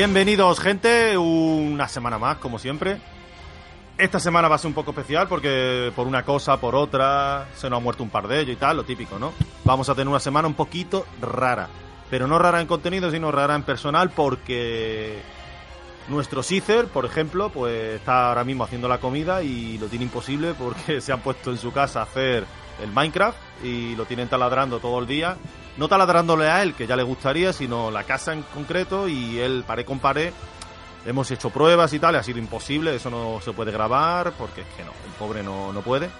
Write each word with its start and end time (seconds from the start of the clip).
Bienvenidos, 0.00 0.58
gente, 0.60 1.18
una 1.18 1.86
semana 1.86 2.16
más, 2.16 2.38
como 2.38 2.58
siempre. 2.58 2.98
Esta 3.98 4.18
semana 4.18 4.48
va 4.48 4.54
a 4.54 4.58
ser 4.58 4.68
un 4.68 4.74
poco 4.74 4.92
especial 4.92 5.28
porque 5.28 5.92
por 5.94 6.06
una 6.06 6.22
cosa, 6.22 6.56
por 6.58 6.74
otra, 6.74 7.48
se 7.54 7.68
nos 7.68 7.76
ha 7.76 7.82
muerto 7.82 8.02
un 8.02 8.08
par 8.08 8.26
de 8.26 8.40
ellos 8.40 8.54
y 8.54 8.56
tal, 8.56 8.78
lo 8.78 8.84
típico, 8.84 9.18
¿no? 9.18 9.34
Vamos 9.62 9.90
a 9.90 9.94
tener 9.94 10.08
una 10.08 10.18
semana 10.18 10.48
un 10.48 10.54
poquito 10.54 11.04
rara. 11.20 11.68
Pero 12.08 12.26
no 12.26 12.38
rara 12.38 12.62
en 12.62 12.66
contenido, 12.66 13.10
sino 13.10 13.30
rara 13.30 13.54
en 13.54 13.62
personal 13.62 14.08
porque 14.08 15.20
nuestro 16.08 16.42
Cicer, 16.42 16.86
por 16.86 17.04
ejemplo, 17.04 17.50
pues 17.50 17.96
está 17.96 18.30
ahora 18.30 18.42
mismo 18.42 18.64
haciendo 18.64 18.88
la 18.88 19.00
comida 19.00 19.42
y 19.42 19.76
lo 19.76 19.88
tiene 19.88 20.06
imposible 20.06 20.54
porque 20.54 21.00
se 21.02 21.12
han 21.12 21.20
puesto 21.20 21.50
en 21.50 21.58
su 21.58 21.72
casa 21.72 22.00
a 22.00 22.04
hacer 22.04 22.46
el 22.82 22.90
Minecraft 22.92 23.38
y 23.64 23.94
lo 23.96 24.04
tienen 24.04 24.28
taladrando 24.28 24.78
todo 24.78 24.98
el 24.98 25.06
día. 25.06 25.36
No 25.76 25.88
taladrándole 25.88 26.48
a 26.48 26.62
él, 26.62 26.74
que 26.74 26.86
ya 26.86 26.96
le 26.96 27.02
gustaría, 27.02 27.52
sino 27.52 27.90
la 27.90 28.04
casa 28.04 28.32
en 28.32 28.42
concreto 28.42 29.08
y 29.08 29.38
él 29.38 29.64
pared 29.66 29.84
con 29.84 29.98
pared. 29.98 30.32
Hemos 31.06 31.30
hecho 31.30 31.50
pruebas 31.50 31.92
y 31.94 31.98
tal, 31.98 32.16
ha 32.16 32.22
sido 32.22 32.38
imposible, 32.38 32.94
eso 32.94 33.08
no 33.08 33.40
se 33.40 33.52
puede 33.52 33.72
grabar 33.72 34.32
porque 34.32 34.62
es 34.62 34.66
que 34.76 34.84
no, 34.84 34.90
el 34.90 35.12
pobre 35.18 35.42
no, 35.42 35.72
no 35.72 35.80
puede. 35.80 36.10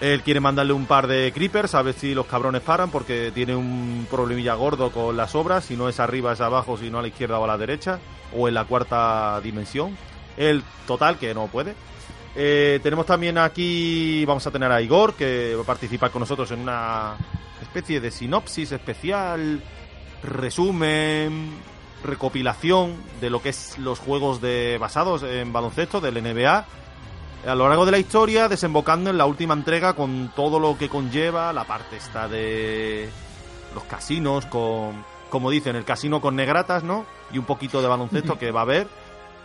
Él 0.00 0.22
quiere 0.22 0.40
mandarle 0.40 0.74
un 0.74 0.84
par 0.84 1.06
de 1.06 1.32
creepers 1.32 1.74
a 1.74 1.80
ver 1.82 1.94
si 1.94 2.14
los 2.14 2.26
cabrones 2.26 2.60
paran 2.60 2.90
porque 2.90 3.30
tiene 3.32 3.56
un 3.56 4.06
problemilla 4.10 4.54
gordo 4.54 4.90
con 4.90 5.16
las 5.16 5.34
obras, 5.34 5.64
si 5.64 5.76
no 5.76 5.88
es 5.88 6.00
arriba 6.00 6.32
es 6.32 6.40
abajo, 6.40 6.76
si 6.76 6.90
no 6.90 6.98
a 6.98 7.02
la 7.02 7.08
izquierda 7.08 7.38
o 7.38 7.44
a 7.44 7.46
la 7.46 7.56
derecha, 7.56 7.98
o 8.36 8.46
en 8.46 8.54
la 8.54 8.64
cuarta 8.64 9.40
dimensión. 9.40 9.96
El 10.36 10.62
total 10.86 11.18
que 11.18 11.32
no 11.32 11.46
puede. 11.46 11.74
Eh, 12.36 12.80
tenemos 12.82 13.06
también 13.06 13.38
aquí, 13.38 14.24
vamos 14.26 14.46
a 14.46 14.50
tener 14.50 14.70
a 14.70 14.82
Igor 14.82 15.14
que 15.14 15.54
va 15.54 15.62
a 15.62 15.66
participar 15.66 16.10
con 16.10 16.20
nosotros 16.20 16.50
en 16.50 16.60
una 16.60 17.16
especie 17.62 17.98
de 17.98 18.10
sinopsis 18.10 18.72
especial, 18.72 19.62
resumen, 20.22 21.54
recopilación 22.04 22.94
de 23.22 23.30
lo 23.30 23.40
que 23.40 23.48
es 23.48 23.78
los 23.78 23.98
juegos 23.98 24.42
de 24.42 24.76
basados 24.78 25.22
en 25.22 25.50
baloncesto 25.52 26.00
del 26.00 26.22
NBA 26.22 26.66
a 27.46 27.54
lo 27.54 27.68
largo 27.68 27.86
de 27.86 27.92
la 27.92 27.98
historia, 27.98 28.48
desembocando 28.48 29.08
en 29.08 29.18
la 29.18 29.24
última 29.24 29.54
entrega 29.54 29.94
con 29.94 30.30
todo 30.34 30.58
lo 30.58 30.76
que 30.76 30.88
conlleva 30.88 31.52
la 31.52 31.64
parte 31.64 31.96
esta 31.96 32.28
de 32.28 33.08
los 33.74 33.84
casinos 33.84 34.46
con 34.46 35.04
como 35.30 35.50
dicen, 35.50 35.76
el 35.76 35.84
casino 35.84 36.20
con 36.20 36.36
negratas, 36.36 36.84
¿no? 36.84 37.04
Y 37.32 37.38
un 37.38 37.44
poquito 37.44 37.82
de 37.82 37.88
baloncesto 37.88 38.38
que 38.38 38.50
va 38.50 38.60
a 38.60 38.62
haber. 38.62 38.86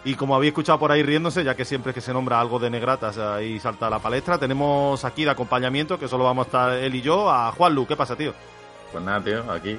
Y 0.04 0.16
como 0.16 0.36
había 0.36 0.50
escuchado 0.50 0.80
por 0.80 0.92
ahí 0.92 1.04
riéndose, 1.04 1.44
ya 1.44 1.56
que 1.56 1.64
siempre 1.64 1.94
que 1.94 2.02
se 2.02 2.12
nombra 2.12 2.40
algo 2.40 2.58
de 2.58 2.70
negratas 2.70 3.18
ahí 3.20 3.60
salta 3.60 3.90
la 3.90 4.00
palestra, 4.00 4.40
tenemos 4.40 5.06
aquí 5.06 5.24
de 5.24 5.32
acompañamiento, 5.32 6.00
que 6.00 6.08
solo 6.08 6.24
vamos 6.24 6.46
a 6.46 6.48
estar 6.48 6.72
él 6.74 6.96
y 6.96 7.02
yo, 7.02 7.30
a 7.30 7.52
Juan 7.52 7.76
Lu. 7.76 7.86
¿Qué 7.86 7.96
pasa, 7.96 8.16
tío? 8.16 8.34
Pues 8.92 9.04
nada, 9.04 9.22
tío, 9.22 9.52
aquí, 9.52 9.78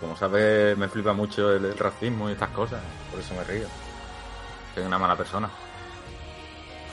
como 0.00 0.16
sabes, 0.16 0.76
me 0.78 0.88
flipa 0.88 1.12
mucho 1.12 1.52
el, 1.52 1.66
el 1.66 1.78
racismo 1.78 2.30
y 2.30 2.32
estas 2.32 2.48
cosas, 2.50 2.80
por 3.10 3.20
eso 3.20 3.34
me 3.34 3.44
río. 3.44 3.68
Soy 4.74 4.84
una 4.84 4.98
mala 4.98 5.16
persona. 5.16 5.50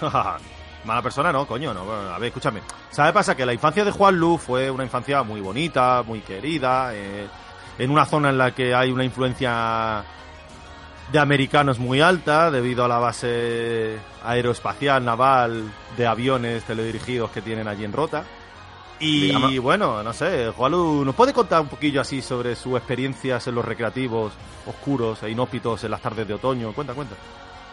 Mala 0.86 1.02
persona 1.02 1.34
no, 1.34 1.46
coño, 1.46 1.74
no. 1.74 1.92
A 1.92 2.18
ver, 2.18 2.28
escúchame. 2.28 2.62
¿Sabes 2.92 3.12
pasa? 3.12 3.36
Que 3.36 3.46
la 3.46 3.54
infancia 3.54 3.84
de 3.84 3.92
Juan 3.92 4.16
Lu 4.16 4.38
fue 4.38 4.72
una 4.72 4.84
infancia 4.84 5.22
muy 5.24 5.42
bonita, 5.42 6.02
muy 6.06 6.22
querida, 6.22 6.94
eh, 6.94 7.28
en 7.78 7.92
una 7.92 8.06
zona 8.06 8.30
en 8.30 8.38
la 8.38 8.52
que 8.52 8.74
hay 8.74 8.92
una 8.92 9.04
influencia 9.04 10.04
de 11.12 11.20
americanos 11.20 11.80
muy 11.80 12.02
alta 12.02 12.52
debido 12.52 12.84
a 12.84 12.88
la 12.88 12.98
base 13.00 13.98
aeroespacial 14.24 15.04
naval 15.06 15.64
de 15.96 16.08
aviones 16.08 16.64
teledirigidos 16.64 17.32
que 17.32 17.42
tienen 17.42 17.68
allí 17.68 17.86
en 17.86 17.94
Rota. 17.94 18.24
Y 19.00 19.28
Digamos- 19.28 19.60
bueno, 19.60 20.04
no 20.04 20.12
sé, 20.12 20.52
Juanlu, 20.56 21.06
¿nos 21.06 21.14
puede 21.16 21.32
contar 21.32 21.62
un 21.62 21.68
poquillo 21.68 22.02
así 22.02 22.22
sobre 22.22 22.56
sus 22.56 22.76
experiencias 22.78 23.46
en 23.48 23.56
los 23.56 23.64
recreativos 23.64 24.34
oscuros 24.66 25.22
e 25.24 25.30
inhóspitos 25.30 25.84
en 25.84 25.92
las 25.92 26.02
tardes 26.02 26.28
de 26.28 26.34
otoño? 26.34 26.74
Cuenta, 26.74 26.94
cuenta. 26.94 27.16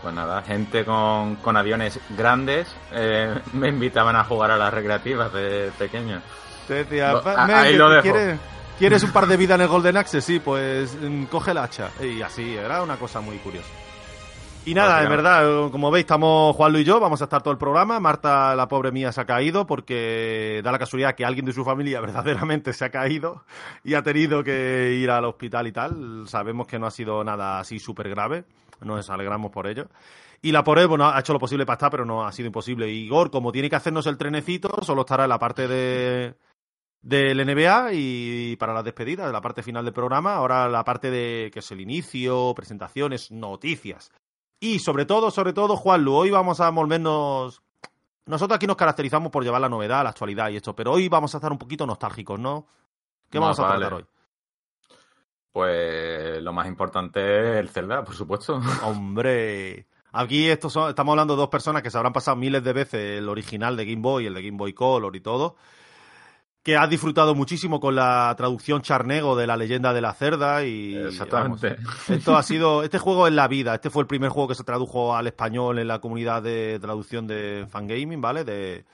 Pues 0.02 0.14
nada, 0.14 0.42
gente 0.42 0.84
con, 0.84 1.36
con 1.36 1.56
aviones 1.56 1.98
grandes 2.10 2.68
eh, 2.92 3.34
me 3.54 3.68
invitaban 3.68 4.14
a 4.16 4.24
jugar 4.24 4.50
a 4.50 4.58
las 4.58 4.72
recreativas 4.72 5.32
de 5.32 5.72
pequeño. 5.78 6.20
Te 6.68 6.74
decía, 6.84 7.12
Lo- 7.12 7.22
"Va, 7.22 7.42
a- 7.42 7.46
men, 7.46 7.56
ahí 7.56 7.74
lo 7.76 7.88
dejo". 7.88 8.02
¿quieres, 8.02 8.38
¿Quieres 8.78 9.04
un 9.04 9.12
par 9.12 9.26
de 9.26 9.36
vida 9.36 9.54
en 9.54 9.60
el 9.60 9.68
Golden 9.68 9.96
Axe? 9.96 10.20
Sí, 10.20 10.40
pues 10.40 10.96
mm, 11.00 11.24
coge 11.24 11.52
el 11.52 11.58
hacha. 11.58 11.90
Y 12.02 12.20
así, 12.22 12.56
era 12.56 12.82
una 12.82 12.96
cosa 12.96 13.20
muy 13.20 13.36
curiosa. 13.38 13.68
Y 14.66 14.74
nada, 14.74 15.02
en 15.02 15.10
Básicamente. 15.10 15.22
verdad, 15.22 15.70
como 15.70 15.90
veis, 15.90 16.04
estamos 16.04 16.56
Juanlu 16.56 16.78
y 16.78 16.84
yo, 16.84 16.98
vamos 16.98 17.20
a 17.20 17.24
estar 17.24 17.42
todo 17.42 17.52
el 17.52 17.58
programa. 17.58 18.00
Marta, 18.00 18.56
la 18.56 18.66
pobre 18.66 18.90
mía, 18.90 19.12
se 19.12 19.20
ha 19.20 19.26
caído 19.26 19.66
porque 19.66 20.60
da 20.64 20.72
la 20.72 20.78
casualidad 20.78 21.14
que 21.14 21.24
alguien 21.24 21.44
de 21.44 21.52
su 21.52 21.64
familia 21.64 22.00
verdaderamente 22.00 22.72
se 22.72 22.84
ha 22.84 22.90
caído 22.90 23.44
y 23.84 23.94
ha 23.94 24.02
tenido 24.02 24.42
que 24.42 24.94
ir 25.00 25.10
al 25.10 25.26
hospital 25.26 25.66
y 25.66 25.72
tal. 25.72 26.24
Sabemos 26.26 26.66
que 26.66 26.78
no 26.78 26.86
ha 26.86 26.90
sido 26.90 27.22
nada 27.22 27.60
así 27.60 27.78
súper 27.78 28.08
grave, 28.08 28.44
nos 28.80 29.08
alegramos 29.08 29.52
por 29.52 29.66
ello. 29.66 29.86
Y 30.42 30.50
la 30.50 30.64
pobre, 30.64 30.86
bueno, 30.86 31.08
ha 31.08 31.20
hecho 31.20 31.32
lo 31.32 31.38
posible 31.38 31.64
para 31.64 31.74
estar, 31.76 31.90
pero 31.90 32.04
no 32.04 32.26
ha 32.26 32.32
sido 32.32 32.46
imposible. 32.48 32.90
Y 32.90 33.04
Igor, 33.04 33.30
como 33.30 33.52
tiene 33.52 33.70
que 33.70 33.76
hacernos 33.76 34.06
el 34.06 34.18
trenecito, 34.18 34.82
solo 34.82 35.02
estará 35.02 35.24
en 35.24 35.30
la 35.30 35.38
parte 35.38 35.68
de 35.68 36.34
del 37.04 37.36
NBA 37.44 37.90
y 37.92 38.56
para 38.56 38.72
las 38.72 38.82
despedidas, 38.82 39.26
de 39.26 39.32
la 39.32 39.42
parte 39.42 39.62
final 39.62 39.84
del 39.84 39.92
programa, 39.92 40.34
ahora 40.36 40.68
la 40.70 40.82
parte 40.84 41.10
de 41.10 41.50
que 41.52 41.58
es 41.58 41.70
el 41.70 41.82
inicio, 41.82 42.54
presentaciones, 42.56 43.30
noticias. 43.30 44.10
Y 44.58 44.78
sobre 44.78 45.04
todo, 45.04 45.30
sobre 45.30 45.52
todo, 45.52 45.76
Juanlu, 45.76 46.14
hoy 46.14 46.30
vamos 46.30 46.60
a 46.60 46.70
volvernos... 46.70 47.60
Nosotros 48.24 48.56
aquí 48.56 48.66
nos 48.66 48.76
caracterizamos 48.76 49.30
por 49.30 49.44
llevar 49.44 49.60
la 49.60 49.68
novedad, 49.68 50.02
la 50.02 50.08
actualidad 50.10 50.48
y 50.48 50.56
esto, 50.56 50.74
pero 50.74 50.92
hoy 50.92 51.10
vamos 51.10 51.34
a 51.34 51.36
estar 51.36 51.52
un 51.52 51.58
poquito 51.58 51.86
nostálgicos, 51.86 52.40
¿no? 52.40 52.66
¿Qué 53.28 53.38
Más 53.38 53.58
vamos 53.58 53.58
a 53.58 53.62
vale. 53.64 53.78
tratar 53.80 53.94
hoy? 53.98 54.04
Pues 55.52 56.42
lo 56.42 56.52
más 56.52 56.66
importante 56.66 57.20
es 57.20 57.56
el 57.58 57.68
Zelda, 57.68 58.02
por 58.02 58.14
supuesto. 58.14 58.60
Hombre, 58.82 59.86
aquí 60.12 60.48
estos 60.48 60.72
son- 60.72 60.88
estamos 60.88 61.12
hablando 61.12 61.34
de 61.34 61.40
dos 61.40 61.48
personas 61.50 61.82
que 61.82 61.90
se 61.90 61.98
habrán 61.98 62.12
pasado 62.14 62.36
miles 62.36 62.64
de 62.64 62.72
veces 62.72 63.18
el 63.18 63.28
original 63.28 63.76
de 63.76 63.84
Game 63.84 64.00
Boy, 64.02 64.26
el 64.26 64.34
de 64.34 64.42
Game 64.42 64.56
Boy 64.56 64.72
Color 64.72 65.14
y 65.14 65.20
todo, 65.20 65.56
que 66.64 66.78
has 66.78 66.88
disfrutado 66.88 67.34
muchísimo 67.34 67.78
con 67.78 67.94
la 67.94 68.34
traducción 68.38 68.80
charnego 68.80 69.36
de 69.36 69.46
la 69.46 69.56
leyenda 69.56 69.92
de 69.92 70.00
la 70.00 70.14
cerda 70.14 70.64
y 70.64 70.96
Exactamente. 70.96 71.76
vamos, 71.76 72.10
esto 72.10 72.36
ha 72.36 72.42
sido, 72.42 72.82
este 72.82 72.98
juego 72.98 73.26
es 73.28 73.34
la 73.34 73.46
vida, 73.48 73.74
este 73.74 73.90
fue 73.90 74.02
el 74.02 74.06
primer 74.06 74.30
juego 74.30 74.48
que 74.48 74.54
se 74.54 74.64
tradujo 74.64 75.14
al 75.14 75.26
español 75.26 75.78
en 75.78 75.88
la 75.88 76.00
comunidad 76.00 76.42
de 76.42 76.78
traducción 76.80 77.26
de 77.26 77.66
Fangaming, 77.68 78.22
¿vale? 78.22 78.44
De, 78.44 78.86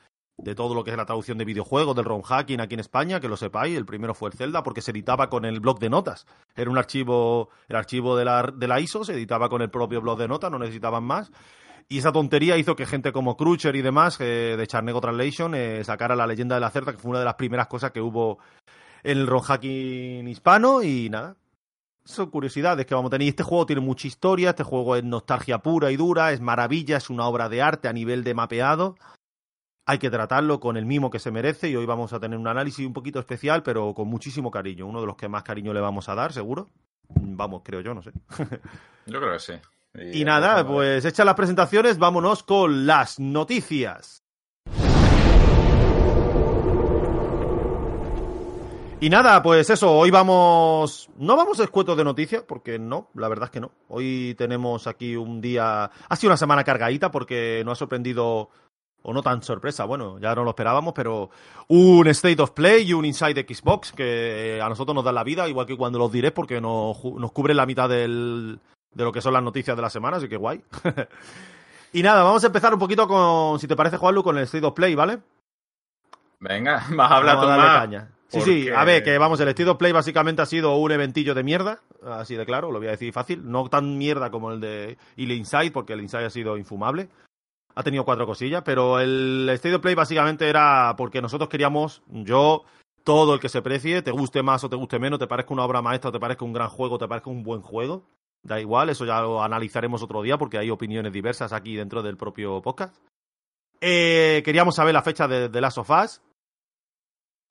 de 0.43 0.55
todo 0.57 0.75
lo 0.75 0.83
que 0.83 0.91
es 0.91 0.97
la 0.97 1.07
traducción 1.07 1.39
de 1.39 1.45
videojuegos, 1.45 1.95
del 1.95 2.07
ROM 2.07 2.23
hacking 2.23 2.61
aquí 2.61 2.75
en 2.75 2.81
España, 2.81 3.21
que 3.21 3.29
lo 3.29 3.37
sepáis, 3.37 3.77
el 3.77 3.87
primero 3.87 4.15
fue 4.15 4.31
el 4.31 4.37
Zelda 4.37 4.65
porque 4.65 4.83
se 4.83 4.91
editaba 4.91 5.29
con 5.31 5.45
el 5.45 5.61
bloc 5.61 5.79
de 5.79 5.91
notas. 5.91 6.27
Era 6.57 6.71
un 6.71 6.79
archivo, 6.79 7.51
el 7.69 7.77
archivo 7.77 8.17
de 8.17 8.25
la, 8.25 8.51
de 8.53 8.67
la 8.67 8.81
ISO 8.81 9.05
se 9.05 9.13
editaba 9.13 9.49
con 9.49 9.63
el 9.63 9.71
propio 9.71 10.01
bloc 10.01 10.19
de 10.19 10.27
notas, 10.27 10.51
no 10.51 10.59
necesitaban 10.59 11.05
más. 11.05 11.31
Y 11.93 11.99
esa 11.99 12.13
tontería 12.13 12.57
hizo 12.57 12.77
que 12.77 12.87
gente 12.87 13.11
como 13.11 13.37
Crutcher 13.37 13.75
y 13.75 13.83
demás, 13.83 14.17
eh, 14.21 14.55
de 14.57 14.67
Charnego 14.69 15.01
Translation, 15.01 15.57
eh, 15.57 15.83
sacara 15.83 16.15
la 16.15 16.25
leyenda 16.25 16.55
de 16.55 16.61
la 16.61 16.71
cerda, 16.71 16.93
que 16.93 16.99
fue 16.99 17.11
una 17.11 17.19
de 17.19 17.25
las 17.25 17.35
primeras 17.35 17.67
cosas 17.67 17.91
que 17.91 18.01
hubo 18.01 18.39
en 19.03 19.19
el 19.19 19.29
hacking 19.29 20.29
hispano 20.29 20.85
y 20.85 21.11
nada. 21.11 21.35
Son 22.05 22.31
curiosidades 22.31 22.87
que 22.87 22.95
vamos 22.95 23.09
a 23.09 23.11
tener. 23.11 23.27
Y 23.27 23.31
este 23.31 23.43
juego 23.43 23.67
tiene 23.67 23.83
mucha 23.83 24.07
historia, 24.07 24.51
este 24.51 24.63
juego 24.63 24.95
es 24.95 25.03
nostalgia 25.03 25.59
pura 25.59 25.91
y 25.91 25.97
dura, 25.97 26.31
es 26.31 26.41
maravilla, 26.41 26.97
es 26.97 27.11
una 27.11 27.27
obra 27.27 27.49
de 27.49 27.61
arte 27.61 27.89
a 27.89 27.93
nivel 27.93 28.23
de 28.23 28.35
mapeado. 28.35 28.95
Hay 29.85 29.99
que 29.99 30.11
tratarlo 30.11 30.61
con 30.61 30.77
el 30.77 30.87
mimo 30.87 31.11
que 31.11 31.19
se 31.19 31.33
merece 31.33 31.71
y 31.71 31.75
hoy 31.75 31.87
vamos 31.87 32.13
a 32.13 32.21
tener 32.21 32.39
un 32.39 32.47
análisis 32.47 32.87
un 32.87 32.93
poquito 32.93 33.19
especial, 33.19 33.65
pero 33.65 33.95
con 33.95 34.07
muchísimo 34.07 34.53
cariño. 34.53 34.87
Uno 34.87 35.01
de 35.01 35.09
los 35.09 35.17
que 35.17 35.29
más 35.29 35.43
cariño 35.43 35.73
le 35.73 35.81
vamos 35.81 36.09
a 36.09 36.15
dar, 36.15 36.33
seguro. 36.33 36.69
Vamos, 37.09 37.63
creo 37.65 37.81
yo, 37.81 37.95
no 37.95 38.03
sé. 38.03 38.13
Yo 39.07 39.19
creo 39.19 39.33
que 39.33 39.41
sí. 39.41 39.55
Y 39.95 40.25
nada, 40.25 40.65
pues 40.67 41.05
hechas 41.05 41.27
las 41.27 41.35
presentaciones, 41.35 41.99
vámonos 41.99 42.45
con 42.45 42.87
las 42.87 43.19
noticias. 43.19 44.23
Y 49.03 49.09
nada, 49.09 49.43
pues 49.43 49.69
eso, 49.71 49.91
hoy 49.93 50.11
vamos... 50.11 51.09
No 51.17 51.35
vamos 51.35 51.59
escuetos 51.59 51.97
de 51.97 52.05
noticias, 52.05 52.45
porque 52.47 52.79
no, 52.79 53.09
la 53.15 53.29
verdad 53.29 53.47
es 53.47 53.51
que 53.51 53.61
no. 53.61 53.73
Hoy 53.89 54.35
tenemos 54.37 54.87
aquí 54.87 55.17
un 55.17 55.41
día... 55.41 55.91
Ha 56.09 56.17
sido 56.17 56.31
una 56.31 56.37
semana 56.37 56.65
cargadita 56.65 57.11
porque 57.11 57.63
nos 57.65 57.73
ha 57.73 57.81
sorprendido, 57.81 58.51
o 59.03 59.13
no 59.13 59.23
tan 59.23 59.43
sorpresa, 59.43 59.87
bueno, 59.87 60.19
ya 60.21 60.35
no 60.35 60.45
lo 60.45 60.51
esperábamos, 60.51 60.93
pero 60.95 61.31
un 61.69 62.07
State 62.09 62.43
of 62.43 62.51
Play 62.51 62.91
y 62.91 62.93
un 62.93 63.07
Inside 63.07 63.47
Xbox 63.49 63.91
que 63.93 64.61
a 64.63 64.69
nosotros 64.69 64.95
nos 64.95 65.05
dan 65.05 65.15
la 65.15 65.25
vida, 65.25 65.49
igual 65.49 65.67
que 65.67 65.79
cuando 65.79 65.99
los 65.99 66.13
diré, 66.13 66.31
porque 66.31 66.61
nos, 66.61 67.03
nos 67.03 67.33
cubre 67.33 67.55
la 67.55 67.65
mitad 67.65 67.89
del, 67.89 68.61
de 68.93 69.05
lo 69.05 69.13
que 69.13 69.21
son 69.21 69.33
las 69.33 69.43
noticias 69.43 69.77
de 69.77 69.83
la 69.83 69.91
semana, 69.91 70.17
así 70.17 70.29
que 70.29 70.37
guay. 70.37 70.63
y 71.93 72.03
nada, 72.03 72.23
vamos 72.23 72.43
a 72.45 72.49
empezar 72.49 72.73
un 72.73 72.81
poquito 72.81 73.07
con, 73.07 73.59
si 73.59 73.67
te 73.67 73.77
parece, 73.77 73.97
Juanlu, 73.97 74.23
con 74.23 74.37
el 74.37 74.45
State 74.45 74.67
of 74.67 74.75
Play, 74.75 74.95
¿vale? 74.95 75.19
Venga, 76.41 76.85
vas 76.97 77.11
a 77.11 77.17
hablar 77.17 77.37
Vamos 77.37 77.51
tú 77.51 77.61
a 77.61 77.65
más. 77.65 77.79
caña. 77.81 78.11
Sí, 78.29 78.41
sí, 78.43 78.69
a 78.71 78.85
ver, 78.85 79.03
que 79.03 79.19
vamos, 79.19 79.41
el 79.41 79.49
State 79.49 79.69
of 79.69 79.77
Play 79.77 79.91
básicamente 79.91 80.41
ha 80.41 80.47
sido 80.47 80.77
un 80.77 80.93
eventillo 80.93 81.35
de 81.35 81.43
mierda, 81.43 81.81
así 82.05 82.37
de 82.37 82.47
claro, 82.47 82.71
lo 82.71 82.79
voy 82.79 82.87
a 82.87 82.93
decir 82.93 83.13
fácil, 83.13 83.51
no 83.51 83.69
tan 83.69 83.99
mierda 83.99 84.31
como 84.31 84.53
el 84.53 84.61
de 84.61 84.99
y 85.17 85.25
el 85.25 85.33
Inside, 85.33 85.73
porque 85.73 85.95
el 85.95 86.01
Inside 86.01 86.27
ha 86.27 86.31
sido 86.31 86.57
infumable. 86.57 87.09
Ha 87.75 87.83
tenido 87.83 88.05
cuatro 88.05 88.27
cosillas, 88.27 88.63
pero 88.65 89.01
el 89.01 89.49
State 89.55 89.75
of 89.75 89.83
Play 89.83 89.97
básicamente 89.97 90.49
era 90.49 90.95
porque 90.97 91.21
nosotros 91.21 91.49
queríamos, 91.49 92.03
yo, 92.07 92.65
todo 93.03 93.35
el 93.35 93.41
que 93.41 93.49
se 93.49 93.63
precie, 93.63 94.03
te 94.03 94.13
guste 94.13 94.45
más 94.45 94.63
o 94.63 94.69
te 94.69 94.77
guste 94.77 95.01
menos, 95.01 95.19
te 95.19 95.27
parezca 95.27 95.53
una 95.53 95.65
obra 95.65 95.83
maestra 95.83 96.13
te 96.13 96.21
parezca 96.21 96.45
un 96.45 96.53
gran 96.53 96.69
juego, 96.69 96.99
te 96.99 97.09
parezca 97.09 97.31
un 97.31 97.43
buen 97.43 97.63
juego, 97.63 98.05
Da 98.43 98.61
igual, 98.61 98.89
eso 98.89 99.05
ya 99.05 99.21
lo 99.21 99.43
analizaremos 99.43 100.03
otro 100.03 100.23
día 100.23 100.39
porque 100.39 100.59
hay 100.59 100.71
opiniones 100.71 101.13
diversas 101.13 101.53
aquí 101.53 101.77
dentro 101.77 102.03
del 102.03 102.17
propio 102.17 102.63
podcast. 102.63 102.97
Eh, 103.81 104.43
queríamos 104.45 104.75
saber 104.75 104.95
la 104.95 105.03
fecha 105.03 105.29
de 105.29 105.49
The 105.49 105.61
Last 105.61 105.79
of 105.79 105.91
Us. 105.91 106.23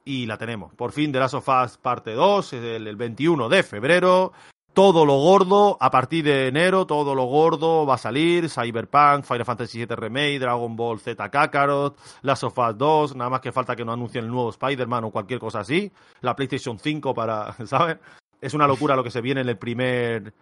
Y 0.05 0.25
la 0.25 0.37
tenemos. 0.37 0.73
Por 0.73 0.91
fin, 0.91 1.11
The 1.11 1.19
Last 1.19 1.35
of 1.35 1.47
Us 1.47 1.77
parte 1.77 2.13
2, 2.13 2.53
el, 2.53 2.87
el 2.87 2.95
21 2.95 3.49
de 3.49 3.63
febrero. 3.63 4.33
Todo 4.73 5.03
lo 5.05 5.17
gordo, 5.17 5.77
a 5.79 5.89
partir 5.89 6.23
de 6.23 6.47
enero, 6.47 6.85
todo 6.85 7.15
lo 7.15 7.25
gordo 7.25 7.85
va 7.85 7.95
a 7.95 7.97
salir. 7.97 8.49
Cyberpunk, 8.49 9.25
Final 9.25 9.45
Fantasy 9.45 9.79
VII 9.79 9.95
Remake, 9.95 10.39
Dragon 10.39 10.75
Ball 10.75 10.99
Z 10.99 11.29
Kakarot, 11.29 11.97
Last 12.21 12.43
of 12.43 12.57
Us 12.57 12.77
2. 12.77 13.15
Nada 13.15 13.29
más 13.29 13.41
que 13.41 13.51
falta 13.51 13.75
que 13.75 13.83
no 13.83 13.91
anuncien 13.91 14.25
el 14.25 14.31
nuevo 14.31 14.49
Spider-Man 14.51 15.05
o 15.05 15.11
cualquier 15.11 15.39
cosa 15.39 15.59
así. 15.61 15.91
La 16.21 16.35
PlayStation 16.35 16.79
5 16.79 17.13
para, 17.13 17.53
¿sabes? 17.65 17.97
Es 18.41 18.53
una 18.53 18.67
locura 18.67 18.95
lo 18.95 19.03
que 19.03 19.11
se 19.11 19.21
viene 19.21 19.41
en 19.41 19.49
el 19.49 19.57
primer 19.57 20.33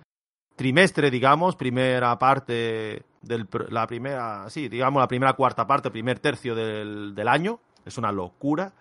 trimestre, 0.57 1.09
digamos, 1.09 1.55
primera 1.55 2.19
parte 2.19 3.03
del 3.21 3.47
la 3.69 3.87
primera, 3.87 4.49
sí, 4.49 4.67
digamos 4.67 4.99
la 4.99 5.07
primera 5.07 5.33
cuarta 5.33 5.65
parte, 5.65 5.89
primer 5.91 6.19
tercio 6.19 6.53
del, 6.55 7.15
del 7.15 7.27
año. 7.29 7.61
Es 7.85 7.97
una 7.97 8.11
locura. 8.11 8.73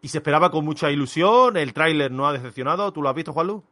Y 0.00 0.08
se 0.08 0.18
esperaba 0.18 0.50
con 0.50 0.64
mucha 0.64 0.90
ilusión. 0.90 1.56
El 1.56 1.72
tráiler 1.72 2.12
no 2.12 2.28
ha 2.28 2.32
decepcionado. 2.32 2.92
¿Tú 2.92 3.02
lo 3.02 3.08
has 3.08 3.16
visto, 3.16 3.32
Juanlu? 3.32 3.64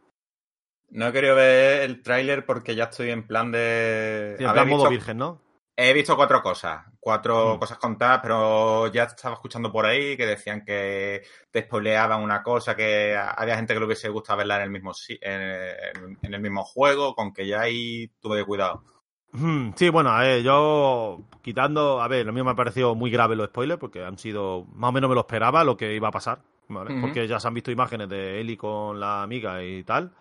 No 0.90 1.06
he 1.06 1.12
querido 1.12 1.36
ver 1.36 1.82
el 1.82 2.02
tráiler 2.02 2.44
porque 2.44 2.74
ya 2.74 2.84
estoy 2.84 3.10
en 3.10 3.26
plan 3.26 3.52
de. 3.52 4.34
Sí, 4.38 4.44
en 4.44 4.52
plan 4.52 4.68
modo 4.68 4.90
virgen, 4.90 5.18
¿no? 5.18 5.40
He 5.84 5.92
visto 5.92 6.14
cuatro 6.14 6.40
cosas, 6.40 6.84
cuatro 7.00 7.56
mm. 7.56 7.58
cosas 7.58 7.78
contadas, 7.78 8.20
pero 8.22 8.86
ya 8.92 9.02
estaba 9.02 9.34
escuchando 9.34 9.72
por 9.72 9.84
ahí 9.84 10.16
que 10.16 10.26
decían 10.26 10.64
que 10.64 11.22
te 11.50 11.62
spoileaban 11.62 12.22
una 12.22 12.40
cosa, 12.40 12.76
que 12.76 13.16
había 13.16 13.56
gente 13.56 13.74
que 13.74 13.80
le 13.80 13.86
hubiese 13.86 14.08
gustado 14.08 14.38
verla 14.38 14.56
en 14.58 14.62
el 14.62 14.70
mismo 14.70 14.92
en, 15.08 16.18
en 16.22 16.34
el 16.34 16.40
mismo 16.40 16.62
juego, 16.62 17.16
con 17.16 17.32
que 17.32 17.48
ya 17.48 17.62
ahí 17.62 18.08
tuve 18.20 18.44
cuidado. 18.44 18.84
Hmm, 19.32 19.70
sí, 19.74 19.88
bueno, 19.88 20.10
a 20.10 20.20
ver, 20.20 20.42
yo 20.44 21.22
quitando, 21.42 22.00
a 22.00 22.06
ver, 22.06 22.26
lo 22.26 22.32
mío 22.32 22.44
me 22.44 22.52
ha 22.52 22.54
parecido 22.54 22.94
muy 22.94 23.10
grave 23.10 23.34
los 23.34 23.48
spoilers 23.48 23.80
porque 23.80 24.04
han 24.04 24.18
sido, 24.18 24.66
más 24.74 24.90
o 24.90 24.92
menos 24.92 25.08
me 25.08 25.16
lo 25.16 25.22
esperaba 25.22 25.64
lo 25.64 25.76
que 25.76 25.96
iba 25.96 26.08
a 26.08 26.12
pasar, 26.12 26.42
¿vale? 26.68 26.94
Uh 26.94 26.98
-huh. 26.98 27.00
Porque 27.00 27.26
ya 27.26 27.40
se 27.40 27.48
han 27.48 27.54
visto 27.54 27.72
imágenes 27.72 28.08
de 28.08 28.40
Eli 28.40 28.56
con 28.56 29.00
la 29.00 29.24
amiga 29.24 29.64
y 29.64 29.82
tal 29.82 30.12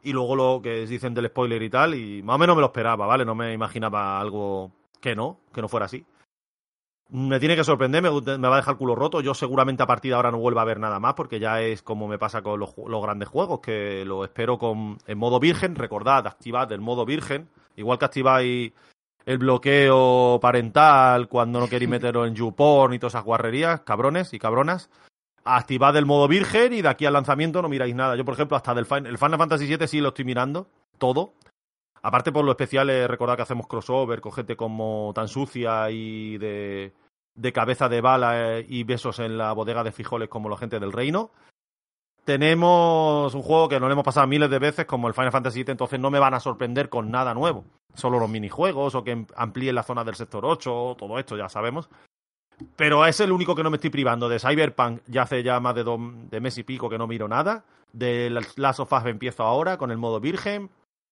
y 0.00 0.12
luego 0.12 0.36
lo 0.36 0.60
que 0.62 0.86
dicen 0.86 1.12
del 1.12 1.26
spoiler 1.26 1.60
y 1.60 1.70
tal, 1.70 1.94
y 1.94 2.22
más 2.22 2.36
o 2.36 2.38
menos 2.38 2.54
me 2.54 2.60
lo 2.60 2.68
esperaba, 2.68 3.06
¿vale? 3.06 3.24
No 3.24 3.34
me 3.34 3.52
imaginaba 3.52 4.20
algo 4.20 4.77
que 5.00 5.14
no, 5.14 5.40
que 5.52 5.62
no 5.62 5.68
fuera 5.68 5.86
así. 5.86 6.04
Me 7.10 7.40
tiene 7.40 7.56
que 7.56 7.64
sorprender, 7.64 8.02
me, 8.02 8.10
me 8.10 8.48
va 8.48 8.54
a 8.54 8.58
dejar 8.58 8.74
el 8.74 8.78
culo 8.78 8.94
roto. 8.94 9.20
Yo 9.22 9.32
seguramente 9.32 9.82
a 9.82 9.86
partir 9.86 10.10
de 10.10 10.16
ahora 10.16 10.30
no 10.30 10.38
vuelva 10.38 10.62
a 10.62 10.66
ver 10.66 10.78
nada 10.78 11.00
más, 11.00 11.14
porque 11.14 11.40
ya 11.40 11.62
es 11.62 11.82
como 11.82 12.06
me 12.06 12.18
pasa 12.18 12.42
con 12.42 12.60
los, 12.60 12.74
los 12.86 13.02
grandes 13.02 13.28
juegos, 13.28 13.60
que 13.60 14.04
lo 14.04 14.24
espero 14.24 14.58
con 14.58 14.98
en 15.06 15.18
modo 15.18 15.40
virgen. 15.40 15.74
Recordad, 15.74 16.26
activad 16.26 16.70
el 16.72 16.80
modo 16.80 17.06
virgen, 17.06 17.48
igual 17.76 17.98
que 17.98 18.04
activáis 18.04 18.72
el 19.24 19.38
bloqueo 19.38 20.38
parental 20.40 21.28
cuando 21.28 21.60
no 21.60 21.68
queréis 21.68 21.90
meteros 21.90 22.28
en 22.28 22.34
YouPorn 22.34 22.92
y 22.92 22.98
todas 22.98 23.14
esas 23.14 23.24
guarrerías, 23.24 23.80
cabrones 23.80 24.34
y 24.34 24.38
cabronas 24.38 24.90
activad 25.56 25.96
el 25.96 26.06
modo 26.06 26.28
virgen 26.28 26.72
y 26.72 26.82
de 26.82 26.88
aquí 26.88 27.06
al 27.06 27.14
lanzamiento 27.14 27.62
no 27.62 27.68
miráis 27.68 27.94
nada. 27.94 28.16
Yo, 28.16 28.24
por 28.24 28.34
ejemplo, 28.34 28.56
hasta 28.56 28.74
del 28.74 28.86
el 29.06 29.18
Final 29.18 29.38
Fantasy 29.38 29.66
VII 29.66 29.86
sí 29.86 30.00
lo 30.00 30.08
estoy 30.08 30.24
mirando, 30.24 30.68
todo. 30.98 31.32
Aparte 32.02 32.32
por 32.32 32.44
lo 32.44 32.52
especial, 32.52 32.90
eh, 32.90 33.08
recordad 33.08 33.36
que 33.36 33.42
hacemos 33.42 33.66
crossover 33.66 34.20
con 34.20 34.32
gente 34.32 34.56
como 34.56 35.12
tan 35.14 35.28
sucia 35.28 35.90
y 35.90 36.38
de, 36.38 36.92
cabeza 37.52 37.88
de 37.88 38.00
bala 38.00 38.58
eh, 38.58 38.66
y 38.68 38.84
besos 38.84 39.18
en 39.18 39.38
la 39.38 39.52
bodega 39.52 39.84
de 39.84 39.92
frijoles 39.92 40.28
como 40.28 40.48
la 40.48 40.56
gente 40.56 40.80
del 40.80 40.92
reino. 40.92 41.30
Tenemos 42.24 43.34
un 43.34 43.42
juego 43.42 43.68
que 43.68 43.80
nos 43.80 43.88
lo 43.88 43.92
hemos 43.92 44.04
pasado 44.04 44.26
miles 44.26 44.50
de 44.50 44.58
veces 44.58 44.84
como 44.84 45.08
el 45.08 45.14
Final 45.14 45.32
Fantasy 45.32 45.64
VII, 45.64 45.72
entonces 45.72 45.98
no 45.98 46.10
me 46.10 46.18
van 46.18 46.34
a 46.34 46.40
sorprender 46.40 46.90
con 46.90 47.10
nada 47.10 47.32
nuevo. 47.32 47.64
Solo 47.94 48.18
los 48.18 48.28
minijuegos 48.28 48.94
o 48.94 49.02
que 49.02 49.24
amplíen 49.34 49.74
la 49.74 49.82
zona 49.82 50.04
del 50.04 50.14
sector 50.14 50.44
8, 50.44 50.96
todo 50.98 51.18
esto 51.18 51.36
ya 51.36 51.48
sabemos. 51.48 51.88
Pero 52.76 53.06
es 53.06 53.20
el 53.20 53.32
único 53.32 53.54
que 53.54 53.62
no 53.62 53.70
me 53.70 53.76
estoy 53.76 53.90
privando. 53.90 54.28
De 54.28 54.38
Cyberpunk 54.38 55.00
ya 55.06 55.22
hace 55.22 55.42
ya 55.42 55.60
más 55.60 55.74
de, 55.74 55.84
dos, 55.84 56.00
de 56.30 56.40
mes 56.40 56.58
y 56.58 56.64
pico 56.64 56.88
que 56.88 56.98
no 56.98 57.06
miro 57.06 57.28
nada. 57.28 57.64
De 57.92 58.30
Last 58.56 58.80
of 58.80 58.92
Us 58.92 59.06
empiezo 59.06 59.44
ahora 59.44 59.78
con 59.78 59.90
el 59.90 59.98
modo 59.98 60.20
virgen. 60.20 60.70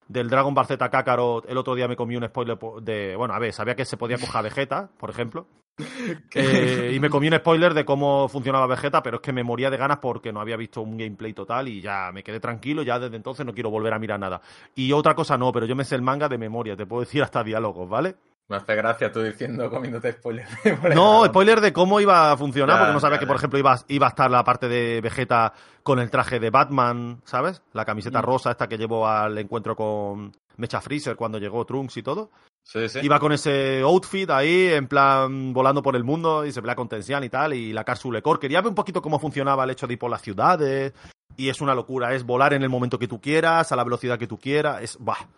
Del 0.09 0.29
Dragon 0.31 0.55
Ball 0.55 0.67
Z 0.67 0.89
Kakarot, 0.89 1.49
el 1.49 1.59
otro 1.59 1.75
día 1.75 1.89
me 1.89 1.97
comí 1.97 2.17
un 2.17 2.27
spoiler 2.27 2.57
de. 2.83 3.17
Bueno, 3.17 3.35
a 3.35 3.39
ver, 3.39 3.53
sabía 3.53 3.75
que 3.75 3.85
se 3.85 3.97
podía 3.97 4.19
coger 4.19 4.37
a 4.37 4.43
Vegeta, 4.43 4.91
por 4.99 5.11
ejemplo. 5.11 5.47
eh, 6.35 6.93
y 6.95 7.01
me 7.01 7.11
comí 7.11 7.29
un 7.29 7.35
spoiler 7.35 7.75
de 7.75 7.85
cómo 7.85 8.29
funcionaba 8.29 8.67
Vegeta, 8.67 9.03
pero 9.03 9.17
es 9.17 9.23
que 9.23 9.33
me 9.33 9.43
moría 9.43 9.69
de 9.69 9.77
ganas 9.77 9.99
porque 9.99 10.33
no 10.33 10.41
había 10.41 10.57
visto 10.57 10.81
un 10.81 10.97
gameplay 10.97 11.33
total 11.33 11.69
y 11.69 11.81
ya 11.81 12.11
me 12.13 12.23
quedé 12.23 12.39
tranquilo. 12.39 12.83
Ya 12.83 12.99
desde 12.99 13.17
entonces 13.17 13.45
no 13.45 13.53
quiero 13.53 13.71
volver 13.71 13.93
a 13.93 13.99
mirar 13.99 14.21
nada. 14.21 14.41
Y 14.75 14.93
otra 14.93 15.15
cosa 15.15 15.37
no, 15.37 15.53
pero 15.53 15.67
yo 15.67 15.75
me 15.75 15.85
sé 15.85 15.97
el 15.97 16.03
manga 16.03 16.29
de 16.29 16.39
memoria, 16.39 16.77
te 16.77 16.87
puedo 16.87 17.01
decir 17.01 17.23
hasta 17.23 17.43
diálogos, 17.43 17.89
¿vale? 17.89 18.17
Me 18.49 18.57
hace 18.57 18.77
gracia 18.77 19.11
tú 19.11 19.23
diciendo, 19.23 19.69
comiéndote 19.71 20.13
spoiler. 20.13 20.47
no, 20.95 21.25
spoiler 21.27 21.61
de 21.61 21.73
cómo 21.73 22.01
iba 22.01 22.33
a 22.33 22.37
funcionar, 22.37 22.77
ya, 22.77 22.81
porque 22.81 22.93
no 22.93 23.01
sabía 23.01 23.17
ya, 23.17 23.21
que, 23.21 23.27
por 23.27 23.37
ejemplo, 23.37 23.59
iba, 23.59 23.79
iba 23.89 24.07
a 24.07 24.11
estar 24.11 24.31
la 24.31 24.45
parte 24.45 24.69
de 24.69 25.01
Vegeta 25.01 25.53
con 25.83 25.99
el 25.99 26.11
traje 26.11 26.39
de 26.39 26.51
Batman, 26.51 27.21
¿sabes? 27.25 27.63
La 27.73 27.85
camiseta 27.85 28.21
mm. 28.21 28.25
rosa 28.25 28.51
esta 28.53 28.69
que 28.69 28.79
llevó 28.79 29.09
al 29.09 29.37
encuentro 29.39 29.75
con 29.75 30.33
Mecha 30.57 30.81
Freezer 30.81 31.17
cuando 31.17 31.39
llegó 31.39 31.65
Trunks 31.65 31.97
y 31.97 32.03
todo. 32.03 32.31
Sí, 32.63 32.89
sí. 32.89 32.99
Iba 33.03 33.21
con 33.21 33.33
ese 33.33 33.81
outfit 33.83 34.29
ahí, 34.31 34.73
en 34.73 34.89
plan, 34.89 35.53
volando 35.53 35.83
por 35.83 35.95
el 35.95 36.03
mundo 36.03 36.45
y 36.45 36.51
se 36.51 36.61
pelea 36.61 36.75
con 36.75 36.89
Tensian 36.89 37.23
y 37.23 37.29
tal, 37.29 37.53
y 37.53 37.73
la 37.73 37.85
cápsula 37.85 38.21
Core. 38.23 38.41
Quería 38.41 38.61
ver 38.61 38.71
un 38.71 38.75
poquito 38.75 39.01
cómo 39.01 39.21
funcionaba 39.21 39.65
el 39.65 39.71
hecho 39.71 39.87
de 39.87 39.93
ir 39.93 39.99
por 39.99 40.11
las 40.11 40.23
ciudades, 40.23 40.93
y 41.37 41.49
es 41.49 41.61
una 41.61 41.75
locura, 41.75 42.15
es 42.15 42.25
volar 42.25 42.55
en 42.55 42.63
el 42.63 42.69
momento 42.69 42.99
que 42.99 43.07
tú 43.07 43.21
quieras, 43.21 43.71
a 43.71 43.77
la 43.77 43.85
velocidad 43.85 44.19
que 44.19 44.27
tú 44.27 44.39
quieras, 44.39 44.83
es... 44.83 44.97
¡Bah! 44.99 45.29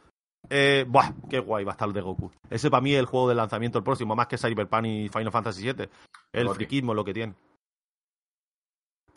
Eh, 0.50 0.84
buah, 0.88 1.12
qué 1.28 1.40
guay 1.40 1.64
va 1.64 1.72
a 1.72 1.74
estar 1.74 1.88
el 1.88 1.94
de 1.94 2.00
Goku. 2.00 2.30
Ese 2.50 2.70
para 2.70 2.80
mí 2.80 2.92
es 2.92 2.98
el 2.98 3.06
juego 3.06 3.28
de 3.28 3.34
lanzamiento 3.34 3.78
el 3.78 3.84
próximo, 3.84 4.16
más 4.16 4.26
que 4.26 4.38
Cyberpunk 4.38 4.86
y 4.86 5.08
Final 5.08 5.32
Fantasy 5.32 5.62
VII. 5.62 5.88
El 6.32 6.46
okay. 6.46 6.56
friquismo 6.56 6.94
lo 6.94 7.05
que 7.05 7.14
tiene. 7.14 7.34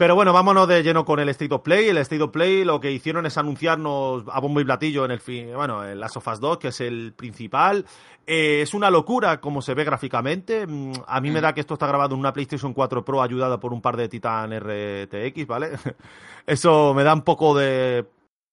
Pero 0.02 0.16
bueno, 0.16 0.34
vámonos 0.34 0.68
de 0.68 0.82
lleno 0.82 1.06
con 1.06 1.20
el 1.20 1.30
State 1.30 1.54
of 1.54 1.62
Play. 1.62 1.90
El 1.90 1.98
State 1.98 2.24
of 2.24 2.32
Play 2.32 2.66
lo 2.66 2.80
que 2.80 2.92
hicieron 2.92 3.28
es 3.28 3.38
anunciarnos 3.38 4.24
a 4.32 4.40
bombo 4.40 4.60
y 4.60 4.66
platillo 4.66 5.06
en 5.06 5.12
el 5.12 5.20
fin, 5.20 5.54
bueno, 5.54 5.84
el 5.84 6.00
Last 6.00 6.18
of 6.18 6.28
Us 6.28 6.40
2, 6.40 6.58
que 6.58 6.70
es 6.70 6.82
el 6.82 7.14
principal. 7.14 7.86
Eh, 8.26 8.62
es 8.64 8.74
una 8.74 8.90
locura 8.90 9.40
como 9.40 9.62
se 9.62 9.76
ve 9.76 9.84
gráficamente. 9.84 10.64
A 11.06 11.22
mí 11.22 11.30
mm. 11.30 11.34
me 11.34 11.40
da 11.40 11.54
que 11.54 11.62
esto 11.62 11.76
está 11.76 11.86
grabado 11.86 12.16
en 12.16 12.20
una 12.20 12.34
PlayStation 12.34 12.74
4 12.74 13.06
Pro 13.06 13.22
ayudada 13.22 13.60
por 13.60 13.74
un 13.74 13.82
par 13.82 13.96
de 13.96 14.10
Titan 14.10 14.52
RTX, 14.60 15.46
¿vale? 15.46 15.70
Eso 16.48 16.96
me 16.96 17.04
da 17.04 17.14
un 17.14 17.22
poco 17.22 17.56
de 17.56 18.04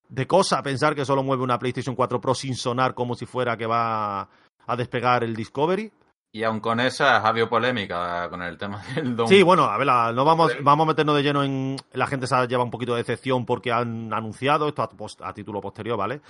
de 0.09 0.27
cosa 0.27 0.63
pensar 0.63 0.95
que 0.95 1.05
solo 1.05 1.23
mueve 1.23 1.43
una 1.43 1.59
PlayStation 1.59 1.95
4 1.95 2.21
Pro 2.21 2.35
sin 2.35 2.55
sonar 2.55 2.95
como 2.95 3.15
si 3.15 3.27
fuera 3.27 3.57
que 3.57 3.67
va 3.67 4.29
a 4.67 4.77
despegar 4.77 5.25
el 5.25 5.35
Discovery. 5.35 5.93
Y 6.31 6.45
aun 6.45 6.61
con 6.61 6.79
esa 6.79 7.17
ha 7.17 7.29
habido 7.29 7.49
polémica 7.49 8.29
con 8.29 8.43
el 8.43 8.59
tema 8.59 8.83
del 8.95 9.17
Don. 9.17 9.29
Sí, 9.29 9.43
bueno, 9.43 9.65
a 9.65 9.79
ver, 9.79 9.87
no 10.15 10.25
vamos, 10.25 10.53
vamos 10.63 10.85
a 10.85 10.89
meternos 10.89 11.17
de 11.17 11.23
lleno 11.23 11.43
en. 11.43 11.77
La 11.93 12.07
gente 12.07 12.27
se 12.27 12.47
lleva 12.47 12.65
un 12.65 12.71
poquito 12.71 12.93
de 12.93 12.99
decepción 12.99 13.47
porque 13.47 13.73
han 13.73 14.13
anunciado, 14.13 14.69
esto 14.69 14.83
a, 14.83 14.89
post, 14.89 15.23
a 15.23 15.33
título 15.33 15.61
posterior, 15.61 15.97
¿vale? 15.97 16.21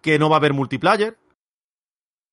Que 0.00 0.18
no 0.18 0.28
va 0.28 0.36
a 0.36 0.38
haber 0.38 0.54
multiplayer. 0.54 1.16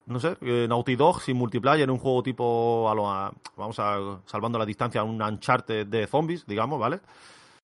No 0.05 0.19
sé, 0.19 0.37
eh, 0.39 0.67
Naughty 0.69 0.95
Dog 0.95 1.21
sin 1.21 1.37
multiplayer, 1.37 1.89
un 1.89 1.97
juego 1.97 2.21
tipo. 2.21 2.87
A 2.89 2.93
lo, 2.93 3.09
a, 3.09 3.33
vamos 3.57 3.79
a. 3.79 4.21
Salvando 4.25 4.59
la 4.59 4.65
distancia, 4.65 5.03
un 5.03 5.21
Uncharted 5.21 5.87
de 5.87 6.05
zombies, 6.05 6.45
digamos, 6.45 6.79
¿vale? 6.79 7.01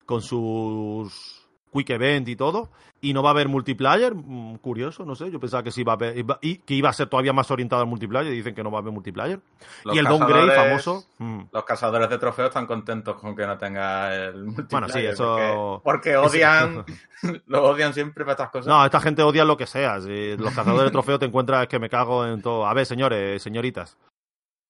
Con 0.05 0.21
sus 0.21 1.42
Quick 1.73 1.89
Event 1.89 2.27
y 2.27 2.35
todo. 2.35 2.69
Y 3.01 3.13
no 3.13 3.21
va 3.21 3.29
a 3.29 3.33
haber 3.33 3.49
multiplayer, 3.49 4.15
mm, 4.15 4.57
curioso, 4.57 5.05
no 5.05 5.15
sé. 5.15 5.29
Yo 5.29 5.39
pensaba 5.39 5.63
que 5.63 5.71
sí 5.71 5.81
iba 5.81 5.93
a 5.93 5.95
haber, 5.95 6.17
iba, 6.17 6.39
y 6.41 6.59
que 6.59 6.73
iba 6.73 6.89
a 6.89 6.93
ser 6.93 7.07
todavía 7.07 7.33
más 7.33 7.51
orientado 7.51 7.81
al 7.81 7.87
multiplayer. 7.87 8.31
Y 8.31 8.37
dicen 8.37 8.55
que 8.55 8.63
no 8.63 8.71
va 8.71 8.77
a 8.77 8.81
haber 8.81 8.93
multiplayer. 8.93 9.39
Los 9.83 9.95
y 9.95 9.99
el 9.99 10.05
downgrade 10.05 10.55
famoso. 10.55 11.05
Mm. 11.17 11.41
Los 11.51 11.63
cazadores 11.65 12.09
de 12.09 12.17
trofeos 12.17 12.49
están 12.49 12.65
contentos 12.65 13.19
con 13.19 13.35
que 13.35 13.45
no 13.45 13.57
tenga 13.57 14.15
el 14.15 14.45
multiplayer. 14.45 14.67
Bueno, 14.69 14.89
sí, 14.89 14.99
eso. 14.99 15.81
Porque, 15.83 16.13
porque 16.13 16.17
odian. 16.17 16.85
lo 17.47 17.63
odian 17.63 17.93
siempre 17.93 18.23
para 18.23 18.33
estas 18.33 18.49
cosas. 18.49 18.67
No, 18.67 18.85
esta 18.85 19.01
gente 19.01 19.23
odia 19.23 19.43
lo 19.43 19.57
que 19.57 19.67
sea. 19.67 19.99
Si 19.99 20.37
los 20.37 20.53
cazadores 20.53 20.85
de 20.85 20.91
trofeos 20.91 21.19
te 21.19 21.25
encuentras 21.25 21.67
que 21.67 21.79
me 21.79 21.89
cago 21.89 22.25
en 22.25 22.41
todo. 22.41 22.65
A 22.65 22.73
ver, 22.73 22.85
señores, 22.85 23.41
señoritas. 23.41 23.97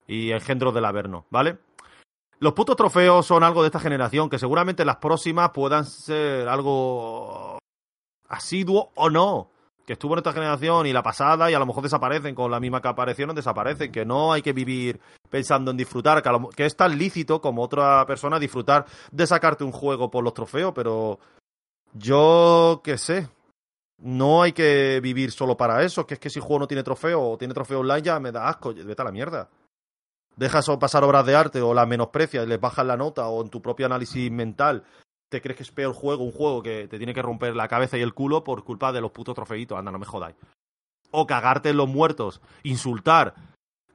Y 0.07 0.31
engendros 0.31 0.73
del 0.73 0.85
Averno, 0.85 1.25
¿vale? 1.29 1.57
Los 2.39 2.53
putos 2.53 2.75
trofeos 2.75 3.25
son 3.25 3.43
algo 3.43 3.61
de 3.61 3.67
esta 3.67 3.79
generación 3.79 4.29
que 4.29 4.39
seguramente 4.39 4.85
las 4.85 4.97
próximas 4.97 5.51
puedan 5.51 5.85
ser 5.85 6.47
algo 6.47 7.57
asiduo 8.27 8.91
o 8.95 9.09
no. 9.09 9.49
Que 9.85 9.93
estuvo 9.93 10.13
en 10.13 10.19
esta 10.19 10.31
generación 10.31 10.87
y 10.87 10.93
la 10.93 11.03
pasada 11.03 11.51
y 11.51 11.53
a 11.53 11.59
lo 11.59 11.65
mejor 11.65 11.83
desaparecen 11.83 12.35
con 12.35 12.49
la 12.49 12.61
misma 12.61 12.81
que 12.81 12.87
aparecieron, 12.87 13.35
desaparecen. 13.35 13.91
Que 13.91 14.05
no 14.05 14.31
hay 14.31 14.41
que 14.41 14.53
vivir 14.53 14.99
pensando 15.29 15.71
en 15.71 15.77
disfrutar, 15.77 16.21
que, 16.21 16.29
lo, 16.29 16.49
que 16.49 16.65
es 16.65 16.75
tan 16.75 16.97
lícito 16.97 17.41
como 17.41 17.63
otra 17.63 18.05
persona 18.05 18.39
disfrutar 18.39 18.85
de 19.11 19.27
sacarte 19.27 19.63
un 19.63 19.73
juego 19.73 20.09
por 20.09 20.23
los 20.23 20.33
trofeos, 20.33 20.73
pero 20.73 21.19
yo 21.93 22.81
qué 22.83 22.97
sé. 22.97 23.27
No 23.97 24.41
hay 24.41 24.51
que 24.51 24.99
vivir 25.01 25.31
solo 25.31 25.55
para 25.55 25.81
eso, 25.83 26.05
que 26.05 26.15
es 26.15 26.19
que 26.19 26.29
si 26.29 26.39
el 26.39 26.45
juego 26.45 26.59
no 26.59 26.67
tiene 26.67 26.83
trofeo 26.83 27.21
o 27.21 27.37
tiene 27.37 27.53
trofeo 27.53 27.79
online 27.79 28.01
ya 28.01 28.19
me 28.19 28.31
da 28.31 28.49
asco, 28.49 28.73
vete 28.73 29.01
a 29.01 29.05
la 29.05 29.11
mierda 29.11 29.49
dejas 30.35 30.69
pasar 30.79 31.03
obras 31.03 31.25
de 31.25 31.35
arte 31.35 31.61
o 31.61 31.73
las 31.73 31.87
menosprecias 31.87 32.47
les 32.47 32.59
bajas 32.59 32.85
la 32.85 32.97
nota 32.97 33.27
o 33.27 33.41
en 33.41 33.49
tu 33.49 33.61
propio 33.61 33.85
análisis 33.85 34.31
mental 34.31 34.83
te 35.33 35.41
crees 35.41 35.57
que 35.57 35.63
es 35.63 35.71
peor 35.71 35.93
juego, 35.93 36.23
un 36.23 36.31
juego 36.31 36.61
que 36.61 36.87
te 36.87 36.97
tiene 36.97 37.13
que 37.13 37.21
romper 37.23 37.55
la 37.55 37.67
cabeza 37.67 37.97
y 37.97 38.01
el 38.01 38.13
culo 38.13 38.43
por 38.43 38.63
culpa 38.63 38.91
de 38.91 39.01
los 39.01 39.09
putos 39.09 39.33
trofeitos. 39.33 39.75
Anda, 39.75 39.91
no 39.91 39.97
me 39.97 40.05
jodáis. 40.05 40.35
o 41.15 41.27
cagarte 41.27 41.69
en 41.69 41.77
los 41.77 41.87
muertos, 41.87 42.41
insultar, 42.63 43.35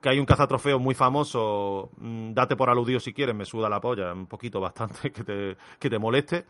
que 0.00 0.08
hay 0.08 0.20
un 0.20 0.26
cazatrofeo 0.26 0.78
muy 0.78 0.94
famoso, 0.94 1.90
mm, 1.96 2.32
date 2.32 2.54
por 2.54 2.70
aludido 2.70 3.00
si 3.00 3.12
quieres, 3.12 3.34
me 3.34 3.44
suda 3.44 3.68
la 3.68 3.80
polla, 3.80 4.12
un 4.12 4.26
poquito 4.26 4.60
bastante 4.60 5.10
que 5.12 5.24
te, 5.24 5.56
que 5.80 5.90
te 5.90 5.98
moleste, 5.98 6.44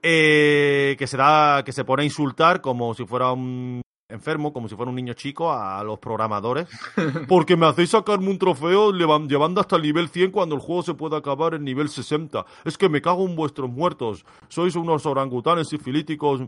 eh, 0.00 0.94
que 0.98 1.06
se 1.06 1.16
da, 1.16 1.64
que 1.64 1.72
se 1.72 1.84
pone 1.84 2.02
a 2.02 2.06
insultar 2.06 2.60
como 2.60 2.94
si 2.94 3.04
fuera 3.04 3.32
un 3.32 3.82
enfermo, 4.12 4.52
como 4.52 4.68
si 4.68 4.76
fuera 4.76 4.90
un 4.90 4.96
niño 4.96 5.14
chico, 5.14 5.52
a 5.52 5.82
los 5.82 5.98
programadores. 5.98 6.68
Porque 7.28 7.56
me 7.56 7.66
hacéis 7.66 7.90
sacarme 7.90 8.30
un 8.30 8.38
trofeo 8.38 8.92
llevando 8.92 9.60
hasta 9.60 9.76
el 9.76 9.82
nivel 9.82 10.08
100 10.08 10.30
cuando 10.30 10.54
el 10.54 10.60
juego 10.60 10.82
se 10.82 10.94
puede 10.94 11.16
acabar 11.16 11.54
en 11.54 11.64
nivel 11.64 11.88
60. 11.88 12.44
Es 12.64 12.78
que 12.78 12.88
me 12.88 13.02
cago 13.02 13.26
en 13.26 13.36
vuestros 13.36 13.70
muertos. 13.70 14.24
Sois 14.48 14.76
unos 14.76 15.06
orangutanes 15.06 15.68
sifilíticos, 15.68 16.42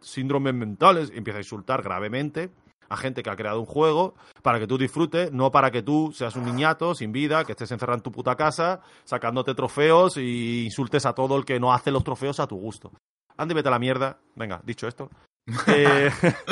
síndromes 0.00 0.54
mentales. 0.54 1.10
Empieza 1.14 1.38
a 1.38 1.42
insultar 1.42 1.82
gravemente 1.82 2.50
a 2.88 2.96
gente 2.96 3.22
que 3.22 3.30
ha 3.30 3.36
creado 3.36 3.60
un 3.60 3.66
juego 3.66 4.14
para 4.42 4.58
que 4.58 4.66
tú 4.66 4.78
disfrutes, 4.78 5.32
no 5.32 5.50
para 5.50 5.70
que 5.70 5.82
tú 5.82 6.12
seas 6.14 6.36
un 6.36 6.44
niñato 6.44 6.94
sin 6.94 7.12
vida, 7.12 7.44
que 7.44 7.52
estés 7.52 7.70
encerrado 7.72 7.96
en 7.96 8.02
tu 8.02 8.12
puta 8.12 8.36
casa, 8.36 8.80
sacándote 9.04 9.54
trofeos 9.54 10.16
y 10.16 10.64
insultes 10.64 11.06
a 11.06 11.14
todo 11.14 11.36
el 11.36 11.44
que 11.44 11.58
no 11.58 11.72
hace 11.72 11.90
los 11.90 12.04
trofeos 12.04 12.40
a 12.40 12.46
tu 12.46 12.56
gusto. 12.56 12.92
Andy, 13.36 13.54
vete 13.54 13.68
a 13.68 13.72
la 13.72 13.78
mierda. 13.78 14.18
Venga, 14.36 14.60
dicho 14.64 14.86
esto. 14.86 15.10
Eh, 15.66 16.10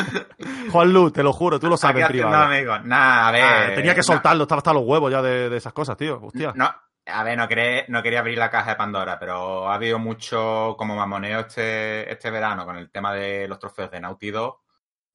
Juan 0.70 0.92
Lu, 0.92 1.10
te 1.10 1.22
lo 1.22 1.32
juro, 1.32 1.58
tú 1.58 1.68
lo 1.68 1.76
sabes 1.76 2.06
privado. 2.06 2.34
amigo. 2.34 2.78
Nah, 2.80 3.28
a 3.28 3.32
ver. 3.32 3.42
Ah, 3.42 3.74
tenía 3.74 3.94
que 3.94 4.02
soltarlo, 4.02 4.42
estaba 4.44 4.58
hasta 4.58 4.72
los 4.72 4.84
huevos 4.84 5.10
ya 5.10 5.22
de, 5.22 5.56
esas 5.56 5.72
cosas, 5.72 5.96
tío. 5.96 6.20
Hostia. 6.22 6.52
No, 6.54 6.74
a 7.06 7.24
ver, 7.24 7.36
no 7.38 7.48
quería, 7.48 7.84
no 7.88 8.02
quería 8.02 8.20
abrir 8.20 8.38
la 8.38 8.50
caja 8.50 8.70
de 8.70 8.76
Pandora, 8.76 9.18
pero 9.18 9.68
ha 9.68 9.74
habido 9.74 9.98
mucho 9.98 10.74
como 10.76 10.94
mamoneo 10.94 11.40
este, 11.40 12.10
este 12.10 12.30
verano 12.30 12.64
con 12.66 12.76
el 12.76 12.90
tema 12.90 13.14
de 13.14 13.48
los 13.48 13.58
trofeos 13.58 13.90
de 13.90 14.00
Naughty 14.00 14.30
Dog 14.30 14.60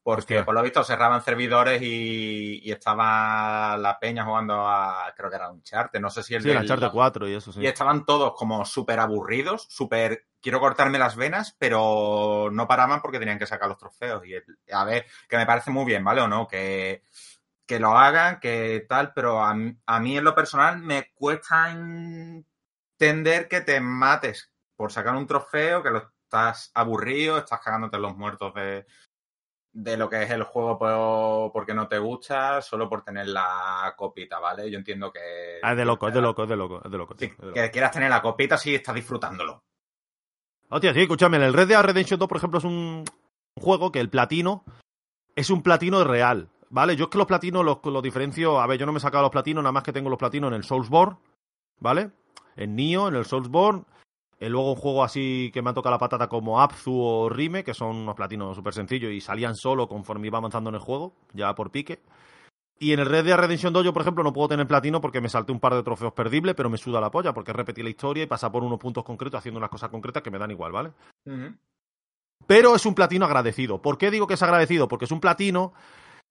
porque 0.07 0.41
por 0.41 0.55
lo 0.55 0.63
visto 0.63 0.85
cerraban 0.85 1.21
servidores 1.21 1.81
y, 1.81 2.71
estaba 2.71 3.75
la 3.75 3.99
peña 3.99 4.23
jugando 4.23 4.65
a, 4.65 5.13
creo 5.13 5.29
que 5.29 5.35
era 5.35 5.49
un 5.49 5.61
charte, 5.63 5.99
no 5.99 6.09
sé 6.09 6.23
si 6.23 6.33
el 6.33 6.43
sí, 6.43 6.47
de... 6.47 6.89
4 6.89 7.27
y 7.27 7.33
eso, 7.33 7.51
sí. 7.51 7.59
Y 7.59 7.67
estaban 7.67 8.05
todos 8.05 8.31
como 8.37 8.63
súper 8.63 9.01
aburridos, 9.01 9.67
súper, 9.69 10.27
quiero 10.41 10.61
cortarme 10.61 10.97
las 10.97 11.17
venas, 11.17 11.57
pero 11.59 12.47
no 12.53 12.69
paraban 12.69 13.01
porque 13.01 13.19
tenían 13.19 13.37
que 13.37 13.47
sacar 13.47 13.67
los 13.67 13.77
trofeos. 13.77 14.23
Y 14.25 14.35
a 14.71 14.85
ver, 14.85 15.07
que 15.27 15.35
me 15.35 15.45
parece 15.45 15.71
muy 15.71 15.83
bien, 15.83 16.05
¿vale? 16.05 16.21
O 16.21 16.29
no, 16.29 16.47
que, 16.47 17.03
que 17.65 17.77
lo 17.77 17.97
hagan, 17.97 18.39
que 18.39 18.85
tal, 18.87 19.11
pero 19.11 19.43
a, 19.43 19.57
a 19.87 19.99
mí 19.99 20.17
en 20.17 20.23
lo 20.23 20.33
personal 20.33 20.77
me 20.77 21.11
cuesta 21.15 21.69
entender 21.69 23.49
que 23.49 23.59
te 23.59 23.81
mates 23.81 24.53
por 24.77 24.89
sacar 24.89 25.17
un 25.17 25.27
trofeo, 25.27 25.83
que 25.83 25.89
lo 25.89 26.13
estás 26.23 26.71
aburrido, 26.73 27.37
estás 27.37 27.59
cagándote 27.59 27.97
los 27.97 28.15
muertos 28.15 28.53
de, 28.53 28.85
de 29.77 29.95
lo 29.95 30.09
que 30.09 30.23
es 30.23 30.31
el 30.31 30.41
juego 30.41 31.51
porque 31.53 31.75
no 31.75 31.87
te 31.87 31.99
gusta, 31.99 32.63
solo 32.63 32.89
por 32.89 33.03
tener 33.03 33.27
la 33.27 33.93
copita, 33.95 34.39
¿vale? 34.39 34.71
Yo 34.71 34.79
entiendo 34.79 35.11
que... 35.11 35.59
Ah, 35.61 35.73
es 35.73 35.77
de 35.77 35.85
loco, 35.85 36.07
es 36.07 36.15
de 36.15 36.21
loco, 36.21 36.43
es 36.43 36.49
de 36.49 36.55
loco, 36.55 36.81
es 36.83 36.91
de 36.91 36.97
loco. 36.97 37.15
Que 37.15 37.69
quieras 37.69 37.91
tener 37.91 38.09
la 38.09 38.23
copita 38.23 38.57
si 38.57 38.73
estás 38.73 38.95
disfrutándolo. 38.95 39.63
Hostia, 40.69 40.95
sí, 40.95 41.01
escúchame, 41.01 41.37
el 41.37 41.53
Red 41.53 41.67
Dead 41.67 41.83
Redemption 41.83 42.19
2, 42.19 42.27
por 42.27 42.37
ejemplo, 42.37 42.57
es 42.57 42.65
un 42.65 43.05
juego 43.55 43.91
que 43.91 43.99
el 43.99 44.09
platino 44.09 44.65
es 45.35 45.51
un 45.51 45.61
platino 45.61 46.03
real, 46.03 46.49
¿vale? 46.69 46.95
Yo 46.95 47.05
es 47.05 47.11
que 47.11 47.19
los 47.19 47.27
platinos 47.27 47.63
los, 47.63 47.77
los 47.83 48.01
diferencio... 48.01 48.59
A 48.59 48.65
ver, 48.65 48.79
yo 48.79 48.87
no 48.87 48.93
me 48.93 48.97
he 48.97 49.01
sacado 49.01 49.21
los 49.21 49.31
platinos, 49.31 49.63
nada 49.63 49.73
más 49.73 49.83
que 49.83 49.93
tengo 49.93 50.09
los 50.09 50.17
platinos 50.17 50.47
en 50.47 50.55
el 50.55 50.63
Soulsborne, 50.63 51.17
¿vale? 51.79 52.09
En 52.55 52.75
Nio, 52.75 53.09
en 53.09 53.15
el 53.15 53.25
Soulsborne 53.25 53.83
y 54.39 54.49
luego 54.49 54.71
un 54.71 54.75
juego 54.75 55.03
así 55.03 55.49
que 55.53 55.61
me 55.61 55.71
ha 55.71 55.73
tocado 55.73 55.95
la 55.95 55.99
patata 55.99 56.27
como 56.27 56.61
Abzu 56.61 56.93
o 56.93 57.29
Rime, 57.29 57.63
que 57.63 57.73
son 57.73 57.95
unos 57.95 58.15
platinos 58.15 58.55
súper 58.55 58.73
sencillos 58.73 59.11
y 59.11 59.19
salían 59.19 59.55
solo 59.55 59.87
conforme 59.87 60.27
iba 60.27 60.37
avanzando 60.37 60.69
en 60.69 60.75
el 60.75 60.81
juego, 60.81 61.13
ya 61.33 61.53
por 61.55 61.71
pique. 61.71 61.99
Y 62.79 62.93
en 62.93 62.99
el 62.99 63.07
Red 63.07 63.25
Dead 63.25 63.37
Redemption 63.37 63.73
2 63.73 63.85
yo, 63.85 63.93
por 63.93 64.03
ejemplo, 64.03 64.23
no 64.23 64.33
puedo 64.33 64.49
tener 64.49 64.67
platino 64.67 65.01
porque 65.01 65.21
me 65.21 65.29
salté 65.29 65.51
un 65.51 65.59
par 65.59 65.73
de 65.73 65.81
trofeos 65.81 66.13
perdibles, 66.13 66.53
pero 66.53 66.69
me 66.69 66.77
suda 66.77 67.01
la 67.01 67.09
polla 67.09 67.33
porque 67.33 67.51
repetí 67.51 67.81
la 67.81 67.89
historia 67.89 68.23
y 68.23 68.27
pasa 68.27 68.51
por 68.51 68.63
unos 68.63 68.77
puntos 68.79 69.03
concretos 69.03 69.39
haciendo 69.39 69.57
unas 69.57 69.71
cosas 69.71 69.89
concretas 69.89 70.21
que 70.21 70.29
me 70.29 70.37
dan 70.37 70.51
igual, 70.51 70.71
¿vale? 70.71 70.91
Pero 72.45 72.75
es 72.75 72.85
un 72.85 72.93
platino 72.93 73.25
agradecido. 73.25 73.81
¿Por 73.81 73.97
qué 73.97 74.11
digo 74.11 74.27
que 74.27 74.35
es 74.35 74.43
agradecido? 74.43 74.87
Porque 74.87 75.05
es 75.05 75.11
un 75.11 75.19
platino 75.19 75.73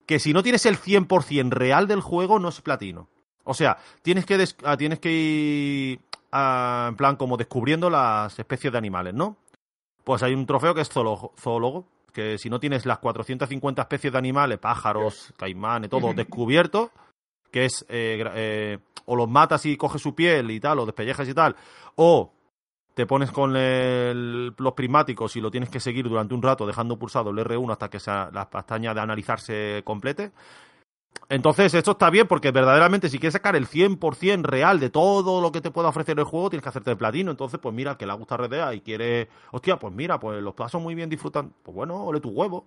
que 0.05 0.19
si 0.19 0.31
no 0.31 0.41
tienes 0.41 0.65
el 0.65 0.77
100% 0.77 1.49
real 1.49 1.87
del 1.87 1.99
juego, 1.99 2.39
no 2.39 2.47
es 2.47 2.61
platino. 2.61 3.09
O 3.47 3.53
sea, 3.53 3.77
tienes 4.01 4.25
que, 4.25 4.45
ah, 4.63 4.77
tienes 4.77 4.99
que 4.99 5.11
ir 5.11 5.99
en 6.31 6.95
plan 6.95 7.15
como 7.15 7.37
descubriendo 7.37 7.89
las 7.89 8.37
especies 8.37 8.71
de 8.71 8.77
animales, 8.77 9.13
¿no? 9.13 9.37
Pues 10.03 10.21
hay 10.23 10.33
un 10.33 10.45
trofeo 10.45 10.75
que 10.75 10.81
es 10.81 10.89
zoólogo, 10.89 11.85
que 12.13 12.37
si 12.37 12.49
no 12.49 12.59
tienes 12.59 12.85
las 12.85 12.99
450 12.99 13.81
especies 13.81 14.11
de 14.11 14.19
animales, 14.19 14.59
pájaros, 14.59 15.33
caimanes, 15.37 15.89
todo 15.89 16.13
descubierto, 16.13 16.91
que 17.51 17.65
es 17.65 17.85
eh, 17.89 18.23
eh, 18.35 18.77
o 19.05 19.15
los 19.15 19.29
matas 19.29 19.65
y 19.65 19.77
coges 19.77 20.01
su 20.01 20.13
piel 20.13 20.51
y 20.51 20.59
tal, 20.59 20.79
o 20.79 20.85
despellejas 20.85 21.27
y 21.27 21.33
tal, 21.33 21.55
o 21.95 22.33
te 22.93 23.05
pones 23.05 23.31
con 23.31 23.53
los 23.53 24.73
prismáticos 24.73 25.35
y 25.35 25.41
lo 25.41 25.51
tienes 25.51 25.69
que 25.69 25.79
seguir 25.79 26.09
durante 26.09 26.33
un 26.33 26.41
rato 26.41 26.65
dejando 26.65 26.97
pulsado 26.97 27.29
el 27.29 27.37
R1 27.37 27.71
hasta 27.71 27.89
que 27.89 27.99
la 28.07 28.49
pestaña 28.49 28.93
de 28.93 28.99
analizar 28.99 29.39
se 29.39 29.83
complete. 29.85 30.31
Entonces, 31.29 31.73
esto 31.73 31.91
está 31.91 32.09
bien 32.09 32.27
porque 32.27 32.51
verdaderamente 32.51 33.09
si 33.09 33.19
quieres 33.19 33.33
sacar 33.33 33.55
el 33.55 33.67
100% 33.67 34.43
real 34.43 34.79
de 34.79 34.89
todo 34.89 35.41
lo 35.41 35.51
que 35.51 35.59
te 35.59 35.71
pueda 35.71 35.89
ofrecer 35.89 36.17
el 36.17 36.25
juego, 36.25 36.49
tienes 36.49 36.63
que 36.63 36.69
hacerte 36.69 36.91
el 36.91 36.97
platino. 36.97 37.31
Entonces, 37.31 37.59
pues 37.59 37.75
mira, 37.75 37.97
que 37.97 38.05
le 38.05 38.13
gusta 38.13 38.37
Redea 38.37 38.73
y 38.73 38.81
quiere, 38.81 39.27
hostia, 39.51 39.77
pues 39.77 39.93
mira, 39.93 40.19
pues 40.19 40.41
los 40.41 40.53
pasos 40.53 40.81
muy 40.81 40.95
bien 40.95 41.09
disfrutan. 41.09 41.53
Pues 41.63 41.75
bueno, 41.75 42.01
ole 42.05 42.21
tu 42.21 42.29
huevo. 42.29 42.65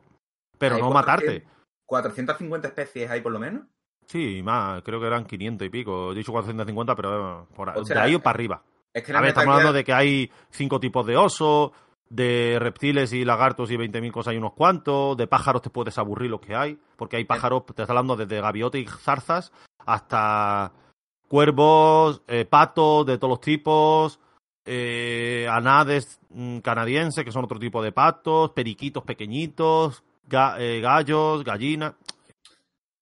Pero 0.58 0.76
no 0.78 0.90
matarte. 0.90 1.46
¿450 1.88 2.66
especies 2.66 3.10
hay 3.10 3.22
por 3.22 3.32
lo 3.32 3.40
menos? 3.40 3.62
Sí, 4.06 4.42
más, 4.42 4.82
creo 4.82 5.00
que 5.00 5.06
eran 5.06 5.24
500 5.24 5.66
y 5.66 5.70
pico. 5.70 6.12
He 6.12 6.16
dicho 6.16 6.32
450, 6.32 6.94
pero 6.94 7.46
por, 7.54 7.84
de 7.84 7.98
ahí 7.98 8.14
o 8.14 8.20
para 8.20 8.34
arriba. 8.34 8.62
Es 8.92 9.04
que 9.04 9.12
a 9.12 9.20
ver, 9.20 9.28
estamos 9.28 9.54
hablando 9.54 9.72
de 9.72 9.84
que 9.84 9.92
hay 9.92 10.30
cinco 10.50 10.80
tipos 10.80 11.06
de 11.06 11.16
oso, 11.16 11.72
de 12.10 12.58
reptiles 12.60 13.12
y 13.12 13.24
lagartos 13.24 13.70
y 13.70 13.76
20.000 13.76 14.10
cosas 14.10 14.32
hay 14.32 14.36
unos 14.36 14.52
cuantos, 14.52 15.16
de 15.16 15.28
pájaros 15.28 15.62
te 15.62 15.70
puedes 15.70 15.96
aburrir 15.96 16.30
lo 16.30 16.40
que 16.40 16.56
hay, 16.56 16.78
porque 16.96 17.16
hay 17.16 17.24
pájaros, 17.24 17.64
te 17.66 17.72
estás 17.72 17.88
hablando 17.88 18.16
desde 18.16 18.40
gaviotas 18.40 18.80
y 18.80 18.86
zarzas 18.86 19.52
hasta 19.86 20.72
cuervos, 21.28 22.22
eh, 22.26 22.44
patos 22.44 23.06
de 23.06 23.16
todos 23.16 23.30
los 23.30 23.40
tipos, 23.40 24.18
eh, 24.64 25.46
anades 25.48 26.20
mm, 26.30 26.58
canadienses, 26.58 27.24
que 27.24 27.32
son 27.32 27.44
otro 27.44 27.60
tipo 27.60 27.80
de 27.80 27.92
patos, 27.92 28.50
periquitos 28.50 29.04
pequeñitos, 29.04 30.02
eh, 30.58 30.80
gallos, 30.82 31.44
gallinas. 31.44 31.94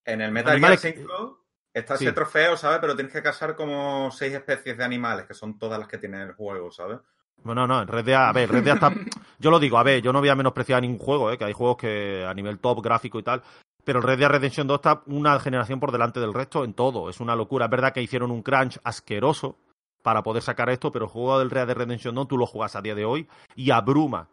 En 0.04 0.20
el 0.20 0.32
Metal 0.32 0.60
Gear 0.60 0.76
5 0.76 1.44
está 1.72 1.94
ese 1.94 2.12
trofeo, 2.12 2.58
¿sabes? 2.58 2.78
Pero 2.80 2.94
tienes 2.94 3.12
que 3.12 3.22
cazar 3.22 3.56
como 3.56 4.10
seis 4.10 4.34
especies 4.34 4.76
de 4.76 4.84
animales, 4.84 5.26
que 5.26 5.34
son 5.34 5.58
todas 5.58 5.78
las 5.78 5.88
que 5.88 5.98
tiene 5.98 6.22
el 6.22 6.32
juego, 6.32 6.70
¿sabes? 6.70 6.98
Bueno, 7.44 7.66
no, 7.66 7.80
en 7.80 7.88
Red 7.88 8.04
Dead, 8.04 8.28
a 8.28 8.32
ver, 8.32 8.50
Red 8.50 8.64
Dead 8.64 8.74
está... 8.74 8.92
Yo 9.38 9.50
lo 9.50 9.60
digo, 9.60 9.78
a 9.78 9.84
ver, 9.84 10.02
yo 10.02 10.12
no 10.12 10.18
voy 10.18 10.28
a 10.30 10.34
menospreciar 10.34 10.82
ningún 10.82 10.98
juego, 10.98 11.30
¿eh? 11.30 11.38
que 11.38 11.44
hay 11.44 11.52
juegos 11.52 11.76
que 11.76 12.26
a 12.26 12.34
nivel 12.34 12.58
top 12.58 12.82
gráfico 12.82 13.20
y 13.20 13.22
tal, 13.22 13.40
pero 13.84 14.00
Red 14.00 14.18
Dead 14.18 14.28
Redemption 14.28 14.66
2 14.66 14.74
está 14.74 15.02
una 15.06 15.38
generación 15.38 15.78
por 15.78 15.92
delante 15.92 16.18
del 16.18 16.34
resto 16.34 16.64
en 16.64 16.74
todo, 16.74 17.08
es 17.08 17.20
una 17.20 17.36
locura. 17.36 17.66
Es 17.66 17.70
verdad 17.70 17.92
que 17.92 18.02
hicieron 18.02 18.32
un 18.32 18.42
crunch 18.42 18.80
asqueroso 18.82 19.56
para 20.02 20.24
poder 20.24 20.42
sacar 20.42 20.70
esto, 20.70 20.90
pero 20.90 21.04
el 21.04 21.10
juego 21.12 21.38
del 21.38 21.50
Red 21.50 21.68
Dead 21.68 21.76
Redemption 21.76 22.16
2 22.16 22.26
tú 22.26 22.36
lo 22.36 22.46
juegas 22.46 22.74
a 22.74 22.82
día 22.82 22.96
de 22.96 23.04
hoy 23.04 23.28
y 23.54 23.70
abruma 23.70 24.28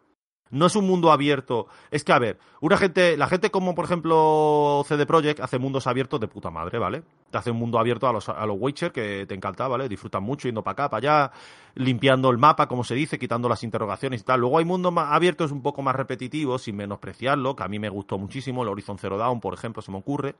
no 0.50 0.66
es 0.66 0.76
un 0.76 0.86
mundo 0.86 1.10
abierto. 1.10 1.66
Es 1.90 2.04
que, 2.04 2.12
a 2.12 2.18
ver, 2.18 2.38
una 2.60 2.76
gente, 2.76 3.16
la 3.16 3.26
gente 3.26 3.50
como 3.50 3.74
por 3.74 3.84
ejemplo 3.84 4.84
CD 4.86 5.06
Projekt 5.06 5.40
hace 5.40 5.58
mundos 5.58 5.86
abiertos 5.86 6.20
de 6.20 6.28
puta 6.28 6.50
madre, 6.50 6.78
¿vale? 6.78 7.02
Te 7.30 7.38
hace 7.38 7.50
un 7.50 7.58
mundo 7.58 7.78
abierto 7.78 8.06
a 8.06 8.12
los, 8.12 8.28
a 8.28 8.46
los 8.46 8.56
Witcher 8.58 8.92
que 8.92 9.26
te 9.26 9.34
encanta, 9.34 9.68
¿vale? 9.68 9.88
Disfrutan 9.88 10.22
mucho 10.22 10.48
yendo 10.48 10.62
para 10.62 10.72
acá, 10.72 10.90
para 10.90 10.98
allá, 10.98 11.32
limpiando 11.74 12.30
el 12.30 12.38
mapa, 12.38 12.68
como 12.68 12.84
se 12.84 12.94
dice, 12.94 13.18
quitando 13.18 13.48
las 13.48 13.64
interrogaciones 13.64 14.20
y 14.20 14.24
tal. 14.24 14.40
Luego 14.40 14.58
hay 14.58 14.64
mundos 14.64 14.92
más 14.92 15.12
abiertos 15.12 15.50
un 15.50 15.62
poco 15.62 15.82
más 15.82 15.96
repetitivos, 15.96 16.62
sin 16.62 16.76
menospreciarlo, 16.76 17.56
que 17.56 17.64
a 17.64 17.68
mí 17.68 17.78
me 17.78 17.88
gustó 17.88 18.18
muchísimo. 18.18 18.62
El 18.62 18.68
Horizon 18.68 18.98
Zero 18.98 19.18
Dawn, 19.18 19.40
por 19.40 19.54
ejemplo, 19.54 19.82
se 19.82 19.90
me 19.90 19.98
ocurre. 19.98 20.36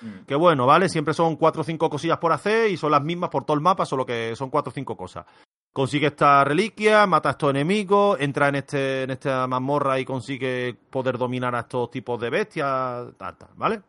Mm. 0.00 0.24
Que 0.26 0.34
bueno, 0.34 0.66
¿vale? 0.66 0.88
Siempre 0.88 1.12
son 1.12 1.36
cuatro 1.36 1.62
o 1.62 1.64
cinco 1.64 1.90
cosillas 1.90 2.18
por 2.18 2.32
hacer 2.32 2.70
y 2.70 2.76
son 2.76 2.92
las 2.92 3.02
mismas 3.02 3.28
por 3.30 3.44
todo 3.44 3.54
el 3.54 3.60
mapa, 3.60 3.84
solo 3.84 4.06
que 4.06 4.34
son 4.36 4.48
cuatro 4.48 4.70
o 4.70 4.72
cinco 4.72 4.96
cosas 4.96 5.26
consigue 5.72 6.08
esta 6.08 6.44
reliquia, 6.44 7.06
mata 7.06 7.30
a 7.30 7.32
estos 7.32 7.50
enemigos, 7.50 8.18
entra 8.20 8.48
en 8.48 8.56
este 8.56 9.02
en 9.04 9.10
esta 9.10 9.46
mazmorra 9.46 9.98
y 9.98 10.04
consigue 10.04 10.76
poder 10.90 11.18
dominar 11.18 11.54
a 11.54 11.60
estos 11.60 11.90
tipos 11.90 12.20
de 12.20 12.30
bestias, 12.30 13.16
tal, 13.16 13.36
tal, 13.36 13.50
¿vale? 13.56 13.82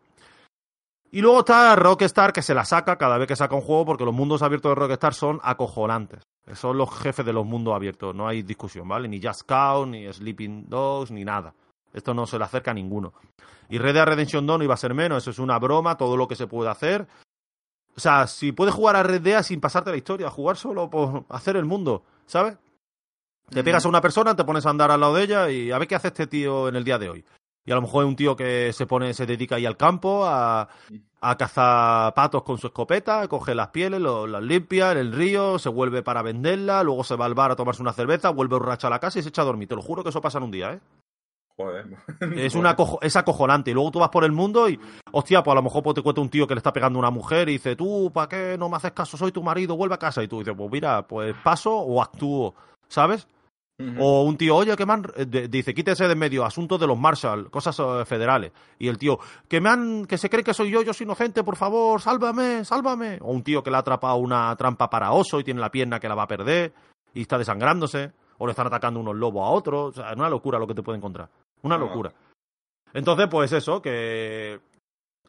Y 1.13 1.19
luego 1.19 1.39
está 1.39 1.75
Rockstar 1.75 2.31
que 2.31 2.41
se 2.41 2.53
la 2.53 2.63
saca 2.63 2.97
cada 2.97 3.17
vez 3.17 3.27
que 3.27 3.35
saca 3.35 3.55
un 3.55 3.61
juego 3.61 3.85
porque 3.85 4.05
los 4.05 4.13
mundos 4.13 4.41
abiertos 4.41 4.71
de 4.71 4.75
Rockstar 4.75 5.13
son 5.13 5.39
acojonantes. 5.43 6.21
Son 6.53 6.77
los 6.77 6.89
jefes 7.00 7.25
de 7.25 7.33
los 7.33 7.45
mundos 7.45 7.75
abiertos, 7.75 8.15
no 8.15 8.27
hay 8.27 8.41
discusión, 8.41 8.88
¿vale? 8.88 9.07
Ni 9.07 9.21
Just 9.21 9.43
Cause, 9.43 9.89
ni 9.89 10.11
Sleeping 10.11 10.67
Dogs, 10.67 11.11
ni 11.11 11.23
nada. 11.23 11.53
Esto 11.93 12.13
no 12.13 12.25
se 12.25 12.38
le 12.38 12.45
acerca 12.45 12.71
a 12.71 12.73
ninguno. 12.73 13.13
Y 13.69 13.77
Red 13.77 13.93
Dead 13.93 14.05
Redemption 14.05 14.45
2 14.45 14.57
no 14.57 14.63
iba 14.63 14.73
a 14.73 14.77
ser 14.77 14.93
menos, 14.93 15.23
eso 15.23 15.31
es 15.31 15.39
una 15.39 15.59
broma, 15.59 15.97
todo 15.97 16.17
lo 16.17 16.27
que 16.27 16.35
se 16.35 16.47
puede 16.47 16.69
hacer. 16.69 17.07
O 17.95 18.00
sea, 18.00 18.25
si 18.27 18.51
puedes 18.51 18.74
jugar 18.74 18.95
a 18.95 19.03
Red 19.03 19.21
Dead 19.21 19.43
sin 19.43 19.60
pasarte 19.60 19.91
la 19.91 19.98
historia, 19.98 20.29
jugar 20.29 20.57
solo 20.57 20.89
por 20.89 21.25
hacer 21.29 21.55
el 21.57 21.65
mundo, 21.65 22.03
¿sabes? 22.25 22.57
Te 23.50 23.63
pegas 23.63 23.86
a 23.86 23.89
una 23.89 24.01
persona, 24.01 24.36
te 24.36 24.45
pones 24.45 24.65
a 24.65 24.69
andar 24.69 24.91
al 24.91 25.01
lado 25.01 25.15
de 25.15 25.24
ella 25.24 25.50
y 25.50 25.71
a 25.71 25.77
ver 25.77 25.88
qué 25.88 25.95
hace 25.95 26.07
este 26.07 26.25
tío 26.27 26.69
en 26.69 26.75
el 26.77 26.83
día 26.86 26.98
de 26.98 27.10
hoy. 27.10 27.25
Y 27.65 27.71
a 27.71 27.75
lo 27.75 27.81
mejor 27.81 28.05
es 28.05 28.07
un 28.10 28.15
tío 28.15 28.36
que 28.36 28.71
se 28.74 28.88
pone, 28.88 29.13
se 29.13 29.25
dedica 29.25 29.55
ahí 29.55 29.65
al 29.65 29.75
campo 29.77 30.25
a, 30.25 30.69
a 31.19 31.38
cazar 31.38 32.13
patos 32.13 32.43
con 32.43 32.57
su 32.57 32.67
escopeta, 32.67 33.27
coge 33.27 33.53
las 33.53 33.67
pieles, 33.67 34.00
lo- 34.00 34.25
las 34.25 34.41
limpia 34.41 34.93
en 34.93 34.98
el 35.00 35.12
río, 35.12 35.60
se 35.60 35.67
vuelve 35.69 36.01
para 36.01 36.21
venderla, 36.21 36.81
luego 36.81 37.03
se 37.03 37.15
va 37.17 37.25
al 37.25 37.33
bar 37.36 37.51
a 37.51 37.55
tomarse 37.57 37.81
una 37.81 37.93
cerveza, 37.93 38.29
vuelve 38.29 38.55
borracho 38.57 38.88
a 38.88 38.89
la 38.89 39.00
casa 39.00 39.19
y 39.19 39.21
se 39.24 39.29
echa 39.29 39.41
a 39.41 39.45
dormir. 39.45 39.67
Te 39.67 39.75
lo 39.75 39.81
juro 39.81 40.01
que 40.01 40.10
eso 40.10 40.21
pasa 40.21 40.38
en 40.38 40.45
un 40.45 40.51
día, 40.51 40.74
¿eh? 40.74 40.79
Joder. 41.63 41.86
Es, 42.38 42.56
una 42.56 42.75
acojo- 42.75 43.00
es 43.01 43.15
acojonante. 43.15 43.72
Y 43.72 43.74
luego 43.74 43.91
tú 43.91 44.00
vas 44.00 44.10
por 44.10 44.24
el 44.24 44.32
mundo 44.32 44.68
y, 44.70 44.80
hostia, 45.12 45.44
pues 45.44 45.51
a 45.53 45.56
lo 45.56 45.63
mejor 45.63 45.84
pues, 45.84 45.96
te 45.96 46.01
cuenta 46.01 46.22
un 46.22 46.30
tío 46.30 46.48
que 46.48 46.53
le 46.56 46.60
está 46.60 46.74
pegando 46.74 46.98
a 47.00 47.01
una 47.01 47.12
mujer 47.12 47.50
y 47.50 47.53
dice, 47.53 47.75
tú, 47.75 48.12
¿para 48.13 48.27
qué 48.30 48.56
no 48.58 48.70
me 48.70 48.77
haces 48.77 48.91
caso? 48.91 49.18
Soy 49.18 49.32
tu 49.32 49.44
marido, 49.44 49.75
vuelve 49.75 49.96
a 49.96 50.00
casa. 50.00 50.24
Y 50.24 50.27
tú 50.27 50.39
dices, 50.39 50.53
pues 50.58 50.72
mira, 50.72 51.01
pues 51.08 51.36
paso 51.44 51.74
o 51.75 52.01
actúo, 52.01 52.53
¿sabes? 52.88 53.27
O 53.98 54.22
un 54.25 54.38
tío, 54.38 54.56
oye, 54.58 54.75
que 54.75 54.86
me 54.86 54.94
han. 54.94 55.06
eh, 55.15 55.25
de- 55.25 55.48
dice, 55.48 55.74
quítese 55.74 56.06
de 56.06 56.13
en 56.13 56.20
medio, 56.20 56.46
asuntos 56.46 56.80
de 56.80 56.86
los 56.86 57.00
Marshall, 57.00 57.50
cosas 57.50 57.80
eh, 57.80 58.06
federales. 58.06 58.51
Y 58.77 58.88
el 58.88 59.00
tío, 59.00 59.18
que 59.48 59.60
me 59.60 59.70
han. 59.70 60.06
que 60.06 60.20
se 60.20 60.30
cree 60.30 60.44
que 60.44 60.53
soy 60.53 60.70
yo, 60.70 60.84
yo 60.84 60.94
soy 60.94 61.06
inocente, 61.06 61.44
por 61.44 61.56
favor, 61.56 62.00
sálvame, 62.00 62.63
sálvame. 62.63 63.18
O 63.22 63.32
un 63.32 63.41
tío 63.41 63.63
que 63.63 63.72
le 63.72 63.77
ha 63.77 63.80
atrapado 63.80 64.18
una 64.18 64.56
trampa 64.56 64.88
para 64.88 65.12
oso 65.13 65.39
y 65.39 65.44
tiene 65.44 65.60
la 65.62 65.72
pierna 65.72 66.00
que 66.00 66.08
la 66.08 66.13
va 66.13 66.24
a 66.24 66.27
perder 66.27 66.74
y 67.15 67.22
está 67.22 67.39
desangrándose. 67.39 68.12
O 68.38 68.46
le 68.46 68.51
están 68.51 68.68
atacando 68.68 69.00
unos 69.00 69.15
lobos 69.15 69.48
a 69.48 69.50
otros. 69.51 69.98
O 69.98 70.01
sea, 70.01 70.12
es 70.12 70.15
una 70.18 70.30
locura 70.30 70.60
lo 70.60 70.68
que 70.68 70.75
te 70.75 70.84
puede 70.84 71.00
encontrar. 71.00 71.30
Una 71.63 71.77
locura. 71.77 72.13
Entonces, 72.94 73.27
pues 73.30 73.51
eso, 73.53 73.82
que. 73.82 74.60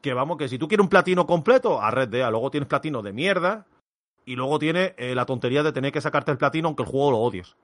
Que 0.01 0.15
vamos, 0.15 0.37
que 0.37 0.49
si 0.49 0.59
tú 0.59 0.67
quieres 0.67 0.83
un 0.83 0.91
platino 0.91 1.27
completo, 1.27 1.81
a 1.81 1.91
Red 1.91 2.09
Dead. 2.09 2.29
Luego 2.31 2.51
tienes 2.51 2.69
platino 2.69 3.03
de 3.03 3.12
mierda. 3.12 3.67
Y 4.25 4.37
luego 4.37 4.59
tiene 4.59 4.95
eh, 4.99 5.15
la 5.15 5.27
tontería 5.27 5.62
de 5.62 5.73
tener 5.73 5.93
que 5.93 6.01
sacarte 6.01 6.31
el 6.31 6.39
platino 6.39 6.69
aunque 6.69 6.85
el 6.85 6.89
juego 6.89 7.11
lo 7.11 7.19
odies. 7.19 7.57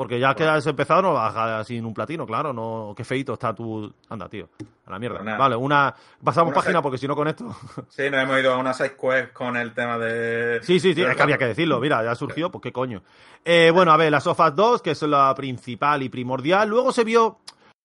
Porque 0.00 0.18
ya 0.18 0.34
que 0.34 0.44
has 0.44 0.66
empezado, 0.66 1.02
no 1.02 1.12
vas 1.12 1.66
sin 1.66 1.84
un 1.84 1.92
platino, 1.92 2.24
claro. 2.24 2.54
no 2.54 2.94
Qué 2.96 3.04
feito 3.04 3.34
está 3.34 3.54
tu. 3.54 3.92
Anda, 4.08 4.30
tío. 4.30 4.48
A 4.86 4.92
la 4.92 4.98
mierda. 4.98 5.18
Pues. 5.22 5.36
Vale, 5.36 5.56
una. 5.56 5.94
Pasamos 6.24 6.52
Una 6.52 6.54
página 6.54 6.80
porque 6.80 6.96
si 6.96 7.06
no 7.06 7.14
con 7.14 7.28
esto. 7.28 7.54
Sí, 7.90 8.08
nos 8.08 8.22
hemos 8.22 8.40
ido 8.40 8.54
a 8.54 8.56
una 8.56 8.72
side 8.72 8.96
quest 8.96 9.34
con 9.34 9.58
el 9.58 9.74
tema 9.74 9.98
de. 9.98 10.60
Sí, 10.62 10.80
sí, 10.80 10.94
sí, 10.94 11.02
es 11.02 11.14
que 11.14 11.22
había 11.22 11.36
que 11.36 11.48
decirlo. 11.48 11.80
Mira, 11.80 12.02
ya 12.02 12.14
surgió, 12.14 12.50
pues 12.50 12.62
qué 12.62 12.72
coño. 12.72 13.02
Eh, 13.44 13.70
bueno, 13.74 13.92
a 13.92 13.98
ver, 13.98 14.10
las 14.10 14.24
Sofas 14.24 14.56
2, 14.56 14.80
que 14.80 14.92
es 14.92 15.02
la 15.02 15.34
principal 15.34 16.02
y 16.02 16.08
primordial. 16.08 16.66
Luego 16.70 16.92
se 16.92 17.04
vio 17.04 17.40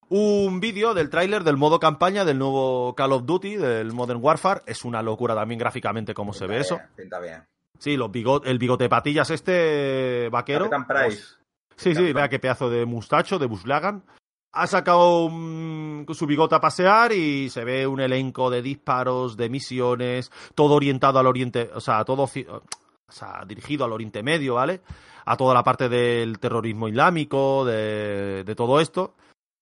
un 0.10 0.60
vídeo 0.60 0.94
del 0.94 1.10
tráiler 1.10 1.44
del 1.44 1.58
modo 1.58 1.80
campaña 1.80 2.26
del 2.26 2.38
nuevo 2.38 2.94
Call 2.96 3.14
of 3.14 3.26
Duty, 3.26 3.56
del 3.56 3.94
Modern 3.94 4.20
Warfare. 4.22 4.62
Es 4.66 4.86
una 4.86 5.02
locura 5.02 5.36
también 5.36 5.60
gráficamente 5.60 6.14
cómo 6.14 6.34
se 6.34 6.48
ve 6.48 6.60
eso. 6.60 6.80
Pinta 6.96 7.20
bien. 7.20 7.44
Sí, 7.78 7.98
los 7.98 8.12
bigot 8.12 8.46
el 8.46 8.58
bigote 8.58 8.88
patillas 8.90 9.30
este 9.32 10.30
vaquero. 10.30 10.70
Price. 10.88 11.36
Sí, 11.76 11.90
sí, 11.90 11.94
Capitán. 11.94 12.14
vea 12.14 12.30
qué 12.30 12.40
pedazo 12.40 12.70
de 12.70 12.86
mustacho, 12.86 13.38
de 13.38 13.48
Buslagan. 13.48 14.04
Ha 14.54 14.68
sacado 14.68 15.28
su 15.28 16.26
bigote 16.26 16.56
a 16.56 16.62
pasear 16.62 17.12
y 17.12 17.50
se 17.50 17.66
ve 17.66 17.86
un 17.86 18.00
elenco 18.00 18.50
de 18.50 18.62
disparos, 18.62 19.36
de 19.36 19.50
misiones, 19.50 20.32
todo 20.54 20.76
orientado 20.76 21.20
al 21.20 21.28
Oriente, 21.28 21.70
o 21.74 21.82
sea, 21.82 22.06
todo 22.06 22.24
o 22.24 23.12
sea, 23.12 23.44
dirigido 23.46 23.84
al 23.84 23.92
Oriente 23.92 24.24
Medio, 24.24 24.56
¿vale? 24.56 24.80
A 25.26 25.36
toda 25.36 25.54
la 25.54 25.64
parte 25.64 25.90
del 25.90 26.40
terrorismo 26.40 26.88
islámico, 26.88 27.66
de, 27.66 28.46
de 28.46 28.56
todo 28.56 28.80
esto. 28.80 29.16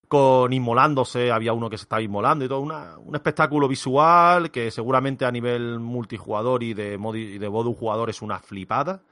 Con 0.08 0.52
inmolándose, 0.52 1.32
había 1.32 1.52
uno 1.52 1.70
que 1.70 1.78
se 1.78 1.84
estaba 1.84 2.02
inmolando 2.02 2.44
y 2.44 2.48
todo. 2.48 2.60
Una, 2.60 2.98
un 2.98 3.14
espectáculo 3.14 3.66
visual 3.68 4.50
que 4.50 4.70
seguramente 4.70 5.24
a 5.24 5.30
nivel 5.32 5.80
multijugador 5.80 6.62
y 6.62 6.74
de, 6.74 6.98
modi- 6.98 7.34
y 7.34 7.38
de 7.38 7.48
modo 7.48 7.72
jugador 7.72 8.10
es 8.10 8.20
una 8.22 8.38
flipada. 8.38 9.02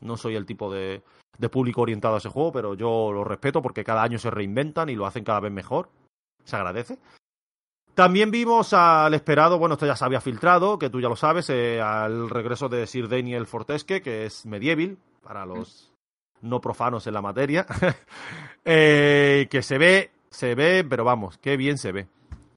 No 0.00 0.16
soy 0.16 0.36
el 0.36 0.44
tipo 0.46 0.70
de, 0.72 1.02
de 1.38 1.48
público 1.48 1.80
orientado 1.82 2.16
a 2.16 2.18
ese 2.18 2.28
juego, 2.28 2.52
pero 2.52 2.74
yo 2.74 3.10
lo 3.12 3.24
respeto 3.24 3.62
porque 3.62 3.82
cada 3.84 4.02
año 4.02 4.18
se 4.18 4.30
reinventan 4.30 4.88
y 4.88 4.94
lo 4.94 5.06
hacen 5.06 5.24
cada 5.24 5.40
vez 5.40 5.52
mejor. 5.52 5.88
Se 6.44 6.56
agradece. 6.56 6.98
También 7.94 8.30
vimos 8.30 8.72
al 8.72 9.12
esperado, 9.14 9.58
bueno, 9.58 9.74
esto 9.74 9.86
ya 9.86 9.96
se 9.96 10.04
había 10.04 10.20
filtrado, 10.20 10.78
que 10.78 10.88
tú 10.90 11.00
ya 11.00 11.08
lo 11.10 11.16
sabes, 11.16 11.50
eh, 11.50 11.80
al 11.80 12.30
regreso 12.30 12.68
de 12.68 12.86
Sir 12.86 13.06
Daniel 13.08 13.46
Fortesque, 13.46 14.00
que 14.00 14.24
es 14.26 14.46
medieval, 14.46 14.96
para 15.22 15.44
los 15.44 15.92
no 16.40 16.60
profanos 16.60 17.06
en 17.06 17.14
la 17.14 17.20
materia, 17.22 17.66
eh, 18.64 19.46
que 19.50 19.62
se 19.62 19.78
ve, 19.78 20.10
se 20.32 20.54
ve, 20.54 20.84
pero 20.88 21.04
vamos, 21.04 21.38
qué 21.38 21.56
bien 21.56 21.78
se 21.78 21.92
ve. 21.92 22.08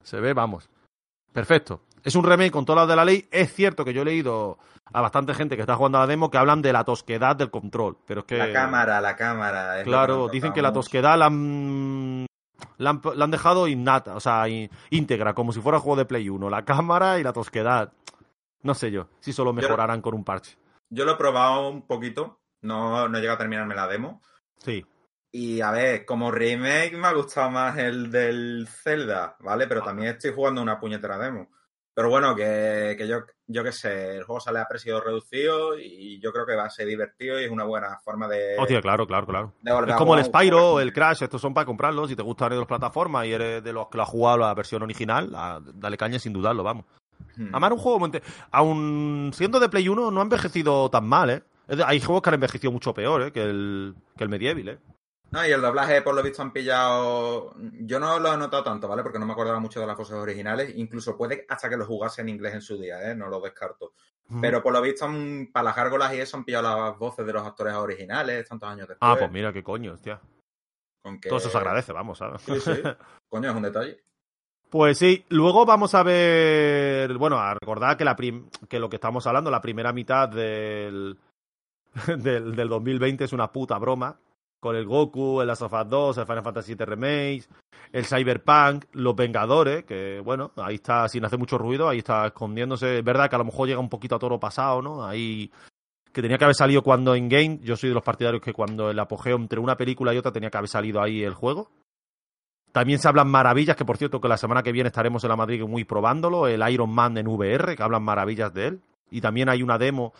Se 0.01 0.19
ve, 0.19 0.33
vamos. 0.33 0.69
Perfecto. 1.33 1.81
Es 2.03 2.15
un 2.15 2.23
remake 2.23 2.51
con 2.51 2.65
todas 2.65 2.83
las 2.83 2.89
de 2.89 2.95
la 2.95 3.05
ley. 3.05 3.27
Es 3.31 3.53
cierto 3.53 3.83
que 3.83 3.93
yo 3.93 4.03
he 4.03 4.05
leído 4.05 4.57
a 4.93 5.01
bastante 5.01 5.33
gente 5.33 5.55
que 5.55 5.61
está 5.61 5.75
jugando 5.75 5.97
a 5.97 6.01
la 6.01 6.07
demo 6.07 6.31
que 6.31 6.37
hablan 6.37 6.61
de 6.61 6.71
la 6.71 6.85
tosquedad 6.85 7.35
del 7.35 7.51
control, 7.51 7.97
pero 8.05 8.21
es 8.21 8.25
que... 8.27 8.37
La 8.37 8.53
cámara, 8.53 9.01
la 9.01 9.15
cámara. 9.15 9.83
Claro, 9.83 10.29
dicen 10.29 10.53
que 10.53 10.61
la 10.61 10.71
tosquedad 10.71 11.17
la 11.17 11.25
han, 11.25 12.25
la 12.77 12.91
han, 12.91 13.01
la 13.15 13.25
han 13.25 13.31
dejado 13.31 13.67
innata, 13.67 14.15
o 14.15 14.19
sea, 14.19 14.45
íntegra, 14.89 15.33
como 15.33 15.51
si 15.51 15.59
fuera 15.59 15.79
juego 15.79 15.97
de 15.97 16.05
Play 16.05 16.29
1. 16.29 16.49
La 16.49 16.63
cámara 16.63 17.19
y 17.19 17.23
la 17.23 17.33
tosquedad. 17.33 17.91
No 18.61 18.73
sé 18.73 18.91
yo, 18.91 19.09
si 19.19 19.33
solo 19.33 19.51
mejorarán 19.51 20.01
con 20.01 20.13
un 20.13 20.23
parche. 20.23 20.57
Yo 20.89 21.03
lo 21.03 21.13
he 21.13 21.17
probado 21.17 21.69
un 21.69 21.81
poquito. 21.81 22.39
No, 22.61 23.09
no 23.09 23.19
llega 23.19 23.33
a 23.33 23.37
terminarme 23.37 23.75
la 23.75 23.87
demo. 23.87 24.21
Sí. 24.57 24.85
Y 25.37 25.59
a 25.59 25.69
ver, 25.69 26.05
como 26.05 26.31
remake 26.31 26.95
me 26.95 27.07
ha 27.07 27.11
gustado 27.13 27.49
más 27.51 27.77
el 27.77 28.09
del 28.09 28.69
Zelda, 28.69 29.35
¿vale? 29.41 29.67
Pero 29.67 29.81
también 29.81 30.11
estoy 30.15 30.31
jugando 30.31 30.61
una 30.61 30.79
puñetera 30.79 31.17
demo. 31.17 31.49
Pero 31.93 32.09
bueno, 32.09 32.33
que, 32.33 32.95
que 32.97 33.05
yo, 33.05 33.17
yo 33.45 33.61
qué 33.61 33.73
sé, 33.73 34.15
el 34.15 34.23
juego 34.23 34.39
sale 34.39 34.59
a 34.59 34.65
precio 34.65 35.01
reducido 35.01 35.77
y 35.77 36.21
yo 36.21 36.31
creo 36.31 36.45
que 36.45 36.55
va 36.55 36.63
a 36.63 36.69
ser 36.69 36.87
divertido 36.87 37.37
y 37.37 37.43
es 37.43 37.51
una 37.51 37.65
buena 37.65 37.99
forma 38.01 38.29
de, 38.29 38.55
Hostia, 38.57 38.81
claro, 38.81 39.05
claro, 39.05 39.25
claro. 39.27 39.53
Es 39.89 39.95
como 39.97 40.15
el 40.15 40.23
Spyro, 40.23 40.79
el 40.79 40.93
Crash, 40.93 41.23
estos 41.23 41.41
son 41.41 41.53
para 41.53 41.65
comprarlos. 41.65 42.07
Si 42.09 42.15
te 42.15 42.23
gustan 42.23 42.51
de 42.51 42.55
las 42.55 42.65
plataformas 42.65 43.25
y 43.25 43.33
eres 43.33 43.61
de 43.61 43.73
los 43.73 43.89
que 43.89 43.97
lo 43.97 44.03
has 44.03 44.09
jugado 44.09 44.37
la 44.37 44.53
versión 44.53 44.83
original, 44.83 45.33
la- 45.33 45.61
dale 45.73 45.97
caña 45.97 46.17
sin 46.17 46.31
dudarlo, 46.31 46.63
vamos. 46.63 46.85
Hmm. 47.35 47.49
Además, 47.51 47.71
un 47.73 47.77
juego, 47.79 48.09
aún 48.51 49.31
siendo 49.33 49.59
de 49.59 49.67
Play 49.67 49.89
1, 49.89 50.11
no 50.11 50.19
ha 50.21 50.23
envejecido 50.23 50.89
tan 50.89 51.05
mal, 51.05 51.29
¿eh? 51.29 51.43
Hay 51.85 51.99
juegos 51.99 52.21
que 52.21 52.29
han 52.29 52.35
envejecido 52.35 52.71
mucho 52.71 52.93
peor, 52.93 53.21
¿eh? 53.23 53.31
Que 53.33 53.43
el, 53.43 53.95
que 54.17 54.23
el 54.23 54.29
Medieval, 54.29 54.69
¿eh? 54.69 54.79
No, 55.31 55.45
y 55.45 55.51
el 55.51 55.61
doblaje, 55.61 56.01
por 56.01 56.15
lo 56.15 56.23
visto, 56.23 56.41
han 56.41 56.53
pillado. 56.53 57.53
Yo 57.81 57.99
no 57.99 58.19
lo 58.19 58.33
he 58.33 58.37
notado 58.37 58.63
tanto, 58.63 58.87
¿vale? 58.87 59.03
Porque 59.03 59.19
no 59.19 59.25
me 59.25 59.33
acordaba 59.33 59.59
mucho 59.59 59.79
de 59.81 59.87
las 59.87 59.97
voces 59.97 60.15
originales. 60.15 60.73
Incluso 60.77 61.17
puede 61.17 61.45
hasta 61.49 61.67
que 61.69 61.75
lo 61.77 61.85
jugase 61.85 62.21
en 62.21 62.29
inglés 62.29 62.53
en 62.53 62.61
su 62.61 62.77
día, 62.77 63.11
¿eh? 63.11 63.15
No 63.15 63.27
lo 63.27 63.41
descarto. 63.41 63.93
Pero 64.41 64.63
por 64.63 64.73
lo 64.73 64.81
visto, 64.81 65.05
han- 65.05 65.49
para 65.53 65.65
las 65.65 65.75
gárgolas 65.75 66.13
y 66.13 66.19
eso 66.19 66.37
han 66.37 66.45
pillado 66.45 66.63
las 66.87 66.97
voces 66.97 67.25
de 67.27 67.33
los 67.33 67.45
actores 67.45 67.73
originales 67.75 68.47
tantos 68.47 68.67
años 68.69 68.87
después. 68.87 68.97
Ah, 69.01 69.15
pues 69.19 69.31
mira, 69.31 69.51
qué 69.53 69.61
coño, 69.63 69.93
hostia. 69.93 70.19
con 71.03 71.19
que- 71.19 71.29
Todo 71.29 71.37
eso 71.37 71.49
se 71.49 71.57
agradece, 71.57 71.91
vamos, 71.93 72.17
¿sabes? 72.17 72.41
Sí, 72.41 72.59
sí. 72.59 72.71
Coño, 73.29 73.49
es 73.51 73.55
un 73.55 73.61
detalle. 73.61 74.03
Pues 74.71 74.97
sí, 74.97 75.23
luego 75.29 75.63
vamos 75.65 75.93
a 75.93 76.01
ver, 76.01 77.13
bueno, 77.19 77.37
a 77.37 77.53
recordar 77.53 77.95
que, 77.97 78.03
la 78.03 78.15
prim- 78.15 78.49
que 78.67 78.79
lo 78.79 78.89
que 78.89 78.95
estamos 78.95 79.27
hablando, 79.27 79.51
la 79.51 79.61
primera 79.61 79.93
mitad 79.93 80.27
del, 80.27 81.19
del, 82.07 82.55
del 82.55 82.69
2020 82.69 83.25
es 83.25 83.33
una 83.33 83.51
puta 83.51 83.77
broma, 83.77 84.17
con 84.65 84.75
el 84.75 84.87
Goku, 84.87 85.41
el 85.41 85.47
Last 85.47 85.61
of 85.61 85.73
Us 85.73 85.87
2, 85.87 86.17
el 86.17 86.25
Final 86.25 86.43
Fantasy 86.43 86.73
VII 86.73 86.85
Remake, 86.87 87.43
el 87.91 88.03
Cyberpunk, 88.03 88.85
los 88.93 89.15
Vengadores, 89.15 89.83
que 89.83 90.19
bueno, 90.25 90.53
ahí 90.55 90.75
está 90.75 91.07
sin 91.07 91.23
hacer 91.23 91.37
mucho 91.37 91.59
ruido, 91.59 91.87
ahí 91.87 91.99
está 91.99 92.25
escondiéndose, 92.25 92.97
es 92.97 93.03
verdad 93.03 93.29
que 93.29 93.35
a 93.35 93.37
lo 93.37 93.45
mejor 93.45 93.67
llega 93.67 93.79
un 93.79 93.89
poquito 93.89 94.15
a 94.15 94.19
toro 94.19 94.39
pasado, 94.39 94.81
¿no? 94.81 95.05
Ahí 95.05 95.51
que 96.11 96.19
tenía 96.19 96.39
que 96.39 96.45
haber 96.45 96.55
salido 96.55 96.81
cuando 96.81 97.13
en 97.13 97.29
game, 97.29 97.59
yo 97.61 97.75
soy 97.75 97.89
de 97.89 97.93
los 97.93 98.03
partidarios 98.03 98.41
que 98.41 98.53
cuando 98.53 98.89
el 98.89 98.97
apogeo 98.97 99.35
entre 99.35 99.59
una 99.59 99.77
película 99.77 100.15
y 100.15 100.17
otra 100.17 100.31
tenía 100.31 100.49
que 100.49 100.57
haber 100.57 100.69
salido 100.69 100.99
ahí 100.99 101.23
el 101.23 101.35
juego. 101.35 101.69
También 102.71 102.97
se 102.97 103.07
hablan 103.07 103.27
maravillas, 103.27 103.75
que 103.75 103.85
por 103.85 103.97
cierto 103.97 104.19
que 104.19 104.27
la 104.27 104.37
semana 104.37 104.63
que 104.63 104.71
viene 104.71 104.87
estaremos 104.87 105.23
en 105.23 105.29
la 105.29 105.35
Madrid 105.35 105.61
muy 105.61 105.83
probándolo, 105.83 106.47
el 106.47 106.67
Iron 106.71 106.89
Man 106.89 107.19
en 107.19 107.27
VR, 107.27 107.75
que 107.75 107.83
hablan 107.83 108.01
maravillas 108.01 108.51
de 108.51 108.67
él. 108.67 108.81
Y 109.11 109.21
también 109.21 109.47
hay 109.47 109.61
una 109.61 109.77
demo 109.77 110.11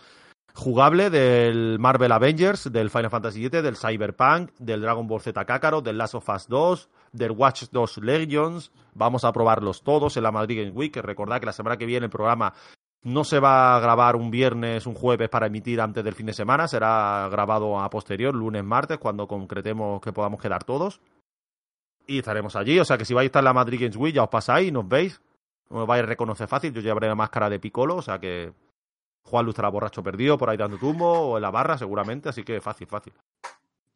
jugable 0.56 1.10
del 1.10 1.78
Marvel 1.80 2.12
Avengers, 2.12 2.72
del 2.72 2.90
Final 2.90 3.12
Fantasy 3.12 3.42
VII, 3.42 3.62
del 3.62 3.76
Cyberpunk, 3.76 4.52
del 4.58 4.82
Dragon 4.82 5.06
Ball 5.06 5.22
Z 5.22 5.46
Kakarot, 5.46 5.84
del 5.84 5.98
Last 5.98 6.16
of 6.16 6.30
Us 6.30 6.48
2, 6.48 6.90
del 7.12 7.32
Watch 7.32 7.66
2 7.72 7.98
Legends. 7.98 8.72
Vamos 8.94 9.26
a 9.26 9.34
probarlos 9.34 9.84
todos 9.84 10.16
en 10.18 10.24
la 10.24 10.32
Madrid 10.32 10.60
Game 10.60 10.72
Week. 10.72 10.96
Recordad 10.96 11.40
que 11.40 11.46
la 11.46 11.54
semana 11.54 11.78
que 11.78 11.86
viene 11.86 12.06
el 12.06 12.12
programa 12.12 12.54
no 13.04 13.24
se 13.24 13.40
va 13.40 13.76
a 13.76 13.80
grabar 13.80 14.16
un 14.16 14.32
viernes, 14.32 14.88
un 14.88 14.96
jueves 14.96 15.30
para 15.30 15.48
emitir 15.48 15.80
antes 15.80 16.04
del 16.04 16.16
fin 16.16 16.26
de 16.26 16.34
semana, 16.34 16.68
será 16.68 17.28
grabado 17.30 17.80
a 17.80 17.90
posterior, 17.90 18.34
lunes, 18.34 18.64
martes, 18.64 18.98
cuando 18.98 19.28
concretemos 19.28 20.02
que 20.02 20.14
podamos 20.14 20.42
quedar 20.42 20.64
todos. 20.64 21.02
Y 22.08 22.20
estaremos 22.20 22.56
allí, 22.56 22.80
o 22.80 22.86
sea 22.86 22.98
que 22.98 23.06
si 23.06 23.14
vais 23.14 23.26
a 23.26 23.28
estar 23.28 23.42
en 23.42 23.46
la 23.46 23.54
Madrid 23.54 23.80
Games 23.82 23.98
Week 23.98 24.16
ya 24.16 24.24
os 24.24 24.30
pasáis, 24.30 24.72
nos 24.72 24.88
veis. 24.88 25.22
Os 25.70 25.86
vais 25.86 26.04
a 26.04 26.06
reconocer 26.06 26.48
fácil, 26.48 26.74
yo 26.74 26.82
llevaré 26.82 27.08
la 27.08 27.16
máscara 27.16 27.50
de 27.50 27.60
Piccolo, 27.60 27.98
o 27.98 28.02
sea 28.02 28.20
que 28.20 28.54
Juan 29.26 29.46
Luz 29.46 29.54
estará 29.54 29.70
borracho 29.70 30.02
perdido 30.04 30.38
por 30.38 30.50
ahí 30.50 30.58
dando 30.58 30.78
tumbo 30.78 31.12
o 31.12 31.38
en 31.38 31.42
la 31.42 31.52
barra 31.52 31.78
seguramente, 31.78 32.30
así 32.30 32.44
que 32.44 32.62
fácil, 32.62 32.88
fácil. 32.88 33.14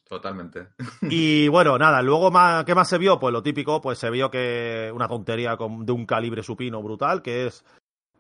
Totalmente. 0.08 0.70
Y 1.10 1.48
bueno, 1.50 1.78
nada, 1.78 2.02
luego 2.02 2.32
más, 2.32 2.66
¿qué 2.66 2.74
más 2.76 2.90
se 2.90 2.98
vio? 2.98 3.20
Pues 3.20 3.32
lo 3.32 3.44
típico, 3.44 3.80
pues 3.82 3.98
se 4.00 4.10
vio 4.10 4.30
que 4.32 4.92
una 4.94 5.08
tontería 5.08 5.56
con- 5.56 5.86
de 5.86 5.92
un 5.92 6.06
calibre 6.06 6.42
supino 6.44 6.82
brutal, 6.82 7.22
que 7.22 7.46
es 7.48 7.64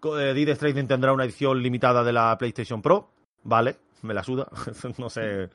eh, 0.03 0.33
Dead 0.33 0.55
Stranding 0.55 0.87
tendrá 0.87 1.11
una 1.11 1.25
edición 1.25 1.61
limitada 1.61 2.03
de 2.03 2.13
la 2.13 2.37
PlayStation 2.37 2.81
Pro, 2.81 3.09
vale, 3.43 3.77
me 4.03 4.13
la 4.13 4.23
suda, 4.23 4.47
no 4.99 5.09
sé. 5.09 5.49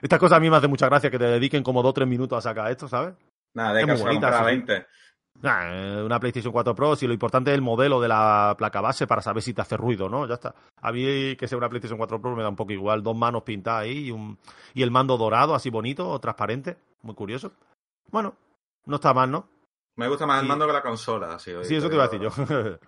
Estas 0.00 0.18
cosas 0.18 0.38
a 0.38 0.40
mí 0.40 0.48
me 0.48 0.56
hace 0.56 0.68
mucha 0.68 0.86
gracia 0.86 1.10
que 1.10 1.18
te 1.18 1.24
dediquen 1.26 1.62
como 1.62 1.82
2 1.82 1.90
o 1.90 1.94
3 1.94 2.08
minutos 2.08 2.38
a 2.38 2.40
sacar 2.40 2.70
esto, 2.70 2.88
¿sabes? 2.88 3.14
Nada, 3.52 3.74
de 3.74 3.80
Es 3.82 3.86
que 3.86 3.96
se 3.96 4.02
bonita, 4.04 4.28
comprar 4.30 4.44
sí, 4.48 4.60
sí. 4.60 4.66
20. 4.66 4.86
Nah, 5.42 6.04
una 6.04 6.20
PlayStation 6.20 6.52
4 6.52 6.74
Pro, 6.74 6.96
si 6.96 7.06
lo 7.06 7.14
importante 7.14 7.50
es 7.50 7.54
el 7.54 7.62
modelo 7.62 8.00
de 8.00 8.08
la 8.08 8.54
placa 8.58 8.80
base 8.82 9.06
para 9.06 9.22
saber 9.22 9.42
si 9.42 9.54
te 9.54 9.62
hace 9.62 9.76
ruido, 9.76 10.08
¿no? 10.08 10.26
Ya 10.26 10.34
está. 10.34 10.54
A 10.82 10.92
mí 10.92 11.36
que 11.36 11.48
sea 11.48 11.56
una 11.56 11.68
PlayStation 11.68 11.96
4 11.96 12.20
Pro 12.20 12.36
me 12.36 12.42
da 12.42 12.50
un 12.50 12.56
poco 12.56 12.72
igual. 12.72 13.02
Dos 13.02 13.16
manos 13.16 13.42
pintadas 13.42 13.84
ahí 13.84 14.06
y, 14.06 14.10
un, 14.10 14.38
y 14.74 14.82
el 14.82 14.90
mando 14.90 15.16
dorado, 15.16 15.54
así 15.54 15.70
bonito, 15.70 16.18
transparente. 16.18 16.76
Muy 17.02 17.14
curioso. 17.14 17.52
Bueno, 18.10 18.34
no 18.84 18.96
está 18.96 19.14
mal, 19.14 19.30
¿no? 19.30 19.48
Me 19.96 20.08
gusta 20.08 20.26
más 20.26 20.42
el 20.42 20.48
mando 20.48 20.66
que 20.66 20.72
la 20.72 20.82
consola. 20.82 21.38
Sí, 21.38 21.52
sí 21.62 21.76
eso 21.76 21.88
te 21.88 21.94
iba 21.94 22.04
a 22.04 22.08
decir 22.08 22.20
yo. 22.20 22.30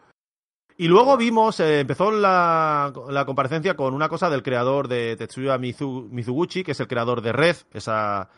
y 0.77 0.89
luego 0.89 1.17
vimos, 1.17 1.59
eh, 1.61 1.81
empezó 1.81 2.11
la, 2.11 2.93
la, 3.09 3.25
comparecencia 3.25 3.75
con 3.77 3.95
una 3.95 4.09
cosa 4.09 4.29
del 4.29 4.43
creador 4.43 4.89
de 4.89 5.17
Tetsuya 5.17 5.57
Mizuguchi, 5.59 6.65
que 6.65 6.73
es 6.73 6.81
el 6.81 6.89
creador 6.89 7.23
de 7.23 7.33
Red, 7.33 7.57
esa 7.73 8.29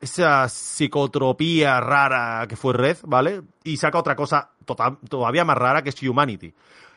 esa 0.00 0.48
psicotropía 0.48 1.80
rara 1.80 2.46
que 2.48 2.56
fue 2.56 2.74
Red, 2.74 2.98
¿vale? 3.04 3.42
Y 3.64 3.76
saca 3.76 3.98
otra 3.98 4.16
cosa 4.16 4.50
total, 4.64 4.98
todavía 5.08 5.44
más 5.44 5.58
rara 5.58 5.82
que 5.82 5.90
es 5.90 6.02
Humanity. 6.02 6.54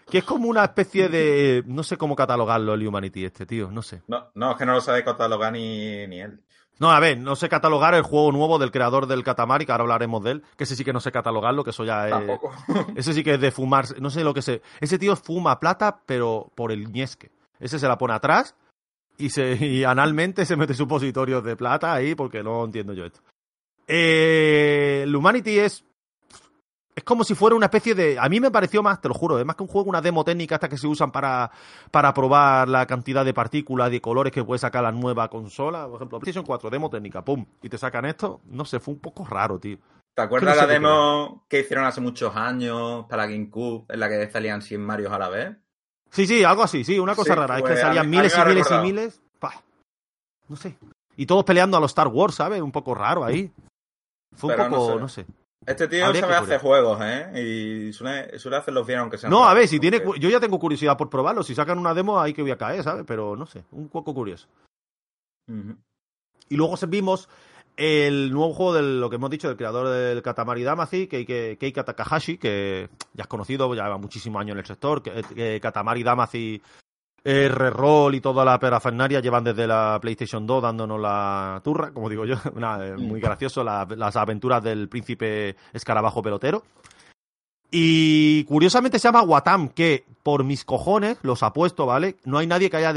Que 0.10 0.20
es 0.20 0.24
como 0.24 0.50
una 0.50 0.64
especie 0.64 1.08
de. 1.10 1.64
No 1.66 1.84
sé 1.84 1.98
cómo 1.98 2.16
catalogarlo 2.16 2.74
el 2.74 2.86
Humanity, 2.86 3.26
este 3.26 3.46
tío, 3.46 3.72
no 3.72 3.82
sé. 3.82 4.02
No, 4.08 4.28
no 4.36 4.52
es 4.52 4.58
que 4.58 4.66
no 4.66 4.74
lo 4.74 4.82
sabe 4.82 5.04
catalogar 5.04 5.54
ni, 5.54 6.08
ni 6.08 6.20
él. 6.20 6.42
No, 6.80 6.92
a 6.92 7.00
ver, 7.00 7.18
no 7.18 7.36
sé 7.36 7.50
catalogar 7.50 7.94
el 7.94 8.02
juego 8.02 8.32
nuevo 8.32 8.58
del 8.58 8.72
creador 8.72 9.06
del 9.06 9.24
Katamari, 9.24 9.66
que 9.66 9.72
ahora 9.72 9.84
hablaremos 9.84 10.24
de 10.24 10.32
él, 10.32 10.44
que 10.58 10.64
ese 10.64 10.76
sí 10.76 10.84
que 10.84 10.92
no 10.92 11.00
sé 11.00 11.12
catalogarlo, 11.12 11.64
que 11.64 11.70
eso 11.70 11.86
ya 11.86 12.08
es... 12.08 12.12
Tampoco. 12.12 12.52
ese 12.96 13.14
sí 13.14 13.24
que 13.24 13.36
es 13.36 13.40
de 13.40 13.52
fumar, 13.52 13.86
no 14.02 14.10
sé 14.10 14.24
lo 14.24 14.34
que 14.34 14.42
sé. 14.42 14.62
Ese 14.82 14.98
tío 14.98 15.16
fuma 15.16 15.60
plata, 15.60 16.00
pero 16.06 16.52
por 16.56 16.72
el 16.72 16.92
ñesque. 16.92 17.32
Ese 17.60 17.78
se 17.78 17.88
la 17.88 17.98
pone 17.98 18.16
atrás 18.16 18.56
y, 19.18 19.30
se, 19.30 19.54
y 19.66 19.84
analmente 19.84 20.46
se 20.46 20.56
mete 20.56 20.74
supositorios 20.74 21.44
de 21.44 21.56
plata 21.56 21.94
ahí 21.94 22.16
porque 22.16 22.44
no 22.44 22.64
entiendo 22.66 22.94
yo 22.94 23.06
esto. 23.06 23.22
Eh, 23.88 25.02
el 25.04 25.16
Humanity 25.16 25.60
es 25.60 25.84
es 26.96 27.04
como 27.04 27.24
si 27.24 27.34
fuera 27.34 27.56
una 27.56 27.66
especie 27.66 27.96
de. 27.96 28.20
A 28.20 28.30
mí 28.30 28.40
me 28.40 28.52
pareció 28.52 28.84
más, 28.84 29.02
te 29.02 29.08
lo 29.08 29.14
juro, 29.14 29.40
es 29.40 29.46
más 29.46 29.56
que 29.56 29.64
un 29.64 29.70
juego, 29.70 29.90
una 29.90 30.02
demo 30.02 30.24
técnica 30.24 30.56
hasta 30.56 30.70
que 30.70 30.78
se 30.78 30.88
usan 30.88 31.12
para, 31.12 31.50
para 31.92 32.14
probar 32.14 32.70
la 32.70 32.86
cantidad 32.86 33.26
de 33.26 33.34
partículas 33.34 33.90
y 33.90 33.94
de 33.94 34.02
colores 34.02 34.32
que 34.32 34.44
puede 34.44 34.60
sacar 34.60 34.84
la 34.84 34.92
nueva 34.92 35.30
consola. 35.30 35.88
Por 35.88 35.96
ejemplo, 35.96 36.20
PlayStation 36.20 36.46
4, 36.46 36.70
demo 36.70 36.90
técnica, 36.90 37.24
pum, 37.24 37.46
y 37.62 37.70
te 37.70 37.78
sacan 37.78 38.06
esto. 38.06 38.42
No 38.46 38.66
sé, 38.66 38.80
fue 38.80 38.94
un 38.94 39.00
poco 39.00 39.26
raro, 39.26 39.60
tío. 39.60 39.78
¿Te 40.16 40.22
acuerdas 40.22 40.56
la 40.56 40.68
demo 40.68 41.46
que 41.50 41.62
hicieron 41.62 41.86
hace 41.86 42.00
muchos 42.00 42.36
años 42.36 43.06
para 43.10 43.26
GameCube, 43.26 43.86
en 43.90 44.00
la 44.00 44.10
que 44.10 44.30
salían 44.30 44.62
100 44.62 44.82
Marios 44.82 45.12
a 45.12 45.18
la 45.18 45.30
vez? 45.30 45.58
Sí, 46.14 46.28
sí, 46.28 46.44
algo 46.44 46.62
así, 46.62 46.84
sí, 46.84 47.00
una 47.00 47.16
cosa 47.16 47.34
rara. 47.34 47.58
es 47.58 47.64
que 47.64 47.70
pues, 47.70 47.82
salían 47.82 48.08
miles 48.08 48.38
y 48.38 48.46
miles 48.48 48.72
y 48.72 48.78
miles. 48.78 49.22
no 50.48 50.56
sé. 50.56 50.78
Y 51.18 51.26
todos 51.26 51.44
peleando 51.44 51.76
a 51.76 51.80
los 51.80 51.90
Star 51.90 52.08
Wars, 52.08 52.36
¿sabes? 52.36 52.62
Un 52.62 52.72
poco 52.72 52.94
raro 52.94 53.24
ahí. 53.24 53.52
Fue 54.36 54.56
un 54.56 54.70
poco, 54.70 55.00
no 55.00 55.10
sé. 55.10 55.26
Este 55.66 55.88
tío 55.88 56.14
sabe 56.14 56.36
hacer 56.36 56.60
juegos, 56.60 57.00
¿eh? 57.02 57.88
Y 57.90 57.94
suele, 57.94 58.38
suele, 58.38 58.58
hacerlos 58.58 58.86
bien 58.86 59.00
aunque 59.00 59.18
sean. 59.18 59.32
No, 59.32 59.46
a 59.46 59.54
ver, 59.56 59.68
si 59.68 59.80
tiene. 59.80 60.04
Yo 60.20 60.30
ya 60.30 60.40
tengo 60.40 60.60
curiosidad 60.60 60.98
por 60.98 61.10
probarlo. 61.10 61.42
Si 61.42 61.56
sacan 61.56 61.80
una 61.80 61.96
demo, 61.96 62.20
ahí 62.20 62.34
que 62.34 62.44
voy 62.44 62.52
a 62.52 62.58
caer, 62.58 62.84
¿sabes? 62.84 63.06
Pero 63.08 63.36
no 63.36 63.48
sé, 63.48 63.64
un 63.72 63.90
poco 63.90 64.14
curioso. 64.14 64.48
Y 66.50 66.56
luego 66.56 66.76
vimos 66.88 67.28
el 67.76 68.32
nuevo 68.32 68.54
juego 68.54 68.74
de 68.74 68.82
lo 68.84 69.10
que 69.10 69.16
hemos 69.16 69.30
dicho 69.30 69.48
del 69.48 69.58
creador 69.58 69.90
del 69.90 70.22
Katamari 70.22 70.64
Damacy, 70.64 71.08
Keika 71.08 71.84
Takahashi, 71.84 72.38
que 72.38 72.90
ya 73.14 73.24
es 73.24 73.28
conocido, 73.28 73.74
ya 73.74 73.84
lleva 73.84 73.98
muchísimos 73.98 74.42
años 74.42 74.54
en 74.54 74.60
el 74.60 74.66
sector. 74.66 75.02
Que, 75.02 75.60
Katamari 75.60 76.04
Damacy, 76.04 76.62
R-Roll 77.24 78.16
y 78.16 78.22
toda 78.22 78.46
la 78.46 78.60
perafernaria 78.60 79.22
llevan 79.22 79.44
desde 79.44 79.66
la 79.66 79.98
PlayStation 80.02 80.46
2 80.46 80.62
dándonos 80.62 81.00
la 81.00 81.62
turra, 81.64 81.92
como 81.92 82.10
digo 82.10 82.26
yo. 82.26 82.36
muy 82.98 83.20
gracioso, 83.20 83.64
las 83.64 84.16
aventuras 84.16 84.64
del 84.64 84.88
príncipe 84.88 85.56
escarabajo 85.74 86.22
pelotero. 86.22 86.64
Y 87.72 88.44
curiosamente 88.44 89.00
se 89.00 89.08
llama 89.08 89.24
Watam, 89.24 89.70
que 89.70 90.06
por 90.22 90.44
mis 90.44 90.64
cojones, 90.64 91.18
los 91.24 91.42
apuesto, 91.42 91.88
¿vale? 91.88 92.18
No 92.24 92.38
hay 92.38 92.46
nadie 92.46 92.70
que 92.70 92.78
haya, 92.78 92.94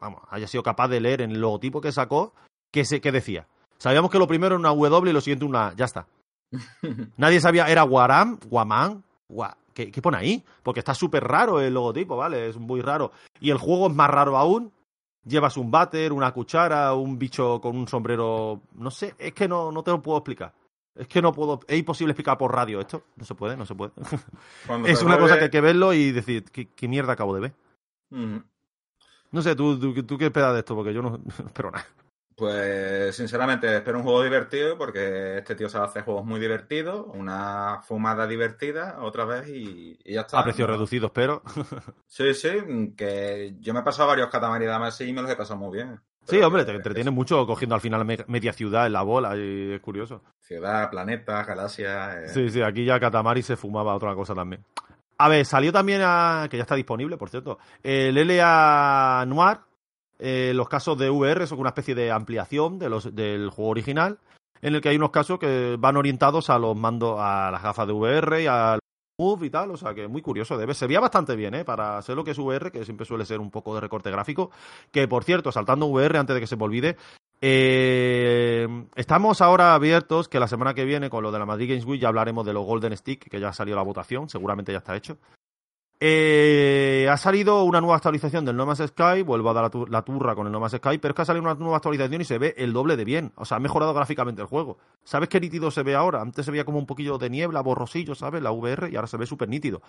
vamos, 0.00 0.22
haya 0.30 0.46
sido 0.46 0.62
capaz 0.62 0.88
de 0.88 1.00
leer 1.00 1.20
en 1.20 1.32
el 1.32 1.40
logotipo 1.42 1.82
que 1.82 1.92
sacó 1.92 2.32
que, 2.70 2.84
se, 2.84 3.00
que 3.00 3.12
decía. 3.12 3.46
Sabíamos 3.78 4.10
que 4.10 4.18
lo 4.18 4.26
primero 4.26 4.56
era 4.56 4.60
una 4.60 4.74
W 4.74 5.10
y 5.10 5.12
lo 5.12 5.20
siguiente 5.20 5.44
una 5.44 5.74
Ya 5.74 5.84
está. 5.84 6.06
Nadie 7.16 7.40
sabía, 7.40 7.66
era 7.66 7.82
Guaram, 7.82 8.38
Guamán, 8.46 9.04
¿Qué, 9.74 9.92
¿Qué, 9.92 10.02
pone 10.02 10.16
ahí? 10.16 10.44
Porque 10.62 10.80
está 10.80 10.94
súper 10.94 11.22
raro 11.22 11.60
el 11.60 11.74
logotipo, 11.74 12.16
¿vale? 12.16 12.48
Es 12.48 12.56
muy 12.56 12.80
raro. 12.80 13.12
Y 13.40 13.50
el 13.50 13.58
juego 13.58 13.88
es 13.88 13.94
más 13.94 14.10
raro 14.10 14.36
aún. 14.36 14.72
Llevas 15.24 15.56
un 15.56 15.70
váter, 15.70 16.12
una 16.12 16.32
cuchara, 16.32 16.94
un 16.94 17.18
bicho 17.18 17.60
con 17.60 17.76
un 17.76 17.86
sombrero. 17.86 18.62
No 18.74 18.90
sé, 18.90 19.14
es 19.18 19.34
que 19.34 19.46
no, 19.46 19.70
no 19.70 19.82
te 19.82 19.90
lo 19.90 20.02
puedo 20.02 20.18
explicar. 20.18 20.52
Es 20.98 21.06
que 21.06 21.22
no 21.22 21.32
puedo. 21.32 21.60
Es 21.68 21.78
imposible 21.78 22.12
explicar 22.12 22.36
por 22.36 22.52
radio 22.52 22.80
esto. 22.80 23.04
No 23.14 23.24
se 23.24 23.34
puede, 23.36 23.56
no 23.56 23.66
se 23.66 23.74
puede. 23.76 23.92
es 24.86 25.02
una 25.02 25.18
cosa 25.18 25.38
que 25.38 25.44
hay 25.44 25.50
que 25.50 25.60
verlo 25.60 25.92
y 25.92 26.10
decir, 26.10 26.44
¿qué, 26.44 26.88
mierda 26.88 27.12
acabo 27.12 27.34
de 27.34 27.40
ver? 27.40 27.54
No 29.30 29.42
sé, 29.42 29.54
¿tú, 29.54 29.78
tú, 29.78 30.02
tú 30.02 30.18
qué 30.18 30.26
esperas 30.26 30.54
de 30.54 30.60
esto? 30.60 30.74
Porque 30.74 30.92
yo 30.92 31.02
no 31.02 31.20
espero 31.46 31.70
nada. 31.70 31.86
Pues 32.38 33.16
sinceramente 33.16 33.74
espero 33.74 33.98
un 33.98 34.04
juego 34.04 34.22
divertido 34.22 34.78
porque 34.78 35.38
este 35.38 35.56
tío 35.56 35.68
sabe 35.68 35.86
hacer 35.86 36.04
juegos 36.04 36.24
muy 36.24 36.38
divertidos, 36.38 37.04
una 37.12 37.80
fumada 37.82 38.28
divertida 38.28 38.98
otra 39.00 39.24
vez 39.24 39.48
y, 39.48 39.98
ya 40.04 40.20
está. 40.20 40.38
A 40.38 40.44
precios 40.44 40.70
reducidos, 40.70 41.10
pero. 41.10 41.42
sí, 42.06 42.32
sí, 42.34 42.94
que 42.96 43.56
yo 43.58 43.74
me 43.74 43.80
he 43.80 43.82
pasado 43.82 44.10
varios 44.10 44.30
Katamari 44.30 44.66
Damacy 44.66 45.06
y 45.06 45.12
me 45.12 45.20
los 45.20 45.32
he 45.32 45.34
pasado 45.34 45.58
muy 45.58 45.78
bien. 45.78 46.00
Sí, 46.28 46.40
hombre, 46.40 46.64
te 46.64 46.70
entretienes 46.72 47.12
mucho 47.12 47.44
cogiendo 47.44 47.74
al 47.74 47.80
final 47.80 48.04
media 48.04 48.52
ciudad 48.52 48.86
en 48.86 48.92
la 48.92 49.02
bola 49.02 49.36
y 49.36 49.72
es 49.72 49.80
curioso. 49.80 50.22
Ciudad, 50.38 50.90
planeta, 50.90 51.42
galaxia. 51.42 52.22
Eh. 52.22 52.28
Sí, 52.28 52.50
sí, 52.50 52.62
aquí 52.62 52.84
ya 52.84 53.00
Katamari 53.00 53.42
se 53.42 53.56
fumaba 53.56 53.96
otra 53.96 54.14
cosa 54.14 54.32
también. 54.32 54.64
A 55.16 55.28
ver, 55.28 55.44
salió 55.44 55.72
también, 55.72 56.02
a, 56.04 56.46
que 56.48 56.56
ya 56.56 56.62
está 56.62 56.76
disponible, 56.76 57.16
por 57.16 57.30
cierto, 57.30 57.58
el 57.82 58.14
LA 58.14 59.24
Noir, 59.26 59.58
eh, 60.18 60.52
los 60.54 60.68
casos 60.68 60.98
de 60.98 61.10
VR 61.10 61.46
son 61.46 61.60
una 61.60 61.70
especie 61.70 61.94
de 61.94 62.10
ampliación 62.10 62.78
de 62.78 62.88
los, 62.88 63.14
del 63.14 63.50
juego 63.50 63.70
original, 63.70 64.18
en 64.60 64.74
el 64.74 64.80
que 64.80 64.88
hay 64.88 64.96
unos 64.96 65.10
casos 65.10 65.38
que 65.38 65.76
van 65.78 65.96
orientados 65.96 66.50
a 66.50 66.58
los 66.58 66.76
mandos, 66.76 67.16
a 67.18 67.50
las 67.50 67.62
gafas 67.62 67.86
de 67.86 67.92
VR 67.92 68.42
y 68.42 68.46
al 68.46 68.80
Move 69.20 69.46
y 69.46 69.50
tal, 69.50 69.72
o 69.72 69.76
sea 69.76 69.94
que 69.94 70.06
muy 70.06 70.22
curioso, 70.22 70.56
debe, 70.56 70.74
se 70.74 70.86
bastante 70.86 71.34
bien, 71.34 71.52
¿eh? 71.54 71.64
Para 71.64 72.00
ser 72.02 72.14
lo 72.14 72.22
que 72.22 72.30
es 72.30 72.38
VR, 72.38 72.70
que 72.70 72.84
siempre 72.84 73.04
suele 73.04 73.24
ser 73.24 73.40
un 73.40 73.50
poco 73.50 73.74
de 73.74 73.80
recorte 73.80 74.12
gráfico, 74.12 74.52
que 74.92 75.08
por 75.08 75.24
cierto, 75.24 75.50
saltando 75.50 75.86
VR 75.86 76.18
antes 76.18 76.34
de 76.34 76.40
que 76.40 76.46
se 76.46 76.56
me 76.56 76.62
olvide, 76.62 76.96
eh, 77.40 78.68
estamos 78.94 79.40
ahora 79.40 79.74
abiertos, 79.74 80.28
que 80.28 80.38
la 80.38 80.46
semana 80.46 80.72
que 80.72 80.84
viene 80.84 81.10
con 81.10 81.24
lo 81.24 81.32
de 81.32 81.38
la 81.40 81.46
Madrid 81.46 81.68
Games 81.68 81.84
Week 81.84 82.00
ya 82.00 82.08
hablaremos 82.08 82.46
de 82.46 82.52
los 82.52 82.64
Golden 82.64 82.96
Stick, 82.96 83.28
que 83.28 83.40
ya 83.40 83.52
salió 83.52 83.74
la 83.74 83.82
votación, 83.82 84.28
seguramente 84.28 84.70
ya 84.70 84.78
está 84.78 84.94
hecho. 84.94 85.18
Eh, 86.00 87.08
ha 87.10 87.16
salido 87.16 87.64
una 87.64 87.80
nueva 87.80 87.96
actualización 87.96 88.44
del 88.44 88.56
No 88.56 88.66
Man's 88.66 88.84
Sky, 88.86 89.22
vuelvo 89.22 89.50
a 89.50 89.52
dar 89.52 89.70
la, 89.88 90.02
turra 90.02 90.36
con 90.36 90.46
el 90.46 90.52
No 90.52 90.60
Man's 90.60 90.76
Sky, 90.76 90.98
pero 90.98 91.10
es 91.10 91.16
que 91.16 91.22
ha 91.22 91.24
salido 91.24 91.42
una 91.42 91.54
nueva 91.54 91.78
actualización 91.78 92.20
y 92.20 92.24
se 92.24 92.38
ve 92.38 92.54
el 92.56 92.72
doble 92.72 92.96
de 92.96 93.04
bien. 93.04 93.32
O 93.34 93.44
sea, 93.44 93.56
ha 93.56 93.60
mejorado 93.60 93.92
gráficamente 93.92 94.40
el 94.40 94.46
juego. 94.46 94.78
¿Sabes 95.02 95.28
qué 95.28 95.40
nítido 95.40 95.72
se 95.72 95.82
ve 95.82 95.96
ahora? 95.96 96.20
Antes 96.20 96.44
se 96.44 96.52
veía 96.52 96.64
como 96.64 96.78
un 96.78 96.86
poquillo 96.86 97.18
de 97.18 97.30
niebla, 97.30 97.62
borrosillo, 97.62 98.14
¿sabes? 98.14 98.42
La 98.42 98.52
VR 98.52 98.90
y 98.90 98.96
ahora 98.96 99.08
se 99.08 99.16
ve 99.16 99.26
súper 99.26 99.48
nítido. 99.48 99.82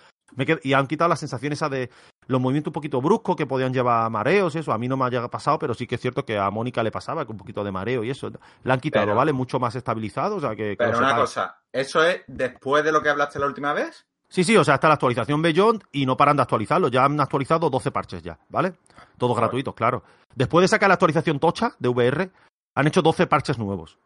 y 0.63 0.73
han 0.73 0.87
quitado 0.87 1.09
la 1.09 1.15
sensación 1.15 1.53
esa 1.53 1.69
de 1.69 1.91
los 2.25 2.41
movimientos 2.41 2.71
un 2.71 2.73
poquito 2.73 3.01
bruscos 3.01 3.35
que 3.35 3.45
podían 3.45 3.71
llevar 3.71 4.05
a 4.05 4.09
mareos 4.09 4.55
y 4.55 4.59
eso. 4.59 4.71
A 4.71 4.79
mí 4.79 4.87
no 4.87 4.97
me 4.97 5.15
ha 5.15 5.27
pasado, 5.27 5.59
pero 5.59 5.75
sí 5.75 5.85
que 5.85 5.95
es 5.95 6.01
cierto 6.01 6.25
que 6.25 6.39
a 6.39 6.49
Mónica 6.49 6.81
le 6.81 6.91
pasaba 6.91 7.25
con 7.25 7.35
un 7.35 7.39
poquito 7.39 7.63
de 7.63 7.71
mareo 7.71 8.03
y 8.03 8.09
eso. 8.09 8.31
La 8.63 8.73
han 8.73 8.79
quitado, 8.79 9.13
¿vale? 9.13 9.31
Mucho 9.31 9.59
más 9.59 9.75
estabilizado, 9.75 10.37
o 10.37 10.39
sea 10.39 10.55
que... 10.55 10.75
pero 10.75 10.97
una 10.97 11.15
cosa, 11.15 11.59
¿eso 11.71 12.03
es 12.03 12.21
después 12.25 12.83
de 12.83 12.91
lo 12.91 13.03
que 13.03 13.09
hablaste 13.09 13.37
la 13.37 13.45
última 13.45 13.73
vez? 13.73 14.08
Sí, 14.29 14.43
sí, 14.43 14.55
o 14.55 14.63
sea, 14.63 14.75
está 14.75 14.87
la 14.87 14.93
actualización 14.93 15.41
Beyond 15.41 15.85
y 15.91 16.05
no 16.05 16.15
paran 16.15 16.37
de 16.37 16.43
actualizarlo. 16.43 16.87
Ya 16.89 17.03
han 17.03 17.19
actualizado 17.19 17.69
12 17.69 17.91
parches 17.91 18.21
ya, 18.21 18.37
¿vale? 18.49 18.73
Todos 19.17 19.35
gratuitos, 19.35 19.73
claro. 19.73 20.03
Después 20.35 20.63
de 20.63 20.67
sacar 20.67 20.87
la 20.87 20.93
actualización 20.93 21.39
Tocha 21.39 21.75
de 21.79 21.89
VR, 21.89 22.31
han 22.75 22.87
hecho 22.87 23.01
12 23.01 23.25
parches 23.25 23.57
nuevos. 23.57 23.97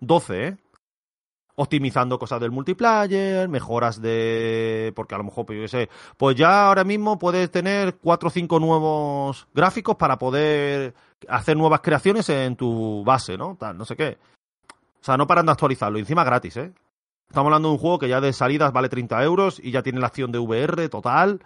12, 0.00 0.46
¿eh? 0.46 0.56
Optimizando 1.54 2.18
cosas 2.18 2.38
del 2.38 2.50
multiplayer, 2.50 3.48
mejoras 3.48 4.02
de. 4.02 4.92
Porque 4.94 5.14
a 5.14 5.18
lo 5.18 5.24
mejor, 5.24 5.46
pues 5.46 5.58
yo 5.58 5.68
sé. 5.68 5.88
Pues 6.18 6.36
ya 6.36 6.66
ahora 6.66 6.84
mismo 6.84 7.18
puedes 7.18 7.50
tener 7.50 7.96
4 7.96 8.26
o 8.28 8.30
5 8.30 8.60
nuevos 8.60 9.48
gráficos 9.54 9.96
para 9.96 10.18
poder 10.18 10.94
hacer 11.28 11.56
nuevas 11.56 11.80
creaciones 11.80 12.28
en 12.28 12.56
tu 12.56 13.02
base, 13.04 13.38
¿no? 13.38 13.56
Tal, 13.58 13.78
no 13.78 13.86
sé 13.86 13.96
qué. 13.96 14.18
O 15.00 15.04
sea, 15.06 15.16
no 15.16 15.26
paran 15.26 15.46
de 15.46 15.52
actualizarlo. 15.52 15.96
Y 15.96 16.02
encima 16.02 16.24
gratis, 16.24 16.58
¿eh? 16.58 16.74
Estamos 17.28 17.48
hablando 17.48 17.68
de 17.68 17.74
un 17.74 17.80
juego 17.80 17.98
que 17.98 18.08
ya 18.08 18.20
de 18.20 18.32
salidas 18.32 18.72
vale 18.72 18.88
30 18.88 19.22
euros 19.22 19.60
y 19.62 19.70
ya 19.70 19.82
tiene 19.82 20.00
la 20.00 20.06
acción 20.06 20.32
de 20.32 20.38
VR 20.38 20.88
total. 20.88 21.40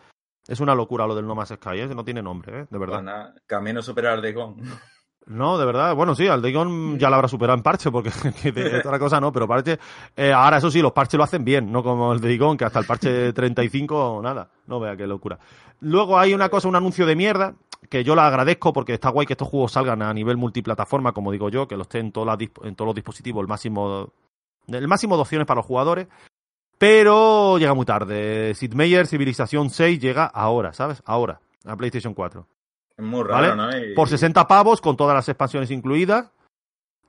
Es 0.46 0.60
una 0.60 0.74
locura 0.74 1.06
lo 1.06 1.14
del 1.14 1.26
No 1.26 1.34
Man's 1.34 1.50
Sky, 1.50 1.80
¿eh? 1.80 1.86
no 1.94 2.04
tiene 2.04 2.22
nombre, 2.22 2.60
¿eh? 2.60 2.66
de 2.68 2.78
verdad. 2.78 3.02
Bueno, 3.02 3.34
camino 3.46 3.82
superar 3.82 4.14
al 4.14 4.22
Degon. 4.22 4.56
No, 5.26 5.58
de 5.58 5.64
verdad. 5.64 5.94
Bueno, 5.94 6.14
sí, 6.16 6.26
al 6.26 6.42
Degon 6.42 6.98
ya 6.98 7.08
lo 7.08 7.14
habrá 7.14 7.28
superado 7.28 7.56
en 7.56 7.62
parche, 7.62 7.90
porque 7.90 8.10
otra 8.84 8.98
cosa 8.98 9.20
no, 9.20 9.30
pero 9.30 9.46
parche. 9.46 9.78
Eh, 10.16 10.32
ahora, 10.32 10.56
eso 10.56 10.70
sí, 10.70 10.80
los 10.80 10.92
parches 10.92 11.18
lo 11.18 11.24
hacen 11.24 11.44
bien, 11.44 11.70
no 11.70 11.84
como 11.84 12.12
el 12.12 12.20
Degon, 12.20 12.56
que 12.56 12.64
hasta 12.64 12.80
el 12.80 12.86
parche 12.86 13.32
35, 13.34 14.20
nada. 14.24 14.48
No 14.66 14.80
vea 14.80 14.96
qué 14.96 15.06
locura. 15.06 15.38
Luego 15.80 16.18
hay 16.18 16.34
una 16.34 16.48
cosa, 16.48 16.66
un 16.68 16.74
anuncio 16.74 17.06
de 17.06 17.14
mierda, 17.14 17.54
que 17.88 18.02
yo 18.02 18.16
la 18.16 18.26
agradezco 18.26 18.72
porque 18.72 18.94
está 18.94 19.10
guay 19.10 19.26
que 19.26 19.34
estos 19.34 19.46
juegos 19.46 19.72
salgan 19.72 20.02
a 20.02 20.12
nivel 20.12 20.36
multiplataforma, 20.36 21.12
como 21.12 21.30
digo 21.30 21.48
yo, 21.48 21.68
que 21.68 21.76
los 21.76 21.84
estén 21.84 22.06
en, 22.06 22.50
en 22.64 22.74
todos 22.74 22.86
los 22.86 22.94
dispositivos 22.94 23.42
el 23.42 23.48
máximo 23.48 24.12
el 24.68 24.88
máximo 24.88 25.16
de 25.16 25.22
opciones 25.22 25.46
para 25.46 25.58
los 25.58 25.66
jugadores, 25.66 26.06
pero 26.78 27.58
llega 27.58 27.74
muy 27.74 27.84
tarde. 27.86 28.54
Sid 28.54 28.72
Meier 28.74 29.06
Civilización 29.06 29.70
6 29.70 30.00
llega 30.00 30.24
ahora, 30.26 30.72
¿sabes? 30.72 31.02
Ahora, 31.04 31.40
a 31.66 31.76
PlayStation 31.76 32.14
4. 32.14 32.46
Es 32.96 33.04
muy 33.04 33.22
raro, 33.22 33.56
¿Vale? 33.56 33.56
¿no? 33.56 33.86
Y- 33.86 33.94
Por 33.94 34.08
60 34.08 34.46
pavos, 34.46 34.80
con 34.80 34.96
todas 34.96 35.14
las 35.14 35.28
expansiones 35.28 35.70
incluidas. 35.70 36.30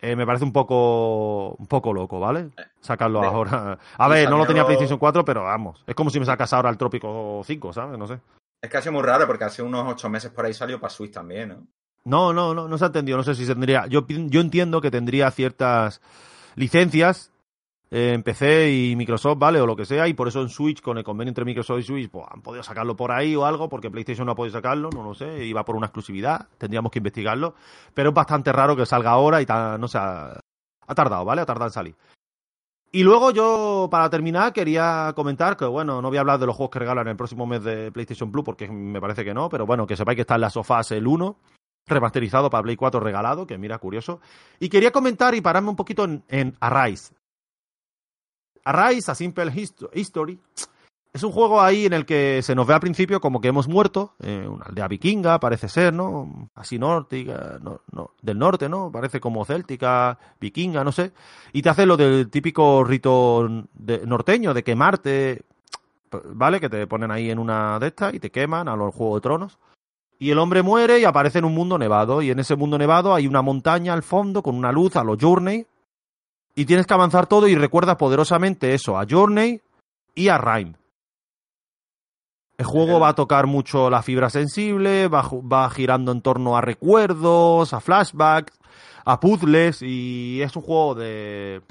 Eh, 0.02 0.16
me 0.16 0.26
parece 0.26 0.44
un 0.44 0.52
poco 0.52 1.50
un 1.52 1.68
poco 1.68 1.94
loco, 1.94 2.20
¿vale? 2.20 2.50
Sacarlo 2.80 3.22
ahora. 3.24 3.78
A 3.98 4.08
ver, 4.08 4.28
no 4.30 4.38
lo 4.38 4.48
tenía 4.48 4.66
PlayStation 4.66 4.98
4, 4.98 5.24
pero 5.24 5.44
vamos. 5.44 5.84
Es 5.86 5.94
como 5.94 6.10
si 6.10 6.20
me 6.20 6.26
sacas 6.26 6.52
ahora 6.54 6.70
el 6.72 6.78
Trópico 6.78 7.42
5, 7.46 7.72
¿sabes? 7.72 8.00
No 8.00 8.08
sé. 8.08 8.20
Es 8.64 8.70
casi 8.70 8.90
muy 8.90 9.04
raro 9.04 9.28
porque 9.28 9.44
hace 9.44 9.62
unos 9.62 9.88
ocho 9.88 10.10
meses 10.10 10.32
por 10.32 10.46
ahí 10.46 10.54
salió 10.54 10.80
para 10.80 10.90
Switch 10.92 11.14
también, 11.14 11.50
¿no? 11.50 11.68
No, 12.04 12.34
no, 12.34 12.54
no, 12.56 12.68
no 12.68 12.78
se 12.80 12.84
ha 12.84 12.88
entendido. 12.88 13.18
No 13.18 13.24
sé 13.24 13.36
si 13.36 13.46
tendría. 13.46 13.86
Yo, 13.88 14.06
yo 14.08 14.42
entiendo 14.42 14.82
que 14.82 14.90
tendría 14.90 15.30
ciertas 15.30 16.02
licencias 16.56 17.32
eh, 17.92 18.14
en 18.14 18.24
PC 18.24 18.72
y 18.72 18.96
Microsoft, 18.96 19.38
¿vale? 19.38 19.60
O 19.60 19.66
lo 19.66 19.76
que 19.76 19.86
sea, 19.86 20.08
y 20.08 20.14
por 20.14 20.30
eso 20.30 20.42
en 20.42 20.50
Switch, 20.50 20.82
con 20.82 20.98
el 20.98 21.04
convenio 21.04 21.30
entre 21.30 21.44
Microsoft 21.44 21.82
y 21.82 21.84
Switch, 21.84 22.10
pues 22.10 22.26
han 22.30 22.42
podido 22.42 22.64
sacarlo 22.64 22.96
por 22.96 23.12
ahí 23.12 23.36
o 23.36 23.46
algo, 23.46 23.68
porque 23.68 23.92
PlayStation 23.92 24.26
no 24.26 24.32
ha 24.32 24.36
podido 24.36 24.54
sacarlo, 24.54 24.90
no 24.92 25.04
lo 25.04 25.14
sé, 25.14 25.46
iba 25.46 25.66
por 25.66 25.76
una 25.76 25.88
exclusividad, 25.88 26.48
tendríamos 26.58 26.92
que 26.92 27.00
investigarlo. 27.00 27.54
Pero 27.94 28.10
es 28.10 28.16
bastante 28.16 28.52
raro 28.54 28.76
que 28.76 28.86
salga 28.86 29.12
ahora 29.12 29.42
y 29.42 29.46
no 29.78 29.88
sé, 29.90 29.98
ha, 29.98 30.40
ha 30.88 30.96
tardado, 30.96 31.26
¿vale? 31.26 31.42
Ha 31.42 31.46
tardado 31.46 31.68
en 31.68 31.74
salir. 31.74 31.96
Y 32.94 33.04
luego 33.04 33.32
yo, 33.32 33.88
para 33.90 34.10
terminar, 34.10 34.52
quería 34.52 35.14
comentar 35.16 35.56
que, 35.56 35.66
bueno, 35.66 36.02
no 36.02 36.10
voy 36.10 36.18
a 36.18 36.22
hablar 36.22 36.40
de 36.40 36.46
los 36.46 36.56
juegos 36.56 36.72
que 36.72 36.80
regalan 36.80 37.08
el 37.08 37.16
próximo 37.16 37.46
mes 37.46 37.64
de 37.64 37.92
PlayStation 37.92 38.32
Plus, 38.32 38.44
porque 38.44 38.70
me 38.70 39.00
parece 39.00 39.24
que 39.24 39.34
no, 39.34 39.48
pero 39.48 39.66
bueno, 39.66 39.88
que 39.88 39.96
sepáis 39.96 40.18
que 40.18 40.22
está 40.22 40.36
en 40.36 40.42
las 40.42 40.54
sofás 40.54 40.92
el 40.92 41.08
1, 41.08 41.38
remasterizado 41.88 42.50
para 42.50 42.64
Play 42.64 42.76
4 42.76 43.00
regalado, 43.00 43.48
que 43.48 43.58
mira, 43.58 43.78
curioso. 43.78 44.20
Y 44.60 44.68
quería 44.68 44.92
comentar 44.92 45.34
y 45.36 45.42
pararme 45.42 45.70
un 45.70 45.78
poquito 45.78 46.04
en, 46.04 46.24
en 46.28 46.58
Arise. 46.60 47.14
Arise, 48.64 49.12
A 49.12 49.16
Simple 49.16 49.52
Hist- 49.52 49.90
History, 49.94 50.40
es 51.14 51.24
un 51.24 51.32
juego 51.34 51.62
ahí 51.62 51.86
en 51.88 51.94
el 51.94 52.06
que 52.06 52.42
se 52.42 52.56
nos 52.56 52.66
ve 52.66 52.74
al 52.74 52.80
principio 52.80 53.20
como 53.20 53.42
que 53.42 53.50
hemos 53.50 53.68
muerto, 53.68 54.14
eh, 54.24 54.48
una 54.48 54.66
aldea 54.66 54.88
vikinga, 54.88 55.40
parece 55.42 55.68
ser, 55.68 55.94
¿no? 55.94 56.50
Así 56.56 56.80
nórtica, 56.80 57.60
no, 57.62 57.82
del 58.22 58.40
norte, 58.40 58.70
¿no? 58.70 58.90
Parece 58.92 59.20
como 59.20 59.44
céltica, 59.44 60.18
vikinga, 60.40 60.86
no 60.86 60.94
sé. 60.94 61.12
Y 61.52 61.62
te 61.62 61.70
hace 61.70 61.86
lo 61.86 61.98
del 61.98 62.30
típico 62.30 62.84
rito 62.86 63.50
norteño 64.06 64.54
de 64.54 64.64
quemarte, 64.64 65.42
¿vale? 66.34 66.62
Que 66.62 66.70
te 66.70 66.88
ponen 66.88 67.12
ahí 67.12 67.30
en 67.30 67.40
una 67.40 67.78
de 67.80 67.88
estas 67.88 68.14
y 68.14 68.20
te 68.22 68.32
queman 68.32 68.70
a 68.70 68.78
los 68.78 68.96
Juegos 68.96 69.18
de 69.18 69.22
Tronos. 69.22 69.60
Y 70.18 70.30
el 70.32 70.38
hombre 70.38 70.62
muere 70.62 71.00
y 71.00 71.04
aparece 71.04 71.40
en 71.40 71.46
un 71.46 71.56
mundo 71.56 71.78
nevado. 71.78 72.22
Y 72.22 72.30
en 72.32 72.40
ese 72.40 72.56
mundo 72.56 72.78
nevado 72.78 73.14
hay 73.14 73.28
una 73.28 73.42
montaña 73.42 73.92
al 73.92 74.04
fondo 74.04 74.42
con 74.44 74.56
una 74.56 74.72
luz 74.72 74.96
a 74.96 75.04
los 75.04 75.18
Journey. 75.20 75.66
Y 76.56 76.66
tienes 76.66 76.86
que 76.86 76.94
avanzar 76.94 77.28
todo 77.28 77.48
y 77.48 77.56
recuerda 77.56 77.98
poderosamente 77.98 78.74
eso, 78.74 79.00
a 79.00 79.06
Journey 79.10 79.62
y 80.16 80.28
a 80.28 80.38
Rhyme. 80.38 80.76
El 82.58 82.66
juego 82.66 83.00
va 83.00 83.10
a 83.10 83.16
tocar 83.16 83.48
mucho 83.48 83.90
la 83.90 84.04
fibra 84.04 84.30
sensible, 84.30 85.08
va, 85.08 85.24
va 85.24 85.70
girando 85.70 86.12
en 86.12 86.22
torno 86.22 86.56
a 86.56 86.62
recuerdos, 86.62 87.74
a 87.74 87.80
flashbacks, 87.80 88.60
a 89.04 89.20
puzzles 89.20 89.82
y 89.82 90.42
es 90.42 90.56
un 90.56 90.62
juego 90.62 90.94
de 90.96 91.62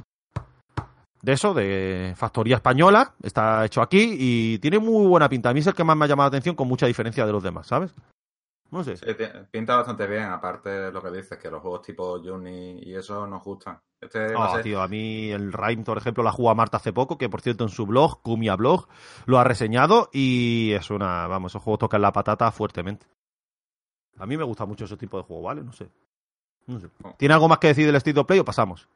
de 1.23 1.33
eso, 1.33 1.53
de 1.53 2.15
factoría 2.17 2.57
española, 2.57 3.15
está 3.23 3.65
hecho 3.65 3.83
aquí 3.83 4.17
y 4.19 4.59
tiene 4.59 4.79
muy 4.79 5.07
buena 5.07 5.29
pinta. 5.29 5.51
A 5.51 5.53
mí 5.53 5.61
es 5.61 5.67
el 5.67 5.75
que 5.75 5.85
más 5.85 5.97
me 5.97 6.07
ha 6.07 6.09
llamado 6.09 6.27
la 6.27 6.29
atención 6.29 6.57
con 6.57 6.67
mucha 6.67 6.87
diferencia 6.87 7.27
de 7.27 7.33
los 7.33 7.43
demás, 7.43 7.67
¿sabes? 7.67 7.95
No 8.71 8.85
sé. 8.85 8.97
Sí, 8.97 9.05
pinta 9.51 9.77
bastante 9.77 10.07
bien, 10.07 10.25
aparte 10.25 10.69
de 10.71 10.93
lo 10.93 11.03
que 11.03 11.11
dices, 11.11 11.39
que 11.39 11.51
los 11.51 11.61
juegos 11.61 11.83
tipo 11.83 12.21
Journey 12.23 12.79
y 12.83 12.95
eso 12.95 13.27
nos 13.27 13.43
gustan. 13.43 13.81
Este 14.01 14.33
va 14.33 14.45
a 14.45 14.49
No, 14.49 14.55
ser- 14.55 14.63
tío, 14.63 14.81
a 14.81 14.89
mí 14.89 15.31
el 15.31 15.53
Rhyme, 15.53 15.83
por 15.85 15.99
ejemplo, 15.99 16.23
la 16.23 16.33
jugó 16.33 16.55
Marta 16.55 16.77
hace 16.77 16.93
poco, 16.93 17.19
que 17.19 17.29
por 17.29 17.41
cierto 17.41 17.65
en 17.65 17.71
su 17.71 17.85
blog, 17.87 18.23
Kumia 18.23 18.55
Blog, 18.57 18.87
lo 19.27 19.39
ha 19.39 19.45
reseñado 19.45 20.09
y 20.13 20.73
es 20.73 20.89
una, 20.91 21.27
vamos, 21.27 21.53
esos 21.53 21.63
juegos 21.63 21.81
tocan 21.81 22.01
la 22.03 22.13
patata 22.13 22.51
fuertemente. 22.53 23.07
A 24.19 24.27
mí 24.27 24.37
me 24.37 24.45
gusta 24.45 24.67
mucho 24.67 24.85
ese 24.85 24.97
tipo 24.97 25.17
de 25.17 25.25
juego, 25.25 25.43
¿vale? 25.43 25.63
No 25.65 25.73
sé. 25.73 25.91
No 26.67 26.79
sé. 26.79 26.89
Oh. 27.03 27.15
¿Tiene 27.19 27.35
algo 27.35 27.49
más 27.49 27.59
que 27.59 27.69
decir 27.69 27.87
del 27.87 27.97
State 27.97 28.21
of 28.21 28.27
Play 28.27 28.39
o 28.39 28.45
pasamos? 28.45 28.89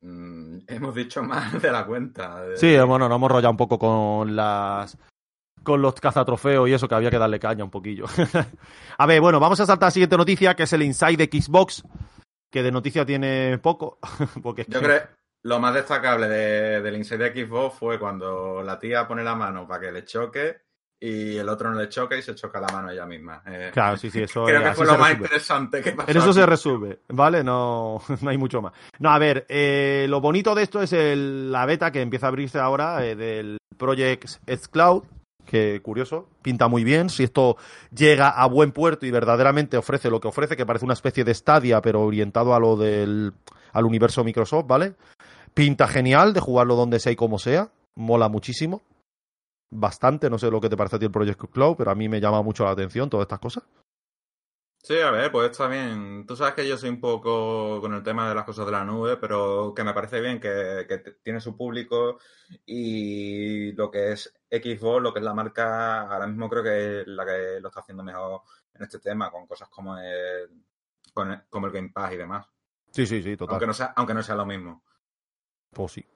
Mm, 0.00 0.58
hemos 0.66 0.94
dicho 0.94 1.22
más 1.22 1.60
de 1.62 1.70
la 1.72 1.86
cuenta. 1.86 2.42
de- 2.42 2.56
Sí, 2.56 2.76
bueno, 2.86 3.08
nos 3.08 3.16
hemos 3.16 3.30
rollado 3.30 3.50
un 3.52 3.56
poco 3.56 3.78
con 3.78 4.34
las 4.36 4.98
con 5.64 5.82
los 5.82 5.94
cazatrofeos 5.94 6.68
y 6.68 6.72
eso 6.74 6.86
que 6.86 6.94
había 6.94 7.10
que 7.10 7.18
darle 7.18 7.40
caña 7.40 7.64
un 7.64 7.70
poquillo. 7.70 8.04
a 8.98 9.06
ver, 9.06 9.20
bueno, 9.20 9.40
vamos 9.40 9.58
a 9.60 9.66
saltar 9.66 9.86
a 9.86 9.88
la 9.88 9.90
siguiente 9.92 10.16
noticia, 10.16 10.54
que 10.54 10.62
es 10.64 10.72
el 10.72 10.82
Inside 10.82 11.16
de 11.16 11.40
Xbox, 11.40 11.82
que 12.52 12.62
de 12.62 12.70
noticia 12.70 13.04
tiene 13.04 13.58
poco, 13.58 13.98
porque 14.42 14.62
es 14.62 14.68
Yo 14.68 14.78
que- 14.80 14.86
creo 14.86 15.02
lo 15.46 15.58
más 15.60 15.74
destacable 15.74 16.26
de- 16.28 16.80
del 16.80 16.96
Inside 16.96 17.30
de 17.32 17.44
Xbox 17.46 17.76
fue 17.78 17.98
cuando 17.98 18.62
la 18.62 18.78
tía 18.78 19.06
pone 19.06 19.22
la 19.24 19.34
mano 19.34 19.66
para 19.68 19.80
que 19.80 19.92
le 19.92 20.04
choque 20.04 20.56
y 20.98 21.36
el 21.36 21.46
otro 21.50 21.70
no 21.70 21.78
le 21.78 21.90
choca 21.90 22.16
y 22.16 22.22
se 22.22 22.34
choca 22.34 22.58
la 22.60 22.68
mano 22.68 22.88
ella 22.90 23.04
misma. 23.04 23.42
Eh, 23.46 23.70
Claro, 23.74 23.98
sí, 23.98 24.10
sí, 24.10 24.22
eso 24.22 24.46
creo 24.46 24.62
es- 24.62 24.68
que 24.68 24.74
fue 24.74 24.86
lo 24.86 24.92
más 24.96 25.08
resume. 25.10 25.24
interesante 25.26 25.82
que 25.82 25.92
pasó. 25.92 26.10
En 26.10 26.16
eso 26.16 26.26
aquí. 26.30 26.34
se 26.38 26.46
resume, 26.46 26.98
¿vale? 27.08 27.44
No, 27.44 28.00
no 28.22 28.30
hay 28.30 28.38
mucho 28.38 28.62
más. 28.62 28.72
No, 29.00 29.10
a 29.10 29.18
ver, 29.18 29.44
eh, 29.50 30.06
lo 30.08 30.22
bonito 30.22 30.54
de 30.54 30.62
esto 30.62 30.80
es 30.80 30.94
el- 30.94 31.52
la 31.52 31.66
beta 31.66 31.92
que 31.92 32.00
empieza 32.00 32.24
a 32.26 32.28
abrirse 32.30 32.58
ahora 32.58 33.04
eh, 33.04 33.14
del 33.14 33.58
Project 33.76 34.38
X 34.46 34.68
Cloud, 34.68 35.02
que 35.44 35.80
curioso, 35.82 36.28
pinta 36.42 36.68
muy 36.68 36.84
bien. 36.84 37.10
Si 37.10 37.22
esto 37.22 37.56
llega 37.94 38.28
a 38.28 38.46
buen 38.46 38.72
puerto 38.72 39.06
y 39.06 39.10
verdaderamente 39.10 39.76
ofrece 39.76 40.10
lo 40.10 40.20
que 40.20 40.28
ofrece, 40.28 40.56
que 40.56 40.66
parece 40.66 40.84
una 40.84 40.94
especie 40.94 41.24
de 41.24 41.34
Stadia, 41.34 41.80
pero 41.80 42.02
orientado 42.02 42.54
a 42.54 42.60
lo 42.60 42.76
del 42.76 43.32
al 43.72 43.84
universo 43.84 44.24
Microsoft, 44.24 44.66
¿vale? 44.66 44.94
Pinta 45.52 45.86
genial 45.88 46.32
de 46.32 46.40
jugarlo 46.40 46.76
donde 46.76 47.00
sea 47.00 47.12
y 47.12 47.16
como 47.16 47.38
sea, 47.38 47.70
mola 47.96 48.28
muchísimo. 48.28 48.82
Bastante, 49.70 50.30
no 50.30 50.38
sé 50.38 50.50
lo 50.50 50.60
que 50.60 50.68
te 50.68 50.76
parece 50.76 50.96
a 50.96 50.98
ti 51.00 51.06
el 51.06 51.10
Project 51.10 51.50
Cloud, 51.52 51.76
pero 51.76 51.90
a 51.90 51.94
mí 51.94 52.08
me 52.08 52.20
llama 52.20 52.42
mucho 52.42 52.64
la 52.64 52.70
atención 52.70 53.10
todas 53.10 53.24
estas 53.24 53.40
cosas. 53.40 53.64
Sí, 54.84 55.00
a 55.00 55.10
ver, 55.10 55.32
pues 55.32 55.50
está 55.50 55.66
bien. 55.66 56.26
Tú 56.26 56.36
sabes 56.36 56.52
que 56.52 56.68
yo 56.68 56.76
soy 56.76 56.90
un 56.90 57.00
poco 57.00 57.80
con 57.80 57.94
el 57.94 58.02
tema 58.02 58.28
de 58.28 58.34
las 58.34 58.44
cosas 58.44 58.66
de 58.66 58.72
la 58.72 58.84
nube, 58.84 59.16
pero 59.16 59.72
que 59.74 59.82
me 59.82 59.94
parece 59.94 60.20
bien 60.20 60.38
que, 60.38 60.86
tiene 61.22 61.40
su 61.40 61.56
público 61.56 62.18
y 62.66 63.72
lo 63.72 63.90
que 63.90 64.12
es 64.12 64.30
Xbox, 64.50 65.02
lo 65.02 65.14
que 65.14 65.20
es 65.20 65.24
la 65.24 65.32
marca, 65.32 66.02
ahora 66.02 66.26
mismo 66.26 66.50
creo 66.50 66.62
que 66.62 67.00
es 67.00 67.06
la 67.06 67.24
que 67.24 67.60
lo 67.62 67.68
está 67.68 67.80
haciendo 67.80 68.04
mejor 68.04 68.42
en 68.74 68.82
este 68.82 68.98
tema, 68.98 69.30
con 69.30 69.46
cosas 69.46 69.70
como 69.70 69.96
el, 69.96 70.50
con 71.14 71.30
el- 71.30 71.44
como 71.48 71.66
el 71.66 71.72
Game 71.72 71.88
Pass 71.88 72.12
y 72.12 72.16
demás. 72.18 72.46
Sí, 72.90 73.06
sí, 73.06 73.22
sí, 73.22 73.38
total. 73.38 73.54
Aunque 73.54 73.66
no, 73.66 73.72
sea, 73.72 73.94
aunque 73.96 74.12
no 74.12 74.22
sea 74.22 74.34
lo 74.34 74.44
mismo. 74.44 74.84
Pues 75.70 75.92
sí. 75.92 76.06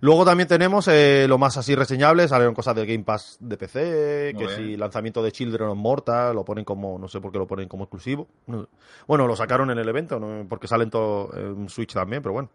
Luego 0.00 0.24
también 0.24 0.46
tenemos 0.48 0.86
eh, 0.88 1.26
lo 1.28 1.38
más 1.38 1.56
así 1.56 1.74
reseñable, 1.74 2.28
salieron 2.28 2.54
cosas 2.54 2.76
del 2.76 2.86
Game 2.86 3.02
Pass 3.04 3.36
de 3.40 3.56
PC, 3.56 4.32
Muy 4.34 4.46
que 4.46 4.54
si 4.54 4.76
lanzamiento 4.76 5.22
de 5.22 5.32
Children 5.32 5.68
of 5.70 5.76
Morta, 5.76 6.32
lo 6.32 6.44
ponen 6.44 6.64
como, 6.64 6.98
no 6.98 7.08
sé 7.08 7.20
por 7.20 7.32
qué 7.32 7.38
lo 7.38 7.46
ponen 7.46 7.68
como 7.68 7.84
exclusivo. 7.84 8.28
No- 8.46 8.68
Bueno, 9.06 9.26
lo 9.26 9.34
sacaron 9.34 9.70
en 9.70 9.78
el 9.78 9.88
evento, 9.88 10.20
¿no? 10.20 10.46
porque 10.48 10.68
salen 10.68 10.90
todo 10.90 11.30
en 11.36 11.68
Switch 11.68 11.94
también, 11.94 12.22
pero 12.22 12.32
bueno. 12.34 12.48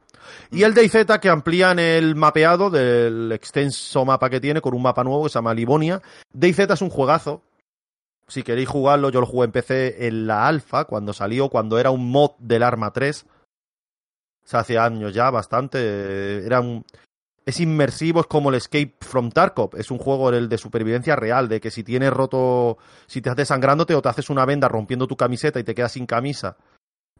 Y 0.51 0.63
el 0.63 0.73
DayZ 0.73 1.19
que 1.21 1.29
amplían 1.29 1.79
el 1.79 2.15
mapeado 2.15 2.69
del 2.69 3.31
extenso 3.33 4.05
mapa 4.05 4.29
que 4.29 4.39
tiene 4.39 4.61
con 4.61 4.73
un 4.73 4.81
mapa 4.81 5.03
nuevo 5.03 5.23
que 5.23 5.29
se 5.29 5.35
llama 5.35 5.53
Livonia. 5.53 6.01
DayZ 6.31 6.59
es 6.71 6.81
un 6.81 6.89
juegazo. 6.89 7.41
Si 8.27 8.41
queréis 8.41 8.69
jugarlo, 8.69 9.09
yo 9.09 9.19
lo 9.19 9.25
jugué 9.25 9.45
en 9.45 9.51
PC 9.51 10.07
en 10.07 10.27
la 10.27 10.47
alfa, 10.47 10.85
cuando 10.85 11.11
salió, 11.11 11.49
cuando 11.49 11.77
era 11.77 11.91
un 11.91 12.09
mod 12.09 12.31
del 12.39 12.63
Arma 12.63 12.91
3. 12.93 13.25
O 14.45 14.47
sea, 14.47 14.61
hace 14.61 14.77
años 14.77 15.13
ya, 15.13 15.29
bastante. 15.29 15.77
eh, 15.81 16.43
Era 16.45 16.61
un, 16.61 16.85
es 17.45 17.59
inmersivo, 17.59 18.21
es 18.21 18.27
como 18.27 18.49
el 18.49 18.55
Escape 18.55 18.95
from 19.01 19.31
Tarkov. 19.31 19.75
Es 19.75 19.91
un 19.91 19.97
juego 19.97 20.29
el 20.29 20.49
de 20.49 20.57
supervivencia 20.57 21.15
real, 21.15 21.49
de 21.49 21.59
que 21.59 21.71
si 21.71 21.83
tienes 21.83 22.11
roto, 22.11 22.77
si 23.07 23.21
te 23.21 23.29
haces 23.29 23.49
sangrándote 23.49 23.95
o 23.95 24.01
te 24.01 24.09
haces 24.09 24.29
una 24.29 24.45
venda 24.45 24.67
rompiendo 24.67 25.07
tu 25.07 25.17
camiseta 25.17 25.59
y 25.59 25.63
te 25.63 25.75
quedas 25.75 25.93
sin 25.93 26.05
camisa 26.05 26.57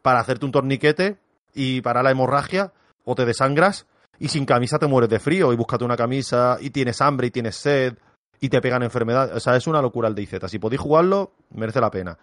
para 0.02 0.20
hacerte 0.20 0.44
un 0.44 0.52
torniquete 0.52 1.18
y 1.54 1.80
para 1.80 2.02
la 2.02 2.10
hemorragia, 2.10 2.72
o 3.04 3.14
te 3.14 3.24
desangras 3.24 3.86
y 4.18 4.28
sin 4.28 4.46
camisa 4.46 4.78
te 4.78 4.86
mueres 4.86 5.10
de 5.10 5.18
frío 5.18 5.52
y 5.52 5.56
búscate 5.56 5.84
una 5.84 5.96
camisa 5.96 6.58
y 6.60 6.70
tienes 6.70 7.00
hambre 7.00 7.28
y 7.28 7.30
tienes 7.30 7.56
sed 7.56 7.94
y 8.40 8.48
te 8.48 8.60
pegan 8.60 8.82
enfermedades. 8.82 9.34
O 9.34 9.40
sea, 9.40 9.56
es 9.56 9.66
una 9.66 9.80
locura 9.80 10.08
el 10.08 10.14
DayZ. 10.14 10.48
Si 10.48 10.58
podéis 10.58 10.80
jugarlo, 10.80 11.32
merece 11.50 11.80
la 11.80 11.90
pena. 11.90 12.18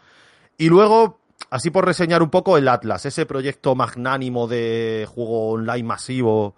Y 0.58 0.70
luego, 0.70 1.20
así 1.50 1.70
por 1.70 1.86
reseñar 1.86 2.22
un 2.22 2.30
poco 2.30 2.58
el 2.58 2.68
Atlas, 2.68 3.06
ese 3.06 3.26
proyecto 3.26 3.76
magnánimo 3.76 4.48
de 4.48 5.08
juego 5.10 5.52
online 5.52 5.88
masivo, 5.88 6.56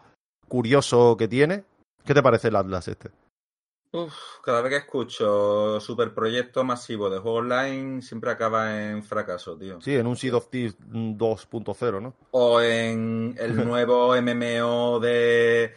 curioso 0.54 1.18
que 1.18 1.28
tiene. 1.28 1.64
¿Qué 2.06 2.14
te 2.14 2.22
parece 2.22 2.50
el 2.50 2.56
Atlas 2.56 2.88
este? 2.88 3.10
Uf, 3.92 4.14
cada 4.44 4.62
vez 4.62 4.70
que 4.70 4.78
escucho 4.78 5.80
superproyecto 5.80 6.64
masivo 6.64 7.10
de 7.10 7.18
juego 7.18 7.40
online, 7.40 8.04
siempre 8.04 8.30
acaba 8.30 8.80
en 8.80 9.02
fracaso, 9.02 9.58
tío. 9.58 9.82
Sí, 9.82 9.96
en 9.96 10.06
un 10.06 10.16
Seed 10.16 10.36
of 10.36 10.52
Thieves 10.52 10.78
2.0, 10.78 12.02
¿no? 12.04 12.14
O 12.30 12.62
en 12.62 13.36
el 13.40 13.56
nuevo 13.68 14.16
MMO 14.22 15.00
de, 15.00 15.74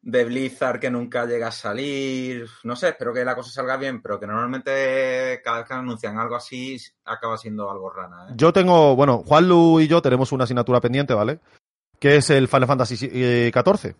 de 0.00 0.24
Blizzard 0.24 0.80
que 0.80 0.90
nunca 0.90 1.26
llega 1.26 1.48
a 1.48 1.52
salir. 1.52 2.46
No 2.62 2.76
sé, 2.76 2.88
espero 2.88 3.12
que 3.12 3.26
la 3.26 3.34
cosa 3.34 3.50
salga 3.50 3.76
bien, 3.76 4.00
pero 4.00 4.18
que 4.18 4.26
normalmente 4.26 5.42
cada 5.44 5.58
vez 5.58 5.68
que 5.68 5.74
anuncian 5.74 6.16
algo 6.16 6.36
así 6.36 6.78
acaba 7.04 7.36
siendo 7.36 7.70
algo 7.70 7.90
rana. 7.90 8.28
¿eh? 8.30 8.32
Yo 8.38 8.54
tengo, 8.54 8.96
bueno, 8.96 9.18
Juanlu 9.18 9.80
y 9.80 9.86
yo 9.86 10.00
tenemos 10.00 10.32
una 10.32 10.44
asignatura 10.44 10.80
pendiente, 10.80 11.12
¿vale? 11.12 11.40
Que 11.98 12.16
es 12.16 12.30
el 12.30 12.48
Final 12.48 12.66
Fantasy 12.66 13.10
eh, 13.12 13.52
XIV. 13.52 13.94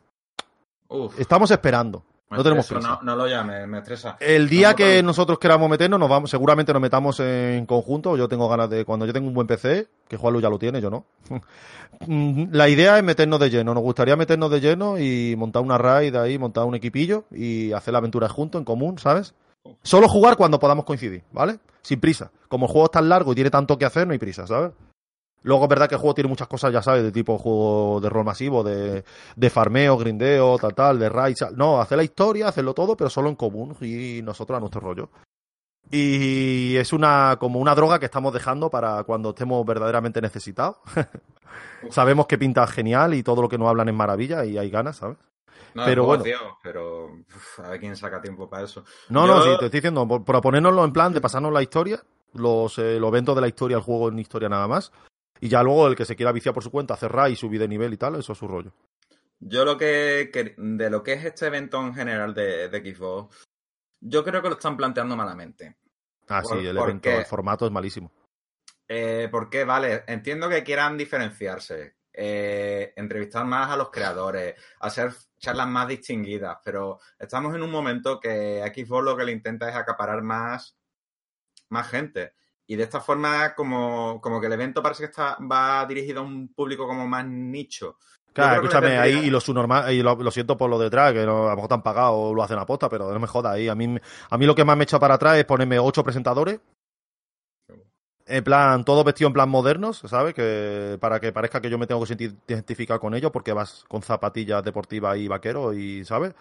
Uf, 0.88 1.18
Estamos 1.18 1.50
esperando. 1.50 2.04
me 2.30 2.36
No 2.36 2.42
tenemos 2.42 2.66
prisa. 2.66 2.88
no, 2.88 3.02
no 3.02 3.16
lo 3.16 3.26
llames, 3.28 3.66
me 3.66 3.78
estresa. 3.78 4.16
El 4.20 4.48
día 4.48 4.70
No, 4.70 4.76
que 4.76 5.02
nosotros 5.02 5.38
queramos 5.38 5.68
meternos, 5.70 5.98
nos 6.00 6.08
vamos, 6.08 6.30
seguramente 6.30 6.72
nos 6.72 6.82
metamos 6.82 7.20
en 7.20 7.64
conjunto. 7.66 8.16
Yo 8.16 8.28
tengo 8.28 8.48
ganas 8.48 8.68
de, 8.70 8.84
cuando 8.84 9.06
yo 9.06 9.12
tengo 9.12 9.28
un 9.28 9.34
buen 9.34 9.46
PC, 9.46 9.88
que 10.08 10.16
Juanlu 10.16 10.40
ya 10.40 10.48
lo 10.50 10.58
tiene, 10.58 10.80
yo 10.80 10.90
no. 10.90 11.04
Mm, 12.08 12.46
La 12.50 12.68
idea 12.68 12.98
es 12.98 13.04
meternos 13.04 13.38
de 13.38 13.50
lleno. 13.50 13.72
Nos 13.72 13.82
gustaría 13.84 14.16
meternos 14.16 14.50
de 14.50 14.60
lleno 14.60 14.98
y 14.98 15.36
montar 15.38 15.62
una 15.62 15.78
raid 15.78 16.16
ahí, 16.16 16.38
montar 16.38 16.64
un 16.64 16.74
equipillo 16.74 17.24
y 17.30 17.70
hacer 17.72 17.92
la 17.92 17.98
aventura 17.98 18.28
juntos, 18.28 18.58
en 18.58 18.64
común, 18.64 18.98
¿sabes? 18.98 19.32
Solo 19.84 20.08
jugar 20.08 20.36
cuando 20.36 20.58
podamos 20.58 20.84
coincidir, 20.84 21.22
¿vale? 21.30 21.60
Sin 21.82 22.00
prisa. 22.00 22.32
Como 22.48 22.66
el 22.66 22.72
juego 22.72 22.86
es 22.86 22.90
tan 22.90 23.08
largo 23.08 23.30
y 23.30 23.36
tiene 23.36 23.48
tanto 23.50 23.78
que 23.78 23.84
hacer, 23.84 24.08
no 24.08 24.12
hay 24.12 24.18
prisa, 24.18 24.44
¿sabes? 24.44 24.72
Luego 25.44 25.64
es 25.64 25.68
verdad 25.68 25.88
que 25.88 25.94
el 25.94 26.00
juego 26.00 26.14
tiene 26.14 26.28
muchas 26.28 26.48
cosas, 26.48 26.72
ya 26.72 26.82
sabes, 26.82 27.02
de 27.04 27.12
tipo 27.12 27.38
juego 27.38 28.00
de 28.00 28.08
rol 28.08 28.24
masivo, 28.24 28.64
de, 28.64 29.04
de 29.36 29.50
farmeo, 29.50 29.96
grindeo, 29.96 30.58
tal, 30.58 30.74
tal, 30.74 30.98
de 30.98 31.08
raids. 31.08 31.38
tal. 31.40 31.56
No, 31.56 31.80
hacer 31.80 31.96
la 31.98 32.02
historia, 32.04 32.48
hacerlo 32.48 32.74
todo, 32.74 32.96
pero 32.96 33.08
solo 33.10 33.28
en 33.28 33.36
común 33.36 33.76
y 33.80 34.20
nosotros 34.22 34.56
a 34.56 34.60
nuestro 34.60 34.80
rollo. 34.80 35.10
Y 35.90 36.76
es 36.76 36.92
una 36.92 37.36
como 37.38 37.58
una 37.60 37.74
droga 37.74 37.98
que 37.98 38.06
estamos 38.06 38.32
dejando 38.32 38.70
para 38.70 39.04
cuando 39.04 39.30
estemos 39.30 39.64
verdaderamente 39.66 40.20
necesitados. 40.20 40.76
Sabemos 41.90 42.26
que 42.26 42.38
pinta 42.38 42.66
genial 42.66 43.14
y 43.14 43.22
todo 43.22 43.42
lo 43.42 43.48
que 43.48 43.58
nos 43.58 43.68
hablan 43.68 43.88
es 43.90 43.94
maravilla 43.94 44.44
y 44.44 44.56
hay 44.56 44.70
ganas, 44.70 44.96
¿sabes? 44.96 45.18
No, 45.74 45.84
pero 45.84 46.04
bueno. 46.06 46.24
Dios, 46.24 46.40
pero 46.62 47.06
uf, 47.06 47.60
a 47.60 47.68
ver 47.68 47.80
quién 47.80 47.96
saca 47.96 48.20
tiempo 48.22 48.48
para 48.48 48.64
eso. 48.64 48.84
No, 49.10 49.26
Yo- 49.26 49.34
no, 49.34 49.42
sí, 49.42 49.48
te 49.58 49.66
estoy 49.66 49.80
diciendo, 49.80 50.08
por, 50.08 50.24
por 50.24 50.40
ponernoslo 50.40 50.84
en 50.84 50.92
plan 50.92 51.12
de 51.12 51.20
pasarnos 51.20 51.52
la 51.52 51.62
historia, 51.62 52.02
los, 52.32 52.78
eh, 52.78 52.98
los 52.98 53.08
eventos 53.08 53.34
de 53.34 53.40
la 53.42 53.48
historia, 53.48 53.76
el 53.76 53.82
juego 53.82 54.08
en 54.08 54.18
historia 54.18 54.48
nada 54.48 54.66
más. 54.66 54.90
Y 55.40 55.48
ya 55.48 55.62
luego 55.62 55.88
el 55.88 55.96
que 55.96 56.04
se 56.04 56.16
quiera 56.16 56.32
viciar 56.32 56.54
por 56.54 56.62
su 56.62 56.70
cuenta, 56.70 56.96
cerrar 56.96 57.30
y 57.30 57.36
subir 57.36 57.60
de 57.60 57.68
nivel 57.68 57.92
y 57.92 57.96
tal, 57.96 58.14
eso 58.16 58.32
es 58.32 58.38
su 58.38 58.48
rollo. 58.48 58.72
Yo 59.40 59.64
lo 59.64 59.76
que, 59.76 60.30
que- 60.32 60.54
de 60.56 60.90
lo 60.90 61.02
que 61.02 61.14
es 61.14 61.24
este 61.24 61.46
evento 61.46 61.80
en 61.80 61.94
general 61.94 62.32
de, 62.34 62.68
de 62.68 62.94
Xbox, 62.94 63.44
yo 64.00 64.24
creo 64.24 64.40
que 64.42 64.48
lo 64.48 64.54
están 64.54 64.76
planteando 64.76 65.16
malamente. 65.16 65.76
Ah, 66.28 66.40
¿Por- 66.42 66.60
sí, 66.60 66.66
el 66.66 66.78
evento, 66.78 67.10
el 67.10 67.26
formato 67.26 67.66
es 67.66 67.72
malísimo. 67.72 68.10
Eh, 68.88 69.28
porque, 69.30 69.64
vale, 69.64 70.04
entiendo 70.06 70.48
que 70.48 70.62
quieran 70.62 70.96
diferenciarse, 70.96 71.96
eh, 72.12 72.92
entrevistar 72.96 73.44
más 73.44 73.70
a 73.70 73.76
los 73.76 73.90
creadores, 73.90 74.54
hacer 74.80 75.12
charlas 75.38 75.68
más 75.68 75.88
distinguidas, 75.88 76.58
pero 76.64 77.00
estamos 77.18 77.54
en 77.54 77.62
un 77.62 77.70
momento 77.70 78.20
que 78.20 78.62
Xbox 78.74 79.04
lo 79.04 79.16
que 79.16 79.24
le 79.24 79.32
intenta 79.32 79.68
es 79.68 79.74
acaparar 79.74 80.22
más, 80.22 80.76
más 81.70 81.88
gente. 81.88 82.34
Y 82.66 82.76
de 82.76 82.84
esta 82.84 83.00
forma, 83.00 83.54
como, 83.54 84.20
como 84.20 84.40
que 84.40 84.46
el 84.46 84.52
evento 84.54 84.82
parece 84.82 85.04
que 85.04 85.10
está, 85.10 85.36
va 85.40 85.84
dirigido 85.86 86.20
a 86.20 86.24
un 86.24 86.48
público 86.48 86.86
como 86.86 87.06
más 87.06 87.26
nicho. 87.26 87.98
Claro, 88.32 88.62
escúchame, 88.62 88.98
ahí 88.98 89.26
y 89.26 89.30
lo 89.30 89.40
subnormal, 89.40 89.92
y 89.92 90.02
lo, 90.02 90.16
lo 90.16 90.30
siento 90.30 90.56
por 90.56 90.68
lo 90.68 90.78
detrás, 90.78 91.12
que 91.12 91.24
no, 91.24 91.46
a 91.46 91.50
lo 91.50 91.56
mejor 91.56 91.68
te 91.68 91.74
han 91.74 91.82
pagado 91.82 92.14
o 92.14 92.34
lo 92.34 92.42
hacen 92.42 92.58
a 92.58 92.66
posta, 92.66 92.88
pero 92.88 93.12
no 93.12 93.20
me 93.20 93.28
jodas 93.28 93.54
ahí. 93.54 93.68
A 93.68 93.74
mí, 93.74 93.96
a 94.30 94.38
mí 94.38 94.46
lo 94.46 94.54
que 94.54 94.64
más 94.64 94.76
me 94.76 94.84
echa 94.84 94.98
para 94.98 95.14
atrás 95.14 95.36
es 95.36 95.44
ponerme 95.44 95.78
ocho 95.78 96.02
presentadores, 96.02 96.58
en 98.26 98.42
plan, 98.42 98.84
todos 98.84 99.04
vestidos 99.04 99.30
en 99.30 99.34
plan 99.34 99.48
modernos, 99.48 99.98
¿sabes? 100.06 100.34
Que 100.34 100.96
para 101.00 101.20
que 101.20 101.32
parezca 101.32 101.60
que 101.60 101.68
yo 101.68 101.78
me 101.78 101.86
tengo 101.86 102.00
que 102.00 102.06
sentir 102.06 102.34
identificado 102.48 102.98
con 103.00 103.14
ellos, 103.14 103.30
porque 103.30 103.52
vas 103.52 103.84
con 103.88 104.02
zapatillas 104.02 104.64
deportivas 104.64 105.16
y 105.18 105.28
vaqueros, 105.28 105.76
y 105.76 106.04
¿sabes? 106.04 106.34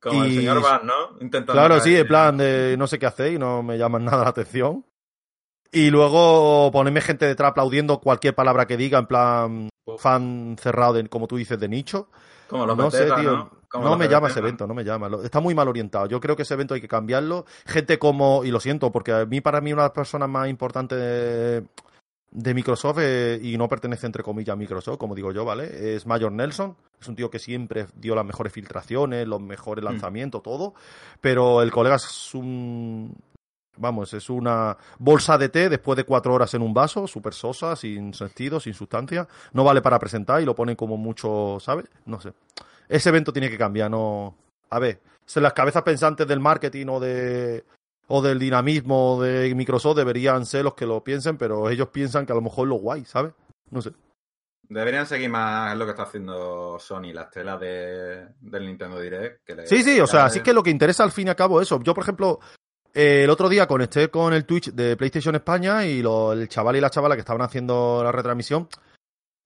Como 0.00 0.24
el 0.24 0.32
señor 0.32 0.62
Van, 0.62 0.86
¿no? 0.86 1.10
Intentando 1.20 1.52
Claro, 1.52 1.80
sí, 1.80 1.96
en 1.96 2.06
plan 2.06 2.36
de 2.36 2.76
no 2.78 2.86
sé 2.86 2.98
qué 2.98 3.06
hacéis, 3.06 3.38
no 3.38 3.62
me 3.62 3.76
llaman 3.76 4.04
nada 4.06 4.24
la 4.24 4.30
atención. 4.30 4.84
Y 5.70 5.90
luego 5.90 6.70
ponerme 6.72 7.00
gente 7.00 7.26
detrás 7.26 7.50
aplaudiendo 7.50 8.00
cualquier 8.00 8.34
palabra 8.34 8.66
que 8.66 8.76
diga, 8.76 8.98
en 8.98 9.06
plan 9.06 9.68
fan 9.98 10.56
cerrado, 10.60 10.94
de, 10.94 11.08
como 11.08 11.26
tú 11.26 11.36
dices, 11.36 11.58
de 11.58 11.68
nicho. 11.68 12.08
Como 12.48 12.64
los 12.64 12.76
no 12.76 12.90
sé, 12.90 13.04
tío. 13.04 13.50
¿no? 13.74 13.96
Me 13.98 14.08
llama 14.08 14.28
ese 14.28 14.38
evento, 14.38 14.66
no 14.66 14.72
me 14.72 14.82
llama. 14.84 15.10
Está 15.22 15.40
muy 15.40 15.54
mal 15.54 15.68
orientado. 15.68 16.06
Yo 16.06 16.20
creo 16.20 16.34
que 16.36 16.42
ese 16.42 16.54
evento 16.54 16.72
hay 16.74 16.80
que 16.80 16.88
cambiarlo. 16.88 17.44
Gente 17.66 17.98
como, 17.98 18.42
y 18.44 18.50
lo 18.50 18.60
siento, 18.60 18.90
porque 18.90 19.12
a 19.12 19.26
mí, 19.26 19.42
para 19.42 19.60
mí, 19.60 19.72
una 19.72 19.82
de 19.82 19.88
las 19.88 19.94
personas 19.94 20.28
más 20.30 20.48
importantes 20.48 20.98
de, 20.98 21.64
de 22.30 22.54
Microsoft, 22.54 22.98
eh, 23.02 23.38
y 23.42 23.58
no 23.58 23.68
pertenece 23.68 24.06
entre 24.06 24.22
comillas 24.22 24.54
a 24.54 24.56
Microsoft, 24.56 24.96
como 24.96 25.14
digo 25.14 25.32
yo, 25.32 25.44
¿vale? 25.44 25.94
Es 25.94 26.06
Mayor 26.06 26.32
Nelson. 26.32 26.74
Es 26.98 27.08
un 27.08 27.16
tío 27.16 27.30
que 27.30 27.38
siempre 27.38 27.86
dio 27.94 28.14
las 28.14 28.24
mejores 28.24 28.52
filtraciones, 28.52 29.28
los 29.28 29.40
mejores 29.42 29.84
Mm. 29.84 29.88
lanzamientos, 29.88 30.42
todo. 30.42 30.72
Pero 31.20 31.60
el 31.60 31.70
colega 31.70 31.96
es 31.96 32.34
un. 32.34 33.14
Vamos, 33.78 34.12
es 34.14 34.28
una 34.28 34.76
bolsa 34.98 35.38
de 35.38 35.48
té 35.48 35.68
después 35.68 35.96
de 35.96 36.04
cuatro 36.04 36.34
horas 36.34 36.52
en 36.54 36.62
un 36.62 36.74
vaso, 36.74 37.06
súper 37.06 37.34
sosa, 37.34 37.76
sin 37.76 38.12
sentido, 38.12 38.60
sin 38.60 38.74
sustancia. 38.74 39.26
No 39.52 39.64
vale 39.64 39.80
para 39.80 39.98
presentar 39.98 40.42
y 40.42 40.44
lo 40.44 40.54
ponen 40.54 40.76
como 40.76 40.96
mucho, 40.96 41.58
¿sabes? 41.60 41.86
No 42.06 42.20
sé. 42.20 42.32
Ese 42.88 43.08
evento 43.10 43.32
tiene 43.32 43.50
que 43.50 43.58
cambiar, 43.58 43.90
no. 43.90 44.34
A 44.70 44.78
ver, 44.78 45.00
las 45.36 45.52
cabezas 45.52 45.82
pensantes 45.82 46.26
del 46.26 46.40
marketing 46.40 46.86
o 46.88 47.00
de 47.00 47.64
o 48.08 48.22
del 48.22 48.38
dinamismo 48.38 49.22
de 49.22 49.54
Microsoft 49.54 49.98
deberían 49.98 50.46
ser 50.46 50.64
los 50.64 50.74
que 50.74 50.86
lo 50.86 51.04
piensen, 51.04 51.36
pero 51.36 51.68
ellos 51.68 51.88
piensan 51.88 52.24
que 52.24 52.32
a 52.32 52.34
lo 52.34 52.40
mejor 52.40 52.66
es 52.66 52.70
lo 52.70 52.76
guay, 52.76 53.04
¿sabes? 53.04 53.32
No 53.70 53.82
sé. 53.82 53.92
Deberían 54.62 55.06
seguir 55.06 55.30
más 55.30 55.76
lo 55.76 55.84
que 55.84 55.92
está 55.92 56.02
haciendo 56.02 56.78
Sony, 56.78 57.12
las 57.12 57.30
telas 57.30 57.58
de, 57.60 58.28
del 58.40 58.66
Nintendo 58.66 59.00
Direct. 59.00 59.44
Que 59.44 59.66
Sí, 59.66 59.82
sí, 59.82 60.00
o 60.00 60.06
sea, 60.06 60.28
sí 60.28 60.40
que 60.40 60.52
lo 60.52 60.62
que 60.62 60.70
interesa 60.70 61.04
al 61.04 61.12
fin 61.12 61.26
y 61.26 61.30
al 61.30 61.36
cabo 61.36 61.60
es 61.60 61.68
eso. 61.68 61.80
Yo, 61.82 61.94
por 61.94 62.02
ejemplo, 62.02 62.40
el 62.94 63.30
otro 63.30 63.48
día 63.48 63.66
conecté 63.66 64.08
con 64.08 64.32
el 64.32 64.44
Twitch 64.44 64.72
de 64.72 64.96
PlayStation 64.96 65.34
España 65.34 65.86
y 65.86 66.00
el 66.00 66.48
chaval 66.48 66.76
y 66.76 66.80
la 66.80 66.90
chavala 66.90 67.14
que 67.14 67.20
estaban 67.20 67.42
haciendo 67.42 68.02
la 68.02 68.12
retransmisión, 68.12 68.68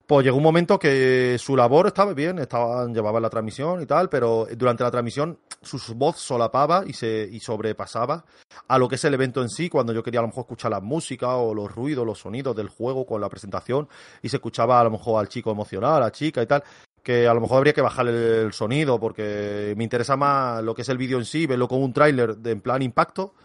pues 0.05 0.25
llegó 0.25 0.37
un 0.37 0.43
momento 0.43 0.77
que 0.77 1.37
su 1.39 1.55
labor 1.55 1.87
estaba 1.87 2.13
bien, 2.13 2.37
estaban, 2.39 2.93
llevaban 2.93 3.21
la 3.21 3.29
transmisión 3.29 3.81
y 3.81 3.85
tal, 3.85 4.09
pero 4.09 4.47
durante 4.57 4.83
la 4.83 4.91
transmisión 4.91 5.39
su 5.61 5.79
voz 5.95 6.17
solapaba 6.17 6.83
y 6.85 6.93
se 6.93 7.27
y 7.31 7.39
sobrepasaba 7.39 8.25
a 8.67 8.77
lo 8.77 8.89
que 8.89 8.95
es 8.95 9.05
el 9.05 9.13
evento 9.13 9.41
en 9.41 9.49
sí, 9.49 9.69
cuando 9.69 9.93
yo 9.93 10.03
quería 10.03 10.19
a 10.19 10.23
lo 10.23 10.27
mejor 10.27 10.41
escuchar 10.41 10.71
la 10.71 10.81
música 10.81 11.35
o 11.37 11.53
los 11.53 11.73
ruidos, 11.73 12.05
los 12.05 12.19
sonidos 12.19 12.55
del 12.55 12.67
juego 12.67 13.05
con 13.05 13.21
la 13.21 13.29
presentación 13.29 13.87
y 14.21 14.29
se 14.29 14.37
escuchaba 14.37 14.79
a 14.79 14.83
lo 14.83 14.91
mejor 14.91 15.19
al 15.19 15.29
chico 15.29 15.51
emocional, 15.51 15.93
a 15.93 15.99
la 16.01 16.11
chica 16.11 16.41
y 16.41 16.47
tal 16.47 16.63
que 17.03 17.27
a 17.27 17.33
lo 17.33 17.41
mejor 17.41 17.57
habría 17.57 17.73
que 17.73 17.81
bajar 17.81 18.07
el 18.07 18.53
sonido 18.53 18.99
porque 18.99 19.73
me 19.77 19.83
interesa 19.83 20.15
más 20.15 20.63
lo 20.63 20.73
que 20.73 20.83
es 20.83 20.89
el 20.89 20.97
vídeo 20.97 21.17
en 21.17 21.25
sí, 21.25 21.45
verlo 21.45 21.67
con 21.67 21.83
un 21.83 21.93
tráiler 21.93 22.37
de 22.37 22.51
en 22.51 22.61
plan 22.61 22.81
impacto 22.81 23.35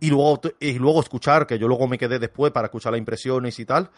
y 0.00 0.10
luego, 0.10 0.40
y 0.58 0.78
luego 0.78 1.00
escuchar, 1.00 1.46
que 1.46 1.58
yo 1.58 1.68
luego 1.68 1.86
me 1.86 1.98
quedé 1.98 2.18
después 2.18 2.50
para 2.52 2.66
escuchar 2.66 2.92
las 2.92 2.98
impresiones 2.98 3.58
y 3.60 3.66
tal, 3.66 3.90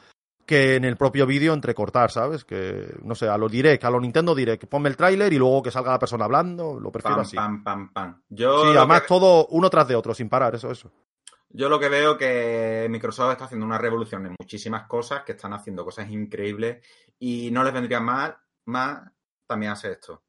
que 0.44 0.76
en 0.76 0.84
el 0.84 0.96
propio 0.96 1.26
vídeo 1.26 1.54
entrecortar, 1.54 2.10
¿sabes? 2.10 2.44
Que, 2.44 2.94
no 3.02 3.14
sé, 3.14 3.28
a 3.28 3.38
lo 3.38 3.48
direct, 3.48 3.84
a 3.84 3.90
lo 3.90 4.00
Nintendo 4.00 4.34
Direct, 4.34 4.66
ponme 4.66 4.88
el 4.88 4.96
tráiler 4.96 5.32
y 5.32 5.38
luego 5.38 5.62
que 5.62 5.70
salga 5.70 5.92
la 5.92 5.98
persona 5.98 6.24
hablando, 6.24 6.78
lo 6.78 6.92
prefiero 6.92 7.16
Pam, 7.16 7.22
así. 7.24 7.36
pam, 7.36 7.64
pam, 7.64 7.92
pam. 7.92 8.22
Yo, 8.28 8.70
Sí, 8.70 8.76
además 8.76 9.02
que, 9.02 9.08
todo 9.08 9.46
uno 9.50 9.70
tras 9.70 9.88
de 9.88 9.96
otro, 9.96 10.14
sin 10.14 10.28
parar, 10.28 10.54
eso, 10.54 10.70
eso. 10.70 10.92
yo 11.48 11.68
lo 11.68 11.80
que 11.80 11.88
veo 11.88 12.16
que 12.16 12.86
Microsoft 12.90 13.32
está 13.32 13.44
haciendo 13.46 13.66
una 13.66 13.78
revolución 13.78 14.26
en 14.26 14.34
muchísimas 14.38 14.86
cosas, 14.86 15.22
que 15.22 15.32
están 15.32 15.52
haciendo 15.52 15.84
cosas 15.84 16.08
increíbles 16.10 16.84
y 17.18 17.50
no 17.50 17.64
les 17.64 17.72
vendría 17.72 17.98
mal 18.00 18.36
más 18.66 19.10
también 19.46 19.72
hacer 19.72 19.92
esto. 19.92 20.22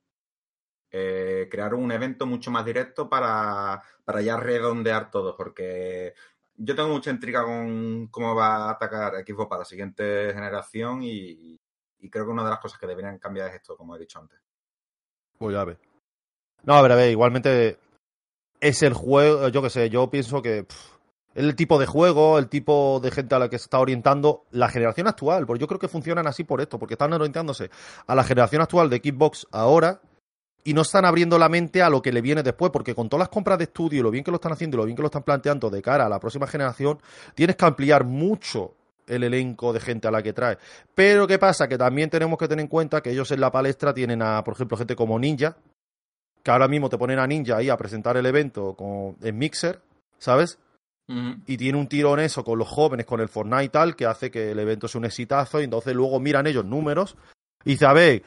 Eh, 0.89 1.47
crear 1.51 1.73
un 1.73 1.91
evento 1.91 2.25
mucho 2.25 2.49
más 2.49 2.63
directo 2.63 3.09
para, 3.09 3.81
para 4.05 4.21
ya 4.21 4.37
redondear 4.37 5.11
todo, 5.11 5.35
porque 5.35 6.13
yo 6.55 6.75
tengo 6.75 6.89
mucha 6.89 7.11
intriga 7.11 7.43
con 7.43 8.07
cómo 8.07 8.33
va 8.33 8.67
a 8.67 8.71
atacar 8.71 9.13
Xbox 9.25 9.49
para 9.49 9.59
la 9.59 9.65
siguiente 9.65 10.33
generación 10.33 11.03
y, 11.03 11.59
y 11.99 12.09
creo 12.09 12.25
que 12.25 12.31
una 12.31 12.43
de 12.43 12.51
las 12.51 12.59
cosas 12.59 12.79
que 12.79 12.87
deberían 12.87 13.19
cambiar 13.19 13.49
es 13.49 13.55
esto, 13.55 13.75
como 13.75 13.95
he 13.95 13.99
dicho 13.99 14.19
antes. 14.19 14.39
Pues 15.37 15.53
ya 15.53 15.65
ves. 15.65 15.77
No, 16.63 16.73
a 16.73 16.81
ver, 16.81 16.91
a 16.91 16.95
ver, 16.95 17.11
igualmente 17.11 17.79
es 18.59 18.81
el 18.81 18.93
juego, 18.93 19.49
yo 19.49 19.61
qué 19.61 19.69
sé, 19.69 19.89
yo 19.89 20.09
pienso 20.09 20.41
que 20.41 20.65
el 21.37 21.55
tipo 21.55 21.77
de 21.77 21.85
juego, 21.85 22.39
el 22.39 22.49
tipo 22.49 22.99
de 22.99 23.11
gente 23.11 23.35
a 23.35 23.39
la 23.39 23.47
que 23.47 23.59
se 23.59 23.65
está 23.65 23.77
orientando 23.77 24.45
la 24.49 24.69
generación 24.69 25.07
actual, 25.07 25.45
porque 25.45 25.61
yo 25.61 25.67
creo 25.67 25.79
que 25.79 25.87
funcionan 25.87 26.25
así 26.25 26.43
por 26.43 26.61
esto, 26.61 26.79
porque 26.79 26.95
están 26.95 27.13
orientándose 27.13 27.69
a 28.07 28.15
la 28.15 28.23
generación 28.23 28.63
actual 28.63 28.89
de 28.89 28.97
Xbox 28.97 29.45
ahora 29.51 30.01
y 30.63 30.73
no 30.73 30.81
están 30.81 31.05
abriendo 31.05 31.37
la 31.37 31.47
mente 31.47 31.83
a 31.83 31.91
lo 31.91 32.01
que 32.01 32.11
le 32.11 32.21
viene 32.21 32.41
después, 32.41 32.71
porque 32.71 32.95
con 32.95 33.07
todas 33.07 33.19
las 33.19 33.29
compras 33.29 33.59
de 33.59 33.65
estudio 33.65 33.99
y 33.99 34.03
lo 34.03 34.09
bien 34.09 34.23
que 34.23 34.31
lo 34.31 34.37
están 34.37 34.51
haciendo 34.51 34.77
y 34.77 34.79
lo 34.79 34.85
bien 34.85 34.95
que 34.95 35.03
lo 35.03 35.09
están 35.09 35.21
planteando 35.21 35.69
de 35.69 35.79
cara 35.79 36.07
a 36.07 36.09
la 36.09 36.19
próxima 36.19 36.47
generación, 36.47 36.99
tienes 37.35 37.55
que 37.55 37.65
ampliar 37.65 38.03
mucho 38.03 38.73
el 39.05 39.23
elenco 39.23 39.71
de 39.73 39.79
gente 39.79 40.07
a 40.07 40.11
la 40.11 40.23
que 40.23 40.33
trae. 40.33 40.57
Pero 40.95 41.27
¿qué 41.27 41.37
pasa? 41.37 41.67
Que 41.67 41.77
también 41.77 42.09
tenemos 42.09 42.39
que 42.39 42.47
tener 42.47 42.63
en 42.63 42.67
cuenta 42.67 43.01
que 43.01 43.11
ellos 43.11 43.29
en 43.31 43.41
la 43.41 43.51
palestra 43.51 43.93
tienen 43.93 44.23
a, 44.23 44.43
por 44.43 44.55
ejemplo, 44.55 44.75
gente 44.75 44.95
como 44.95 45.19
Ninja, 45.19 45.55
que 46.41 46.49
ahora 46.49 46.67
mismo 46.67 46.89
te 46.89 46.97
ponen 46.97 47.19
a 47.19 47.27
Ninja 47.27 47.57
ahí 47.57 47.69
a 47.69 47.77
presentar 47.77 48.17
el 48.17 48.25
evento 48.25 48.73
con, 48.73 49.17
en 49.21 49.37
Mixer, 49.37 49.81
¿sabes? 50.17 50.57
Y 51.09 51.55
tiene 51.55 51.77
un 51.77 51.87
tiro 51.87 52.13
en 52.13 52.19
eso 52.19 52.43
con 52.43 52.59
los 52.59 52.67
jóvenes, 52.67 53.05
con 53.05 53.21
el 53.21 53.29
Fortnite 53.29 53.63
y 53.63 53.69
tal, 53.69 53.95
que 53.95 54.05
hace 54.05 54.29
que 54.29 54.51
el 54.51 54.59
evento 54.59 54.89
sea 54.89 54.99
un 54.99 55.05
exitazo 55.05 55.61
y 55.61 55.63
entonces 55.63 55.95
luego 55.95 56.19
miran 56.19 56.47
ellos 56.47 56.65
números 56.65 57.15
y 57.63 57.71
dice, 57.71 57.85
a 57.85 57.93
ver, 57.93 58.23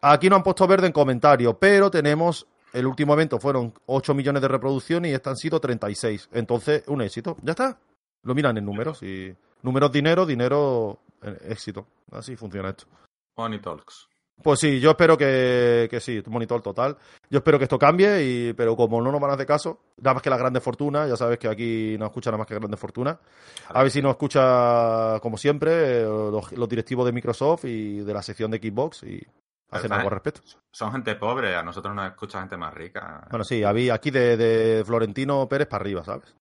aquí 0.00 0.30
no 0.30 0.36
han 0.36 0.42
puesto 0.42 0.66
verde 0.66 0.86
en 0.86 0.92
comentarios, 0.92 1.56
pero 1.60 1.90
tenemos, 1.90 2.46
el 2.72 2.86
último 2.86 3.12
evento 3.12 3.38
fueron 3.38 3.74
8 3.86 4.14
millones 4.14 4.40
de 4.40 4.48
reproducciones 4.48 5.10
y 5.10 5.14
este 5.14 5.28
han 5.28 5.36
sido 5.36 5.60
36. 5.60 6.30
Entonces, 6.32 6.84
un 6.86 7.02
éxito. 7.02 7.36
Ya 7.42 7.50
está. 7.50 7.78
Lo 8.22 8.34
miran 8.34 8.56
en 8.56 8.64
números 8.64 9.02
y 9.02 9.34
números 9.62 9.92
dinero, 9.92 10.24
dinero 10.24 11.00
eh, 11.22 11.36
éxito. 11.50 11.86
Así 12.10 12.36
funciona 12.36 12.70
esto. 12.70 12.86
Money 13.36 13.60
Talks. 13.60 14.08
Pues 14.42 14.60
sí, 14.60 14.80
yo 14.80 14.90
espero 14.90 15.16
que, 15.16 15.86
que 15.90 16.00
sí, 16.00 16.22
monitor 16.26 16.60
total. 16.60 16.96
Yo 17.30 17.38
espero 17.38 17.58
que 17.58 17.64
esto 17.64 17.78
cambie, 17.78 18.22
y, 18.22 18.52
pero 18.52 18.76
como 18.76 19.00
no 19.00 19.10
nos 19.10 19.20
van 19.20 19.30
a 19.30 19.34
hacer 19.34 19.46
caso, 19.46 19.80
nada 19.98 20.14
más 20.14 20.22
que 20.22 20.30
la 20.30 20.36
Grande 20.36 20.60
Fortuna, 20.60 21.06
ya 21.06 21.16
sabes 21.16 21.38
que 21.38 21.48
aquí 21.48 21.96
no 21.98 22.06
escucha 22.06 22.30
nada 22.30 22.38
más 22.38 22.46
que 22.46 22.54
Grande 22.54 22.76
Fortuna. 22.76 23.18
A 23.68 23.82
ver 23.82 23.90
si 23.90 24.02
nos 24.02 24.10
escucha, 24.10 25.18
como 25.20 25.38
siempre, 25.38 26.02
los, 26.02 26.52
los 26.52 26.68
directivos 26.68 27.06
de 27.06 27.12
Microsoft 27.12 27.64
y 27.64 28.00
de 28.00 28.12
la 28.12 28.22
sección 28.22 28.50
de 28.50 28.58
Xbox 28.58 29.04
y 29.04 29.24
hacen 29.70 29.92
algo 29.92 30.08
al 30.08 30.14
respecto. 30.14 30.42
Son 30.70 30.92
gente 30.92 31.14
pobre, 31.14 31.56
a 31.56 31.62
nosotros 31.62 31.94
nos 31.94 32.06
escucha 32.06 32.40
gente 32.40 32.56
más 32.56 32.74
rica. 32.74 33.26
Bueno, 33.30 33.44
sí, 33.44 33.62
aquí 33.64 34.10
de, 34.10 34.36
de 34.36 34.84
Florentino 34.84 35.48
Pérez 35.48 35.68
para 35.68 35.82
arriba, 35.82 36.04
¿sabes? 36.04 36.34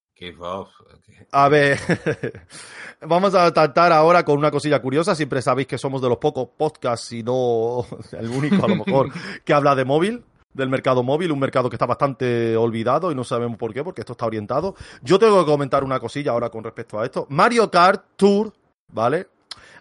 A 1.32 1.50
ver, 1.50 1.80
vamos 3.02 3.34
a 3.36 3.52
tratar 3.52 3.92
ahora 3.92 4.24
con 4.24 4.38
una 4.38 4.52
cosilla 4.52 4.82
curiosa. 4.82 5.16
Siempre 5.16 5.42
sabéis 5.42 5.68
que 5.68 5.78
somos 5.78 6.02
de 6.02 6.10
los 6.10 6.18
pocos 6.18 6.50
podcasts, 6.58 7.12
y 7.14 7.24
no 7.24 7.86
el 8.12 8.30
único 8.30 8.64
a 8.64 8.68
lo 8.68 8.76
mejor, 8.78 9.12
que 9.44 9.54
habla 9.54 9.76
de 9.76 9.86
móvil, 9.86 10.24
del 10.54 10.70
mercado 10.70 11.04
móvil, 11.04 11.32
un 11.32 11.40
mercado 11.40 11.70
que 11.70 11.76
está 11.76 11.86
bastante 11.86 12.56
olvidado 12.56 13.12
y 13.12 13.16
no 13.16 13.24
sabemos 13.24 13.58
por 13.58 13.74
qué, 13.74 13.84
porque 13.84 14.02
esto 14.02 14.14
está 14.14 14.26
orientado. 14.26 14.76
Yo 15.02 15.18
tengo 15.18 15.44
que 15.44 15.52
comentar 15.52 15.84
una 15.84 16.00
cosilla 16.00 16.32
ahora 16.32 16.50
con 16.50 16.64
respecto 16.64 17.00
a 17.00 17.06
esto. 17.06 17.26
Mario 17.30 17.72
Kart 17.72 18.06
Tour, 18.16 18.54
¿vale? 18.92 19.28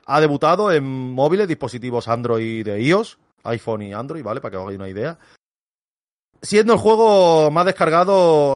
Ha 0.07 0.21
debutado 0.21 0.73
en 0.73 0.85
móviles, 0.85 1.47
dispositivos 1.47 2.09
Android 2.09 2.65
de 2.65 2.83
iOS, 2.83 3.19
iPhone 3.45 3.83
y 3.83 3.93
Android, 3.93 4.25
¿vale? 4.25 4.41
Para 4.41 4.51
que 4.51 4.57
os 4.57 4.63
hagáis 4.63 4.79
una 4.79 4.89
idea. 4.89 5.19
Siendo 6.41 6.73
el 6.73 6.79
juego 6.79 7.51
más 7.51 7.67
descargado 7.67 8.55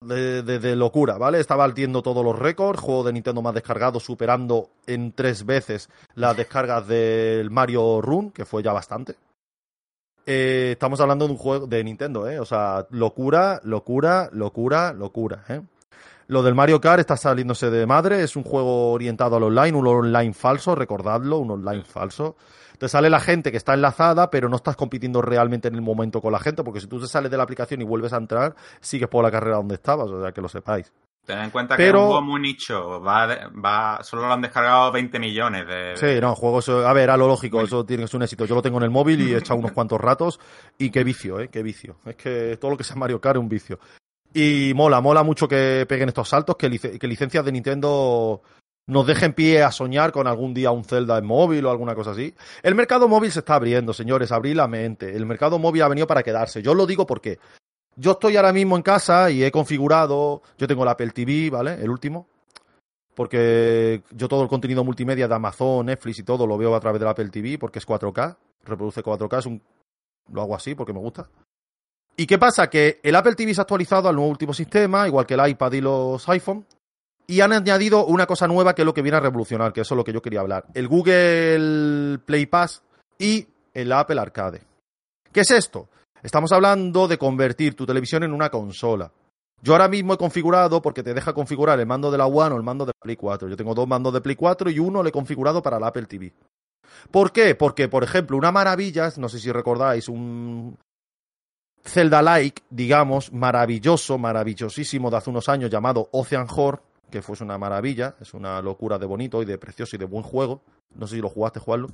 de, 0.00 0.42
de- 0.42 0.76
locura, 0.76 1.18
¿vale? 1.18 1.40
Está 1.40 1.56
batiendo 1.56 2.02
todos 2.02 2.24
los 2.24 2.38
récords, 2.38 2.80
juego 2.80 3.04
de 3.04 3.12
Nintendo 3.12 3.42
más 3.42 3.54
descargado, 3.54 3.98
superando 4.00 4.70
en 4.86 5.12
tres 5.12 5.44
veces 5.44 5.88
las 6.14 6.36
descargas 6.36 6.86
del 6.86 7.50
Mario 7.50 8.00
Run, 8.00 8.30
que 8.30 8.44
fue 8.44 8.62
ya 8.62 8.72
bastante. 8.72 9.16
Eh, 10.26 10.70
estamos 10.72 11.00
hablando 11.00 11.26
de 11.26 11.32
un 11.32 11.38
juego 11.38 11.66
de 11.66 11.82
Nintendo, 11.82 12.28
¿eh? 12.28 12.38
O 12.38 12.44
sea, 12.44 12.86
locura, 12.90 13.60
locura, 13.64 14.28
locura, 14.32 14.92
locura, 14.92 15.44
¿eh? 15.48 15.62
Lo 16.26 16.42
del 16.42 16.54
Mario 16.54 16.78
Kart 16.78 17.00
está 17.00 17.16
saliéndose 17.16 17.70
de 17.70 17.86
madre, 17.86 18.22
es 18.22 18.36
un 18.36 18.42
juego 18.42 18.92
orientado 18.92 19.36
al 19.36 19.44
online, 19.44 19.78
un 19.78 19.86
online 19.86 20.34
falso, 20.34 20.74
recordadlo, 20.74 21.38
un 21.38 21.52
online 21.52 21.84
falso. 21.84 22.36
Te 22.78 22.88
sale 22.88 23.10
la 23.10 23.20
gente 23.20 23.50
que 23.50 23.56
está 23.56 23.74
enlazada, 23.74 24.30
pero 24.30 24.48
no 24.48 24.56
estás 24.56 24.76
compitiendo 24.76 25.20
realmente 25.20 25.68
en 25.68 25.74
el 25.74 25.82
momento 25.82 26.20
con 26.20 26.32
la 26.32 26.38
gente, 26.38 26.62
porque 26.62 26.80
si 26.80 26.86
tú 26.86 27.00
te 27.00 27.06
sales 27.08 27.30
de 27.30 27.36
la 27.36 27.42
aplicación 27.42 27.80
y 27.82 27.84
vuelves 27.84 28.12
a 28.12 28.18
entrar, 28.18 28.54
sigues 28.80 29.08
por 29.08 29.24
la 29.24 29.30
carrera 29.30 29.56
donde 29.56 29.74
estabas, 29.74 30.08
o 30.08 30.22
sea, 30.22 30.32
que 30.32 30.40
lo 30.40 30.48
sepáis. 30.48 30.92
Ten 31.26 31.40
en 31.40 31.50
cuenta 31.50 31.76
Pero- 31.76 31.92
que 31.92 31.98
es 31.98 32.02
un 32.04 32.06
juego 32.08 32.22
muy 32.22 32.40
nicho. 32.40 33.00
Va, 33.02 33.26
va, 33.62 33.98
solo 34.02 34.26
lo 34.26 34.32
han 34.32 34.40
descargado 34.40 34.90
20 34.92 35.18
millones 35.18 35.66
de. 35.66 35.92
Sí, 35.96 36.20
no, 36.22 36.34
juegos, 36.34 36.68
a 36.70 36.92
ver, 36.94 37.10
a 37.10 37.16
lo 37.18 37.26
lógico, 37.26 37.60
eso 37.60 37.84
tiene 37.84 38.04
que 38.04 38.08
ser 38.08 38.16
un 38.16 38.22
éxito. 38.22 38.46
Yo 38.46 38.54
lo 38.54 38.62
tengo 38.62 38.78
en 38.78 38.84
el 38.84 38.90
móvil 38.90 39.20
y 39.20 39.34
he 39.34 39.38
echado 39.38 39.58
unos 39.58 39.72
cuantos 39.72 40.00
ratos 40.00 40.40
y 40.78 40.90
qué 40.90 41.04
vicio, 41.04 41.38
¿eh? 41.40 41.48
Qué 41.48 41.62
vicio. 41.62 41.96
Es 42.06 42.16
que 42.16 42.56
todo 42.58 42.70
lo 42.70 42.76
que 42.78 42.84
sea 42.84 42.96
Mario 42.96 43.20
Kart 43.20 43.36
es 43.36 43.42
un 43.42 43.48
vicio. 43.48 43.78
Y 44.32 44.72
mola, 44.74 45.00
mola 45.02 45.22
mucho 45.22 45.46
que 45.48 45.84
peguen 45.88 46.08
estos 46.08 46.28
saltos, 46.30 46.56
que, 46.56 46.70
lic- 46.70 46.98
que 46.98 47.06
licencias 47.08 47.44
de 47.44 47.52
Nintendo 47.52 48.40
nos 48.88 49.06
dejen 49.06 49.34
pie 49.34 49.62
a 49.62 49.70
soñar 49.70 50.12
con 50.12 50.26
algún 50.26 50.54
día 50.54 50.70
un 50.70 50.82
Zelda 50.82 51.18
en 51.18 51.26
móvil 51.26 51.64
o 51.66 51.70
alguna 51.70 51.94
cosa 51.94 52.12
así. 52.12 52.34
El 52.62 52.74
mercado 52.74 53.06
móvil 53.06 53.30
se 53.30 53.40
está 53.40 53.54
abriendo, 53.54 53.92
señores, 53.92 54.32
abrir 54.32 54.56
la 54.56 54.66
mente. 54.66 55.14
El 55.14 55.26
mercado 55.26 55.58
móvil 55.58 55.82
ha 55.82 55.88
venido 55.88 56.06
para 56.06 56.22
quedarse. 56.22 56.62
Yo 56.62 56.72
lo 56.72 56.86
digo 56.86 57.06
porque 57.06 57.38
yo 57.96 58.12
estoy 58.12 58.36
ahora 58.36 58.52
mismo 58.52 58.76
en 58.76 58.82
casa 58.82 59.30
y 59.30 59.44
he 59.44 59.52
configurado, 59.52 60.40
yo 60.56 60.66
tengo 60.66 60.84
el 60.84 60.88
Apple 60.88 61.10
TV, 61.10 61.50
¿vale? 61.50 61.74
El 61.74 61.90
último. 61.90 62.28
Porque 63.14 64.02
yo 64.10 64.26
todo 64.26 64.42
el 64.42 64.48
contenido 64.48 64.82
multimedia 64.82 65.28
de 65.28 65.34
Amazon, 65.34 65.84
Netflix 65.84 66.20
y 66.20 66.22
todo 66.22 66.46
lo 66.46 66.56
veo 66.56 66.74
a 66.74 66.80
través 66.80 66.98
del 66.98 67.10
Apple 67.10 67.28
TV 67.28 67.58
porque 67.58 67.80
es 67.80 67.86
4K, 67.86 68.36
reproduce 68.64 69.02
4K, 69.02 69.38
es 69.38 69.46
un... 69.46 69.60
lo 70.32 70.40
hago 70.40 70.56
así 70.56 70.74
porque 70.74 70.94
me 70.94 71.00
gusta. 71.00 71.28
¿Y 72.16 72.26
qué 72.26 72.38
pasa? 72.38 72.70
Que 72.70 73.00
el 73.02 73.14
Apple 73.14 73.34
TV 73.34 73.52
se 73.52 73.60
ha 73.60 73.62
actualizado 73.62 74.08
al 74.08 74.16
nuevo 74.16 74.30
último 74.30 74.54
sistema, 74.54 75.06
igual 75.06 75.26
que 75.26 75.34
el 75.34 75.46
iPad 75.46 75.72
y 75.72 75.80
los 75.82 76.26
iPhone, 76.30 76.64
y 77.30 77.42
han 77.42 77.52
añadido 77.52 78.06
una 78.06 78.26
cosa 78.26 78.48
nueva 78.48 78.74
que 78.74 78.82
es 78.82 78.86
lo 78.86 78.94
que 78.94 79.02
viene 79.02 79.18
a 79.18 79.20
revolucionar, 79.20 79.72
que 79.72 79.82
eso 79.82 79.94
es 79.94 79.96
lo 79.96 80.04
que 80.04 80.14
yo 80.14 80.22
quería 80.22 80.40
hablar. 80.40 80.64
El 80.72 80.88
Google 80.88 82.18
Play 82.24 82.46
Pass 82.46 82.82
y 83.18 83.46
el 83.74 83.92
Apple 83.92 84.18
Arcade. 84.18 84.62
¿Qué 85.30 85.40
es 85.40 85.50
esto? 85.50 85.90
Estamos 86.22 86.50
hablando 86.52 87.06
de 87.06 87.18
convertir 87.18 87.76
tu 87.76 87.84
televisión 87.84 88.22
en 88.22 88.32
una 88.32 88.48
consola. 88.48 89.12
Yo 89.60 89.74
ahora 89.74 89.88
mismo 89.88 90.14
he 90.14 90.18
configurado, 90.18 90.80
porque 90.80 91.02
te 91.02 91.12
deja 91.12 91.34
configurar 91.34 91.78
el 91.78 91.86
mando 91.86 92.10
de 92.10 92.16
la 92.16 92.26
One 92.26 92.54
o 92.54 92.56
el 92.56 92.62
mando 92.62 92.86
de 92.86 92.92
la 92.94 93.00
Play 93.00 93.16
4. 93.16 93.46
Yo 93.48 93.56
tengo 93.56 93.74
dos 93.74 93.86
mandos 93.86 94.14
de 94.14 94.22
Play 94.22 94.36
4 94.36 94.70
y 94.70 94.78
uno 94.78 95.02
le 95.02 95.10
he 95.10 95.12
configurado 95.12 95.60
para 95.62 95.76
el 95.76 95.84
Apple 95.84 96.06
TV. 96.06 96.32
¿Por 97.10 97.30
qué? 97.30 97.54
Porque, 97.54 97.88
por 97.88 98.04
ejemplo, 98.04 98.38
una 98.38 98.52
maravilla, 98.52 99.12
no 99.18 99.28
sé 99.28 99.38
si 99.38 99.52
recordáis, 99.52 100.08
un 100.08 100.78
Zelda-like, 101.84 102.62
digamos, 102.70 103.32
maravilloso, 103.32 104.16
maravillosísimo 104.16 105.10
de 105.10 105.16
hace 105.18 105.30
unos 105.30 105.48
años 105.48 105.70
llamado 105.70 106.08
Ocean 106.12 106.46
Horror, 106.48 106.82
que 107.10 107.22
fue 107.22 107.36
una 107.40 107.58
maravilla, 107.58 108.14
es 108.20 108.34
una 108.34 108.60
locura 108.62 108.98
de 108.98 109.06
bonito 109.06 109.42
y 109.42 109.44
de 109.44 109.58
precioso 109.58 109.96
y 109.96 109.98
de 109.98 110.04
buen 110.04 110.22
juego. 110.22 110.62
No 110.94 111.06
sé 111.06 111.16
si 111.16 111.20
lo 111.22 111.28
jugaste, 111.28 111.60
jugarlo. 111.60 111.88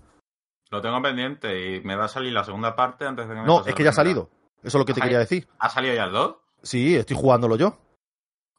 Lo 0.71 0.81
tengo 0.81 1.01
pendiente 1.03 1.77
y 1.77 1.81
me 1.83 1.95
va 1.97 2.07
a 2.07 2.09
salir 2.09 2.33
la 2.33 2.45
segunda 2.45 2.75
parte 2.75 3.05
antes 3.07 3.29
de 3.29 3.35
que 3.35 3.41
me 3.41 3.47
No, 3.47 3.65
es 3.65 3.75
que 3.75 3.85
ya 3.85 3.91
ha 3.91 3.95
salido. 3.95 4.31
Eso 4.63 4.79
es 4.79 4.81
lo 4.81 4.85
que 4.85 4.95
te 4.95 5.01
quería 5.01 5.19
decir. 5.19 5.47
¿Ha 5.59 5.69
salido 5.69 5.95
ya 5.95 6.05
el 6.05 6.13
2? 6.13 6.37
Sí, 6.63 6.97
estoy 6.97 7.17
jugándolo 7.17 7.57
yo. 7.57 7.79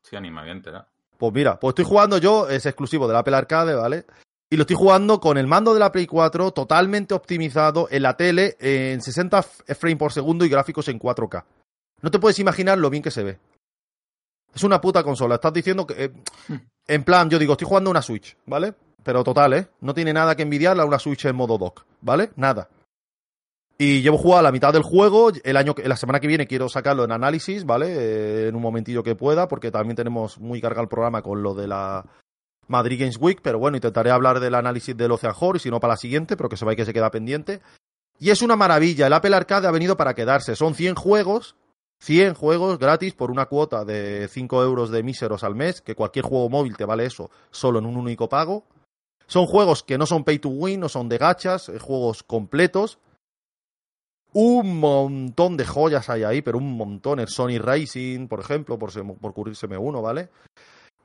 Sí, 0.03 0.15
anima 0.15 0.43
bien, 0.43 0.57
entera. 0.57 0.87
Pues 1.17 1.33
mira, 1.33 1.59
pues 1.59 1.71
estoy 1.71 1.85
jugando 1.85 2.17
yo, 2.19 2.47
es 2.49 2.65
exclusivo 2.65 3.07
del 3.07 3.17
Apple 3.17 3.35
Arcade, 3.35 3.73
¿vale? 3.73 4.05
Y 4.49 4.57
lo 4.57 4.61
estoy 4.61 4.75
jugando 4.75 5.19
con 5.19 5.37
el 5.37 5.47
mando 5.47 5.73
de 5.73 5.79
la 5.79 5.91
Play 5.91 6.05
4 6.05 6.51
totalmente 6.51 7.15
optimizado 7.15 7.87
en 7.89 8.03
la 8.03 8.15
tele 8.15 8.55
en 8.59 9.01
60 9.01 9.39
f- 9.39 9.75
frames 9.75 9.97
por 9.97 10.11
segundo 10.13 10.45
y 10.45 10.49
gráficos 10.49 10.87
en 10.89 10.99
4K. 10.99 11.43
No 12.01 12.11
te 12.11 12.19
puedes 12.19 12.37
imaginar 12.37 12.77
lo 12.77 12.89
bien 12.91 13.01
que 13.01 13.09
se 13.11 13.23
ve. 13.23 13.39
Es 14.55 14.63
una 14.63 14.79
puta 14.79 15.03
consola. 15.03 15.35
Estás 15.35 15.53
diciendo 15.53 15.85
que... 15.85 16.05
eh, 16.05 16.11
en 16.87 17.03
plan, 17.03 17.29
yo 17.29 17.37
digo, 17.37 17.53
estoy 17.53 17.67
jugando 17.67 17.91
una 17.91 18.01
Switch, 18.01 18.37
¿vale? 18.45 18.73
Pero 19.03 19.23
total, 19.23 19.53
¿eh? 19.53 19.67
No 19.81 19.93
tiene 19.93 20.13
nada 20.13 20.35
que 20.35 20.43
envidiarle 20.43 20.81
a 20.81 20.85
una 20.85 20.97
Switch 20.97 21.25
en 21.25 21.35
modo 21.35 21.57
dock, 21.57 21.85
¿vale? 22.01 22.31
Nada. 22.37 22.69
Y 23.77 24.01
llevo 24.01 24.17
jugado 24.17 24.43
la 24.43 24.53
mitad 24.53 24.71
del 24.71 24.83
juego. 24.83 25.31
El 25.43 25.57
año, 25.57 25.75
la 25.83 25.97
semana 25.97 26.21
que 26.21 26.27
viene 26.27 26.47
quiero 26.47 26.69
sacarlo 26.69 27.03
en 27.03 27.11
análisis, 27.11 27.65
¿vale? 27.65 27.87
Eh, 27.89 28.47
en 28.47 28.55
un 28.55 28.61
momentillo 28.61 29.03
que 29.03 29.15
pueda, 29.15 29.49
porque 29.49 29.69
también 29.71 29.97
tenemos 29.97 30.39
muy 30.39 30.61
cargado 30.61 30.83
el 30.83 30.89
programa 30.89 31.21
con 31.21 31.43
lo 31.43 31.53
de 31.53 31.67
la 31.67 32.05
Madrid 32.67 32.99
Games 32.99 33.17
Week. 33.19 33.39
Pero 33.43 33.59
bueno, 33.59 33.75
intentaré 33.75 34.11
hablar 34.11 34.39
del 34.39 34.55
análisis 34.55 34.95
del 34.95 35.11
Ocean 35.11 35.33
Horror, 35.37 35.57
y 35.57 35.59
si 35.59 35.69
no 35.69 35.81
para 35.81 35.93
la 35.93 35.97
siguiente, 35.97 36.37
pero 36.37 36.47
que 36.47 36.55
sepáis 36.55 36.77
que 36.77 36.85
se 36.85 36.93
queda 36.93 37.11
pendiente. 37.11 37.59
Y 38.17 38.29
es 38.29 38.41
una 38.41 38.55
maravilla. 38.55 39.07
El 39.07 39.13
Apple 39.13 39.35
Arcade 39.35 39.67
ha 39.67 39.71
venido 39.71 39.97
para 39.97 40.13
quedarse. 40.13 40.55
Son 40.55 40.73
100 40.73 40.95
juegos. 40.95 41.57
100 41.99 42.33
juegos 42.35 42.77
gratis 42.77 43.13
por 43.13 43.31
una 43.31 43.45
cuota 43.45 43.85
de 43.85 44.27
5 44.27 44.63
euros 44.63 44.91
de 44.91 45.03
míseros 45.03 45.43
al 45.43 45.55
mes, 45.55 45.81
que 45.81 45.95
cualquier 45.95 46.25
juego 46.25 46.49
móvil 46.49 46.77
te 46.77 46.85
vale 46.85 47.05
eso 47.05 47.29
solo 47.51 47.79
en 47.79 47.85
un 47.85 47.97
único 47.97 48.29
pago. 48.29 48.65
Son 49.27 49.45
juegos 49.45 49.83
que 49.83 49.97
no 49.97 50.05
son 50.05 50.23
pay 50.23 50.39
to 50.39 50.49
win, 50.49 50.79
no 50.81 50.89
son 50.89 51.09
de 51.09 51.17
gachas, 51.17 51.69
eh, 51.69 51.79
juegos 51.79 52.23
completos. 52.23 52.99
Un 54.33 54.79
montón 54.79 55.57
de 55.57 55.65
joyas 55.65 56.09
hay 56.09 56.23
ahí, 56.23 56.41
pero 56.41 56.57
un 56.57 56.75
montón. 56.75 57.19
El 57.19 57.29
Sony 57.29 57.57
Racing, 57.57 58.27
por 58.27 58.41
ejemplo, 58.41 58.77
por, 58.77 58.91
por 59.17 59.33
uno, 59.79 60.01
¿vale? 60.01 60.29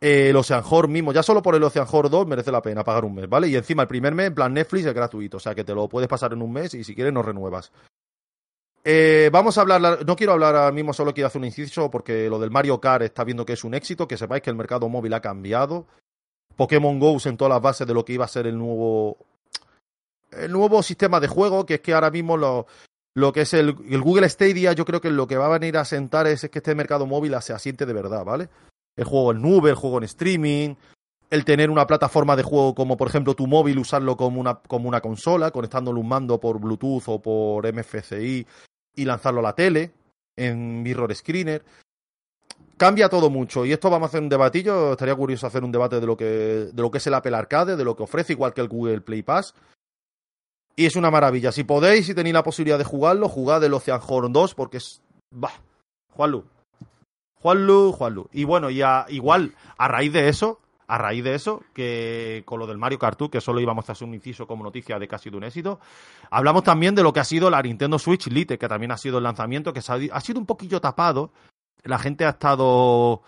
Eh, 0.00 0.30
el 0.30 0.36
Ocean 0.36 0.64
Horror 0.64 0.88
mismo, 0.88 1.12
ya 1.12 1.22
solo 1.22 1.42
por 1.42 1.54
el 1.54 1.62
Ocean 1.62 1.86
Horror 1.90 2.10
2 2.10 2.26
merece 2.26 2.50
la 2.50 2.62
pena 2.62 2.82
pagar 2.82 3.04
un 3.04 3.14
mes, 3.14 3.28
¿vale? 3.28 3.48
Y 3.48 3.56
encima 3.56 3.82
el 3.82 3.88
primer 3.88 4.14
mes, 4.14 4.28
en 4.28 4.34
plan 4.34 4.52
Netflix, 4.52 4.86
es 4.86 4.94
gratuito, 4.94 5.36
o 5.36 5.40
sea 5.40 5.54
que 5.54 5.62
te 5.62 5.74
lo 5.74 5.88
puedes 5.88 6.08
pasar 6.08 6.32
en 6.32 6.40
un 6.40 6.52
mes 6.52 6.72
y 6.74 6.84
si 6.84 6.94
quieres 6.94 7.12
no 7.12 7.22
renuevas. 7.22 7.70
Eh, 8.82 9.28
vamos 9.30 9.58
a 9.58 9.60
hablar, 9.60 10.06
no 10.06 10.16
quiero 10.16 10.32
hablar 10.32 10.56
ahora 10.56 10.72
mismo, 10.72 10.92
solo 10.92 11.12
quiero 11.12 11.26
hacer 11.26 11.40
un 11.40 11.44
inciso 11.46 11.90
porque 11.90 12.30
lo 12.30 12.38
del 12.38 12.50
Mario 12.50 12.80
Kart 12.80 13.02
está 13.02 13.24
viendo 13.24 13.44
que 13.44 13.52
es 13.52 13.64
un 13.64 13.74
éxito, 13.74 14.08
que 14.08 14.16
sepáis 14.16 14.42
que 14.42 14.50
el 14.50 14.56
mercado 14.56 14.88
móvil 14.88 15.12
ha 15.12 15.20
cambiado. 15.20 15.86
Pokémon 16.56 16.98
Go 16.98 17.18
sentó 17.20 17.48
las 17.48 17.60
bases 17.60 17.86
de 17.86 17.94
lo 17.94 18.04
que 18.04 18.14
iba 18.14 18.24
a 18.24 18.28
ser 18.28 18.46
el 18.46 18.56
nuevo 18.56 19.18
el 20.32 20.52
nuevo 20.52 20.82
sistema 20.82 21.20
de 21.20 21.28
juego, 21.28 21.66
que 21.66 21.74
es 21.74 21.80
que 21.80 21.92
ahora 21.92 22.10
mismo 22.10 22.36
lo, 22.36 22.66
lo 23.14 23.32
que 23.32 23.42
es 23.42 23.52
el, 23.52 23.76
el 23.88 24.00
Google 24.00 24.28
Stadia, 24.28 24.72
yo 24.72 24.84
creo 24.84 25.00
que 25.00 25.10
lo 25.10 25.26
que 25.26 25.36
va 25.36 25.46
a 25.46 25.58
venir 25.58 25.76
a 25.76 25.84
sentar 25.84 26.26
es, 26.26 26.44
es 26.44 26.50
que 26.50 26.60
este 26.60 26.74
mercado 26.74 27.06
móvil 27.06 27.34
se 27.40 27.52
asiente 27.52 27.84
de 27.84 27.92
verdad, 27.92 28.24
¿vale? 28.24 28.48
El 28.96 29.04
juego 29.04 29.32
en 29.32 29.42
nube, 29.42 29.70
el 29.70 29.76
juego 29.76 29.98
en 29.98 30.04
streaming, 30.04 30.74
el 31.30 31.44
tener 31.44 31.68
una 31.70 31.86
plataforma 31.86 32.36
de 32.36 32.42
juego 32.44 32.74
como 32.74 32.96
por 32.96 33.08
ejemplo 33.08 33.34
tu 33.34 33.46
móvil, 33.46 33.78
usarlo 33.78 34.16
como 34.16 34.40
una, 34.40 34.54
como 34.54 34.88
una 34.88 35.00
consola, 35.00 35.50
conectándole 35.50 35.98
un 35.98 36.08
mando 36.08 36.38
por 36.38 36.60
Bluetooth 36.60 37.04
o 37.08 37.20
por 37.20 37.72
MFCI 37.72 38.46
y 39.00 39.04
lanzarlo 39.04 39.40
a 39.40 39.44
la 39.44 39.54
tele 39.54 39.92
en 40.36 40.82
Mirror 40.82 41.14
Screener. 41.14 41.64
Cambia 42.76 43.08
todo 43.10 43.28
mucho 43.28 43.66
y 43.66 43.72
esto 43.72 43.90
vamos 43.90 44.06
a 44.06 44.08
hacer 44.08 44.22
un 44.22 44.28
debatillo. 44.28 44.92
Estaría 44.92 45.14
curioso 45.14 45.46
hacer 45.46 45.64
un 45.64 45.72
debate 45.72 46.00
de 46.00 46.06
lo 46.06 46.16
que, 46.16 46.24
de 46.24 46.82
lo 46.82 46.90
que 46.90 46.98
es 46.98 47.06
el 47.06 47.14
Apple 47.14 47.36
Arcade, 47.36 47.76
de 47.76 47.84
lo 47.84 47.94
que 47.94 48.02
ofrece, 48.04 48.32
igual 48.32 48.54
que 48.54 48.60
el 48.62 48.68
Google 48.68 49.00
Play 49.02 49.22
Pass. 49.22 49.54
Y 50.76 50.86
es 50.86 50.96
una 50.96 51.10
maravilla. 51.10 51.52
Si 51.52 51.64
podéis, 51.64 52.06
si 52.06 52.14
tenéis 52.14 52.32
la 52.34 52.42
posibilidad 52.42 52.78
de 52.78 52.84
jugarlo, 52.84 53.28
jugad 53.28 53.62
el 53.64 53.74
Ocean 53.74 54.00
Horn 54.06 54.32
2 54.32 54.54
porque 54.54 54.78
es. 54.78 55.02
Bah, 55.30 55.52
Juanlu. 56.14 56.44
Juanlu, 57.42 57.92
Juanlu. 57.92 58.28
Y 58.32 58.44
bueno, 58.44 58.70
y 58.70 58.80
a- 58.82 59.04
igual, 59.08 59.54
a 59.76 59.88
raíz 59.88 60.12
de 60.12 60.28
eso, 60.28 60.58
a 60.90 60.98
raíz 60.98 61.22
de 61.22 61.34
eso, 61.34 61.62
que 61.72 62.42
con 62.44 62.58
lo 62.58 62.66
del 62.66 62.76
Mario 62.76 62.98
Kart 62.98 63.20
que 63.30 63.40
solo 63.40 63.60
íbamos 63.60 63.88
a 63.88 63.92
hacer 63.92 64.08
un 64.08 64.14
inciso 64.14 64.46
como 64.46 64.64
noticia 64.64 64.98
de 64.98 65.06
que 65.06 65.14
ha 65.14 65.20
un 65.32 65.44
éxito. 65.44 65.78
Hablamos 66.30 66.64
también 66.64 66.96
de 66.96 67.04
lo 67.04 67.12
que 67.12 67.20
ha 67.20 67.24
sido 67.24 67.48
la 67.48 67.62
Nintendo 67.62 67.96
Switch 67.98 68.26
Lite, 68.26 68.58
que 68.58 68.68
también 68.68 68.90
ha 68.90 68.96
sido 68.96 69.18
el 69.18 69.24
lanzamiento, 69.24 69.72
que 69.72 69.80
ha 69.80 70.20
sido 70.20 70.40
un 70.40 70.46
poquillo 70.46 70.80
tapado. 70.80 71.32
La 71.84 71.98
gente 71.98 72.24
ha 72.24 72.30
estado 72.30 73.22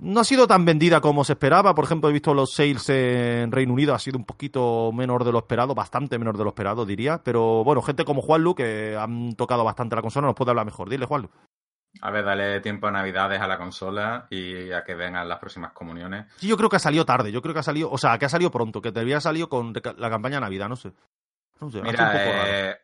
no 0.00 0.20
ha 0.20 0.24
sido 0.24 0.46
tan 0.46 0.64
vendida 0.64 1.00
como 1.00 1.24
se 1.24 1.32
esperaba. 1.32 1.74
Por 1.74 1.84
ejemplo, 1.84 2.08
he 2.08 2.12
visto 2.12 2.34
los 2.34 2.52
sales 2.52 2.88
en 2.88 3.50
Reino 3.50 3.72
Unido, 3.72 3.94
ha 3.94 3.98
sido 3.98 4.18
un 4.18 4.24
poquito 4.24 4.92
menor 4.92 5.24
de 5.24 5.32
lo 5.32 5.38
esperado, 5.38 5.74
bastante 5.74 6.18
menor 6.18 6.36
de 6.36 6.44
lo 6.44 6.50
esperado, 6.50 6.84
diría. 6.86 7.20
Pero 7.22 7.64
bueno, 7.64 7.82
gente 7.82 8.04
como 8.04 8.22
Juanlu, 8.22 8.54
que 8.54 8.96
han 8.96 9.34
tocado 9.34 9.64
bastante 9.64 9.96
la 9.96 10.02
consola, 10.02 10.28
nos 10.28 10.36
puede 10.36 10.50
hablar 10.50 10.66
mejor. 10.66 10.88
Dile, 10.88 11.06
Juanlu. 11.06 11.30
A 12.00 12.10
ver, 12.10 12.24
dale 12.24 12.60
tiempo 12.60 12.86
a 12.86 12.90
Navidades 12.90 13.40
a 13.40 13.46
la 13.46 13.56
consola 13.56 14.26
y 14.30 14.72
a 14.72 14.84
que 14.84 14.94
vengan 14.94 15.28
las 15.28 15.38
próximas 15.38 15.72
comuniones. 15.72 16.26
Sí, 16.36 16.48
yo 16.48 16.56
creo 16.56 16.68
que 16.68 16.76
ha 16.76 16.80
salido 16.80 17.04
tarde. 17.04 17.32
Yo 17.32 17.40
creo 17.40 17.54
que 17.54 17.60
ha 17.60 17.64
salido, 17.64 17.90
o 17.90 17.98
sea, 17.98 18.18
que 18.18 18.26
ha 18.26 18.28
salido 18.28 18.50
pronto, 18.50 18.82
que 18.82 18.92
te 18.92 19.00
había 19.00 19.20
salido 19.20 19.48
con 19.48 19.72
la 19.72 20.10
campaña 20.10 20.36
de 20.36 20.42
Navidad, 20.42 20.68
no 20.68 20.76
sé. 20.76 20.92
No 21.60 21.70
sé, 21.70 21.80
Mira, 21.82 22.12
eh, 22.14 22.76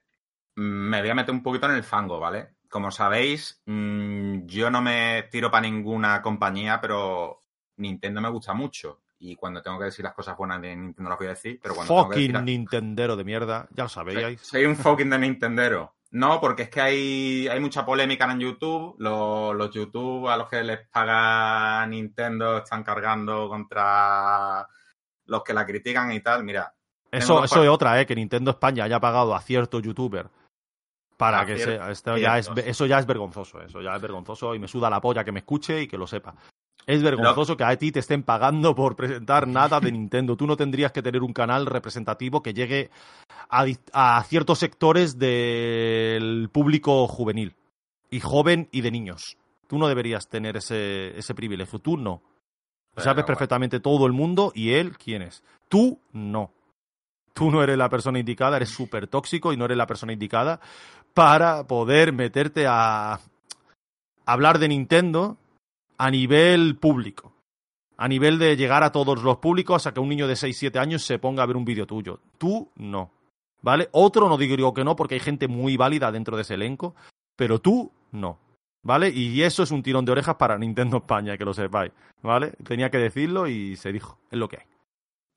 me 0.54 1.00
voy 1.00 1.10
a 1.10 1.14
meter 1.14 1.34
un 1.34 1.42
poquito 1.42 1.66
en 1.66 1.72
el 1.72 1.82
fango, 1.82 2.20
¿vale? 2.20 2.54
como 2.70 2.90
sabéis, 2.90 3.60
mmm, 3.66 4.46
yo 4.46 4.70
no 4.70 4.80
me 4.80 5.24
tiro 5.24 5.50
para 5.50 5.62
ninguna 5.62 6.22
compañía, 6.22 6.80
pero 6.80 7.40
Nintendo 7.76 8.20
me 8.20 8.30
gusta 8.30 8.54
mucho. 8.54 9.02
Y 9.18 9.36
cuando 9.36 9.60
tengo 9.60 9.78
que 9.78 9.86
decir 9.86 10.02
las 10.02 10.14
cosas 10.14 10.36
buenas 10.38 10.62
de 10.62 10.74
Nintendo 10.74 11.10
las 11.10 11.18
voy 11.18 11.26
a 11.26 11.30
decir, 11.30 11.58
pero 11.60 11.74
cuando 11.74 11.94
fucking 11.94 12.32
tengo 12.32 12.38
que 12.38 12.44
Nintendero 12.44 13.16
de 13.16 13.24
mierda, 13.24 13.68
ya 13.74 13.82
lo 13.82 13.88
sabéis. 13.90 14.40
Soy, 14.40 14.64
un 14.64 14.76
fucking 14.76 15.10
de 15.10 15.18
Nintendero. 15.18 15.94
No, 16.12 16.40
porque 16.40 16.64
es 16.64 16.70
que 16.70 16.80
hay, 16.80 17.48
hay 17.48 17.60
mucha 17.60 17.86
polémica 17.86 18.30
en 18.30 18.40
YouTube. 18.40 18.96
Los, 18.98 19.54
los 19.54 19.70
YouTube 19.70 20.28
a 20.28 20.36
los 20.36 20.48
que 20.48 20.62
les 20.62 20.88
paga 20.88 21.86
Nintendo 21.86 22.58
están 22.58 22.82
cargando 22.82 23.48
contra 23.48 24.66
los 25.26 25.42
que 25.44 25.54
la 25.54 25.64
critican 25.64 26.12
y 26.12 26.20
tal. 26.20 26.42
Mira. 26.44 26.74
Eso, 27.12 27.44
eso 27.44 27.62
es 27.62 27.68
otra, 27.68 28.00
¿eh? 28.00 28.06
Que 28.06 28.14
Nintendo 28.14 28.50
España 28.50 28.84
haya 28.84 29.00
pagado 29.00 29.34
a 29.34 29.40
cierto 29.40 29.80
youtuber 29.80 30.28
para 31.20 31.44
que 31.44 31.58
sea, 31.58 31.90
esto 31.90 32.16
ya 32.16 32.38
es, 32.38 32.50
eso 32.64 32.86
ya 32.86 32.98
es 32.98 33.04
vergonzoso, 33.04 33.60
eso 33.60 33.82
ya 33.82 33.94
es 33.94 34.00
vergonzoso 34.00 34.54
y 34.54 34.58
me 34.58 34.66
suda 34.66 34.88
la 34.88 35.02
polla 35.02 35.22
que 35.22 35.32
me 35.32 35.40
escuche 35.40 35.82
y 35.82 35.86
que 35.86 35.98
lo 35.98 36.06
sepa. 36.06 36.34
Es 36.90 37.04
vergonzoso 37.04 37.56
que 37.56 37.62
a 37.62 37.76
ti 37.76 37.92
te 37.92 38.00
estén 38.00 38.24
pagando 38.24 38.74
por 38.74 38.96
presentar 38.96 39.46
nada 39.46 39.78
de 39.78 39.92
Nintendo. 39.92 40.36
Tú 40.36 40.44
no 40.44 40.56
tendrías 40.56 40.90
que 40.90 41.02
tener 41.02 41.22
un 41.22 41.32
canal 41.32 41.66
representativo 41.66 42.42
que 42.42 42.52
llegue 42.52 42.90
a, 43.48 44.24
ciertos 44.24 44.58
sectores 44.58 45.16
del 45.16 46.48
público 46.50 47.06
juvenil 47.06 47.54
y 48.10 48.18
joven 48.18 48.68
y 48.72 48.80
de 48.80 48.90
niños. 48.90 49.36
Tú 49.68 49.78
no 49.78 49.86
deberías 49.86 50.26
tener 50.28 50.56
ese, 50.56 51.16
ese 51.16 51.32
privilegio. 51.32 51.78
Tú 51.78 51.96
no. 51.96 52.22
Sabes 52.96 53.24
perfectamente 53.24 53.78
todo 53.78 54.04
el 54.06 54.12
mundo 54.12 54.50
y 54.52 54.72
él 54.72 54.98
quién 54.98 55.22
es. 55.22 55.44
Tú 55.68 56.00
no. 56.12 56.50
Tú 57.34 57.52
no 57.52 57.62
eres 57.62 57.78
la 57.78 57.88
persona 57.88 58.18
indicada, 58.18 58.56
eres 58.56 58.70
súper 58.70 59.06
tóxico 59.06 59.52
y 59.52 59.56
no 59.56 59.66
eres 59.66 59.76
la 59.76 59.86
persona 59.86 60.12
indicada 60.12 60.58
para 61.14 61.68
poder 61.68 62.12
meterte 62.12 62.66
a 62.66 63.20
hablar 64.26 64.58
de 64.58 64.66
Nintendo 64.66 65.38
a 66.00 66.10
nivel 66.10 66.76
público. 66.76 67.34
A 67.96 68.08
nivel 68.08 68.38
de 68.38 68.56
llegar 68.56 68.82
a 68.82 68.92
todos 68.92 69.22
los 69.22 69.36
públicos, 69.36 69.86
a 69.86 69.92
que 69.92 70.00
un 70.00 70.08
niño 70.08 70.26
de 70.26 70.34
6-7 70.34 70.78
años 70.78 71.02
se 71.02 71.18
ponga 71.18 71.42
a 71.42 71.46
ver 71.46 71.56
un 71.56 71.66
vídeo 71.66 71.86
tuyo. 71.86 72.20
Tú 72.38 72.70
no. 72.76 73.12
¿Vale? 73.60 73.90
Otro 73.92 74.26
no 74.28 74.38
digo 74.38 74.72
que 74.72 74.84
no, 74.84 74.96
porque 74.96 75.16
hay 75.16 75.20
gente 75.20 75.46
muy 75.46 75.76
válida 75.76 76.10
dentro 76.10 76.36
de 76.36 76.42
ese 76.42 76.54
elenco, 76.54 76.94
pero 77.36 77.58
tú 77.58 77.92
no. 78.12 78.38
¿Vale? 78.82 79.10
Y 79.10 79.42
eso 79.42 79.62
es 79.62 79.70
un 79.70 79.82
tirón 79.82 80.06
de 80.06 80.12
orejas 80.12 80.36
para 80.36 80.56
Nintendo 80.56 80.96
España, 80.96 81.36
que 81.36 81.44
lo 81.44 81.52
sepáis. 81.52 81.92
¿Vale? 82.22 82.52
Tenía 82.64 82.90
que 82.90 82.96
decirlo 82.96 83.46
y 83.46 83.76
se 83.76 83.92
dijo. 83.92 84.18
Es 84.30 84.38
lo 84.38 84.48
que 84.48 84.56
hay. 84.56 84.66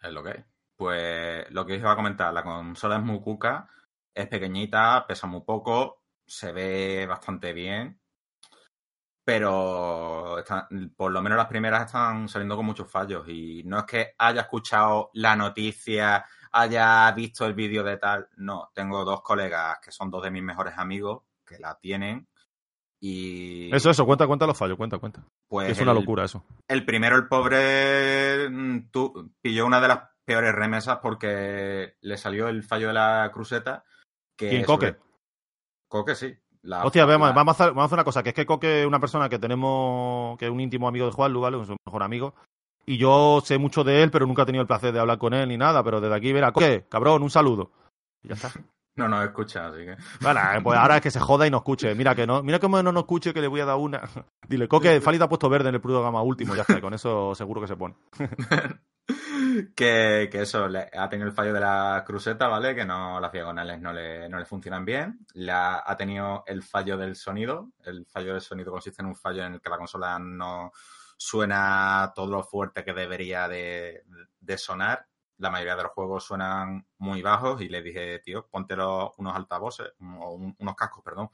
Es 0.02 0.14
lo 0.14 0.24
que 0.24 0.30
hay. 0.30 0.44
Pues 0.78 1.52
lo 1.52 1.66
que 1.66 1.74
os 1.74 1.80
iba 1.80 1.92
a 1.92 1.98
comentar, 1.98 2.34
la 2.34 2.44
consola 2.44 2.96
es 2.96 3.04
muy 3.04 3.20
cuca 3.20 3.70
es 4.14 4.28
pequeñita, 4.28 5.06
pesa 5.08 5.28
muy 5.28 5.42
poco, 5.42 6.04
se 6.26 6.52
ve 6.52 7.06
bastante 7.08 7.54
bien, 7.54 8.00
pero 9.24 10.44
por 10.96 11.12
lo 11.12 11.22
menos 11.22 11.38
las 11.38 11.48
primeras 11.48 11.86
están 11.86 12.28
saliendo 12.28 12.56
con 12.56 12.66
muchos 12.66 12.90
fallos 12.90 13.28
y 13.28 13.64
no 13.66 13.80
es 13.80 13.86
que 13.86 14.14
haya 14.18 14.42
escuchado 14.42 15.10
la 15.14 15.36
noticia, 15.36 16.26
haya 16.52 17.12
visto 17.12 17.46
el 17.46 17.54
vídeo 17.54 17.84
de 17.84 17.98
tal, 17.98 18.28
no, 18.38 18.72
tengo 18.74 19.06
dos 19.06 19.22
colegas 19.22 19.80
que 19.84 19.92
son 19.92 20.12
dos 20.12 20.24
de 20.24 20.32
mis 20.32 20.44
mejores 20.44 20.78
amigos 20.78 21.24
que 21.46 21.60
la 21.60 21.78
tienen 21.80 22.28
y... 23.00 23.74
Eso, 23.76 23.90
eso, 23.90 24.06
cuenta, 24.06 24.28
cuenta 24.28 24.48
los 24.48 24.58
fallos, 24.58 24.78
cuenta, 24.78 24.98
cuenta. 24.98 25.26
Pues 25.48 25.72
es 25.72 25.82
una 25.82 25.94
locura 25.94 26.24
eso. 26.24 26.46
El 26.68 26.86
primero, 26.86 27.18
el 27.18 27.28
pobre, 27.28 28.50
mm, 28.50 28.92
tú, 28.92 29.34
pilló 29.42 29.66
una 29.66 29.82
de 29.82 29.90
las 29.90 30.00
peores 30.24 30.56
remesas 30.56 31.00
porque 31.02 31.96
le 32.00 32.18
salió 32.18 32.48
el 32.48 32.64
fallo 32.64 32.88
de 32.88 32.94
la 32.94 33.30
cruceta 33.34 33.84
¿Quién, 34.36 34.64
Coque? 34.64 34.96
Coque, 35.88 36.16
sí. 36.16 36.36
Hostia, 36.64 37.06
vamos, 37.06 37.28
a 37.28 37.30
hacer, 37.52 37.68
vamos, 37.68 37.84
a 37.84 37.86
hacer, 37.86 37.96
una 37.96 38.04
cosa, 38.04 38.24
que 38.24 38.30
es 38.30 38.36
que 38.36 38.46
Coque 38.46 38.82
es 38.82 38.88
una 38.88 39.00
persona 39.00 39.28
que 39.28 39.40
tenemos, 39.40 40.38
que 40.38 40.46
es 40.46 40.52
un 40.52 40.62
íntimo 40.62 40.88
amigo 40.88 41.06
de 41.06 41.12
Juan 41.12 41.34
¿vale? 41.40 41.62
Es 41.62 41.68
su 41.68 41.76
mejor 41.86 42.04
amigo. 42.04 42.34
Y 42.86 42.98
yo 42.98 43.42
sé 43.44 43.58
mucho 43.58 43.84
de 43.84 44.04
él, 44.04 44.12
pero 44.12 44.26
nunca 44.26 44.44
he 44.44 44.46
tenido 44.46 44.62
el 44.62 44.68
placer 44.68 44.94
de 44.94 45.00
hablar 45.00 45.18
con 45.18 45.34
él 45.34 45.50
ni 45.50 45.58
nada, 45.58 45.84
pero 45.84 46.00
desde 46.00 46.16
aquí, 46.16 46.32
verá, 46.32 46.52
Coque, 46.52 46.86
cabrón, 46.90 47.24
un 47.24 47.30
saludo. 47.30 47.72
Y 48.24 48.30
ya 48.30 48.36
está. 48.36 48.52
No 48.96 49.08
nos 49.08 49.26
escucha, 49.26 49.70
así 49.70 49.80
que. 49.80 49.98
Bueno, 50.22 50.40
pues 50.62 50.78
ahora 50.78 50.98
es 50.98 51.02
que 51.02 51.10
se 51.10 51.20
joda 51.20 51.48
y 51.48 51.50
no 51.50 51.58
escuche. 51.58 51.96
Mira 51.96 52.14
que 52.14 52.28
no, 52.28 52.44
mira 52.44 52.60
cómo 52.60 52.82
no 52.84 52.92
nos 52.92 53.02
escuche 53.02 53.34
que 53.34 53.42
le 53.42 53.48
voy 53.48 53.60
a 53.62 53.66
dar 53.66 53.78
una. 53.78 54.02
Dile, 54.48 54.68
Coque, 54.68 55.02
Falita 55.02 55.26
ha 55.26 55.30
puesto 55.30 55.50
verde 55.50 55.70
en 55.70 55.76
el 55.76 55.82
programa 55.82 56.22
último, 56.22 56.54
ya 56.54 56.62
está, 56.62 56.80
con 56.80 56.94
eso 56.94 57.34
seguro 57.34 57.60
que 57.60 57.68
se 57.68 57.76
pone. 57.76 57.96
que, 59.76 60.30
que, 60.32 60.42
eso, 60.42 60.66
ha 60.66 61.10
tenido 61.10 61.28
el 61.28 61.36
fallo 61.36 61.54
de 61.54 61.60
la 61.60 62.04
cruceta, 62.06 62.48
¿vale? 62.48 62.74
Que 62.74 62.86
no 62.86 63.20
las 63.20 63.32
diagonales 63.32 63.80
no 63.82 63.92
le, 63.92 64.30
no 64.30 64.40
le 64.40 64.46
funcionan 64.46 64.86
bien. 64.86 65.26
Ha 65.50 65.96
tenido 65.98 66.44
el 66.48 66.64
fallo 66.64 66.98
del 66.98 67.16
sonido. 67.16 67.72
El 67.84 68.06
fallo 68.06 68.34
del 68.34 68.42
sonido 68.42 68.72
consiste 68.72 69.02
en 69.02 69.10
un 69.10 69.16
fallo 69.16 69.44
en 69.44 69.54
el 69.54 69.62
que 69.62 69.70
la 69.70 69.78
consola 69.78 70.18
no 70.20 70.72
suena 71.18 72.12
todo 72.16 72.28
lo 72.28 72.44
fuerte 72.44 72.84
que 72.84 72.94
debería 72.94 73.48
de, 73.48 74.04
de 74.40 74.58
sonar. 74.58 75.06
La 75.38 75.50
mayoría 75.50 75.76
de 75.76 75.84
los 75.84 75.92
juegos 75.92 76.24
suenan 76.24 76.86
muy 77.00 77.22
bajos 77.22 77.62
y 77.62 77.68
le 77.68 77.82
dije, 77.82 78.20
tío, 78.20 78.48
ponte 78.48 78.76
unos 78.76 79.36
altavoces, 79.36 79.92
o 80.00 80.34
unos 80.34 80.76
cascos, 80.76 81.04
perdón. 81.04 81.30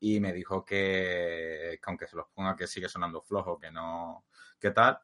Y 0.00 0.20
me 0.20 0.32
dijo 0.32 0.64
que, 0.64 1.78
que 1.82 1.90
aunque 1.90 2.06
se 2.06 2.16
los 2.16 2.28
ponga 2.28 2.54
que 2.54 2.68
sigue 2.68 2.88
sonando 2.88 3.20
flojo, 3.22 3.58
que 3.58 3.70
no, 3.72 4.26
¿qué 4.60 4.70
tal? 4.70 5.00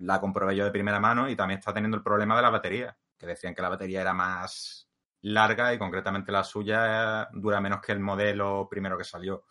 La 0.00 0.20
comprobé 0.20 0.56
yo 0.56 0.64
de 0.64 0.70
primera 0.70 1.00
mano 1.00 1.28
y 1.28 1.36
también 1.36 1.58
está 1.58 1.72
teniendo 1.72 1.96
el 1.96 2.02
problema 2.02 2.36
de 2.36 2.42
la 2.42 2.50
batería, 2.50 2.96
que 3.18 3.26
decían 3.26 3.54
que 3.54 3.62
la 3.62 3.68
batería 3.68 4.00
era 4.00 4.12
más 4.12 4.88
larga 5.22 5.74
y 5.74 5.78
concretamente 5.78 6.32
la 6.32 6.42
suya 6.42 7.28
dura 7.32 7.60
menos 7.60 7.80
que 7.80 7.92
el 7.92 8.00
modelo 8.00 8.66
primero 8.68 8.96
que 8.96 9.04
salió. 9.04 9.44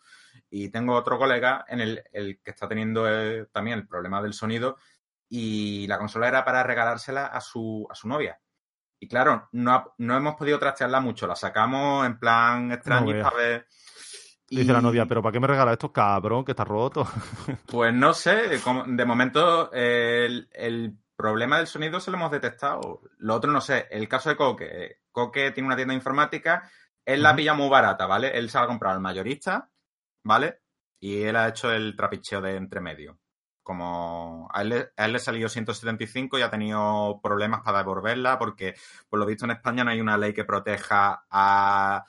Y 0.50 0.68
tengo 0.68 0.94
otro 0.94 1.18
colega 1.18 1.64
en 1.68 1.80
el, 1.80 2.02
que 2.42 2.50
está 2.50 2.68
teniendo 2.68 3.08
eh, 3.08 3.46
también 3.52 3.78
el 3.78 3.86
problema 3.86 4.20
del 4.20 4.32
sonido 4.32 4.76
y 5.28 5.86
la 5.86 5.98
consola 5.98 6.26
era 6.26 6.44
para 6.44 6.64
regalársela 6.64 7.26
a 7.26 7.40
su, 7.40 7.86
a 7.88 7.94
su 7.94 8.08
novia. 8.08 8.40
Y 8.98 9.08
claro, 9.08 9.48
no, 9.52 9.94
no 9.98 10.16
hemos 10.16 10.34
podido 10.34 10.58
trastearla 10.58 11.00
mucho, 11.00 11.26
la 11.26 11.36
sacamos 11.36 12.04
en 12.04 12.18
plan 12.18 12.72
extraño 12.72 13.22
para 13.22 13.36
ver 13.36 13.66
Dice 14.50 14.72
la 14.72 14.80
novia, 14.80 15.06
pero 15.06 15.22
¿para 15.22 15.32
qué 15.32 15.38
me 15.38 15.46
regala 15.46 15.72
esto, 15.72 15.92
cabrón, 15.92 16.44
que 16.44 16.52
está 16.52 16.64
roto? 16.64 17.06
Pues 17.66 17.94
no 17.94 18.12
sé, 18.12 18.48
de 18.48 19.04
momento 19.04 19.70
el, 19.72 20.98
problema 21.16 21.58
del 21.58 21.68
sonido 21.68 22.00
se 22.00 22.10
lo 22.10 22.16
hemos 22.16 22.32
detectado. 22.32 23.02
Lo 23.18 23.34
otro 23.36 23.52
no 23.52 23.60
sé, 23.60 23.86
el 23.90 24.08
caso 24.08 24.28
de 24.28 24.36
Coque. 24.36 24.98
Coque 25.12 25.52
tiene 25.52 25.68
una 25.68 25.76
tienda 25.76 25.94
informática, 25.94 26.68
él 27.04 27.22
la 27.22 27.36
pilla 27.36 27.54
muy 27.54 27.68
barata, 27.68 28.06
¿vale? 28.06 28.36
Él 28.36 28.50
se 28.50 28.58
la 28.58 28.64
ha 28.64 28.66
comprado 28.66 28.96
al 28.96 29.02
mayorista, 29.02 29.70
¿vale? 30.24 30.62
Y 30.98 31.22
él 31.22 31.36
ha 31.36 31.48
hecho 31.48 31.70
el 31.70 31.94
trapicheo 31.94 32.40
de 32.40 32.56
entremedio. 32.56 33.18
Como 33.62 34.48
a 34.52 34.62
él, 34.62 34.90
a 34.96 35.04
él 35.04 35.12
le 35.12 35.18
salió 35.20 35.48
175 35.48 36.38
y 36.38 36.42
ha 36.42 36.50
tenido 36.50 37.20
problemas 37.22 37.60
para 37.60 37.78
devolverla 37.78 38.38
porque, 38.38 38.74
por 39.08 39.20
lo 39.20 39.26
visto, 39.26 39.44
en 39.44 39.52
España 39.52 39.84
no 39.84 39.90
hay 39.90 40.00
una 40.00 40.18
ley 40.18 40.32
que 40.32 40.44
proteja 40.44 41.24
a 41.30 42.04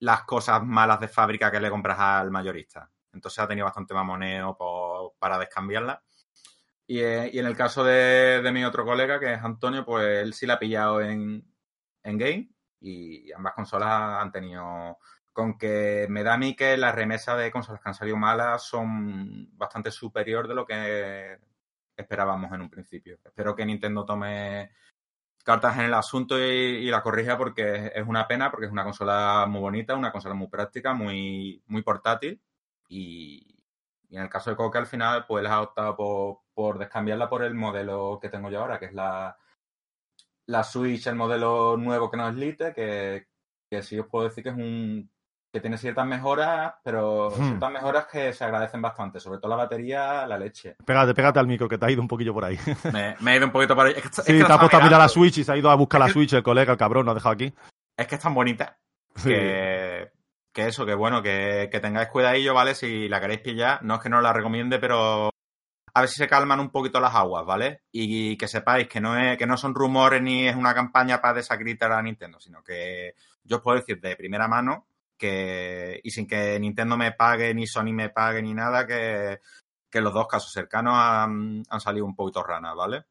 las 0.00 0.24
cosas 0.24 0.62
malas 0.62 1.00
de 1.00 1.08
fábrica 1.08 1.50
que 1.50 1.60
le 1.60 1.70
compras 1.70 1.98
al 1.98 2.30
mayorista. 2.30 2.90
Entonces 3.12 3.38
ha 3.38 3.48
tenido 3.48 3.64
bastante 3.64 3.94
mamoneo 3.94 4.56
para 5.18 5.38
descambiarla. 5.38 6.02
Y, 6.86 7.00
eh, 7.00 7.30
y, 7.32 7.38
en 7.38 7.46
el 7.46 7.56
caso 7.56 7.82
de, 7.82 8.42
de, 8.42 8.52
mi 8.52 8.64
otro 8.64 8.84
colega, 8.84 9.18
que 9.18 9.32
es 9.32 9.42
Antonio, 9.42 9.84
pues 9.84 10.22
él 10.22 10.34
sí 10.34 10.46
la 10.46 10.54
ha 10.54 10.58
pillado 10.58 11.00
en, 11.00 11.42
en 12.02 12.18
game 12.18 12.50
y 12.80 13.32
ambas 13.32 13.54
consolas 13.54 14.22
han 14.22 14.32
tenido... 14.32 14.98
Con 15.32 15.58
que 15.58 16.06
me 16.08 16.22
da 16.22 16.34
a 16.34 16.38
mí 16.38 16.54
que 16.54 16.76
las 16.76 16.94
remesas 16.94 17.36
de 17.38 17.50
consolas 17.50 17.82
que 17.82 17.88
han 17.88 17.94
salido 17.96 18.16
malas 18.16 18.62
son 18.62 19.48
bastante 19.58 19.90
superior 19.90 20.46
de 20.46 20.54
lo 20.54 20.64
que 20.64 21.40
esperábamos 21.96 22.52
en 22.52 22.60
un 22.60 22.70
principio. 22.70 23.18
Espero 23.24 23.56
que 23.56 23.66
Nintendo 23.66 24.04
tome 24.04 24.70
cartas 25.44 25.76
en 25.76 25.84
el 25.84 25.94
asunto 25.94 26.38
y, 26.40 26.90
la 26.90 27.02
corrija 27.02 27.38
porque 27.38 27.92
es 27.94 28.06
una 28.06 28.26
pena, 28.26 28.50
porque 28.50 28.66
es 28.66 28.72
una 28.72 28.82
consola 28.84 29.46
muy 29.48 29.60
bonita, 29.60 29.94
una 29.94 30.10
consola 30.10 30.34
muy 30.34 30.48
práctica, 30.48 30.94
muy, 30.94 31.62
muy 31.66 31.82
portátil. 31.82 32.40
Y, 32.88 33.54
en 34.10 34.22
el 34.22 34.28
caso 34.28 34.50
de 34.50 34.56
Coque, 34.56 34.78
al 34.78 34.86
final, 34.86 35.26
pues 35.26 35.46
ha 35.46 35.60
optado 35.62 35.96
por, 35.96 36.38
por 36.54 36.78
descambiarla 36.78 37.28
por 37.28 37.42
el 37.44 37.54
modelo 37.54 38.18
que 38.20 38.28
tengo 38.30 38.50
yo 38.50 38.60
ahora, 38.60 38.78
que 38.78 38.86
es 38.86 38.94
la, 38.94 39.36
la 40.46 40.64
Switch, 40.64 41.06
el 41.06 41.16
modelo 41.16 41.76
nuevo 41.76 42.10
que 42.10 42.16
no 42.16 42.28
es 42.28 42.34
Lite, 42.34 42.72
que, 42.72 43.28
que 43.68 43.82
sí 43.82 43.98
os 43.98 44.06
puedo 44.06 44.24
decir 44.24 44.44
que 44.44 44.50
es 44.50 44.56
un 44.56 45.10
que 45.54 45.60
tiene 45.60 45.78
ciertas 45.78 46.04
mejoras, 46.04 46.74
pero 46.82 47.30
Hmm. 47.30 47.46
ciertas 47.46 47.70
mejoras 47.70 48.06
que 48.10 48.32
se 48.32 48.42
agradecen 48.44 48.82
bastante, 48.82 49.20
sobre 49.20 49.38
todo 49.38 49.50
la 49.50 49.56
batería, 49.56 50.26
la 50.26 50.36
leche. 50.36 50.74
Pégate, 50.84 51.14
pégate 51.14 51.38
al 51.38 51.46
micro, 51.46 51.68
que 51.68 51.78
te 51.78 51.86
ha 51.86 51.90
ido 51.92 52.02
un 52.02 52.08
poquillo 52.08 52.34
por 52.34 52.44
ahí. 52.44 52.58
Me, 52.92 53.14
me 53.20 53.32
he 53.32 53.36
ido 53.36 53.46
un 53.46 53.52
poquito 53.52 53.76
para 53.76 53.90
ahí. 53.90 53.94
Es 53.96 54.02
que, 54.02 54.08
es 54.08 54.14
Sí, 54.16 54.32
que 54.32 54.42
te 54.42 54.48
la 54.48 54.56
ha 54.56 54.58
puesto 54.58 54.76
a 54.76 54.80
mirar 54.82 54.98
la. 54.98 55.08
Switch 55.08 55.38
y 55.38 55.44
se 55.44 55.52
ha 55.52 55.56
ido 55.56 55.70
a 55.70 55.76
buscar 55.76 56.00
la 56.00 56.06
Es 56.08 56.12
Switch, 56.12 56.32
el 56.32 56.42
colega, 56.42 56.72
el 56.72 56.78
cabrón, 56.78 57.06
lo 57.06 57.12
ha 57.12 57.14
dejado 57.14 57.34
aquí. 57.34 57.54
Es 57.96 58.06
que 58.08 58.16
es 58.16 58.20
tan 58.20 58.34
bonita 58.34 58.76
Sí. 59.14 59.28
que, 59.28 60.10
que 60.52 60.66
eso, 60.66 60.84
que 60.84 60.94
bueno, 60.94 61.22
que, 61.22 61.68
que 61.70 61.78
tengáis 61.78 62.08
cuidadillo, 62.08 62.52
¿vale? 62.52 62.74
Si 62.74 63.08
la 63.08 63.20
queréis 63.20 63.38
pillar, 63.40 63.80
no 63.84 63.94
es 63.94 64.00
que 64.00 64.08
no 64.08 64.20
la 64.20 64.32
recomiende, 64.32 64.80
pero 64.80 65.30
a 65.96 66.00
ver 66.00 66.08
si 66.08 66.16
se 66.16 66.26
calman 66.26 66.58
un 66.58 66.70
poquito 66.70 66.98
las 66.98 67.14
aguas, 67.14 67.46
¿vale? 67.46 67.82
Y 67.92 68.36
que 68.36 68.48
sepáis 68.48 68.88
que 68.88 69.00
no, 69.00 69.16
es, 69.16 69.38
que 69.38 69.46
no 69.46 69.56
son 69.56 69.72
rumores 69.76 70.20
ni 70.20 70.48
es 70.48 70.56
una 70.56 70.74
campaña 70.74 71.20
para 71.20 71.34
desacreditar 71.34 71.92
a 71.92 72.02
Nintendo, 72.02 72.40
sino 72.40 72.64
que 72.64 73.14
yo 73.44 73.58
os 73.58 73.62
puedo 73.62 73.76
decir 73.78 74.00
de 74.00 74.16
primera 74.16 74.48
mano 74.48 74.88
que, 75.16 76.00
y 76.02 76.10
sin 76.10 76.26
que 76.26 76.58
Nintendo 76.58 76.96
me 76.96 77.12
pague, 77.12 77.54
ni 77.54 77.66
Sony 77.66 77.92
me 77.92 78.10
pague, 78.10 78.42
ni 78.42 78.54
nada, 78.54 78.86
que, 78.86 79.40
que 79.90 80.00
los 80.00 80.12
dos 80.12 80.26
casos 80.26 80.52
cercanos 80.52 80.94
han, 80.96 81.62
han 81.68 81.80
salido 81.80 82.06
un 82.06 82.16
poquito 82.16 82.42
ranas, 82.42 82.74
¿vale? 82.74 83.04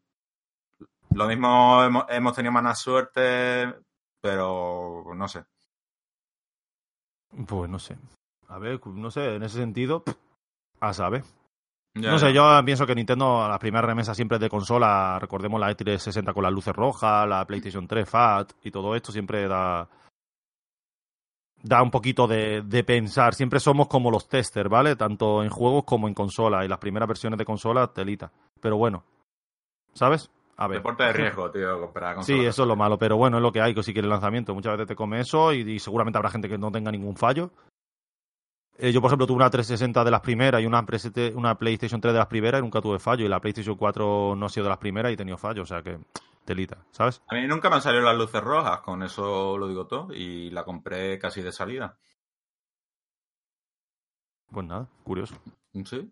Lo 1.11 1.27
mismo 1.27 1.83
hemos, 1.83 2.05
hemos 2.09 2.33
tenido 2.33 2.51
mala 2.51 2.75
suerte, 2.75 3.73
pero 4.19 5.03
no 5.15 5.27
sé. 5.27 5.43
Pues 7.47 7.69
no 7.69 7.79
sé. 7.79 7.97
A 8.47 8.59
ver, 8.59 8.79
no 8.85 9.11
sé, 9.11 9.35
en 9.35 9.43
ese 9.43 9.57
sentido, 9.57 10.03
a 10.79 10.93
saber. 10.93 11.23
Ya, 11.95 12.11
No 12.11 12.19
sé, 12.19 12.33
yo 12.33 12.43
pienso 12.65 12.87
que 12.87 12.95
Nintendo, 12.95 13.47
la 13.47 13.59
primera 13.59 13.85
remesa 13.85 14.15
siempre 14.15 14.39
de 14.39 14.49
consola, 14.49 15.17
recordemos 15.19 15.59
la 15.59 15.71
E360 15.71 16.33
con 16.33 16.43
las 16.43 16.51
luces 16.51 16.75
rojas, 16.75 17.27
la 17.27 17.45
PlayStation 17.45 17.87
3 17.87 18.09
FAT 18.09 18.53
y 18.63 18.71
todo 18.71 18.95
esto 18.95 19.11
siempre 19.11 19.47
da 19.47 19.87
da 21.63 21.81
un 21.81 21.89
poquito 21.89 22.27
de, 22.27 22.61
de 22.61 22.83
pensar. 22.83 23.33
Siempre 23.33 23.59
somos 23.59 23.87
como 23.87 24.11
los 24.11 24.27
testers, 24.27 24.69
¿vale? 24.69 24.95
Tanto 24.95 25.41
en 25.43 25.49
juegos 25.49 25.85
como 25.85 26.07
en 26.07 26.13
consola. 26.13 26.63
Y 26.63 26.67
las 26.67 26.77
primeras 26.77 27.07
versiones 27.07 27.39
de 27.39 27.45
consola, 27.45 27.87
telita. 27.87 28.31
Pero 28.61 28.77
bueno, 28.77 29.03
¿sabes? 29.93 30.29
A 30.57 30.67
ver. 30.67 30.77
Deporte 30.79 31.03
de 31.03 31.13
riesgo, 31.13 31.49
tío, 31.49 31.79
comprar 31.79 32.11
Sí, 32.23 32.33
consolas. 32.33 32.45
eso 32.53 32.61
es 32.63 32.67
lo 32.67 32.75
malo, 32.75 32.99
pero 32.99 33.17
bueno, 33.17 33.37
es 33.37 33.43
lo 33.43 33.51
que 33.51 33.61
hay, 33.61 33.73
que 33.73 33.81
si 33.81 33.93
quiere 33.93 34.05
el 34.05 34.11
lanzamiento. 34.11 34.53
Muchas 34.53 34.73
veces 34.73 34.87
te 34.89 34.95
come 34.95 35.19
eso 35.21 35.51
y, 35.53 35.61
y 35.61 35.79
seguramente 35.79 36.17
habrá 36.17 36.29
gente 36.29 36.47
que 36.49 36.57
no 36.57 36.71
tenga 36.71 36.91
ningún 36.91 37.15
fallo. 37.15 37.49
Eh, 38.77 38.91
yo, 38.91 39.01
por 39.01 39.09
ejemplo, 39.09 39.25
tuve 39.27 39.37
una 39.37 39.49
360 39.49 40.03
de 40.03 40.11
las 40.11 40.21
primeras 40.21 40.61
y 40.61 40.65
una, 40.65 40.83
una 41.35 41.55
PlayStation 41.55 42.01
3 42.01 42.11
de 42.13 42.17
las 42.19 42.27
primeras 42.27 42.59
y 42.59 42.63
nunca 42.63 42.81
tuve 42.81 42.99
fallo. 42.99 43.23
Y 43.23 43.29
la 43.29 43.39
PlayStation 43.39 43.75
4 43.77 44.35
no 44.35 44.45
ha 44.45 44.49
sido 44.49 44.65
de 44.65 44.69
las 44.69 44.79
primeras 44.79 45.11
y 45.11 45.13
he 45.13 45.17
tenido 45.17 45.37
fallo, 45.37 45.61
o 45.61 45.65
sea 45.65 45.81
que 45.81 45.97
telita, 46.45 46.85
¿sabes? 46.91 47.21
A 47.27 47.35
mí 47.35 47.47
nunca 47.47 47.69
me 47.69 47.75
han 47.75 47.81
salido 47.81 48.03
las 48.03 48.17
luces 48.17 48.41
rojas, 48.41 48.81
con 48.81 49.03
eso 49.03 49.57
lo 49.57 49.67
digo 49.67 49.87
todo, 49.87 50.13
y 50.13 50.49
la 50.49 50.63
compré 50.63 51.19
casi 51.19 51.41
de 51.41 51.51
salida. 51.51 51.97
Pues 54.51 54.65
nada, 54.65 54.87
curioso. 55.03 55.35
Sí. 55.85 56.11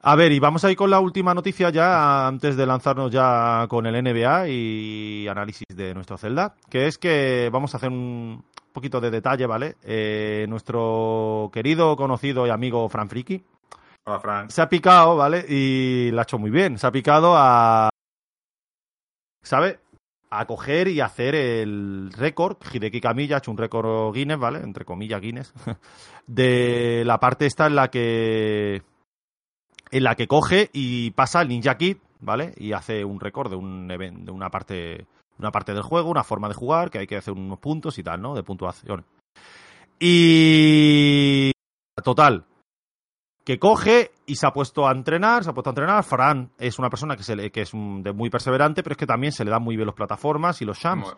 A 0.00 0.14
ver, 0.14 0.32
y 0.32 0.38
vamos 0.38 0.64
a 0.64 0.70
ir 0.70 0.76
con 0.76 0.90
la 0.90 1.00
última 1.00 1.34
noticia 1.34 1.70
ya 1.70 2.26
antes 2.26 2.56
de 2.56 2.66
lanzarnos 2.66 3.10
ya 3.10 3.66
con 3.68 3.86
el 3.86 4.02
NBA 4.02 4.48
y 4.48 5.28
análisis 5.28 5.66
de 5.68 5.94
nuestro 5.94 6.16
Zelda, 6.16 6.54
que 6.70 6.86
es 6.86 6.98
que 6.98 7.50
vamos 7.52 7.74
a 7.74 7.78
hacer 7.78 7.90
un 7.90 8.44
poquito 8.72 9.00
de 9.00 9.10
detalle, 9.10 9.46
¿vale? 9.46 9.76
Eh, 9.82 10.46
nuestro 10.48 11.50
querido, 11.52 11.96
conocido 11.96 12.46
y 12.46 12.50
amigo 12.50 12.88
Fran 12.88 13.08
Friki 13.08 13.44
Hola, 14.04 14.20
Frank. 14.20 14.50
se 14.50 14.62
ha 14.62 14.68
picado, 14.68 15.16
¿vale? 15.16 15.44
Y 15.48 16.10
la 16.12 16.22
ha 16.22 16.24
hecho 16.24 16.38
muy 16.38 16.50
bien. 16.50 16.78
Se 16.78 16.86
ha 16.86 16.92
picado 16.92 17.34
a. 17.36 17.90
¿Sabe? 19.48 19.80
A 20.28 20.44
coger 20.44 20.88
y 20.88 21.00
hacer 21.00 21.34
el 21.34 22.12
récord. 22.12 22.58
Hideki 22.70 23.00
Kamiya 23.00 23.36
ha 23.36 23.38
hecho 23.38 23.50
un 23.50 23.56
récord 23.56 24.12
Guinness, 24.12 24.38
¿vale? 24.38 24.58
Entre 24.58 24.84
comillas, 24.84 25.22
Guinness. 25.22 25.54
De 26.26 27.02
la 27.06 27.18
parte 27.18 27.46
esta 27.46 27.66
en 27.66 27.74
la 27.74 27.88
que. 27.88 28.82
En 29.90 30.04
la 30.04 30.16
que 30.16 30.26
coge 30.26 30.68
y 30.74 31.12
pasa 31.12 31.40
el 31.40 31.48
Ninja 31.48 31.78
Kid, 31.78 31.96
¿vale? 32.20 32.52
Y 32.58 32.72
hace 32.72 33.06
un 33.06 33.20
récord 33.20 33.48
de 33.48 33.56
un 33.56 33.90
evento, 33.90 34.26
de 34.26 34.32
una 34.32 34.50
parte. 34.50 35.06
Una 35.38 35.50
parte 35.50 35.72
del 35.72 35.82
juego, 35.82 36.10
una 36.10 36.24
forma 36.24 36.48
de 36.48 36.54
jugar, 36.54 36.90
que 36.90 36.98
hay 36.98 37.06
que 37.06 37.16
hacer 37.16 37.32
unos 37.32 37.58
puntos 37.58 37.98
y 37.98 38.02
tal, 38.02 38.20
¿no? 38.20 38.34
De 38.34 38.42
puntuación. 38.42 39.06
Y. 39.98 41.52
Total, 42.04 42.44
que 43.48 43.58
coge 43.58 44.10
y 44.26 44.36
se 44.36 44.46
ha 44.46 44.50
puesto 44.52 44.86
a 44.86 44.92
entrenar, 44.92 45.42
se 45.42 45.48
ha 45.48 45.54
puesto 45.54 45.70
a 45.70 45.72
entrenar. 45.72 46.04
Fran 46.04 46.50
es 46.58 46.78
una 46.78 46.90
persona 46.90 47.16
que, 47.16 47.22
se 47.22 47.34
le- 47.34 47.50
que 47.50 47.62
es 47.62 47.72
un- 47.72 48.02
de 48.02 48.12
muy 48.12 48.28
perseverante, 48.28 48.82
pero 48.82 48.92
es 48.92 48.98
que 48.98 49.06
también 49.06 49.32
se 49.32 49.42
le 49.42 49.50
dan 49.50 49.62
muy 49.62 49.74
bien 49.74 49.86
las 49.86 49.94
plataformas 49.94 50.60
y 50.60 50.66
los 50.66 50.76
shams. 50.76 51.06
Muy, 51.06 51.14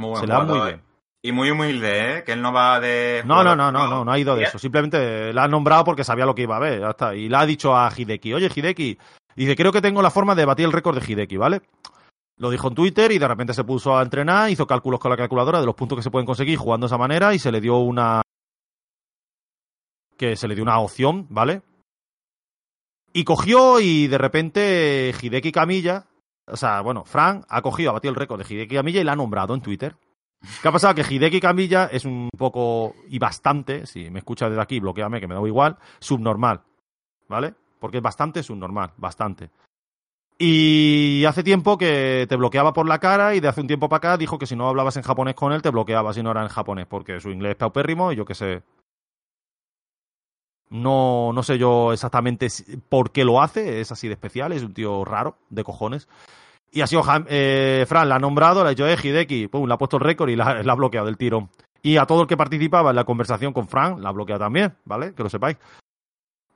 muy 0.00 0.10
buen 0.10 0.20
se 0.20 0.26
le 0.28 0.32
dan 0.32 0.42
muy 0.46 0.50
jugador, 0.52 0.68
bien. 0.76 0.80
¿eh? 0.80 0.92
Y 1.24 1.32
muy 1.32 1.50
humilde, 1.50 2.18
¿eh? 2.18 2.22
Que 2.24 2.34
él 2.34 2.40
no 2.42 2.52
va 2.52 2.78
de... 2.78 3.24
No, 3.26 3.42
no, 3.42 3.56
no, 3.56 3.72
no, 3.72 3.88
no, 3.88 4.04
no 4.04 4.12
ha 4.12 4.16
ido 4.18 4.36
de 4.36 4.44
eso. 4.44 4.60
Simplemente 4.60 5.32
la 5.32 5.42
ha 5.42 5.48
nombrado 5.48 5.82
porque 5.82 6.04
sabía 6.04 6.24
lo 6.24 6.36
que 6.36 6.42
iba 6.42 6.54
a 6.56 6.60
ver. 6.60 6.78
Ya 6.82 6.90
está. 6.90 7.16
Y 7.16 7.28
le 7.28 7.36
ha 7.36 7.46
dicho 7.46 7.76
a 7.76 7.90
Hideki, 7.96 8.32
oye 8.32 8.48
Hideki, 8.54 8.96
dice, 9.34 9.56
creo 9.56 9.72
que 9.72 9.82
tengo 9.82 10.02
la 10.02 10.10
forma 10.12 10.36
de 10.36 10.44
batir 10.44 10.66
el 10.66 10.72
récord 10.72 10.96
de 11.00 11.04
Hideki, 11.12 11.36
¿vale? 11.36 11.62
Lo 12.38 12.48
dijo 12.50 12.68
en 12.68 12.76
Twitter 12.76 13.10
y 13.10 13.18
de 13.18 13.26
repente 13.26 13.54
se 13.54 13.64
puso 13.64 13.98
a 13.98 14.02
entrenar, 14.02 14.50
hizo 14.50 14.68
cálculos 14.68 15.00
con 15.00 15.10
la 15.10 15.16
calculadora 15.16 15.58
de 15.58 15.66
los 15.66 15.74
puntos 15.74 15.96
que 15.96 16.02
se 16.04 16.12
pueden 16.12 16.26
conseguir 16.26 16.58
jugando 16.58 16.86
de 16.86 16.90
esa 16.90 16.98
manera 16.98 17.34
y 17.34 17.40
se 17.40 17.50
le 17.50 17.60
dio 17.60 17.78
una... 17.78 18.22
que 20.16 20.36
se 20.36 20.46
le 20.46 20.54
dio 20.54 20.62
una 20.62 20.78
opción, 20.78 21.26
¿vale? 21.28 21.62
Y 23.12 23.24
cogió 23.24 23.80
y 23.80 24.06
de 24.06 24.18
repente 24.18 25.14
Hideki 25.20 25.52
Camilla, 25.52 26.06
o 26.46 26.56
sea, 26.56 26.80
bueno, 26.80 27.04
Frank 27.04 27.44
ha 27.48 27.60
cogido, 27.62 27.90
ha 27.90 27.94
batido 27.94 28.10
el 28.10 28.16
récord 28.18 28.42
de 28.42 28.54
Hideki 28.54 28.74
Camilla 28.74 29.00
y 29.00 29.04
la 29.04 29.12
ha 29.12 29.16
nombrado 29.16 29.54
en 29.54 29.60
Twitter. 29.60 29.96
¿Qué 30.60 30.68
ha 30.68 30.72
pasado? 30.72 30.94
Que 30.94 31.02
Hideki 31.02 31.40
Camilla 31.40 31.86
es 31.92 32.04
un 32.04 32.30
poco 32.36 32.94
y 33.08 33.18
bastante, 33.18 33.86
si 33.86 34.10
me 34.10 34.20
escuchas 34.20 34.50
desde 34.50 34.62
aquí, 34.62 34.80
bloqueame, 34.80 35.20
que 35.20 35.28
me 35.28 35.34
da 35.34 35.46
igual, 35.46 35.76
subnormal, 36.00 36.62
¿vale? 37.28 37.54
Porque 37.78 37.98
es 37.98 38.02
bastante 38.02 38.42
subnormal, 38.42 38.92
bastante. 38.96 39.50
Y 40.38 41.24
hace 41.26 41.44
tiempo 41.44 41.78
que 41.78 42.26
te 42.28 42.36
bloqueaba 42.36 42.72
por 42.72 42.88
la 42.88 42.98
cara 42.98 43.34
y 43.34 43.40
de 43.40 43.46
hace 43.46 43.60
un 43.60 43.68
tiempo 43.68 43.88
para 43.88 43.98
acá 43.98 44.16
dijo 44.16 44.38
que 44.38 44.46
si 44.46 44.56
no 44.56 44.68
hablabas 44.68 44.96
en 44.96 45.04
japonés 45.04 45.36
con 45.36 45.52
él 45.52 45.62
te 45.62 45.70
bloqueaba 45.70 46.12
si 46.12 46.22
no 46.22 46.32
era 46.32 46.42
en 46.42 46.48
japonés, 46.48 46.86
porque 46.86 47.20
su 47.20 47.30
inglés 47.30 47.52
es 47.52 47.58
paupérrimo 47.58 48.10
y 48.10 48.16
yo 48.16 48.24
qué 48.24 48.34
sé. 48.34 48.62
No, 50.72 51.34
no 51.34 51.42
sé 51.42 51.58
yo 51.58 51.92
exactamente 51.92 52.48
por 52.88 53.12
qué 53.12 53.24
lo 53.24 53.42
hace, 53.42 53.82
es 53.82 53.92
así 53.92 54.08
de 54.08 54.14
especial, 54.14 54.52
es 54.52 54.62
un 54.62 54.72
tío 54.72 55.04
raro, 55.04 55.36
de 55.50 55.64
cojones. 55.64 56.08
Y 56.70 56.80
ha 56.80 56.86
sido 56.86 57.02
eh, 57.28 57.84
Fran, 57.86 58.08
la 58.08 58.14
ha 58.14 58.18
nombrado, 58.18 58.62
le 58.62 58.68
ha 58.68 58.70
dicho, 58.70 58.88
eh, 58.88 58.96
Hideki, 59.00 59.48
pum, 59.48 59.68
le 59.68 59.74
ha 59.74 59.76
puesto 59.76 59.98
el 59.98 60.02
récord 60.02 60.30
y 60.30 60.36
la, 60.36 60.62
la 60.62 60.72
ha 60.72 60.76
bloqueado 60.76 61.06
del 61.06 61.18
tirón. 61.18 61.50
Y 61.82 61.98
a 61.98 62.06
todo 62.06 62.22
el 62.22 62.26
que 62.26 62.38
participaba 62.38 62.88
en 62.88 62.96
la 62.96 63.04
conversación 63.04 63.52
con 63.52 63.68
Fran, 63.68 64.00
la 64.00 64.08
ha 64.08 64.12
bloqueado 64.12 64.40
también, 64.40 64.74
¿vale? 64.86 65.14
Que 65.14 65.22
lo 65.22 65.28
sepáis. 65.28 65.58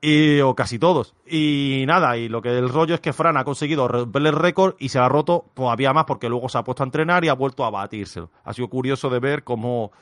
Y, 0.00 0.40
o 0.40 0.54
casi 0.54 0.78
todos. 0.78 1.14
Y 1.26 1.84
nada, 1.86 2.16
y 2.16 2.30
lo 2.30 2.40
que 2.40 2.56
el 2.56 2.70
rollo 2.70 2.94
es 2.94 3.00
que 3.00 3.12
Fran 3.12 3.36
ha 3.36 3.44
conseguido 3.44 3.86
romper 3.86 4.26
el 4.26 4.32
récord 4.32 4.76
y 4.78 4.88
se 4.88 4.98
la 4.98 5.06
ha 5.06 5.10
roto 5.10 5.44
todavía 5.52 5.92
más 5.92 6.06
porque 6.06 6.30
luego 6.30 6.48
se 6.48 6.56
ha 6.56 6.64
puesto 6.64 6.82
a 6.82 6.86
entrenar 6.86 7.22
y 7.26 7.28
ha 7.28 7.34
vuelto 7.34 7.66
a 7.66 7.70
batírselo. 7.70 8.30
Ha 8.44 8.54
sido 8.54 8.68
curioso 8.68 9.10
de 9.10 9.20
ver 9.20 9.44
cómo, 9.44 9.92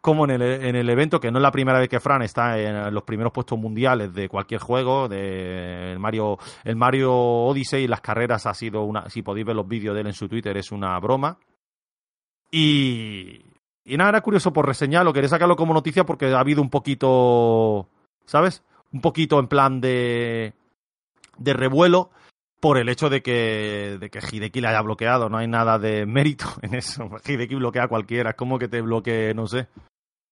cómo 0.00 0.24
en, 0.24 0.30
el, 0.30 0.42
en 0.42 0.76
el 0.76 0.88
evento, 0.88 1.20
que 1.20 1.30
no 1.30 1.38
es 1.38 1.42
la 1.42 1.52
primera 1.52 1.78
vez 1.78 1.88
que 1.88 2.00
Fran 2.00 2.22
está 2.22 2.58
en 2.58 2.92
los 2.92 3.02
primeros 3.04 3.32
puestos 3.32 3.58
mundiales 3.58 4.12
de 4.14 4.28
cualquier 4.28 4.60
juego, 4.60 5.08
de 5.08 5.92
el 5.92 5.98
Mario, 5.98 6.38
el 6.64 6.76
Mario 6.76 7.14
Odyssey, 7.14 7.86
las 7.86 8.00
carreras 8.00 8.46
ha 8.46 8.54
sido 8.54 8.82
una, 8.84 9.08
si 9.10 9.22
podéis 9.22 9.46
ver 9.46 9.56
los 9.56 9.68
vídeos 9.68 9.94
de 9.94 10.00
él 10.00 10.06
en 10.06 10.14
su 10.14 10.28
Twitter, 10.28 10.56
es 10.56 10.72
una 10.72 10.98
broma. 10.98 11.38
Y, 12.50 13.44
y 13.84 13.96
nada, 13.96 14.10
era 14.10 14.20
curioso 14.22 14.52
por 14.52 14.66
reseñarlo, 14.66 15.12
quería 15.12 15.28
sacarlo 15.28 15.56
como 15.56 15.74
noticia 15.74 16.04
porque 16.04 16.32
ha 16.32 16.40
habido 16.40 16.62
un 16.62 16.70
poquito, 16.70 17.88
¿sabes? 18.24 18.64
Un 18.92 19.00
poquito 19.00 19.38
en 19.38 19.48
plan 19.48 19.80
de, 19.80 20.54
de 21.38 21.52
revuelo 21.52 22.10
por 22.60 22.76
el 22.76 22.88
hecho 22.88 23.08
de 23.08 23.22
que, 23.22 23.96
de 23.98 24.10
que 24.10 24.20
Hideki 24.20 24.60
le 24.60 24.68
haya 24.68 24.82
bloqueado. 24.82 25.28
No 25.28 25.38
hay 25.38 25.48
nada 25.48 25.78
de 25.78 26.06
mérito 26.06 26.46
en 26.62 26.74
eso. 26.74 27.08
Hideki 27.24 27.54
bloquea 27.54 27.84
a 27.84 27.88
cualquiera. 27.88 28.30
Es 28.30 28.36
como 28.36 28.58
que 28.58 28.68
te 28.68 28.80
bloquee, 28.80 29.32
no 29.34 29.46
sé, 29.46 29.68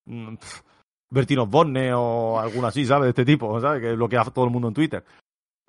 mm, 0.08 0.36
pf, 0.36 0.62
Bertino 1.10 1.46
Borne 1.46 1.92
o 1.94 2.38
alguno 2.38 2.66
así, 2.66 2.84
¿sabes? 2.84 3.04
De 3.04 3.08
este 3.10 3.24
tipo, 3.24 3.60
¿sabes? 3.60 3.80
Que 3.80 3.94
bloquea 3.94 4.22
a 4.22 4.24
todo 4.30 4.44
el 4.44 4.50
mundo 4.50 4.68
en 4.68 4.74
Twitter. 4.74 5.04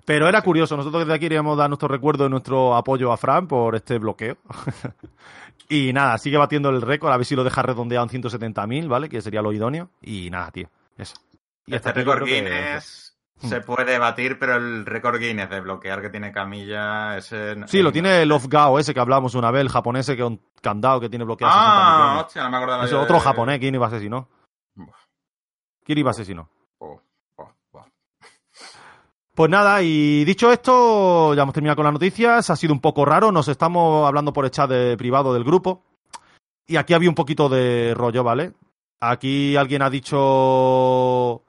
Pero 0.04 0.28
era 0.28 0.42
curioso. 0.42 0.76
Nosotros 0.76 1.02
desde 1.02 1.14
aquí 1.14 1.26
queríamos 1.26 1.56
dar 1.56 1.70
nuestro 1.70 1.88
recuerdo 1.88 2.26
y 2.26 2.30
nuestro 2.30 2.74
apoyo 2.74 3.12
a 3.12 3.16
Fran 3.16 3.46
por 3.46 3.76
este 3.76 3.98
bloqueo. 3.98 4.36
y 5.68 5.92
nada, 5.92 6.18
sigue 6.18 6.36
batiendo 6.36 6.68
el 6.70 6.82
récord. 6.82 7.12
A 7.12 7.16
ver 7.16 7.26
si 7.26 7.36
lo 7.36 7.44
deja 7.44 7.62
redondeado 7.62 8.06
en 8.10 8.22
170.000, 8.22 8.88
¿vale? 8.88 9.08
Que 9.08 9.22
sería 9.22 9.42
lo 9.42 9.52
idóneo. 9.52 9.90
Y 10.02 10.30
nada, 10.30 10.50
tío. 10.50 10.68
Eso. 10.96 11.14
Y 11.66 11.74
Este 11.74 11.92
récord 11.92 12.24
Guinness. 12.24 13.09
Se 13.40 13.60
puede 13.62 13.98
batir, 13.98 14.38
pero 14.38 14.56
el 14.56 14.84
récord 14.86 15.18
Guinness 15.18 15.48
de 15.50 15.60
bloquear 15.60 16.00
que 16.02 16.10
tiene 16.10 16.32
Camilla, 16.32 17.16
ese... 17.16 17.56
Sí, 17.66 17.82
lo 17.82 17.90
tiene 17.92 18.22
el 18.22 18.32
Off-Gao 18.32 18.78
ese 18.78 18.92
que 18.94 19.00
hablamos 19.00 19.34
una 19.34 19.50
vez, 19.50 19.62
el 19.62 19.68
japonés 19.70 20.08
ese 20.08 20.16
que 20.16 20.24
un 20.24 20.40
candado 20.60 21.00
que 21.00 21.08
tiene 21.08 21.24
bloqueado 21.24 21.52
60 21.52 21.70
Ah, 21.72 22.20
hostia, 22.24 22.42
no 22.44 22.50
me 22.50 22.56
acordaba 22.58 22.84
Ese 22.84 22.94
otro 22.94 23.16
de- 23.16 23.22
japonés, 23.22 23.58
¿quién 23.58 23.74
iba 23.74 23.86
a 23.86 23.88
asesinar? 23.88 24.24
Buah. 24.74 24.94
¿Quién 25.84 25.98
iba 25.98 26.10
a 26.10 26.12
asesinar? 26.12 26.44
Oh, 26.78 27.00
oh, 27.36 27.50
oh. 27.72 27.86
Pues 29.34 29.50
nada, 29.50 29.80
y 29.82 30.24
dicho 30.24 30.52
esto, 30.52 31.34
ya 31.34 31.42
hemos 31.42 31.54
terminado 31.54 31.76
con 31.76 31.84
las 31.84 31.94
noticias. 31.94 32.50
Ha 32.50 32.56
sido 32.56 32.74
un 32.74 32.80
poco 32.80 33.04
raro, 33.04 33.32
nos 33.32 33.48
estamos 33.48 34.06
hablando 34.06 34.32
por 34.32 34.44
el 34.44 34.50
chat 34.50 34.68
de 34.68 34.96
privado 34.98 35.32
del 35.32 35.44
grupo. 35.44 35.82
Y 36.66 36.76
aquí 36.76 36.92
había 36.94 37.08
un 37.08 37.14
poquito 37.14 37.48
de 37.48 37.94
rollo, 37.96 38.22
¿vale? 38.22 38.52
Aquí 39.00 39.56
alguien 39.56 39.80
ha 39.82 39.88
dicho 39.90 41.42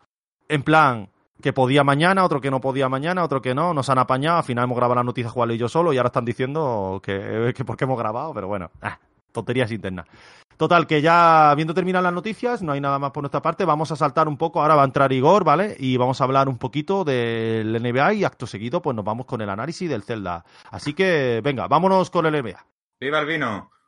en 0.47 0.63
plan 0.63 1.09
que 1.41 1.53
podía 1.53 1.83
mañana, 1.83 2.23
otro 2.23 2.39
que 2.39 2.51
no 2.51 2.61
podía 2.61 2.87
mañana, 2.89 3.23
otro 3.23 3.41
que 3.41 3.53
no. 3.53 3.73
Nos 3.73 3.89
han 3.89 3.97
apañado, 3.97 4.37
al 4.37 4.43
final 4.43 4.65
hemos 4.65 4.77
grabado 4.77 4.95
las 4.95 5.05
noticias 5.05 5.33
Juan 5.33 5.51
y 5.51 5.57
yo 5.57 5.67
solo 5.67 5.91
y 5.93 5.97
ahora 5.97 6.07
están 6.07 6.25
diciendo 6.25 7.01
que, 7.03 7.53
que 7.55 7.65
por 7.65 7.77
qué 7.77 7.83
hemos 7.83 7.97
grabado, 7.97 8.33
pero 8.33 8.47
bueno, 8.47 8.71
ah, 8.81 8.97
tonterías 9.31 9.71
internas. 9.71 10.07
Total, 10.57 10.85
que 10.85 11.01
ya 11.01 11.49
habiendo 11.49 11.73
terminado 11.73 12.03
las 12.03 12.13
noticias, 12.13 12.61
no 12.61 12.71
hay 12.71 12.79
nada 12.79 12.99
más 12.99 13.11
por 13.11 13.23
nuestra 13.23 13.41
parte, 13.41 13.65
vamos 13.65 13.91
a 13.91 13.95
saltar 13.95 14.27
un 14.27 14.37
poco, 14.37 14.61
ahora 14.61 14.75
va 14.75 14.83
a 14.83 14.85
entrar 14.85 15.11
Igor, 15.11 15.43
¿vale? 15.43 15.75
Y 15.79 15.97
vamos 15.97 16.21
a 16.21 16.23
hablar 16.23 16.47
un 16.47 16.59
poquito 16.59 17.03
del 17.03 17.81
NBA 17.81 18.13
y 18.13 18.23
acto 18.23 18.45
seguido 18.45 18.79
pues 18.79 18.95
nos 18.95 19.03
vamos 19.03 19.25
con 19.25 19.41
el 19.41 19.49
análisis 19.49 19.89
del 19.89 20.03
Zelda. 20.03 20.45
Así 20.69 20.93
que 20.93 21.41
venga, 21.43 21.67
vámonos 21.67 22.11
con 22.11 22.27
el 22.27 22.33
NBA. 22.43 22.63
¡Viva 22.99 23.21
el! 23.21 23.80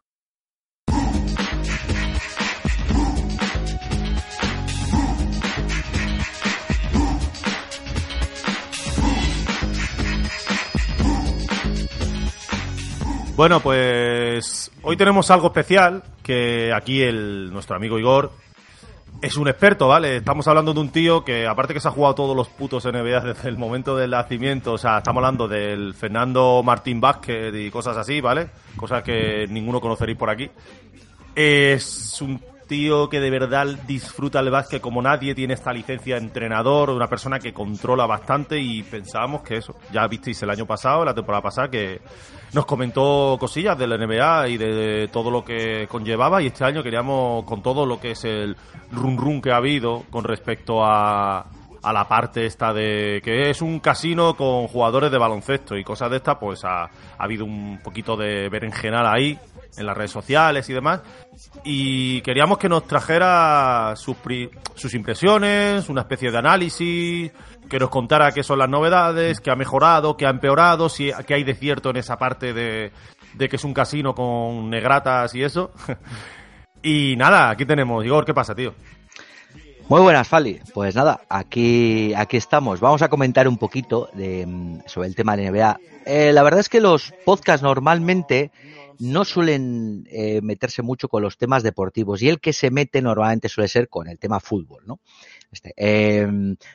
Bueno, 13.36 13.62
pues 13.62 14.70
hoy 14.84 14.96
tenemos 14.96 15.32
algo 15.32 15.48
especial 15.48 16.04
que 16.22 16.72
aquí 16.72 17.02
el 17.02 17.52
nuestro 17.52 17.76
amigo 17.76 17.98
Igor 17.98 18.32
es 19.24 19.38
un 19.38 19.48
experto, 19.48 19.88
¿vale? 19.88 20.18
Estamos 20.18 20.48
hablando 20.48 20.72
de 20.72 20.80
un 20.80 20.90
tío 20.90 21.26
que 21.26 21.48
aparte 21.48 21.74
que 21.74 21.80
se 21.80 21.88
ha 21.88 21.92
jugado 21.92 22.14
todos 22.14 22.36
los 22.38 22.48
putos 22.50 22.86
NBA 22.86 23.22
desde 23.22 23.50
el 23.50 23.58
momento 23.58 23.98
del 23.98 24.12
nacimiento, 24.12 24.74
o 24.74 24.78
sea, 24.78 25.00
estamos 25.00 25.22
hablando 25.22 25.48
del 25.48 25.96
Fernando 25.96 26.62
Martín 26.64 27.02
Vázquez 27.02 27.56
y 27.56 27.72
cosas 27.72 27.98
así, 27.98 28.22
¿vale? 28.22 28.50
Cosas 28.76 29.02
que 29.02 29.48
ninguno 29.50 29.82
conoceréis 29.82 30.18
por 30.18 30.30
aquí. 30.30 30.52
Es 31.36 32.22
un 32.22 32.40
tío 32.68 33.10
que 33.10 33.20
de 33.20 33.30
verdad 33.30 33.68
disfruta 33.88 34.40
el 34.40 34.50
básquet 34.50 34.82
como 34.82 35.02
nadie, 35.02 35.36
tiene 35.36 35.54
esta 35.54 35.72
licencia 35.74 36.16
de 36.16 36.22
entrenador, 36.22 36.90
una 36.90 37.08
persona 37.08 37.40
que 37.40 37.54
controla 37.54 38.06
bastante 38.06 38.60
y 38.60 38.84
pensábamos 38.84 39.42
que 39.42 39.58
eso, 39.58 39.76
ya 39.92 40.08
visteis 40.08 40.42
el 40.44 40.50
año 40.50 40.66
pasado, 40.66 41.06
la 41.06 41.14
temporada 41.14 41.42
pasada, 41.42 41.70
que 41.70 42.02
nos 42.54 42.66
comentó 42.66 43.38
cosillas 43.40 43.78
de 43.78 43.88
la 43.88 43.98
NBA 43.98 44.50
y 44.50 44.58
de 44.58 45.10
todo 45.12 45.32
lo 45.32 45.44
que 45.44 45.88
conllevaba 45.88 46.42
y 46.42 46.48
este 46.48 46.66
año 46.66 46.84
queríamos 46.84 47.46
con 47.46 47.62
todo 47.62 47.86
lo 47.86 48.00
que 48.00 48.12
es 48.12 48.24
el 48.26 48.56
run 48.92 49.18
run 49.18 49.42
que 49.42 49.52
ha 49.52 49.58
habido 49.58 50.04
con 50.10 50.24
respecto 50.24 50.84
a, 50.84 51.46
a 51.84 51.94
la 51.94 52.08
parte 52.08 52.46
esta 52.46 52.74
de 52.74 53.22
que 53.24 53.50
es 53.50 53.62
un 53.62 53.80
casino 53.80 54.36
con 54.36 54.68
jugadores 54.68 55.12
de 55.12 55.18
baloncesto 55.18 55.76
y 55.76 55.84
cosas 55.84 56.10
de 56.10 56.18
estas, 56.18 56.38
pues 56.38 56.64
ha, 56.64 56.84
ha 56.84 56.90
habido 57.18 57.46
un 57.46 57.80
poquito 57.84 58.16
de 58.16 58.50
berenjenal 58.50 59.06
ahí 59.06 59.38
en 59.78 59.86
las 59.86 59.96
redes 59.98 60.12
sociales 60.12 60.70
y 60.70 60.74
demás. 60.74 61.02
Y 61.64 62.22
queríamos 62.22 62.58
que 62.58 62.70
nos 62.70 62.88
trajera 62.88 63.94
sus, 63.96 64.18
sus 64.76 64.94
impresiones, 64.94 65.90
una 65.90 66.02
especie 66.02 66.32
de 66.32 66.38
análisis, 66.38 67.32
que 67.70 67.80
nos 67.80 67.90
contara 67.90 68.32
qué 68.32 68.44
son 68.44 68.60
las 68.60 68.70
novedades, 68.70 69.40
qué 69.40 69.52
ha 69.52 69.56
mejorado, 69.56 70.16
qué 70.18 70.26
ha 70.26 70.30
empeorado, 70.30 70.90
si, 70.90 71.12
qué 71.26 71.36
hay 71.36 71.44
de 71.44 71.56
cierto 71.56 71.90
en 71.90 71.98
esa 71.98 72.18
parte 72.18 72.54
de, 72.54 72.92
de 73.34 73.50
que 73.50 73.56
es 73.56 73.64
un 73.64 73.74
casino 73.74 74.14
con 74.14 74.70
negratas 74.70 75.34
y 75.36 75.44
eso. 75.44 75.72
y 76.84 77.16
nada, 77.18 77.50
aquí 77.50 77.66
tenemos. 77.66 78.06
Igor, 78.06 78.26
¿qué 78.26 78.34
pasa, 78.34 78.56
tío? 78.56 78.74
Muy 79.90 80.02
buenas, 80.02 80.28
Fali. 80.28 80.62
Pues 80.74 80.96
nada, 80.96 81.22
aquí, 81.28 82.14
aquí 82.16 82.38
estamos. 82.38 82.80
Vamos 82.80 83.02
a 83.02 83.10
comentar 83.10 83.48
un 83.48 83.58
poquito 83.58 84.10
de, 84.14 84.82
sobre 84.86 85.10
el 85.10 85.16
tema 85.16 85.36
de 85.36 85.52
NBA. 85.52 85.80
Eh, 86.06 86.32
la 86.34 86.42
verdad 86.42 86.62
es 86.62 86.70
que 86.70 86.80
los 86.80 87.14
podcasts 87.26 87.64
normalmente 87.64 88.52
no 89.00 89.26
suelen 89.26 90.08
eh, 90.10 90.42
meterse 90.42 90.82
mucho 90.82 91.08
con 91.08 91.22
los 91.24 91.38
temas 91.38 91.64
deportivos 91.64 92.22
y 92.22 92.30
el 92.30 92.40
que 92.40 92.54
se 92.54 92.72
mete 92.72 93.02
normalmente 93.02 93.50
suele 93.50 93.68
ser 93.68 93.90
con 93.90 94.08
el 94.08 94.20
tema 94.20 94.40
fútbol, 94.40 94.84
¿no? 94.86 95.00
Este, 95.54 95.72
eh, 95.78 96.28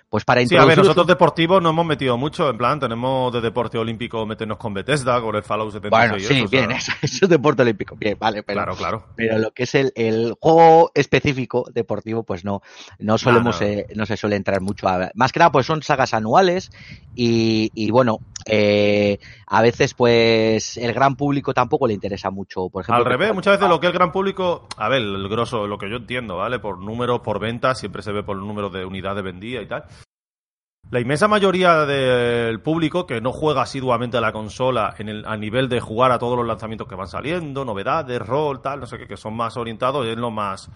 pues 0.09 0.25
para 0.25 0.47
Sí, 0.47 0.57
a 0.57 0.65
ver, 0.65 0.79
nosotros 0.79 1.07
deportivos 1.07 1.61
no 1.61 1.71
hemos 1.71 1.85
metido 1.85 2.17
mucho, 2.17 2.49
en 2.49 2.57
plan, 2.57 2.79
tenemos 2.79 3.33
de 3.33 3.41
deporte 3.41 3.77
olímpico 3.77 4.25
meternos 4.25 4.57
con 4.57 4.73
Bethesda, 4.73 5.21
con 5.21 5.35
el 5.35 5.43
Fallout 5.43 5.73
76. 5.73 5.91
Bueno, 5.91 6.25
sí, 6.25 6.43
eso, 6.43 6.49
bien, 6.49 6.71
eso, 6.71 6.93
eso, 7.03 7.25
es 7.25 7.29
deporte 7.29 7.63
olímpico, 7.63 7.97
bien, 7.97 8.17
vale, 8.19 8.45
pero, 8.45 8.59
claro, 8.59 8.77
claro. 8.77 9.05
pero 9.17 9.39
lo 9.39 9.51
que 9.51 9.65
es 9.65 9.75
el, 9.75 9.93
el 9.97 10.37
juego 10.41 10.93
específico 10.95 11.69
deportivo, 11.75 12.23
pues 12.23 12.45
no, 12.45 12.63
no 13.01 13.19
solemos, 13.19 13.61
no. 13.61 13.67
Eh, 13.67 13.87
no 13.97 14.07
se 14.07 14.17
suele 14.17 14.37
entrar 14.37 14.61
mucho 14.61 14.87
a, 14.87 15.11
más 15.15 15.33
que 15.33 15.41
nada, 15.41 15.51
pues 15.51 15.67
son 15.67 15.83
sagas 15.83 16.15
anuales 16.15 16.71
y, 17.17 17.73
y 17.75 17.91
bueno, 17.91 18.21
eh, 18.49 19.19
a 19.47 19.63
veces 19.63 19.95
pues 19.95 20.77
el 20.77 20.93
gran 20.93 21.17
público 21.17 21.53
tampoco 21.53 21.87
le 21.87 21.95
interesa 21.95 22.31
mucho, 22.31 22.69
por 22.69 22.83
ejemplo. 22.83 23.05
Al 23.05 23.11
revés, 23.11 23.35
muchas 23.35 23.59
veces 23.59 23.69
lo 23.69 23.79
que 23.79 23.87
el 23.87 23.93
gran 23.93 24.11
público, 24.11 24.67
a 24.77 24.89
ver, 24.89 25.03
el 25.03 25.29
grosso, 25.29 25.67
lo 25.67 25.79
que 25.79 25.91
yo 25.91 25.97
entiendo, 25.97 26.37
¿vale? 26.37 26.59
Por 26.59 26.79
números, 26.79 27.21
por 27.21 27.39
ventas, 27.39 27.79
siempre 27.79 28.03
se 28.03 28.13
ve 28.13 28.23
por 28.23 28.37
el 28.37 28.47
número 28.47 28.71
de 28.71 28.85
unidades 28.85 29.23
vendidas 29.23 29.63
y 29.65 29.67
tal. 29.67 29.85
La 30.91 31.01
inmensa 31.01 31.29
mayoría 31.29 31.85
del 31.85 32.61
público 32.61 33.07
que 33.07 33.21
no 33.21 33.31
juega 33.31 33.63
asiduamente 33.63 34.17
a 34.17 34.23
la 34.23 34.33
consola 34.33 34.95
en 34.99 35.11
el, 35.11 35.27
a 35.27 35.37
nivel 35.37 35.69
de 35.69 35.81
jugar 35.81 36.13
a 36.13 36.19
todos 36.19 36.35
los 36.39 36.47
lanzamientos 36.47 36.89
que 36.89 36.95
van 36.95 37.09
saliendo, 37.09 37.63
novedades, 37.67 38.23
rol, 38.23 38.63
tal, 38.63 38.81
no 38.81 38.87
sé 38.87 38.97
qué, 38.97 39.07
que 39.07 39.19
son 39.19 39.37
más 39.37 39.59
orientados, 39.59 40.07
es 40.07 40.17
lo 40.17 40.31
más 40.31 40.71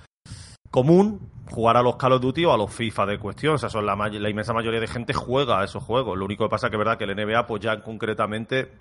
común 0.73 1.21
jugar 1.51 1.77
a 1.77 1.83
los 1.83 1.97
Call 1.97 2.15
of 2.15 2.23
Duty 2.23 2.47
o 2.47 2.53
a 2.53 2.57
los 2.57 2.75
FIFA 2.75 3.07
de 3.07 3.19
cuestión. 3.19 3.55
O 3.55 3.59
sea, 3.59 3.69
son 3.69 3.87
la, 3.87 3.95
la 3.95 4.31
inmensa 4.31 4.53
mayoría 4.53 4.81
de 4.81 4.89
gente 4.89 5.13
juega 5.13 5.61
a 5.61 5.65
esos 5.65 5.85
juegos. 5.85 6.19
Lo 6.19 6.25
único 6.25 6.45
que 6.45 6.51
pasa 6.51 6.67
es 6.67 6.71
que 6.71 6.77
es 6.77 6.79
verdad 6.79 6.99
que 6.99 7.05
el 7.05 7.15
NBA, 7.15 7.47
pues 7.47 7.63
ya 7.63 7.81
concretamente 7.83 8.73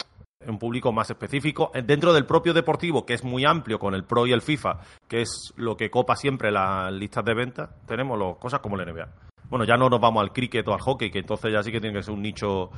un 0.48 0.58
público 0.58 0.92
más 0.92 1.10
específico 1.10 1.72
dentro 1.86 2.14
del 2.14 2.26
propio 2.26 2.54
deportivo 2.54 3.06
que 3.06 3.14
es 3.14 3.24
muy 3.24 3.46
amplio 3.46 3.78
con 3.78 3.94
el 3.94 4.04
Pro 4.04 4.26
y 4.26 4.32
el 4.32 4.42
FIFA 4.42 4.80
que 5.08 5.22
es 5.22 5.54
lo 5.56 5.78
que 5.78 5.92
copa 5.92 6.16
siempre 6.16 6.52
las 6.52 6.92
listas 6.92 7.24
de 7.24 7.36
ventas 7.36 7.70
tenemos 7.86 8.18
los, 8.18 8.38
cosas 8.38 8.60
como 8.60 8.80
el 8.80 8.92
NBA 8.92 9.08
bueno 9.52 9.66
ya 9.66 9.78
no 9.78 9.88
nos 9.88 10.02
vamos 10.02 10.24
al 10.24 10.34
cricket 10.34 10.68
o 10.68 10.74
al 10.74 10.80
hockey 10.80 11.12
que 11.12 11.20
entonces 11.20 11.54
ya 11.54 11.62
sí 11.62 11.72
que 11.72 11.80
tiene 11.80 11.96
que 11.96 12.04
ser 12.04 12.16
un 12.16 12.24
nicho 12.24 12.72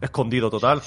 escondido 0.00 0.50
total. 0.50 0.80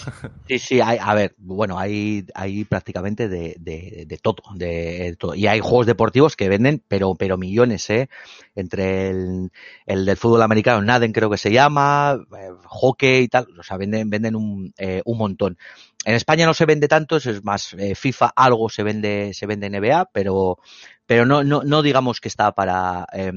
Sí 0.48 0.60
sí 0.60 0.82
hay, 0.82 0.98
a 1.02 1.14
ver 1.14 1.36
bueno 1.38 1.78
hay, 1.80 2.26
hay 2.34 2.66
prácticamente 2.66 3.28
de, 3.30 3.56
de, 3.60 4.20
todo, 4.22 4.38
de, 4.56 5.16
todo. 5.18 5.36
Y 5.36 5.48
hay 5.48 5.60
juegos 5.60 5.86
deportivos 5.86 6.36
que 6.36 6.50
venden 6.50 6.84
pero 6.88 7.16
pero 7.16 7.38
millones 7.38 7.90
eh 7.90 8.10
entre 8.56 9.10
el, 9.10 9.52
el 9.86 10.06
del 10.06 10.18
fútbol 10.18 10.42
americano 10.42 10.82
Naden 10.82 11.14
creo 11.14 11.30
que 11.30 11.38
se 11.38 11.52
llama 11.52 12.18
eh, 12.38 12.50
hockey 12.66 13.24
y 13.24 13.28
tal 13.28 13.48
o 13.58 13.64
sea 13.64 13.78
venden 13.78 14.10
venden 14.10 14.36
un, 14.36 14.74
eh, 14.78 15.02
un 15.06 15.18
montón. 15.18 15.58
En 16.04 16.16
España 16.16 16.48
no 16.48 16.56
se 16.56 16.66
vende 16.66 16.88
tanto, 16.88 17.18
es 17.18 17.44
más 17.44 17.74
eh, 17.74 17.94
FIFA 17.94 18.34
algo 18.36 18.70
se 18.70 18.84
vende 18.84 19.32
se 19.34 19.46
vende 19.46 19.70
NBA, 19.70 20.10
pero 20.12 20.58
pero 21.06 21.26
no 21.26 21.44
no, 21.44 21.62
no 21.64 21.82
digamos 21.82 22.20
que 22.20 22.28
está 22.28 22.52
para 22.54 23.06
eh, 23.14 23.32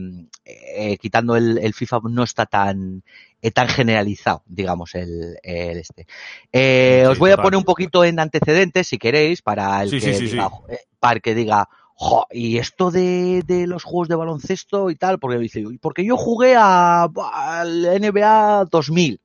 eh, 0.44 0.96
quitando 0.98 1.36
el, 1.36 1.58
el, 1.58 1.74
FIFA 1.74 2.00
no 2.08 2.22
está 2.22 2.46
tan 2.46 3.02
eh, 3.44 3.50
tan 3.50 3.68
generalizado, 3.68 4.42
digamos 4.46 4.94
el, 4.94 5.36
el 5.42 5.76
este. 5.76 6.06
Sí, 6.50 7.06
os 7.06 7.18
voy 7.18 7.30
a 7.30 7.36
poner 7.36 7.58
un 7.58 7.64
poquito 7.64 8.02
en 8.02 8.18
antecedentes 8.18 8.86
si 8.86 8.96
queréis 8.96 9.42
para 9.42 9.82
el 9.82 9.90
sí, 9.90 10.00
que 10.00 10.14
sí, 10.14 10.28
diga, 10.28 10.50
para 10.98 11.16
el 11.16 11.20
que 11.20 11.34
diga 11.34 11.68
Jo, 11.94 12.26
y 12.30 12.56
esto 12.56 12.90
de, 12.90 13.42
de, 13.46 13.66
los 13.66 13.84
juegos 13.84 14.08
de 14.08 14.16
baloncesto 14.16 14.88
y 14.88 14.96
tal, 14.96 15.18
porque 15.18 15.38
dice, 15.38 15.62
porque 15.80 16.06
yo 16.06 16.16
jugué 16.16 16.56
a, 16.56 17.02
al 17.02 17.82
NBA 18.00 18.64
2000 18.70 19.20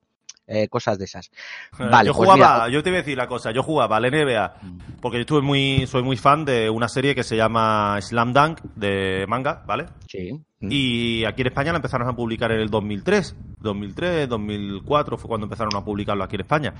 eh, 0.49 0.67
cosas 0.67 0.97
de 0.97 1.05
esas. 1.05 1.29
Vale, 1.77 2.07
yo 2.07 2.13
jugaba, 2.13 2.33
pues 2.33 2.47
mira, 2.47 2.69
yo 2.69 2.83
te 2.83 2.89
voy 2.89 2.97
a 2.97 3.01
decir 3.01 3.17
la 3.17 3.27
cosa, 3.27 3.51
yo 3.51 3.61
jugaba 3.61 3.97
al 3.97 4.11
NBA 4.11 4.55
porque 4.99 5.17
yo 5.17 5.21
estuve 5.21 5.41
muy, 5.41 5.85
soy 5.85 6.01
muy 6.01 6.17
fan 6.17 6.43
de 6.43 6.69
una 6.69 6.89
serie 6.89 7.13
que 7.13 7.23
se 7.23 7.37
llama 7.37 7.99
Slam 8.01 8.33
Dunk 8.33 8.61
de 8.75 9.25
manga, 9.27 9.63
¿vale? 9.67 9.85
Sí. 10.07 10.41
Y 10.61 11.23
aquí 11.25 11.41
en 11.41 11.47
España 11.47 11.71
la 11.71 11.77
empezaron 11.77 12.09
a 12.09 12.15
publicar 12.15 12.51
en 12.51 12.61
el 12.61 12.69
2003, 12.69 13.35
2003, 13.59 14.27
2004 14.27 15.17
fue 15.17 15.27
cuando 15.27 15.45
empezaron 15.45 15.75
a 15.75 15.85
publicarlo 15.85 16.23
aquí 16.23 16.35
en 16.35 16.41
España. 16.41 16.73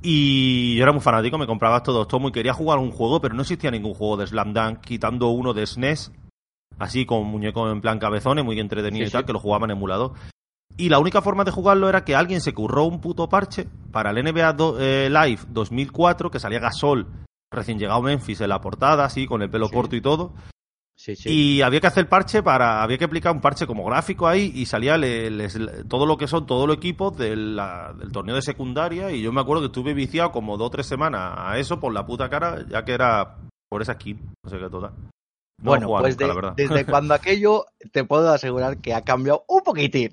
Y 0.00 0.74
yo 0.76 0.82
era 0.82 0.92
muy 0.92 1.02
fanático, 1.02 1.38
me 1.38 1.46
compraba 1.46 1.82
todo 1.82 2.06
tomo 2.06 2.30
y 2.30 2.32
quería 2.32 2.54
jugar 2.54 2.78
un 2.78 2.90
juego, 2.90 3.20
pero 3.20 3.34
no 3.34 3.42
existía 3.42 3.70
ningún 3.70 3.94
juego 3.94 4.16
de 4.16 4.26
Slam 4.26 4.54
Dunk, 4.54 4.80
quitando 4.80 5.28
uno 5.28 5.52
de 5.52 5.66
SNES, 5.66 6.10
así 6.78 7.04
con 7.04 7.26
muñeco 7.26 7.70
en 7.70 7.80
plan 7.82 8.00
cabezones, 8.00 8.44
muy 8.44 8.58
entretenido 8.58 9.04
sí, 9.04 9.10
y 9.10 9.12
tal, 9.12 9.22
sí. 9.22 9.26
que 9.26 9.32
lo 9.34 9.38
jugaban 9.38 9.70
en 9.70 9.76
emulador. 9.76 10.14
Y 10.76 10.88
la 10.88 10.98
única 10.98 11.20
forma 11.20 11.44
de 11.44 11.50
jugarlo 11.50 11.88
era 11.88 12.04
que 12.04 12.14
alguien 12.14 12.40
se 12.40 12.54
curró 12.54 12.84
un 12.84 13.00
puto 13.00 13.28
parche 13.28 13.68
para 13.90 14.10
el 14.10 14.24
NBA 14.24 14.52
do, 14.54 14.80
eh, 14.80 15.10
Live 15.10 15.42
2004, 15.48 16.30
que 16.30 16.40
salía 16.40 16.60
Gasol, 16.60 17.06
recién 17.50 17.78
llegado 17.78 18.00
a 18.00 18.02
Memphis 18.02 18.40
en 18.40 18.48
la 18.48 18.60
portada, 18.60 19.04
así, 19.04 19.26
con 19.26 19.42
el 19.42 19.50
pelo 19.50 19.68
sí. 19.68 19.74
corto 19.74 19.96
y 19.96 20.00
todo. 20.00 20.32
Sí, 20.96 21.16
sí. 21.16 21.30
Y 21.30 21.62
había 21.62 21.80
que 21.80 21.86
hacer 21.86 22.08
parche 22.08 22.42
para. 22.42 22.82
Había 22.82 22.98
que 22.98 23.04
aplicar 23.04 23.34
un 23.34 23.40
parche 23.40 23.66
como 23.66 23.84
gráfico 23.84 24.28
ahí 24.28 24.52
y 24.54 24.66
salía 24.66 24.96
les, 24.96 25.58
todo 25.88 26.06
lo 26.06 26.16
que 26.16 26.28
son 26.28 26.46
todos 26.46 26.68
los 26.68 26.76
equipos 26.76 27.16
de 27.16 27.34
la, 27.34 27.92
del 27.98 28.12
torneo 28.12 28.36
de 28.36 28.42
secundaria. 28.42 29.10
Y 29.10 29.22
yo 29.22 29.32
me 29.32 29.40
acuerdo 29.40 29.62
que 29.62 29.66
estuve 29.66 29.94
viciado 29.94 30.30
como 30.30 30.56
dos 30.56 30.68
o 30.68 30.70
tres 30.70 30.86
semanas 30.86 31.34
a 31.36 31.58
eso 31.58 31.80
por 31.80 31.92
la 31.92 32.06
puta 32.06 32.28
cara, 32.28 32.64
ya 32.68 32.84
que 32.84 32.92
era 32.92 33.36
por 33.68 33.82
esa 33.82 33.94
skin. 33.94 34.20
No 34.44 34.50
sé 34.50 34.58
qué 34.58 34.68
total. 34.68 34.92
Bueno, 35.62 35.88
pues 35.88 36.16
desde 36.16 36.84
cuando 36.84 37.14
aquello 37.14 37.66
te 37.92 38.04
puedo 38.04 38.32
asegurar 38.32 38.78
que 38.78 38.94
ha 38.94 39.02
cambiado 39.02 39.44
un 39.48 39.62
poquitín. 39.62 40.10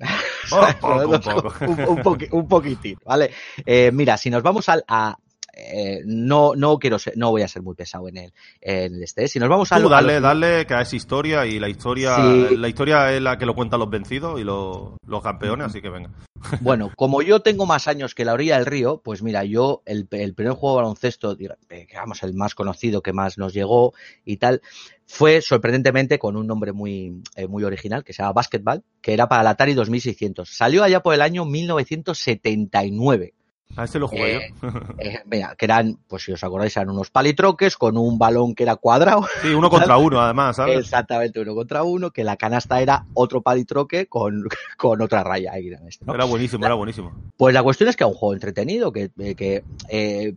un, 2.30 2.48
poquitín, 2.48 2.98
¿vale? 3.04 3.30
Eh, 3.66 3.90
mira, 3.92 4.16
si 4.16 4.30
nos 4.30 4.42
vamos 4.42 4.68
al, 4.68 4.84
a, 4.88 5.16
eh, 5.52 6.02
no, 6.04 6.54
no 6.54 6.78
quiero 6.78 6.98
ser, 6.98 7.16
no 7.16 7.30
voy 7.30 7.42
a 7.42 7.48
ser 7.48 7.62
muy 7.62 7.74
pesado 7.74 8.08
en 8.08 8.16
el, 8.16 8.32
en 8.60 9.02
este. 9.02 9.28
Si 9.28 9.38
nos 9.38 9.48
vamos 9.48 9.72
a, 9.72 9.80
Tú, 9.80 9.88
dale, 9.88 10.20
dale, 10.20 10.66
que 10.66 10.80
es 10.80 10.94
historia 10.94 11.46
y 11.46 11.58
la 11.58 11.68
historia, 11.68 12.18
la 12.18 12.68
historia 12.68 13.12
es 13.12 13.22
la 13.22 13.38
que 13.38 13.46
lo 13.46 13.54
cuentan 13.54 13.80
los 13.80 13.90
vencidos 13.90 14.40
y 14.40 14.44
los, 14.44 14.94
los 15.06 15.22
campeones, 15.22 15.66
así 15.66 15.80
que 15.80 15.90
venga. 15.90 16.10
Bueno, 16.62 16.90
como 16.96 17.20
yo 17.22 17.40
tengo 17.40 17.66
más 17.66 17.86
años 17.86 18.14
que 18.14 18.24
la 18.24 18.32
orilla 18.32 18.56
del 18.56 18.66
río, 18.66 19.02
pues 19.04 19.22
mira, 19.22 19.44
yo 19.44 19.82
el, 19.84 20.08
el 20.10 20.34
primer 20.34 20.54
juego 20.54 20.76
de 20.76 20.82
baloncesto, 20.82 21.34
digamos 21.34 22.22
el 22.22 22.34
más 22.34 22.54
conocido 22.54 23.02
que 23.02 23.12
más 23.12 23.36
nos 23.36 23.52
llegó 23.52 23.92
y 24.24 24.38
tal, 24.38 24.62
fue 25.06 25.42
sorprendentemente 25.42 26.20
con 26.20 26.36
un 26.36 26.46
nombre 26.46 26.72
muy, 26.72 27.22
eh, 27.34 27.48
muy 27.48 27.64
original 27.64 28.04
que 28.04 28.12
se 28.12 28.22
llama 28.22 28.32
Basketball, 28.32 28.84
que 29.00 29.12
era 29.12 29.28
para 29.28 29.42
la 29.42 29.50
Atari 29.50 29.74
2600. 29.74 30.48
Salió 30.48 30.84
allá 30.84 31.00
por 31.02 31.14
el 31.14 31.20
año 31.20 31.44
1979. 31.44 33.34
A 33.76 33.84
este 33.84 34.00
lo 34.00 34.08
jugué 34.08 34.36
eh, 34.36 34.54
eh, 34.98 35.20
mira, 35.26 35.54
que 35.56 35.64
eran, 35.64 35.98
pues 36.08 36.24
si 36.24 36.32
os 36.32 36.42
acordáis, 36.42 36.76
eran 36.76 36.90
unos 36.90 37.10
palitroques 37.10 37.76
con 37.76 37.96
un 37.96 38.18
balón 38.18 38.54
que 38.54 38.64
era 38.64 38.76
cuadrado. 38.76 39.26
Sí, 39.42 39.54
uno 39.54 39.70
contra 39.70 39.96
uno, 39.96 40.20
además, 40.20 40.56
¿sabes? 40.56 40.78
Exactamente, 40.78 41.40
uno 41.40 41.54
contra 41.54 41.84
uno, 41.84 42.10
que 42.10 42.24
la 42.24 42.36
canasta 42.36 42.80
era 42.80 43.06
otro 43.14 43.42
palitroque 43.42 44.06
con, 44.06 44.48
con 44.76 45.00
otra 45.00 45.22
raya. 45.22 45.52
Ahí, 45.52 45.70
este, 45.86 46.04
Era 46.12 46.24
buenísimo, 46.24 46.66
era 46.66 46.74
buenísimo. 46.74 47.12
Pues 47.36 47.54
la 47.54 47.62
cuestión 47.62 47.88
es 47.88 47.96
que 47.96 48.02
era 48.02 48.08
un 48.08 48.14
juego 48.14 48.34
entretenido, 48.34 48.92
que, 48.92 49.10
eh, 49.18 49.34
que 49.36 49.62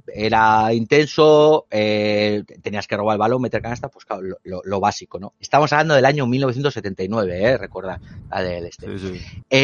era 0.07 0.71
intenso, 0.73 1.65
tenías 1.69 2.87
que 2.87 2.97
robar 2.97 3.15
el 3.15 3.19
balón, 3.19 3.41
meter 3.41 3.61
canasta, 3.61 3.89
pues 3.89 4.05
claro, 4.05 4.21
lo, 4.43 4.79
básico, 4.79 5.19
¿no? 5.19 5.33
Estamos 5.39 5.73
hablando 5.73 5.95
del 5.95 6.05
año 6.05 6.27
1979, 6.27 7.43
¿eh? 7.43 7.57
Recuerda, 7.57 7.99
la 8.29 8.41
del 8.41 8.65
este. 8.65 8.87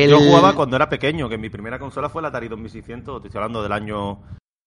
Yo 0.08 0.20
jugaba 0.20 0.56
cuando 0.56 0.76
era 0.76 0.90
pequeño, 0.90 1.30
que 1.30 1.38
mi 1.38 1.50
primera 1.50 1.78
consola 1.78 2.10
fue 2.10 2.22
la 2.22 2.30
Atari 2.30 2.48
2600, 2.48 3.22
te 3.22 3.28
estoy 3.28 3.40
hablando 3.40 3.59
del 3.64 3.72
año 3.72 4.22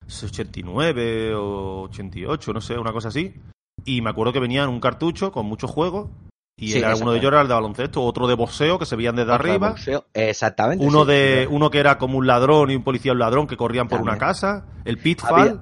89 0.06 1.34
o 1.34 1.82
88, 1.82 2.52
no 2.52 2.60
sé, 2.60 2.78
una 2.78 2.92
cosa 2.92 3.08
así. 3.08 3.34
Y 3.84 4.00
me 4.02 4.10
acuerdo 4.10 4.32
que 4.32 4.40
venían 4.40 4.68
un 4.68 4.80
cartucho 4.80 5.32
con 5.32 5.46
muchos 5.46 5.70
juegos. 5.70 6.10
Y 6.56 6.76
era 6.76 6.94
uno 6.94 7.12
de 7.12 7.18
ellos 7.18 7.32
era 7.32 7.40
el 7.40 7.48
de 7.48 7.54
baloncesto, 7.54 8.02
otro 8.02 8.28
de 8.28 8.34
boxeo 8.34 8.78
que 8.78 8.86
se 8.86 8.94
veían 8.94 9.16
desde 9.16 9.32
arriba. 9.32 9.74
Exactamente. 10.12 10.84
Uno 10.84 11.04
de 11.04 11.48
uno 11.50 11.70
que 11.70 11.78
era 11.78 11.98
como 11.98 12.18
un 12.18 12.26
ladrón 12.26 12.70
y 12.70 12.76
un 12.76 12.84
policía 12.84 13.12
un 13.12 13.18
ladrón 13.18 13.46
que 13.46 13.56
corrían 13.56 13.88
por 13.88 14.00
una 14.00 14.18
casa. 14.18 14.66
El 14.84 14.98
Pitfall. 14.98 15.60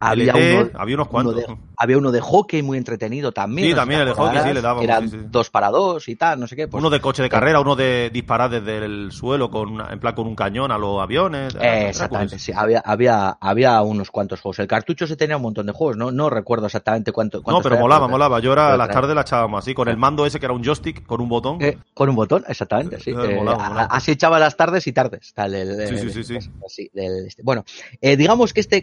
Había, 0.00 0.34
uno, 0.34 0.70
había 0.74 0.94
unos 0.96 1.08
cuantos. 1.08 1.36
de, 1.36 1.46
había 1.80 1.96
uno 1.96 2.10
de 2.10 2.20
hockey 2.20 2.62
muy 2.62 2.76
entretenido 2.76 3.30
también. 3.30 3.68
Sí, 3.68 3.74
también 3.74 4.00
el 4.00 4.06
de 4.06 4.12
hockey, 4.12 4.40
sí, 4.42 4.52
le 4.52 4.60
daba. 4.60 4.82
Eran 4.82 5.30
dos 5.30 5.48
para 5.48 5.70
dos 5.70 6.08
y 6.08 6.16
tal, 6.16 6.40
no 6.40 6.48
sé 6.48 6.56
qué. 6.56 6.66
Pues, 6.66 6.80
uno 6.80 6.90
de 6.90 7.00
coche 7.00 7.22
de 7.22 7.28
carrera, 7.28 7.60
uno 7.60 7.76
de 7.76 8.10
disparar 8.12 8.50
desde 8.50 8.84
el 8.84 9.12
suelo 9.12 9.48
con 9.48 9.80
en 9.80 10.00
plan 10.00 10.14
con 10.14 10.26
un 10.26 10.34
cañón 10.34 10.72
a 10.72 10.78
los 10.78 11.00
aviones. 11.00 11.54
exactamente, 11.60 12.38
sí. 12.40 12.52
Había, 12.54 12.80
había, 12.80 13.38
había 13.40 13.80
unos 13.82 14.10
cuantos 14.10 14.40
juegos. 14.40 14.58
El 14.58 14.66
cartucho 14.66 15.06
se 15.06 15.16
tenía 15.16 15.36
un 15.36 15.42
montón 15.42 15.66
de 15.66 15.72
juegos, 15.72 15.96
no, 15.96 16.10
no 16.10 16.28
recuerdo 16.28 16.66
exactamente 16.66 17.12
cuánto. 17.12 17.42
No, 17.46 17.60
pero 17.62 17.78
molaba, 17.78 18.08
molaba. 18.08 18.40
Yo 18.40 18.52
era 18.52 18.76
las 18.76 18.88
tardes 18.88 19.14
la 19.14 19.20
echábamos 19.20 19.62
así, 19.62 19.72
con 19.72 19.88
el 19.88 19.96
mando 19.96 20.26
ese 20.26 20.40
que 20.40 20.46
era 20.46 20.54
un 20.54 20.64
joystick, 20.64 21.06
con 21.06 21.20
un 21.20 21.28
botón. 21.28 21.62
Eh, 21.62 21.78
con 21.94 22.08
un 22.08 22.16
botón, 22.16 22.44
exactamente, 22.48 22.98
sí. 22.98 23.12
Eh, 23.12 23.40
así 23.88 24.12
echaba 24.12 24.40
las 24.40 24.56
tardes 24.56 24.84
y 24.88 24.92
tardes. 24.92 25.32
Tal, 25.32 25.52
sí, 25.88 26.10
sí, 26.10 26.24
sí, 26.24 26.38
sí. 26.68 26.90
Este. 26.92 27.42
Bueno, 27.44 27.64
eh, 28.00 28.16
digamos 28.16 28.52
que 28.52 28.60
este 28.60 28.82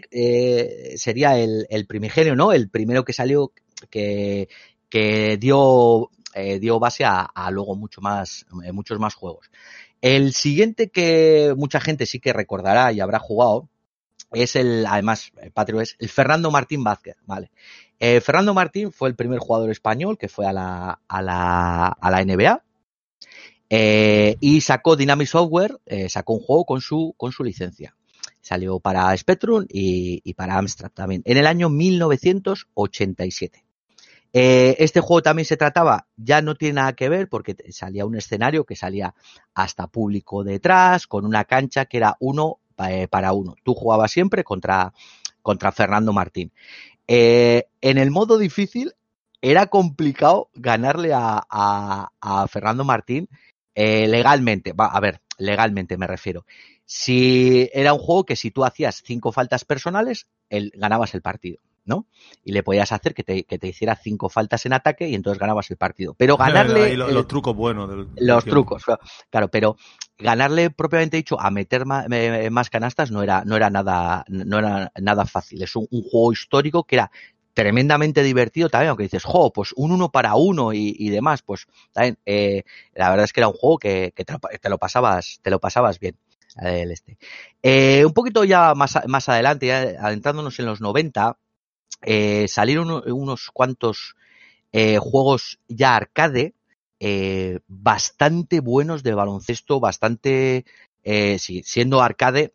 sería 0.96 1.38
el 1.38 1.86
primigenio, 1.86 2.34
¿no? 2.34 2.52
El 2.52 2.70
primero 2.86 3.04
que 3.04 3.12
salió 3.12 3.52
que, 3.90 4.48
eh, 4.92 5.38
dio 5.38 6.78
base 6.78 7.04
a, 7.04 7.50
luego 7.50 7.74
eh, 7.74 8.72
muchos 8.72 8.98
más 9.00 9.14
juegos. 9.14 9.50
El 10.00 10.32
siguiente 10.32 10.88
que 10.90 11.52
mucha 11.56 11.80
gente 11.80 12.06
sí 12.06 12.20
que 12.20 12.32
recordará 12.32 12.92
y 12.92 13.00
habrá 13.00 13.18
jugado 13.18 13.68
es 14.32 14.54
el, 14.54 14.86
además, 14.86 15.32
el 15.42 15.50
patrio 15.50 15.80
es 15.80 15.96
el 15.98 16.08
Fernando 16.08 16.52
Martín 16.52 16.84
Vázquez, 16.84 17.16
¿vale? 17.26 17.50
Eh, 17.98 18.20
Fernando 18.20 18.54
Martín 18.54 18.92
fue 18.92 19.08
el 19.08 19.16
primer 19.16 19.40
jugador 19.40 19.70
español 19.70 20.16
que 20.16 20.28
fue 20.28 20.46
a 20.46 20.52
la 20.52 21.00
NBA. 22.24 22.62
y 24.40 24.60
sacó 24.60 24.94
Dynamic 24.94 25.26
Software, 25.26 25.80
sacó 26.08 26.34
un 26.34 26.40
juego 26.40 26.64
con 26.64 26.80
su, 26.80 27.14
con 27.16 27.32
su 27.32 27.42
licencia. 27.42 27.96
Salió 28.46 28.78
para 28.78 29.16
Spectrum 29.16 29.66
y, 29.68 30.32
para 30.34 30.56
Amstrad 30.56 30.92
también, 30.92 31.20
en 31.24 31.36
el 31.36 31.48
año 31.48 31.68
1987. 31.68 33.64
Eh, 34.32 34.76
este 34.78 35.00
juego 35.00 35.20
también 35.20 35.46
se 35.46 35.56
trataba, 35.56 36.06
ya 36.16 36.40
no 36.42 36.54
tiene 36.54 36.74
nada 36.74 36.92
que 36.92 37.08
ver 37.08 37.28
porque 37.28 37.56
salía 37.70 38.06
un 38.06 38.14
escenario 38.14 38.62
que 38.62 38.76
salía 38.76 39.16
hasta 39.52 39.88
público 39.88 40.44
detrás, 40.44 41.08
con 41.08 41.26
una 41.26 41.42
cancha 41.42 41.86
que 41.86 41.96
era 41.96 42.16
uno 42.20 42.60
eh, 42.88 43.08
para 43.08 43.32
uno. 43.32 43.56
Tú 43.64 43.74
jugabas 43.74 44.12
siempre 44.12 44.44
contra, 44.44 44.92
contra 45.42 45.72
Fernando 45.72 46.12
Martín. 46.12 46.52
Eh, 47.08 47.66
en 47.80 47.98
el 47.98 48.12
modo 48.12 48.38
difícil 48.38 48.92
era 49.42 49.66
complicado 49.66 50.50
ganarle 50.54 51.10
a, 51.12 52.46
Fernando 52.48 52.84
Martín 52.84 53.28
legalmente. 53.74 54.72
Va, 54.72 54.86
a 54.86 55.00
ver, 55.00 55.20
legalmente 55.36 55.96
me 55.98 56.06
refiero. 56.06 56.44
Si 56.86 57.68
era 57.72 57.92
un 57.92 57.98
juego 57.98 58.24
que 58.24 58.36
si 58.36 58.52
tú 58.52 58.64
hacías 58.64 59.02
cinco 59.04 59.32
faltas 59.32 59.64
personales, 59.64 60.28
él, 60.48 60.72
ganabas 60.76 61.14
el 61.14 61.20
partido, 61.20 61.58
¿no? 61.84 62.06
Y 62.44 62.52
le 62.52 62.62
podías 62.62 62.92
hacer 62.92 63.12
que 63.12 63.24
te, 63.24 63.42
que 63.42 63.58
te, 63.58 63.66
hiciera 63.66 63.96
cinco 63.96 64.28
faltas 64.28 64.66
en 64.66 64.72
ataque 64.72 65.08
y 65.08 65.16
entonces 65.16 65.40
ganabas 65.40 65.68
el 65.72 65.78
partido. 65.78 66.14
Pero 66.14 66.36
ganarle... 66.36 66.96
los, 66.96 67.26
trucos 67.26 67.56
buenos. 67.56 67.88
Del, 67.88 68.08
los 68.18 68.44
trucos, 68.44 68.84
claro, 69.30 69.48
pero 69.48 69.76
ganarle 70.16 70.70
propiamente 70.70 71.16
dicho 71.16 71.40
a 71.40 71.50
meter 71.50 71.86
más, 71.86 72.70
canastas 72.70 73.10
no 73.10 73.24
era, 73.24 73.44
no 73.44 73.56
era 73.56 73.68
nada, 73.68 74.24
no 74.28 74.58
era 74.60 74.92
nada 75.00 75.26
fácil. 75.26 75.62
Es 75.62 75.74
un, 75.74 75.88
juego 75.90 76.32
histórico 76.32 76.84
que 76.84 76.94
era 76.94 77.10
tremendamente 77.52 78.22
divertido 78.22 78.68
también, 78.68 78.90
aunque 78.90 79.04
dices, 79.04 79.24
jo, 79.24 79.52
pues 79.52 79.72
un 79.74 79.90
uno 79.90 80.12
para 80.12 80.36
uno 80.36 80.72
y, 80.72 81.08
demás, 81.08 81.42
pues 81.42 81.66
también, 81.90 82.16
eh, 82.26 82.62
la 82.94 83.10
verdad 83.10 83.24
es 83.24 83.32
que 83.32 83.40
era 83.40 83.48
un 83.48 83.54
juego 83.54 83.78
que, 83.78 84.12
que 84.14 84.24
te, 84.24 84.68
lo 84.68 84.78
pasabas, 84.78 85.40
te 85.42 85.50
lo 85.50 85.58
pasabas 85.58 85.98
bien 85.98 86.16
este. 86.62 87.18
Eh, 87.62 88.04
un 88.04 88.12
poquito 88.12 88.44
ya 88.44 88.74
más, 88.74 88.98
más 89.06 89.28
adelante, 89.28 89.72
adentrándonos 89.72 90.58
en 90.58 90.66
los 90.66 90.80
90, 90.80 91.38
eh, 92.02 92.46
salieron 92.48 93.02
unos 93.10 93.50
cuantos 93.52 94.16
eh, 94.72 94.98
juegos 94.98 95.58
ya 95.68 95.96
arcade 95.96 96.54
bastante 97.68 98.60
buenos 98.60 99.02
de 99.02 99.14
baloncesto, 99.14 99.80
bastante, 99.80 100.64
siendo 101.04 102.00
arcade, 102.00 102.54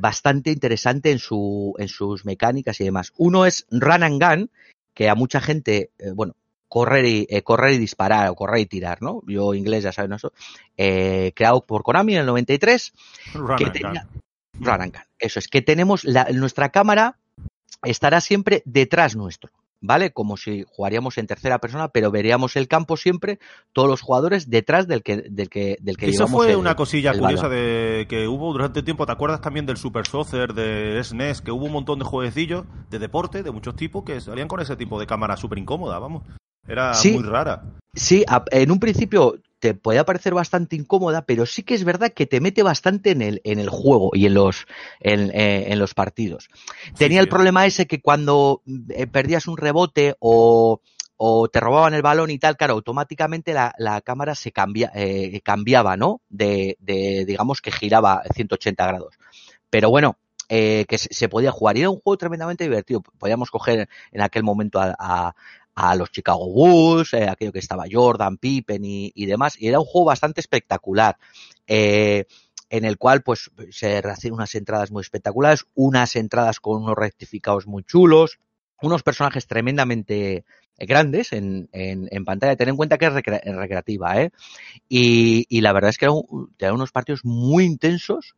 bastante 0.00 0.50
interesante 0.50 1.10
en, 1.10 1.18
su, 1.18 1.74
en 1.78 1.88
sus 1.88 2.24
mecánicas 2.24 2.80
y 2.80 2.84
demás. 2.84 3.12
Uno 3.18 3.44
es 3.44 3.66
Run 3.70 4.02
and 4.02 4.22
Gun, 4.22 4.50
que 4.94 5.10
a 5.10 5.14
mucha 5.14 5.40
gente, 5.42 5.90
bueno, 6.14 6.34
correr 6.68 7.04
y, 7.04 7.26
eh, 7.30 7.42
correr 7.42 7.72
y 7.72 7.78
disparar 7.78 8.28
o 8.28 8.34
correr 8.34 8.60
y 8.60 8.66
tirar, 8.66 9.02
¿no? 9.02 9.22
Yo 9.26 9.54
inglés 9.54 9.84
ya 9.84 9.92
saben 9.92 10.12
eso. 10.12 10.32
Eh, 10.76 11.32
creado 11.34 11.64
por 11.64 11.82
Konami 11.82 12.14
en 12.14 12.20
el 12.20 12.26
93. 12.26 12.92
que 13.56 13.70
tenía, 13.70 14.06
Eso 15.18 15.38
es, 15.38 15.48
que 15.48 15.62
tenemos 15.62 16.04
nuestra 16.04 16.68
cámara 16.68 17.16
estará 17.82 18.20
siempre 18.20 18.62
detrás 18.64 19.16
nuestro. 19.16 19.50
¿Vale? 19.80 20.10
Como 20.10 20.36
si 20.36 20.64
jugaríamos 20.68 21.18
en 21.18 21.28
tercera 21.28 21.60
persona, 21.60 21.86
pero 21.86 22.10
veríamos 22.10 22.56
el 22.56 22.66
campo 22.66 22.96
siempre, 22.96 23.38
todos 23.72 23.88
los 23.88 24.00
jugadores 24.00 24.50
detrás 24.50 24.88
del 24.88 25.04
que 25.04 25.18
del 25.18 25.48
que 25.48 25.76
del 25.80 25.96
que 25.96 26.08
Eso 26.08 26.26
fue 26.26 26.56
una 26.56 26.74
cosilla 26.74 27.16
curiosa 27.16 27.48
de 27.48 28.06
que 28.08 28.26
hubo 28.26 28.52
durante 28.52 28.82
tiempo, 28.82 29.06
¿te 29.06 29.12
acuerdas 29.12 29.40
también 29.40 29.66
del 29.66 29.76
Super 29.76 30.04
Soccer, 30.04 30.52
de 30.52 31.00
SNES, 31.04 31.38
e 31.38 31.44
que 31.44 31.52
hubo 31.52 31.66
un 31.66 31.72
montón 31.72 32.00
de 32.00 32.04
jueguecillos 32.04 32.64
de 32.90 32.98
deporte, 32.98 33.44
de 33.44 33.52
muchos 33.52 33.76
tipos, 33.76 34.02
que 34.02 34.20
salían 34.20 34.48
con 34.48 34.58
ese 34.58 34.74
tipo 34.74 34.98
de 34.98 35.06
cámara 35.06 35.36
súper 35.36 35.58
incómoda, 35.58 36.00
vamos? 36.00 36.24
Era 36.68 36.92
muy 37.04 37.22
rara. 37.22 37.62
Sí, 37.94 38.24
en 38.50 38.70
un 38.70 38.78
principio 38.78 39.40
te 39.58 39.74
puede 39.74 40.04
parecer 40.04 40.34
bastante 40.34 40.76
incómoda, 40.76 41.22
pero 41.22 41.46
sí 41.46 41.62
que 41.62 41.74
es 41.74 41.84
verdad 41.84 42.12
que 42.12 42.26
te 42.26 42.40
mete 42.40 42.62
bastante 42.62 43.10
en 43.10 43.22
el, 43.22 43.40
en 43.44 43.58
el 43.58 43.68
juego 43.68 44.10
y 44.14 44.26
en 44.26 44.34
los, 44.34 44.66
en, 45.00 45.30
eh, 45.34 45.74
los 45.76 45.94
partidos. 45.94 46.48
Tenía 46.96 47.20
el 47.20 47.28
problema 47.28 47.66
ese 47.66 47.86
que 47.86 48.00
cuando 48.00 48.62
eh, 48.90 49.06
perdías 49.06 49.48
un 49.48 49.56
rebote 49.56 50.14
o, 50.20 50.80
o, 51.16 51.48
te 51.48 51.60
robaban 51.60 51.94
el 51.94 52.02
balón 52.02 52.30
y 52.30 52.38
tal, 52.38 52.56
claro, 52.56 52.74
automáticamente 52.74 53.52
la, 53.52 53.74
la 53.78 54.00
cámara 54.00 54.36
se 54.36 54.52
cambia, 54.52 54.92
eh, 54.94 55.40
cambiaba, 55.42 55.96
¿no? 55.96 56.20
De, 56.28 56.76
de, 56.78 57.24
digamos 57.26 57.60
que 57.60 57.72
giraba 57.72 58.22
180 58.32 58.86
grados. 58.86 59.18
Pero 59.70 59.90
bueno, 59.90 60.16
eh, 60.50 60.86
que 60.88 60.96
se, 60.96 61.28
podía 61.28 61.50
jugar. 61.50 61.76
Y 61.76 61.80
era 61.80 61.90
un 61.90 62.00
juego 62.00 62.16
tremendamente 62.16 62.64
divertido. 62.64 63.02
Podíamos 63.18 63.50
coger 63.50 63.88
en 64.12 64.20
aquel 64.22 64.44
momento 64.44 64.80
a, 64.80 64.94
a 64.98 65.34
los 65.96 66.10
Chicago 66.10 66.50
Bulls, 66.50 67.14
eh, 67.14 67.28
aquello 67.28 67.52
que 67.52 67.58
estaba 67.58 67.84
Jordan, 67.90 68.36
Pippen 68.38 68.82
y, 68.84 69.26
demás, 69.26 69.60
y 69.60 69.68
era 69.68 69.78
un 69.78 69.86
juego 69.86 70.06
bastante 70.06 70.40
espectacular. 70.40 71.16
Eh, 71.66 72.24
en 72.70 72.84
el 72.84 72.98
cual 72.98 73.22
pues 73.22 73.50
se 73.70 73.96
hacían 73.96 74.34
unas 74.34 74.54
entradas 74.54 74.90
muy 74.90 75.00
espectaculares, 75.00 75.64
unas 75.74 76.16
entradas 76.16 76.60
con 76.60 76.82
unos 76.82 76.96
rectificados 76.96 77.66
muy 77.66 77.82
chulos, 77.82 78.40
unos 78.82 79.02
personajes 79.02 79.46
tremendamente 79.46 80.44
grandes 80.76 81.32
en, 81.32 81.68
en, 81.72 82.08
en, 82.10 82.24
pantalla. 82.24 82.56
Ten 82.56 82.68
en 82.68 82.76
cuenta 82.76 82.98
que 82.98 83.06
es 83.06 83.12
recreativa, 83.12 84.20
¿eh? 84.20 84.30
Y, 84.88 85.46
y, 85.48 85.62
la 85.62 85.72
verdad 85.72 85.90
es 85.90 85.98
que 85.98 86.06
eran, 86.06 86.74
unos 86.74 86.92
partidos 86.92 87.24
muy 87.24 87.64
intensos, 87.64 88.34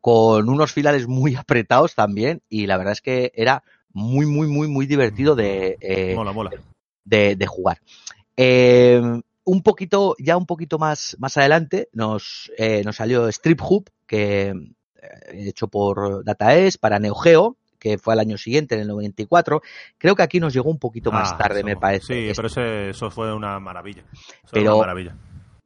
con 0.00 0.48
unos 0.48 0.72
finales 0.72 1.06
muy 1.06 1.34
apretados 1.36 1.94
también, 1.94 2.40
y 2.48 2.66
la 2.66 2.78
verdad 2.78 2.92
es 2.92 3.02
que 3.02 3.32
era 3.34 3.62
muy, 3.92 4.26
muy, 4.26 4.46
muy, 4.46 4.68
muy 4.68 4.86
divertido 4.86 5.34
de, 5.34 5.76
eh, 5.80 6.14
mola, 6.14 6.32
mola. 6.32 6.50
De, 7.06 7.36
de 7.36 7.46
jugar. 7.46 7.80
Eh, 8.36 9.00
un 9.44 9.62
poquito, 9.62 10.14
ya 10.18 10.36
un 10.36 10.44
poquito 10.44 10.78
más, 10.78 11.16
más 11.18 11.36
adelante, 11.36 11.88
nos, 11.92 12.50
eh, 12.58 12.82
nos 12.84 12.96
salió 12.96 13.28
Strip 13.28 13.60
Hoop, 13.62 13.88
que 14.06 14.48
eh, 14.48 14.58
hecho 15.32 15.68
por 15.68 16.24
DataEs 16.24 16.78
para 16.78 16.98
Neo 16.98 17.14
Geo, 17.14 17.56
que 17.78 17.96
fue 17.98 18.14
al 18.14 18.20
año 18.20 18.36
siguiente, 18.38 18.74
en 18.74 18.80
el 18.80 18.88
94. 18.88 19.62
Creo 19.98 20.16
que 20.16 20.22
aquí 20.22 20.40
nos 20.40 20.52
llegó 20.52 20.68
un 20.70 20.78
poquito 20.78 21.12
más 21.12 21.32
Ah, 21.32 21.38
tarde, 21.38 21.62
me 21.62 21.76
parece. 21.76 22.06
Sí, 22.06 22.28
Este- 22.30 22.34
pero 22.34 22.48
ese- 22.48 22.90
eso 22.90 23.10
fue 23.10 23.32
una 23.32 23.60
maravilla. 23.60 24.02
Eso 24.12 24.50
Pero- 24.50 24.72
una 24.76 24.86
maravilla. 24.86 25.16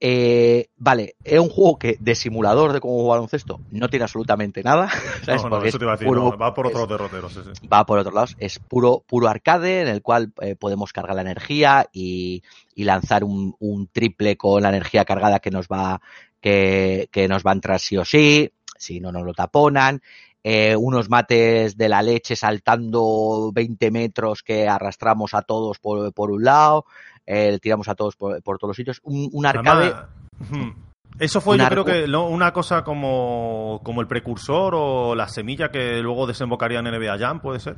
Eh, 0.02 0.70
vale, 0.78 1.14
es 1.22 1.38
un 1.38 1.50
juego 1.50 1.78
que 1.78 1.98
de 2.00 2.14
simulador 2.14 2.72
de 2.72 2.80
cómo 2.80 2.94
jugar 2.94 3.18
baloncesto 3.18 3.60
no 3.70 3.88
tiene 3.90 4.04
absolutamente 4.04 4.62
nada. 4.62 4.88
¿sabes? 5.26 5.42
No, 5.42 5.50
no, 5.50 5.56
eso 5.58 5.66
es 5.66 5.78
te 5.78 5.84
iba 5.84 5.92
a 5.92 5.96
decir, 5.96 6.08
puro- 6.08 6.30
no, 6.30 6.38
va 6.38 6.54
por 6.54 6.68
otros 6.68 6.88
derroteros. 6.88 7.32
sí, 7.34 7.40
sí. 7.60 7.66
va 7.68 7.84
por 7.84 7.98
otros 7.98 8.14
lados. 8.14 8.36
Es 8.38 8.58
puro, 8.58 9.04
puro 9.06 9.28
arcade 9.28 9.82
en 9.82 9.88
el 9.88 10.00
cual 10.00 10.32
eh, 10.40 10.56
podemos 10.56 10.92
cargar 10.94 11.16
la 11.16 11.22
energía 11.22 11.86
y, 11.92 12.42
y 12.74 12.84
lanzar 12.84 13.24
un, 13.24 13.54
un 13.58 13.88
triple 13.88 14.36
con 14.38 14.62
la 14.62 14.70
energía 14.70 15.04
cargada 15.04 15.38
que 15.40 15.50
nos 15.50 15.66
va, 15.68 16.00
que, 16.40 17.08
que 17.12 17.28
nos 17.28 17.42
va 17.44 17.50
a 17.50 17.54
entrar 17.54 17.78
sí 17.78 17.98
o 17.98 18.04
sí, 18.06 18.50
si 18.78 19.00
no 19.00 19.12
nos 19.12 19.24
lo 19.24 19.34
taponan. 19.34 20.00
Eh, 20.42 20.74
unos 20.74 21.10
mates 21.10 21.76
de 21.76 21.90
la 21.90 22.00
leche 22.00 22.34
saltando 22.34 23.50
20 23.52 23.90
metros 23.90 24.42
que 24.42 24.66
arrastramos 24.66 25.34
a 25.34 25.42
todos 25.42 25.78
por, 25.78 26.14
por 26.14 26.30
un 26.30 26.44
lado, 26.44 26.86
eh, 27.32 27.58
tiramos 27.60 27.88
a 27.88 27.94
todos 27.94 28.16
por, 28.16 28.42
por 28.42 28.58
todos 28.58 28.70
los 28.70 28.76
sitios. 28.76 29.00
Un, 29.04 29.28
un 29.32 29.46
arcade. 29.46 29.94
Además. 29.94 30.74
Eso 31.18 31.40
fue, 31.40 31.58
yo 31.58 31.64
arco- 31.64 31.84
creo 31.84 31.84
que 31.84 32.08
no, 32.08 32.28
una 32.28 32.52
cosa 32.52 32.82
como, 32.82 33.80
como 33.84 34.00
el 34.00 34.06
precursor 34.06 34.74
o 34.74 35.14
la 35.14 35.28
semilla 35.28 35.70
que 35.70 36.00
luego 36.00 36.26
desembocaría 36.26 36.78
en 36.78 36.86
NBA 36.86 37.18
Jam, 37.18 37.40
puede 37.40 37.60
ser. 37.60 37.76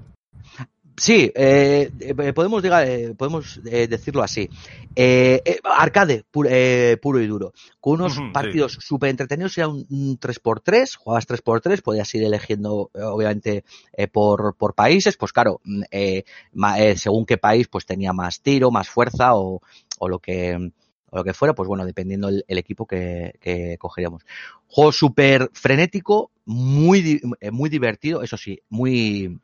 Sí, 0.97 1.33
eh, 1.35 1.91
eh, 2.01 2.33
podemos, 2.35 2.63
diga- 2.63 2.87
eh, 2.87 3.15
podemos 3.17 3.61
eh, 3.65 3.87
decirlo 3.89 4.23
así. 4.23 4.49
Eh, 4.95 5.43
arcade 5.65 6.25
pu- 6.31 6.47
eh, 6.49 6.99
puro 7.01 7.21
y 7.21 7.27
duro. 7.27 7.53
Con 7.81 7.95
unos 7.95 8.19
partidos 8.33 8.73
súper 8.81 9.11
entretenidos. 9.11 9.57
Era 9.57 9.69
un, 9.69 9.87
un 9.89 10.19
3x3, 10.19 10.97
jugabas 10.97 11.27
3x3, 11.27 11.81
podías 11.83 12.15
ir 12.15 12.25
eligiendo, 12.25 12.91
obviamente, 12.95 13.65
por, 14.13 14.55
por 14.57 14.75
países. 14.75 15.17
Pues 15.17 15.33
claro, 15.33 15.61
mm, 15.65 15.83
eh, 15.91 16.25
ma- 16.53 16.77
según 16.97 17.25
qué 17.25 17.39
país, 17.39 17.69
pues 17.69 17.87
tenía 17.87 18.13
más 18.13 18.41
tiro, 18.43 18.71
más 18.71 18.89
fuerza 18.89 19.35
o, 19.35 19.63
o 19.99 20.09
lo 20.09 20.19
que 20.19 20.73
o 21.15 21.17
lo 21.19 21.25
que 21.25 21.35
fuera, 21.35 21.55
pues 21.55 21.69
bueno, 21.69 21.85
dependiendo 21.85 22.29
el, 22.31 22.43
el 22.49 22.57
equipo 22.57 22.87
que, 22.87 23.35
que 23.39 23.77
cogeríamos. 23.79 24.25
Juego 24.67 24.93
súper 24.93 25.51
frenético, 25.53 26.31
muy, 26.47 27.21
muy 27.51 27.69
divertido, 27.69 28.23
eso 28.23 28.39
sí, 28.39 28.59
muy, 28.71 29.39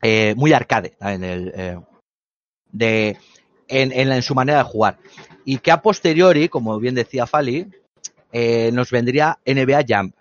eh, 0.00 0.34
muy 0.36 0.52
arcade 0.52 0.94
en, 1.00 1.24
el, 1.24 1.52
eh, 1.54 1.78
de, 2.70 3.16
en, 3.68 3.92
en, 3.92 4.12
en 4.12 4.22
su 4.22 4.34
manera 4.34 4.58
de 4.58 4.64
jugar. 4.64 4.98
Y 5.44 5.58
que 5.58 5.70
a 5.70 5.80
posteriori, 5.82 6.48
como 6.48 6.78
bien 6.78 6.94
decía 6.94 7.26
Fali, 7.26 7.66
eh, 8.32 8.70
nos 8.72 8.90
vendría 8.90 9.38
NBA 9.44 9.84
Jump 9.88 10.14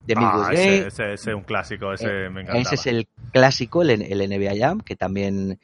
de 0.00 0.14
Ah, 0.18 0.50
ese, 0.52 0.86
ese- 0.86 1.12
ese 1.14 1.30
es 1.30 1.34
un 1.36 1.44
clásico, 1.44 1.92
ese 1.92 2.28
me 2.28 2.42
encantaba. 2.42 2.58
Ese 2.60 2.74
es 2.74 2.86
el 2.86 3.08
clásico, 3.32 3.80
el, 3.82 3.90
el 4.02 4.20
NBA 4.30 4.52
Jam, 4.58 4.80
que 4.80 4.96
también 4.96 5.58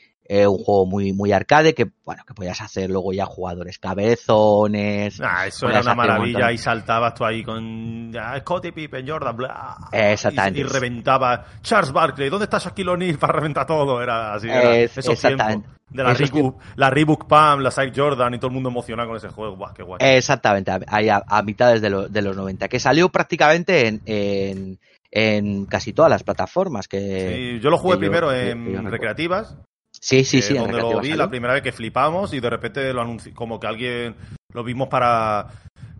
un 0.47 0.59
juego 0.59 0.87
muy, 0.87 1.13
muy 1.13 1.33
arcade, 1.33 1.75
que 1.75 1.91
bueno, 2.05 2.23
que 2.27 2.35
podías 2.35 2.61
hacer 2.61 2.89
luego 2.91 3.13
ya 3.13 3.27
jugadores 3.27 3.79
cabezones. 3.79 5.21
Ah, 5.23 5.47
eso 5.47 5.69
era 5.69 5.81
una 5.81 5.91
un 5.93 5.97
maravilla 5.97 6.39
montón. 6.39 6.55
y 6.55 6.59
saltabas 6.59 7.15
tú 7.15 7.25
ahí 7.25 7.43
con 7.43 8.13
ah, 8.17 8.39
Scottie 8.41 8.73
Pippen, 8.73 9.07
Jordan, 9.09 9.37
bla. 9.37 9.77
Exactamente. 9.93 10.61
Y, 10.61 10.63
y 10.63 10.67
reventaba 10.67 11.45
Charles 11.63 11.93
Barkley, 11.93 12.29
¿dónde 12.29 12.45
está 12.45 12.59
Shaquille 12.59 12.91
O'Neal 12.91 13.19
para 13.19 13.33
reventar 13.35 13.67
todo? 13.67 14.03
Era 14.03 14.35
así, 14.35 14.49
era 14.49 14.77
Es- 14.77 14.97
esos 14.99 15.15
exactamente. 15.15 15.67
tiempos. 15.69 15.81
De 15.91 16.05
la 16.05 16.15
Reebok, 16.15 16.63
la 16.77 16.89
Reebok 16.91 17.27
Pam, 17.27 17.61
la 17.63 17.73
Side 17.73 17.93
Jordan 17.97 18.33
y 18.35 18.39
todo 18.39 18.47
el 18.47 18.55
mundo 18.55 18.69
emocionado 18.69 19.09
con 19.09 19.17
ese 19.17 19.29
juego. 19.31 19.57
Buah, 19.57 19.75
qué 19.75 19.83
guay. 19.83 19.99
Exactamente, 20.01 20.71
ahí 20.87 21.09
a, 21.09 21.21
a 21.27 21.43
mitades 21.43 21.81
de, 21.83 21.91
lo- 21.91 22.09
de 22.09 22.23
los 22.23 22.37
90, 22.37 22.69
que 22.69 22.79
salió 22.79 23.09
prácticamente 23.09 23.89
en, 23.89 24.01
en, 24.07 24.79
en 25.11 25.67
casi 25.67 25.93
todas 25.93 26.09
las 26.09 26.23
plataformas. 26.23 26.87
Que, 26.87 27.57
Sí, 27.57 27.61
yo 27.61 27.71
lo 27.71 27.77
jugué 27.79 27.97
que 27.97 27.99
primero 28.01 28.29
que- 28.31 28.35
que 28.37 28.73
yo 28.73 28.79
en 28.79 28.89
recreativas, 28.89 29.57
Sí, 30.01 30.25
sí, 30.25 30.41
sí, 30.41 30.55
donde 30.55 30.79
lo 30.79 31.01
vi 31.01 31.13
la 31.13 31.29
primera 31.29 31.53
vez 31.55 31.63
que 31.63 31.73
flipamos 31.73 32.33
y 32.33 32.41
de 32.41 32.49
repente 32.51 32.93
lo 32.93 33.03
anunció, 33.03 33.35
como 33.35 33.61
que 33.61 33.67
alguien 33.67 34.17
lo 34.53 34.65
vimos 34.65 34.89
para... 34.89 35.47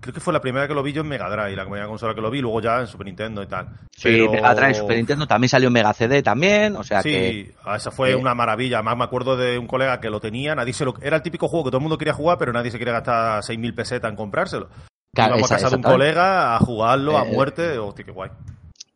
Creo 0.01 0.15
que 0.15 0.21
fue 0.21 0.33
la 0.33 0.41
primera 0.41 0.63
vez 0.63 0.69
que 0.69 0.75
lo 0.75 0.83
vi 0.83 0.95
yo 0.95 1.03
en 1.03 1.09
Mega 1.09 1.29
Drive, 1.29 1.55
la 1.55 1.65
primera 1.65 1.87
consola 1.87 2.15
que 2.15 2.23
lo 2.23 2.31
vi, 2.31 2.41
luego 2.41 2.63
ya 2.63 2.81
en 2.81 2.87
Super 2.87 3.07
Nintendo 3.07 3.43
y 3.43 3.47
tal. 3.47 3.69
Sí, 3.95 4.05
Pero- 4.05 4.33
Mega 4.33 4.55
Drive, 4.55 4.75
Super 4.75 4.97
Nintendo, 4.97 5.27
también 5.27 5.51
salió 5.51 5.67
en 5.67 5.75
Mega 5.75 5.93
CD 5.93 6.23
también, 6.23 6.75
o 6.77 6.83
sea 6.83 7.03
sí, 7.03 7.11
que... 7.11 7.55
esa 7.77 7.91
fue 7.91 8.15
una 8.15 8.35
maravilla. 8.35 8.79
Además, 8.79 8.97
me 8.97 9.05
acuerdo 9.05 9.37
de 9.37 9.59
un 9.59 9.67
colega 9.67 10.01
que 10.01 10.09
lo 10.09 10.19
tenía, 10.19 10.55
nadie 10.55 10.73
se 10.73 10.87
lo... 10.87 10.95
Era 11.03 11.17
el 11.19 11.23
típico 11.23 11.49
juego 11.49 11.65
que 11.67 11.71
todo 11.71 11.77
el 11.79 11.83
mundo 11.83 11.99
quería 11.99 12.15
jugar, 12.15 12.39
pero 12.39 12.51
nadie 12.55 12.71
se 12.71 12.79
quería 12.79 12.95
gastar 12.95 13.43
6.000 13.43 13.75
pesetas 13.75 14.11
en 14.11 14.17
comprárselo. 14.17 14.71
Claro, 15.15 15.33
Íbamos 15.35 15.53
a 15.53 15.55
casa 15.57 15.69
de 15.69 15.77
un 15.77 15.83
colega 15.83 16.57
a 16.57 16.59
jugarlo 16.61 17.19
a 17.19 17.27
Eh, 17.29 17.33
muerte. 17.33 17.77
Hostia, 17.79 18.05
qué 18.07 18.13
guay. 18.13 18.31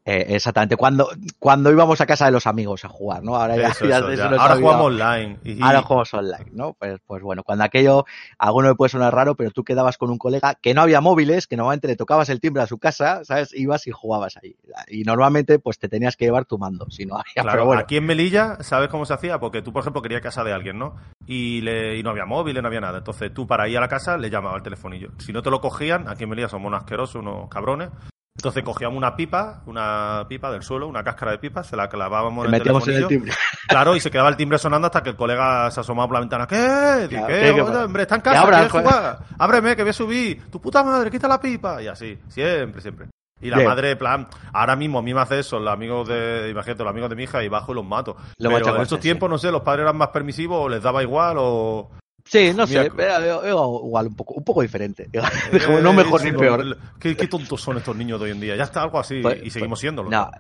Eh, 0.07 0.35
exactamente, 0.35 0.77
cuando, 0.77 1.09
cuando 1.39 1.71
íbamos 1.71 1.99
a 2.03 2.05
casa 2.05 2.27
de 2.27 2.31
los 2.33 2.47
amigos 2.47 2.85
a 2.85 2.89
jugar, 2.89 3.23
¿no? 3.23 3.37
Ahora 3.37 3.57
ya, 3.57 3.69
Eso, 3.69 3.87
ya 3.87 3.99
eso, 3.99 4.11
se 4.11 4.17
ya. 4.19 4.29
nos 4.29 4.39
ha 4.39 4.43
Ahora 4.43 4.57
jugamos 4.57 4.87
online. 4.87 5.39
Y, 5.45 5.63
Ahora 5.63 5.81
jugamos 5.81 6.13
online, 6.13 6.51
¿no? 6.53 6.75
Pues, 6.75 7.01
pues 7.07 7.23
bueno, 7.23 7.43
cuando 7.43 7.65
aquello, 7.65 8.05
a 8.39 8.47
alguno 8.49 8.69
le 8.69 8.75
puede 8.75 8.91
sonar 8.91 9.15
raro, 9.15 9.35
pero 9.35 9.51
tú 9.51 9.65
quedabas 9.65 9.97
con 9.97 10.11
un 10.11 10.19
colega 10.19 10.57
que 10.61 10.75
no 10.75 10.83
había 10.83 11.01
móviles, 11.01 11.47
que 11.47 11.57
normalmente 11.57 11.89
le 11.89 11.97
tocabas 11.97 12.29
el 12.29 12.39
timbre 12.41 12.63
a 12.63 12.67
su 12.67 12.77
casa, 12.79 13.25
¿sabes? 13.25 13.55
Ibas 13.55 13.87
y 13.87 13.93
jugabas 13.93 14.37
ahí. 14.37 14.57
Y 14.89 15.05
normalmente, 15.05 15.59
pues 15.59 15.79
te 15.79 15.89
tenías 15.89 16.17
que 16.19 16.27
llevar 16.27 16.45
tu 16.45 16.59
mando, 16.59 16.85
si 16.91 17.07
no 17.07 17.15
había, 17.15 17.33
Claro, 17.43 17.51
pero 17.53 17.65
bueno. 17.65 17.81
aquí 17.81 17.97
en 17.97 18.05
Melilla, 18.05 18.59
¿sabes 18.61 18.91
cómo 18.91 19.07
se 19.07 19.15
hacía? 19.15 19.41
Porque 19.41 19.63
tú, 19.63 19.73
por 19.73 19.81
ejemplo, 19.81 20.03
querías 20.03 20.21
casa 20.21 20.45
de 20.45 20.53
alguien, 20.53 20.79
¿no? 20.79 20.97
Y, 21.27 21.63
le, 21.63 21.97
y 21.97 22.03
no 22.03 22.11
había 22.11 22.27
móviles, 22.27 22.63
no 22.63 22.67
había 22.69 22.83
nada. 22.83 22.99
Entonces 22.99 23.33
tú, 23.33 23.47
para 23.47 23.69
ir 23.71 23.79
a 23.79 23.81
la 23.81 23.89
casa, 23.89 24.19
le 24.19 24.29
llamabas 24.29 24.57
al 24.57 24.63
telefonillo. 24.63 25.13
Si 25.17 25.33
no 25.33 25.41
te 25.41 25.51
lo 25.51 25.63
cogían, 25.63 26.09
aquí 26.11 26.25
en 26.25 26.29
Melilla 26.29 26.49
somos 26.51 26.69
unos 26.69 26.81
asquerosos, 26.81 27.23
unos 27.23 27.49
cabrones. 27.49 27.89
Entonces 28.37 28.65
cogíamos 28.65 28.97
una 28.97 29.15
pipa, 29.15 29.63
una 29.67 30.27
pipa 30.29 30.51
del 30.51 30.63
suelo, 30.63 30.89
una 30.89 31.05
cáscara 31.05 31.31
de 31.33 31.39
pipa, 31.39 31.63
se 31.63 31.77
la 31.77 31.89
clavábamos 31.89 32.45
en 32.45 32.53
el 32.53 32.59
metíamos 32.59 32.89
en 32.89 32.97
el 32.97 33.07
timbre. 33.07 33.33
Claro, 33.69 33.95
y 33.95 34.01
se 34.01 34.11
quedaba 34.11 34.29
el 34.29 34.37
timbre 34.37 34.59
sonando 34.59 34.87
hasta 34.87 35.05
que 35.05 35.11
el 35.11 35.17
colega 35.17 35.71
se 35.71 35.81
asomaba 35.81 36.09
por 36.09 36.15
la 36.15 36.21
ventana. 36.21 36.47
¿Qué? 36.47 37.07
Claro, 37.09 37.27
¿Qué? 37.29 37.61
hombre, 37.61 38.03
está 38.03 38.17
en 38.17 38.21
casa, 38.23 38.41
abra, 38.41 38.57
¿quieres 38.57 38.73
joder. 38.73 38.87
jugar? 38.87 39.19
Ábreme, 39.39 39.77
que 39.77 39.83
voy 39.83 39.91
a 39.91 39.95
subir. 39.95 40.51
Tu 40.51 40.61
puta 40.61 40.83
madre, 40.83 41.13
quita 41.13 41.29
la 41.29 41.41
pipa. 41.41 41.81
Y 41.81 41.87
así, 41.87 42.19
siempre, 42.29 42.81
siempre. 42.83 43.07
Y 43.41 43.51
la 43.51 43.59
Bien. 43.59 43.69
madre, 43.69 43.93
en 43.93 43.99
plan, 43.99 44.29
ahora 44.53 44.75
mismo 44.75 44.99
a 44.99 45.03
mí 45.03 45.15
me 45.15 45.21
hace 45.21 45.39
eso, 45.39 45.61
los 45.61 45.73
amigos 45.73 46.09
de, 46.09 46.49
imagínate, 46.51 46.83
los 46.83 46.91
amigos 46.91 47.11
de 47.11 47.17
mi 47.17 47.25
hija, 47.25 47.43
y 47.43 47.49
bajo 47.49 47.73
y 47.73 47.75
los 47.77 47.85
mato. 47.85 48.17
Lo 48.39 48.51
Pero 48.51 48.77
en 48.77 48.83
esos 48.83 48.99
sí. 48.99 49.03
tiempos, 49.03 49.31
no 49.31 49.39
sé, 49.39 49.53
los 49.53 49.63
padres 49.63 49.83
eran 49.83 49.97
más 49.97 50.09
permisivos, 50.09 50.59
o 50.65 50.69
les 50.69 50.83
daba 50.83 51.03
igual, 51.03 51.37
o... 51.39 51.91
Sí, 52.27 52.53
no 52.55 52.67
sé, 52.67 52.91
Mira, 52.91 53.05
era, 53.05 53.17
era 53.19 53.51
igual, 53.51 54.07
un 54.07 54.17
poco, 54.17 54.33
un 54.35 54.45
poco 54.45 54.63
diferente. 54.63 55.11
no 55.83 55.93
mejor 55.93 56.23
Eh, 56.27 56.33
ni 56.33 56.39
peor. 56.39 56.79
Qué, 56.99 57.15
qué 57.15 57.29
tontos 57.29 57.61
son 57.61 57.77
estos 57.77 57.95
niños 57.95 58.19
de 58.19 58.25
hoy 58.27 58.31
en 58.31 58.41
día. 58.41 58.57
Ya 58.57 58.65
está 58.65 58.83
algo 58.83 58.99
así, 58.99 59.21
Pues- 59.21 59.43
y 59.45 59.51
seguimos 59.51 59.79
siéndolo. 59.79 60.09
No, 60.11 60.31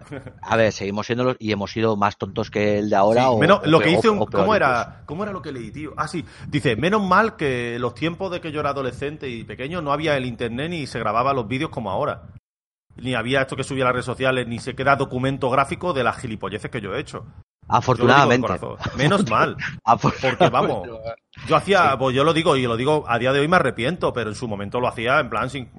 a 0.40 0.56
ver, 0.56 0.72
seguimos 0.72 1.04
siendo 1.06 1.24
los, 1.24 1.36
y 1.38 1.52
hemos 1.52 1.70
sido 1.70 1.94
más 1.96 2.16
tontos 2.16 2.50
que 2.50 2.78
el 2.78 2.88
de 2.88 2.96
ahora. 2.96 3.22
Sí, 3.22 3.28
o, 3.30 3.38
menos- 3.38 3.60
o 3.62 3.66
lo 3.66 3.80
que 3.80 3.94
¿cómo 3.96 4.22
incluso. 4.24 4.54
era, 4.56 5.02
¿Cómo 5.04 5.24
era 5.24 5.32
lo 5.32 5.42
que 5.42 5.52
leí, 5.52 5.70
tío? 5.70 5.92
Ah, 5.98 6.08
sí. 6.08 6.24
Dice, 6.48 6.74
menos 6.76 7.02
mal 7.06 7.36
que 7.36 7.78
los 7.78 7.94
tiempos 7.94 8.32
de 8.32 8.40
que 8.40 8.50
yo 8.50 8.60
era 8.60 8.70
adolescente 8.70 9.28
y 9.28 9.44
pequeño 9.44 9.82
no 9.82 9.92
había 9.92 10.16
el 10.16 10.24
internet 10.24 10.70
ni 10.70 10.86
se 10.86 10.98
grababa 10.98 11.34
los 11.34 11.46
vídeos 11.46 11.70
como 11.70 11.90
ahora. 11.90 12.22
Ni 12.96 13.14
había 13.14 13.42
esto 13.42 13.56
que 13.56 13.64
subía 13.64 13.84
a 13.84 13.86
las 13.88 13.94
redes 13.94 14.06
sociales, 14.06 14.46
ni 14.46 14.58
se 14.58 14.74
queda 14.74 14.96
documento 14.96 15.50
gráfico 15.50 15.92
de 15.92 16.04
las 16.04 16.16
gilipolleces 16.18 16.70
que 16.70 16.80
yo 16.80 16.94
he 16.94 17.00
hecho. 17.00 17.26
Afortunadamente. 17.68 18.48
Menos 18.96 19.28
mal. 19.30 19.56
Porque 20.02 20.48
vamos, 20.50 20.88
yo 21.48 21.56
hacía, 21.56 21.96
pues 21.98 22.14
yo 22.14 22.24
lo 22.24 22.32
digo 22.32 22.56
y 22.56 22.62
lo 22.62 22.76
digo 22.76 23.04
a 23.08 23.18
día 23.18 23.32
de 23.32 23.40
hoy 23.40 23.48
me 23.48 23.56
arrepiento, 23.56 24.12
pero 24.12 24.30
en 24.30 24.36
su 24.36 24.48
momento 24.48 24.80
lo 24.80 24.88
hacía 24.88 25.20
en 25.20 25.30
plan 25.30 25.50
sin, 25.50 25.70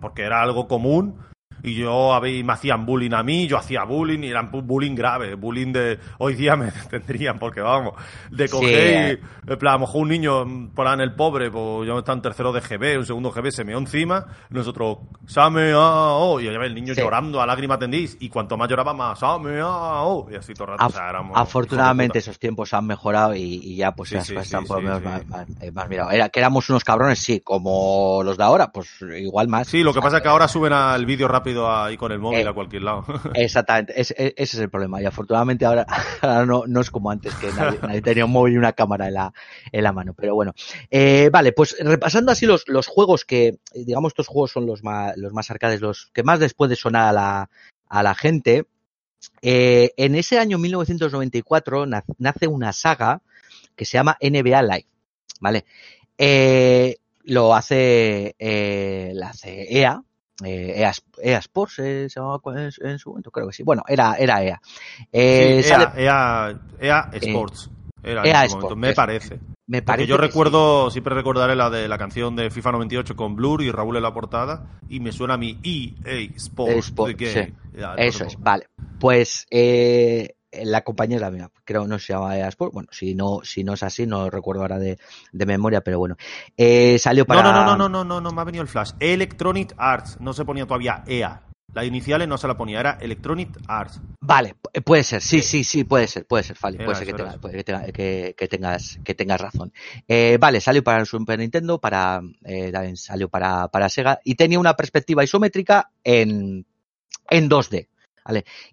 porque 0.00 0.22
era 0.22 0.42
algo 0.42 0.66
común 0.68 1.18
y 1.62 1.74
yo 1.74 2.14
a 2.14 2.20
me 2.20 2.52
hacían 2.52 2.84
bullying 2.86 3.12
a 3.14 3.22
mí, 3.22 3.46
yo 3.46 3.56
hacía 3.58 3.84
bullying 3.84 4.22
y 4.24 4.28
eran 4.28 4.50
bu- 4.50 4.62
bullying 4.62 4.94
grave, 4.94 5.34
bullying 5.34 5.72
de 5.72 5.98
hoy 6.18 6.34
día 6.34 6.56
me 6.56 6.70
tendrían 6.90 7.38
porque 7.38 7.60
vamos, 7.60 7.94
de 8.30 8.46
Sí, 8.48 8.52
coger 8.52 8.86
eh. 8.86 9.20
y, 9.46 9.50
en 9.52 9.58
plan, 9.58 9.74
a 9.74 9.76
lo 9.76 9.80
mejor 9.86 10.02
un 10.02 10.08
niño 10.08 10.70
por 10.74 10.86
ahí 10.86 10.94
en 10.94 11.00
el 11.00 11.14
pobre, 11.14 11.50
pues 11.50 11.86
yo 11.86 11.98
estaba 11.98 12.16
en 12.16 12.22
tercero 12.22 12.52
de 12.52 12.60
GB, 12.60 12.98
un 12.98 13.06
segundo 13.06 13.30
GB 13.32 13.50
se 13.50 13.64
meó 13.64 13.78
encima, 13.78 14.26
nosotros 14.50 14.98
same 15.26 15.72
ah, 15.74 16.12
oh, 16.14 16.40
y 16.40 16.44
ya 16.44 16.50
ves 16.58 16.68
el 16.68 16.74
niño 16.74 16.94
Sí. 16.94 17.00
llorando 17.00 17.40
a 17.42 17.46
lágrimas 17.46 17.78
tendís 17.78 18.16
y 18.20 18.28
cuanto 18.28 18.56
más 18.56 18.68
lloraba 18.68 18.94
más 18.94 19.18
same 19.18 19.60
ah, 19.62 20.02
oh, 20.04 20.28
y 20.30 20.36
así 20.36 20.54
todo 20.54 20.64
el 20.64 20.70
rato, 20.78 20.84
Af- 20.84 20.88
o 20.88 20.90
sea, 20.92 21.10
éramos 21.10 21.36
afortunadamente 21.38 22.18
esos 22.18 22.38
tiempos 22.38 22.72
han 22.74 22.86
mejorado 22.86 23.34
y, 23.34 23.40
y 23.42 23.76
ya 23.76 23.92
pues 23.92 24.10
Sí, 24.10 24.14
las 24.16 24.26
sí, 24.26 24.34
cosas 24.34 24.48
sí, 24.48 24.54
están 24.54 24.66
por 24.66 24.76
lo 24.76 24.80
sí, 24.80 24.86
menos 24.86 24.98
sí. 25.22 25.28
más, 25.28 25.46
más- 25.48 25.62
eh, 25.62 25.70
más 25.72 25.88
mirados. 25.88 26.12
Era 26.12 26.28
que 26.28 26.38
éramos 26.40 26.68
unos 26.70 26.84
cabrones, 26.84 27.18
sí, 27.18 27.40
como 27.40 28.22
los 28.22 28.36
de 28.36 28.44
ahora, 28.44 28.70
pues 28.72 28.88
igual 29.18 29.48
más. 29.48 29.68
Sí, 29.68 29.82
lo 29.82 29.92
que 29.92 30.00
pasa 30.00 30.18
es 30.18 30.22
que 30.22 30.28
ahora 30.28 30.46
suben 30.48 30.72
al 30.72 31.04
vídeo 31.06 31.26
rápido 31.28 31.47
rápido 31.48 31.72
ahí 31.72 31.96
con 31.96 32.12
el 32.12 32.18
móvil 32.18 32.46
Eh, 32.46 32.48
a 32.48 32.52
cualquier 32.52 32.82
lado. 32.82 33.04
Exactamente, 33.34 34.00
ese, 34.00 34.14
ese 34.36 34.56
es 34.56 34.62
el 34.62 34.70
problema. 34.70 35.00
Y 35.00 35.06
afortunadamente 35.06 35.64
ahora, 35.64 35.86
ahora 36.22 36.46
no, 36.46 36.64
no 36.66 36.80
es 36.80 36.90
como 36.90 37.10
antes, 37.10 37.36
que 37.36 37.52
nadie, 37.52 37.78
nadie 37.82 38.02
tenía 38.02 38.24
un 38.24 38.32
móvil 38.32 38.54
y 38.54 38.58
una 38.58 38.72
cámara 38.72 39.08
en 39.08 39.14
la, 39.14 39.32
en 39.72 39.82
la 39.84 39.92
mano. 39.92 40.14
Pero 40.14 40.34
bueno, 40.34 40.52
Eh, 40.90 41.30
vale, 41.32 41.52
pues 41.52 41.76
repasando 41.80 42.32
así 42.32 42.46
los, 42.46 42.66
los 42.68 42.86
juegos 42.86 43.24
que, 43.24 43.46
eh, 43.48 43.58
digamos, 43.84 44.10
estos 44.10 44.26
juegos 44.28 44.52
son 44.52 44.66
los 44.66 44.82
más, 44.84 45.16
los 45.16 45.32
más 45.32 45.50
arcades, 45.50 45.80
los 45.80 46.10
que 46.12 46.22
más 46.22 46.38
después 46.40 46.68
de 46.70 46.76
sonar 46.76 47.08
a 47.08 47.12
la, 47.12 47.50
a 47.88 48.02
la 48.02 48.14
gente. 48.14 48.66
Eh, 49.42 49.92
en 49.96 50.14
ese 50.14 50.38
año 50.38 50.58
1994 50.58 51.86
na- 51.86 52.04
nace 52.18 52.46
una 52.46 52.72
saga 52.72 53.20
que 53.76 53.84
se 53.84 53.92
llama 53.98 54.16
NBA 54.20 54.62
Live, 54.62 54.86
¿vale? 55.40 55.64
Eh, 56.16 56.96
lo 57.24 57.54
hace, 57.54 58.34
eh, 58.38 59.10
la 59.14 59.30
hace 59.30 59.66
EA, 59.78 60.02
eh, 60.44 60.74
EA, 60.76 60.90
Sp- 60.94 61.18
EA 61.22 61.38
Sports, 61.38 61.78
eh, 61.80 62.08
se 62.08 62.20
llamaba 62.20 62.40
en, 62.56 62.70
en 62.88 62.98
su 62.98 63.10
momento, 63.10 63.30
creo 63.30 63.46
que 63.48 63.52
sí. 63.52 63.62
Bueno, 63.62 63.82
era, 63.88 64.14
era 64.14 64.42
EA. 64.42 64.60
Eh, 65.12 65.60
Sí, 65.62 65.68
EA, 65.70 65.92
EA, 65.96 66.60
EA 66.80 67.10
Sports. 67.12 67.70
Era 68.02 68.22
en 68.22 68.28
EA 68.28 68.44
ese 68.44 68.54
momento, 68.54 68.66
Sports, 68.74 68.80
me 68.80 68.88
es- 68.90 68.94
parece. 68.96 69.40
me 69.66 69.82
Porque 69.82 69.84
parece 69.84 70.06
yo 70.08 70.16
sí. 70.16 70.22
recuerdo, 70.22 70.90
siempre 70.90 71.14
recordaré 71.14 71.56
la 71.56 71.68
de 71.70 71.88
la 71.88 71.98
canción 71.98 72.36
de 72.36 72.50
FIFA 72.50 72.72
98 72.72 73.16
con 73.16 73.34
Blur 73.36 73.62
y 73.62 73.70
Raúl 73.70 73.96
en 73.96 74.02
la 74.02 74.14
portada 74.14 74.64
y 74.88 75.00
me 75.00 75.12
suena 75.12 75.34
a 75.34 75.38
mi 75.38 75.58
EA 75.62 76.30
Sports. 76.36 76.86
Sport, 76.86 77.18
sí. 77.18 77.54
Eso 77.96 78.24
es, 78.24 78.38
vale. 78.38 78.68
Pues 79.00 79.46
eh, 79.50 80.36
la 80.52 80.82
compañía 80.82 81.16
es 81.16 81.20
la 81.22 81.30
misma. 81.30 81.50
Creo 81.64 81.86
no 81.86 81.98
se 81.98 82.12
llama 82.12 82.36
EA 82.36 82.48
Sport. 82.48 82.72
Bueno, 82.72 82.88
si 82.92 83.14
no, 83.14 83.40
si 83.42 83.64
no 83.64 83.74
es 83.74 83.82
así, 83.82 84.06
no 84.06 84.30
recuerdo 84.30 84.62
ahora 84.62 84.78
de, 84.78 84.98
de 85.32 85.46
memoria, 85.46 85.82
pero 85.82 85.98
bueno. 85.98 86.16
Eh, 86.56 86.98
salió 86.98 87.24
para. 87.26 87.42
No, 87.42 87.52
no, 87.52 87.64
no, 87.64 87.76
no, 87.76 87.88
no, 87.88 88.04
no, 88.04 88.20
no, 88.20 88.30
me 88.32 88.40
ha 88.40 88.44
venido 88.44 88.62
el 88.62 88.68
flash. 88.68 88.92
Electronic 89.00 89.74
Arts, 89.76 90.18
no 90.20 90.32
se 90.32 90.44
ponía 90.44 90.64
todavía 90.66 91.02
EA. 91.06 91.42
Las 91.74 91.84
iniciales 91.84 92.26
no 92.26 92.38
se 92.38 92.48
la 92.48 92.56
ponía, 92.56 92.80
era 92.80 92.96
Electronic 92.98 93.50
Arts. 93.68 94.00
Vale, 94.20 94.54
pu- 94.60 94.82
puede 94.82 95.04
ser, 95.04 95.20
sí, 95.20 95.42
sí, 95.42 95.64
sí, 95.64 95.84
puede 95.84 96.06
ser, 96.06 96.26
puede 96.26 96.42
ser, 96.42 96.56
Fali, 96.56 96.78
puede 96.78 96.94
ser 96.96 97.06
que, 97.06 97.12
tenga- 97.12 97.28
eso. 97.32 97.40
puede 97.42 97.56
que, 97.58 97.64
tenga- 97.64 97.92
que- 97.92 98.34
que 98.38 98.48
tengas, 98.48 98.98
que 99.04 99.14
tengas 99.14 99.38
razón. 99.38 99.70
Eh, 100.08 100.38
vale, 100.40 100.62
salió 100.62 100.82
para 100.82 100.98
el 101.00 101.06
Super 101.06 101.38
Nintendo, 101.38 101.78
para, 101.78 102.22
eh, 102.42 102.72
también 102.72 102.96
salió 102.96 103.28
para, 103.28 103.68
para 103.68 103.90
Sega 103.90 104.18
y 104.24 104.34
tenía 104.34 104.58
una 104.58 104.74
perspectiva 104.76 105.22
isométrica 105.22 105.90
en, 106.02 106.64
en 107.28 107.50
2D. 107.50 107.88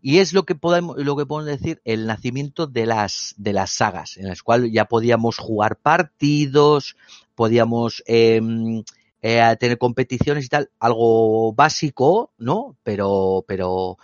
Y 0.02 0.20
es 0.20 0.34
lo 0.34 0.44
que 0.44 0.56
podemos, 0.56 0.98
lo 0.98 1.16
que 1.16 1.26
podemos 1.26 1.60
decir 1.60 1.82
el 1.86 2.08
nacimiento 2.08 2.68
de 2.68 2.86
las, 2.86 3.34
de 3.38 3.54
las 3.54 3.72
sagas, 3.72 4.18
en 4.18 4.28
las 4.28 4.44
cuales 4.44 4.72
ya 4.72 4.86
podíamos 4.86 5.38
jugar 5.38 5.78
partidos, 5.78 6.96
podíamos 7.36 8.04
em, 8.06 8.84
eh, 9.22 9.56
tener 9.60 9.78
competiciones 9.78 10.46
y 10.46 10.50
tal, 10.50 10.70
algo 10.80 11.54
básico, 11.54 12.34
¿no? 12.38 12.78
Pero, 12.84 13.46
pero, 13.48 13.98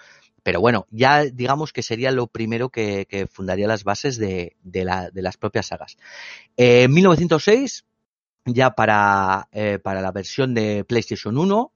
pero 0.43 0.61
bueno, 0.61 0.87
ya 0.89 1.23
digamos 1.25 1.73
que 1.73 1.83
sería 1.83 2.11
lo 2.11 2.27
primero 2.27 2.69
que, 2.69 3.27
fundaría 3.31 3.67
las 3.67 3.83
bases 3.83 4.17
de, 4.17 4.55
de, 4.63 4.85
la, 4.85 5.11
de 5.11 5.21
las 5.21 5.37
propias 5.37 5.67
sagas. 5.67 5.97
En 6.57 6.91
1906, 6.93 7.85
ya 8.45 8.71
para, 8.71 9.47
eh, 9.51 9.79
para 9.79 10.01
la 10.01 10.11
versión 10.11 10.53
de 10.53 10.83
PlayStation 10.83 11.37
1, 11.37 11.71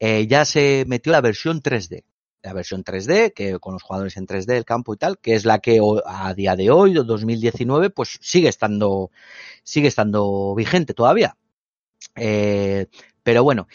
eh, 0.00 0.26
ya 0.26 0.44
se 0.44 0.84
metió 0.88 1.12
la 1.12 1.20
versión 1.20 1.62
3D. 1.62 2.04
La 2.42 2.52
versión 2.52 2.84
3D, 2.84 3.32
que 3.34 3.58
con 3.58 3.74
los 3.74 3.82
jugadores 3.82 4.16
en 4.16 4.26
3D, 4.26 4.56
el 4.56 4.64
campo 4.64 4.94
y 4.94 4.96
tal, 4.96 5.18
que 5.18 5.34
es 5.34 5.44
la 5.44 5.58
que 5.58 5.80
a 6.06 6.34
día 6.34 6.56
de 6.56 6.70
hoy, 6.70 6.94
2019, 6.94 7.90
pues 7.90 8.18
sigue 8.20 8.48
estando, 8.48 9.10
sigue 9.62 9.88
estando 9.88 10.54
vigente 10.54 10.94
todavía. 10.94 11.36
Eh, 12.16 12.86
pero 13.22 13.44
bueno, 13.44 13.68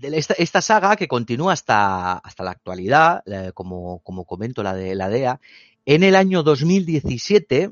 esta, 0.00 0.62
saga 0.62 0.96
que 0.96 1.08
continúa 1.08 1.52
hasta, 1.52 2.12
hasta 2.14 2.44
la 2.44 2.52
actualidad, 2.52 3.24
como, 3.54 3.98
como 4.00 4.24
comento 4.24 4.62
la 4.62 4.74
de 4.74 4.94
la 4.94 5.08
DEA, 5.08 5.40
en 5.86 6.02
el 6.02 6.16
año 6.16 6.42
2017 6.42 7.70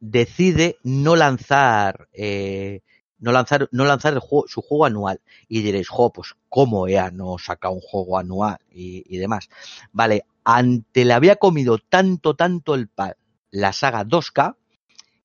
decide 0.00 0.78
no 0.82 1.14
lanzar, 1.14 2.08
eh, 2.12 2.80
no 3.22 3.32
lanzar, 3.32 3.68
no 3.72 3.84
lanzar 3.86 4.12
el 4.12 4.18
juego- 4.18 4.46
su 4.48 4.60
juego 4.60 4.84
anual. 4.84 5.20
Y 5.48 5.62
diréis, 5.62 5.88
jo, 5.88 6.12
pues 6.12 6.34
cómo 6.50 6.86
EA 6.88 7.10
no 7.10 7.38
saca 7.38 7.70
un 7.70 7.80
juego 7.80 8.18
anual 8.18 8.58
y, 8.70 9.02
y 9.06 9.16
demás. 9.18 9.48
Vale, 9.92 10.26
ante 10.44 11.04
le 11.06 11.14
había 11.14 11.36
comido 11.36 11.78
tanto, 11.78 12.34
tanto 12.34 12.74
el 12.74 12.88
pan 12.88 13.14
la 13.50 13.72
saga 13.72 14.04
2K 14.04 14.56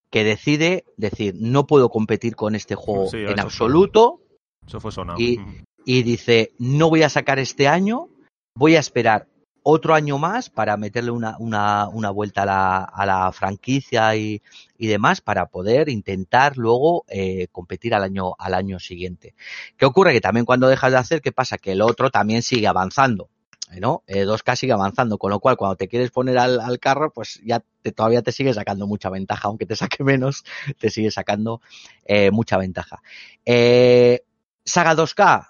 que 0.10 0.24
decide 0.24 0.86
decir, 0.96 1.36
no 1.38 1.68
puedo 1.68 1.90
competir 1.90 2.36
con 2.36 2.56
este 2.56 2.76
juego 2.76 3.08
Sí, 3.10 3.18
en 3.18 3.28
fue. 3.34 3.42
absoluto 3.42 4.22
Eso 4.66 4.80
fue 4.80 4.92
sonado. 4.92 5.20
Y- 5.20 5.40
y 5.86 6.04
dice, 6.04 6.52
no 6.60 6.90
voy 6.90 7.04
a 7.04 7.10
sacar 7.10 7.40
este 7.40 7.68
año, 7.68 8.10
voy 8.56 8.76
a 8.76 8.80
esperar 8.80 9.28
otro 9.70 9.94
año 9.96 10.18
más 10.18 10.50
para 10.50 10.78
meterle 10.78 11.12
una, 11.12 11.36
una, 11.40 11.88
una 11.90 12.10
vuelta 12.10 12.44
a 12.44 12.46
la, 12.46 12.78
a 12.84 13.06
la 13.06 13.32
franquicia 13.34 14.16
y, 14.16 14.42
y 14.78 14.88
demás 14.88 15.20
para 15.22 15.48
poder 15.48 15.90
intentar 15.90 16.58
luego 16.58 17.04
eh, 17.10 17.48
competir 17.52 17.94
al 17.94 18.04
año, 18.04 18.34
al 18.40 18.54
año 18.54 18.80
siguiente. 18.80 19.36
¿Qué 19.78 19.86
ocurre? 19.86 20.14
Que 20.14 20.22
también 20.22 20.46
cuando 20.46 20.68
dejas 20.68 20.92
de 20.92 20.98
hacer, 20.98 21.22
¿qué 21.22 21.32
pasa? 21.32 21.58
Que 21.58 21.74
el 21.74 21.82
otro 21.82 22.10
también 22.10 22.42
sigue 22.44 22.68
avanzando. 22.68 23.30
eh, 23.72 23.80
¿no? 23.82 24.04
Eh, 24.08 24.24
2K 24.26 24.56
sigue 24.56 24.72
avanzando, 24.74 25.18
con 25.18 25.32
lo 25.32 25.40
cual 25.40 25.58
cuando 25.58 25.76
te 25.76 25.88
quieres 25.90 26.12
poner 26.12 26.38
al, 26.38 26.60
al 26.62 26.80
carro, 26.80 27.12
pues 27.12 27.42
ya 27.44 27.62
te, 27.82 27.92
todavía 27.92 28.22
te 28.22 28.32
sigue 28.32 28.54
sacando 28.54 28.88
mucha 28.88 29.10
ventaja, 29.10 29.48
aunque 29.50 29.66
te 29.66 29.76
saque 29.76 30.04
menos, 30.06 30.44
te 30.80 30.90
sigue 30.90 31.12
sacando 31.12 31.62
eh, 32.06 32.32
mucha 32.32 32.58
ventaja. 32.58 33.02
Eh, 33.46 34.22
saga 34.64 34.96
2K, 34.96 35.48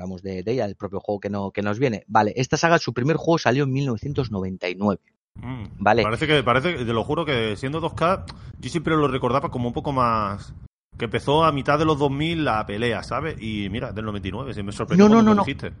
hablamos 0.00 0.22
de, 0.22 0.42
de 0.42 0.52
ella, 0.52 0.64
el 0.64 0.76
propio 0.76 1.00
juego 1.00 1.20
que, 1.20 1.30
no, 1.30 1.50
que 1.50 1.62
nos 1.62 1.78
viene. 1.78 2.04
Vale, 2.08 2.32
esta 2.36 2.56
saga, 2.56 2.78
su 2.78 2.92
primer 2.94 3.16
juego 3.16 3.38
salió 3.38 3.64
en 3.64 3.72
1999. 3.72 5.00
Mm. 5.34 5.64
Vale. 5.78 6.02
Parece 6.02 6.26
que, 6.26 6.42
parece, 6.42 6.72
te 6.72 6.92
lo 6.92 7.04
juro 7.04 7.24
que 7.24 7.56
siendo 7.56 7.80
2K, 7.80 8.24
yo 8.58 8.70
siempre 8.70 8.96
lo 8.96 9.08
recordaba 9.08 9.50
como 9.50 9.68
un 9.68 9.74
poco 9.74 9.92
más. 9.92 10.54
Que 10.98 11.04
empezó 11.06 11.44
a 11.44 11.52
mitad 11.52 11.78
de 11.78 11.84
los 11.84 11.98
2000 11.98 12.44
la 12.44 12.66
pelea, 12.66 13.02
¿sabes? 13.02 13.40
Y 13.40 13.68
mira, 13.70 13.92
del 13.92 14.04
99, 14.04 14.52
se 14.52 14.62
me 14.62 14.72
sorprendió 14.72 15.08
No, 15.08 15.16
no, 15.16 15.22
no, 15.22 15.30
lo 15.30 15.34
no. 15.36 15.44
dijiste. 15.44 15.72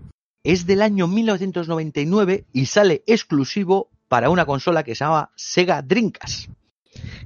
Es 0.42 0.66
del 0.66 0.80
año 0.80 1.06
1999 1.06 2.44
y 2.52 2.66
sale 2.66 3.02
exclusivo 3.06 3.90
para 4.08 4.30
una 4.30 4.46
consola 4.46 4.82
que 4.82 4.94
se 4.94 5.04
llama 5.04 5.30
Sega 5.34 5.82
Dreamcast. 5.82 6.48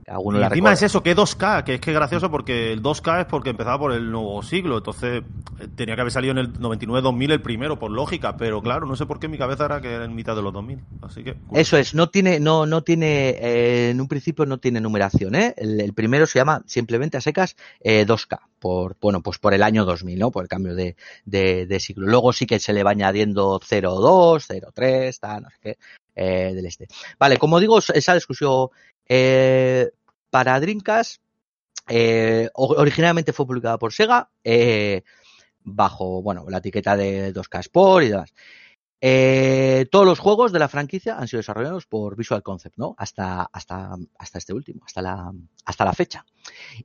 Alguno 0.07 0.39
Y 0.39 0.41
la 0.41 0.49
encima 0.49 0.71
recuerda. 0.71 0.73
es 0.73 0.83
eso, 0.83 1.03
que 1.03 1.17
2K, 1.17 1.65
que 1.65 1.75
es 1.75 1.81
que 1.81 1.91
es 1.91 1.97
gracioso 1.97 2.31
porque 2.31 2.73
el 2.73 2.83
2K 2.83 3.21
es 3.21 3.27
porque 3.27 3.51
empezaba 3.51 3.79
por 3.79 3.93
el 3.93 4.11
nuevo 4.11 4.43
siglo, 4.43 4.79
entonces 4.79 5.23
eh, 5.61 5.69
tenía 5.77 5.95
que 5.95 6.01
haber 6.03 6.13
salido 6.13 6.33
en 6.33 6.39
el 6.39 6.53
99-2000 6.55 7.33
el 7.33 7.43
primero, 7.43 7.79
por 7.79 7.91
lógica, 7.91 8.37
pero 8.37 8.61
claro, 8.63 8.87
no 8.87 8.97
sé 8.97 9.07
por 9.07 9.19
qué 9.19 9.27
en 9.27 9.33
mi 9.33 9.39
cabeza 9.39 9.65
era 9.65 9.81
que 9.81 9.93
era 9.93 10.05
en 10.05 10.15
mitad 10.15 10.37
de 10.37 10.43
los 10.43 10.53
2000, 10.53 10.79
así 11.03 11.25
que... 11.25 11.37
Eso 11.53 11.77
es, 11.79 11.95
no 11.95 12.11
tiene, 12.11 12.41
no, 12.41 12.67
no 12.67 12.83
tiene, 12.83 13.31
eh, 13.31 13.91
en 13.91 14.01
un 14.01 14.09
principio 14.09 14.45
no 14.47 14.59
tiene 14.59 14.81
numeración, 14.81 15.35
¿eh? 15.35 15.55
El, 15.57 15.81
el 15.81 15.95
primero 15.95 16.27
se 16.27 16.39
llama 16.39 16.63
simplemente 16.67 17.17
a 17.17 17.21
secas 17.21 17.57
eh, 17.81 18.07
2K, 18.07 18.41
por, 18.59 18.97
bueno, 19.01 19.23
pues 19.23 19.39
por 19.39 19.55
el 19.55 19.63
año 19.63 19.85
2000, 19.85 20.19
¿no? 20.19 20.31
Por 20.31 20.45
el 20.45 20.49
cambio 20.49 20.75
de, 20.75 20.97
de, 21.25 21.67
de 21.67 21.81
siglo. 21.81 22.07
Luego 22.07 22.33
sí 22.33 22.47
que 22.47 22.59
se 22.59 22.73
le 22.73 22.83
va 22.83 22.91
añadiendo 22.91 23.59
02, 23.61 24.47
03, 24.75 25.21
tal, 25.21 25.43
no 25.43 25.51
sé 25.51 25.57
qué, 25.63 25.79
eh, 26.17 26.53
del 26.55 26.67
este. 26.67 26.89
Vale, 27.19 27.39
como 27.39 27.61
digo, 27.61 27.79
esa 27.79 28.15
exclusión 28.15 28.69
eh, 29.09 29.91
para 30.31 30.59
Dreamcast, 30.61 31.21
eh, 31.89 32.49
originalmente 32.55 33.33
fue 33.33 33.47
publicada 33.47 33.79
por 33.79 33.93
Sega, 33.93 34.31
eh, 34.43 35.03
bajo, 35.63 36.23
bueno, 36.23 36.47
la 36.49 36.59
etiqueta 36.59 36.97
de 36.97 37.33
2K 37.33 37.61
Sport 37.61 38.05
y 38.05 38.09
demás. 38.09 38.35
Todos 39.91 40.07
los 40.07 40.19
juegos 40.19 40.51
de 40.53 40.59
la 40.59 40.69
franquicia 40.69 41.19
han 41.19 41.29
sido 41.29 41.41
desarrollados 41.41 41.87
por 41.87 42.17
Visual 42.17 42.43
Concept, 42.43 42.79
¿no? 42.79 42.95
Hasta, 42.97 43.43
hasta, 43.53 43.97
hasta 44.19 44.39
este 44.39 44.55
último, 44.55 44.83
hasta 44.87 45.03
la, 45.03 45.31
hasta 45.67 45.85
la 45.85 45.93
fecha. 45.93 46.25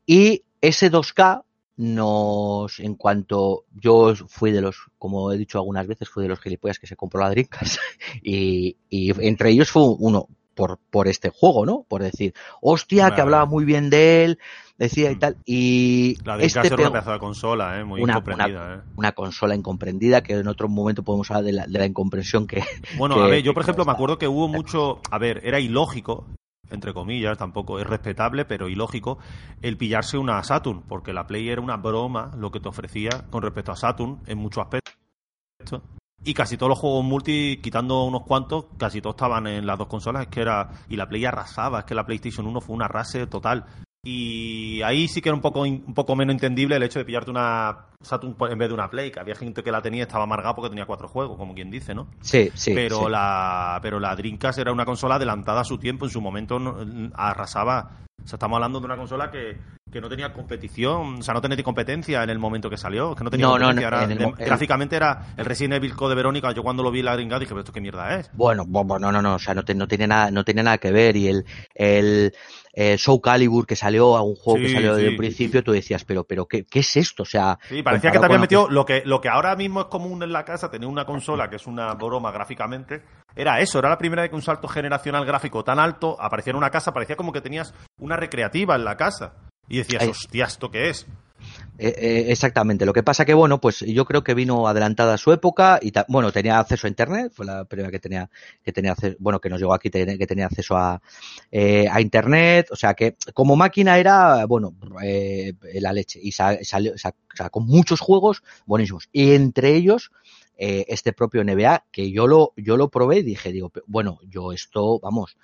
Y 0.05 0.43
ese 0.59 0.91
2K 0.91 1.43
nos, 1.77 2.79
en 2.81 2.95
cuanto 2.95 3.63
yo 3.73 4.13
fui 4.27 4.51
de 4.51 4.59
los, 4.59 4.75
como 4.97 5.31
he 5.31 5.37
dicho 5.37 5.59
algunas 5.59 5.87
veces, 5.87 6.09
fui 6.09 6.23
de 6.23 6.29
los 6.29 6.41
gilipollas 6.41 6.77
que 6.77 6.87
se 6.87 6.97
compró 6.97 7.21
la 7.21 7.29
Dreamcast 7.29 7.77
y 8.21 8.75
entre 8.91 9.51
ellos 9.51 9.71
fue 9.71 9.83
uno 9.97 10.27
por, 10.59 10.77
por 10.91 11.07
este 11.07 11.29
juego, 11.29 11.65
¿no? 11.65 11.85
Por 11.87 12.03
decir, 12.03 12.33
hostia, 12.61 13.11
que 13.15 13.21
hablaba 13.21 13.45
muy 13.45 13.63
bien 13.63 13.89
de 13.89 14.25
él, 14.25 14.39
decía 14.77 15.09
y 15.09 15.15
Mm. 15.15 15.19
tal, 15.19 15.37
y 15.45 16.17
La 16.25 16.35
de 16.35 16.45
este 16.45 16.59
era 16.59 16.75
pegó- 16.75 16.81
una 16.81 16.91
pedazo 16.91 17.11
de 17.13 17.19
consola, 17.19 17.79
¿eh? 17.79 17.85
Muy 17.85 18.01
Una- 18.01 18.13
incomprendida, 18.17 18.75
¿eh? 18.75 18.81
una 18.97 19.11
consola 19.13 19.55
incomprendida 19.55 20.21
que 20.21 20.33
en 20.33 20.47
otro 20.49 20.67
momento 20.67 21.01
podemos 21.03 21.31
hablar 21.31 21.45
de 21.45 21.53
la, 21.53 21.65
de 21.67 21.79
la 21.79 21.85
incomprensión 21.85 22.45
que, 22.45 22.61
Bueno, 22.97 23.15
que- 23.15 23.21
a 23.21 23.27
ver, 23.27 23.41
yo 23.41 23.53
por 23.53 23.63
ejemplo 23.63 23.85
me 23.85 23.93
acuerdo 23.93 24.17
que 24.17 24.27
hubo 24.27 24.49
mucho, 24.49 24.99
a 25.09 25.17
ver, 25.17 25.39
era 25.45 25.61
ilógico, 25.61 26.25
entre 26.69 26.93
comillas, 26.93 27.37
tampoco 27.37 27.79
es 27.79 27.87
respetable, 27.87 28.43
pero 28.43 28.67
ilógico, 28.67 29.17
el 29.61 29.77
pillarse 29.77 30.17
una 30.17 30.43
Saturn, 30.43 30.81
porque 30.89 31.13
la 31.13 31.25
Play 31.25 31.47
era 31.49 31.61
una 31.61 31.77
broma 31.77 32.31
lo 32.37 32.51
que 32.51 32.59
te 32.59 32.67
ofrecía 32.67 33.09
con 33.29 33.41
respecto 33.43 33.71
a 33.71 33.75
Saturn 33.77 34.19
en 34.27 34.37
muchos 34.37 34.63
aspectos. 34.65 35.81
Y 36.23 36.33
casi 36.33 36.57
todos 36.57 36.69
los 36.69 36.79
juegos 36.79 37.03
multi, 37.03 37.59
quitando 37.61 38.03
unos 38.03 38.23
cuantos, 38.23 38.65
casi 38.77 39.01
todos 39.01 39.15
estaban 39.15 39.47
en 39.47 39.65
las 39.65 39.77
dos 39.77 39.87
consolas, 39.87 40.23
es 40.23 40.27
que 40.27 40.41
era, 40.41 40.69
y 40.89 40.95
la 40.95 41.07
Play 41.07 41.25
arrasaba, 41.25 41.79
es 41.79 41.85
que 41.85 41.95
la 41.95 42.05
PlayStation 42.05 42.45
1 42.45 42.61
fue 42.61 42.75
una 42.75 42.85
arrase 42.85 43.25
total. 43.27 43.65
Y 44.03 44.81
ahí 44.81 45.07
sí 45.09 45.21
que 45.21 45.29
era 45.29 45.35
un 45.35 45.41
poco, 45.41 45.61
un 45.61 45.93
poco 45.93 46.15
menos 46.15 46.33
entendible 46.33 46.77
el 46.77 46.83
hecho 46.83 46.99
de 46.99 47.05
pillarte 47.05 47.31
una 47.31 47.87
Saturn 48.01 48.35
en 48.49 48.57
vez 48.57 48.69
de 48.69 48.73
una 48.73 48.89
Play, 48.89 49.11
que 49.11 49.19
había 49.19 49.35
gente 49.35 49.61
que 49.61 49.71
la 49.71 49.81
tenía 49.81 49.99
y 49.99 50.01
estaba 50.03 50.23
amargada 50.23 50.55
porque 50.55 50.69
tenía 50.69 50.85
cuatro 50.85 51.09
juegos, 51.09 51.37
como 51.37 51.53
quien 51.53 51.69
dice, 51.69 51.93
¿no? 51.93 52.07
Sí, 52.21 52.49
sí. 52.53 52.73
Pero, 52.73 52.99
sí. 52.99 53.09
La, 53.09 53.79
pero 53.81 53.99
la 53.99 54.15
Dreamcast 54.15 54.59
era 54.59 54.71
una 54.71 54.85
consola 54.85 55.15
adelantada 55.15 55.61
a 55.61 55.65
su 55.65 55.77
tiempo, 55.77 56.05
en 56.05 56.11
su 56.11 56.21
momento 56.21 56.59
arrasaba. 57.13 58.05
O 58.23 58.27
sea, 58.27 58.37
estamos 58.37 58.55
hablando 58.55 58.79
de 58.79 58.85
una 58.85 58.97
consola 58.97 59.31
que, 59.31 59.57
que 59.91 59.99
no 60.01 60.07
tenía 60.09 60.31
competición, 60.33 61.19
o 61.19 61.21
sea, 61.23 61.33
no 61.33 61.41
tenía 61.41 61.61
competencia 61.63 62.21
en 62.23 62.29
el 62.29 62.37
momento 62.37 62.69
que 62.69 62.77
salió, 62.77 63.15
que 63.15 63.23
no 63.23 63.29
tenía 63.29 63.47
No, 63.47 63.53
competencia. 63.53 63.89
no, 63.89 64.03
era- 64.05 64.27
el 64.37 64.45
gráficamente 64.45 64.95
era 64.95 65.33
el 65.35 65.45
Resident 65.45 65.73
Evil 65.75 65.95
Code 65.95 66.15
Verónica, 66.15 66.51
yo 66.51 66.61
cuando 66.63 66.83
lo 66.83 66.91
vi 66.91 67.01
la 67.01 67.13
Dreamcast 67.13 67.39
dije, 67.39 67.49
pero 67.49 67.61
esto 67.61 67.73
qué 67.73 67.81
mierda 67.81 68.15
es. 68.19 68.29
Bueno, 68.33 68.65
bueno, 68.67 68.99
no, 68.99 69.11
no, 69.11 69.21
no, 69.21 69.35
o 69.35 69.39
sea, 69.39 69.53
no, 69.53 69.63
te- 69.63 69.73
no 69.73 69.87
tiene 69.87 70.07
nada, 70.07 70.29
no 70.31 70.43
tiene 70.43 70.61
nada 70.63 70.77
que 70.77 70.91
ver. 70.91 71.15
Y 71.15 71.27
el, 71.29 71.45
el, 71.73 72.33
eh, 72.73 72.97
Soul 72.97 73.19
Calibur 73.21 73.65
que 73.65 73.75
salió 73.75 74.15
a 74.15 74.21
un 74.21 74.35
juego 74.35 74.59
que 74.59 74.67
Sí, 74.67 74.73
salió 74.73 74.93
desde 74.93 75.07
sí. 75.07 75.11
el 75.13 75.17
principio, 75.17 75.63
tú 75.63 75.71
decías, 75.71 76.03
pero, 76.05 76.23
pero, 76.23 76.45
¿qué, 76.45 76.65
qué 76.65 76.79
es 76.79 76.95
esto? 76.97 77.23
O 77.23 77.25
sea, 77.25 77.57
Sí, 77.67 77.81
parecía 77.81 78.11
que 78.11 78.19
te 78.19 78.25
había 78.25 78.37
metido 78.37 78.69
lo 78.69 78.85
que, 78.85 79.01
lo 79.05 79.19
que 79.21 79.29
ahora 79.29 79.55
mismo 79.55 79.81
es 79.81 79.87
común 79.87 80.21
en 80.23 80.31
la 80.31 80.45
casa, 80.45 80.69
tener 80.69 80.87
una 80.87 81.05
consola 81.05 81.49
que 81.49 81.55
es 81.55 81.65
una 81.67 81.93
broma 81.95 82.31
gráficamente. 82.31 83.01
Era 83.35 83.59
eso, 83.59 83.79
era 83.79 83.89
la 83.89 83.97
primera 83.97 84.21
vez 84.21 84.29
que 84.29 84.35
un 84.35 84.41
salto 84.41 84.67
generacional 84.67 85.25
gráfico 85.25 85.63
tan 85.63 85.79
alto 85.79 86.15
aparecía 86.21 86.51
en 86.51 86.57
una 86.57 86.69
casa, 86.69 86.93
parecía 86.93 87.15
como 87.15 87.31
que 87.31 87.41
tenías 87.41 87.73
una 87.97 88.15
recreativa 88.15 88.75
en 88.75 88.85
la 88.85 88.95
casa. 88.97 89.33
Y 89.69 89.77
decías, 89.77 90.03
hostia, 90.07 90.45
¿esto 90.45 90.69
qué 90.71 90.89
es? 90.89 91.05
Eh, 91.77 91.95
eh, 91.97 92.25
exactamente. 92.29 92.85
Lo 92.85 92.91
que 92.91 93.03
pasa 93.03 93.23
que, 93.23 93.33
bueno, 93.33 93.61
pues 93.61 93.79
yo 93.79 94.03
creo 94.03 94.21
que 94.23 94.33
vino 94.33 94.67
adelantada 94.67 95.13
a 95.13 95.17
su 95.17 95.31
época 95.31 95.79
y, 95.81 95.93
bueno, 96.09 96.33
tenía 96.33 96.59
acceso 96.59 96.85
a 96.87 96.89
Internet, 96.89 97.31
fue 97.33 97.45
la 97.45 97.63
primera 97.63 97.89
que 97.89 97.99
tenía, 97.99 98.29
que 98.61 98.73
tenía 98.73 98.91
acceso, 98.91 99.15
bueno, 99.19 99.39
que 99.39 99.49
nos 99.49 99.59
llegó 99.61 99.73
aquí, 99.73 99.89
que 99.89 100.27
tenía 100.27 100.47
acceso 100.47 100.75
a, 100.75 101.01
eh, 101.51 101.87
a 101.89 102.01
Internet, 102.01 102.67
o 102.71 102.75
sea 102.75 102.93
que 102.93 103.15
como 103.33 103.55
máquina 103.55 103.97
era, 103.97 104.45
bueno, 104.45 104.73
la 105.75 105.93
leche. 105.93 106.19
Y 106.21 106.33
sa- 106.33 106.61
salió, 106.63 106.97
sa- 106.97 107.15
sacó 107.33 107.61
muchos 107.61 108.01
juegos 108.01 108.43
buenísimos. 108.65 109.07
Y 109.13 109.31
entre 109.31 109.75
ellos 109.75 110.11
este 110.57 111.13
propio 111.13 111.39
NBA 111.45 111.85
que 111.89 112.11
yo 112.11 112.27
lo, 112.27 112.51
yo 112.57 112.75
lo 112.75 112.89
probé 112.89 113.19
y 113.19 113.23
dije, 113.23 113.53
digo, 113.53 113.71
bueno, 113.87 114.19
yo 114.27 114.51
esto, 114.51 114.99
vamos, 114.99 115.37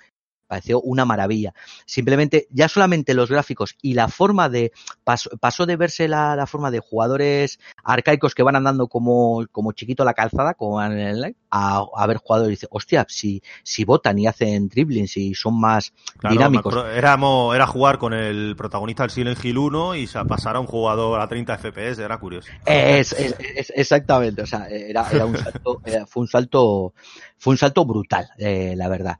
pareció 0.46 0.80
una 0.80 1.04
maravilla. 1.04 1.52
Simplemente, 1.86 2.46
ya 2.50 2.68
solamente 2.68 3.14
los 3.14 3.30
gráficos 3.30 3.76
y 3.82 3.94
la 3.94 4.08
forma 4.08 4.48
de, 4.48 4.72
pasó, 5.04 5.30
pasó 5.40 5.66
de 5.66 5.76
verse 5.76 6.08
la, 6.08 6.36
la 6.36 6.46
forma 6.46 6.70
de 6.70 6.80
jugadores 6.80 7.58
arcaicos 7.82 8.34
que 8.34 8.42
van 8.42 8.56
andando 8.56 8.88
como, 8.88 9.44
como 9.52 9.72
chiquito 9.72 10.02
a 10.02 10.06
la 10.06 10.14
calzada, 10.14 10.54
como 10.54 10.82
en 10.82 10.98
el 10.98 11.36
a, 11.50 11.84
a 11.96 12.06
ver 12.06 12.18
jugadores 12.18 12.50
y 12.50 12.56
dice, 12.56 12.66
hostia, 12.70 13.06
si, 13.08 13.42
si 13.62 13.84
botan 13.84 14.18
y 14.18 14.26
hacen 14.26 14.68
dribblings 14.68 15.16
y 15.16 15.34
son 15.34 15.58
más 15.60 15.92
Claro, 16.18 16.34
dinámicos. 16.34 16.74
éramos, 16.94 17.54
era 17.54 17.66
jugar 17.66 17.98
con 17.98 18.12
el 18.12 18.54
protagonista 18.56 19.02
del 19.04 19.10
Silent 19.10 19.44
Hill 19.44 19.58
1 19.58 19.94
y 19.94 20.06
se 20.06 20.24
pasar 20.24 20.56
a 20.56 20.60
un 20.60 20.66
jugador 20.66 21.20
a 21.20 21.28
30 21.28 21.54
FPS, 21.54 22.02
era 22.02 22.18
curioso. 22.18 22.48
Es, 22.64 23.12
es- 23.12 23.34
es- 23.54 23.72
exactamente, 23.74 24.42
o 24.42 24.46
sea, 24.46 24.68
era, 24.68 25.08
era 25.10 25.26
un 25.26 25.36
salto, 25.36 25.80
era- 25.84 26.06
fue 26.06 26.22
un 26.22 26.28
salto, 26.28 26.94
fue 27.38 27.52
un 27.52 27.58
salto 27.58 27.84
brutal, 27.84 28.28
eh, 28.38 28.74
la 28.76 28.88
verdad. 28.88 29.18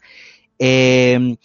Eh, 0.59 1.37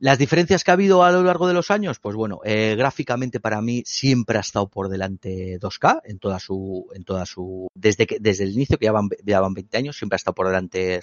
las 0.00 0.18
diferencias 0.18 0.62
que 0.62 0.70
ha 0.70 0.74
habido 0.74 1.02
a 1.02 1.10
lo 1.10 1.24
largo 1.24 1.48
de 1.48 1.54
los 1.54 1.72
años, 1.72 1.98
pues 1.98 2.14
bueno, 2.14 2.40
eh, 2.44 2.76
gráficamente 2.78 3.40
para 3.40 3.60
mí 3.60 3.82
siempre 3.84 4.38
ha 4.38 4.42
estado 4.42 4.68
por 4.68 4.88
delante 4.88 5.58
2K 5.58 6.02
en 6.04 6.20
toda 6.20 6.38
su, 6.38 6.86
en 6.94 7.02
toda 7.02 7.26
su, 7.26 7.66
desde 7.74 8.06
que, 8.06 8.18
desde 8.20 8.44
el 8.44 8.52
inicio 8.52 8.78
que 8.78 8.84
ya 8.84 8.92
van, 8.92 9.08
ya 9.24 9.40
van 9.40 9.54
20 9.54 9.76
años, 9.76 9.96
siempre 9.96 10.14
ha 10.14 10.18
estado 10.18 10.36
por 10.36 10.46
delante, 10.46 11.00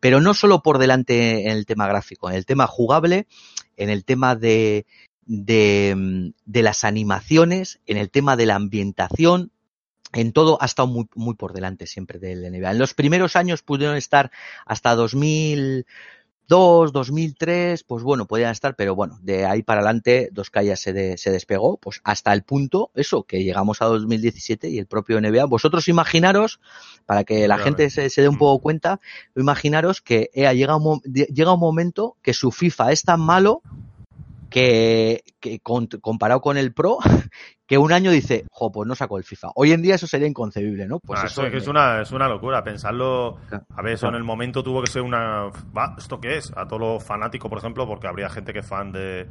pero 0.00 0.20
no 0.20 0.34
solo 0.34 0.62
por 0.62 0.78
delante 0.78 1.48
en 1.48 1.56
el 1.56 1.64
tema 1.64 1.86
gráfico, 1.86 2.28
en 2.28 2.34
el 2.34 2.44
tema 2.44 2.66
jugable, 2.66 3.28
en 3.76 3.88
el 3.88 4.04
tema 4.04 4.34
de, 4.34 4.84
de, 5.26 6.32
de 6.44 6.62
las 6.62 6.82
animaciones, 6.82 7.78
en 7.86 7.98
el 7.98 8.10
tema 8.10 8.36
de 8.36 8.46
la 8.46 8.56
ambientación, 8.56 9.52
en 10.12 10.32
todo 10.32 10.60
ha 10.60 10.66
estado 10.66 10.88
muy, 10.88 11.06
muy 11.14 11.34
por 11.34 11.52
delante 11.52 11.86
siempre 11.86 12.18
del 12.18 12.42
NBA. 12.50 12.72
En 12.72 12.78
los 12.78 12.94
primeros 12.94 13.36
años 13.36 13.62
pudieron 13.62 13.96
estar 13.96 14.32
hasta 14.66 14.94
2002, 16.48 16.92
2003, 16.92 17.84
pues 17.84 18.02
bueno, 18.02 18.26
podían 18.26 18.52
estar, 18.52 18.76
pero 18.76 18.94
bueno, 18.94 19.18
de 19.22 19.46
ahí 19.46 19.62
para 19.62 19.80
adelante 19.80 20.30
2K 20.32 20.64
ya 20.64 20.76
se, 20.76 20.92
de- 20.92 21.16
se 21.16 21.30
despegó, 21.30 21.78
pues 21.78 22.00
hasta 22.04 22.32
el 22.32 22.42
punto, 22.42 22.90
eso, 22.94 23.22
que 23.22 23.42
llegamos 23.42 23.80
a 23.82 23.86
2017 23.86 24.68
y 24.68 24.78
el 24.78 24.86
propio 24.86 25.20
NBA. 25.20 25.46
Vosotros 25.46 25.88
imaginaros, 25.88 26.60
para 27.06 27.24
que 27.24 27.48
la 27.48 27.56
gente 27.64 27.88
se, 27.90 28.10
se 28.10 28.22
dé 28.22 28.28
un 28.28 28.38
poco 28.38 28.60
cuenta, 28.62 29.00
imaginaros 29.36 30.00
que 30.00 30.30
EA 30.34 30.52
llega 30.52 30.76
un, 30.76 31.00
llega 31.02 31.52
un 31.54 31.60
momento 31.60 32.16
que 32.22 32.34
su 32.34 32.50
FIFA 32.50 32.92
es 32.92 33.02
tan 33.02 33.20
malo 33.20 33.62
que, 34.54 35.24
que 35.40 35.58
con- 35.58 35.88
comparado 36.00 36.40
con 36.40 36.56
el 36.56 36.72
Pro, 36.72 36.98
que 37.66 37.76
un 37.76 37.92
año 37.92 38.12
dice, 38.12 38.44
jo, 38.52 38.70
pues 38.70 38.86
no 38.86 38.94
sacó 38.94 39.18
el 39.18 39.24
FIFA. 39.24 39.48
Hoy 39.56 39.72
en 39.72 39.82
día 39.82 39.96
eso 39.96 40.06
sería 40.06 40.28
inconcebible, 40.28 40.86
¿no? 40.86 41.00
Pues 41.00 41.18
Ah, 41.20 41.26
eso 41.26 41.44
es, 41.44 41.54
es, 41.54 41.66
una, 41.66 42.02
es 42.02 42.12
una 42.12 42.28
locura. 42.28 42.62
Pensarlo. 42.62 43.38
A 43.74 43.82
ver, 43.82 43.94
eso 43.94 44.06
en 44.06 44.14
el 44.14 44.22
momento 44.22 44.62
tuvo 44.62 44.80
que 44.80 44.90
ser 44.92 45.02
una. 45.02 45.46
Va, 45.76 45.96
¿Esto 45.98 46.20
qué 46.20 46.36
es? 46.36 46.52
A 46.56 46.68
todos 46.68 46.80
los 46.80 47.02
fanáticos, 47.04 47.48
por 47.48 47.58
ejemplo, 47.58 47.84
porque 47.84 48.06
habría 48.06 48.30
gente 48.30 48.52
que 48.52 48.60
es 48.60 48.66
fan 48.68 48.92
de. 48.92 49.26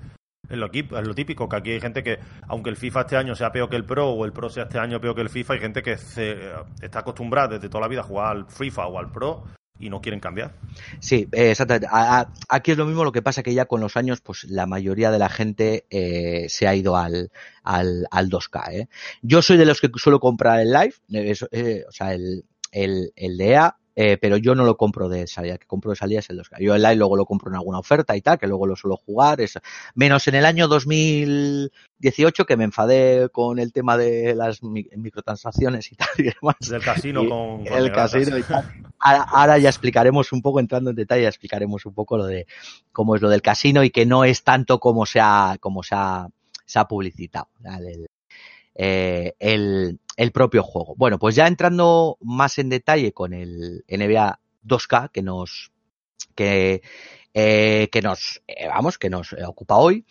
Es 0.50 0.58
lo, 0.58 0.70
es 0.74 1.08
lo 1.08 1.16
típico, 1.16 1.48
que 1.48 1.56
aquí 1.56 1.72
hay 1.72 1.80
gente 1.80 2.04
que, 2.04 2.20
aunque 2.50 2.70
el 2.70 2.76
FIFA 2.76 3.02
este 3.02 3.16
año 3.16 3.34
sea 3.34 3.50
peor 3.54 3.70
que 3.70 3.78
el 3.78 3.86
Pro 3.86 4.10
o 4.10 4.26
el 4.26 4.34
Pro 4.34 4.50
sea 4.50 4.64
este 4.64 4.78
año 4.78 5.00
peor 5.00 5.16
que 5.16 5.22
el 5.22 5.30
FIFA, 5.30 5.54
hay 5.54 5.60
gente 5.62 5.82
que 5.82 5.96
se- 5.98 6.52
está 6.82 7.00
acostumbrada 7.00 7.48
desde 7.48 7.70
toda 7.70 7.80
la 7.84 7.88
vida 7.88 8.02
a 8.02 8.04
jugar 8.04 8.28
al 8.36 8.46
FIFA 8.48 8.88
o 8.88 9.00
al 9.00 9.10
Pro 9.10 9.46
y 9.80 9.90
no 9.90 10.02
quieren 10.02 10.20
cambiar. 10.20 10.54
Sí, 11.00 11.28
eh, 11.32 11.52
exactamente. 11.52 11.88
Aquí 12.50 12.72
es 12.72 12.78
lo 12.78 12.86
mismo, 12.86 13.04
lo 13.04 13.12
que 13.12 13.22
pasa 13.22 13.44
que 13.44 13.54
ya 13.54 13.66
con 13.66 13.82
los 13.82 13.98
años, 13.98 14.22
pues 14.22 14.44
la 14.46 14.66
mayoría 14.66 15.12
de 15.12 15.20
la 15.20 15.30
gente 15.30 15.86
eh, 15.90 16.46
se 16.50 16.68
ha 16.68 16.76
ido 16.76 16.96
al, 16.96 17.32
al, 17.64 18.08
al 18.12 18.30
2K. 18.30 18.74
¿eh? 18.74 18.88
Yo 19.22 19.42
soy 19.42 19.58
de 19.58 19.66
los 19.66 19.82
que 19.82 19.90
suelo 19.96 20.20
comprar 20.20 20.60
el 20.60 20.72
live, 20.72 20.94
eh, 21.12 21.36
eh, 21.52 21.86
o 21.88 21.92
sea, 21.92 22.14
el, 22.14 22.46
el, 22.72 23.12
el 23.16 23.38
de 23.38 23.50
EA, 23.50 23.78
eh, 23.96 24.18
pero 24.18 24.38
yo 24.38 24.56
no 24.56 24.64
lo 24.64 24.76
compro 24.76 25.08
de 25.10 25.28
salida, 25.28 25.58
que 25.58 25.68
compro 25.68 25.92
de 25.92 25.96
salida 25.98 26.20
es 26.20 26.30
el 26.30 26.40
2K. 26.40 26.60
Yo 26.60 26.74
el 26.76 26.82
live 26.82 26.96
luego 26.96 27.16
lo 27.16 27.26
compro 27.26 27.50
en 27.52 27.56
alguna 27.56 27.80
oferta 27.80 28.16
y 28.16 28.22
tal, 28.22 28.40
que 28.40 28.48
luego 28.48 28.66
lo 28.66 28.76
suelo 28.76 28.98
jugar, 28.98 29.40
es, 29.42 29.60
menos 29.96 30.28
en 30.28 30.36
el 30.36 30.46
año 30.46 30.68
2018 30.68 32.46
que 32.46 32.58
me 32.58 32.64
enfadé 32.64 33.30
con 33.30 33.60
el 33.60 33.72
tema 33.72 33.98
de 33.98 34.36
las 34.36 34.64
mi- 34.64 34.88
microtransacciones 34.96 35.92
y 35.92 35.96
tal 35.96 36.08
y 36.18 36.24
demás. 36.24 36.56
Del 36.68 36.82
casino 36.82 37.24
Y 37.24 37.30
con, 37.30 37.66
con 37.66 37.78
el 37.78 37.92
casino 37.92 38.38
y 38.38 38.44
tal. 38.44 38.72
Ahora, 39.00 39.24
ahora 39.24 39.58
ya 39.58 39.70
explicaremos 39.70 40.32
un 40.32 40.42
poco, 40.42 40.60
entrando 40.60 40.90
en 40.90 40.96
detalle, 40.96 41.24
ya 41.24 41.30
explicaremos 41.30 41.86
un 41.86 41.94
poco 41.94 42.18
lo 42.18 42.26
de 42.26 42.48
cómo 42.92 43.16
es 43.16 43.22
lo 43.22 43.30
del 43.30 43.42
casino 43.42 43.84
y 43.84 43.90
que 43.90 44.06
no 44.06 44.24
es 44.24 44.44
tanto 44.44 44.80
como 44.80 45.06
se 45.06 45.20
ha, 45.22 45.58
como 45.60 45.84
se 45.84 45.96
ha, 45.96 46.28
se 46.66 46.80
ha 46.80 46.88
publicitado 46.88 47.50
¿vale? 47.60 47.92
el, 47.92 48.08
eh, 48.76 49.34
el, 49.40 50.00
el 50.18 50.32
propio 50.32 50.64
juego. 50.64 50.96
Bueno, 50.96 51.18
pues 51.20 51.36
ya 51.36 51.48
entrando 51.48 52.18
más 52.22 52.58
en 52.60 52.70
detalle 52.70 53.12
con 53.14 53.34
el 53.34 53.84
NBA 53.88 54.40
2K 54.66 55.10
que 55.12 55.22
nos, 55.24 55.72
que, 56.36 56.82
eh, 57.34 57.90
que 57.92 58.02
nos, 58.02 58.42
eh, 58.48 58.68
vamos, 58.68 58.98
que 58.98 59.10
nos 59.10 59.34
eh, 59.34 59.44
ocupa 59.46 59.78
hoy. 59.78 60.06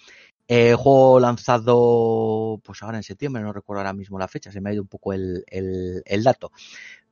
Eh, 0.48 0.74
juego 0.74 1.18
lanzado, 1.20 2.60
pues 2.64 2.82
ahora 2.82 2.98
en 2.98 3.02
septiembre, 3.04 3.42
no 3.42 3.52
recuerdo 3.52 3.80
ahora 3.80 3.92
mismo 3.92 4.18
la 4.18 4.28
fecha, 4.28 4.50
se 4.52 4.60
me 4.60 4.70
ha 4.70 4.72
ido 4.74 4.82
un 4.82 4.88
poco 4.88 5.12
el, 5.12 5.44
el, 5.46 6.02
el 6.04 6.22
dato. 6.24 6.52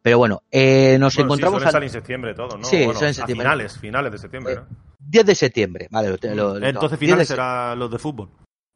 Pero 0.03 0.19
bueno, 0.19 0.43
eh, 0.51 0.97
nos 0.99 1.15
Bueno, 1.15 1.21
sí, 1.21 1.23
encontramos 1.23 1.63
suelen 1.63 1.77
al 1.77 1.83
en 1.85 1.91
septiembre 1.91 2.35
todo, 2.35 2.59
¿no? 2.59 2.65
Sí, 2.65 2.85
Bueno, 2.85 3.01
en 3.03 3.09
a 3.11 3.13
septiembre. 3.15 3.45
finales, 3.45 3.79
finales 3.79 4.13
de 4.13 4.19
septiembre, 4.19 4.55
¿no? 4.57 4.67
10 4.99 5.27
de 5.27 5.35
septiembre, 5.35 5.89
vale. 5.91 6.09
lo 6.09 6.35
lo- 6.35 6.57
Entonces 6.67 6.91
10 6.91 6.91
de 6.91 6.97
finales 6.99 7.29
se- 7.29 7.35
será 7.35 7.75
los 7.77 7.91
de 7.91 7.99
fútbol. 7.99 8.31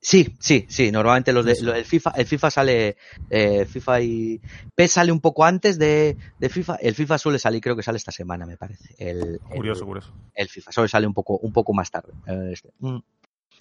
Sí, 0.06 0.36
sí, 0.38 0.66
sí. 0.68 0.92
Normalmente 0.92 1.32
los 1.32 1.46
de, 1.46 1.52
Eso. 1.52 1.64
lo- 1.64 1.74
el 1.74 1.86
FIFA, 1.86 2.10
el 2.16 2.26
FIFA 2.26 2.50
sale, 2.50 2.96
eh, 3.30 3.64
FIFA 3.64 4.00
y 4.02 4.38
PES 4.74 4.92
sale 4.92 5.10
un 5.10 5.20
poco 5.20 5.46
antes 5.46 5.78
de, 5.78 6.18
de 6.38 6.48
FIFA. 6.50 6.74
El 6.76 6.94
FIFA 6.94 7.16
suele 7.16 7.38
salir, 7.38 7.62
creo 7.62 7.74
que 7.74 7.82
sale 7.82 7.96
esta 7.96 8.12
semana, 8.12 8.44
me 8.44 8.58
parece. 8.58 8.94
El, 8.98 9.40
Curioso, 9.48 9.80
el, 9.80 9.86
curioso. 9.86 10.12
el 10.34 10.48
FIFA 10.50 10.72
suele 10.72 10.88
sale 10.90 11.06
un 11.06 11.14
poco, 11.14 11.38
un 11.38 11.54
poco 11.54 11.72
más 11.72 11.90
tarde. 11.90 12.12
eh, 12.26 12.50
este. 12.52 12.68
Mm. 12.80 12.98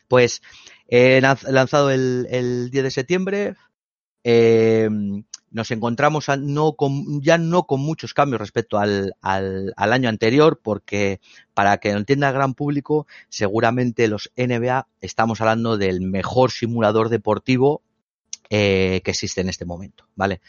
Pues 0.10 0.42
eh, 0.90 1.22
lanz- 1.24 1.48
lanzado 1.50 1.90
el, 1.92 2.28
el 2.30 2.70
10 2.72 2.84
de 2.84 2.92
septiembre. 2.92 3.56
eh, 4.26 4.90
nos 5.54 5.72
encontramos 5.72 6.26
no 6.40 6.74
con, 6.74 7.22
ya 7.22 7.38
no 7.38 7.64
con 7.64 7.80
muchos 7.80 8.14
cambios 8.14 8.42
respecto 8.42 8.80
al, 8.80 9.16
al, 9.22 9.74
al 9.78 9.94
año 9.94 10.10
anterior, 10.10 10.60
porque 10.62 11.22
para 11.54 11.78
que 11.78 11.94
lo 11.94 12.00
entienda 12.00 12.28
el 12.28 12.34
gran 12.34 12.54
público, 12.56 13.08
seguramente 13.30 14.08
los 14.08 14.32
NBA 14.36 14.88
estamos 15.00 15.40
hablando 15.40 15.78
del 15.78 16.02
mejor 16.02 16.52
simulador 16.52 17.10
deportivo 17.10 17.82
eh, 18.50 19.02
que 19.04 19.12
existe 19.12 19.42
en 19.42 19.50
este 19.50 19.66
momento, 19.66 20.06
¿vale? 20.16 20.42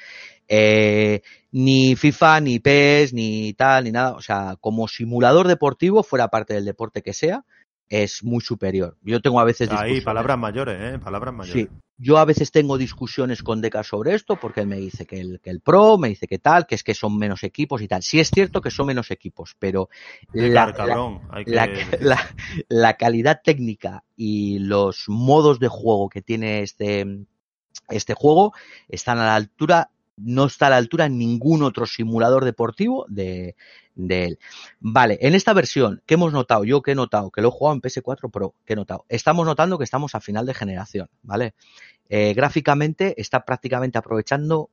Eh, 0.49 1.23
ni 1.53 1.97
FIFA, 1.97 2.41
ni 2.41 2.59
PES, 2.59 3.13
ni 3.15 3.55
tal, 3.55 3.85
ni 3.85 3.93
nada, 3.93 4.13
o 4.13 4.21
sea, 4.21 4.57
como 4.61 4.89
simulador 4.89 5.49
deportivo, 5.49 6.03
fuera 6.03 6.29
parte 6.29 6.55
del 6.55 6.65
deporte 6.65 7.03
que 7.03 7.15
sea, 7.15 7.45
es 7.89 8.25
muy 8.25 8.41
superior. 8.41 8.97
Yo 9.03 9.21
tengo 9.21 9.41
a 9.41 9.45
veces 9.45 9.69
Ahí, 9.71 10.01
palabras 10.01 10.39
mayores, 10.39 10.77
¿eh? 10.81 10.99
Palabras 10.99 11.35
mayores. 11.35 11.69
Sí, 11.69 11.69
yo 11.97 12.19
a 12.19 12.25
veces 12.25 12.51
tengo 12.51 12.77
discusiones 12.77 13.43
con 13.43 13.61
Deca 13.61 13.83
sobre 13.85 14.15
esto, 14.15 14.37
porque 14.41 14.61
él 14.63 14.67
me 14.67 14.77
dice 14.77 15.07
que 15.07 15.21
el, 15.21 15.41
que 15.41 15.51
el 15.51 15.61
Pro, 15.61 15.97
me 15.97 16.09
dice 16.09 16.27
que 16.27 16.39
tal, 16.39 16.67
que 16.67 16.75
es 16.75 16.83
que 16.83 16.95
son 16.95 17.17
menos 17.17 17.45
equipos 17.45 17.83
y 17.83 17.89
tal. 17.89 18.03
Sí 18.03 18.19
es 18.19 18.31
cierto 18.31 18.61
que 18.61 18.71
son 18.71 18.87
menos 18.87 19.11
equipos, 19.11 19.55
pero 19.59 19.89
la, 20.33 20.73
cabrón, 20.73 21.21
hay 21.31 21.45
que- 21.45 21.51
la, 21.53 21.69
la- 22.01 22.35
la 22.69 22.97
calidad 22.97 23.41
técnica 23.45 24.03
y 24.17 24.59
los 24.59 25.05
modos 25.09 25.61
de 25.61 25.69
juego 25.69 26.09
que 26.09 26.23
tiene 26.23 26.63
este, 26.63 27.07
este 27.89 28.15
juego 28.15 28.53
están 28.89 29.19
a 29.19 29.27
la 29.27 29.35
altura, 29.37 29.91
no 30.17 30.47
está 30.47 30.69
a 30.69 30.71
la 30.71 30.77
altura 30.77 31.09
ningún 31.09 31.63
otro 31.63 31.87
simulador 31.87 32.45
deportivo 32.45 33.07
de, 33.09 33.57
él. 33.97 34.39
Vale, 34.81 35.19
en 35.21 35.35
esta 35.35 35.53
versión, 35.53 36.03
¿qué 36.07 36.15
hemos 36.15 36.33
notado? 36.33 36.65
Yo 36.65 36.83
que 36.83 36.93
he 36.93 36.95
notado, 36.95 37.31
que 37.31 37.43
lo 37.43 37.49
he 37.49 37.51
jugado 37.51 37.75
en 37.75 37.83
PS4 37.83 38.31
Pro, 38.31 38.55
¿qué 38.65 38.75
he 38.75 38.77
notado? 38.77 39.05
Estamos 39.09 39.47
notando 39.47 39.79
que 39.79 39.85
estamos 39.85 40.15
a 40.15 40.21
final 40.21 40.47
de 40.47 40.55
generación, 40.55 41.09
¿vale? 41.23 41.55
Eh, 42.09 42.35
gráficamente 42.35 43.21
está 43.21 43.45
prácticamente 43.45 43.99
aprovechando 43.99 44.71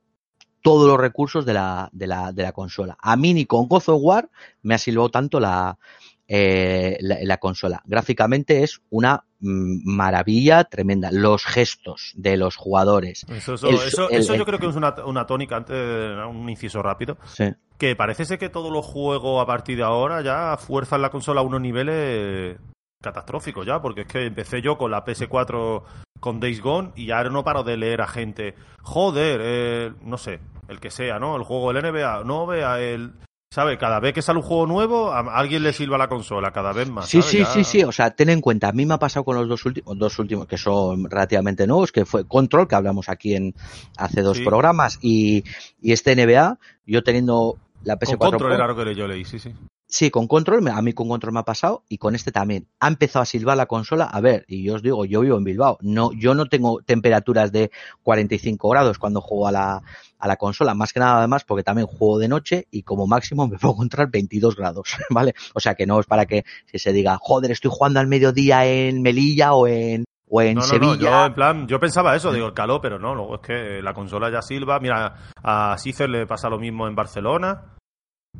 todos 0.62 0.88
los 0.88 0.98
recursos 0.98 1.44
de 1.44 1.54
la, 1.54 2.52
consola. 2.54 2.96
A 3.00 3.16
mí 3.16 3.34
ni 3.34 3.46
con 3.46 3.66
God 3.66 3.82
of 3.88 4.00
War 4.00 4.30
me 4.62 4.74
ha 4.74 4.78
silbado 4.78 5.10
tanto 5.10 5.40
la, 5.40 5.78
eh, 6.28 6.96
la, 7.00 7.16
la 7.22 7.36
consola. 7.38 7.82
Gráficamente 7.84 8.62
es 8.62 8.80
una 8.90 9.24
mm, 9.40 9.82
maravilla 9.94 10.64
tremenda. 10.64 11.10
Los 11.12 11.44
gestos 11.44 12.12
de 12.16 12.36
los 12.36 12.56
jugadores. 12.56 13.24
Eso, 13.28 13.54
eso, 13.54 13.68
el- 13.68 13.74
eso, 13.76 14.10
el- 14.10 14.20
eso 14.20 14.34
yo 14.34 14.44
creo 14.46 14.58
que 14.58 14.66
es 14.68 14.76
una, 14.76 14.94
una 15.04 15.26
tónica, 15.26 15.56
antes 15.56 15.76
de 15.76 16.24
un 16.26 16.48
inciso 16.48 16.82
rápido, 16.82 17.18
Sí. 17.26 17.44
que 17.78 17.96
parece 17.96 18.24
ser 18.24 18.38
que 18.38 18.48
todos 18.48 18.72
los 18.72 18.86
juegos 18.86 19.42
a 19.42 19.46
partir 19.46 19.76
de 19.76 19.82
ahora 19.82 20.22
ya 20.22 20.56
fuerzan 20.56 21.02
la 21.02 21.10
consola 21.10 21.40
a 21.40 21.44
unos 21.44 21.60
niveles 21.60 22.56
catastróficos 23.02 23.66
ya, 23.66 23.82
porque 23.82 24.02
es 24.02 24.06
que 24.06 24.26
empecé 24.26 24.62
yo 24.62 24.78
con 24.78 24.90
la 24.92 25.04
PS4 25.04 25.82
con 26.20 26.38
Days 26.38 26.60
Gone 26.62 26.92
y 26.94 27.10
ahora 27.10 27.30
no 27.30 27.42
paro 27.42 27.64
de 27.64 27.76
leer 27.76 28.00
a 28.00 28.06
gente, 28.06 28.54
joder, 28.80 29.40
eh, 29.42 29.92
no 30.02 30.16
sé, 30.18 30.38
el 30.68 30.78
que 30.78 30.90
sea, 30.92 31.18
¿no? 31.18 31.34
El 31.36 31.42
juego 31.42 31.72
del 31.72 31.82
NBA, 31.82 32.22
no 32.24 32.46
vea 32.46 32.80
el... 32.80 33.12
¿Sabe? 33.52 33.76
Cada 33.76 34.00
vez 34.00 34.14
que 34.14 34.22
sale 34.22 34.38
un 34.38 34.44
juego 34.46 34.66
nuevo, 34.66 35.12
a 35.12 35.20
alguien 35.36 35.62
le 35.62 35.74
silba 35.74 35.98
la 35.98 36.08
consola, 36.08 36.52
cada 36.52 36.72
vez 36.72 36.88
más. 36.88 37.06
Sí, 37.06 37.20
¿sabe? 37.20 37.30
sí, 37.32 37.38
Ya- 37.40 37.44
sí, 37.44 37.64
sí. 37.64 37.84
O 37.84 37.92
sea, 37.92 38.10
ten 38.12 38.30
en 38.30 38.40
cuenta, 38.40 38.68
a 38.68 38.72
mí 38.72 38.86
me 38.86 38.94
ha 38.94 38.98
pasado 38.98 39.24
con 39.24 39.36
los 39.36 39.46
dos 39.46 39.66
últimos, 39.66 39.98
dos 39.98 40.18
últimos 40.18 40.46
que 40.46 40.56
son 40.56 41.04
relativamente 41.10 41.66
nuevos, 41.66 41.92
que 41.92 42.06
fue 42.06 42.26
Control, 42.26 42.66
que 42.66 42.76
hablamos 42.76 43.10
aquí 43.10 43.34
en 43.34 43.54
hace 43.98 44.22
dos 44.22 44.38
Sí. 44.38 44.42
programas, 44.44 44.98
y, 45.02 45.44
y 45.82 45.92
este 45.92 46.16
NBA, 46.16 46.58
yo 46.86 47.02
teniendo 47.02 47.58
la 47.84 47.98
PS4 47.98 48.16
Con 48.16 48.30
control 48.30 48.48
Pro- 48.52 48.54
era 48.54 48.66
lo 48.68 48.74
que 48.84 48.94
yo 48.94 49.06
leí, 49.06 49.26
sí, 49.26 49.38
sí. 49.38 49.52
Sí, 49.92 50.10
con 50.10 50.26
control, 50.26 50.66
a 50.68 50.80
mí 50.80 50.94
con 50.94 51.06
control 51.06 51.34
me 51.34 51.40
ha 51.40 51.44
pasado 51.44 51.84
y 51.86 51.98
con 51.98 52.14
este 52.14 52.32
también. 52.32 52.66
Ha 52.80 52.88
empezado 52.88 53.24
a 53.24 53.26
silbar 53.26 53.58
la 53.58 53.66
consola. 53.66 54.04
A 54.06 54.22
ver, 54.22 54.46
y 54.48 54.62
yo 54.64 54.76
os 54.76 54.82
digo, 54.82 55.04
yo 55.04 55.20
vivo 55.20 55.36
en 55.36 55.44
Bilbao. 55.44 55.76
No, 55.82 56.12
yo 56.14 56.34
no 56.34 56.46
tengo 56.46 56.80
temperaturas 56.80 57.52
de 57.52 57.70
45 58.02 58.70
grados 58.70 58.98
cuando 58.98 59.20
juego 59.20 59.48
a 59.48 59.52
la, 59.52 59.82
a 60.18 60.28
la 60.28 60.36
consola. 60.36 60.72
Más 60.72 60.94
que 60.94 61.00
nada 61.00 61.18
además 61.18 61.44
porque 61.44 61.62
también 61.62 61.86
juego 61.86 62.18
de 62.18 62.28
noche 62.28 62.68
y 62.70 62.84
como 62.84 63.06
máximo 63.06 63.46
me 63.46 63.58
puedo 63.58 63.74
encontrar 63.74 64.10
22 64.10 64.56
grados, 64.56 64.96
¿vale? 65.10 65.34
O 65.52 65.60
sea 65.60 65.74
que 65.74 65.84
no 65.84 66.00
es 66.00 66.06
para 66.06 66.24
que 66.24 66.44
si 66.64 66.78
se 66.78 66.94
diga, 66.94 67.18
joder, 67.20 67.50
estoy 67.50 67.70
jugando 67.70 68.00
al 68.00 68.06
mediodía 68.06 68.64
en 68.64 69.02
Melilla 69.02 69.52
o 69.52 69.66
en, 69.66 70.06
o 70.26 70.40
en 70.40 70.54
No, 70.54 70.62
no, 70.62 70.66
no, 70.66 70.72
Sevilla. 70.72 70.96
yo 71.10 71.26
en 71.26 71.34
plan, 71.34 71.68
yo 71.68 71.78
pensaba 71.78 72.16
eso, 72.16 72.32
digo, 72.32 72.46
el 72.46 72.54
calor, 72.54 72.80
pero 72.80 72.98
no, 72.98 73.14
luego 73.14 73.34
es 73.34 73.40
que 73.42 73.82
la 73.82 73.92
consola 73.92 74.30
ya 74.30 74.40
silba. 74.40 74.80
Mira, 74.80 75.16
a 75.42 75.76
Cicer 75.78 76.08
le 76.08 76.26
pasa 76.26 76.48
lo 76.48 76.58
mismo 76.58 76.88
en 76.88 76.94
Barcelona. 76.94 77.76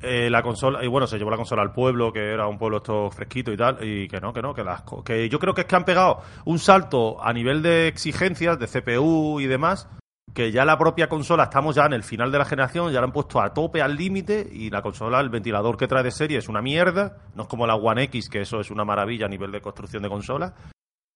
Eh, 0.00 0.30
la 0.30 0.42
consola, 0.42 0.82
y 0.82 0.88
bueno, 0.88 1.06
se 1.06 1.18
llevó 1.18 1.30
la 1.30 1.36
consola 1.36 1.62
al 1.62 1.72
pueblo, 1.72 2.12
que 2.12 2.32
era 2.32 2.46
un 2.48 2.58
pueblo 2.58 2.78
esto 2.78 3.10
fresquito 3.10 3.52
y 3.52 3.56
tal, 3.56 3.78
y 3.82 4.08
que 4.08 4.20
no, 4.20 4.32
que 4.32 4.40
no, 4.40 4.54
que 4.54 4.64
las 4.64 4.82
que 5.04 5.28
yo 5.28 5.38
creo 5.38 5.54
que 5.54 5.60
es 5.60 5.66
que 5.66 5.76
han 5.76 5.84
pegado 5.84 6.22
un 6.44 6.58
salto 6.58 7.22
a 7.22 7.32
nivel 7.32 7.62
de 7.62 7.88
exigencias, 7.88 8.58
de 8.58 8.66
CPU 8.66 9.38
y 9.38 9.46
demás, 9.46 9.88
que 10.34 10.50
ya 10.50 10.64
la 10.64 10.78
propia 10.78 11.08
consola, 11.08 11.44
estamos 11.44 11.76
ya 11.76 11.84
en 11.84 11.92
el 11.92 12.02
final 12.02 12.32
de 12.32 12.38
la 12.38 12.44
generación, 12.46 12.90
ya 12.90 13.00
la 13.00 13.06
han 13.06 13.12
puesto 13.12 13.40
a 13.40 13.52
tope, 13.52 13.82
al 13.82 13.96
límite, 13.96 14.48
y 14.50 14.70
la 14.70 14.82
consola, 14.82 15.20
el 15.20 15.28
ventilador 15.28 15.76
que 15.76 15.86
trae 15.86 16.02
de 16.02 16.10
serie 16.10 16.38
es 16.38 16.48
una 16.48 16.62
mierda, 16.62 17.18
no 17.34 17.42
es 17.42 17.48
como 17.48 17.66
la 17.66 17.76
One 17.76 18.04
X, 18.04 18.28
que 18.30 18.40
eso 18.40 18.60
es 18.60 18.70
una 18.70 18.84
maravilla 18.84 19.26
a 19.26 19.28
nivel 19.28 19.52
de 19.52 19.60
construcción 19.60 20.02
de 20.02 20.08
consola, 20.08 20.54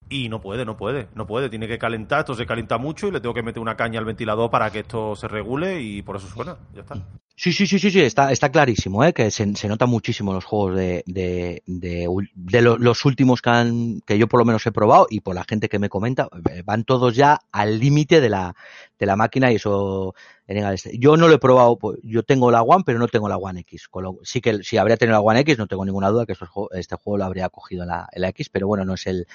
y 0.08 0.28
no 0.28 0.40
puede, 0.40 0.64
no 0.64 0.76
puede, 0.76 1.08
no 1.14 1.26
puede. 1.26 1.48
Tiene 1.48 1.68
que 1.68 1.78
calentar, 1.78 2.20
esto 2.20 2.34
se 2.34 2.46
calienta 2.46 2.78
mucho 2.78 3.08
y 3.08 3.12
le 3.12 3.20
tengo 3.20 3.34
que 3.34 3.42
meter 3.42 3.60
una 3.60 3.76
caña 3.76 3.98
al 3.98 4.04
ventilador 4.04 4.50
para 4.50 4.70
que 4.70 4.80
esto 4.80 5.16
se 5.16 5.28
regule 5.28 5.80
y 5.82 6.02
por 6.02 6.16
eso 6.16 6.28
suena. 6.28 6.56
Ya 6.74 6.82
está. 6.82 6.96
Sí, 7.38 7.52
sí, 7.52 7.66
sí, 7.66 7.78
sí, 7.78 7.90
sí, 7.90 8.00
está, 8.00 8.32
está 8.32 8.50
clarísimo, 8.50 9.04
¿eh? 9.04 9.12
que 9.12 9.30
se, 9.30 9.46
nota 9.68 9.84
muchísimo 9.84 10.32
los 10.32 10.46
juegos 10.46 10.74
de, 10.74 11.02
de, 11.04 11.62
de, 11.66 12.62
los 12.62 13.04
últimos 13.04 13.42
que, 13.42 13.50
han, 13.50 14.00
que 14.06 14.16
yo 14.16 14.26
por 14.26 14.40
lo 14.40 14.46
menos 14.46 14.66
he 14.66 14.72
probado 14.72 15.06
y 15.10 15.20
por 15.20 15.34
la 15.34 15.44
gente 15.44 15.68
que 15.68 15.78
me 15.78 15.90
comenta, 15.90 16.30
eh, 16.50 16.62
van 16.64 16.84
todos 16.84 17.14
ya 17.14 17.40
al 17.52 17.78
límite 17.78 18.22
de 18.22 18.30
la, 18.30 18.56
de 18.98 19.06
la 19.06 19.16
máquina 19.16 19.52
y 19.52 19.56
eso 19.56 20.14
en 20.46 20.58
el 20.58 20.74
este. 20.74 20.98
Yo 20.98 21.16
no 21.16 21.28
lo 21.28 21.34
he 21.34 21.38
probado, 21.38 21.78
pues, 21.78 21.98
yo 22.02 22.22
tengo 22.22 22.50
la 22.50 22.62
One, 22.62 22.84
pero 22.84 22.98
no 22.98 23.08
tengo 23.08 23.28
la 23.28 23.36
One 23.36 23.60
X. 23.60 23.88
Sí 24.22 24.40
que 24.40 24.62
si 24.62 24.76
habría 24.76 24.96
tenido 24.96 25.14
la 25.14 25.20
One 25.20 25.40
X, 25.40 25.58
no 25.58 25.66
tengo 25.66 25.84
ninguna 25.84 26.08
duda 26.10 26.26
que 26.26 26.32
estos 26.32 26.48
este 26.72 26.96
juego 26.96 27.18
lo 27.18 27.24
habría 27.24 27.48
cogido 27.48 27.82
en 27.82 27.88
la, 27.88 28.08
en 28.12 28.24
X, 28.24 28.48
pero 28.50 28.66
bueno, 28.66 28.84
no 28.84 28.94
es 28.94 29.06
el, 29.06 29.26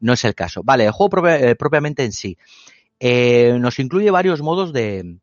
no 0.00 0.12
es 0.12 0.24
el 0.24 0.34
caso. 0.34 0.62
Vale, 0.62 0.84
el 0.84 0.92
juego 0.92 1.28
eh, 1.28 1.54
propiamente 1.56 2.04
en 2.04 2.12
sí. 2.12 2.36
Eh, 3.00 3.56
nos 3.60 3.78
incluye 3.78 4.10
varios 4.10 4.40
modos 4.42 4.72
de, 4.72 5.18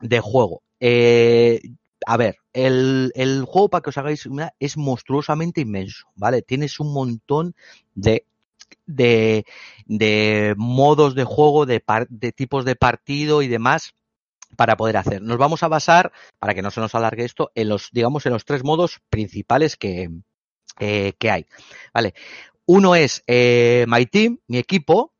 de 0.00 0.20
juego. 0.20 0.62
Eh, 0.80 1.60
a 2.06 2.16
ver, 2.16 2.36
el, 2.52 3.12
el 3.14 3.44
juego, 3.44 3.68
para 3.68 3.82
que 3.82 3.90
os 3.90 3.98
hagáis 3.98 4.26
una, 4.26 4.52
es 4.60 4.76
monstruosamente 4.76 5.60
inmenso, 5.60 6.06
¿vale? 6.14 6.42
Tienes 6.42 6.78
un 6.78 6.92
montón 6.92 7.54
de, 7.94 8.24
de, 8.86 9.44
de 9.84 10.54
modos 10.56 11.14
de 11.14 11.24
juego, 11.24 11.66
de, 11.66 11.80
par- 11.80 12.08
de 12.08 12.32
tipos 12.32 12.64
de 12.64 12.76
partido 12.76 13.42
y 13.42 13.48
demás 13.48 13.92
para 14.56 14.76
poder 14.76 14.96
hacer. 14.96 15.22
Nos 15.22 15.38
vamos 15.38 15.62
a 15.62 15.68
basar, 15.68 16.12
para 16.38 16.54
que 16.54 16.62
no 16.62 16.70
se 16.70 16.80
nos 16.80 16.94
alargue 16.94 17.24
esto, 17.24 17.50
en 17.54 17.68
los, 17.68 17.90
digamos, 17.92 18.24
en 18.26 18.32
los 18.32 18.44
tres 18.44 18.64
modos 18.64 19.00
principales 19.10 19.76
que, 19.76 20.08
eh, 20.78 21.12
que 21.18 21.30
hay, 21.30 21.46
¿vale? 21.92 22.14
Uno 22.64 22.94
es 22.94 23.22
eh, 23.26 23.84
My 23.88 24.06
Team, 24.06 24.38
mi 24.46 24.58
equipo, 24.58 25.12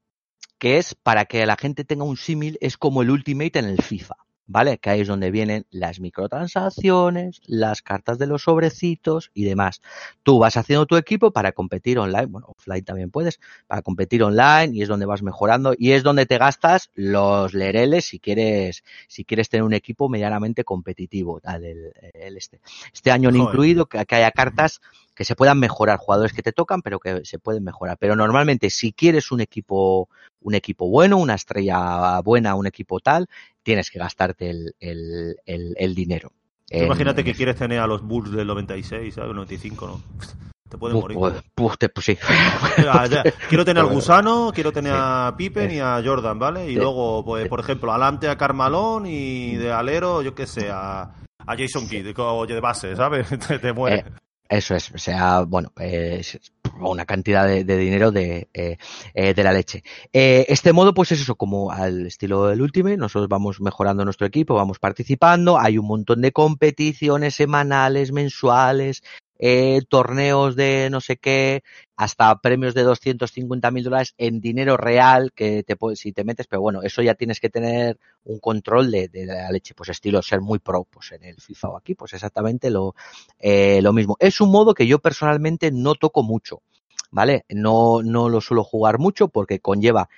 que 0.59 0.79
es 0.79 0.95
para 0.95 1.27
que 1.27 1.45
la 1.45 1.57
gente 1.57 1.85
tenga 1.85 2.05
un 2.05 2.17
símil, 2.17 2.57
es 2.61 2.77
como 2.77 3.03
el 3.03 3.11
Ultimate 3.11 3.59
en 3.59 3.67
el 3.67 3.83
FIFA, 3.83 4.17
¿vale? 4.47 4.79
Que 4.79 4.91
ahí 4.91 5.01
es 5.01 5.09
donde 5.09 5.31
vienen 5.31 5.67
las 5.71 6.01
microtransacciones, 6.01 7.41
las 7.47 7.83
cartas 7.83 8.19
de 8.19 8.27
los 8.27 8.43
sobrecitos 8.43 9.31
y 9.35 9.45
demás. 9.45 9.83
Tú 10.23 10.39
vas 10.39 10.57
haciendo 10.57 10.87
tu 10.87 10.97
equipo 10.97 11.33
para 11.33 11.53
competir 11.53 11.99
online, 11.99 12.27
bueno, 12.27 12.49
offline 12.49 12.85
también 12.85 13.11
puedes, 13.11 13.41
para 13.67 13.83
competir 13.83 14.23
online 14.23 14.71
y 14.73 14.83
es 14.83 14.89
donde 14.89 15.07
vas 15.07 15.23
mejorando 15.23 15.75
y 15.77 15.93
es 15.93 16.03
donde 16.03 16.27
te 16.27 16.39
gastas 16.39 16.91
los 16.95 17.55
lereles 17.55 18.07
si 18.07 18.19
quieres, 18.19 18.85
si 19.09 19.25
quieres 19.25 19.49
tener 19.49 19.65
un 19.65 19.75
equipo 19.75 20.09
medianamente 20.09 20.65
competitivo, 20.65 21.41
tal, 21.41 21.65
el, 21.65 21.93
el 22.15 22.37
este. 22.37 22.61
Este 22.93 23.11
año 23.11 23.31
Joder. 23.31 23.43
incluido 23.43 23.87
que, 23.87 24.05
que 24.07 24.15
haya 24.15 24.31
cartas 24.31 24.81
que 25.17 25.25
se 25.25 25.35
puedan 25.35 25.59
mejorar, 25.59 25.99
jugadores 25.99 26.33
que 26.35 26.43
te 26.43 26.53
tocan, 26.53 26.83
pero 26.83 27.01
que 27.01 27.25
se 27.25 27.39
pueden 27.39 27.65
mejorar. 27.65 27.97
Pero 27.99 28.15
normalmente, 28.15 28.69
si 28.71 28.93
quieres 28.93 29.33
un 29.33 29.41
equipo, 29.41 30.09
un 30.43 30.55
equipo 30.55 30.89
bueno, 30.89 31.17
una 31.17 31.35
estrella 31.35 32.21
buena, 32.21 32.55
un 32.55 32.67
equipo 32.67 33.01
tal, 33.01 33.27
tienes 33.63 33.91
que 33.91 33.99
gastarte 33.99 34.51
el, 34.51 34.75
el, 34.79 35.37
el, 35.47 35.75
el 35.79 35.95
dinero. 35.95 36.31
En- 36.69 36.85
Imagínate 36.85 37.25
que 37.25 37.33
quieres 37.35 37.57
tener 37.57 37.81
a 37.81 37.87
los 37.87 38.03
Bulls 38.03 38.31
del 38.31 38.47
96, 38.47 39.15
¿sabes? 39.15 39.35
95, 39.35 39.87
¿no? 39.87 40.01
Te 40.69 40.77
pueden 40.77 40.99
morir. 40.99 41.17
pues, 41.17 41.35
pues, 41.55 41.79
te- 41.79 41.89
pues 41.89 42.05
sí. 42.07 42.19
Ah. 42.89 43.07
Quiero 43.49 43.65
tener 43.65 43.83
al 43.83 43.89
gusano, 43.89 44.51
quiero 44.55 44.73
tener 44.73 44.93
Sí. 44.93 44.99
a 45.01 45.35
Pippen 45.37 45.71
y 45.71 45.79
a 45.81 46.03
Jordan, 46.05 46.39
¿vale? 46.39 46.67
Y 46.71 46.75
Sí. 46.75 46.81
luego, 46.81 47.25
pues, 47.25 47.49
por 47.49 47.61
ejemplo, 47.61 47.91
adelante 47.91 48.29
a 48.29 48.37
Carmalón 48.37 49.07
y 49.07 49.57
de 49.57 49.73
alero, 49.73 50.21
yo 50.23 50.35
qué 50.35 50.47
sé, 50.47 50.69
a, 50.71 51.03
a 51.39 51.57
Jason 51.57 51.89
Kidd, 51.89 52.05
de 52.15 52.61
base, 52.61 52.95
¿sabes? 52.97 53.29
Te, 53.49 53.59
te 53.59 53.73
mueres. 53.73 54.05
Eh, 54.05 54.11
Eso 54.49 54.75
es, 54.75 54.91
o 54.93 54.99
sea, 54.99 55.43
bueno, 55.43 55.73
es 55.79 56.39
una 56.81 57.05
cantidad 57.05 57.47
de, 57.47 57.65
de 57.65 57.77
dinero 57.77 58.13
de, 58.13 58.49
eh, 58.55 58.77
eh, 59.15 59.35
de 59.35 59.45
la 59.45 59.53
leche. 59.53 59.83
Eh, 60.13 60.47
este 60.49 60.73
modo, 60.73 60.95
pues 60.95 61.13
es 61.13 61.21
eso, 61.21 61.37
como 61.37 61.71
al 61.71 62.07
estilo 62.07 62.47
del 62.47 62.63
Ultimate, 62.63 62.97
nosotros 62.97 63.29
vamos 63.29 63.61
mejorando 63.61 64.05
nuestro 64.05 64.27
equipo, 64.27 64.55
vamos 64.55 64.79
participando, 64.79 65.59
hay 65.59 65.79
un 65.79 65.87
montón 65.87 66.21
de 66.21 66.33
competiciones 66.33 67.35
semanales, 67.35 68.13
mensuales, 68.13 69.03
eh, 69.39 69.83
torneos 69.89 70.57
de 70.57 70.89
no 70.91 71.01
sé 71.01 71.17
qué, 71.17 71.63
hasta 71.97 72.39
premios 72.41 72.75
de 72.75 72.83
250 72.83 73.71
mil 73.71 73.85
dólares 73.85 74.15
en 74.19 74.41
dinero 74.41 74.77
real 74.77 75.33
que 75.35 75.63
te 75.63 75.77
puedes, 75.77 76.01
si 76.01 76.13
te 76.13 76.25
metes, 76.25 76.47
pero 76.47 76.63
bueno, 76.63 76.83
eso 76.83 77.03
ya 77.03 77.15
tienes 77.15 77.41
que 77.41 77.51
tener 77.51 77.99
un 78.25 78.39
control 78.39 78.91
de, 78.91 79.11
la 79.27 79.51
leche, 79.51 79.75
pues 79.75 79.91
estilo 79.91 80.23
ser 80.23 80.41
muy 80.41 80.59
pro, 80.59 80.85
pues 80.85 81.13
en 81.13 81.25
el 81.25 81.41
FIFA 81.41 81.69
o 81.69 81.77
aquí, 81.77 81.95
pues 81.95 82.13
exactamente 82.13 82.71
lo, 82.71 82.95
eh, 83.39 83.81
lo 83.83 83.93
mismo. 83.93 84.17
Es 84.21 84.41
un 84.41 84.51
modo 84.51 84.75
que 84.75 84.87
yo 84.87 84.99
personalmente 84.99 85.71
no 85.71 85.95
toco 85.95 86.23
mucho, 86.23 86.63
¿vale? 87.11 87.45
No, 87.49 88.03
no 88.03 88.29
lo 88.29 88.41
suelo 88.41 88.65
jugar 88.65 88.99
mucho 88.99 89.29
porque 89.29 89.61
conlleva 89.61 90.09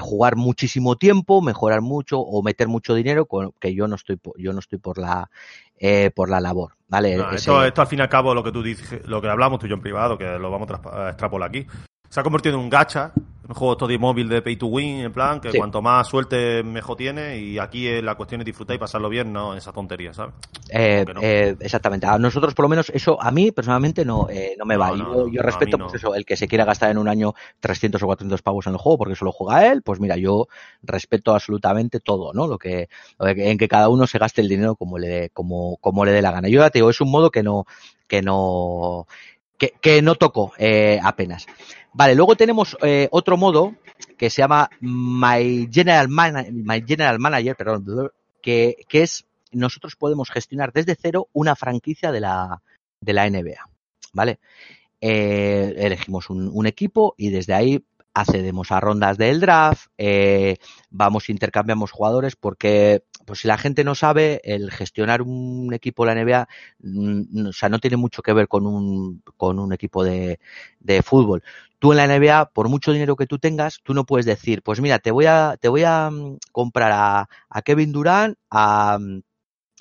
jugar 0.00 0.36
muchísimo 0.36 0.96
tiempo, 0.96 1.40
mejorar 1.40 1.80
mucho 1.80 2.20
o 2.20 2.42
meter 2.42 2.68
mucho 2.68 2.94
dinero, 2.94 3.26
con, 3.26 3.52
que 3.60 3.74
yo 3.74 3.88
no 3.88 3.94
estoy, 3.96 4.16
po- 4.16 4.34
yo 4.36 4.52
no 4.52 4.58
estoy 4.58 4.78
por 4.78 4.98
la, 4.98 5.30
eh, 5.78 6.10
por 6.14 6.28
la 6.28 6.40
labor, 6.40 6.74
¿vale? 6.88 7.16
No, 7.16 7.26
Ese- 7.28 7.36
esto, 7.36 7.64
esto 7.64 7.80
al 7.80 7.86
fin 7.88 8.00
y 8.00 8.02
al 8.02 8.08
cabo 8.08 8.34
lo 8.34 8.42
que 8.44 8.52
tú 8.52 8.62
dices, 8.62 9.06
lo 9.06 9.20
que 9.22 9.28
hablamos 9.28 9.58
tú 9.60 9.66
y 9.66 9.70
yo 9.70 9.76
en 9.76 9.80
privado, 9.80 10.18
que 10.18 10.38
lo 10.38 10.50
vamos 10.50 10.68
a 10.92 11.08
extrapolar 11.08 11.48
aquí. 11.48 11.66
Se 12.08 12.20
ha 12.20 12.22
convertido 12.22 12.54
en 12.56 12.60
un 12.62 12.70
gacha, 12.70 13.12
un 13.48 13.54
juego 13.54 13.76
todo 13.78 13.88
de 13.88 13.98
móvil 13.98 14.28
de 14.28 14.42
pay 14.42 14.56
to 14.56 14.66
win, 14.66 15.00
en 15.00 15.12
plan, 15.12 15.40
que 15.40 15.50
Sí. 15.50 15.56
cuanto 15.58 15.80
más 15.80 16.06
suerte 16.06 16.62
mejor 16.62 16.96
tiene 16.96 17.38
y 17.38 17.58
aquí 17.58 17.86
eh, 17.86 18.02
la 18.02 18.14
cuestión 18.14 18.42
es 18.42 18.44
disfrutar 18.44 18.76
y 18.76 18.78
pasarlo 18.78 19.08
bien, 19.08 19.32
no 19.32 19.54
esa 19.54 19.72
tontería, 19.72 20.12
¿sabes? 20.12 20.34
Eh, 20.68 21.06
no. 21.14 21.20
eh, 21.22 21.56
exactamente. 21.60 22.06
A 22.06 22.18
nosotros, 22.18 22.52
por 22.54 22.64
lo 22.64 22.68
menos, 22.68 22.90
eso 22.90 23.20
a 23.22 23.30
mí 23.30 23.50
personalmente 23.52 24.04
no, 24.04 24.28
eh, 24.28 24.54
no 24.58 24.66
me 24.66 24.76
va. 24.76 24.94
no, 24.94 25.26
yo, 25.32 25.40
respeto, 25.42 25.78
pues 25.78 25.94
eso, 25.94 26.14
el 26.14 26.26
que 26.26 26.36
se 26.36 26.46
quiera 26.46 26.66
gastar 26.66 26.90
en 26.90 26.98
un 26.98 27.08
año 27.08 27.34
300 27.60 28.02
o 28.02 28.06
400 28.06 28.42
pavos 28.42 28.66
en 28.66 28.74
el 28.74 28.78
juego 28.78 28.98
porque 28.98 29.14
solo 29.16 29.32
juega 29.32 29.66
él, 29.72 29.80
pues 29.82 29.98
mira, 29.98 30.16
yo 30.16 30.48
respeto 30.82 31.32
absolutamente 31.32 32.00
todo, 32.00 32.34
¿no? 32.34 32.46
Lo 32.46 32.58
que, 32.58 32.88
lo 33.18 33.26
que- 33.34 33.50
en 33.50 33.56
que 33.56 33.68
cada 33.68 33.88
uno 33.88 34.06
se 34.06 34.18
gaste 34.18 34.42
el 34.42 34.48
dinero 34.48 34.76
como 34.76 34.98
le 34.98 35.08
dé, 35.08 35.30
como, 35.30 35.78
como 35.78 36.04
le 36.04 36.12
dé 36.12 36.20
la 36.20 36.32
gana. 36.32 36.48
Yo 36.48 36.60
ya 36.60 36.68
te 36.70 36.80
digo, 36.80 36.90
es 36.90 37.00
un 37.00 37.10
modo 37.10 37.30
que 37.30 37.42
no, 37.42 37.64
que 38.06 38.20
no, 38.20 39.06
que, 39.58 40.02
no 40.02 40.14
toco 40.14 40.52
eh, 40.58 40.98
apenas. 41.02 41.46
Vale, 41.92 42.14
luego 42.14 42.36
tenemos 42.36 42.76
eh, 42.82 43.08
otro 43.10 43.36
modo 43.36 43.74
que 44.16 44.30
se 44.30 44.42
llama 44.42 44.70
My 44.80 45.68
General, 45.70 46.08
Mana- 46.08 46.46
My 46.50 46.82
General 46.86 47.18
Manager, 47.18 47.56
perdón, 47.56 48.10
que, 48.40 48.76
que 48.88 49.02
es 49.02 49.26
nosotros 49.50 49.96
podemos 49.96 50.30
gestionar 50.30 50.72
desde 50.72 50.96
cero 51.00 51.28
una 51.32 51.56
franquicia 51.56 52.12
de 52.12 52.20
la, 52.20 52.62
de 53.00 53.12
la 53.12 53.28
NBA. 53.28 53.68
¿Vale? 54.12 54.38
Eh, 55.00 55.74
elegimos 55.78 56.30
un, 56.30 56.50
un 56.52 56.66
equipo 56.66 57.14
y 57.16 57.30
desde 57.30 57.54
ahí 57.54 57.84
accedemos 58.14 58.72
a 58.72 58.80
rondas 58.80 59.16
del 59.16 59.40
draft, 59.40 59.86
eh, 59.96 60.56
vamos, 60.90 61.28
intercambiamos 61.28 61.92
jugadores, 61.92 62.34
porque 62.34 63.02
pues 63.28 63.40
si 63.40 63.48
la 63.48 63.58
gente 63.58 63.84
no 63.84 63.94
sabe, 63.94 64.40
el 64.44 64.70
gestionar 64.72 65.22
un 65.22 65.72
equipo 65.74 66.04
de 66.04 66.14
la 66.14 66.20
NBA, 66.20 66.48
mm, 66.80 67.46
o 67.48 67.52
sea, 67.52 67.68
no 67.68 67.78
tiene 67.78 67.96
mucho 67.96 68.22
que 68.22 68.32
ver 68.32 68.48
con 68.48 68.66
un, 68.66 69.22
con 69.36 69.58
un 69.58 69.72
equipo 69.72 70.02
de, 70.04 70.40
de 70.80 71.02
fútbol. 71.02 71.42
Tú 71.78 71.92
en 71.92 71.98
la 71.98 72.04
NBA, 72.06 72.50
por 72.50 72.68
mucho 72.68 72.92
dinero 72.92 73.14
que 73.16 73.26
tú 73.26 73.38
tengas, 73.38 73.80
tú 73.84 73.94
no 73.94 74.04
puedes 74.04 74.26
decir, 74.26 74.62
pues 74.62 74.80
mira, 74.80 74.98
te 74.98 75.10
voy 75.12 75.26
a, 75.26 75.56
te 75.60 75.68
voy 75.68 75.84
a 75.84 76.10
mm, 76.10 76.38
comprar 76.52 76.90
a, 76.92 77.28
a 77.48 77.62
Kevin 77.62 77.92
Durant, 77.92 78.36
a, 78.50 78.98
mm, 78.98 79.20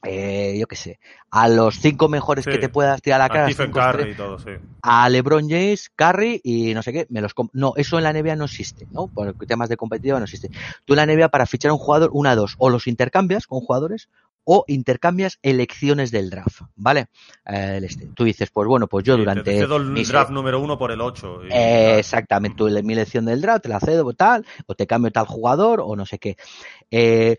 eh, 0.08 0.58
yo 0.60 0.68
qué 0.68 0.76
sé, 0.76 1.00
a 1.32 1.48
los 1.50 1.80
cinco 1.80 2.08
mejores 2.10 2.46
Sí. 2.46 2.52
que 2.52 2.58
te 2.58 2.70
puedas 2.70 3.02
tirar 3.02 3.22
a 3.22 3.26
la 3.26 3.30
cara, 3.30 3.46
Stephen 3.48 3.68
cinco 3.68 3.80
Curry 3.80 4.12
y 4.12 4.16
todo, 4.16 4.40
sí. 4.40 4.52
a 4.82 5.10
LeBron 5.10 5.50
James, 5.50 5.92
Curry 5.96 6.42
y 6.44 6.74
no 6.74 6.82
sé 6.84 6.94
qué, 6.94 7.06
me 7.10 7.22
los 7.22 7.34
no, 7.54 7.74
eso 7.76 7.98
en 7.98 8.04
la 8.06 8.12
NBA 8.14 8.36
no 8.36 8.46
existe, 8.46 8.88
¿no? 8.92 9.08
Por 9.08 9.34
temas 9.46 9.70
de 9.70 9.78
competitividad 9.78 10.18
no 10.20 10.24
existe. 10.26 10.50
Tú 10.86 10.94
en 10.94 10.98
la 10.98 11.04
NBA 11.06 11.30
para 11.30 11.46
fichar 11.46 11.72
a 11.72 11.74
un 11.74 11.80
jugador, 11.80 12.10
una 12.14 12.36
dos, 12.36 12.56
o 12.58 12.70
los 12.70 12.88
intercambias 12.88 13.48
con 13.48 13.60
jugadores 13.60 14.10
o 14.50 14.64
intercambias 14.68 15.40
elecciones 15.42 16.10
del 16.10 16.30
draft, 16.30 16.62
¿vale? 16.78 17.08
Eh, 17.46 17.82
este. 17.84 18.08
Tú 18.16 18.24
dices, 18.24 18.50
pues 18.50 18.66
bueno, 18.66 18.88
pues 18.88 19.04
yo 19.04 19.16
Sí, 19.16 19.20
durante 19.20 19.44
te 19.52 19.60
cedo 19.60 19.76
el 19.76 19.88
mis- 19.92 20.08
draft 20.08 20.32
número 20.32 20.62
uno 20.62 20.78
por 20.78 20.90
el 20.92 21.02
8. 21.02 21.42
y- 21.46 21.50
eh, 21.52 22.00
exactamente, 22.00 22.56
tú 22.56 22.70
mi 22.82 22.94
elección 22.94 23.26
del 23.26 23.42
draft, 23.42 23.64
te 23.64 23.68
la 23.70 23.82
cedo 23.82 24.14
tal, 24.14 24.46
o 24.66 24.74
te 24.74 24.88
cambio 24.88 25.12
tal 25.12 25.26
jugador, 25.26 25.82
o 25.84 25.98
no 25.98 26.06
sé 26.06 26.18
qué. 26.18 26.38
Eh, 26.92 27.38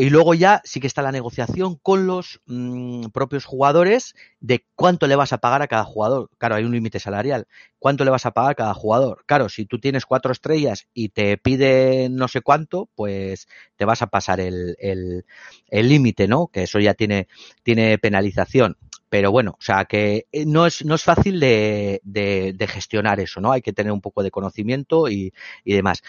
y 0.00 0.10
luego 0.10 0.34
ya 0.34 0.60
sí 0.64 0.80
que 0.80 0.86
está 0.86 1.02
la 1.02 1.12
negociación 1.12 1.76
con 1.76 2.06
los 2.06 2.40
mm, 2.46 3.06
propios 3.12 3.44
jugadores 3.44 4.14
de 4.40 4.64
cuánto 4.74 5.06
le 5.06 5.16
vas 5.16 5.32
a 5.32 5.38
pagar 5.38 5.62
a 5.62 5.68
cada 5.68 5.84
jugador. 5.84 6.30
Claro, 6.38 6.54
hay 6.56 6.64
un 6.64 6.72
límite 6.72 7.00
salarial. 7.00 7.46
¿Cuánto 7.78 8.04
le 8.04 8.10
vas 8.10 8.26
a 8.26 8.32
pagar 8.32 8.52
a 8.52 8.54
cada 8.54 8.74
jugador? 8.74 9.24
Claro, 9.26 9.48
si 9.48 9.66
tú 9.66 9.78
tienes 9.80 10.06
cuatro 10.06 10.32
estrellas 10.32 10.86
y 10.94 11.10
te 11.10 11.36
pide 11.38 12.08
no 12.10 12.28
sé 12.28 12.40
cuánto, 12.40 12.88
pues 12.94 13.48
te 13.76 13.84
vas 13.84 14.02
a 14.02 14.06
pasar 14.08 14.40
el 14.40 14.76
el- 14.80 15.24
el 15.68 15.88
límite, 15.88 16.28
¿no? 16.28 16.48
Que 16.48 16.64
eso 16.64 16.78
ya 16.80 16.94
tiene, 16.94 17.28
tiene 17.62 17.98
penalización. 17.98 18.76
Pero 19.08 19.30
bueno, 19.30 19.52
o 19.58 19.62
sea 19.62 19.84
que 19.84 20.26
eh, 20.32 20.44
no 20.46 20.66
es, 20.66 20.84
no 20.84 20.94
es 20.96 21.02
fácil 21.04 21.38
de, 21.40 22.00
de- 22.04 22.52
de 22.54 22.66
gestionar 22.66 23.20
eso, 23.20 23.40
¿no? 23.40 23.52
Hay 23.52 23.62
que 23.62 23.72
tener 23.72 23.92
un 23.92 24.00
poco 24.00 24.22
de 24.22 24.30
conocimiento 24.32 25.08
y, 25.08 25.32
y 25.64 25.74
demás. 25.74 26.02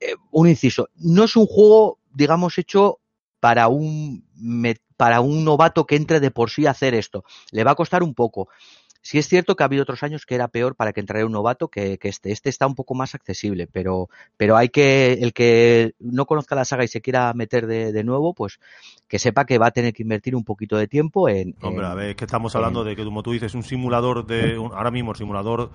Eh, 0.00 0.14
un 0.30 0.48
inciso, 0.48 0.88
no 0.96 1.24
es 1.24 1.36
un 1.36 1.46
juego, 1.46 1.98
digamos, 2.12 2.58
hecho 2.58 3.00
para 3.44 3.68
un, 3.68 4.24
para 4.96 5.20
un 5.20 5.44
novato 5.44 5.84
que 5.86 5.96
entre 5.96 6.18
de 6.18 6.30
por 6.30 6.48
sí 6.48 6.64
a 6.64 6.70
hacer 6.70 6.94
esto. 6.94 7.24
Le 7.50 7.62
va 7.62 7.72
a 7.72 7.74
costar 7.74 8.02
un 8.02 8.14
poco. 8.14 8.48
Sí 9.02 9.18
es 9.18 9.28
cierto 9.28 9.54
que 9.54 9.62
ha 9.62 9.66
habido 9.66 9.82
otros 9.82 10.02
años 10.02 10.24
que 10.24 10.34
era 10.34 10.48
peor 10.48 10.76
para 10.76 10.94
que 10.94 11.00
entrara 11.00 11.26
un 11.26 11.32
novato 11.32 11.68
que, 11.68 11.98
que 11.98 12.08
este. 12.08 12.32
Este 12.32 12.48
está 12.48 12.66
un 12.66 12.74
poco 12.74 12.94
más 12.94 13.14
accesible, 13.14 13.66
pero, 13.66 14.08
pero 14.38 14.56
hay 14.56 14.70
que, 14.70 15.12
el 15.20 15.34
que 15.34 15.92
no 15.98 16.24
conozca 16.24 16.54
la 16.54 16.64
saga 16.64 16.84
y 16.84 16.88
se 16.88 17.02
quiera 17.02 17.34
meter 17.34 17.66
de, 17.66 17.92
de 17.92 18.02
nuevo, 18.02 18.32
pues 18.32 18.58
que 19.08 19.18
sepa 19.18 19.44
que 19.44 19.58
va 19.58 19.66
a 19.66 19.72
tener 19.72 19.92
que 19.92 20.04
invertir 20.04 20.34
un 20.34 20.44
poquito 20.44 20.78
de 20.78 20.88
tiempo 20.88 21.28
en... 21.28 21.54
Hombre, 21.60 21.84
en- 21.84 21.92
a 21.92 21.94
ver, 21.94 22.08
es 22.08 22.16
que 22.16 22.24
estamos 22.24 22.56
hablando 22.56 22.82
de 22.82 22.96
que, 22.96 23.04
como 23.04 23.22
tú 23.22 23.32
dices, 23.32 23.54
un 23.54 23.62
simulador 23.62 24.24
de. 24.24 24.58
un- 24.58 24.72
ahora 24.72 24.90
mismo, 24.90 25.10
el 25.10 25.18
simulador 25.18 25.70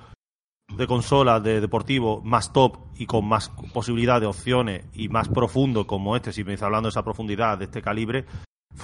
de 0.76 0.88
consola 0.88 1.40
de 1.40 1.62
deportivo 1.62 2.22
más 2.24 2.54
top 2.54 2.78
y 2.98 3.06
con 3.06 3.26
más 3.26 3.50
posibilidad 3.74 4.20
de 4.20 4.28
opciones 4.28 4.86
y 4.94 5.10
más 5.10 5.28
profundo 5.28 5.88
como 5.88 6.16
este, 6.16 6.32
si 6.32 6.44
me 6.44 6.54
está 6.54 6.68
hablando 6.68 6.88
de 6.88 6.92
esa 6.92 7.04
profundidad, 7.04 7.58
de 7.58 7.66
este 7.66 7.82
calibre, 7.82 8.26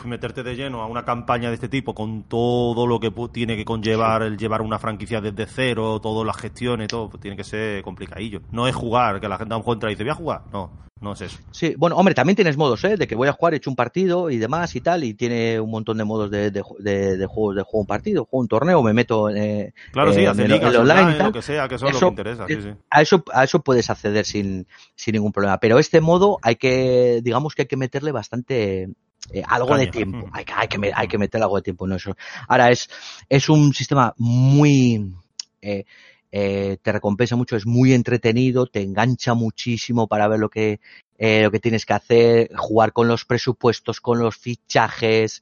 meterte 0.06 0.44
de 0.44 0.56
lleno 0.56 0.82
a 0.82 0.88
una 0.88 1.06
campaña 1.06 1.50
de 1.50 1.56
este 1.56 1.70
tipo 1.70 1.94
con 1.96 2.24
todo 2.24 2.86
lo 2.88 3.00
que 3.00 3.12
tiene 3.32 3.56
que 3.56 3.66
conllevar 3.66 4.24
el 4.24 4.38
llevar 4.38 4.62
una 4.62 4.78
franquicia 4.80 5.22
desde 5.22 5.46
cero, 5.46 6.00
todas 6.02 6.26
las 6.26 6.38
gestiones, 6.38 6.88
todo, 6.88 7.10
pues 7.10 7.22
tiene 7.22 7.38
que 7.38 7.44
ser 7.44 7.82
complicadillo. 7.84 8.42
No 8.52 8.68
es 8.68 8.76
jugar, 8.76 9.20
que 9.20 9.28
la 9.28 9.38
gente 9.38 9.54
a 9.54 9.58
lo 9.58 9.60
mejor 9.62 9.76
entra 9.76 9.90
y 9.90 9.94
dice, 9.96 10.04
voy 10.04 10.12
a 10.12 10.16
jugar. 10.16 10.42
No, 10.52 10.72
no 11.00 11.14
es 11.14 11.22
eso. 11.22 11.38
Sí, 11.52 11.76
bueno, 11.78 11.96
hombre, 11.96 12.14
también 12.14 12.36
tienes 12.36 12.58
modos, 12.58 12.84
¿eh? 12.84 12.98
De 12.98 13.08
que 13.08 13.16
voy 13.16 13.28
a 13.28 13.34
jugar, 13.34 13.54
he 13.54 13.58
hecho 13.58 13.70
un 13.70 13.76
partido 13.76 14.30
y 14.30 14.38
demás 14.38 14.76
y 14.76 14.82
tal, 14.82 15.04
y 15.04 15.14
tiene 15.14 15.60
un 15.60 15.72
montón 15.72 15.98
de 15.98 16.04
modos 16.04 16.30
de, 16.30 16.52
de, 16.52 16.64
de- 16.80 17.18
de 17.18 17.26
juegos 17.26 17.56
de 17.56 17.62
juego 17.64 17.80
un 17.82 17.88
partido, 17.88 18.26
juego 18.26 18.42
un 18.42 18.48
torneo, 18.48 18.84
me 18.84 18.94
meto 18.94 19.30
eh, 19.30 19.74
Claro, 19.92 20.14
sí, 20.14 20.22
eh, 20.22 20.28
hacer 20.28 20.46
en 20.46 20.52
el- 20.52 20.58
ligas 20.58 20.74
el 20.74 20.80
online 20.82 21.00
y 21.00 21.04
online, 21.04 21.18
tal. 21.18 21.28
lo 21.28 21.34
que 21.34 21.42
sea, 21.42 21.68
que 21.68 21.76
eso, 21.76 21.86
es 21.88 21.92
lo 21.94 21.98
Eso- 21.98 22.08
que 22.08 22.12
interesa, 22.12 22.48
sí, 22.48 22.62
sí. 22.62 22.70
A 22.90 23.02
eso, 23.02 23.24
a 23.34 23.44
eso 23.44 23.60
puedes 23.62 23.90
acceder 23.90 24.26
sin, 24.26 24.68
sin 24.96 25.14
ningún 25.14 25.32
problema. 25.32 25.58
Pero 25.60 25.80
este 25.80 26.02
modo 26.02 26.38
hay 26.42 26.56
que, 26.56 27.22
digamos 27.24 27.56
que 27.56 27.64
hay 27.64 27.68
que 27.68 27.78
meterle 27.78 28.12
bastante 28.12 28.90
eh, 29.32 29.44
algo 29.48 29.76
de 29.78 29.88
tiempo. 29.88 30.18
Ujú. 30.20 30.30
Hay, 30.34 30.46
que- 30.46 30.54
hay, 30.56 30.68
que, 30.68 30.78
me- 30.78 30.92
hay 30.96 31.08
que 31.08 31.18
meterle 31.18 31.44
algo 31.44 31.58
de 31.58 31.62
tiempo 31.64 31.86
en 31.86 31.94
eso. 31.94 32.16
Ahora 32.48 32.72
es, 32.72 32.90
es 33.30 33.50
un 33.50 33.74
sistema 33.74 34.14
muy, 34.18 35.14
eh, 35.62 35.86
eh, 36.32 36.78
te 36.82 36.92
recompensa 36.92 37.36
mucho, 37.36 37.56
es 37.56 37.66
muy 37.66 37.94
entretenido, 37.94 38.68
te 38.68 38.82
engancha 38.82 39.34
muchísimo 39.34 40.08
para 40.08 40.28
ver 40.28 40.40
lo 40.40 40.50
que, 40.50 40.80
lo 41.18 41.50
que 41.52 41.60
tienes 41.60 41.86
que 41.86 41.94
hacer, 41.94 42.50
jugar 42.56 42.92
con 42.92 43.08
los 43.08 43.24
presupuestos, 43.24 44.02
con 44.02 44.20
los 44.20 44.36
fichajes, 44.36 45.42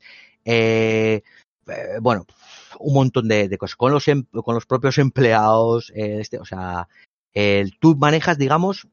bueno, 2.01 2.25
un 2.79 2.93
montón 2.93 3.27
de, 3.27 3.47
de 3.47 3.57
cosas, 3.57 3.75
con 3.75 3.91
los, 3.91 4.07
em- 4.07 4.25
con 4.25 4.53
los 4.55 4.65
propios 4.65 4.97
empleados, 4.97 5.91
este, 5.95 6.37
o 6.39 6.45
sea, 6.45 6.87
el, 7.33 7.77
tú 7.79 7.95
manejas, 7.95 8.37
digamos, 8.37 8.87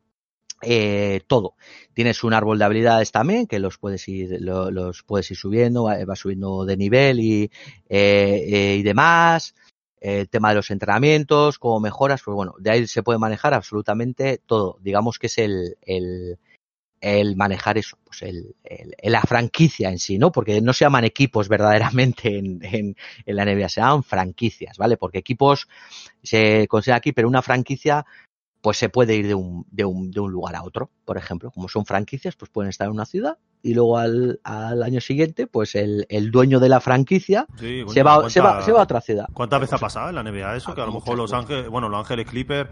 eh, 0.62 1.20
todo. 1.26 1.54
Tienes 1.94 2.22
un 2.24 2.34
árbol 2.34 2.58
de 2.58 2.64
habilidades 2.64 3.12
también 3.12 3.46
que 3.46 3.58
los 3.58 3.78
puedes 3.78 4.06
ir, 4.08 4.36
lo- 4.40 4.70
los 4.70 5.02
puedes 5.02 5.30
ir 5.30 5.36
subiendo, 5.36 5.84
va, 5.84 6.16
subiendo 6.16 6.64
de 6.64 6.76
nivel 6.76 7.20
y, 7.20 7.44
eh, 7.88 8.44
eh, 8.48 8.76
y 8.78 8.82
demás. 8.82 9.54
El 10.00 10.28
tema 10.30 10.48
de 10.50 10.54
los 10.56 10.70
entrenamientos, 10.70 11.58
cómo 11.58 11.78
mejoras, 11.80 12.22
pues 12.24 12.34
bueno, 12.34 12.54
de 12.58 12.70
ahí 12.70 12.86
se 12.86 13.02
puede 13.02 13.18
manejar 13.18 13.52
absolutamente 13.54 14.38
todo. 14.46 14.78
Digamos 14.80 15.18
que 15.18 15.26
es 15.26 15.36
el, 15.38 15.76
el, 15.82 16.38
el 17.00 17.36
manejar 17.36 17.78
eso, 17.78 17.98
pues 18.04 18.22
el, 18.22 18.54
el- 18.64 18.94
la 19.12 19.22
franquicia 19.22 19.90
en 19.90 19.98
sí, 19.98 20.18
¿no? 20.18 20.32
Porque 20.32 20.60
no 20.60 20.72
se 20.74 20.84
llaman 20.84 21.04
equipos 21.04 21.48
verdaderamente 21.48 22.38
en, 22.38 22.60
en, 22.64 22.96
en 23.26 23.36
la 23.36 23.44
NBA, 23.44 23.68
se 23.70 23.80
llaman 23.80 24.02
franquicias, 24.04 24.76
¿vale? 24.78 24.96
Porque 24.98 25.18
equipos 25.18 25.68
se 26.22 26.66
considera 26.68 26.98
aquí, 26.98 27.12
pero 27.12 27.28
una 27.28 27.42
franquicia 27.42 28.04
pues 28.60 28.76
se 28.76 28.88
puede 28.88 29.16
ir 29.16 29.26
de 29.26 29.34
un, 29.34 29.64
de 29.70 29.84
un, 29.84 30.10
de 30.10 30.20
un 30.20 30.30
lugar 30.30 30.54
a 30.56 30.62
otro, 30.62 30.90
por 31.04 31.16
ejemplo. 31.16 31.50
Como 31.50 31.68
son 31.68 31.86
franquicias, 31.86 32.36
pues 32.36 32.50
pueden 32.50 32.68
estar 32.68 32.86
en 32.86 32.92
una 32.92 33.06
ciudad 33.06 33.38
y 33.62 33.74
luego 33.74 33.98
al, 33.98 34.40
al 34.44 34.82
año 34.82 35.00
siguiente, 35.00 35.46
pues 35.46 35.74
el, 35.74 36.06
el 36.08 36.30
dueño 36.30 36.60
de 36.60 36.68
la 36.68 36.80
franquicia 36.80 37.46
Sí, 37.58 37.82
se, 37.88 38.02
va, 38.02 38.28
se, 38.30 38.40
va, 38.40 38.50
¿cuánta- 38.50 38.64
se 38.66 38.72
va 38.72 38.80
a 38.80 38.84
otra 38.84 39.00
ciudad. 39.00 39.26
¿Cuántas 39.32 39.60
veces 39.60 39.74
ha 39.74 39.78
pasado 39.78 40.08
en 40.10 40.14
la 40.16 40.22
NBA 40.22 40.56
eso? 40.56 40.74
Que 40.74 40.80
a 40.82 40.86
lo 40.86 40.92
mejor 40.92 41.16
Los. 41.16 41.32
Ángeles, 41.32 41.68
bueno, 41.68 41.88
Los 41.88 42.00
Ángeles 42.00 42.26
Clippers, 42.28 42.68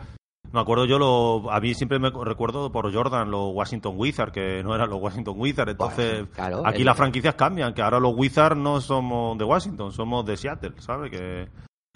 me 0.52 0.60
acuerdo 0.60 0.86
yo, 0.86 0.98
lo, 0.98 1.51
a 1.51 1.60
mí 1.60 1.74
siempre 1.74 1.98
me 1.98 2.10
recuerdo 2.10 2.73
por 2.73 2.90
Jordan, 2.93 3.31
los 3.31 3.52
Washington 3.55 3.94
Wizards, 3.98 4.32
que 4.32 4.62
no 4.62 4.74
eran 4.74 4.89
los 4.89 5.01
Washington 5.01 5.35
Wizards. 5.39 5.73
Entonces, 5.73 6.12
Bueno, 6.20 6.28
claro, 6.35 6.62
aquí 6.66 6.78
el- 6.81 6.86
las 6.86 6.97
franquicias 6.97 7.35
cambian, 7.35 7.74
que 7.74 7.82
ahora 7.82 8.01
los 8.01 8.15
Wizards 8.16 8.56
no 8.56 8.81
somos 8.81 9.36
de 9.36 9.44
Washington, 9.44 9.93
somos 9.93 10.24
de 10.24 10.36
Seattle, 10.39 10.73
¿sabes? 10.78 11.10
Que, 11.10 11.48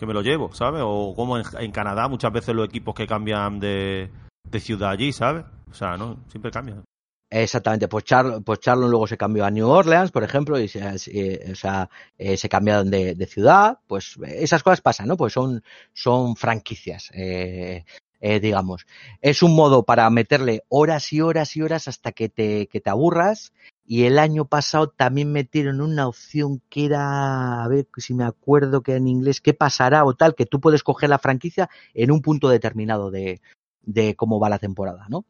que 0.03 0.07
me 0.07 0.15
lo 0.15 0.23
llevo, 0.23 0.53
¿sabes? 0.53 0.83
O 0.85 1.15
como 1.15 1.39
en, 1.39 1.71
Canadá 1.71 2.09
muchas 2.09 2.33
veces 2.33 2.57
los 2.57 2.67
equipos 2.67 2.93
que 2.93 3.07
cambian 3.07 3.61
de, 3.61 4.11
de 4.43 4.59
ciudad 4.59 4.91
allí, 4.91 5.13
¿sabes? 5.13 5.45
O 5.71 5.75
sea, 5.75 5.97
no, 5.97 6.25
siempre 6.27 6.51
cambian. 6.51 6.83
Exactamente, 7.31 7.87
pues, 7.87 8.03
Char, 8.03 8.43
pues 8.45 8.59
Charlon 8.59 8.91
luego 8.91 9.07
se 9.07 9.17
cambió 9.17 9.45
a 9.45 9.51
New 9.53 9.69
Orleans, 9.69 10.11
por 10.11 10.25
ejemplo, 10.25 10.59
y 10.59 10.67
se, 10.67 10.81
eh, 10.81 11.53
o 11.53 11.55
sea, 11.55 11.89
eh, 12.19 12.37
se 12.37 12.49
cambiaron 12.49 12.91
de, 12.91 13.15
de 13.15 13.27
ciudad, 13.27 13.79
pues 13.87 14.19
esas 14.27 14.65
cosas 14.65 14.81
pasan, 14.81 15.07
¿no? 15.07 15.17
Pues 15.17 15.35
son, 15.35 15.63
son 15.93 16.35
franquicias, 16.35 17.13
eh, 17.15 17.85
eh, 18.23 18.39
digamos. 18.39 18.87
Es 19.21 19.43
un 19.43 19.55
modo 19.57 19.83
para 19.83 20.09
meterle 20.09 20.63
horas 20.69 21.13
y 21.13 21.21
horas 21.21 21.57
y 21.57 21.63
horas 21.63 21.89
hasta 21.89 22.13
que 22.13 22.29
te, 22.29 22.69
que 22.69 22.81
te 22.81 22.89
aburras. 22.89 23.53
Y 23.85 24.05
el 24.05 24.21
año 24.21 24.47
pasado 24.47 24.89
también 24.89 25.33
metieron 25.33 25.81
una 25.81 26.07
opción 26.07 26.63
que 26.71 26.87
era, 26.87 27.65
a 27.65 27.69
ver 27.69 27.89
si 27.97 28.15
me 28.15 28.25
acuerdo 28.25 28.83
que 28.83 28.95
en 28.95 29.09
inglés, 29.09 29.41
qué 29.41 29.55
pasará 29.55 30.05
o 30.05 30.15
tal, 30.15 30.37
que 30.37 30.47
tú 30.47 30.61
puedes 30.61 30.85
coger 30.85 31.11
la 31.11 31.19
franquicia 31.19 31.69
en 31.95 32.13
un 32.13 32.23
punto 32.23 32.49
determinado 32.49 33.11
de, 33.11 33.41
de 33.83 34.15
cómo 34.15 34.39
va 34.39 34.49
la 34.49 34.61
temporada, 34.61 35.07
¿no? 35.09 35.27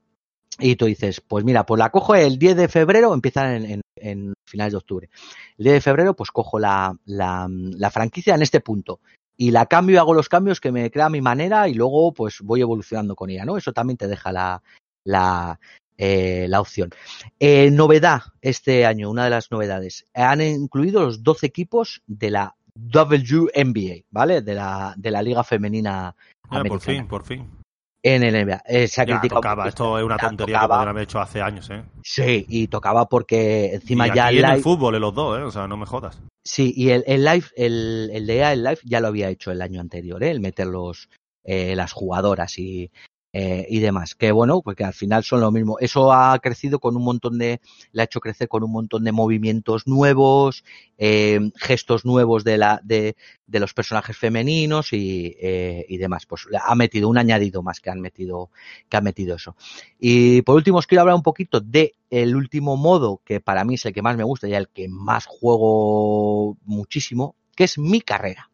Y 0.59 0.77
tú 0.77 0.85
dices, 0.85 1.23
pues 1.23 1.45
mira, 1.45 1.65
pues 1.65 1.79
la 1.79 1.89
cojo 1.89 2.15
el 2.15 2.39
10 2.39 2.57
de 2.57 2.69
febrero, 2.69 3.15
empiezan 3.15 3.55
en, 3.55 3.65
en, 3.71 3.81
en 3.97 4.35
finales 4.47 4.73
de 4.73 4.79
octubre. 4.79 5.09
El 5.57 5.65
10 5.65 5.75
de 5.77 5.81
febrero, 5.81 6.15
pues 6.15 6.31
cojo 6.31 6.59
la, 6.59 6.95
la, 7.07 7.49
la, 7.51 7.91
franquicia 7.91 8.35
en 8.35 8.43
este 8.43 8.61
punto. 8.61 9.01
Y 9.37 9.51
la 9.51 9.67
cambio 9.67 9.95
y 9.95 9.99
hago 9.99 10.15
los 10.15 10.29
cambios 10.29 10.61
que 10.61 10.73
me 10.73 10.91
crea 10.91 11.09
mi 11.09 11.21
manera 11.21 11.69
y 11.69 11.75
luego 11.75 12.13
pues 12.13 12.41
voy 12.43 12.61
evolucionando 12.61 13.15
con 13.17 13.31
ella, 13.31 13.45
¿no? 13.45 13.57
Eso 13.57 13.73
también 13.73 13.97
te 13.97 14.09
deja 14.09 14.31
la, 14.31 14.63
la, 15.05 15.59
eh, 15.97 16.47
la 16.49 16.61
opción. 16.61 16.91
Eh, 17.39 17.71
novedad 17.71 18.23
este 18.41 18.87
año, 18.87 19.11
una 19.11 19.25
de 19.25 19.31
las 19.31 19.51
novedades. 19.51 20.07
Han 20.15 20.41
incluido 20.41 21.03
los 21.03 21.23
12 21.23 21.47
equipos 21.47 22.03
de 22.07 22.31
la 22.31 22.55
WNBA, 22.75 24.05
¿vale? 24.11 24.43
De 24.43 24.55
la, 24.55 24.95
de 24.97 25.11
la 25.11 25.23
Liga 25.23 25.45
Femenina. 25.45 26.15
Ah, 26.51 26.63
por 26.67 26.81
fin, 26.81 27.07
por 27.07 27.25
fin. 27.25 27.62
En 28.05 28.23
el 28.25 28.35
NBA. 28.35 28.63
Eh, 28.67 28.89
se 28.89 29.01
ha 29.01 29.05
ya, 29.05 29.19
criticado. 29.21 29.41
tocaba. 29.41 29.69
Esto 29.69 29.99
es 29.99 30.05
una 30.05 30.17
tontería 30.17 30.57
tocaba. 30.57 30.67
que 30.67 30.69
podrían 30.79 30.89
haber 30.89 31.03
hecho 31.05 31.21
hace 31.21 31.41
años, 31.41 31.71
¿eh? 31.71 31.85
Sí, 32.03 32.45
y 32.49 32.67
tocaba 32.67 33.07
porque 33.09 33.75
encima 33.75 34.09
y 34.09 34.15
ya 34.15 34.27
aquí 34.27 34.37
en 34.39 34.43
live- 34.43 34.55
el 34.57 34.63
fútbol, 34.63 34.95
en 34.97 35.01
los 35.03 35.15
dos, 35.15 35.39
¿eh? 35.39 35.43
O 35.43 35.51
sea, 35.53 35.69
no 35.69 35.77
me 35.77 35.87
jodas. 35.87 36.21
Sí, 36.45 36.73
y 36.77 36.91
el, 36.91 37.05
el 37.07 37.25
live, 37.25 37.45
el, 37.57 38.11
el 38.13 38.27
de 38.27 38.43
el 38.53 38.65
live 38.65 38.79
ya 38.85 39.01
lo 39.01 39.07
había 39.09 39.29
hecho 39.29 39.53
el 39.53 39.63
año 39.63 39.81
anterior, 39.81 40.23
¿eh? 40.25 40.31
el 40.33 40.41
meter 40.41 40.67
los, 40.67 41.09
eh, 41.45 41.77
las 41.77 41.93
jugadoras 41.93 42.59
y, 42.59 42.91
eh, 43.33 43.67
y 43.69 43.81
demás. 43.81 44.15
Que 44.15 44.31
bueno, 44.31 44.61
porque 44.63 44.85
al 44.85 44.93
final 44.93 45.25
son 45.25 45.41
lo 45.41 45.51
mismo. 45.51 45.79
Eso 45.79 46.13
ha 46.13 46.39
crecido 46.39 46.79
con 46.79 46.97
un 46.97 47.05
montón 47.05 47.39
de, 47.39 47.61
le 47.93 48.03
ha 48.03 48.05
hecho 48.05 48.21
crecer 48.21 48.49
con 48.49 48.63
un 48.63 48.73
montón 48.73 49.05
de 49.05 49.13
movimientos 49.13 49.87
nuevos, 49.87 50.65
eh, 50.99 51.41
gestos 51.57 52.05
nuevos 52.05 52.45
de 52.45 52.59
la, 52.59 52.81
de, 52.85 53.17
de 53.47 53.61
los 53.61 53.73
personajes 53.73 54.17
femeninos 54.17 54.93
y, 54.93 55.35
eh, 55.41 55.87
y 55.89 55.97
demás. 55.97 56.27
Pues 56.27 56.47
ha 56.63 56.75
metido 56.75 57.09
un 57.09 57.19
añadido 57.19 57.63
más 57.63 57.81
que 57.81 57.91
han 57.91 58.01
metido, 58.01 58.51
que 58.89 58.97
han 58.99 59.05
metido 59.05 59.37
eso. 59.37 59.57
Y 59.99 60.43
por 60.43 60.57
último 60.57 60.79
os 60.79 60.87
quiero 60.87 61.01
hablar 61.01 61.17
un 61.17 61.23
poquito 61.23 61.61
de 61.61 61.95
el 62.11 62.37
último 62.37 62.77
modo 62.77 63.23
que 63.25 63.41
para 63.41 63.65
mí 63.65 63.75
es 63.75 63.87
el 63.87 63.95
que 63.95 64.03
más 64.03 64.17
me 64.17 64.25
gusta 64.25 64.47
y 64.47 64.55
el 64.55 64.69
que 64.69 64.89
más 64.89 65.25
juego 65.25 66.59
muchísimo, 66.65 67.35
que 67.57 67.65
es 67.65 67.79
mi 67.79 68.03
carrera. 68.03 68.52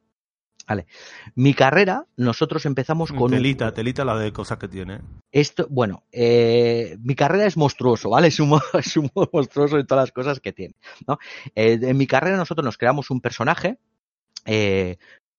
Vale. 0.68 0.86
Mi 1.34 1.54
carrera, 1.54 2.04
nosotros 2.16 2.66
empezamos 2.66 3.10
con 3.10 3.22
un- 3.22 3.30
telita, 3.30 3.72
telita 3.72 4.04
la 4.04 4.16
de 4.18 4.32
cosas 4.32 4.58
que 4.58 4.68
tiene. 4.68 5.00
esto, 5.32 5.66
bueno, 5.70 6.04
eh, 6.12 6.96
mi 7.02 7.14
carrera 7.14 7.46
es 7.46 7.56
monstruoso, 7.56 8.10
¿vale? 8.10 8.28
Es 8.34 8.38
un, 8.40 8.60
es 8.74 8.96
un 8.98 9.10
monstruoso 9.32 9.76
de 9.76 9.84
todas 9.84 10.02
las 10.04 10.12
cosas 10.12 10.40
que 10.40 10.52
tiene, 10.52 10.74
¿no? 11.06 11.18
Eh, 11.54 11.78
en 11.80 11.96
mi 11.96 12.06
carrera 12.06 12.36
nosotros 12.36 12.64
nos 12.64 12.76
creamos 12.76 13.10
un 13.10 13.20
personaje, 13.22 13.78
eh, 14.44 14.98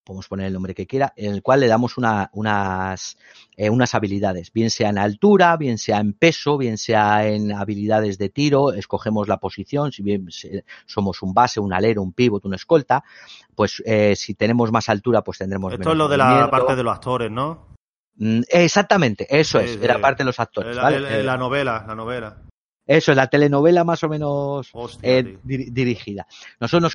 podemos 0.09 0.27
poner 0.27 0.47
el 0.47 0.53
nombre 0.53 0.73
que 0.73 0.87
quiera, 0.87 1.13
en 1.15 1.33
el 1.33 1.43
cual 1.43 1.59
le 1.59 1.67
damos 1.67 1.95
una, 1.99 2.31
unas, 2.33 3.15
eh, 3.55 3.69
unas 3.69 3.93
habilidades, 3.93 4.51
bien 4.51 4.71
sea 4.71 4.89
en 4.89 4.97
altura, 4.97 5.55
bien 5.55 5.77
sea 5.77 5.99
en 5.99 6.13
peso, 6.13 6.57
bien 6.57 6.79
sea 6.79 7.27
en 7.27 7.51
habilidades 7.51 8.17
de 8.17 8.29
tiro, 8.29 8.73
escogemos 8.73 9.27
la 9.27 9.37
posición, 9.37 9.91
si 9.91 10.01
bien 10.01 10.25
somos 10.87 11.21
un 11.21 11.35
base, 11.35 11.59
un 11.59 11.73
alero, 11.73 12.01
un 12.01 12.13
pivot, 12.13 12.43
un 12.45 12.55
escolta, 12.55 13.03
pues 13.53 13.83
eh, 13.85 14.15
si 14.15 14.33
tenemos 14.33 14.71
más 14.71 14.89
altura, 14.89 15.21
pues 15.21 15.37
tendremos 15.37 15.71
Esto 15.73 15.79
menos 15.79 15.93
es 15.93 15.97
lo 15.99 16.07
de 16.07 16.17
la 16.17 16.49
parte 16.49 16.75
de 16.75 16.83
los 16.83 16.93
actores, 16.95 17.29
¿no? 17.29 17.67
Mm, 18.15 18.41
Exactamente, 18.49 19.27
eso 19.29 19.59
es, 19.59 19.73
sí. 19.73 19.79
era 19.79 20.01
parte 20.01 20.23
de 20.23 20.25
los 20.25 20.39
actores, 20.39 20.75
La, 20.75 20.89
la 20.89 21.37
novela, 21.37 21.85
la 21.87 21.93
novela. 21.93 22.37
Eso 22.87 23.11
es 23.11 23.15
la 23.15 23.27
telenovela 23.27 23.83
más 23.83 24.03
o 24.03 24.09
menos 24.09 24.71
Hostia, 24.73 25.19
eh, 25.19 25.37
dir- 25.43 25.71
dirigida. 25.71 26.25
Nosotros 26.59 26.81
nos 26.81 26.93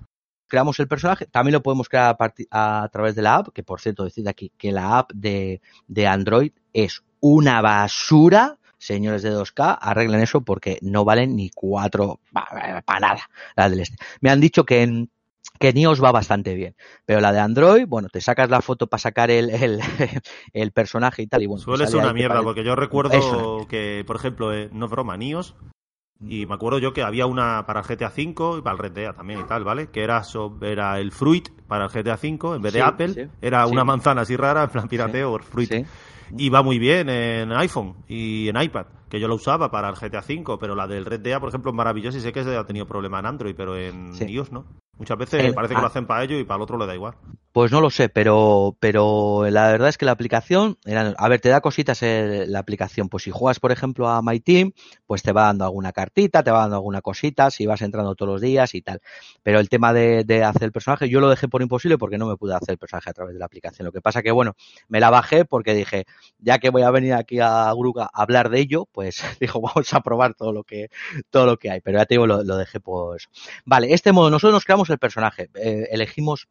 creamos 0.55 0.79
el 0.79 0.87
personaje, 0.87 1.25
también 1.25 1.51
lo 1.51 1.61
podemos 1.61 1.89
crear 1.89 2.15
a, 2.49 2.89
través 2.89 3.13
de 3.13 3.21
la 3.21 3.35
app, 3.35 3.49
que 3.53 3.61
por 3.61 3.81
cierto, 3.81 4.05
decid 4.05 4.25
aquí 4.25 4.53
que 4.57 4.71
la 4.71 4.99
app 4.99 5.11
de, 5.13 5.61
de 5.89 6.07
Android 6.07 6.53
es 6.71 7.03
una 7.19 7.59
basura. 7.59 8.57
Señores 8.77 9.21
de 9.21 9.33
2K, 9.33 9.79
arreglen 9.81 10.21
eso 10.21 10.41
porque 10.41 10.77
no 10.81 11.03
valen 11.03 11.35
ni 11.35 11.49
cuatro 11.49 12.21
para 12.31 12.99
nada. 13.01 13.29
La 13.57 13.69
del 13.69 13.81
este. 13.81 13.97
Me 14.21 14.29
han 14.29 14.39
dicho 14.39 14.63
que 14.63 14.83
en, 14.83 15.09
que 15.59 15.69
en 15.69 15.77
iOS 15.77 16.01
va 16.01 16.13
bastante 16.13 16.53
bien, 16.53 16.73
pero 17.03 17.19
la 17.19 17.33
de 17.33 17.39
Android, 17.39 17.85
bueno, 17.85 18.07
te 18.07 18.21
sacas 18.21 18.49
la 18.49 18.61
foto 18.61 18.87
para 18.87 19.01
sacar 19.01 19.31
el, 19.31 19.49
el, 19.49 19.81
el 20.53 20.71
personaje 20.71 21.21
y 21.21 21.27
tal. 21.27 21.43
Y 21.43 21.47
bueno, 21.47 21.63
Suele 21.63 21.87
ser 21.87 21.99
una 21.99 22.13
mierda, 22.13 22.41
porque 22.43 22.63
yo 22.63 22.77
recuerdo 22.77 23.67
que, 23.67 24.05
por 24.07 24.15
ejemplo, 24.15 24.53
eh, 24.53 24.69
no 24.71 24.85
es 24.85 24.91
broma, 24.91 25.17
Nios, 25.17 25.53
y 26.21 26.45
me 26.45 26.55
acuerdo 26.55 26.79
yo 26.79 26.93
que 26.93 27.03
había 27.03 27.25
una 27.25 27.65
para 27.65 27.81
el 27.81 27.85
GTA 27.85 28.07
V 28.15 28.59
y 28.59 28.61
para 28.61 28.73
el 28.73 28.79
Red 28.79 28.91
Dead 28.93 29.15
también 29.15 29.41
y 29.41 29.43
tal, 29.43 29.63
¿vale? 29.63 29.87
Que 29.87 30.03
era, 30.03 30.21
era 30.61 30.99
el 30.99 31.11
Fruit 31.11 31.49
para 31.67 31.85
el 31.85 31.91
GTA 31.91 32.15
V, 32.21 32.55
en 32.55 32.61
vez 32.61 32.73
de 32.73 32.79
Sí, 32.79 32.85
Apple, 32.85 33.09
sí, 33.09 33.21
era 33.41 33.65
sí. 33.65 33.71
una 33.71 33.83
manzana 33.83 34.21
así 34.21 34.35
rara, 34.35 34.63
en 34.63 34.69
plan 34.69 34.87
pirateo, 34.87 35.33
o 35.33 35.39
Fruit. 35.39 35.85
Y 36.37 36.49
va 36.49 36.63
muy 36.63 36.79
bien 36.79 37.09
en 37.09 37.51
iPhone 37.51 37.95
y 38.07 38.47
en 38.49 38.59
iPad, 38.59 38.87
que 39.09 39.19
yo 39.19 39.27
lo 39.27 39.35
usaba 39.35 39.69
para 39.69 39.89
el 39.89 39.95
GTA 39.95 40.23
V, 40.27 40.57
pero 40.59 40.73
la 40.73 40.87
del 40.87 41.05
Red 41.05 41.19
Dead, 41.19 41.39
por 41.39 41.49
ejemplo, 41.49 41.71
es 41.71 41.75
maravillosa 41.75 42.17
y 42.17 42.21
sé 42.21 42.33
que 42.33 42.43
se 42.43 42.55
ha 42.55 42.65
tenido 42.65 42.87
problema 42.87 43.19
en 43.19 43.25
Android, 43.27 43.53
pero 43.55 43.77
en 43.77 44.11
iOS 44.27 44.51
no. 44.51 44.65
Muchas 44.97 45.17
veces 45.17 45.43
El- 45.43 45.53
parece 45.53 45.73
que 45.73 45.79
ah. 45.79 45.81
lo 45.81 45.87
hacen 45.87 46.05
para 46.05 46.23
ello 46.23 46.39
y 46.39 46.43
para 46.45 46.57
el 46.57 46.61
otro 46.63 46.77
le 46.77 46.85
da 46.85 46.95
igual. 46.95 47.15
Pues 47.51 47.71
no 47.71 47.79
lo 47.79 47.89
sé, 47.89 48.09
pero, 48.09 48.75
pero 48.81 49.45
la 49.49 49.69
verdad 49.71 49.87
es 49.87 49.97
que 49.97 50.05
la 50.05 50.11
aplicación, 50.11 50.77
era- 50.85 51.13
a 51.17 51.29
ver, 51.29 51.39
te 51.39 51.47
da 51.49 51.61
cositas 51.61 52.01
eh, 52.03 52.45
la 52.47 52.59
aplicación. 52.59 53.07
Pues 53.07 53.23
si 53.23 53.31
juegas, 53.31 53.59
por 53.61 53.71
ejemplo, 53.71 54.09
a 54.09 54.21
My 54.21 54.39
Team, 54.41 54.73
pues 55.05 55.21
te 55.23 55.31
va 55.31 55.43
dando 55.43 55.63
alguna 55.63 55.93
cartita, 55.93 56.43
te 56.43 56.51
va 56.51 56.61
dando 56.61 56.75
alguna 56.77 57.01
cosita, 57.01 57.49
si 57.51 57.65
vas 57.65 57.81
entrando 57.81 58.13
todos 58.15 58.33
los 58.33 58.41
días 58.41 58.75
y 58.75 58.81
tal. 58.81 58.99
Pero 59.41 59.59
el 59.59 59.69
tema 59.69 59.93
de, 59.93 60.23
de 60.25 60.43
hacer 60.43 60.63
el 60.63 60.71
personaje, 60.73 61.07
yo 61.07 61.21
lo 61.21 61.29
dejé 61.29 61.47
por 61.47 61.61
imposible 61.61 61.97
porque 61.97 62.17
no 62.17 62.27
me 62.27 62.35
pude 62.35 62.55
hacer 62.55 62.71
el 62.71 62.77
personaje 62.77 63.09
a 63.09 63.13
través 63.13 63.33
de 63.35 63.39
la 63.39 63.45
aplicación. 63.45 63.85
Lo 63.85 63.91
que 63.93 64.01
pasa 64.01 64.21
que, 64.21 64.31
bueno, 64.31 64.53
me 64.89 64.99
la 64.99 65.09
bajé 65.09 65.45
porque 65.45 65.73
dije, 65.73 66.05
ya 66.39 66.59
que 66.59 66.69
voy 66.71 66.81
a 66.81 66.91
venir 66.91 67.13
aquí 67.13 67.39
a 67.39 67.71
Gruga 67.73 68.09
a 68.13 68.21
hablar 68.21 68.49
de 68.49 68.59
ello, 68.59 68.85
pues 68.91 69.21
dijo, 69.39 69.61
vamos 69.61 69.93
a 69.93 70.01
probar 70.01 70.33
todo 70.33 70.51
lo 70.51 70.63
que, 70.65 70.89
todo 71.29 71.45
lo 71.45 71.57
que 71.57 71.71
hay. 71.71 71.79
Pero 71.79 71.99
ya 71.99 72.05
te 72.05 72.15
digo, 72.15 72.27
lo, 72.27 72.43
lo 72.43 72.57
dejé 72.57 72.81
por 72.81 73.15
eso. 73.15 73.29
Vale, 73.63 73.93
este 73.93 74.11
modo, 74.11 74.29
nosotros 74.29 74.53
nos 74.53 74.65
creamos 74.65 74.84
el 74.89 74.97
personaje, 74.99 75.49
eh, 75.55 75.87
elegimos 75.91 76.47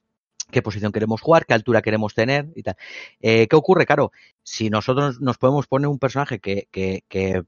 qué 0.51 0.63
posición 0.63 0.93
queremos 0.93 1.21
jugar, 1.21 1.47
qué 1.47 1.55
altura 1.55 1.83
queremos 1.83 2.15
tener 2.15 2.47
y 2.55 2.63
tal. 2.63 2.77
Eh, 3.21 3.47
¿Qué 3.49 3.57
ocurre? 3.57 3.87
Claro, 3.87 4.13
si 4.43 4.71
nosotros 4.71 5.21
nos 5.21 5.39
podemos 5.39 5.67
poner 5.67 5.89
un 5.89 5.99
personaje 5.99 6.39
que, 6.39 6.69
que, 6.71 7.03
que, 7.09 7.43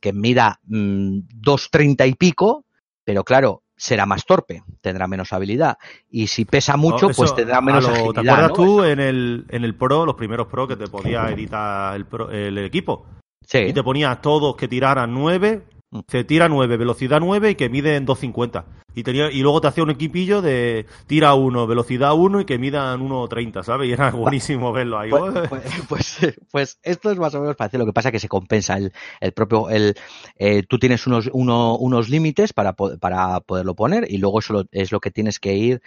que 0.00 0.12
mida 0.12 0.60
mm, 0.64 1.18
2.30 1.42 2.08
y 2.08 2.14
pico, 2.14 2.64
pero 3.04 3.24
claro, 3.24 3.62
será 3.76 4.04
más 4.04 4.26
torpe, 4.26 4.62
tendrá 4.82 5.06
menos 5.06 5.32
habilidad. 5.32 5.78
Y 6.10 6.26
si 6.26 6.44
pesa 6.44 6.76
mucho, 6.76 7.06
No, 7.06 7.10
eso, 7.12 7.22
pues 7.22 7.34
tendrá 7.34 7.60
menos 7.60 7.84
lo- 7.84 7.90
agilidad. 7.90 8.12
¿Te 8.14 8.20
acuerdas 8.30 8.48
¿no? 8.50 8.54
tú 8.54 8.84
en 8.84 9.00
el, 9.00 9.46
en 9.48 9.64
el 9.64 9.74
Pro, 9.74 10.04
los 10.04 10.16
primeros 10.16 10.48
Pro, 10.48 10.68
que 10.68 10.76
te 10.76 10.86
podía 10.88 11.30
editar 11.30 11.94
el, 11.96 12.04
pro- 12.06 12.30
el 12.30 12.58
equipo? 12.58 13.06
Sí. 13.46 13.58
Y 13.58 13.72
te 13.72 13.82
ponía 13.82 14.14
todos 14.20 14.54
que 14.56 14.68
tiraran 14.68 15.14
9, 15.14 15.62
Mm. 15.92 16.00
se 16.06 16.24
tira 16.24 16.48
9, 16.48 16.76
velocidad 16.76 17.18
9 17.20 17.50
y 17.50 17.54
que 17.56 17.68
miden 17.68 18.06
2.50. 18.06 18.64
Y, 18.92 19.04
tenía, 19.04 19.30
y 19.30 19.40
luego 19.42 19.60
te 19.60 19.68
hacía 19.68 19.84
un 19.84 19.90
equipillo 19.90 20.42
de 20.42 20.84
tira 21.06 21.34
1, 21.34 21.66
velocidad 21.68 22.12
1 22.14 22.40
y 22.40 22.44
que 22.44 22.58
midan 22.58 23.00
1.30, 23.08 23.62
¿sabes? 23.62 23.88
Y 23.88 23.92
era 23.92 24.10
buenísimo 24.10 24.72
verlo 24.72 24.98
ahí. 24.98 25.10
Pues, 25.10 25.48
pues, 25.48 25.62
pues, 25.88 26.20
pues 26.50 26.78
esto 26.82 27.10
es 27.12 27.18
más 27.18 27.32
o 27.36 27.40
menos 27.40 27.54
parecido. 27.54 27.80
Lo 27.80 27.86
que 27.86 27.92
pasa 27.92 28.08
es 28.08 28.12
que 28.12 28.18
se 28.20 28.28
compensa 28.28 28.76
el, 28.76 28.92
el 29.20 29.32
propio. 29.32 29.70
El, 29.70 29.94
eh, 30.36 30.64
tú 30.68 30.78
tienes 30.80 31.06
unos, 31.06 31.30
uno- 31.32 31.76
unos 31.76 32.08
límites 32.08 32.52
para, 32.52 32.72
para 32.72 33.38
poderlo 33.40 33.74
poner 33.76 34.10
y 34.10 34.18
luego 34.18 34.40
eso 34.40 34.64
es 34.72 34.90
lo 34.90 34.98
que 35.00 35.12
tienes 35.12 35.38
que 35.38 35.54
ir 35.54 35.82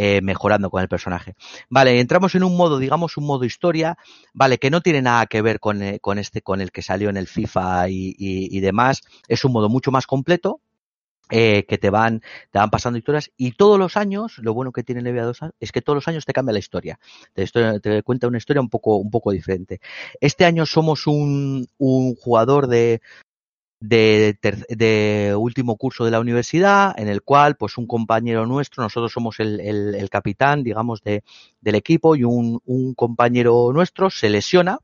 eh, 0.00 0.20
mejorando 0.22 0.70
con 0.70 0.80
el 0.82 0.88
personaje. 0.88 1.34
Vale, 1.68 1.98
entramos 2.00 2.34
en 2.36 2.44
un 2.44 2.56
modo, 2.56 2.78
digamos, 2.78 3.16
un 3.16 3.26
modo 3.26 3.44
historia, 3.44 3.96
vale, 4.32 4.58
que 4.58 4.70
no 4.70 4.80
tiene 4.80 5.02
nada 5.02 5.26
que 5.26 5.42
ver 5.42 5.58
con, 5.60 5.82
eh, 5.82 5.98
con 6.00 6.18
este, 6.18 6.40
con 6.42 6.60
el 6.60 6.70
que 6.70 6.82
salió 6.82 7.10
en 7.10 7.16
el 7.16 7.26
FIFA 7.26 7.88
y, 7.88 8.14
y- 8.18 8.56
y 8.56 8.60
demás. 8.60 9.02
Es 9.28 9.44
un 9.44 9.52
modo 9.52 9.68
mucho 9.68 9.90
más 9.90 10.06
completo. 10.06 10.60
eh, 11.30 11.66
que 11.68 11.76
te 11.78 11.90
van, 11.90 12.20
te 12.50 12.58
van 12.58 12.70
pasando 12.70 12.98
historias 12.98 13.30
y 13.36 13.52
todos 13.52 13.78
los 13.78 13.96
años, 13.98 14.38
lo 14.38 14.54
bueno 14.54 14.72
que 14.72 14.82
tiene 14.82 15.00
NBA 15.02 15.24
2 15.24 15.40
es 15.60 15.72
que 15.72 15.82
todos 15.82 15.96
los 15.96 16.08
años 16.08 16.24
te 16.24 16.32
cambia 16.32 16.54
la 16.54 16.58
historia. 16.58 16.98
Te, 17.34 17.46
te 17.80 18.02
cuenta 18.02 18.28
una 18.28 18.38
historia 18.38 18.62
un 18.62 18.70
poco, 18.70 18.96
un 18.96 19.10
poco 19.10 19.30
diferente. 19.32 19.80
Este 20.20 20.44
año 20.46 20.64
somos 20.66 21.06
un, 21.06 21.66
un 21.78 22.14
jugador 22.16 22.66
de, 22.66 23.02
de, 23.80 24.38
de 24.68 25.34
último 25.38 25.76
curso 25.76 26.04
de 26.04 26.10
la 26.10 26.20
universidad, 26.20 26.98
en 26.98 27.08
el 27.08 27.22
cual, 27.22 27.56
pues, 27.56 27.78
un 27.78 27.86
compañero 27.86 28.46
nuestro, 28.46 28.82
nosotros 28.82 29.12
somos 29.12 29.40
el, 29.40 29.60
el- 29.60 29.94
el 29.94 30.10
capitán, 30.10 30.64
digamos, 30.64 31.02
de, 31.02 31.22
del 31.60 31.74
equipo, 31.76 32.16
y 32.16 32.24
un, 32.24 32.60
un 32.64 32.94
compañero 32.94 33.70
nuestro 33.72 34.10
se 34.10 34.28
lesiona 34.30 34.78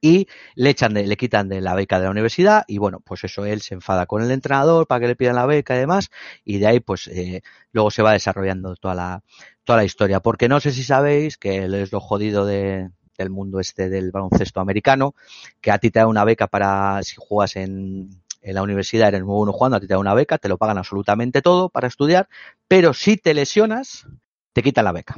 y 0.00 0.26
le 0.54 0.70
echan 0.70 0.94
de, 0.94 1.06
le 1.06 1.16
quitan 1.16 1.48
de 1.48 1.60
la 1.60 1.74
beca 1.74 1.98
de 1.98 2.04
la 2.04 2.10
universidad 2.10 2.64
y 2.68 2.78
bueno, 2.78 3.00
pues 3.00 3.24
eso 3.24 3.44
él 3.46 3.60
se 3.62 3.74
enfada 3.74 4.06
con 4.06 4.22
el 4.22 4.30
entrenador 4.30 4.86
para 4.86 5.00
que 5.00 5.06
le 5.08 5.16
pidan 5.16 5.36
la 5.36 5.46
beca 5.46 5.74
y 5.76 5.78
demás 5.80 6.10
y 6.44 6.58
de 6.58 6.66
ahí 6.66 6.80
pues 6.80 7.08
eh, 7.08 7.42
luego 7.72 7.90
se 7.90 8.02
va 8.02 8.12
desarrollando 8.12 8.74
toda 8.76 8.94
la 8.94 9.22
toda 9.64 9.78
la 9.78 9.84
historia, 9.84 10.20
porque 10.20 10.48
no 10.48 10.60
sé 10.60 10.72
si 10.72 10.82
sabéis 10.82 11.36
que 11.36 11.64
es 11.64 11.92
lo 11.92 12.00
jodido 12.00 12.46
de, 12.46 12.90
del 13.22 13.30
mundo 13.30 13.60
este 13.60 13.88
del 13.88 14.10
baloncesto 14.10 14.60
americano, 14.60 15.14
que 15.60 15.70
a 15.70 15.78
ti 15.78 15.90
te 15.90 15.98
da 15.98 16.06
una 16.06 16.24
beca 16.24 16.46
para 16.46 17.02
si 17.02 17.16
juegas 17.18 17.56
en 17.56 18.10
en 18.40 18.54
la 18.54 18.62
universidad 18.62 19.08
eres 19.08 19.24
muy 19.24 19.34
bueno 19.34 19.52
jugando, 19.52 19.76
a 19.76 19.80
ti 19.80 19.88
te 19.88 19.94
da 19.94 19.98
una 19.98 20.14
beca, 20.14 20.38
te 20.38 20.48
lo 20.48 20.56
pagan 20.58 20.78
absolutamente 20.78 21.42
todo 21.42 21.68
para 21.68 21.88
estudiar, 21.88 22.28
pero 22.68 22.94
si 22.94 23.16
te 23.16 23.34
lesionas, 23.34 24.06
te 24.52 24.62
quitan 24.62 24.84
la 24.84 24.92
beca. 24.92 25.16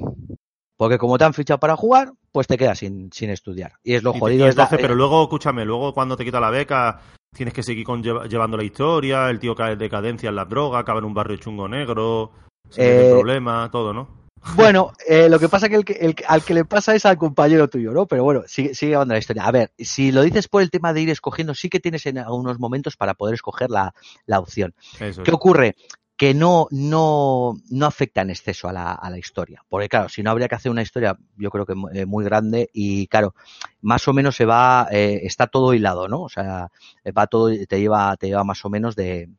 Porque 0.76 0.96
como 0.96 1.18
te 1.18 1.24
han 1.24 1.34
fichado 1.34 1.60
para 1.60 1.76
jugar, 1.76 2.12
pues 2.32 2.46
te 2.46 2.56
quedas 2.56 2.78
sin, 2.78 3.12
sin 3.12 3.28
estudiar. 3.28 3.72
Y 3.84 3.94
es 3.94 4.02
lo 4.02 4.14
jodido. 4.14 4.46
y 4.46 4.48
entonces, 4.48 4.78
pero 4.80 4.94
luego, 4.94 5.22
escúchame, 5.22 5.66
luego 5.66 5.92
cuando 5.92 6.16
te 6.16 6.24
quita 6.24 6.40
la 6.40 6.48
beca, 6.48 7.00
tienes 7.34 7.52
que 7.52 7.62
seguir 7.62 7.84
con, 7.84 8.02
lleva- 8.02 8.26
llevando 8.26 8.56
la 8.56 8.64
historia, 8.64 9.28
el 9.28 9.38
tío 9.38 9.54
cae 9.54 9.74
en 9.74 9.78
decadencia 9.78 10.30
en 10.30 10.36
las 10.36 10.48
drogas, 10.48 10.80
acaba 10.80 11.00
en 11.00 11.04
un 11.04 11.14
barrio 11.14 11.36
chungo 11.36 11.68
negro, 11.68 12.32
se 12.70 13.02
Eh, 13.02 13.08
problemas, 13.10 13.70
todo, 13.70 13.92
¿no? 13.92 14.19
Bueno, 14.56 14.92
eh, 15.06 15.28
lo 15.28 15.38
que 15.38 15.48
pasa 15.48 15.68
que, 15.68 15.76
el 15.76 15.84
que 15.84 15.92
el 15.92 16.16
al 16.26 16.42
que 16.42 16.54
le 16.54 16.64
pasa 16.64 16.94
es 16.94 17.06
al 17.06 17.18
compañero 17.18 17.68
tuyo, 17.68 17.92
¿no? 17.92 18.06
Pero 18.06 18.24
bueno, 18.24 18.42
sigue, 18.46 18.74
sigue 18.74 18.96
la 19.04 19.18
historia. 19.18 19.44
A 19.44 19.50
ver, 19.52 19.70
si 19.78 20.12
lo 20.12 20.22
dices 20.22 20.48
por 20.48 20.62
el 20.62 20.70
tema 20.70 20.92
de 20.92 21.02
ir 21.02 21.10
escogiendo, 21.10 21.54
sí 21.54 21.68
que 21.68 21.80
tienes 21.80 22.06
en 22.06 22.18
algunos 22.18 22.58
momentos 22.58 22.96
para 22.96 23.14
poder 23.14 23.34
escoger 23.34 23.70
la, 23.70 23.94
la 24.26 24.38
opción. 24.40 24.74
Eso 24.98 25.22
¿Qué 25.22 25.30
es. 25.30 25.34
ocurre? 25.34 25.76
Que 26.16 26.34
no, 26.34 26.66
no, 26.70 27.54
no 27.70 27.86
afecta 27.86 28.20
en 28.20 28.30
exceso 28.30 28.68
a 28.68 28.72
la, 28.72 28.92
a 28.92 29.08
la 29.08 29.18
historia. 29.18 29.62
Porque 29.68 29.88
claro, 29.88 30.08
si 30.08 30.22
no 30.22 30.30
habría 30.30 30.48
que 30.48 30.54
hacer 30.54 30.70
una 30.70 30.82
historia, 30.82 31.16
yo 31.38 31.50
creo 31.50 31.64
que 31.64 31.74
mu- 31.74 31.88
eh, 31.88 32.04
muy 32.04 32.24
grande 32.24 32.68
y 32.74 33.06
claro, 33.06 33.34
más 33.80 34.06
o 34.06 34.12
menos 34.12 34.36
se 34.36 34.44
va, 34.44 34.86
eh, 34.90 35.20
está 35.22 35.46
todo 35.46 35.72
hilado, 35.72 36.08
¿no? 36.08 36.20
O 36.22 36.28
sea, 36.28 36.70
va 37.16 37.26
todo, 37.26 37.50
te 37.66 37.80
lleva, 37.80 38.16
te 38.18 38.26
lleva 38.26 38.44
más 38.44 38.62
o 38.66 38.68
menos 38.68 38.96
de, 38.96 39.30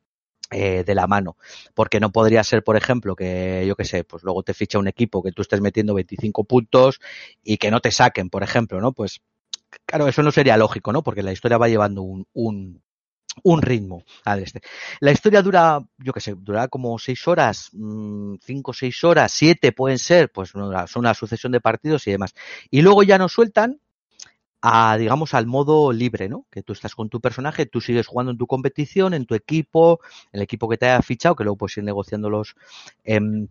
eh, 0.52 0.84
de 0.84 0.96
la 0.96 1.08
mano. 1.08 1.38
Porque 1.74 2.00
no 2.00 2.12
podría 2.12 2.44
ser, 2.44 2.64
por 2.64 2.76
ejemplo, 2.76 3.16
que 3.16 3.64
yo 3.68 3.76
qué 3.76 3.86
sé, 3.86 4.04
pues 4.04 4.24
luego 4.24 4.44
te 4.44 4.54
ficha 4.54 4.80
un 4.80 4.88
equipo 4.88 5.24
que 5.24 5.32
tú 5.32 5.42
estés 5.42 5.62
metiendo 5.62 5.94
25 5.94 6.44
puntos 6.44 7.00
y 7.44 7.58
que 7.58 7.72
no 7.72 7.80
te 7.80 7.92
saquen, 7.92 8.30
por 8.30 8.44
ejemplo, 8.44 8.82
¿no? 8.82 8.92
Pues 8.92 9.22
claro, 9.86 10.08
eso 10.08 10.24
no 10.24 10.32
sería 10.32 10.58
lógico, 10.58 10.92
¿no? 10.92 11.04
Porque 11.04 11.24
la 11.24 11.32
historia 11.32 11.58
va 11.58 11.70
llevando 11.70 12.02
un, 12.02 12.28
un, 12.34 12.82
un 13.44 13.62
ritmo 13.62 14.04
al 14.26 14.40
este. 14.40 14.62
La 15.00 15.12
historia 15.12 15.42
dura, 15.42 15.82
yo 15.98 16.14
qué 16.14 16.20
sé, 16.20 16.36
durará 16.38 16.68
como 16.68 16.98
seis 17.00 17.28
horas, 17.28 17.70
mm, 17.74 18.36
cinco, 18.44 18.74
seis 18.74 19.04
horas, 19.04 19.32
siete 19.32 19.72
pueden 19.72 20.00
ser, 20.00 20.32
pues 20.32 20.50
son 20.50 20.86
una 20.96 21.14
sucesión 21.14 21.52
de 21.52 21.62
partidos 21.62 22.06
y 22.08 22.12
demás. 22.12 22.34
Y 22.70 22.82
luego 22.82 23.04
ya 23.04 23.18
nos 23.18 23.32
sueltan 23.32 23.80
a, 24.62 24.98
digamos, 24.98 25.34
al 25.34 25.48
modo 25.48 25.92
libre, 25.92 26.30
¿no? 26.30 26.46
Que 26.52 26.64
tú 26.64 26.74
estás 26.74 26.96
con 26.96 27.10
tu 27.10 27.20
personaje, 27.20 27.66
tú 27.66 27.82
sigues 27.82 28.08
jugando 28.08 28.32
en 28.32 28.38
tu 28.38 28.48
competición, 28.48 29.14
en 29.14 29.26
tu 29.26 29.36
equipo, 29.36 30.00
el 30.32 30.42
equipo 30.42 30.70
que 30.70 30.78
te 30.78 30.88
haya 30.88 31.02
fichado, 31.02 31.36
que 31.36 31.44
luego 31.44 31.58
puedes 31.58 31.78
ir 31.78 31.84
negociando 31.84 32.30
los, 32.30 32.56
em, 33.04 33.48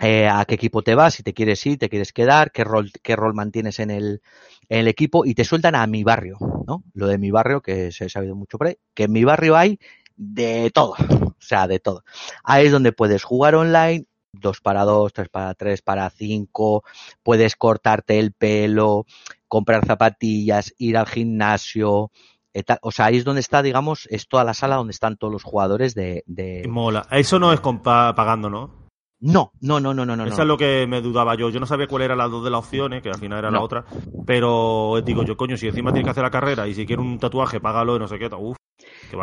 eh, 0.00 0.28
a 0.28 0.44
qué 0.44 0.54
equipo 0.54 0.82
te 0.82 0.94
vas, 0.94 1.14
si 1.14 1.22
te 1.22 1.34
quieres 1.34 1.64
ir, 1.66 1.78
te 1.78 1.88
quieres 1.88 2.12
quedar, 2.12 2.52
qué 2.52 2.64
rol, 2.64 2.90
qué 3.02 3.16
rol 3.16 3.34
mantienes 3.34 3.78
en 3.80 3.90
el, 3.90 4.22
en 4.68 4.80
el 4.80 4.88
equipo 4.88 5.24
y 5.24 5.34
te 5.34 5.44
sueltan 5.44 5.74
a 5.74 5.86
mi 5.86 6.04
barrio, 6.04 6.38
¿no? 6.66 6.84
Lo 6.94 7.06
de 7.08 7.18
mi 7.18 7.30
barrio, 7.30 7.60
que 7.60 7.92
se 7.92 8.06
ha 8.06 8.08
sabido 8.08 8.34
mucho 8.34 8.58
por 8.58 8.68
ahí, 8.68 8.76
que 8.94 9.04
en 9.04 9.12
mi 9.12 9.24
barrio 9.24 9.56
hay 9.56 9.78
de 10.16 10.70
todo, 10.72 10.94
o 11.38 11.40
sea, 11.40 11.66
de 11.66 11.80
todo. 11.80 12.04
Ahí 12.44 12.66
es 12.66 12.72
donde 12.72 12.92
puedes 12.92 13.24
jugar 13.24 13.54
online, 13.54 14.06
dos 14.32 14.60
para 14.60 14.84
dos, 14.84 15.12
tres 15.12 15.28
para 15.28 15.54
tres, 15.54 15.82
para 15.82 16.08
cinco, 16.10 16.84
puedes 17.22 17.56
cortarte 17.56 18.18
el 18.18 18.32
pelo, 18.32 19.06
comprar 19.48 19.84
zapatillas, 19.86 20.74
ir 20.78 20.96
al 20.96 21.06
gimnasio, 21.06 22.10
eh, 22.54 22.62
tal. 22.62 22.78
o 22.82 22.90
sea, 22.90 23.06
ahí 23.06 23.16
es 23.16 23.24
donde 23.24 23.40
está, 23.40 23.62
digamos, 23.62 24.06
es 24.10 24.28
toda 24.28 24.44
la 24.44 24.54
sala 24.54 24.76
donde 24.76 24.92
están 24.92 25.16
todos 25.16 25.32
los 25.32 25.42
jugadores 25.42 25.94
de... 25.94 26.24
de... 26.26 26.66
Mola. 26.68 27.06
Eso 27.10 27.38
no 27.38 27.52
es 27.52 27.60
pagando, 27.60 28.50
¿no? 28.50 28.82
No, 29.22 29.52
no, 29.60 29.78
no, 29.78 29.94
no, 29.94 30.04
no. 30.04 30.24
Eso 30.24 30.38
no. 30.38 30.42
es 30.42 30.48
lo 30.48 30.58
que 30.58 30.84
me 30.88 31.00
dudaba 31.00 31.36
yo. 31.36 31.48
Yo 31.48 31.60
no 31.60 31.66
sabía 31.66 31.86
cuál 31.86 32.02
era 32.02 32.16
las 32.16 32.28
dos 32.28 32.42
de 32.42 32.50
las 32.50 32.58
opciones, 32.58 33.02
que 33.02 33.08
al 33.08 33.20
final 33.20 33.38
era 33.38 33.52
la 33.52 33.60
otra. 33.60 33.84
Pero 34.26 35.00
digo 35.04 35.22
yo, 35.22 35.36
coño, 35.36 35.56
si 35.56 35.68
encima 35.68 35.92
tienes 35.92 36.06
que 36.06 36.10
hacer 36.10 36.24
la 36.24 36.30
carrera 36.30 36.66
y 36.66 36.74
si 36.74 36.84
quieres 36.84 37.04
un 37.04 37.20
tatuaje, 37.20 37.60
págalo 37.60 37.94
y 37.94 37.98
no 38.00 38.08
sé 38.08 38.18
qué. 38.18 38.28
Uf, 38.34 38.56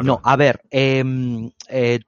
No, 0.01 0.21
a 0.23 0.37
ver, 0.37 0.61
em, 0.71 1.51
eh, 1.67 1.99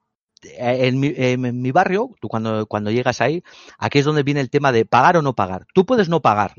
en, 0.43 0.99
mi, 0.99 1.13
en 1.15 1.61
mi 1.61 1.71
barrio, 1.71 2.11
tú 2.19 2.27
cuando, 2.27 2.65
cuando 2.67 2.91
llegas 2.91 3.21
ahí, 3.21 3.43
aquí 3.77 3.99
es 3.99 4.05
donde 4.05 4.23
viene 4.23 4.41
el 4.41 4.49
tema 4.49 4.71
de 4.71 4.85
pagar 4.85 5.17
o 5.17 5.21
no 5.21 5.33
pagar. 5.35 5.65
Tú 5.73 5.85
puedes 5.85 6.09
no 6.09 6.21
pagar. 6.21 6.53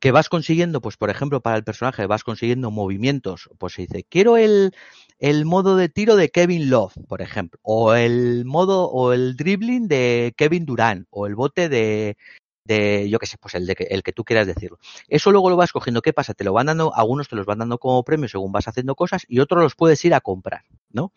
Que 0.00 0.10
vas 0.10 0.28
consiguiendo, 0.28 0.80
pues 0.80 0.96
por 0.96 1.10
ejemplo, 1.10 1.40
para 1.40 1.56
el 1.56 1.62
personaje, 1.62 2.06
vas 2.06 2.24
consiguiendo 2.24 2.72
movimientos. 2.72 3.48
Pues 3.58 3.74
se 3.74 3.82
dice, 3.82 4.04
quiero 4.08 4.36
el, 4.36 4.74
el 5.20 5.44
modo 5.44 5.76
de 5.76 5.88
tiro 5.88 6.16
de 6.16 6.28
Kevin 6.28 6.70
Love, 6.70 6.94
por 7.06 7.22
ejemplo. 7.22 7.60
O 7.62 7.94
el 7.94 8.44
modo, 8.44 8.90
o 8.90 9.12
el 9.12 9.36
dribbling 9.36 9.86
de 9.86 10.34
Kevin 10.36 10.66
Durant. 10.66 11.06
O 11.10 11.28
el 11.28 11.36
bote 11.36 11.68
de, 11.68 12.16
de 12.64 13.08
yo 13.08 13.18
qué 13.18 13.26
sé, 13.26 13.36
pues 13.38 13.54
el, 13.54 13.66
de 13.66 13.74
que, 13.74 13.84
el 13.84 14.02
que 14.02 14.12
tú 14.12 14.24
quieras 14.24 14.46
decirlo. 14.46 14.78
Eso 15.08 15.30
luego 15.30 15.50
lo 15.50 15.56
vas 15.56 15.72
cogiendo. 15.72 16.02
¿Qué 16.02 16.12
pasa? 16.12 16.34
Te 16.34 16.44
lo 16.44 16.52
van 16.52 16.66
dando, 16.66 16.94
algunos 16.94 17.28
te 17.28 17.36
los 17.36 17.46
van 17.46 17.58
dando 17.58 17.78
como 17.78 18.04
premio 18.04 18.28
según 18.28 18.52
vas 18.52 18.68
haciendo 18.68 18.94
cosas 18.94 19.24
y 19.28 19.40
otros 19.40 19.62
los 19.62 19.74
puedes 19.74 20.04
ir 20.04 20.14
a 20.14 20.20
comprar, 20.20 20.64
¿no? 20.90 21.12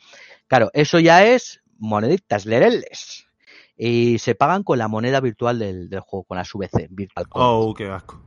Claro, 0.47 0.69
eso 0.73 0.99
ya 0.99 1.25
es 1.25 1.61
moneditas, 1.77 2.45
lereles. 2.45 3.27
Y 3.77 4.19
se 4.19 4.35
pagan 4.35 4.63
con 4.63 4.77
la 4.77 4.87
moneda 4.87 5.19
virtual 5.19 5.59
del, 5.59 5.89
del 5.89 5.99
juego, 5.99 6.23
con 6.23 6.37
la 6.37 6.43
VC, 6.43 6.87
Virtual. 6.89 7.25
Oh, 7.31 7.73
qué 7.73 7.89
asco. 7.89 8.21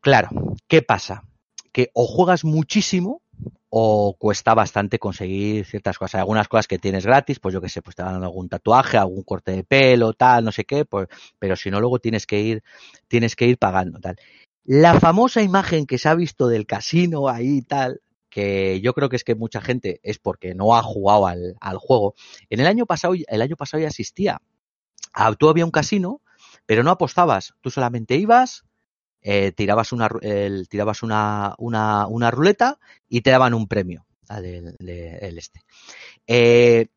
Claro, 0.00 0.28
¿qué 0.68 0.82
pasa? 0.82 1.24
Que 1.72 1.90
o 1.94 2.06
juegas 2.06 2.44
muchísimo 2.44 3.22
o 3.70 4.16
cuesta 4.18 4.54
bastante 4.54 4.98
conseguir 4.98 5.66
ciertas 5.66 5.98
cosas. 5.98 6.20
Algunas 6.20 6.48
cosas 6.48 6.68
que 6.68 6.78
tienes 6.78 7.04
gratis, 7.04 7.40
pues 7.40 7.52
yo 7.52 7.60
qué 7.60 7.68
sé, 7.68 7.82
pues 7.82 7.96
te 7.96 8.02
dan 8.02 8.22
algún 8.22 8.48
tatuaje, 8.48 8.96
algún 8.96 9.22
corte 9.22 9.52
de 9.52 9.64
pelo, 9.64 10.12
tal, 10.12 10.44
no 10.44 10.52
sé 10.52 10.64
qué, 10.64 10.84
pues, 10.84 11.08
pero 11.38 11.56
si 11.56 11.70
no, 11.70 11.80
luego 11.80 11.98
tienes 11.98 12.26
que 12.26 12.40
ir, 12.40 12.62
tienes 13.08 13.36
que 13.36 13.46
ir 13.46 13.58
pagando, 13.58 13.98
tal. 13.98 14.16
La 14.64 14.98
famosa 14.98 15.42
imagen 15.42 15.86
que 15.86 15.98
se 15.98 16.08
ha 16.08 16.14
visto 16.14 16.48
del 16.48 16.66
casino 16.66 17.28
ahí 17.28 17.58
y 17.58 17.62
tal, 17.62 18.00
que 18.36 18.82
yo 18.82 18.92
creo 18.92 19.08
que 19.08 19.16
es 19.16 19.24
que 19.24 19.34
mucha 19.34 19.62
gente 19.62 19.98
es 20.02 20.18
porque 20.18 20.54
no 20.54 20.76
ha 20.76 20.82
jugado 20.82 21.26
al, 21.26 21.56
al 21.58 21.78
juego. 21.78 22.14
En 22.50 22.60
el 22.60 22.66
año 22.66 22.84
pasado, 22.84 23.14
el 23.14 23.40
año 23.40 23.56
pasado 23.56 23.80
ya 23.80 23.88
existía. 23.88 24.42
Ah, 25.14 25.34
Tú 25.34 25.48
había 25.48 25.64
un 25.64 25.70
casino, 25.70 26.20
pero 26.66 26.82
no 26.82 26.90
apostabas. 26.90 27.54
Tú 27.62 27.70
solamente 27.70 28.16
ibas, 28.16 28.66
eh, 29.22 29.52
tirabas 29.52 29.90
una 29.92 30.10
tirabas 30.68 31.02
una, 31.02 31.54
una, 31.56 32.06
una 32.08 32.30
ruleta 32.30 32.78
y 33.08 33.22
te 33.22 33.30
daban 33.30 33.54
un 33.54 33.68
premio 33.68 34.04
este. 35.38 35.62
Eh, 36.26 36.88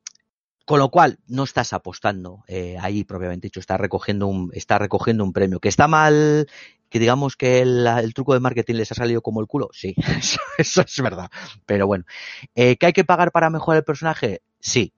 con 0.65 0.79
lo 0.79 0.91
cual, 0.91 1.19
no 1.25 1.45
estás 1.45 1.71
apostando 1.71 2.43
eh, 2.47 2.77
ahí 2.81 3.05
propiamente 3.05 3.47
dicho, 3.47 3.61
estás 3.61 3.79
recogiendo 3.79 4.27
un, 4.27 4.51
estás 4.53 4.79
recogiendo 4.79 5.23
un 5.23 5.31
premio. 5.31 5.61
¿Que 5.61 5.69
está 5.69 5.87
mal? 5.87 6.49
Que 6.89 6.99
digamos 6.99 7.35
que 7.37 7.61
el, 7.61 7.85
el 7.87 8.13
truco 8.13 8.33
de 8.33 8.39
marketing 8.39 8.75
les 8.75 8.91
ha 8.91 8.95
salido 8.95 9.21
como 9.21 9.41
el 9.41 9.47
culo. 9.47 9.69
Sí, 9.73 9.95
eso, 10.19 10.39
eso 10.57 10.81
es 10.81 11.01
verdad. 11.01 11.29
Pero 11.65 11.87
bueno. 11.87 12.05
Eh, 12.55 12.77
¿Que 12.77 12.87
hay 12.87 12.93
que 12.93 13.05
pagar 13.05 13.31
para 13.31 13.49
mejorar 13.49 13.79
el 13.79 13.85
personaje? 13.85 14.41
Sí. 14.59 14.93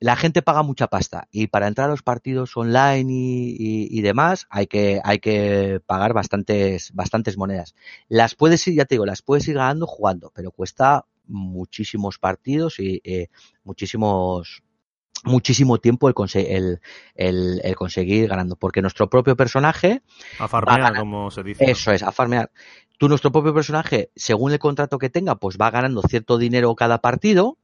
La 0.00 0.16
gente 0.16 0.42
paga 0.42 0.62
mucha 0.62 0.88
pasta 0.88 1.28
y 1.30 1.46
para 1.46 1.66
entrar 1.68 1.86
a 1.88 1.90
los 1.90 2.02
partidos 2.02 2.56
online 2.56 3.10
y, 3.12 3.50
y- 3.58 3.98
y 3.98 4.02
demás 4.02 4.46
hay 4.50 4.66
que, 4.66 5.00
hay 5.04 5.18
que 5.20 5.80
pagar 5.86 6.12
bastantes, 6.12 6.92
bastantes 6.92 7.38
monedas. 7.38 7.74
Las 8.08 8.34
puedes 8.34 8.66
ir, 8.66 8.74
ya 8.74 8.84
te 8.84 8.96
digo, 8.96 9.06
las 9.06 9.22
puedes 9.22 9.48
ir 9.48 9.54
ganando 9.54 9.86
jugando, 9.86 10.30
pero 10.34 10.50
cuesta 10.50 11.06
muchísimos 11.26 12.18
partidos 12.18 12.80
y 12.80 13.00
eh, 13.04 13.28
muchísimos, 13.62 14.62
muchísimo 15.24 15.78
tiempo 15.78 16.08
el, 16.08 16.14
conse- 16.14 16.46
el, 16.48 16.80
el- 17.14 17.60
el 17.64 17.76
conseguir 17.76 18.28
ganando, 18.28 18.56
porque 18.56 18.82
nuestro 18.82 19.08
propio 19.08 19.36
personaje, 19.36 20.02
A 20.38 20.48
farmear, 20.48 20.96
como 20.96 21.30
se 21.30 21.42
dice. 21.42 21.70
eso 21.70 21.92
es, 21.92 22.02
a 22.02 22.12
farmear. 22.12 22.50
Tú, 22.98 23.08
nuestro 23.08 23.32
propio 23.32 23.52
personaje, 23.52 24.10
según 24.14 24.52
el 24.52 24.58
contrato 24.58 24.98
que 24.98 25.10
tenga, 25.10 25.34
pues 25.36 25.58
va 25.60 25.70
ganando 25.70 26.02
cierto 26.02 26.38
dinero 26.38 26.74
cada 26.74 26.98
partido. 26.98 27.58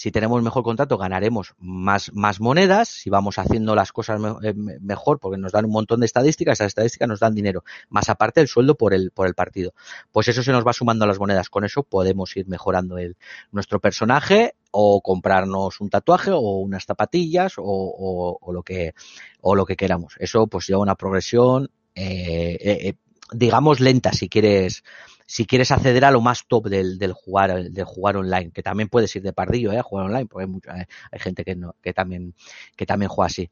Si 0.00 0.10
tenemos 0.10 0.42
mejor 0.42 0.62
contrato, 0.62 0.96
ganaremos 0.96 1.52
más, 1.58 2.10
monedas. 2.40 2.88
Si 2.88 3.10
vamos 3.10 3.38
haciendo 3.38 3.74
las 3.74 3.92
cosas 3.92 4.18
eh, 4.42 4.54
me- 4.54 4.78
mejor, 4.78 5.18
porque 5.18 5.36
nos 5.36 5.52
dan 5.52 5.66
un 5.66 5.72
montón 5.72 6.00
de 6.00 6.06
estadísticas, 6.06 6.54
esas 6.56 6.68
estadísticas 6.68 7.06
nos 7.06 7.20
dan 7.20 7.34
dinero. 7.34 7.64
Más 7.90 8.08
aparte 8.08 8.40
el 8.40 8.48
sueldo 8.48 8.76
por 8.76 8.94
el, 8.94 9.10
por 9.10 9.26
el 9.26 9.34
partido. 9.34 9.74
Pues 10.10 10.26
eso 10.28 10.42
se 10.42 10.52
nos 10.52 10.66
va 10.66 10.72
sumando 10.72 11.04
a 11.04 11.06
las 11.08 11.18
monedas. 11.18 11.50
Con 11.50 11.64
eso 11.64 11.82
podemos 11.82 12.34
ir 12.38 12.48
mejorando 12.48 12.96
el, 12.96 13.18
nuestro 13.52 13.78
personaje 13.78 14.54
o 14.70 15.02
comprarnos 15.02 15.82
un 15.82 15.90
tatuaje 15.90 16.30
o 16.30 16.40
unas 16.40 16.86
zapatillas 16.86 17.58
o, 17.58 17.62
o- 17.64 18.38
o 18.40 18.52
lo 18.54 18.62
que, 18.62 18.94
o 19.42 19.54
lo 19.54 19.66
que 19.66 19.76
queramos. 19.76 20.14
Eso 20.18 20.46
pues 20.46 20.66
lleva 20.66 20.80
una 20.80 20.94
progresión, 20.94 21.70
eh, 21.94 22.56
eh, 22.58 22.78
eh, 22.88 22.94
digamos 23.32 23.80
lenta 23.80 24.14
si 24.14 24.30
quieres, 24.30 24.82
si 25.30 25.46
quieres 25.46 25.70
acceder 25.70 26.04
a 26.04 26.10
lo 26.10 26.20
más 26.20 26.48
top 26.48 26.66
del, 26.66 26.98
del 26.98 27.12
jugar, 27.12 27.70
del 27.70 27.84
jugar 27.84 28.16
online, 28.16 28.50
que 28.50 28.64
también 28.64 28.88
puedes 28.88 29.14
ir 29.14 29.22
de 29.22 29.32
pardillo, 29.32 29.70
eh, 29.70 29.78
a 29.78 29.82
jugar 29.84 30.06
online, 30.06 30.26
porque 30.26 30.48
hay 30.68 30.80
eh, 30.80 31.18
gente 31.20 31.44
que 31.44 31.56
que 31.80 31.92
también, 31.92 32.34
que 32.74 32.84
también 32.84 33.10
juega 33.10 33.26
así. 33.26 33.48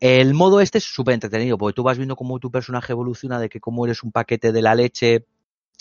El 0.00 0.34
modo 0.34 0.60
este 0.60 0.76
es 0.76 0.84
súper 0.84 1.14
entretenido, 1.14 1.56
porque 1.56 1.74
tú 1.74 1.82
vas 1.82 1.96
viendo 1.96 2.14
cómo 2.14 2.38
tu 2.38 2.50
personaje 2.50 2.92
evoluciona, 2.92 3.40
de 3.40 3.48
que 3.48 3.58
como 3.58 3.86
eres 3.86 4.02
un 4.02 4.12
paquete 4.12 4.52
de 4.52 4.60
la 4.60 4.74
leche, 4.74 5.24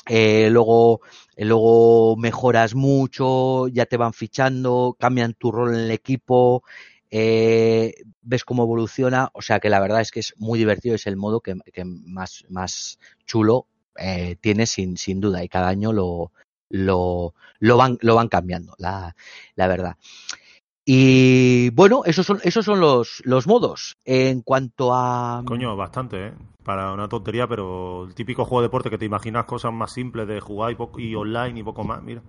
eh, 0.08 0.50
luego, 0.50 1.02
luego 1.36 2.16
mejoras 2.16 2.74
mucho, 2.74 3.68
ya 3.68 3.86
te 3.86 3.98
van 3.98 4.14
fichando, 4.14 4.96
cambian 4.98 5.34
tu 5.34 5.52
rol 5.52 5.74
en 5.74 5.82
el 5.82 5.92
equipo, 5.92 6.64
ves 7.12 8.46
cómo 8.46 8.64
evoluciona, 8.64 9.30
o 9.34 9.42
sea 9.42 9.60
que 9.60 9.70
la 9.70 9.82
verdad 9.82 10.00
es 10.00 10.12
que 10.12 10.22
es 10.22 10.34
muy 10.38 10.58
divertido, 10.58 10.96
es 10.96 11.06
el 11.06 11.18
modo 11.18 11.42
que, 11.42 11.58
que 11.74 11.84
más, 11.84 12.46
más 12.48 12.98
chulo 13.26 13.68
eh, 13.98 14.36
tiene 14.40 14.66
sin, 14.66 14.98
sin 14.98 15.20
duda 15.20 15.44
y 15.44 15.50
cada 15.50 15.68
año 15.68 15.94
lo, 15.94 16.32
lo, 16.70 17.34
lo, 17.60 17.78
van, 17.78 17.98
lo 18.02 18.16
van 18.16 18.28
cambiando, 18.28 18.74
la, 18.78 19.16
la 19.56 19.68
verdad. 19.68 19.96
Y 20.90 21.70
bueno, 21.72 22.04
esos 22.06 22.26
son, 22.26 22.40
esos 22.44 22.64
son 22.64 22.80
los, 22.80 23.22
los 23.26 23.46
modos. 23.46 23.98
En 24.06 24.42
cuanto 24.42 24.94
a. 24.94 25.44
Coño, 25.46 25.76
bastante, 25.76 26.28
¿eh? 26.28 26.34
Para 26.64 26.94
una 26.94 27.10
tontería, 27.10 27.46
pero 27.46 28.06
el 28.06 28.16
típico 28.16 28.46
juego 28.46 28.62
de 28.62 28.68
deporte 28.68 28.90
que 28.90 28.98
te 28.98 29.04
imaginas 29.04 29.44
cosas 29.44 29.74
más 29.74 29.92
simples 29.92 30.30
de 30.30 30.40
jugar 30.40 30.72
y, 30.72 30.76
poco, 30.76 31.02
y 31.02 31.14
online 31.14 31.60
y 31.60 31.64
poco 31.64 31.84
más, 31.84 32.02
mira. 32.02 32.22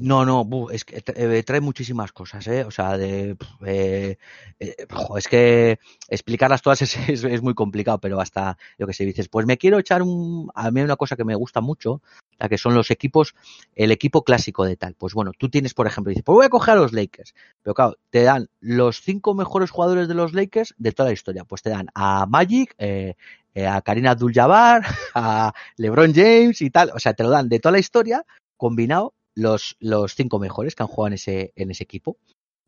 No, 0.00 0.24
no, 0.24 0.44
bu, 0.44 0.70
es 0.70 0.84
que 0.84 1.02
eh, 1.16 1.42
trae 1.42 1.60
muchísimas 1.60 2.12
cosas, 2.12 2.46
¿eh? 2.46 2.64
O 2.64 2.70
sea, 2.70 2.96
de, 2.96 3.36
eh, 3.66 4.16
eh, 4.60 4.76
es 5.16 5.26
que 5.26 5.80
explicarlas 6.08 6.62
todas 6.62 6.80
es, 7.08 7.42
muy 7.42 7.54
complicado, 7.54 7.98
pero 7.98 8.20
hasta 8.20 8.56
lo 8.76 8.86
que 8.86 8.92
se 8.92 9.04
dices, 9.04 9.28
pues 9.28 9.44
me 9.44 9.58
quiero 9.58 9.78
echar 9.78 10.02
un, 10.02 10.50
a 10.54 10.70
mí 10.70 10.82
una 10.82 10.94
cosa 10.94 11.16
que 11.16 11.24
me 11.24 11.34
gusta 11.34 11.60
mucho, 11.60 12.00
la 12.38 12.48
que 12.48 12.58
son 12.58 12.74
los 12.74 12.92
equipos, 12.92 13.34
el 13.74 13.90
equipo 13.90 14.22
clásico 14.22 14.64
de 14.64 14.76
tal. 14.76 14.94
Pues 14.94 15.14
bueno, 15.14 15.32
tú 15.36 15.48
tienes, 15.48 15.74
por 15.74 15.88
ejemplo, 15.88 16.10
dices, 16.10 16.22
pues 16.24 16.36
voy 16.36 16.46
a 16.46 16.50
coger 16.50 16.74
a 16.74 16.80
los 16.80 16.92
Lakers, 16.92 17.34
pero 17.64 17.74
claro, 17.74 17.96
te 18.10 18.22
dan 18.22 18.48
los 18.60 19.00
cinco 19.00 19.34
mejores 19.34 19.70
jugadores 19.70 20.06
de 20.06 20.14
los 20.14 20.32
Lakers 20.32 20.74
de 20.78 20.92
toda 20.92 21.08
la 21.08 21.14
historia, 21.14 21.44
pues 21.44 21.62
te 21.62 21.70
dan 21.70 21.88
a 21.94 22.24
Magic, 22.26 22.76
a 22.78 23.82
Karina 23.82 24.12
Abdul-Jabbar, 24.12 24.84
a 25.14 25.52
LeBron 25.76 26.14
James 26.14 26.62
y 26.62 26.70
tal, 26.70 26.92
o 26.94 27.00
sea, 27.00 27.14
te 27.14 27.24
lo 27.24 27.30
dan 27.30 27.48
de 27.48 27.58
toda 27.58 27.72
la 27.72 27.80
historia 27.80 28.24
combinado 28.56 29.14
los, 29.38 29.76
los 29.78 30.14
cinco 30.14 30.38
mejores 30.38 30.74
que 30.74 30.82
han 30.82 30.88
jugado 30.88 31.08
en 31.08 31.14
ese, 31.14 31.52
en 31.54 31.70
ese 31.70 31.84
equipo. 31.84 32.18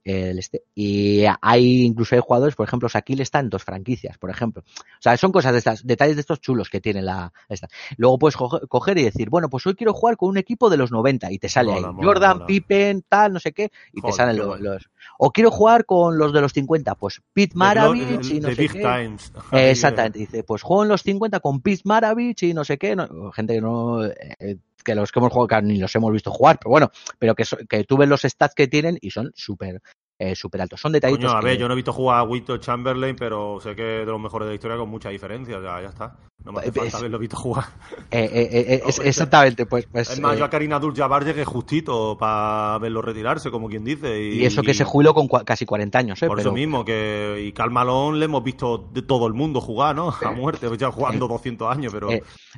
El 0.03 0.39
este. 0.39 0.63
Y 0.75 1.25
hay 1.43 1.83
incluso 1.83 2.15
hay 2.15 2.23
jugadores, 2.25 2.55
por 2.55 2.67
ejemplo, 2.67 2.89
Shaquille 2.89 3.23
está 3.23 3.39
en 3.41 3.51
dos 3.51 3.65
franquicias, 3.65 4.17
por 4.17 4.31
ejemplo. 4.31 4.63
O 4.63 5.03
sea, 5.03 5.15
son 5.19 5.31
cosas 5.31 5.53
de 5.53 5.59
estas, 5.59 5.87
detalles 5.87 6.17
de 6.17 6.21
estos 6.21 6.41
chulos 6.41 6.71
que 6.71 6.81
tiene 6.81 7.03
la 7.03 7.31
esta. 7.51 7.69
Luego 7.99 8.19
puedes 8.19 8.37
coger 8.37 8.97
y 8.97 9.05
decir, 9.05 9.29
bueno, 9.29 9.51
pues 9.51 9.67
hoy 9.67 9.75
quiero 9.75 9.93
jugar 9.93 10.17
con 10.17 10.31
un 10.31 10.39
equipo 10.39 10.71
de 10.71 10.79
los 10.79 10.91
90 10.91 11.31
y 11.33 11.39
te 11.39 11.51
sale 11.51 11.73
mola, 11.73 11.89
ahí 11.89 11.95
mola, 11.95 12.07
Jordan, 12.07 12.33
mola. 12.37 12.47
Pippen, 12.47 13.05
tal, 13.07 13.35
no 13.35 13.41
sé 13.41 13.53
qué, 13.53 13.71
y 13.93 14.01
Joder, 14.01 14.13
te 14.13 14.17
salen 14.17 14.39
los, 14.39 14.59
los, 14.59 14.91
O 15.19 15.33
quiero 15.33 15.51
jugar 15.51 15.85
con 15.85 16.17
los 16.17 16.33
de 16.33 16.41
los 16.41 16.55
50, 16.55 16.95
pues 16.95 17.21
Pete 17.35 17.53
Maravich 17.57 18.31
y 18.31 18.41
no 18.41 18.49
sé 18.49 18.55
Big 18.55 18.73
qué. 18.73 18.79
Times. 18.79 19.33
Exactamente, 19.53 20.19
dice, 20.19 20.45
pues 20.45 20.63
juego 20.63 20.85
en 20.85 20.89
los 20.89 21.03
50 21.03 21.41
con 21.41 21.61
Pete 21.61 21.83
Maravich 21.85 22.45
y 22.45 22.55
no 22.55 22.65
sé 22.65 22.79
qué, 22.79 22.97
no, 22.97 23.31
gente 23.33 23.53
que 23.55 23.61
no 23.61 24.03
eh, 24.07 24.57
que 24.83 24.95
los 24.95 25.13
que 25.13 25.19
hemos 25.19 25.33
jugado 25.33 25.63
ni 25.63 25.79
los 25.79 25.95
hemos 25.95 26.13
visto 26.13 26.31
jugar, 26.31 26.59
pero 26.61 26.71
bueno, 26.71 26.91
pero 27.19 27.35
que, 27.35 27.45
so, 27.45 27.57
que 27.69 27.85
tú 27.85 27.97
ves 27.97 28.09
los 28.09 28.23
stats 28.23 28.55
que 28.55 28.69
tienen 28.69 28.99
y 29.01 29.11
son 29.11 29.33
súper 29.35 29.81
eh, 30.21 30.37
súper 30.37 30.61
altos. 30.61 30.79
Son 30.79 30.93
detallitos. 30.93 31.25
Coño, 31.25 31.39
a 31.39 31.41
que... 31.41 31.47
ver, 31.47 31.59
yo 31.59 31.67
no 31.67 31.73
he 31.73 31.77
visto 31.77 31.95
jugar 31.95 32.19
a 32.19 32.23
Wito 32.25 32.59
Chamberlain, 32.59 33.17
pero 33.17 33.59
sé 33.59 33.75
que 33.75 33.83
de 33.83 34.05
los 34.05 34.21
mejores 34.21 34.45
de 34.47 34.51
la 34.51 34.55
historia 34.55 34.77
con 34.77 34.91
mucha 34.91 35.09
diferencia. 35.09 35.57
O 35.57 35.63
sea, 35.63 35.81
ya 35.81 35.89
está. 35.89 36.15
No 36.45 36.53
me 36.53 36.61
hace 36.61 36.73
falta 36.73 36.99
haberlo 36.99 37.19
visto 37.19 37.37
jugar. 37.37 37.65
Eh, 38.13 38.29
eh, 38.33 38.83
es, 38.87 38.99
exactamente, 38.99 39.67
pues. 39.67 39.87
pues 39.87 40.11
es 40.11 40.19
más, 40.19 40.37
yo 40.37 40.45
a 40.45 40.51
Karina 40.51 40.77
Abdul-Jabbar 40.77 41.25
llegué 41.25 41.45
justito 41.45 42.19
para 42.19 42.77
verlo 42.79 43.01
retirarse, 43.01 43.53
como 43.53 43.69
quien 43.69 43.85
dice. 43.85 44.21
Y, 44.21 44.41
y 44.41 44.45
eso 44.45 44.63
que 44.63 44.75
se 44.75 44.85
jubiló 44.85 45.15
con 45.15 45.29
casi 45.29 45.65
40 45.65 45.97
años, 45.97 46.21
¿eh? 46.21 46.27
Por 46.27 46.39
pero... 46.39 46.49
eso 46.49 46.55
mismo, 46.55 46.85
que. 46.85 47.45
Y 47.47 47.53
Cal 47.53 47.71
Malone 47.71 48.19
le 48.19 48.25
hemos 48.25 48.43
visto 48.43 48.91
de 48.93 49.03
todo 49.03 49.29
el 49.29 49.35
mundo 49.35 49.61
jugar, 49.61 49.95
¿no? 49.95 50.13
A 50.25 50.33
muerte, 50.33 50.69
ya 50.77 50.91
jugando 50.91 51.29
200 51.29 51.71
años, 51.71 51.93
pero. 51.93 52.09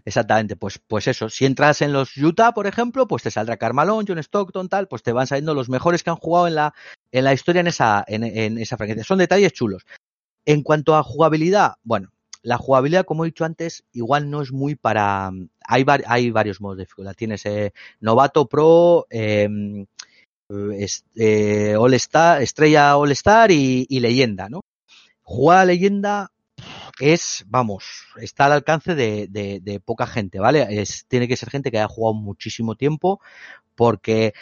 exactamente, 0.04 0.56
pues, 0.56 0.78
pues 0.78 1.06
eso. 1.06 1.28
Si 1.28 1.44
entras 1.44 1.82
en 1.82 1.92
los 1.92 2.16
Utah, 2.16 2.52
por 2.52 2.66
ejemplo, 2.66 3.06
pues 3.06 3.22
te 3.22 3.30
saldrá 3.30 3.58
Karl 3.58 3.74
Malone, 3.74 4.06
John 4.08 4.18
Stockton, 4.18 4.70
tal, 4.70 4.88
pues 4.88 5.02
te 5.02 5.12
van 5.12 5.26
saliendo 5.26 5.54
los 5.54 5.68
mejores 5.68 6.02
que 6.02 6.08
han 6.08 6.16
jugado 6.16 6.46
en 6.46 6.54
la, 6.54 6.72
en 7.12 7.24
la 7.24 7.34
historia 7.34 7.60
en 7.60 7.68
esa, 7.68 8.04
en, 8.08 8.58
esa 8.58 8.76
franquicia. 8.76 9.04
Son 9.04 9.18
detalles 9.18 9.52
chulos. 9.52 9.84
En 10.44 10.62
cuanto 10.62 10.96
a 10.96 11.02
jugabilidad, 11.02 11.74
bueno, 11.84 12.10
la 12.42 12.58
jugabilidad, 12.58 13.04
como 13.04 13.24
he 13.24 13.28
dicho 13.28 13.44
antes, 13.44 13.84
igual 13.92 14.28
no 14.30 14.42
es 14.42 14.50
muy 14.50 14.74
para. 14.74 15.30
Hay, 15.68 15.84
hay 16.06 16.30
varios 16.30 16.60
modos 16.60 16.78
de 16.78 16.84
dificultad. 16.84 17.14
Tienes 17.14 17.46
eh, 17.46 17.72
novato, 18.00 18.48
pro, 18.48 19.06
eh, 19.10 19.48
eh, 21.16 21.76
All 21.78 21.94
Star, 21.94 22.42
estrella 22.42 22.96
All 22.96 23.12
Star 23.12 23.52
y, 23.52 23.86
leyenda, 24.00 24.48
¿no? 24.48 24.62
Jugar 25.22 25.58
a 25.58 25.64
leyenda 25.66 26.32
es, 26.98 27.44
vamos, 27.46 27.84
está 28.16 28.46
al 28.46 28.52
alcance 28.52 28.94
de, 28.94 29.82
poca 29.84 30.06
gente, 30.06 30.40
¿vale? 30.40 30.84
Tiene 31.08 31.28
que 31.28 31.36
ser 31.36 31.50
gente 31.50 31.70
que 31.70 31.78
haya 31.78 31.88
jugado 31.88 32.14
muchísimo 32.14 32.74
tiempo, 32.74 33.20
porque 33.76 34.34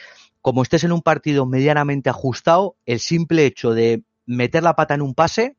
como 0.43 0.63
estés 0.63 0.85
en 0.85 0.93
un 0.93 1.03
partido 1.03 1.47
medianamente 1.47 2.11
ajustado, 2.11 2.77
el 2.87 3.01
simple 3.01 3.47
hecho 3.47 3.73
de 3.73 4.03
meter 4.27 4.63
la 4.63 4.77
pata 4.77 4.95
en 4.95 5.03
un 5.03 5.15
pase 5.15 5.57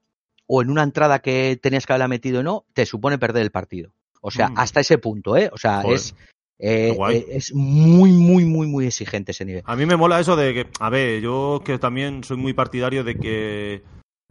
o 0.48 0.62
en 0.62 0.70
una 0.70 0.84
entrada 0.84 1.20
que 1.20 1.60
tenías 1.62 1.86
que 1.86 1.94
haberla 1.94 2.08
metido 2.08 2.40
o 2.40 2.44
no, 2.44 2.66
te 2.74 2.86
supone 2.86 3.18
perder 3.18 3.44
el 3.44 3.52
partido. 3.52 3.91
O 4.22 4.32
sea, 4.32 4.49
mm. 4.49 4.58
hasta 4.58 4.80
ese 4.80 4.98
punto, 4.98 5.38
¿eh? 5.38 5.49
O 5.53 5.58
sea, 5.58 5.82
Joder. 5.82 5.95
es... 5.95 6.16
Eh, 6.64 6.95
es 7.30 7.56
muy, 7.56 8.12
muy, 8.12 8.45
muy, 8.45 8.68
muy 8.68 8.86
exigente 8.86 9.32
ese 9.32 9.45
nivel. 9.45 9.64
A 9.66 9.76
mí 9.76 9.88
me 9.88 9.95
mola 9.95 10.20
eso 10.20 10.36
de 10.36 10.53
que, 10.53 10.68
a 10.80 10.91
ver, 10.91 11.20
yo 11.20 11.64
que 11.66 11.80
también 11.80 12.24
soy 12.24 12.38
muy 12.38 12.53
partidario 12.53 13.03
de 13.03 13.16
que 13.16 13.82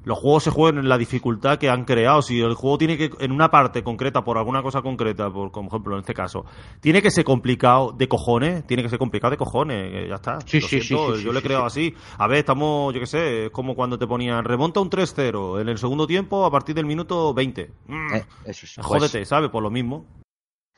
los 0.04 0.18
juegos 0.18 0.44
se 0.44 0.50
jueguen 0.50 0.78
en 0.80 0.88
la 0.88 0.98
dificultad 0.98 1.58
que 1.58 1.68
han 1.68 1.84
creado. 1.84 2.22
Si 2.22 2.40
el 2.40 2.54
juego 2.54 2.78
tiene 2.78 2.96
que, 2.96 3.10
en 3.20 3.32
una 3.32 3.50
parte 3.50 3.82
concreta, 3.82 4.24
por 4.24 4.38
alguna 4.38 4.62
cosa 4.62 4.82
concreta, 4.82 5.30
por 5.30 5.50
como 5.50 5.68
ejemplo 5.68 5.94
en 5.94 6.00
este 6.00 6.14
caso, 6.14 6.44
tiene 6.80 7.02
que 7.02 7.10
ser 7.10 7.24
complicado 7.24 7.92
de 7.92 8.08
cojones, 8.08 8.66
tiene 8.66 8.82
que 8.82 8.88
ser 8.88 8.98
complicado 8.98 9.30
de 9.30 9.36
cojones, 9.36 10.08
ya 10.08 10.14
está. 10.14 10.40
Sí, 10.42 10.60
sí, 10.60 10.80
siento, 10.80 11.12
sí, 11.12 11.18
sí, 11.18 11.24
Yo 11.24 11.30
sí, 11.30 11.34
le 11.34 11.42
creo 11.42 11.68
sí. 11.70 11.88
así. 11.88 11.94
A 12.18 12.26
ver, 12.26 12.38
estamos, 12.38 12.94
yo 12.94 13.00
qué 13.00 13.06
sé, 13.06 13.46
es 13.46 13.50
como 13.50 13.74
cuando 13.74 13.98
te 13.98 14.06
ponían 14.06 14.44
remonta 14.44 14.80
un 14.80 14.90
3-0 14.90 15.60
en 15.60 15.68
el 15.68 15.78
segundo 15.78 16.06
tiempo 16.06 16.44
a 16.44 16.50
partir 16.50 16.74
del 16.74 16.86
minuto 16.86 17.34
20. 17.34 17.70
Mm, 17.86 18.14
eh, 18.14 18.24
eso 18.44 18.66
es, 18.66 18.76
Jódete, 18.84 19.18
pues, 19.18 19.28
¿sabes? 19.28 19.50
Por 19.50 19.62
lo 19.62 19.70
mismo. 19.70 20.04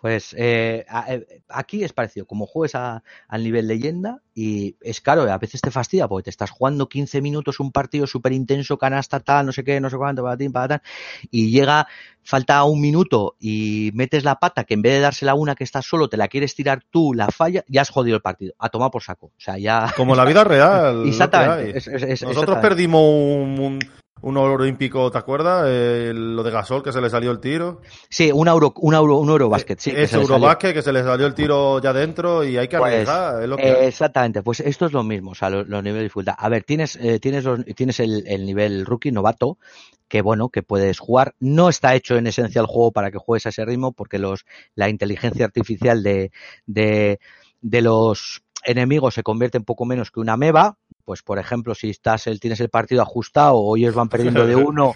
Pues 0.03 0.35
eh, 0.37 0.85
aquí 1.49 1.85
es 1.85 1.93
parecido, 1.93 2.27
como 2.27 2.45
juegues 2.45 2.75
a, 2.75 3.05
al 3.29 3.45
nivel 3.45 3.69
leyenda 3.69 4.21
y 4.35 4.75
es 4.81 5.01
claro, 5.01 5.31
a 5.31 5.39
veces 5.39 5.61
te 5.61 5.71
fastidia 5.71 6.09
porque 6.09 6.25
te 6.25 6.31
estás 6.31 6.51
jugando 6.51 6.89
15 6.89 7.23
minutos 7.23 7.61
un 7.61 7.71
partido 7.71 8.09
súper 8.09 8.33
intenso, 8.33 8.77
canasta 8.77 9.21
tal, 9.21 9.47
no 9.47 9.53
sé 9.53 9.63
qué, 9.63 9.81
no 9.81 9.89
sé 9.91 9.97
cuánto, 9.97 10.25
para 10.25 10.37
ti, 10.37 10.49
para 10.49 10.67
tal, 10.67 10.83
y 11.31 11.53
llega, 11.53 11.87
falta 12.25 12.65
un 12.65 12.81
minuto 12.81 13.37
y 13.39 13.93
metes 13.95 14.25
la 14.25 14.41
pata 14.41 14.65
que 14.65 14.75
en 14.75 14.83
vez 14.83 14.95
de 14.95 15.01
dársela 15.03 15.35
una 15.35 15.55
que 15.55 15.63
estás 15.63 15.87
solo, 15.87 16.09
te 16.09 16.17
la 16.17 16.27
quieres 16.27 16.57
tirar 16.57 16.83
tú, 16.91 17.15
la 17.15 17.29
falla, 17.29 17.63
ya 17.69 17.83
has 17.83 17.91
jodido 17.91 18.17
el 18.17 18.23
partido, 18.23 18.55
a 18.59 18.71
tomar 18.71 18.91
por 18.91 19.05
saco. 19.05 19.27
O 19.27 19.41
sea, 19.41 19.57
ya... 19.57 19.93
Como 19.97 20.17
la 20.17 20.25
vida 20.25 20.43
real. 20.43 21.05
exactamente. 21.07 21.79
Es, 21.79 21.87
Nosotros 21.87 22.11
es, 22.11 22.23
exactamente. 22.23 22.61
perdimos 22.61 23.03
un, 23.03 23.61
un 23.61 23.79
un 24.23 24.37
oro 24.37 24.55
olímpico, 24.55 25.11
¿te 25.11 25.19
acuerdas? 25.19 25.65
Eh, 25.67 26.13
lo 26.15 26.43
de 26.43 26.51
Gasol, 26.51 26.83
que 26.83 26.93
se 26.93 27.01
le 27.01 27.11
salió 27.11 27.31
el 27.31 27.41
tiro. 27.41 27.81
Sí, 28.09 28.31
un 28.33 28.49
euro, 28.49 28.73
un 28.77 28.95
euro, 28.95 29.19
un 29.19 29.29
eurobásquet, 29.29 29.79
sí. 29.81 29.93
Es 29.95 30.13
eurobásquet, 30.13 30.73
que 30.73 30.83
se 30.83 30.93
le 30.93 31.03
salió 31.03 31.27
el 31.27 31.35
tiro 31.35 31.81
ya 31.81 31.93
dentro 31.93 32.45
y 32.45 32.57
hay 32.57 32.69
que 32.69 32.79
pues, 32.79 32.93
arriesgar. 32.93 33.43
Es 33.43 33.49
lo 33.49 33.57
que 33.57 33.69
eh, 33.69 33.87
exactamente, 33.87 34.43
pues 34.43 34.61
esto 34.61 34.87
es 34.87 34.93
lo 34.93 35.03
mismo, 35.03 35.33
o 35.33 35.35
sea, 35.35 35.51
los, 35.51 35.69
los 35.69 35.83
niveles 35.83 36.01
de 36.01 36.05
dificultad. 36.05 36.35
A 36.39 36.49
ver, 36.49 36.63
tienes, 36.63 36.97
eh, 36.97 37.19
tienes, 37.19 37.45
los, 37.45 37.65
tienes 37.75 37.99
el, 37.99 38.25
el, 38.27 38.47
nivel 38.47 38.87
rookie, 38.87 39.11
novato, 39.11 39.59
que 40.07 40.23
bueno, 40.23 40.51
que 40.51 40.63
puedes 40.63 41.01
jugar. 41.01 41.35
No 41.41 41.69
está 41.69 41.95
hecho 41.97 42.17
en 42.17 42.29
esencia 42.29 42.61
el 42.61 42.67
juego 42.67 42.93
para 42.93 43.11
que 43.11 43.19
juegues 43.19 43.47
a 43.47 43.49
ese 43.49 43.65
ritmo, 43.65 43.93
porque 43.93 44.19
los, 44.19 44.47
la 44.77 44.89
inteligencia 44.89 45.45
artificial 45.45 46.03
de, 46.05 46.31
de, 46.67 47.19
de 47.61 47.83
los 47.83 48.43
enemigos 48.65 49.15
se 49.15 49.23
convierte 49.23 49.59
en 49.59 49.65
poco 49.65 49.85
menos 49.85 50.11
que 50.11 50.21
una 50.21 50.37
meba, 50.37 50.77
pues 51.05 51.23
por 51.23 51.39
ejemplo, 51.39 51.75
si 51.75 51.91
estás 51.91 52.27
el, 52.27 52.41
tienes 52.41 52.61
el 52.61 52.69
partido 52.69 53.03
ajustado 53.03 53.57
o 53.57 53.77
ellos 53.77 53.95
van 53.95 54.09
perdiendo 54.09 54.47
de 54.47 54.57
uno 54.57 54.95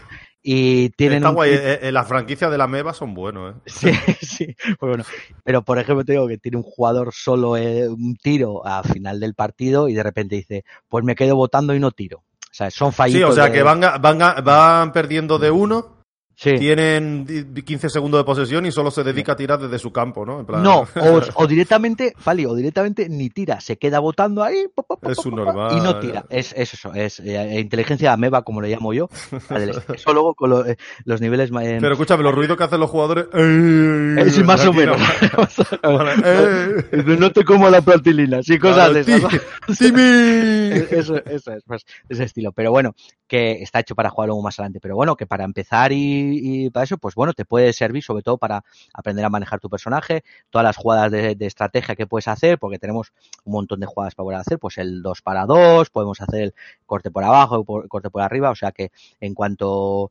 y 0.48 0.90
tienen 0.90 1.18
Está 1.18 1.30
un... 1.30 1.34
guay, 1.34 1.50
eh, 1.54 1.80
eh, 1.82 1.92
las 1.92 2.06
franquicias 2.06 2.50
de 2.50 2.56
la 2.56 2.68
MEVA 2.68 2.94
son 2.94 3.14
buenos, 3.14 3.56
¿eh? 3.56 3.58
Sí, 3.66 3.90
sí, 4.24 4.56
pues 4.78 4.90
bueno. 4.90 5.04
Pero 5.42 5.62
por 5.62 5.78
ejemplo, 5.78 6.04
te 6.04 6.12
digo 6.12 6.28
que 6.28 6.38
tiene 6.38 6.58
un 6.58 6.62
jugador 6.62 7.12
solo 7.12 7.56
eh, 7.56 7.88
un 7.88 8.14
tiro 8.16 8.64
a 8.64 8.84
final 8.84 9.18
del 9.18 9.34
partido 9.34 9.88
y 9.88 9.94
de 9.94 10.04
repente 10.04 10.36
dice, 10.36 10.64
pues 10.88 11.04
me 11.04 11.16
quedo 11.16 11.34
votando 11.34 11.74
y 11.74 11.80
no 11.80 11.90
tiro. 11.90 12.18
O 12.18 12.54
sea, 12.56 12.70
son 12.70 12.92
fallitos. 12.92 13.30
Sí, 13.30 13.32
o 13.32 13.34
sea 13.34 13.46
de... 13.46 13.52
que 13.52 13.62
van, 13.64 13.80
van, 13.80 14.18
van 14.44 14.92
perdiendo 14.92 15.40
de 15.40 15.50
uno 15.50 15.95
Sí. 16.36 16.58
Tienen 16.58 17.54
15 17.64 17.88
segundos 17.88 18.20
de 18.20 18.24
posesión 18.24 18.66
y 18.66 18.72
solo 18.72 18.90
se 18.90 19.02
dedica 19.02 19.32
a 19.32 19.36
tirar 19.36 19.58
desde 19.58 19.78
su 19.78 19.90
campo, 19.90 20.26
¿no? 20.26 20.40
En 20.40 20.46
plan... 20.46 20.62
No, 20.62 20.80
o, 21.00 21.20
o, 21.34 21.46
directamente, 21.46 22.12
Fali, 22.18 22.44
o 22.44 22.54
directamente 22.54 23.08
ni 23.08 23.30
tira, 23.30 23.60
se 23.60 23.78
queda 23.78 24.00
votando 24.00 24.44
ahí 24.44 24.66
es 25.02 25.26
un 25.26 25.36
normal. 25.36 25.76
y 25.76 25.80
no 25.80 25.98
tira. 25.98 26.24
Es, 26.28 26.52
es 26.56 26.74
eso, 26.74 26.92
es 26.94 27.20
eh, 27.20 27.60
inteligencia 27.60 28.12
ameba, 28.12 28.42
como 28.42 28.60
le 28.60 28.68
llamo 28.68 28.92
yo. 28.92 29.08
Eso 29.94 30.12
luego 30.12 30.34
con 30.34 30.50
lo, 30.50 30.66
eh, 30.66 30.76
los 31.04 31.20
niveles. 31.20 31.50
Eh, 31.50 31.78
Pero 31.80 31.92
escúchame, 31.92 32.22
los 32.22 32.34
ruidos 32.34 32.56
que 32.56 32.64
hacen 32.64 32.80
los 32.80 32.90
jugadores. 32.90 33.26
Es 33.32 34.44
más 34.44 34.66
o 34.66 34.72
menos. 34.72 35.00
no 37.18 37.32
te 37.32 37.44
como 37.44 37.68
la 37.68 37.80
platilina, 37.80 38.42
sí, 38.42 38.58
cosas 38.58 38.94
de 38.94 39.00
esas. 39.00 39.34
eso, 40.92 41.16
eso 41.24 41.52
es, 41.52 41.62
pues, 41.66 41.84
ese 42.08 42.24
estilo. 42.24 42.52
Pero 42.52 42.70
bueno, 42.70 42.94
que 43.26 43.62
está 43.62 43.80
hecho 43.80 43.94
para 43.94 44.10
jugar 44.10 44.28
luego 44.28 44.42
más 44.42 44.58
adelante. 44.58 44.80
Pero 44.80 44.96
bueno, 44.96 45.16
que 45.16 45.26
para 45.26 45.44
empezar 45.44 45.92
y, 45.92 46.70
para 46.70 46.84
eso, 46.84 46.98
pues 46.98 47.14
bueno, 47.14 47.32
te 47.32 47.44
puede 47.44 47.72
servir 47.72 48.02
sobre 48.02 48.22
todo 48.22 48.38
para 48.38 48.64
aprender 48.94 49.24
a 49.24 49.30
manejar 49.30 49.60
tu 49.60 49.68
personaje, 49.68 50.24
todas 50.50 50.64
las 50.64 50.76
jugadas 50.76 51.10
de, 51.10 51.36
estrategia 51.40 51.94
que 51.94 52.06
puedes 52.06 52.28
hacer, 52.28 52.58
porque 52.58 52.78
tenemos 52.78 53.12
un 53.44 53.52
montón 53.52 53.80
de 53.80 53.86
jugadas 53.86 54.14
para 54.14 54.24
poder 54.24 54.40
hacer, 54.40 54.58
pues 54.58 54.78
el 54.78 55.02
2 55.02 55.22
para 55.22 55.46
2, 55.46 55.90
podemos 55.90 56.20
hacer 56.20 56.42
el 56.42 56.54
corte 56.86 57.10
por 57.10 57.24
abajo, 57.24 57.64
el 57.82 57.88
corte 57.88 58.10
por 58.10 58.22
arriba, 58.22 58.50
o 58.50 58.54
sea 58.54 58.72
que 58.72 58.90
en 59.20 59.34
cuanto 59.34 60.10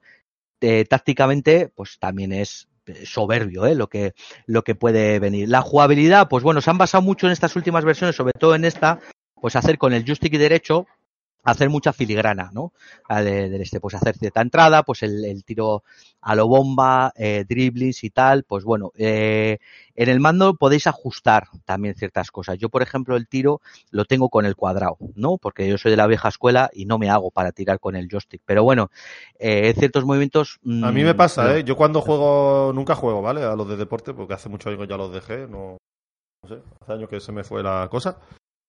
eh, 0.61 0.85
tácticamente, 0.85 1.69
pues 1.75 1.99
también 1.99 2.31
es 2.31 2.67
soberbio 3.03 3.65
¿eh? 3.65 3.73
lo 3.73 3.87
que 3.87 4.13
lo 4.45 4.63
que 4.63 4.75
puede 4.75 5.17
venir 5.17 5.49
la 5.49 5.61
jugabilidad 5.61 6.27
pues 6.29 6.43
bueno 6.43 6.61
se 6.61 6.69
han 6.69 6.77
basado 6.77 7.01
mucho 7.01 7.25
en 7.25 7.33
estas 7.33 7.55
últimas 7.55 7.83
versiones 7.83 8.15
sobre 8.15 8.33
todo 8.33 8.53
en 8.53 8.63
esta 8.63 8.99
pues 9.41 9.55
hacer 9.55 9.79
con 9.79 9.91
el 9.93 10.05
joystick 10.05 10.37
derecho 10.37 10.85
hacer 11.45 11.69
mucha 11.69 11.93
filigrana, 11.93 12.49
¿no? 12.51 12.73
Del 13.07 13.61
este, 13.61 13.79
pues 13.79 13.93
hacer 13.93 14.17
cierta 14.17 14.41
entrada, 14.41 14.83
pues 14.83 15.03
el, 15.03 15.43
tiro 15.45 15.83
a 16.21 16.35
lo 16.35 16.47
bomba, 16.47 17.13
eh, 17.15 17.45
driblings 17.47 18.03
y 18.03 18.09
tal, 18.09 18.43
pues 18.43 18.63
bueno, 18.63 18.91
eh, 18.97 19.59
en 19.93 20.09
el 20.09 20.19
mando 20.19 20.55
podéis 20.55 20.87
ajustar 20.87 21.47
también 21.63 21.95
ciertas 21.95 22.31
cosas. 22.31 22.57
Yo, 22.57 22.69
por 22.69 22.81
ejemplo, 22.81 23.15
el 23.15 23.27
tiro 23.27 23.61
lo 23.91 24.05
tengo 24.05 24.29
con 24.29 24.45
el 24.45 24.55
cuadrado, 24.55 24.97
¿no? 25.15 25.37
Porque 25.37 25.67
yo 25.67 25.77
soy 25.77 25.91
de 25.91 25.97
la 25.97 26.07
vieja 26.07 26.29
escuela 26.29 26.71
y 26.73 26.85
no 26.85 26.97
me 26.97 27.11
hago 27.11 27.29
para 27.29 27.51
tirar 27.51 27.79
con 27.79 27.95
el 27.95 28.09
joystick. 28.09 28.41
Pero 28.43 28.63
bueno, 28.63 28.89
eh, 29.37 29.73
ciertos 29.77 30.03
movimientos... 30.03 30.59
a 30.63 30.91
mí 30.91 31.03
me 31.03 31.13
mm, 31.13 31.17
pasa, 31.17 31.55
¿eh? 31.55 31.63
Yo 31.63 31.75
cuando 31.75 32.01
juego, 32.01 32.73
nunca 32.73 32.95
juego, 32.95 33.21
¿vale? 33.21 33.43
A 33.43 33.55
los 33.55 33.69
de 33.69 33.77
deporte, 33.77 34.15
porque 34.15 34.33
hace 34.33 34.49
mucho 34.49 34.69
años 34.69 34.87
ya 34.87 34.97
los 34.97 35.13
dejé, 35.13 35.47
no, 35.47 35.77
no 36.41 36.49
sé, 36.49 36.63
hace 36.81 36.91
años 36.91 37.07
que 37.07 37.19
se 37.19 37.31
me 37.31 37.43
fue 37.43 37.61
la 37.61 37.87
cosa. 37.91 38.17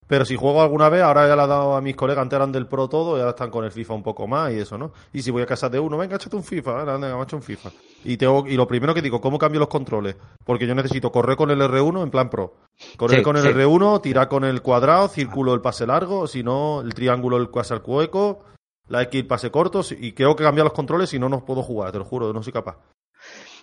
Pero 0.06 0.24
si 0.24 0.36
juego 0.36 0.62
alguna 0.62 0.88
vez, 0.88 1.02
ahora 1.02 1.26
ya 1.26 1.34
le 1.34 1.42
he 1.42 1.46
dado 1.46 1.74
a 1.74 1.80
mis 1.80 1.96
colegas, 1.96 2.22
antes 2.22 2.36
eran 2.36 2.52
del 2.52 2.66
Pro 2.66 2.88
todo, 2.88 3.18
ya 3.18 3.30
están 3.30 3.50
con 3.50 3.64
el 3.64 3.72
FIFA 3.72 3.94
un 3.94 4.02
poco 4.02 4.26
más 4.28 4.52
y 4.52 4.58
eso, 4.58 4.78
¿no? 4.78 4.92
Y 5.12 5.22
si 5.22 5.30
voy 5.30 5.42
a 5.42 5.46
casa 5.46 5.68
de 5.68 5.80
uno, 5.80 5.98
venga, 5.98 6.16
échate 6.16 6.36
un 6.36 6.44
FIFA, 6.44 6.84
venga, 6.84 7.22
hecho 7.22 7.36
un 7.36 7.42
FIFA. 7.42 7.70
Y, 8.04 8.16
tengo, 8.16 8.46
y 8.46 8.56
lo 8.56 8.68
primero 8.68 8.94
que 8.94 9.02
digo, 9.02 9.20
¿cómo 9.20 9.38
cambio 9.38 9.58
los 9.58 9.68
controles? 9.68 10.16
Porque 10.44 10.66
yo 10.66 10.74
necesito 10.74 11.10
correr 11.10 11.36
con 11.36 11.50
el 11.50 11.60
R1 11.60 12.04
en 12.04 12.10
plan 12.10 12.30
Pro. 12.30 12.54
Correr 12.96 13.22
con 13.22 13.36
el 13.36 13.44
R1, 13.44 14.00
tirar 14.00 14.28
con 14.28 14.44
el 14.44 14.62
cuadrado, 14.62 15.08
círculo 15.08 15.54
el 15.54 15.60
pase 15.60 15.86
largo, 15.86 16.28
si 16.28 16.44
no, 16.44 16.82
el 16.82 16.94
triángulo 16.94 17.36
el 17.36 17.48
pase 17.48 17.74
al 17.74 17.82
hueco, 17.84 18.44
la 18.88 19.02
X 19.02 19.22
el 19.22 19.26
pase 19.26 19.50
corto, 19.50 19.82
y 19.98 20.12
creo 20.12 20.36
que 20.36 20.44
cambiar 20.44 20.66
los 20.66 20.72
controles 20.72 21.10
si 21.10 21.18
no, 21.18 21.28
no 21.28 21.44
puedo 21.44 21.62
jugar, 21.62 21.90
te 21.90 21.98
lo 21.98 22.04
juro, 22.04 22.32
no 22.32 22.42
soy 22.44 22.52
capaz. 22.52 22.76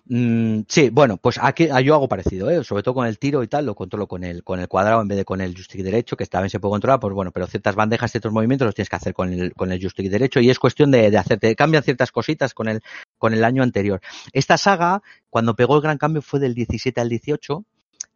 Mm, 0.05 0.63
sí, 0.67 0.89
bueno, 0.89 1.15
pues 1.15 1.39
aquí 1.41 1.69
ah, 1.71 1.79
yo 1.79 1.93
hago 1.95 2.09
parecido, 2.09 2.49
¿eh? 2.49 2.61
sobre 2.65 2.83
todo 2.83 2.93
con 2.93 3.07
el 3.07 3.17
tiro 3.17 3.41
y 3.41 3.47
tal, 3.47 3.65
lo 3.65 3.73
controlo 3.73 4.05
con 4.05 4.25
el, 4.25 4.43
con 4.43 4.59
el 4.59 4.67
cuadrado 4.67 5.01
en 5.01 5.07
vez 5.07 5.17
de 5.17 5.23
con 5.23 5.39
el 5.39 5.53
joystick 5.53 5.81
derecho, 5.81 6.17
que 6.17 6.25
también 6.25 6.49
se 6.49 6.59
puede 6.59 6.71
controlar, 6.71 6.99
pues 6.99 7.13
bueno, 7.13 7.31
pero 7.31 7.47
ciertas 7.47 7.75
bandejas, 7.75 8.11
ciertos 8.11 8.33
movimientos 8.33 8.65
los 8.65 8.75
tienes 8.75 8.89
que 8.89 8.97
hacer 8.97 9.13
con 9.13 9.31
el, 9.31 9.53
con 9.53 9.71
el 9.71 9.79
joystick 9.79 10.09
derecho 10.09 10.41
y 10.41 10.49
es 10.49 10.59
cuestión 10.59 10.91
de, 10.91 11.17
hacerte, 11.17 11.55
cambian 11.55 11.83
ciertas 11.83 12.11
cositas 12.11 12.53
con 12.53 12.67
el, 12.67 12.81
con 13.17 13.33
el 13.33 13.45
año 13.45 13.63
anterior. 13.63 14.01
Esta 14.33 14.57
saga, 14.57 15.01
cuando 15.29 15.55
pegó 15.55 15.75
el 15.77 15.81
gran 15.81 15.97
cambio 15.97 16.21
fue 16.21 16.41
del 16.41 16.53
17 16.53 16.99
al 16.99 17.07
18, 17.07 17.63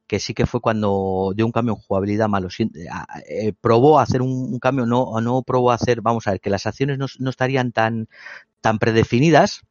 que 0.07 0.19
sí 0.19 0.33
que 0.33 0.45
fue 0.45 0.59
cuando 0.59 1.31
dio 1.35 1.45
un 1.45 1.53
cambio 1.53 1.75
en 1.75 1.81
jugabilidad 1.81 2.27
malo. 2.27 2.49
Eh, 3.29 3.53
probó 3.61 3.99
hacer 3.99 4.21
un, 4.21 4.59
cambio, 4.59 4.85
no, 4.85 5.21
no 5.21 5.41
probó 5.41 5.71
hacer, 5.71 6.01
vamos 6.01 6.27
a 6.27 6.31
ver, 6.31 6.41
que 6.41 6.49
las 6.49 6.65
acciones 6.65 6.97
no, 6.97 7.05
no 7.19 7.29
estarían 7.29 7.71
tan, 7.71 8.09
tan 8.59 8.77
predefinidas, 8.77 9.61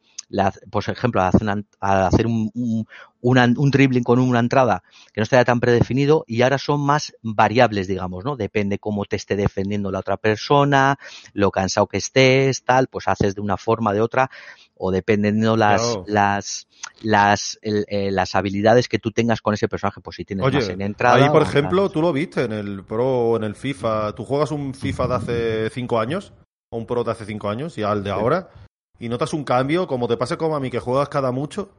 por 0.70 0.82
ejemplo, 0.88 1.22
al 1.22 2.02
hacer, 2.04 2.26
un, 2.26 2.50
un, 2.54 2.86
un, 3.20 3.70
dribbling 3.70 4.02
con 4.02 4.18
una 4.18 4.40
entrada 4.40 4.82
que 5.12 5.20
no 5.20 5.22
estaría 5.22 5.44
tan 5.44 5.60
predefinido 5.60 6.24
y 6.26 6.42
ahora 6.42 6.58
son 6.58 6.80
más 6.80 7.14
variables, 7.22 7.86
digamos, 7.86 8.24
¿no? 8.24 8.36
Depende 8.36 8.78
cómo 8.78 9.04
te 9.04 9.16
esté 9.16 9.36
defendiendo 9.36 9.90
la 9.90 10.00
otra 10.00 10.16
persona, 10.16 10.98
lo 11.32 11.50
cansado 11.50 11.86
que 11.86 11.98
estés, 11.98 12.64
tal, 12.64 12.88
pues 12.88 13.06
haces 13.08 13.34
de 13.34 13.40
una 13.40 13.56
forma, 13.56 13.92
de 13.92 14.00
otra, 14.00 14.30
o 14.76 14.90
dependiendo 14.90 15.56
las, 15.56 15.98
las, 16.06 16.66
las, 17.02 17.58
eh, 17.62 18.10
las 18.10 18.34
habilidades 18.34 18.88
que 18.88 18.98
tú 18.98 19.12
tengas 19.12 19.40
con 19.40 19.54
ese 19.54 19.68
personaje, 19.68 20.00
pues 20.00 20.16
si 20.16 20.24
tienes 20.24 20.52
más 20.52 20.68
en 20.68 20.82
entrada. 20.82 21.24
Ahí, 21.24 21.30
por 21.30 21.42
ejemplo, 21.42 21.88
tú 21.88 22.02
lo 22.02 22.12
viste 22.12 22.44
en 22.44 22.52
el 22.52 22.84
Pro 22.84 23.06
o 23.06 23.36
en 23.36 23.44
el 23.44 23.54
FIFA. 23.54 24.14
¿Tú 24.14 24.24
juegas 24.24 24.50
un 24.50 24.74
FIFA 24.74 25.08
de 25.08 25.14
hace 25.14 25.70
cinco 25.70 26.00
años? 26.00 26.32
¿O 26.70 26.78
un 26.78 26.86
Pro 26.86 27.04
de 27.04 27.12
hace 27.12 27.24
cinco 27.24 27.48
años 27.48 27.78
y 27.78 27.82
al 27.82 28.02
de 28.02 28.10
ahora? 28.10 28.50
Y 28.98 29.08
notas 29.08 29.32
un 29.34 29.44
cambio, 29.44 29.86
como 29.86 30.08
te 30.08 30.16
pasa 30.16 30.36
como 30.36 30.56
a 30.56 30.60
mí 30.60 30.70
que 30.70 30.80
juegas 30.80 31.08
cada 31.08 31.32
mucho, 31.32 31.70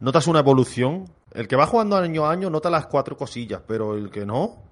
notas 0.00 0.26
una 0.26 0.40
evolución. 0.40 1.04
El 1.32 1.48
que 1.48 1.56
va 1.56 1.66
jugando 1.66 1.96
año 1.96 2.26
a 2.26 2.30
año 2.30 2.50
nota 2.50 2.70
las 2.70 2.86
cuatro 2.86 3.16
cosillas, 3.16 3.62
pero 3.66 3.94
el 3.94 4.10
que 4.10 4.24
no, 4.24 4.62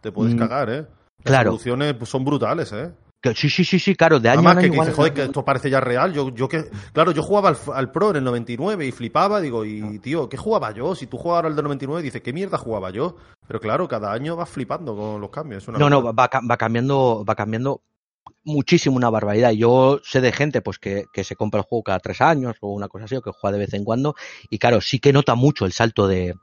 te 0.00 0.12
puedes 0.12 0.34
mm, 0.34 0.38
cagar, 0.38 0.70
¿eh? 0.70 0.86
Las 1.24 1.42
evoluciones 1.42 1.96
son 2.08 2.24
brutales, 2.24 2.72
¿eh? 2.72 2.92
sí, 3.34 3.48
sí, 3.48 3.64
sí, 3.64 3.78
sí, 3.78 3.94
claro, 3.94 4.20
de 4.20 4.28
año 4.28 4.46
a 4.46 4.52
año. 4.52 4.60
que, 4.70 4.92
joder, 4.92 5.14
que 5.14 5.22
esto 5.22 5.44
parece 5.44 5.70
ya 5.70 5.80
real. 5.80 6.12
Yo, 6.12 6.28
yo 6.34 6.46
que, 6.46 6.66
claro, 6.92 7.12
yo 7.12 7.22
jugaba 7.22 7.56
al, 7.72 7.90
Pro 7.90 8.10
en 8.10 8.16
el 8.16 8.24
99 8.24 8.86
y 8.86 8.92
flipaba, 8.92 9.40
digo, 9.40 9.64
y 9.64 9.98
tío, 10.00 10.28
¿qué 10.28 10.36
jugaba 10.36 10.72
yo? 10.72 10.94
Si 10.94 11.06
tú 11.06 11.16
jugabas 11.16 11.46
al 11.46 11.56
del 11.56 11.64
99, 11.64 12.02
dices, 12.02 12.20
¿qué 12.20 12.34
mierda 12.34 12.58
jugaba 12.58 12.90
yo? 12.90 13.16
Pero 13.46 13.60
claro, 13.60 13.88
cada 13.88 14.12
año 14.12 14.36
vas 14.36 14.50
flipando 14.50 14.94
con 14.94 15.20
los 15.20 15.30
cambios. 15.30 15.66
no, 15.68 15.88
no, 15.88 16.02
va, 16.02 16.12
va, 16.28 16.56
cambiando, 16.58 17.24
va 17.26 17.34
cambiando 17.34 17.80
muchísimo 18.44 18.96
una 18.96 19.10
barbaridad. 19.10 19.52
Yo 19.52 20.00
sé 20.04 20.20
de 20.20 20.32
gente 20.32 20.62
pues 20.62 20.78
que, 20.78 21.06
que, 21.12 21.24
se 21.24 21.36
compra 21.36 21.60
el 21.60 21.66
juego 21.66 21.84
cada 21.84 22.00
tres 22.00 22.20
años 22.20 22.56
o 22.60 22.72
una 22.72 22.88
cosa 22.88 23.06
así, 23.06 23.16
o 23.16 23.22
que 23.22 23.30
juega 23.30 23.52
de 23.52 23.64
vez 23.64 23.74
en 23.74 23.84
cuando, 23.84 24.14
y 24.50 24.58
claro, 24.58 24.80
sí 24.80 24.98
que 24.98 25.12
nota 25.12 25.34
mucho 25.34 25.66
el 25.66 25.72
salto 25.72 26.06
de, 26.06 26.34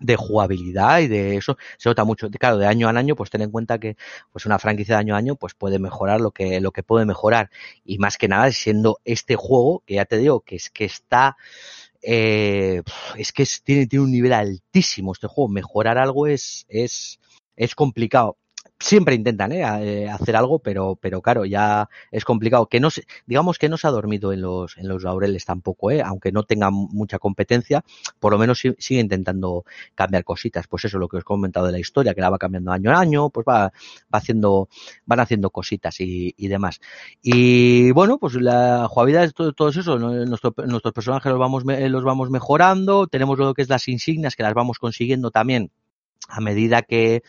de 0.00 0.16
jugabilidad 0.16 1.00
y 1.00 1.08
de 1.08 1.36
eso 1.36 1.56
se 1.76 1.88
nota 1.88 2.04
mucho. 2.04 2.30
Claro, 2.30 2.58
de 2.58 2.66
año 2.66 2.88
a 2.88 2.90
año, 2.90 3.16
pues 3.16 3.30
ten 3.30 3.42
en 3.42 3.50
cuenta 3.50 3.78
que 3.78 3.96
pues 4.32 4.46
una 4.46 4.58
franquicia 4.58 4.96
de 4.96 5.00
año 5.00 5.14
a 5.14 5.18
año 5.18 5.36
pues 5.36 5.54
puede 5.54 5.78
mejorar 5.78 6.20
lo 6.20 6.30
que, 6.30 6.60
lo 6.60 6.72
que 6.72 6.82
puede 6.82 7.06
mejorar. 7.06 7.50
Y 7.84 7.98
más 7.98 8.16
que 8.18 8.28
nada, 8.28 8.50
siendo 8.52 8.98
este 9.04 9.36
juego, 9.36 9.82
que 9.86 9.94
ya 9.94 10.04
te 10.04 10.18
digo, 10.18 10.40
que 10.40 10.56
es 10.56 10.70
que 10.70 10.84
está 10.84 11.36
eh, 12.02 12.82
es 13.16 13.32
que 13.32 13.44
tiene, 13.64 13.86
tiene 13.86 14.04
un 14.04 14.12
nivel 14.12 14.32
altísimo 14.32 15.12
este 15.12 15.26
juego. 15.26 15.48
Mejorar 15.48 15.98
algo 15.98 16.26
es, 16.26 16.64
es, 16.68 17.18
es 17.56 17.74
complicado 17.74 18.36
siempre 18.78 19.14
intentan 19.14 19.52
¿eh? 19.52 19.62
¿eh? 19.82 20.08
hacer 20.08 20.36
algo, 20.36 20.60
pero, 20.60 20.96
pero 21.00 21.20
claro, 21.20 21.44
ya 21.44 21.88
es 22.10 22.24
complicado. 22.24 22.66
Que 22.66 22.80
no 22.80 22.90
se, 22.90 23.04
digamos 23.26 23.58
que 23.58 23.68
no 23.68 23.76
se 23.76 23.86
ha 23.86 23.90
dormido 23.90 24.32
en 24.32 24.42
los, 24.42 24.76
en 24.78 24.88
los 24.88 25.02
laureles 25.02 25.44
tampoco, 25.44 25.90
¿eh? 25.90 26.02
aunque 26.02 26.32
no 26.32 26.44
tenga 26.44 26.70
mucha 26.70 27.18
competencia, 27.18 27.84
por 28.20 28.32
lo 28.32 28.38
menos 28.38 28.60
sigue 28.60 29.00
intentando 29.00 29.64
cambiar 29.94 30.24
cositas. 30.24 30.66
Pues 30.66 30.84
eso, 30.84 30.98
lo 30.98 31.08
que 31.08 31.16
os 31.16 31.22
he 31.22 31.24
comentado 31.24 31.66
de 31.66 31.72
la 31.72 31.78
historia, 31.78 32.14
que 32.14 32.20
la 32.20 32.30
va 32.30 32.38
cambiando 32.38 32.72
año 32.72 32.90
a 32.90 33.00
año, 33.00 33.30
pues 33.30 33.44
va, 33.48 33.64
va 33.64 33.72
haciendo, 34.18 34.68
van 35.06 35.20
haciendo 35.20 35.50
cositas 35.50 35.96
y, 36.00 36.34
demás. 36.48 36.80
Y 37.22 37.90
bueno, 37.92 38.18
pues 38.18 38.34
la 38.34 38.86
jugabilidad 38.88 39.24
es 39.24 39.34
todo, 39.34 39.52
todo 39.52 39.68
eso, 39.68 39.98
nuestros 39.98 40.94
personajes 40.94 41.30
los 41.30 41.38
vamos, 41.38 41.64
los 41.64 42.04
vamos 42.04 42.30
mejorando, 42.30 43.06
tenemos 43.06 43.38
lo 43.38 43.52
que 43.52 43.62
es 43.62 43.68
las 43.68 43.86
insignias 43.88 44.34
que 44.34 44.42
las 44.42 44.54
vamos 44.54 44.78
consiguiendo 44.78 45.30
también 45.30 45.70
a 46.28 46.40
medida 46.40 46.82
que, 46.82 47.22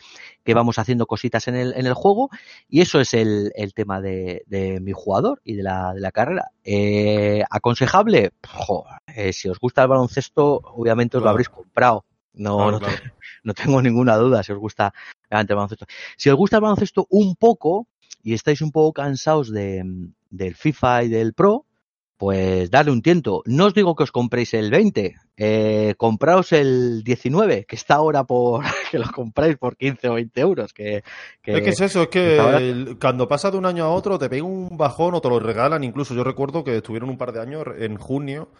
que, 0.44 0.54
vamos 0.54 0.78
haciendo 0.78 1.06
cositas 1.06 1.48
en 1.48 1.56
el, 1.56 1.72
en 1.74 1.86
el 1.86 1.94
juego 1.94 2.30
y 2.68 2.82
eso 2.82 3.00
es 3.00 3.14
el, 3.14 3.50
el 3.56 3.72
tema 3.72 4.00
de, 4.00 4.44
de, 4.46 4.78
mi 4.80 4.92
jugador 4.92 5.40
y 5.42 5.54
de 5.54 5.62
la, 5.62 5.94
de 5.94 6.00
la 6.00 6.12
carrera. 6.12 6.50
Eh, 6.62 7.42
¿Aconsejable? 7.50 8.32
eh, 9.06 9.32
si 9.32 9.48
os 9.48 9.58
gusta 9.58 9.82
el 9.82 9.88
baloncesto, 9.88 10.60
obviamente 10.64 11.16
os 11.16 11.22
lo 11.22 11.30
habréis 11.30 11.48
comprado. 11.48 12.04
No, 12.34 12.70
no, 12.70 12.78
no, 13.42 13.54
tengo 13.54 13.82
ninguna 13.82 14.16
duda 14.16 14.42
si 14.42 14.52
os 14.52 14.58
gusta 14.58 14.92
el 15.30 15.46
baloncesto. 15.46 15.86
Si 16.16 16.30
os 16.30 16.36
gusta 16.36 16.56
el 16.56 16.62
baloncesto 16.62 17.06
un 17.10 17.34
poco 17.36 17.88
y 18.22 18.34
estáis 18.34 18.60
un 18.60 18.70
poco 18.70 18.92
cansados 18.92 19.50
de, 19.50 19.82
del 20.30 20.54
FIFA 20.54 21.04
y 21.04 21.08
del 21.08 21.32
Pro, 21.32 21.66
pues 22.20 22.70
darle 22.70 22.92
un 22.92 23.00
tiento. 23.00 23.42
No 23.46 23.64
os 23.64 23.72
digo 23.72 23.96
que 23.96 24.02
os 24.02 24.12
compréis 24.12 24.52
el 24.52 24.70
20, 24.70 25.16
eh, 25.38 25.94
compraos 25.96 26.52
el 26.52 27.02
19, 27.02 27.64
que 27.64 27.76
está 27.76 27.94
ahora 27.94 28.24
por 28.24 28.62
que 28.90 28.98
lo 28.98 29.10
compráis 29.10 29.56
por 29.56 29.78
15 29.78 30.10
o 30.10 30.14
20 30.16 30.40
euros. 30.42 30.74
Que, 30.74 30.96
es 30.96 31.02
que 31.62 31.70
es 31.70 31.80
eso, 31.80 32.02
es 32.02 32.08
que 32.08 32.94
cuando 33.00 33.26
pasa 33.26 33.50
de 33.50 33.56
un 33.56 33.64
año 33.64 33.84
a 33.84 33.88
otro 33.88 34.18
te 34.18 34.28
pega 34.28 34.44
un 34.44 34.76
bajón 34.76 35.14
o 35.14 35.22
te 35.22 35.30
lo 35.30 35.40
regalan. 35.40 35.82
Incluso 35.82 36.12
yo 36.14 36.22
recuerdo 36.22 36.62
que 36.62 36.76
estuvieron 36.76 37.08
un 37.08 37.16
par 37.16 37.32
de 37.32 37.40
años 37.40 37.64
en 37.78 37.96
junio, 37.96 38.50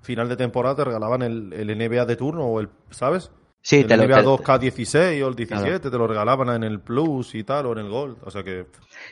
final 0.00 0.30
de 0.30 0.36
temporada, 0.38 0.76
te 0.76 0.84
regalaban 0.84 1.20
el, 1.20 1.52
el 1.52 1.76
NBA 1.76 2.06
de 2.06 2.16
turno 2.16 2.46
o 2.46 2.60
el, 2.60 2.70
¿sabes? 2.88 3.30
Sí, 3.60 3.80
el 3.80 3.88
te 3.88 3.96
NBA 3.98 4.22
2K16 4.22 5.22
o 5.22 5.28
el 5.28 5.34
17 5.34 5.90
te 5.90 5.98
lo 5.98 6.06
regalaban 6.06 6.48
en 6.48 6.64
el 6.64 6.80
Plus 6.80 7.34
y 7.34 7.44
tal, 7.44 7.66
o 7.66 7.72
en 7.72 7.78
el 7.80 7.90
Gold. 7.90 8.16
O 8.22 8.30
sea 8.30 8.42
que. 8.42 8.64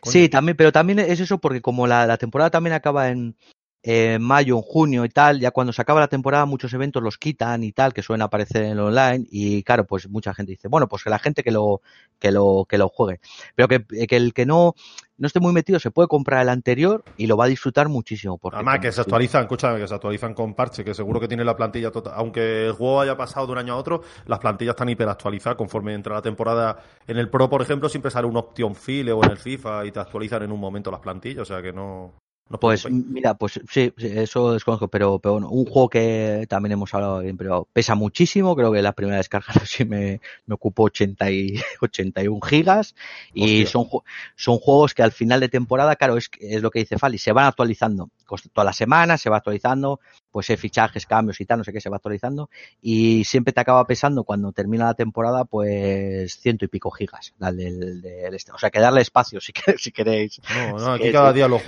Sí, 0.03 0.31
también, 0.31 0.57
pero 0.57 0.73
también 0.73 1.01
es 1.01 1.21
eso 1.21 1.37
porque 1.37 1.61
como 1.61 1.87
la, 1.87 2.07
la 2.07 2.17
temporada 2.17 2.49
también 2.49 2.73
acaba 2.73 3.11
en, 3.11 3.37
en 3.83 4.23
mayo, 4.23 4.57
en 4.57 4.63
junio 4.63 5.05
y 5.05 5.09
tal, 5.09 5.41
ya 5.41 5.51
cuando 5.51 5.73
se 5.73 5.81
acaba 5.81 6.01
la 6.01 6.09
temporada 6.09 6.45
muchos 6.45 6.73
eventos 6.75 7.03
los 7.03 7.19
quitan 7.19 7.65
y 7.65 7.73
tal, 7.73 7.93
que 7.93 8.03
suelen 8.03 8.23
aparecer 8.23 8.63
en 8.63 8.73
el 8.73 8.81
online 8.81 9.27
y 9.31 9.63
claro, 9.63 9.87
pues 9.87 10.09
mucha 10.09 10.35
gente 10.35 10.53
dice, 10.53 10.69
bueno, 10.69 10.89
pues 10.89 11.03
que 11.03 11.11
la 11.11 11.19
gente 11.19 11.43
que 11.43 11.51
lo, 11.51 11.81
que 12.19 12.31
lo, 12.31 12.67
que 12.69 12.79
lo 12.79 12.89
juegue. 12.89 13.21
Pero 13.55 13.69
que, 13.69 13.85
que 14.07 14.17
el 14.17 14.35
que 14.35 14.45
no, 14.45 14.75
no 15.21 15.27
esté 15.27 15.39
muy 15.39 15.53
metido 15.53 15.79
se 15.79 15.91
puede 15.91 16.09
comprar 16.09 16.43
el 16.43 16.49
anterior 16.49 17.05
y 17.17 17.27
lo 17.27 17.37
va 17.37 17.45
a 17.45 17.49
disfrutar 17.49 17.89
muchísimo. 17.89 18.39
Porque 18.39 18.57
Además, 18.57 18.81
que 18.81 18.91
se 18.91 19.03
actualizan, 19.03 19.43
escúchame, 19.43 19.79
que 19.79 19.87
se 19.87 19.95
actualizan 19.95 20.35
con 20.35 20.55
parche, 20.55 20.83
que 20.83 20.95
seguro 20.95 21.21
que 21.21 21.29
tiene 21.29 21.45
la 21.45 21.57
plantilla 21.57 21.91
total. 21.91 22.15
Aunque 22.17 22.67
el 22.67 22.73
juego 22.73 23.03
haya 23.03 23.17
pasado 23.17 23.47
de 23.47 23.53
un 23.53 23.59
año 23.59 23.75
a 23.75 23.77
otro, 23.77 24.03
las 24.27 24.39
plantillas 24.39 24.73
están 24.73 24.89
hiperactualizadas 24.89 25.57
conforme 25.57 25.95
entra 25.95 26.15
la 26.15 26.23
temporada. 26.23 26.79
En 27.07 27.19
el 27.19 27.29
Pro, 27.29 27.51
por 27.51 27.61
ejemplo, 27.61 27.89
siempre 27.89 28.11
sale 28.11 28.27
una 28.27 28.41
opción 28.41 28.75
file 28.75 29.13
o 29.13 29.23
en 29.23 29.31
el 29.31 29.37
FIFA 29.37 29.85
y 29.85 29.93
te 29.93 30.01
actualizan 30.01 30.43
en 30.43 30.53
un 30.53 30.61
momento 30.61 30.91
las 30.91 31.01
plantillas, 31.01 31.43
o 31.43 31.45
sea 31.45 31.61
que 31.61 31.73
no. 31.73 32.15
Pues 32.59 32.91
mira, 32.91 33.35
pues 33.35 33.61
sí, 33.71 33.93
eso 33.99 34.53
desconozco, 34.53 34.89
pero, 34.89 35.21
pero 35.21 35.35
bueno, 35.35 35.51
un 35.51 35.67
juego 35.67 35.89
que 35.89 36.47
también 36.49 36.73
hemos 36.73 36.93
hablado 36.93 37.21
bien, 37.21 37.37
pero 37.37 37.69
pesa 37.73 37.95
muchísimo, 37.95 38.57
creo 38.57 38.73
que 38.73 38.83
la 38.83 38.93
primera 38.93 39.19
descarga 39.19 39.53
sí 39.65 39.85
me, 39.85 40.21
me 40.47 40.55
ocupó 40.55 40.85
80 40.85 41.31
y, 41.31 41.61
81 41.81 42.41
gigas 42.41 42.95
y 43.33 43.67
son, 43.67 43.87
son 44.35 44.59
juegos 44.59 44.95
que 44.95 45.03
al 45.03 45.13
final 45.13 45.39
de 45.39 45.49
temporada, 45.49 45.95
claro, 45.95 46.17
es, 46.17 46.29
es 46.41 46.61
lo 46.61 46.71
que 46.71 46.81
dice 46.81 46.99
Fali, 46.99 47.19
se 47.19 47.33
van 47.33 47.47
actualizando 47.47 48.11
toda 48.53 48.65
la 48.65 48.73
semana, 48.73 49.17
se 49.17 49.31
va 49.31 49.39
actualizando, 49.39 50.01
pues 50.31 50.51
hay 50.51 50.57
fichajes, 50.57 51.07
cambios 51.07 51.41
y 51.41 51.47
tal, 51.47 51.59
no 51.59 51.65
sé 51.65 51.73
qué, 51.73 51.81
se 51.81 51.89
va 51.89 51.97
actualizando 51.97 52.51
y 52.83 53.25
siempre 53.25 53.53
te 53.53 53.61
acaba 53.61 53.87
pesando 53.87 54.25
cuando 54.25 54.53
termina 54.53 54.87
la 54.87 54.95
temporada, 54.95 55.45
pues 55.45 56.39
ciento 56.41 56.65
y 56.65 56.69
pico 56.69 56.91
gigas 56.91 57.35
del, 57.39 58.01
del, 58.01 58.35
este. 58.35 58.53
O 58.53 58.59
sea, 58.59 58.71
que 58.71 58.81
darle 58.81 59.03
espacio 59.03 59.41
si, 59.41 59.53
si 59.77 59.93
queréis. 59.93 60.41
No, 60.55 60.79
no, 60.79 60.93
aquí 60.93 61.13
cada 61.13 61.33
día 61.33 61.49
los 61.49 61.63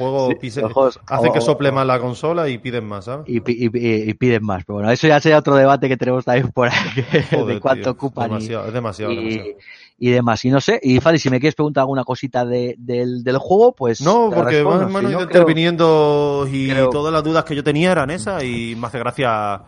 juegos, 0.73 1.01
hacen 1.07 1.33
que 1.33 1.41
sople 1.41 1.73
más 1.73 1.87
la 1.87 2.01
consola 2.01 2.49
y 2.49 2.59
piden 2.59 2.87
más, 2.87 3.07
¿sabes? 3.07 3.29
Y, 3.29 3.43
y, 3.47 4.15
piden 4.15 4.45
más, 4.45 4.65
pero 4.65 4.77
bueno, 4.77 4.91
eso 4.91 5.07
ya 5.07 5.21
sería 5.21 5.39
otro 5.39 5.57
debate 5.57 5.89
que 5.89 5.97
tenemos 5.97 6.25
también 6.25 6.51
por 6.51 6.69
ahí, 6.69 7.05
de 7.47 7.61
cuánto 7.61 7.91
ocupan. 7.91 8.31
Demasiado, 8.31 8.67
es 8.67 8.73
demasiado, 8.73 9.15
demasiado 9.15 9.57
y 10.03 10.11
demás. 10.11 10.45
Y 10.45 10.51
no 10.51 10.61
sé, 10.61 10.81
y 10.83 10.99
Fali, 10.99 11.21
si 11.21 11.31
me 11.31 11.39
quieres 11.39 11.55
preguntar 11.55 11.83
alguna 11.83 12.03
cosita 12.03 12.45
de, 12.45 12.75
del, 12.77 13.23
del, 13.23 13.39
juego, 13.39 13.73
pues. 13.73 14.01
No, 14.01 14.31
porque 14.35 14.61
van, 14.65 14.93
van 14.93 15.13
interviniendo 15.13 16.45
y 16.51 16.73
todas 16.91 17.13
las 17.13 17.23
dudas 17.23 17.45
que 17.45 17.55
yo 17.55 17.63
tenía 17.63 17.93
eran 17.93 18.11
esas 18.11 18.43
y 18.43 18.75
me 18.77 18.89
hace 18.89 18.99
gracia. 18.99 19.63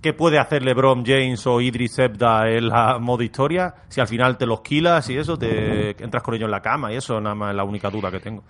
¿Qué 0.00 0.12
puede 0.12 0.38
hacer 0.38 0.62
LeBron 0.62 1.04
James 1.04 1.44
o 1.48 1.60
Idris 1.60 1.98
Ebda 1.98 2.48
en 2.48 2.68
la 2.68 3.00
modo 3.00 3.24
historia? 3.24 3.74
Si 3.88 4.00
al 4.00 4.06
final 4.06 4.38
te 4.38 4.46
los 4.46 4.60
quilas 4.60 5.10
y 5.10 5.16
eso, 5.16 5.36
te 5.36 5.90
entras 6.02 6.22
con 6.22 6.34
ellos 6.34 6.46
en 6.46 6.52
la 6.52 6.62
cama 6.62 6.92
y 6.92 6.96
eso 6.96 7.20
nada 7.20 7.34
más 7.34 7.50
es 7.50 7.56
la 7.56 7.64
única 7.64 7.90
duda 7.90 8.12
que 8.12 8.20
tengo. 8.20 8.44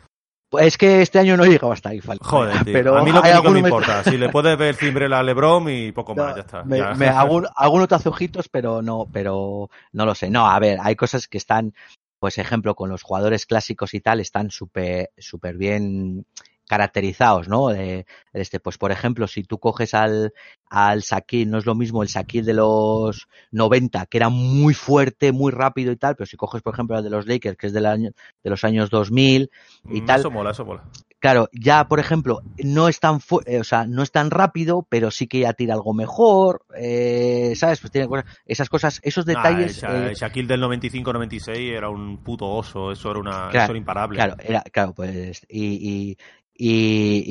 Es 0.58 0.76
que 0.76 1.02
este 1.02 1.18
año 1.18 1.36
no 1.36 1.44
he 1.44 1.48
llegado 1.48 1.72
hasta 1.72 1.90
ahí, 1.90 2.00
Fali. 2.00 2.20
Joder, 2.22 2.56
Pero 2.64 2.98
a 2.98 3.04
mí 3.04 3.12
lo 3.12 3.22
que 3.22 3.32
no 3.32 3.50
me 3.50 3.60
importa. 3.60 4.04
Si 4.04 4.16
le 4.16 4.28
puedes 4.28 4.56
ver 4.58 4.74
cimbrela 4.74 5.18
a 5.18 5.22
LeBron 5.22 5.68
y 5.70 5.92
poco 5.92 6.14
más, 6.14 6.34
ya 6.34 6.42
está. 6.42 6.64
Me, 6.64 6.80
alguno 7.56 7.88
te 7.88 7.94
hace 7.94 8.08
ojitos, 8.08 8.48
pero 8.48 8.82
no, 8.82 9.08
pero 9.12 9.70
no 9.92 10.06
lo 10.06 10.14
sé. 10.14 10.30
No, 10.30 10.48
a 10.48 10.58
ver, 10.58 10.78
hay 10.82 10.96
cosas 10.96 11.28
que 11.28 11.38
están, 11.38 11.74
pues 12.18 12.38
ejemplo, 12.38 12.74
con 12.74 12.90
los 12.90 13.02
jugadores 13.02 13.46
clásicos 13.46 13.94
y 13.94 14.00
tal, 14.00 14.20
están 14.20 14.50
súper, 14.50 15.10
súper 15.16 15.56
bien 15.56 16.26
caracterizados, 16.72 17.48
¿no? 17.48 17.68
De, 17.68 18.06
este, 18.32 18.58
pues 18.58 18.78
por 18.78 18.92
ejemplo, 18.92 19.26
si 19.26 19.42
tú 19.42 19.58
coges 19.58 19.92
al, 19.92 20.32
al 20.70 21.04
no 21.46 21.58
es 21.58 21.66
lo 21.66 21.74
mismo 21.74 22.02
el 22.02 22.08
Shaquille 22.08 22.46
de 22.46 22.54
los 22.54 23.28
90, 23.50 24.06
que 24.06 24.16
era 24.16 24.30
muy 24.30 24.72
fuerte, 24.72 25.32
muy 25.32 25.52
rápido 25.52 25.92
y 25.92 25.96
tal, 25.96 26.16
pero 26.16 26.24
si 26.24 26.38
coges, 26.38 26.62
por 26.62 26.72
ejemplo, 26.72 26.96
el 26.96 27.04
de 27.04 27.10
los 27.10 27.26
Lakers, 27.26 27.58
que 27.58 27.66
es 27.66 27.74
del 27.74 27.84
año, 27.84 28.12
de 28.42 28.48
los 28.48 28.64
años 28.64 28.88
2000 28.88 29.50
y 29.90 30.00
mm, 30.00 30.06
tal. 30.06 30.20
Eso 30.20 30.30
mola, 30.30 30.52
eso 30.52 30.64
mola. 30.64 30.84
Claro, 31.22 31.48
ya, 31.52 31.84
por 31.86 32.00
ejemplo, 32.00 32.40
no 32.64 32.88
es 32.88 32.98
tan, 32.98 33.20
eh, 33.46 33.60
o 33.60 33.64
sea, 33.64 33.86
no 33.86 34.02
es 34.02 34.10
tan 34.10 34.32
rápido, 34.32 34.84
pero 34.88 35.12
sí 35.12 35.28
que 35.28 35.38
ya 35.38 35.52
tira 35.52 35.74
algo 35.74 35.94
mejor, 35.94 36.64
eh, 36.76 37.52
¿sabes? 37.54 37.78
Pues 37.78 37.92
tiene 37.92 38.08
esas 38.44 38.68
cosas, 38.68 38.98
esos 39.04 39.24
detalles. 39.24 39.84
el, 39.84 40.14
Shaquille 40.14 40.48
del 40.48 40.62
95-96 40.62 41.76
era 41.76 41.90
un 41.90 42.24
puto 42.24 42.46
oso, 42.50 42.90
eso 42.90 43.12
era 43.12 43.20
una, 43.20 43.50
eso 43.50 43.70
era 43.70 43.78
imparable. 43.78 44.16
Claro, 44.16 44.34
era, 44.42 44.62
claro, 44.62 44.94
pues, 44.94 45.46
y, 45.48 46.10
y, 46.10 46.18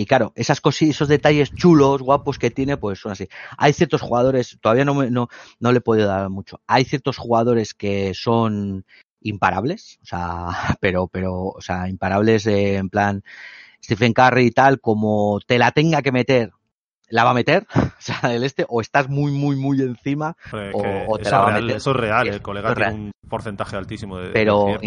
claro, 0.08 0.34
esas 0.36 0.62
cosas, 0.62 0.90
esos 0.90 1.08
detalles 1.08 1.54
chulos, 1.54 2.02
guapos 2.02 2.38
que 2.38 2.52
tiene, 2.52 2.78
pues 2.78 3.00
son 3.00 3.14
así. 3.14 3.28
Hay 3.58 3.74
ciertos 3.74 4.02
jugadores, 4.02 4.58
todavía 4.62 4.86
no, 4.86 5.10
no, 5.10 5.28
no 5.60 5.72
le 5.72 5.82
podido 5.82 6.08
dar 6.08 6.30
mucho. 6.30 6.62
Hay 6.68 6.86
ciertos 6.86 7.18
jugadores 7.18 7.74
que 7.74 8.14
son 8.14 8.86
imparables, 9.22 10.00
o 10.02 10.06
sea, 10.06 10.48
pero, 10.82 11.08
pero, 11.08 11.46
o 11.48 11.62
sea, 11.62 11.88
imparables 11.88 12.46
en 12.48 12.90
plan 12.90 13.24
Stephen 13.84 14.14
Curry 14.14 14.48
y 14.48 14.52
tal, 14.52 14.80
como 14.80 15.40
te 15.46 15.58
la 15.58 15.72
tenga 15.72 16.02
que 16.02 16.12
meter 16.12 16.52
la 17.12 17.24
va 17.24 17.32
a 17.32 17.34
meter, 17.34 17.68
o 17.76 17.92
sea, 18.00 18.30
del 18.30 18.44
este, 18.44 18.66
o 18.68 18.82
estás 18.82 19.10
muy, 19.10 19.32
muy, 19.32 19.56
muy 19.56 19.80
encima, 19.82 20.36
o, 20.74 21.18
te 21.18 21.30
la 21.30 21.40
va 21.40 21.50
a 21.50 21.62
meter. 21.62 21.78
Eso 21.78 21.92
es 21.92 21.98
real, 21.98 22.28
el 22.28 22.42
colega 22.42 22.74
tiene 22.74 22.94
un 22.94 23.12
porcentaje 23.30 23.76
altísimo 23.76 24.18
de. 24.18 24.32
Pero 24.32 24.78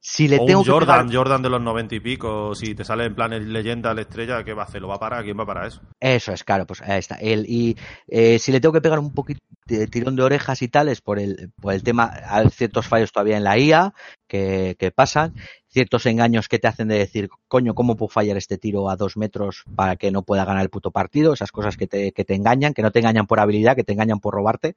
si 0.00 0.28
le 0.28 0.38
tengo 0.40 0.64
Jordan, 0.64 1.12
Jordan 1.12 1.42
de 1.42 1.50
los 1.50 1.60
noventa 1.60 1.94
y 1.94 2.00
pico, 2.00 2.54
si 2.54 2.74
te 2.74 2.84
sale 2.84 3.04
en 3.04 3.14
plan 3.14 3.30
leyenda 3.52 3.94
la 3.94 4.02
estrella, 4.02 4.42
¿qué 4.44 4.52
va 4.52 4.62
a 4.62 4.66
hacer? 4.66 4.82
¿Lo 4.82 4.88
va 4.88 4.96
a 4.96 5.00
parar? 5.00 5.24
¿Quién 5.24 5.38
va 5.38 5.46
para 5.46 5.66
eso? 5.66 5.80
Eso 6.00 6.32
es, 6.32 6.44
claro, 6.44 6.66
pues 6.66 6.82
ahí 6.82 6.98
está. 6.98 7.16
Él, 7.16 7.44
y 7.48 7.76
eh, 8.08 8.38
si 8.38 8.52
le 8.52 8.60
tengo 8.60 8.72
que 8.72 8.80
pegar 8.80 8.98
un 8.98 9.12
poquito 9.12 9.40
de 9.66 9.86
tirón 9.86 10.16
de 10.16 10.22
orejas 10.22 10.62
y 10.62 10.68
tales 10.68 11.00
por 11.00 11.18
el, 11.18 11.50
por 11.60 11.74
el 11.74 11.82
tema, 11.82 12.12
hay 12.28 12.48
ciertos 12.50 12.86
fallos 12.86 13.12
todavía 13.12 13.36
en 13.36 13.44
la 13.44 13.58
IA 13.58 13.94
que, 14.26 14.76
que 14.78 14.90
pasan 14.90 15.34
ciertos 15.68 16.06
engaños 16.06 16.48
que 16.48 16.58
te 16.58 16.68
hacen 16.68 16.88
de 16.88 16.98
decir, 16.98 17.28
coño, 17.48 17.74
¿cómo 17.74 17.96
puedo 17.96 18.08
fallar 18.08 18.36
este 18.36 18.58
tiro 18.58 18.88
a 18.88 18.96
dos 18.96 19.16
metros 19.16 19.64
para 19.74 19.96
que 19.96 20.10
no 20.10 20.22
pueda 20.22 20.44
ganar 20.44 20.62
el 20.62 20.70
puto 20.70 20.90
partido? 20.90 21.34
Esas 21.34 21.52
cosas 21.52 21.76
que 21.76 21.86
te, 21.86 22.12
que 22.12 22.24
te 22.24 22.34
engañan, 22.34 22.74
que 22.74 22.82
no 22.82 22.90
te 22.90 23.00
engañan 23.00 23.26
por 23.26 23.40
habilidad, 23.40 23.76
que 23.76 23.84
te 23.84 23.92
engañan 23.92 24.20
por 24.20 24.34
robarte. 24.34 24.76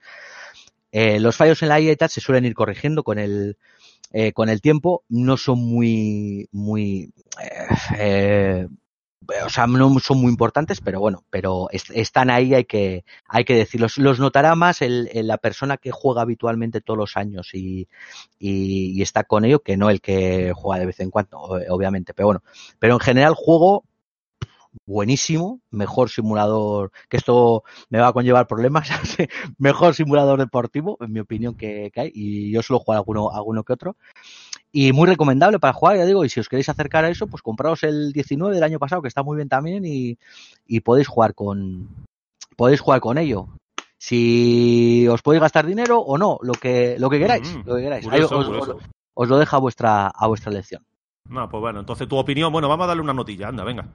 Eh, 0.91 1.19
los 1.19 1.35
fallos 1.35 1.61
en 1.61 1.69
la 1.69 1.79
IA 1.79 1.91
y 1.91 1.95
tal 1.95 2.09
se 2.09 2.21
suelen 2.21 2.45
ir 2.45 2.53
corrigiendo 2.53 3.03
con 3.03 3.19
el, 3.19 3.57
eh, 4.11 4.33
con 4.33 4.49
el 4.49 4.61
tiempo. 4.61 5.03
No 5.07 5.37
son 5.37 5.59
muy, 5.59 6.49
muy, 6.51 7.13
eh, 7.97 8.67
o 9.45 9.49
sea, 9.49 9.67
no 9.67 9.99
son 9.99 10.21
muy 10.21 10.31
importantes, 10.31 10.81
pero 10.81 10.99
bueno, 10.99 11.23
pero 11.29 11.67
están 11.71 12.29
ahí, 12.29 12.53
hay 12.53 12.65
que, 12.65 13.03
hay 13.27 13.43
que 13.45 13.55
decirlos. 13.55 13.97
Los 13.97 14.19
notará 14.19 14.55
más 14.55 14.81
el, 14.81 15.09
la 15.13 15.37
persona 15.37 15.77
que 15.77 15.91
juega 15.91 16.21
habitualmente 16.21 16.81
todos 16.81 16.97
los 16.97 17.17
años 17.17 17.53
y, 17.53 17.87
y, 18.39 19.01
está 19.01 19.23
con 19.23 19.45
ello 19.45 19.59
que 19.61 19.77
no 19.77 19.89
el 19.89 20.01
que 20.01 20.53
juega 20.55 20.79
de 20.79 20.85
vez 20.87 20.99
en 20.99 21.11
cuando, 21.11 21.39
obviamente. 21.39 22.13
Pero 22.13 22.27
bueno, 22.27 22.43
pero 22.79 22.93
en 22.93 22.99
general 22.99 23.33
juego 23.35 23.83
buenísimo, 24.85 25.61
mejor 25.71 26.09
simulador, 26.09 26.91
que 27.09 27.17
esto 27.17 27.63
me 27.89 27.99
va 27.99 28.07
a 28.07 28.13
conllevar 28.13 28.47
problemas, 28.47 28.89
mejor 29.57 29.95
simulador 29.95 30.39
deportivo, 30.39 30.97
en 31.01 31.11
mi 31.11 31.19
opinión, 31.19 31.55
que, 31.55 31.91
que 31.93 32.01
hay, 32.01 32.11
y 32.13 32.51
yo 32.51 32.61
solo 32.61 32.79
juego 32.79 32.99
alguno, 32.99 33.31
alguno 33.31 33.63
que 33.63 33.73
otro 33.73 33.97
y 34.71 34.91
muy 34.93 35.07
recomendable 35.07 35.59
para 35.59 35.73
jugar, 35.73 35.97
ya 35.97 36.05
digo, 36.05 36.23
y 36.23 36.29
si 36.29 36.39
os 36.39 36.47
queréis 36.47 36.69
acercar 36.69 37.05
a 37.05 37.09
eso, 37.09 37.27
pues 37.27 37.41
compraos 37.41 37.83
el 37.83 38.11
19 38.13 38.53
del 38.53 38.63
año 38.63 38.79
pasado, 38.79 39.01
que 39.01 39.07
está 39.07 39.23
muy 39.23 39.35
bien 39.35 39.49
también, 39.49 39.85
y, 39.85 40.17
y 40.67 40.81
podéis 40.81 41.07
jugar 41.07 41.33
con 41.33 41.87
podéis 42.55 42.81
jugar 42.81 42.99
con 42.99 43.17
ello. 43.17 43.47
Si 43.97 45.07
os 45.09 45.21
podéis 45.21 45.41
gastar 45.41 45.65
dinero 45.65 45.99
o 45.99 46.17
no, 46.17 46.37
lo 46.41 46.53
que, 46.53 46.97
lo 46.99 47.09
que 47.09 47.19
queráis, 47.19 47.55
mm, 47.55 47.61
lo 47.65 47.75
que 47.75 47.81
queráis. 47.81 48.05
os, 49.15 49.27
lo 49.27 49.37
deja 49.37 49.57
a 49.57 49.59
vuestra, 49.59 50.07
a 50.07 50.27
vuestra 50.27 50.51
elección. 50.51 50.85
No, 51.27 51.49
pues 51.49 51.61
bueno, 51.61 51.81
entonces 51.81 52.07
tu 52.07 52.17
opinión, 52.17 52.51
bueno, 52.51 52.69
vamos 52.69 52.85
a 52.85 52.87
darle 52.87 53.03
una 53.03 53.13
notilla, 53.13 53.49
anda, 53.49 53.63
venga. 53.63 53.87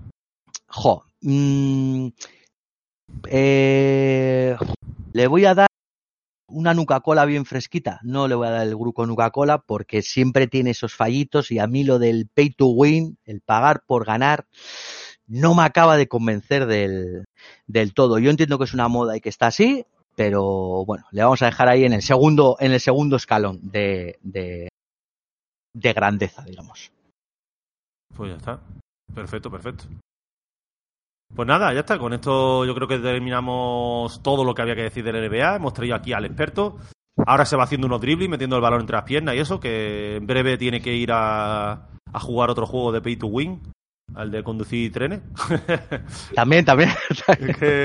Jo, 0.68 1.04
mmm, 1.22 2.08
eh, 3.28 4.56
le 5.12 5.26
voy 5.26 5.44
a 5.44 5.54
dar 5.54 5.68
una 6.54 6.72
Nuca-Cola 6.72 7.24
bien 7.24 7.44
fresquita. 7.44 8.00
No 8.02 8.28
le 8.28 8.34
voy 8.34 8.46
a 8.46 8.50
dar 8.50 8.66
el 8.66 8.76
grupo 8.76 9.06
Nuca-Cola 9.06 9.58
porque 9.58 10.02
siempre 10.02 10.46
tiene 10.46 10.70
esos 10.70 10.94
fallitos 10.94 11.50
y 11.50 11.58
a 11.58 11.66
mí 11.66 11.84
lo 11.84 11.98
del 11.98 12.28
pay 12.32 12.50
to 12.50 12.66
win, 12.66 13.18
el 13.24 13.40
pagar 13.40 13.82
por 13.86 14.06
ganar, 14.06 14.46
no 15.26 15.54
me 15.54 15.62
acaba 15.62 15.96
de 15.96 16.08
convencer 16.08 16.66
del, 16.66 17.24
del 17.66 17.92
todo. 17.94 18.18
Yo 18.18 18.30
entiendo 18.30 18.58
que 18.58 18.64
es 18.64 18.74
una 18.74 18.88
moda 18.88 19.16
y 19.16 19.20
que 19.20 19.28
está 19.28 19.48
así, 19.48 19.84
pero 20.14 20.84
bueno, 20.86 21.04
le 21.10 21.22
vamos 21.22 21.42
a 21.42 21.46
dejar 21.46 21.68
ahí 21.68 21.84
en 21.84 21.92
el 21.92 22.02
segundo, 22.02 22.56
en 22.60 22.72
el 22.72 22.80
segundo 22.80 23.16
escalón 23.16 23.60
de, 23.62 24.18
de, 24.22 24.68
de 25.74 25.92
grandeza, 25.92 26.42
digamos. 26.44 26.92
Pues 28.16 28.30
ya 28.30 28.36
está. 28.36 28.60
Perfecto, 29.12 29.50
perfecto. 29.50 29.84
Pues 31.34 31.48
nada, 31.48 31.72
ya 31.72 31.80
está. 31.80 31.98
Con 31.98 32.12
esto 32.12 32.64
yo 32.64 32.74
creo 32.74 32.86
que 32.86 32.98
terminamos 32.98 34.22
todo 34.22 34.44
lo 34.44 34.54
que 34.54 34.62
había 34.62 34.76
que 34.76 34.82
decir 34.82 35.04
del 35.04 35.28
NBA. 35.28 35.56
Hemos 35.56 35.72
traído 35.72 35.96
aquí 35.96 36.12
al 36.12 36.24
experto. 36.24 36.76
Ahora 37.26 37.44
se 37.44 37.56
va 37.56 37.64
haciendo 37.64 37.86
unos 37.86 38.00
dribbling, 38.00 38.30
metiendo 38.30 38.56
el 38.56 38.62
balón 38.62 38.80
entre 38.80 38.96
las 38.96 39.04
piernas 39.04 39.34
y 39.34 39.38
eso, 39.38 39.60
que 39.60 40.16
en 40.16 40.26
breve 40.26 40.56
tiene 40.58 40.80
que 40.80 40.94
ir 40.94 41.10
a, 41.12 41.88
a 42.12 42.20
jugar 42.20 42.50
otro 42.50 42.66
juego 42.66 42.92
de 42.92 43.00
Pay 43.00 43.16
to 43.16 43.26
Win, 43.28 43.60
al 44.14 44.30
de 44.30 44.42
conducir 44.42 44.92
trenes. 44.92 45.20
también, 46.34 46.64
también. 46.64 46.90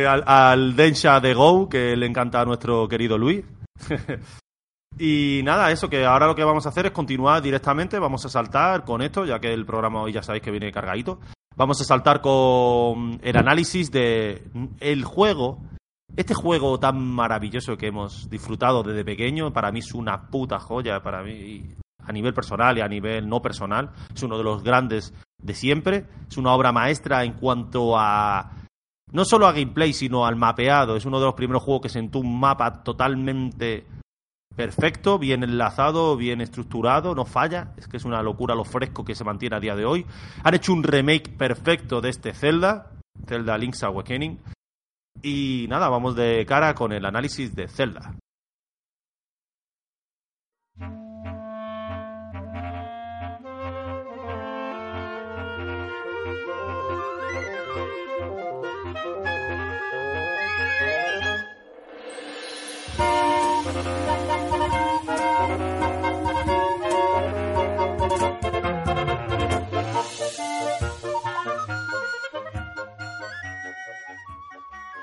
al, 0.08 0.24
al 0.26 0.76
Densha 0.76 1.20
de 1.20 1.34
Go, 1.34 1.70
que 1.70 1.96
le 1.96 2.06
encanta 2.06 2.42
a 2.42 2.46
nuestro 2.46 2.88
querido 2.88 3.18
Luis. 3.18 3.44
y 4.98 5.42
nada, 5.44 5.72
eso 5.72 5.90
que 5.90 6.06
ahora 6.06 6.28
lo 6.28 6.36
que 6.36 6.44
vamos 6.44 6.66
a 6.66 6.70
hacer 6.70 6.88
es 6.88 6.92
continuar 6.92 7.42
directamente, 7.42 8.00
vamos 8.00 8.26
a 8.26 8.30
saltar 8.30 8.84
con 8.84 9.02
esto, 9.02 9.26
ya 9.26 9.40
que 9.40 9.54
el 9.54 9.66
programa 9.66 10.02
hoy 10.02 10.12
ya 10.12 10.24
sabéis 10.24 10.44
que 10.44 10.52
viene 10.52 10.72
cargadito. 10.72 11.20
Vamos 11.60 11.82
a 11.82 11.84
saltar 11.84 12.22
con 12.22 13.20
el 13.22 13.36
análisis 13.36 13.92
de 13.92 14.50
el 14.80 15.04
juego. 15.04 15.60
Este 16.16 16.34
juego 16.34 16.80
tan 16.80 16.98
maravilloso 17.06 17.76
que 17.76 17.88
hemos 17.88 18.30
disfrutado 18.30 18.82
desde 18.82 19.04
pequeño, 19.04 19.52
para 19.52 19.70
mí 19.70 19.80
es 19.80 19.94
una 19.94 20.30
puta 20.30 20.58
joya, 20.58 21.04
para 21.04 21.22
mí 21.22 21.76
a 22.02 22.14
nivel 22.14 22.34
personal 22.34 22.78
y 22.78 22.82
a 22.82 22.88
nivel 22.88 23.28
no 23.28 23.42
personal. 23.42 23.90
Es 24.16 24.24
uno 24.24 24.38
de 24.38 24.44
los 24.46 24.64
grandes 24.64 25.14
de 25.38 25.54
siempre. 25.54 26.06
Es 26.30 26.38
una 26.38 26.54
obra 26.54 26.72
maestra 26.72 27.26
en 27.26 27.34
cuanto 27.34 28.00
a 28.00 28.52
no 29.12 29.26
solo 29.26 29.46
a 29.46 29.52
gameplay, 29.52 29.92
sino 29.92 30.26
al 30.26 30.38
mapeado. 30.38 30.96
Es 30.96 31.04
uno 31.04 31.20
de 31.20 31.26
los 31.26 31.36
primeros 31.36 31.62
juegos 31.62 31.82
que 31.82 31.90
sentó 31.90 32.20
un 32.20 32.40
mapa 32.40 32.84
totalmente 32.84 33.86
perfecto, 34.60 35.18
bien 35.18 35.42
enlazado, 35.42 36.18
bien 36.18 36.42
estructurado, 36.42 37.16
no 37.16 37.24
falla. 37.24 37.72
Es 37.78 37.88
que 37.88 37.96
es 37.96 38.04
una 38.04 38.22
locura 38.22 38.56
lo 38.56 38.66
fresco 38.66 39.06
que 39.06 39.16
se 39.16 39.24
mantiene 39.24 39.56
a 39.56 39.62
día 39.62 39.74
de 39.74 39.86
hoy. 39.86 40.06
Han 40.44 40.54
hecho 40.54 40.74
un 40.74 40.84
remake 40.84 41.30
perfecto 41.30 42.02
de 42.02 42.10
este 42.10 42.34
Zelda, 42.34 42.92
Zelda 43.26 43.58
Link's 43.58 43.84
Awakening. 43.84 44.38
Y 45.22 45.66
nada, 45.70 45.88
vamos 45.88 46.18
de 46.18 46.46
cara 46.46 46.76
con 46.76 46.92
el 46.92 47.06
análisis 47.06 47.56
de 47.56 47.70
Zelda. 47.70 48.16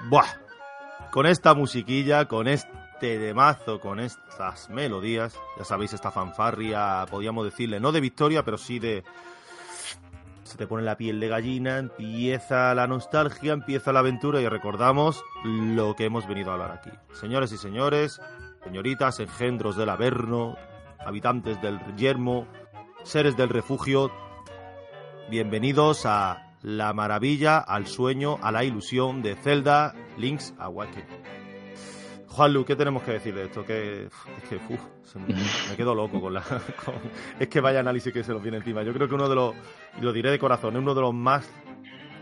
Buah, 0.08 0.26
con 1.10 1.26
esta 1.26 1.52
musiquilla, 1.54 2.26
con 2.26 2.46
este 2.46 3.18
demazo, 3.18 3.80
con 3.80 3.98
estas 3.98 4.70
melodías, 4.70 5.36
ya 5.58 5.64
sabéis, 5.64 5.94
esta 5.94 6.12
fanfarria, 6.12 7.04
podríamos 7.10 7.44
decirle, 7.44 7.80
no 7.80 7.90
de 7.90 8.00
victoria, 8.00 8.44
pero 8.44 8.56
sí 8.56 8.78
de... 8.78 9.02
Se 10.44 10.56
te 10.56 10.68
pone 10.68 10.84
la 10.84 10.96
piel 10.96 11.18
de 11.18 11.26
gallina, 11.26 11.78
empieza 11.78 12.72
la 12.76 12.86
nostalgia, 12.86 13.52
empieza 13.52 13.92
la 13.92 13.98
aventura 13.98 14.40
y 14.40 14.48
recordamos 14.48 15.24
lo 15.42 15.96
que 15.96 16.04
hemos 16.04 16.28
venido 16.28 16.50
a 16.50 16.52
hablar 16.52 16.70
aquí. 16.70 16.90
Señores 17.12 17.50
y 17.50 17.56
señores, 17.56 18.20
señoritas, 18.62 19.18
engendros 19.18 19.76
del 19.76 19.88
Averno, 19.88 20.56
habitantes 21.04 21.60
del 21.60 21.80
yermo, 21.96 22.46
seres 23.02 23.36
del 23.36 23.48
refugio, 23.48 24.12
bienvenidos 25.28 26.06
a 26.06 26.45
la 26.66 26.92
maravilla, 26.92 27.58
al 27.58 27.86
sueño, 27.86 28.38
a 28.42 28.50
la 28.50 28.64
ilusión 28.64 29.22
de 29.22 29.36
Zelda 29.36 29.94
Link's 30.18 30.52
Awakening. 30.58 31.06
Juanlu, 32.26 32.64
¿qué 32.64 32.74
tenemos 32.74 33.04
que 33.04 33.12
decir 33.12 33.32
de 33.36 33.44
esto? 33.44 33.64
Que, 33.64 34.06
es 34.06 34.48
que 34.48 34.56
uf, 34.56 35.14
me, 35.70 35.76
quedo 35.76 35.94
loco 35.94 36.20
con 36.20 36.34
la... 36.34 36.40
con- 36.84 36.94
es 37.38 37.46
que 37.46 37.60
vaya 37.60 37.78
análisis 37.78 38.12
que 38.12 38.24
se 38.24 38.32
nos 38.32 38.42
viene 38.42 38.56
encima. 38.58 38.82
Yo 38.82 38.92
creo 38.92 39.08
que 39.08 39.14
uno 39.14 39.28
de 39.28 39.36
los, 39.36 39.54
lo 40.00 40.12
diré 40.12 40.32
de 40.32 40.40
corazón, 40.40 40.74
es 40.74 40.82
uno 40.82 40.92
de 40.92 41.00
los 41.02 41.14
más 41.14 41.48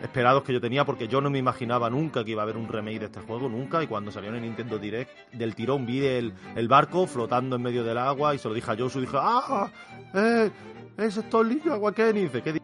esperados 0.03 0.43
que 0.45 0.53
yo 0.53 0.61
tenía 0.61 0.85
porque 0.85 1.09
yo 1.09 1.23
no 1.23 1.31
me 1.31 1.39
imaginaba 1.39 1.89
nunca 1.89 2.23
que 2.23 2.33
iba 2.33 2.43
a 2.43 2.45
haber 2.45 2.59
un 2.59 2.69
remake 2.69 2.99
de 2.99 3.07
este 3.07 3.21
juego, 3.21 3.49
nunca. 3.49 3.83
Y 3.83 3.87
cuando 3.87 4.11
salió 4.13 4.29
en 4.29 4.37
el 4.37 4.43
Nintendo 4.43 4.79
Direct 4.79 5.11
del 5.33 5.55
tirón 5.55 5.87
vi 5.87 6.05
el, 6.05 6.35
el 6.55 6.69
barco 6.69 7.07
flotando 7.07 7.57
en 7.57 7.63
medio 7.63 7.83
del 7.83 7.97
agua 7.97 8.35
y 8.35 8.39
se 8.39 8.47
lo 8.49 8.53
dije 8.55 8.71
a 8.71 8.77
Josu 8.77 8.99
y 8.99 9.03
dije, 9.07 9.17
¡ah! 9.19 9.71
¡Eh! 10.13 10.51
¡Es 10.99 11.17
esto 11.17 11.43
Link's 11.43 11.67
Awakening! 11.67 12.25
Dice, 12.25 12.43
¿qué 12.43 12.53
di- 12.53 12.61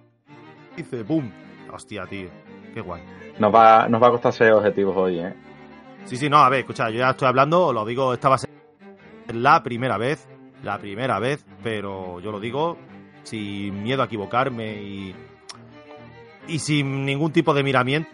dice? 0.76 1.02
¡Boom! 1.04 1.32
Hostia, 1.72 2.06
tío. 2.06 2.28
Qué 2.74 2.80
guay. 2.80 3.02
Nos 3.38 3.54
va, 3.54 3.88
nos 3.88 4.02
va 4.02 4.08
a 4.08 4.10
costar 4.10 4.32
ser 4.32 4.52
objetivos 4.52 4.96
hoy, 4.96 5.18
¿eh? 5.18 5.34
Sí, 6.04 6.16
sí, 6.16 6.28
no, 6.28 6.38
a 6.38 6.48
ver, 6.48 6.60
escucha, 6.60 6.90
yo 6.90 6.98
ya 6.98 7.10
estoy 7.10 7.28
hablando, 7.28 7.72
lo 7.72 7.84
digo, 7.84 8.14
esta 8.14 8.28
va 8.28 8.36
a 8.36 8.38
ser 8.38 8.50
la 9.32 9.62
primera 9.62 9.98
vez, 9.98 10.28
la 10.62 10.78
primera 10.78 11.18
vez, 11.18 11.44
pero 11.62 12.20
yo 12.20 12.32
lo 12.32 12.40
digo 12.40 12.76
sin 13.22 13.82
miedo 13.82 14.02
a 14.02 14.06
equivocarme 14.06 14.82
y, 14.82 15.14
y 16.48 16.58
sin 16.58 17.04
ningún 17.04 17.32
tipo 17.32 17.54
de 17.54 17.62
miramiento. 17.62 18.10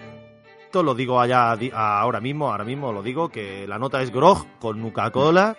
Lo 0.75 0.95
digo 0.95 1.19
allá 1.19 1.57
ahora 1.73 2.21
mismo, 2.21 2.51
ahora 2.51 2.65
mismo 2.65 2.93
lo 2.93 3.03
digo, 3.03 3.31
que 3.31 3.67
la 3.67 3.79
nota 3.79 4.03
es 4.03 4.11
Grog 4.11 4.45
con 4.59 4.83
Nuka-Cola, 4.83 5.57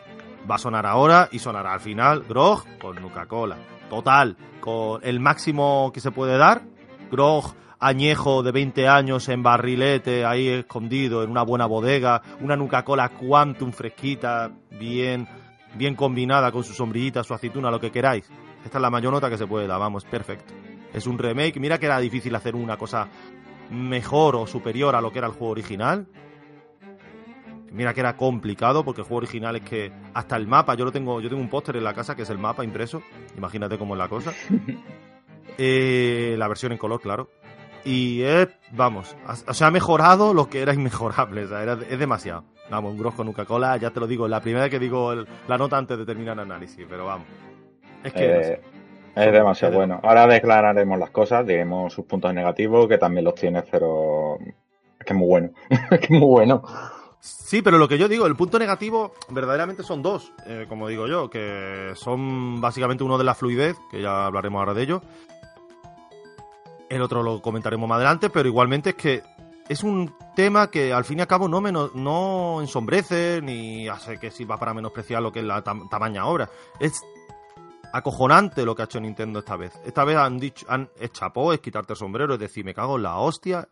va 0.49 0.55
a 0.55 0.59
sonar 0.59 0.85
ahora 0.85 1.27
y 1.31 1.39
sonará 1.39 1.73
al 1.73 1.79
final 1.79 2.23
Grog 2.29 2.65
con 2.77 3.01
Nuka-Cola. 3.01 3.57
Total, 3.89 4.37
con 4.59 5.01
el 5.03 5.19
máximo 5.19 5.91
que 5.91 6.01
se 6.01 6.11
puede 6.11 6.37
dar, 6.37 6.61
Grog 7.11 7.55
añejo 7.79 8.43
de 8.43 8.51
20 8.51 8.87
años 8.87 9.29
en 9.29 9.43
barrilete, 9.43 10.25
ahí 10.25 10.47
escondido 10.47 11.23
en 11.23 11.29
una 11.29 11.43
buena 11.43 11.65
bodega, 11.65 12.21
una 12.41 12.55
Nuca-Cola 12.55 13.09
Quantum 13.09 13.71
fresquita, 13.71 14.51
bien, 14.71 15.27
bien 15.75 15.95
combinada 15.95 16.51
con 16.51 16.63
su 16.63 16.73
sombrillita, 16.73 17.23
su 17.23 17.33
aceituna, 17.33 17.71
lo 17.71 17.79
que 17.79 17.91
queráis. 17.91 18.29
Esta 18.65 18.77
es 18.79 18.81
la 18.81 18.89
mayor 18.89 19.13
nota 19.13 19.29
que 19.29 19.37
se 19.37 19.47
puede 19.47 19.67
dar, 19.67 19.79
vamos, 19.79 20.05
perfecto. 20.05 20.53
Es 20.93 21.05
un 21.05 21.17
remake, 21.17 21.59
mira 21.59 21.77
que 21.77 21.85
era 21.85 21.99
difícil 21.99 22.33
hacer 22.35 22.55
una 22.55 22.77
cosa 22.77 23.07
mejor 23.69 24.35
o 24.35 24.47
superior 24.47 24.95
a 24.95 25.01
lo 25.01 25.11
que 25.11 25.19
era 25.19 25.27
el 25.27 25.33
juego 25.33 25.51
original. 25.51 26.07
Mira 27.71 27.93
que 27.93 27.99
era 27.99 28.15
complicado 28.15 28.83
porque 28.83 29.01
el 29.01 29.07
juego 29.07 29.17
original 29.17 29.57
es 29.57 29.61
que 29.61 29.91
hasta 30.13 30.35
el 30.37 30.47
mapa, 30.47 30.73
yo 30.75 30.85
lo 30.85 30.91
tengo, 30.91 31.19
yo 31.21 31.29
tengo 31.29 31.41
un 31.41 31.49
póster 31.49 31.75
en 31.75 31.83
la 31.83 31.93
casa 31.93 32.15
que 32.15 32.23
es 32.23 32.29
el 32.29 32.39
mapa 32.39 32.63
impreso, 32.63 33.03
imagínate 33.37 33.77
cómo 33.77 33.93
es 33.93 33.99
la 33.99 34.07
cosa. 34.07 34.33
Eh, 35.57 36.35
la 36.37 36.47
versión 36.47 36.71
en 36.71 36.77
color, 36.77 37.01
claro. 37.01 37.29
Y 37.83 38.21
es, 38.23 38.49
vamos, 38.71 39.15
o 39.47 39.53
sea, 39.53 39.67
ha 39.67 39.71
mejorado 39.71 40.33
lo 40.33 40.49
que 40.49 40.61
era 40.61 40.73
inmejorable, 40.73 41.43
o 41.45 41.47
sea, 41.47 41.63
era- 41.63 41.77
es 41.89 41.99
demasiado. 41.99 42.43
Vamos, 42.69 42.91
un 42.91 42.97
Gros 42.97 43.13
con 43.15 43.27
Coca-Cola, 43.27 43.77
ya 43.77 43.91
te 43.91 43.99
lo 44.01 44.07
digo, 44.07 44.25
es 44.25 44.31
la 44.31 44.41
primera 44.41 44.63
vez 44.63 44.71
que 44.71 44.79
digo 44.79 45.13
el- 45.13 45.25
la 45.47 45.57
nota 45.57 45.77
antes 45.77 45.97
de 45.97 46.05
terminar 46.05 46.33
el 46.33 46.41
análisis, 46.41 46.85
pero 46.89 47.05
vamos. 47.05 47.27
Es 48.03 48.11
que, 48.13 48.27
no 48.27 48.43
sé. 48.43 48.53
Eh, 48.53 48.61
es 49.15 49.31
demasiado 49.31 49.71
Es 49.73 49.79
de- 49.79 49.85
bueno. 49.85 49.99
Ahora 50.03 50.27
declararemos 50.27 50.99
las 50.99 51.09
cosas, 51.11 51.47
diremos 51.47 51.93
sus 51.93 52.05
puntos 52.05 52.33
negativos, 52.33 52.87
que 52.87 52.97
también 52.97 53.23
los 53.23 53.35
tienes, 53.35 53.63
pero 53.71 54.37
es 54.99 55.05
que 55.05 55.13
es 55.13 55.15
muy 55.15 55.27
bueno. 55.27 55.49
es 55.91 55.99
que 55.99 56.05
es 56.05 56.11
muy 56.11 56.19
bueno. 56.27 56.61
Sí, 57.19 57.61
pero 57.61 57.77
lo 57.77 57.87
que 57.87 57.97
yo 57.97 58.07
digo, 58.09 58.27
el 58.27 58.35
punto 58.35 58.59
negativo 58.59 59.13
verdaderamente 59.29 59.81
son 59.83 60.01
dos, 60.03 60.31
eh, 60.45 60.65
como 60.69 60.87
digo 60.89 61.07
yo, 61.07 61.29
que 61.29 61.91
son 61.95 62.59
básicamente 62.61 63.03
uno 63.03 63.17
de 63.17 63.23
la 63.23 63.33
fluidez, 63.33 63.75
que 63.89 64.01
ya 64.01 64.25
hablaremos 64.27 64.59
ahora 64.59 64.73
de 64.73 64.83
ello. 64.83 65.01
El 66.89 67.01
otro 67.01 67.21
lo 67.23 67.41
comentaremos 67.41 67.87
más 67.87 67.97
adelante, 67.97 68.29
pero 68.29 68.47
igualmente 68.47 68.91
es 68.91 68.95
que 68.95 69.23
es 69.67 69.83
un 69.83 70.13
tema 70.35 70.71
que 70.71 70.93
al 70.93 71.03
fin 71.03 71.17
y 71.17 71.21
al 71.21 71.27
cabo 71.27 71.47
no, 71.49 71.59
menos, 71.59 71.93
no 71.95 72.59
ensombrece 72.61 73.41
ni 73.41 73.87
hace 73.89 74.17
que 74.19 74.31
sirva 74.31 74.57
para 74.57 74.73
menospreciar 74.73 75.21
lo 75.21 75.31
que 75.31 75.39
es 75.39 75.45
la 75.45 75.63
tam- 75.63 75.89
tamaña 75.89 76.25
obra. 76.25 76.49
Es 76.79 77.01
acojonante 77.93 78.65
lo 78.65 78.75
que 78.75 78.83
ha 78.83 78.85
hecho 78.85 78.99
Nintendo 78.99 79.39
esta 79.39 79.57
vez. 79.57 79.73
Esta 79.85 80.03
vez 80.03 80.17
han 80.17 80.39
dicho, 80.39 80.65
han, 80.69 80.89
es 80.99 81.11
chapó, 81.11 81.51
es 81.53 81.59
quitarte 81.59 81.93
el 81.93 81.97
sombrero, 81.97 82.33
es 82.35 82.39
decir, 82.39 82.63
me 82.63 82.73
cago 82.73 82.97
en 82.97 83.03
la 83.03 83.17
hostia, 83.17 83.67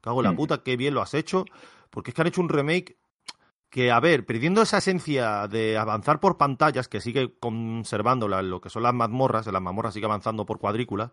cago 0.00 0.20
en 0.20 0.24
la 0.24 0.32
Mm. 0.32 0.36
puta, 0.36 0.62
qué 0.62 0.76
bien 0.76 0.94
lo 0.94 1.02
has 1.02 1.14
hecho. 1.14 1.44
Porque 1.90 2.10
es 2.10 2.14
que 2.14 2.20
han 2.22 2.28
hecho 2.28 2.40
un 2.42 2.48
remake 2.50 2.96
que, 3.70 3.90
a 3.90 4.00
ver, 4.00 4.24
perdiendo 4.26 4.62
esa 4.62 4.78
esencia 4.78 5.46
de 5.48 5.76
avanzar 5.78 6.20
por 6.20 6.36
pantallas, 6.36 6.88
que 6.88 7.00
sigue 7.00 7.34
conservando 7.38 8.28
la- 8.28 8.42
lo 8.42 8.60
que 8.60 8.68
son 8.70 8.82
las 8.82 8.94
mazmorras, 8.94 9.46
en 9.46 9.52
las 9.54 9.62
mazmorras 9.62 9.94
sigue 9.94 10.06
avanzando 10.06 10.44
por 10.46 10.58
cuadrículas, 10.58 11.10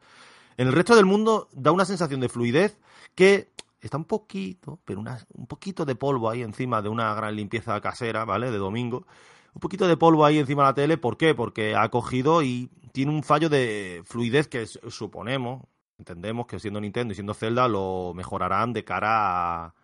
en 0.57 0.68
el 0.68 0.73
resto 0.73 0.95
del 0.95 1.06
mundo 1.06 1.49
da 1.53 1.72
una 1.72 1.86
sensación 1.86 2.19
de 2.22 2.30
fluidez 2.30 2.77
que 3.14 3.52
está 3.82 3.98
un 3.98 4.06
poquito, 4.06 4.80
pero 4.86 4.99
una- 4.99 5.26
un 5.34 5.48
poquito 5.48 5.86
de 5.86 5.95
polvo 5.95 6.30
ahí 6.30 6.41
encima 6.41 6.82
de 6.82 6.90
una 6.90 7.14
gran 7.14 7.36
limpieza 7.36 7.80
casera, 7.82 8.26
¿vale? 8.26 8.52
De 8.52 8.57
domingo. 8.57 9.06
Un 9.53 9.60
poquito 9.60 9.88
de 9.88 9.95
polvo 9.98 10.26
ahí 10.26 10.38
encima 10.40 10.64
de 10.64 10.69
la 10.69 10.73
tele, 10.73 10.98
¿por 10.98 11.18
qué? 11.18 11.34
Porque 11.36 11.76
ha 11.76 11.90
cogido 11.90 12.41
y 12.41 12.69
tiene 12.91 13.11
un 13.11 13.23
fallo 13.23 13.48
de 13.49 14.02
fluidez 14.06 14.48
que 14.48 14.65
suponemos, 14.65 15.64
entendemos 15.98 16.45
que 16.48 16.60
siendo 16.60 16.82
Nintendo 16.82 17.11
y 17.11 17.15
siendo 17.15 17.34
Zelda 17.34 17.68
lo 17.68 18.14
mejorarán 18.15 18.73
de 18.73 18.84
cara 18.84 19.65
a- 19.65 19.76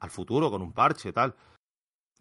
al 0.00 0.10
futuro 0.10 0.50
con 0.50 0.62
un 0.62 0.72
parche 0.72 1.12
tal. 1.12 1.34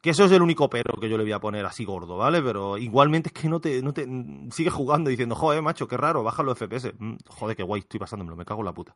Que 0.01 0.09
eso 0.09 0.25
es 0.25 0.31
el 0.31 0.41
único 0.41 0.69
pero 0.69 0.99
que 0.99 1.07
yo 1.07 1.17
le 1.17 1.23
voy 1.23 1.31
a 1.31 1.39
poner 1.39 1.65
así 1.65 1.85
gordo, 1.85 2.17
¿vale? 2.17 2.41
Pero 2.41 2.77
igualmente 2.77 3.29
es 3.29 3.39
que 3.39 3.47
no 3.47 3.61
te, 3.61 3.81
no 3.83 3.93
te 3.93 4.07
sigue 4.51 4.71
jugando 4.71 5.09
diciendo, 5.09 5.35
joder, 5.35 5.61
macho, 5.61 5.87
qué 5.87 5.95
raro, 5.95 6.23
baja 6.23 6.41
los 6.41 6.57
FPS. 6.57 6.93
Mm, 6.97 7.17
joder, 7.27 7.55
qué 7.55 7.63
guay, 7.63 7.81
estoy 7.81 7.99
pasándomelo, 7.99 8.35
me 8.35 8.45
cago 8.45 8.61
en 8.61 8.65
la 8.65 8.73
puta. 8.73 8.95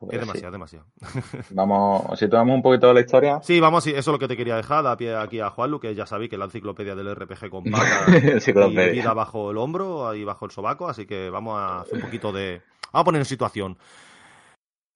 Pues 0.00 0.14
Es 0.14 0.20
sí. 0.20 0.26
demasiado, 0.26 0.52
demasiado. 0.52 0.86
Vamos, 1.50 2.18
si 2.18 2.26
tomamos 2.26 2.56
un 2.56 2.62
poquito 2.62 2.88
de 2.88 2.94
la 2.94 3.00
historia. 3.00 3.40
Sí, 3.42 3.60
vamos, 3.60 3.84
sí, 3.84 3.90
eso 3.90 3.98
es 3.98 4.06
lo 4.06 4.18
que 4.18 4.28
te 4.28 4.36
quería 4.36 4.56
dejar, 4.56 4.82
da 4.82 4.96
pie 4.96 5.14
aquí 5.14 5.40
a 5.40 5.50
Juanlu, 5.50 5.78
que 5.78 5.94
ya 5.94 6.06
sabéis 6.06 6.30
que 6.30 6.36
es 6.36 6.40
la 6.40 6.46
enciclopedia 6.46 6.94
del 6.94 7.14
RPG 7.14 7.50
con 7.50 7.64
y 7.66 8.90
vida 8.92 9.12
bajo 9.12 9.50
el 9.50 9.58
hombro, 9.58 10.08
ahí 10.08 10.24
bajo 10.24 10.46
el 10.46 10.52
sobaco, 10.52 10.88
así 10.88 11.04
que 11.04 11.28
vamos 11.28 11.58
a 11.58 11.82
hacer 11.82 11.96
un 11.96 12.00
poquito 12.00 12.32
de... 12.32 12.62
Vamos 12.92 13.02
a 13.02 13.04
poner 13.04 13.20
en 13.20 13.26
situación. 13.26 13.78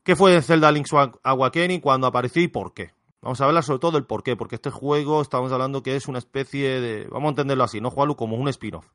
¿Qué 0.02 0.16
fue 0.16 0.40
Zelda 0.40 0.72
Link's 0.72 0.92
Awakening 1.22 1.80
cuando 1.80 2.06
apareció 2.06 2.42
y 2.42 2.48
por 2.48 2.72
qué? 2.72 2.92
Vamos 3.24 3.40
a 3.40 3.46
hablar 3.46 3.62
sobre 3.62 3.78
todo 3.78 3.92
del 3.92 4.04
por 4.04 4.22
qué, 4.22 4.36
porque 4.36 4.56
este 4.56 4.68
juego 4.68 5.22
estamos 5.22 5.50
hablando 5.50 5.82
que 5.82 5.96
es 5.96 6.08
una 6.08 6.18
especie 6.18 6.82
de... 6.82 7.06
Vamos 7.08 7.28
a 7.28 7.30
entenderlo 7.30 7.64
así, 7.64 7.80
¿no, 7.80 7.90
Juanlu? 7.90 8.16
Como 8.16 8.36
un 8.36 8.48
spin-off. 8.48 8.86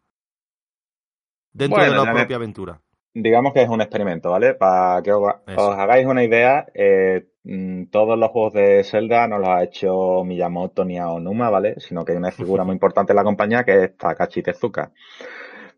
Dentro 1.51 1.79
Bueno, 1.79 1.99
de 1.99 2.05
la 2.05 2.13
propia 2.13 2.35
aventura. 2.35 2.79
Digamos 3.15 3.53
que 3.53 3.63
es 3.63 3.69
un 3.69 3.81
experimento, 3.81 4.29
¿vale? 4.29 4.53
Para 4.53 5.01
que 5.01 5.11
os 5.13 5.33
hagáis 5.47 6.05
una 6.05 6.23
idea, 6.23 6.67
eh, 6.75 7.25
mm, 7.43 7.85
todos 7.85 8.19
los 8.19 8.29
juegos 8.29 8.53
de 8.53 8.83
Zelda 8.83 9.27
no 9.27 9.39
los 9.39 9.49
ha 9.49 9.63
hecho 9.63 10.23
Miyamoto 10.23 10.85
ni 10.85 10.99
Aonuma, 10.99 11.49
¿vale? 11.49 11.79
Sino 11.79 12.05
que 12.05 12.11
hay 12.11 12.19
una 12.19 12.31
figura 12.31 12.63
muy 12.63 12.73
importante 12.75 13.13
en 13.13 13.17
la 13.17 13.23
compañía 13.23 13.63
que 13.63 13.83
es 13.83 13.97
Takashi 13.97 14.43
Tezuka. 14.43 14.91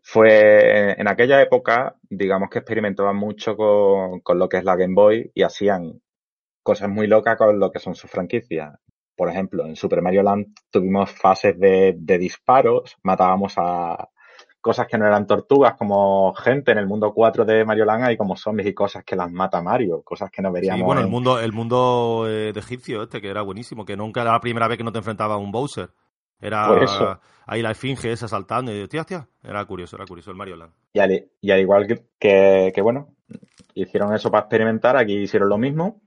Fue 0.02 0.92
en 1.00 1.08
aquella 1.08 1.40
época, 1.40 1.96
digamos 2.10 2.50
que 2.50 2.58
experimentaban 2.58 3.16
mucho 3.16 3.56
con, 3.56 4.20
con 4.20 4.38
lo 4.38 4.50
que 4.50 4.58
es 4.58 4.64
la 4.64 4.76
Game 4.76 4.94
Boy 4.94 5.30
y 5.34 5.42
hacían 5.42 6.02
cosas 6.62 6.88
muy 6.88 7.06
locas 7.06 7.36
con 7.36 7.58
lo 7.58 7.70
que 7.70 7.78
son 7.78 7.94
sus 7.94 8.10
franquicias. 8.10 8.74
por 9.16 9.28
ejemplo, 9.28 9.66
en 9.66 9.76
Super 9.76 10.02
Mario 10.02 10.22
Land 10.22 10.46
tuvimos 10.70 11.10
fases 11.10 11.58
de, 11.58 11.94
de 11.98 12.18
disparos, 12.18 12.96
matábamos 13.02 13.54
a 13.56 14.08
cosas 14.60 14.86
que 14.86 14.96
no 14.96 15.06
eran 15.06 15.26
tortugas, 15.26 15.74
como 15.76 16.32
gente 16.34 16.70
en 16.72 16.78
el 16.78 16.86
mundo 16.86 17.12
4 17.12 17.44
de 17.44 17.64
Mario 17.64 17.84
Land 17.84 18.04
hay 18.04 18.16
como 18.16 18.36
zombies 18.36 18.68
y 18.68 18.74
cosas 18.74 19.04
que 19.04 19.16
las 19.16 19.30
mata 19.30 19.60
Mario, 19.60 20.02
cosas 20.02 20.30
que 20.30 20.40
no 20.40 20.52
veríamos. 20.52 20.80
Sí, 20.80 20.84
bueno, 20.86 21.00
en- 21.00 21.06
el 21.06 21.10
mundo, 21.10 21.40
el 21.40 21.52
mundo 21.52 22.26
eh, 22.28 22.52
de 22.52 22.60
egipcio 22.60 23.02
este, 23.02 23.20
que 23.20 23.28
era 23.28 23.42
buenísimo, 23.42 23.84
que 23.84 23.96
nunca 23.96 24.22
era 24.22 24.32
la 24.32 24.40
primera 24.40 24.68
vez 24.68 24.78
que 24.78 24.84
no 24.84 24.92
te 24.92 24.98
enfrentaba 24.98 25.34
a 25.34 25.38
un 25.38 25.50
Bowser. 25.50 25.90
Era 26.40 26.68
Por 26.68 26.82
eso. 26.82 27.20
ahí 27.46 27.62
la 27.62 27.70
esfinge 27.72 28.10
esa 28.12 28.28
saltando 28.28 28.72
y 28.74 28.80
hostia, 28.82 29.00
hostia. 29.00 29.28
Era 29.42 29.64
curioso, 29.64 29.96
era 29.96 30.06
curioso 30.06 30.30
el 30.30 30.36
Mario 30.36 30.56
Land. 30.56 30.72
Y 30.92 30.98
al, 31.00 31.30
y 31.40 31.50
al 31.50 31.60
igual 31.60 31.86
que, 31.86 32.04
que, 32.18 32.72
que, 32.74 32.80
bueno, 32.82 33.14
hicieron 33.74 34.14
eso 34.14 34.30
para 34.30 34.42
experimentar, 34.42 34.96
aquí 34.96 35.14
hicieron 35.14 35.48
lo 35.48 35.58
mismo 35.58 36.00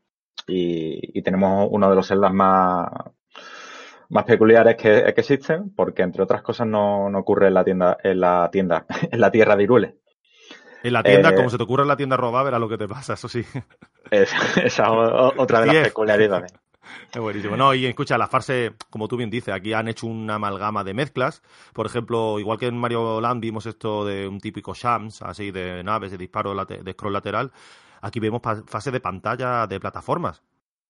y, 0.47 1.17
y 1.17 1.22
tenemos 1.22 1.67
uno 1.72 1.89
de 1.89 1.95
los 1.95 2.07
celdas 2.07 2.34
más, 2.34 2.88
más 4.09 4.23
peculiares 4.26 4.76
que, 4.76 5.13
que 5.13 5.22
existen, 5.22 5.73
porque 5.76 6.03
entre 6.03 6.23
otras 6.23 6.41
cosas 6.41 6.67
no, 6.67 7.09
no 7.09 7.19
ocurre 7.19 7.47
en 7.47 7.53
la 7.55 7.63
tienda, 7.63 7.97
en 8.03 8.19
la 8.19 8.49
tienda, 8.51 8.85
en 9.11 9.19
la 9.19 9.31
tierra 9.31 9.55
de 9.55 9.63
Irule. 9.63 9.95
En 10.84 10.93
la 10.93 11.03
tienda, 11.03 11.31
Eh, 11.31 11.35
como 11.35 11.49
se 11.49 11.57
te 11.57 11.63
ocurre 11.63 11.81
en 11.81 11.88
la 11.88 11.97
tienda 11.97 12.15
robar, 12.17 12.45
verás 12.45 12.59
lo 12.59 12.69
que 12.69 12.77
te 12.77 12.88
pasa, 12.88 13.13
eso 13.13 13.27
sí. 13.27 13.43
Es- 14.11 14.31
esa 14.63 14.84
es 14.84 14.89
otra 15.38 15.61
de 15.61 15.65
las 15.67 15.76
peculiaridades. 15.88 16.53
Es 17.13 17.19
buenísimo. 17.19 17.57
No, 17.57 17.73
y 17.73 17.85
escucha, 17.88 18.17
la 18.17 18.27
fase, 18.27 18.73
como 18.91 19.07
tú 19.07 19.17
bien 19.17 19.30
dices, 19.31 19.53
aquí 19.53 19.73
han 19.73 19.88
hecho 19.88 20.05
una 20.05 20.35
amalgama 20.35 20.84
de 20.84 20.93
mezclas. 20.93 21.41
Por 21.73 21.88
ejemplo, 21.88 22.39
igual 22.39 22.59
que 22.59 22.67
en 22.67 22.77
Mario 22.77 23.19
Land 23.22 23.41
vimos 23.41 23.65
esto 23.65 24.05
de 24.05 24.27
un 24.27 24.39
típico 24.39 24.73
Shams, 24.76 25.22
así 25.23 25.49
de 25.49 25.84
naves, 25.84 26.11
de 26.11 26.17
disparo 26.17 26.53
de 26.53 26.91
scroll 26.93 27.13
lateral, 27.13 27.51
aquí 28.06 28.19
vemos 28.19 28.41
fase 28.68 28.91
de 28.91 28.99
pantalla 28.99 29.65
de 29.68 29.80
plataformas. 29.80 30.41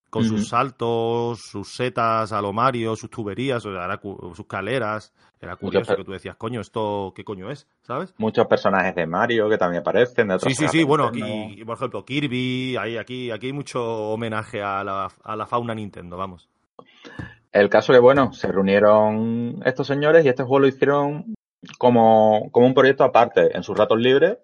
Con 0.10 0.24
sus 0.24 0.48
saltos, 0.48 1.42
sus 1.42 1.76
setas 1.76 2.32
a 2.32 2.42
lo 2.42 2.54
Mario, 2.54 2.96
sus 2.96 3.10
tuberías, 3.10 3.66
o 3.66 3.74
sea, 3.74 4.00
sus 4.34 4.46
caleras. 4.48 5.14
Era 5.42 5.58
curioso 5.58 5.94
que 5.94 6.06
tú 6.06 6.14
decías, 6.14 6.38
coño, 6.38 6.62
¿esto 6.62 7.12
qué 7.14 7.26
coño 7.26 7.52
es? 7.52 7.68
¿Sabes? 7.82 8.14
Muchos 8.18 8.48
personajes 8.48 8.96
de 8.96 9.06
Mario 9.08 9.50
que 9.50 9.58
también 9.58 9.82
aparecen, 9.82 10.30
de 10.30 10.36
otros 10.36 10.54
Sí, 10.54 10.56
sí, 10.56 10.70
sí. 10.70 10.84
Bueno, 10.86 11.08
aquí, 11.08 11.62
por 11.66 11.76
ejemplo, 11.76 12.06
Kirby, 12.06 12.78
hay, 12.78 12.96
aquí, 12.96 13.30
aquí 13.30 13.48
hay 13.48 13.54
mucho 13.54 13.84
homenaje 13.84 14.62
a 14.62 14.86
la, 14.86 15.10
a 15.22 15.36
la 15.36 15.46
fauna 15.48 15.76
Nintendo, 15.76 16.16
vamos. 16.16 16.48
El 17.52 17.70
caso 17.70 17.92
que, 17.92 18.00
bueno, 18.00 18.32
se 18.32 18.50
reunieron 18.50 19.62
estos 19.66 19.88
señores 19.88 20.24
y 20.24 20.30
este 20.30 20.44
juego 20.44 20.60
lo 20.60 20.68
hicieron 20.68 21.36
como, 21.78 22.50
como 22.52 22.68
un 22.68 22.74
proyecto 22.74 23.04
aparte, 23.04 23.56
en 23.56 23.64
sus 23.64 23.78
ratos 23.78 24.00
libres. 24.00 24.38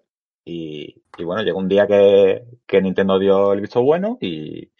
Y, 0.44 1.02
y 1.18 1.24
bueno, 1.24 1.42
llegó 1.42 1.58
un 1.58 1.68
día 1.68 1.86
que, 1.86 2.42
que 2.66 2.80
Nintendo 2.82 3.18
dio 3.18 3.52
el 3.52 3.60
visto 3.60 3.82
bueno 3.82 4.18
y, 4.20 4.70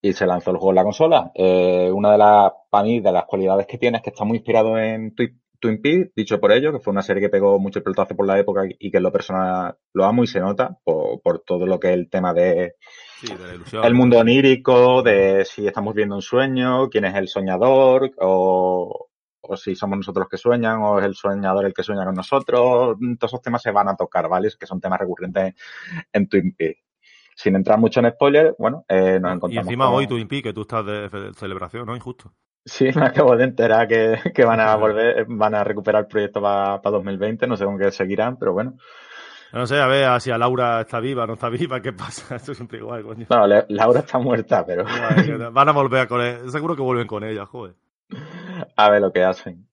y 0.00 0.12
se 0.12 0.26
lanzó 0.26 0.50
el 0.50 0.56
juego 0.58 0.70
en 0.70 0.76
la 0.76 0.84
consola. 0.84 1.30
Eh, 1.34 1.90
una 1.92 2.12
de 2.12 2.18
las, 2.18 2.52
para 2.70 2.84
mí, 2.84 3.00
de 3.00 3.12
las 3.12 3.24
cualidades 3.24 3.66
que 3.66 3.78
tiene 3.78 3.98
es 3.98 4.02
que 4.02 4.10
está 4.10 4.24
muy 4.24 4.36
inspirado 4.38 4.78
en 4.78 5.14
Twi- 5.14 5.36
Twin 5.60 5.82
Peaks, 5.82 6.12
dicho 6.14 6.38
por 6.40 6.52
ello, 6.52 6.72
que 6.72 6.78
fue 6.78 6.92
una 6.92 7.02
serie 7.02 7.20
que 7.20 7.28
pegó 7.28 7.58
mucho 7.58 7.80
el 7.80 7.82
pelotazo 7.82 8.14
por 8.14 8.26
la 8.26 8.38
época 8.38 8.62
y 8.78 8.90
que 8.92 8.98
en 8.98 9.02
lo 9.02 9.10
personal 9.12 9.76
lo 9.92 10.04
amo 10.04 10.22
y 10.22 10.28
se 10.28 10.38
nota 10.38 10.78
por, 10.84 11.20
por 11.20 11.40
todo 11.40 11.66
lo 11.66 11.80
que 11.80 11.88
es 11.88 11.94
el 11.94 12.08
tema 12.08 12.32
de, 12.32 12.74
Sí, 13.20 13.26
de 13.26 13.46
la 13.48 13.54
ilusión. 13.54 13.84
el 13.84 13.94
mundo 13.94 14.18
onírico, 14.18 15.02
de 15.02 15.44
si 15.44 15.66
estamos 15.66 15.94
viendo 15.94 16.14
un 16.14 16.22
sueño, 16.22 16.88
quién 16.88 17.06
es 17.06 17.16
el 17.16 17.26
soñador, 17.26 18.12
o, 18.20 19.07
o 19.40 19.56
si 19.56 19.74
somos 19.74 19.98
nosotros 19.98 20.22
los 20.24 20.28
que 20.28 20.36
sueñan, 20.36 20.78
o 20.82 20.98
es 20.98 21.04
el 21.06 21.14
soñador 21.14 21.64
el 21.66 21.74
que 21.74 21.82
sueña 21.82 22.04
con 22.04 22.14
nosotros. 22.14 22.96
Todos 23.18 23.30
esos 23.32 23.42
temas 23.42 23.62
se 23.62 23.70
van 23.70 23.88
a 23.88 23.96
tocar, 23.96 24.28
¿vale? 24.28 24.48
Que 24.58 24.66
son 24.66 24.80
temas 24.80 24.98
recurrentes 25.00 25.54
en 26.12 26.28
Twin 26.28 26.54
Peaks. 26.56 26.80
Sin 27.36 27.54
entrar 27.54 27.78
mucho 27.78 28.00
en 28.00 28.10
spoiler, 28.10 28.54
bueno, 28.58 28.84
eh, 28.88 29.18
nos 29.20 29.30
Y 29.30 29.34
encontramos. 29.36 29.66
encima 29.68 29.86
con- 29.86 29.94
hoy 29.94 30.06
Twin 30.08 30.26
Peaks, 30.26 30.42
que 30.42 30.52
tú 30.52 30.62
estás 30.62 30.84
de 30.84 31.32
celebración, 31.34 31.86
¿no? 31.86 31.94
Injusto. 31.94 32.32
Sí, 32.64 32.88
me 32.96 33.06
acabo 33.06 33.36
de 33.36 33.44
enterar 33.44 33.86
que, 33.86 34.18
que 34.34 34.44
van 34.44 34.58
a 34.60 34.74
volver, 34.76 35.24
van 35.28 35.54
a 35.54 35.62
recuperar 35.62 36.02
el 36.02 36.08
proyecto 36.08 36.42
para 36.42 36.78
2020, 36.82 37.46
no 37.46 37.56
sé 37.56 37.64
con 37.64 37.78
qué 37.78 37.90
seguirán, 37.92 38.36
pero 38.38 38.52
bueno. 38.52 38.74
No 39.52 39.66
sé, 39.66 39.80
a 39.80 39.86
ver 39.86 40.20
si 40.20 40.30
a 40.30 40.36
Laura 40.36 40.80
está 40.82 41.00
viva, 41.00 41.26
no 41.26 41.34
está 41.34 41.48
viva, 41.48 41.80
¿qué 41.80 41.92
pasa? 41.94 42.34
Esto 42.36 42.50
es 42.52 42.58
siempre 42.58 42.78
igual, 42.78 43.04
coño. 43.04 43.26
No, 43.30 43.46
Laura 43.46 44.00
está 44.00 44.18
muerta, 44.18 44.66
pero 44.66 44.84
Van 45.52 45.68
a 45.68 45.72
volver 45.72 46.08
con 46.08 46.20
él. 46.20 46.50
Seguro 46.50 46.74
que 46.76 46.82
vuelven 46.82 47.06
con 47.06 47.22
ella, 47.24 47.46
joder. 47.46 47.74
a 48.76 48.90
ver 48.90 49.00
lo 49.00 49.12
que 49.12 49.24
hacen. 49.24 49.68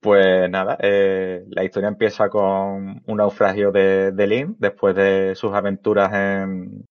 Pues 0.00 0.50
nada, 0.50 0.76
eh, 0.80 1.44
la 1.48 1.64
historia 1.64 1.88
empieza 1.88 2.28
con 2.28 3.02
un 3.06 3.16
naufragio 3.16 3.72
de, 3.72 4.12
de 4.12 4.26
Link 4.26 4.56
después 4.58 4.94
de 4.94 5.34
sus 5.34 5.52
aventuras 5.54 6.12
en... 6.12 6.84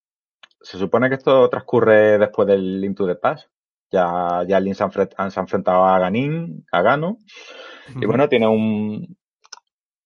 Se 0.62 0.78
supone 0.78 1.10
que 1.10 1.16
esto 1.16 1.50
transcurre 1.50 2.18
después 2.18 2.48
del 2.48 2.82
Link 2.82 2.98
to 2.98 3.08
the 3.08 3.16
Past. 3.16 3.48
Ya, 3.92 4.44
ya 4.48 4.60
Link 4.60 4.76
se 4.76 4.84
ha, 4.84 4.88
enfrent- 4.88 5.30
se 5.30 5.40
ha 5.40 5.44
enfrentado 5.44 5.86
a 5.86 6.00
Ganin, 6.00 6.66
a 6.72 6.82
Gano, 6.82 7.18
y 8.00 8.06
bueno, 8.06 8.30
tiene 8.30 8.48
un 8.48 9.18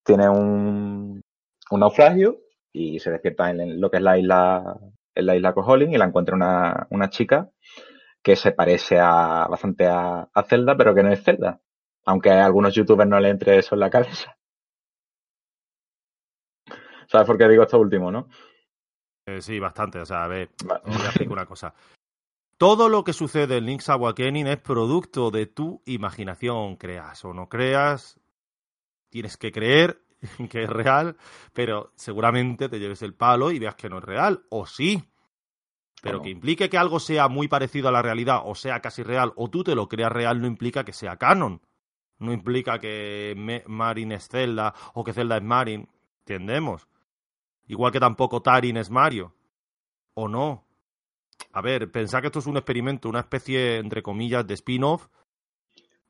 tiene 0.04 0.28
un, 0.28 1.20
un 1.70 1.80
naufragio 1.80 2.38
y 2.72 2.98
se 3.00 3.10
despierta 3.10 3.50
en 3.50 3.80
lo 3.80 3.90
que 3.90 3.98
es 3.98 4.02
la 4.02 4.18
isla 4.18 4.76
en 5.14 5.26
la 5.26 5.36
isla 5.36 5.52
Koholin 5.54 5.92
y 5.92 5.98
la 5.98 6.06
encuentra 6.06 6.34
una, 6.34 6.86
una 6.90 7.08
chica 7.10 7.50
que 8.24 8.36
se 8.36 8.52
parece 8.52 8.98
a 8.98 9.46
bastante 9.48 9.86
a, 9.86 10.30
a 10.32 10.42
Zelda, 10.44 10.74
pero 10.76 10.94
que 10.94 11.02
no 11.02 11.12
es 11.12 11.22
Zelda. 11.22 11.60
Aunque 12.06 12.30
a 12.30 12.46
algunos 12.46 12.74
youtubers 12.74 13.08
no 13.08 13.20
le 13.20 13.28
entre 13.28 13.58
eso 13.58 13.74
en 13.74 13.80
la 13.80 13.90
cabeza. 13.90 14.36
¿Sabes 17.06 17.26
por 17.26 17.36
qué 17.36 17.46
digo 17.48 17.62
esto 17.62 17.78
último, 17.78 18.10
no? 18.10 18.28
Eh, 19.26 19.42
sí, 19.42 19.60
bastante. 19.60 20.00
O 20.00 20.06
sea, 20.06 20.24
a 20.24 20.28
ver, 20.28 20.50
os 20.84 20.96
voy 20.96 21.04
a 21.04 21.10
explicar 21.10 21.32
una 21.32 21.46
cosa. 21.46 21.74
Todo 22.56 22.88
lo 22.88 23.04
que 23.04 23.12
sucede 23.12 23.58
en 23.58 23.66
Link's 23.66 23.90
Awakening 23.90 24.46
es 24.46 24.58
producto 24.58 25.30
de 25.30 25.44
tu 25.46 25.82
imaginación. 25.84 26.76
Creas 26.76 27.24
o 27.26 27.34
no 27.34 27.50
creas, 27.50 28.18
tienes 29.10 29.36
que 29.36 29.52
creer 29.52 30.00
que 30.50 30.62
es 30.62 30.70
real, 30.70 31.18
pero 31.52 31.92
seguramente 31.94 32.70
te 32.70 32.78
lleves 32.78 33.02
el 33.02 33.14
palo 33.14 33.50
y 33.50 33.58
veas 33.58 33.74
que 33.74 33.90
no 33.90 33.98
es 33.98 34.04
real. 34.04 34.46
O 34.48 34.64
sí. 34.64 35.10
Pero 36.04 36.22
que 36.22 36.30
implique 36.30 36.68
que 36.70 36.78
algo 36.78 37.00
sea 37.00 37.28
muy 37.28 37.48
parecido 37.48 37.88
a 37.88 37.92
la 37.92 38.02
realidad 38.02 38.42
o 38.44 38.54
sea 38.54 38.80
casi 38.80 39.02
real 39.02 39.32
o 39.36 39.48
tú 39.50 39.64
te 39.64 39.74
lo 39.74 39.88
creas 39.88 40.12
real 40.12 40.40
no 40.40 40.46
implica 40.46 40.84
que 40.84 40.92
sea 40.92 41.16
canon. 41.16 41.60
No 42.18 42.32
implica 42.32 42.78
que 42.78 43.34
Me- 43.36 43.64
Marin 43.66 44.12
es 44.12 44.28
Zelda 44.28 44.74
o 44.94 45.02
que 45.02 45.12
Zelda 45.12 45.36
es 45.38 45.42
Marin. 45.42 45.88
Entendemos. 46.20 46.86
Igual 47.66 47.92
que 47.92 48.00
tampoco 48.00 48.40
Tarin 48.42 48.76
es 48.76 48.90
Mario. 48.90 49.34
¿O 50.14 50.28
no? 50.28 50.64
A 51.52 51.60
ver, 51.60 51.90
pensad 51.90 52.20
que 52.20 52.26
esto 52.28 52.38
es 52.38 52.46
un 52.46 52.56
experimento, 52.56 53.08
una 53.08 53.20
especie, 53.20 53.78
entre 53.78 54.02
comillas, 54.02 54.46
de 54.46 54.54
spin-off, 54.54 55.08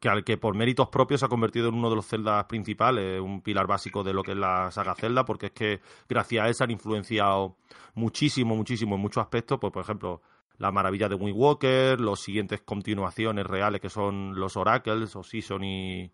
que 0.05 0.11
al 0.11 0.23
que 0.23 0.37
por 0.37 0.55
méritos 0.55 0.91
propios 0.91 1.21
se 1.21 1.25
ha 1.25 1.31
convertido 1.31 1.71
en 1.71 1.77
uno 1.77 1.89
de 1.89 1.97
los 1.97 2.07
celdas 2.07 2.45
principales, 2.45 3.23
un 3.23 3.41
pilar 3.41 3.67
básico 3.67 4.05
de 4.05 4.13
lo 4.13 4.23
que 4.23 4.33
es 4.33 4.37
la 4.37 4.71
saga 4.71 4.95
Zelda, 4.95 5.25
porque 5.25 5.47
es 5.47 5.53
que 5.53 5.81
gracias 6.07 6.45
a 6.45 6.49
él 6.49 6.55
se 6.55 6.63
han 6.63 6.71
influenciado 6.71 7.57
muchísimo, 7.95 8.55
muchísimo 8.55 8.97
en 8.97 9.01
muchos 9.01 9.23
aspectos, 9.23 9.59
pues 9.59 9.73
por 9.73 9.83
ejemplo, 9.83 10.21
la 10.59 10.71
maravilla 10.71 11.09
de 11.09 11.15
Wind 11.15 11.39
Walker, 11.39 11.99
los 11.99 12.21
siguientes 12.21 12.61
continuaciones 12.61 13.47
reales 13.47 13.81
que 13.81 13.89
son 13.89 14.39
los 14.39 14.59
Oracles, 14.59 15.17
o 15.17 15.23
Season 15.23 15.65
y, 15.65 16.13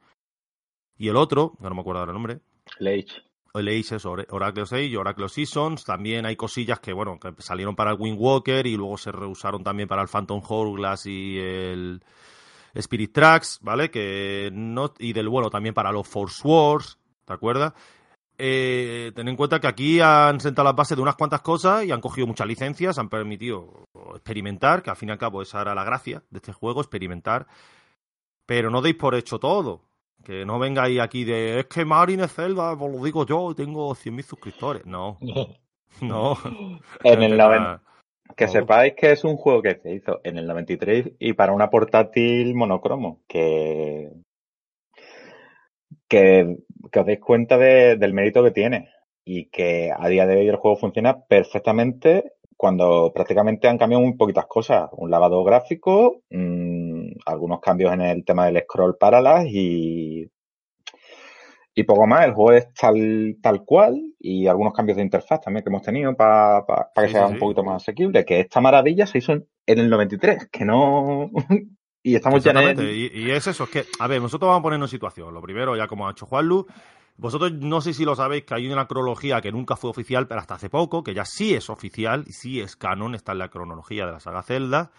y 0.96 1.08
el 1.08 1.16
otro, 1.16 1.54
no 1.58 1.70
me 1.70 1.80
acuerdo 1.80 1.98
ahora 1.98 2.12
el 2.12 2.14
nombre, 2.14 2.40
Leich. 2.78 3.10
el 3.54 3.68
Ace 3.70 3.96
es 3.96 4.06
Oracle 4.06 4.66
6 4.66 4.88
y 4.88 4.94
Oracle 4.94 5.28
Seasons. 5.28 5.84
También 5.84 6.26
hay 6.26 6.36
cosillas 6.36 6.78
que, 6.78 6.92
bueno, 6.92 7.18
que 7.18 7.34
salieron 7.42 7.74
para 7.74 7.90
el 7.90 7.96
Wind 7.98 8.18
Walker 8.20 8.64
y 8.68 8.76
luego 8.76 8.96
se 8.98 9.10
reusaron 9.10 9.64
también 9.64 9.88
para 9.88 10.02
el 10.02 10.08
Phantom 10.08 10.40
Hourglass 10.48 11.06
y 11.06 11.38
el 11.40 12.04
Spirit 12.74 13.12
Tracks, 13.12 13.58
¿vale? 13.62 13.90
Que 13.90 14.50
no, 14.52 14.92
y 14.98 15.12
del 15.12 15.28
bueno, 15.28 15.50
también 15.50 15.74
para 15.74 15.92
los 15.92 16.06
Force 16.06 16.40
Wars, 16.46 16.98
¿te 17.24 17.32
acuerdas? 17.32 17.72
Eh, 18.42 19.12
ten 19.14 19.28
en 19.28 19.36
cuenta 19.36 19.60
que 19.60 19.66
aquí 19.66 20.00
han 20.00 20.40
sentado 20.40 20.64
las 20.64 20.74
bases 20.76 20.96
de 20.96 21.02
unas 21.02 21.16
cuantas 21.16 21.42
cosas 21.42 21.84
y 21.84 21.92
han 21.92 22.00
cogido 22.00 22.26
muchas 22.26 22.46
licencias, 22.46 22.98
han 22.98 23.10
permitido 23.10 23.84
experimentar, 24.14 24.82
que 24.82 24.88
al 24.90 24.96
fin 24.96 25.10
y 25.10 25.12
al 25.12 25.18
cabo 25.18 25.42
esa 25.42 25.60
era 25.60 25.74
la 25.74 25.84
gracia 25.84 26.22
de 26.30 26.38
este 26.38 26.52
juego, 26.54 26.80
experimentar. 26.80 27.46
Pero 28.46 28.70
no 28.70 28.80
deis 28.80 28.96
por 28.96 29.14
hecho 29.14 29.38
todo. 29.38 29.82
Que 30.24 30.44
no 30.44 30.58
vengáis 30.58 31.00
aquí 31.00 31.24
de 31.24 31.60
es 31.60 31.66
que 31.66 31.84
Marin 31.84 32.20
es 32.20 32.32
Zelda, 32.34 32.76
pues 32.76 32.92
lo 32.94 33.02
digo 33.04 33.24
yo, 33.24 33.54
tengo 33.54 33.94
100.000 33.94 34.22
suscriptores. 34.22 34.84
No, 34.86 35.18
no. 36.00 36.36
En 37.04 37.22
el 37.22 37.32
Tema- 37.32 37.46
90, 37.48 37.82
que 38.36 38.48
sepáis 38.48 38.94
que 38.94 39.12
es 39.12 39.24
un 39.24 39.36
juego 39.36 39.62
que 39.62 39.76
se 39.82 39.92
hizo 39.94 40.20
en 40.24 40.38
el 40.38 40.46
93 40.46 41.12
y 41.18 41.32
para 41.34 41.52
una 41.52 41.70
portátil 41.70 42.54
monocromo. 42.54 43.20
Que, 43.28 44.10
que, 46.08 46.56
que 46.90 47.00
os 47.00 47.06
deis 47.06 47.20
cuenta 47.20 47.56
de- 47.58 47.96
del 47.96 48.12
mérito 48.14 48.42
que 48.42 48.50
tiene. 48.50 48.88
Y 49.24 49.46
que 49.50 49.90
a 49.96 50.08
día 50.08 50.26
de 50.26 50.36
hoy 50.38 50.48
el 50.48 50.56
juego 50.56 50.76
funciona 50.76 51.24
perfectamente 51.24 52.32
cuando 52.56 53.12
prácticamente 53.14 53.68
han 53.68 53.78
cambiado 53.78 54.02
muy 54.04 54.14
poquitas 54.14 54.46
cosas. 54.46 54.90
Un 54.92 55.10
lavado 55.10 55.42
gráfico, 55.44 56.22
mm, 56.30 57.12
algunos 57.26 57.60
cambios 57.60 57.92
en 57.92 58.00
el 58.02 58.24
tema 58.24 58.46
del 58.46 58.62
scroll 58.64 58.96
parallax 58.98 59.46
y, 59.48 60.28
y 61.80 61.84
poco 61.84 62.06
más. 62.06 62.26
El 62.26 62.34
juego 62.34 62.52
es 62.52 62.72
tal, 62.74 63.36
tal 63.42 63.64
cual 63.64 64.00
y 64.18 64.46
algunos 64.46 64.74
cambios 64.74 64.96
de 64.96 65.02
interfaz 65.02 65.40
también 65.40 65.64
que 65.64 65.70
hemos 65.70 65.82
tenido 65.82 66.14
para 66.14 66.64
que 66.94 67.06
Sí, 67.06 67.12
sea 67.12 67.26
sí, 67.26 67.34
un 67.34 67.38
poquito 67.38 67.64
más 67.64 67.82
asequible. 67.82 68.24
Que 68.24 68.40
esta 68.40 68.60
maravilla 68.60 69.06
se 69.06 69.18
hizo 69.18 69.32
en, 69.32 69.46
en 69.66 69.78
el 69.78 69.90
93, 69.90 70.48
que 70.50 70.64
no... 70.64 71.30
Y 72.02 72.14
estamos 72.14 72.42
ya 72.42 72.52
en 72.52 72.80
y, 72.80 73.10
y 73.12 73.30
es 73.30 73.46
eso, 73.46 73.64
es 73.64 73.70
que, 73.70 73.84
a 73.98 74.06
ver, 74.06 74.22
nosotros 74.22 74.48
vamos 74.48 74.60
a 74.60 74.62
ponernos 74.62 74.90
en 74.90 74.96
situación. 74.96 75.34
Lo 75.34 75.42
primero, 75.42 75.76
ya 75.76 75.86
como 75.86 76.08
ha 76.08 76.12
hecho 76.12 76.24
Juanlu, 76.24 76.66
vosotros 77.18 77.52
no 77.52 77.82
sé 77.82 77.92
si 77.92 78.06
lo 78.06 78.16
sabéis 78.16 78.44
que 78.44 78.54
hay 78.54 78.72
una 78.72 78.86
cronología 78.86 79.42
que 79.42 79.52
nunca 79.52 79.76
fue 79.76 79.90
oficial, 79.90 80.26
pero 80.26 80.40
hasta 80.40 80.54
hace 80.54 80.70
poco, 80.70 81.04
que 81.04 81.12
ya 81.12 81.26
sí 81.26 81.52
es 81.52 81.68
oficial 81.68 82.24
y 82.26 82.32
sí 82.32 82.58
es 82.58 82.76
canon, 82.76 83.14
está 83.14 83.32
en 83.32 83.38
la 83.38 83.50
cronología 83.50 84.06
de 84.06 84.12
la 84.12 84.20
saga 84.20 84.42
Zelda. 84.42 84.92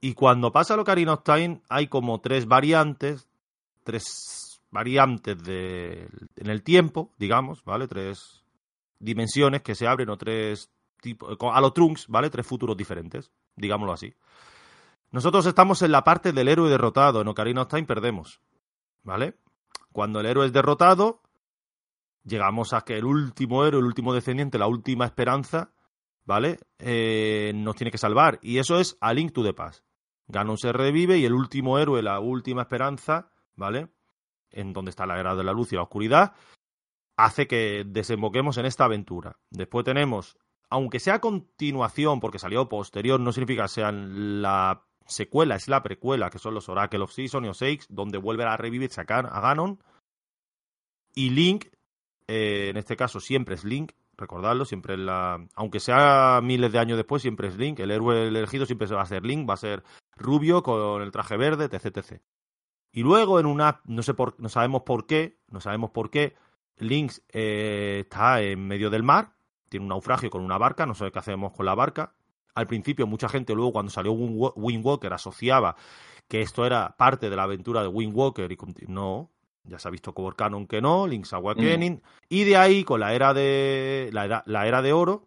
Y 0.00 0.14
cuando 0.14 0.50
pasa 0.50 0.74
lo 0.74 0.82
Ocarina 0.82 1.14
of 1.14 1.22
Time, 1.22 1.60
hay 1.68 1.86
como 1.86 2.20
tres 2.20 2.46
variantes, 2.46 3.28
tres 3.84 4.04
variantes 4.74 5.40
de, 5.44 6.08
en 6.34 6.50
el 6.50 6.64
tiempo, 6.64 7.14
digamos, 7.16 7.64
¿vale? 7.64 7.86
Tres 7.86 8.44
dimensiones 8.98 9.62
que 9.62 9.76
se 9.76 9.86
abren 9.86 10.10
o 10.10 10.18
tres 10.18 10.72
tipos, 11.00 11.36
a 11.40 11.60
los 11.60 11.72
trunks, 11.72 12.08
¿vale? 12.08 12.28
Tres 12.28 12.44
futuros 12.44 12.76
diferentes, 12.76 13.30
digámoslo 13.54 13.92
así. 13.92 14.12
Nosotros 15.12 15.46
estamos 15.46 15.80
en 15.82 15.92
la 15.92 16.02
parte 16.02 16.32
del 16.32 16.48
héroe 16.48 16.68
derrotado. 16.68 17.20
En 17.20 17.28
Ocarina 17.28 17.62
of 17.62 17.68
Time 17.68 17.84
perdemos. 17.84 18.40
¿Vale? 19.04 19.36
Cuando 19.92 20.18
el 20.18 20.26
héroe 20.26 20.46
es 20.46 20.52
derrotado, 20.52 21.22
llegamos 22.24 22.72
a 22.72 22.80
que 22.80 22.98
el 22.98 23.04
último 23.04 23.64
héroe, 23.64 23.78
el 23.78 23.86
último 23.86 24.12
descendiente, 24.12 24.58
la 24.58 24.66
última 24.66 25.04
esperanza, 25.04 25.70
¿vale? 26.24 26.58
Eh, 26.80 27.52
nos 27.54 27.76
tiene 27.76 27.92
que 27.92 27.98
salvar. 27.98 28.40
Y 28.42 28.58
eso 28.58 28.80
es 28.80 28.98
a 29.00 29.14
Link 29.14 29.32
to 29.32 29.44
the 29.44 29.52
Past. 29.52 29.84
Ganon 30.26 30.58
se 30.58 30.72
revive 30.72 31.18
y 31.18 31.26
el 31.26 31.34
último 31.34 31.78
héroe, 31.78 32.02
la 32.02 32.18
última 32.18 32.62
esperanza, 32.62 33.30
¿vale? 33.54 33.93
En 34.54 34.72
donde 34.72 34.90
está 34.90 35.06
la 35.06 35.18
era 35.18 35.34
de 35.34 35.44
la 35.44 35.52
luz 35.52 35.72
y 35.72 35.76
la 35.76 35.82
oscuridad, 35.82 36.32
hace 37.16 37.46
que 37.46 37.84
desemboquemos 37.86 38.56
en 38.58 38.66
esta 38.66 38.84
aventura. 38.84 39.36
Después 39.50 39.84
tenemos, 39.84 40.36
aunque 40.70 41.00
sea 41.00 41.20
continuación, 41.20 42.20
porque 42.20 42.38
salió 42.38 42.68
posterior, 42.68 43.20
no 43.20 43.32
significa 43.32 43.64
que 43.64 43.68
sea 43.68 43.92
la 43.92 44.84
secuela, 45.06 45.56
es 45.56 45.68
la 45.68 45.82
precuela, 45.82 46.30
que 46.30 46.38
son 46.38 46.54
los 46.54 46.68
Oracle 46.68 47.02
of 47.02 47.12
Season 47.12 47.44
y 47.44 47.48
Oseix, 47.48 47.86
donde 47.88 48.18
vuelve 48.18 48.44
a 48.44 48.56
revivir 48.56 48.90
a 48.96 49.04
Ganon. 49.04 49.78
Y 51.14 51.30
Link, 51.30 51.66
eh, 52.26 52.68
en 52.70 52.76
este 52.76 52.96
caso 52.96 53.20
siempre 53.20 53.54
es 53.54 53.64
Link, 53.64 53.92
recordadlo, 54.16 54.64
siempre 54.64 54.94
es 54.94 55.00
la. 55.00 55.46
Aunque 55.54 55.80
sea 55.80 56.40
miles 56.42 56.72
de 56.72 56.78
años 56.78 56.96
después, 56.96 57.22
siempre 57.22 57.48
es 57.48 57.56
Link. 57.56 57.78
El 57.78 57.90
héroe 57.90 58.28
elegido 58.28 58.66
siempre 58.66 58.88
va 58.88 59.02
a 59.02 59.06
ser 59.06 59.24
Link, 59.24 59.48
va 59.48 59.54
a 59.54 59.58
ser 59.58 59.84
rubio 60.16 60.62
con 60.62 61.02
el 61.02 61.10
traje 61.10 61.36
verde, 61.36 61.64
etc. 61.64 61.96
etc. 61.96 62.22
Y 62.94 63.02
luego 63.02 63.40
en 63.40 63.46
una. 63.46 63.80
No, 63.86 64.04
sé 64.04 64.14
por, 64.14 64.36
no 64.38 64.48
sabemos 64.48 64.82
por 64.82 65.06
qué, 65.06 65.40
no 65.48 65.60
sabemos 65.60 65.90
por 65.90 66.10
qué, 66.10 66.36
Link 66.76 67.12
eh, 67.32 68.02
está 68.04 68.40
en 68.40 68.68
medio 68.68 68.88
del 68.88 69.02
mar, 69.02 69.32
tiene 69.68 69.82
un 69.82 69.88
naufragio 69.88 70.30
con 70.30 70.42
una 70.42 70.58
barca, 70.58 70.86
no 70.86 70.94
sé 70.94 71.10
qué 71.10 71.18
hacemos 71.18 71.52
con 71.52 71.66
la 71.66 71.74
barca. 71.74 72.14
Al 72.54 72.68
principio, 72.68 73.08
mucha 73.08 73.28
gente, 73.28 73.52
luego 73.52 73.72
cuando 73.72 73.90
salió 73.90 74.12
Wind 74.12 74.86
Walker, 74.86 75.12
asociaba 75.12 75.74
que 76.28 76.40
esto 76.40 76.64
era 76.64 76.94
parte 76.96 77.28
de 77.28 77.34
la 77.34 77.42
aventura 77.42 77.82
de 77.82 77.88
Wind 77.88 78.14
Walker 78.14 78.50
y 78.50 78.56
no, 78.86 79.32
ya 79.64 79.80
se 79.80 79.88
ha 79.88 79.90
visto 79.90 80.14
como 80.14 80.30
canon 80.30 80.68
que 80.68 80.80
no, 80.80 81.08
Link's 81.08 81.32
Awakening, 81.32 82.00
y 82.28 82.44
de 82.44 82.56
ahí 82.56 82.84
con 82.84 83.00
la 83.00 83.12
era 83.12 83.34
de 83.34 84.08
la 84.12 84.24
era, 84.24 84.44
la 84.46 84.68
era 84.68 84.82
de 84.82 84.92
oro, 84.92 85.26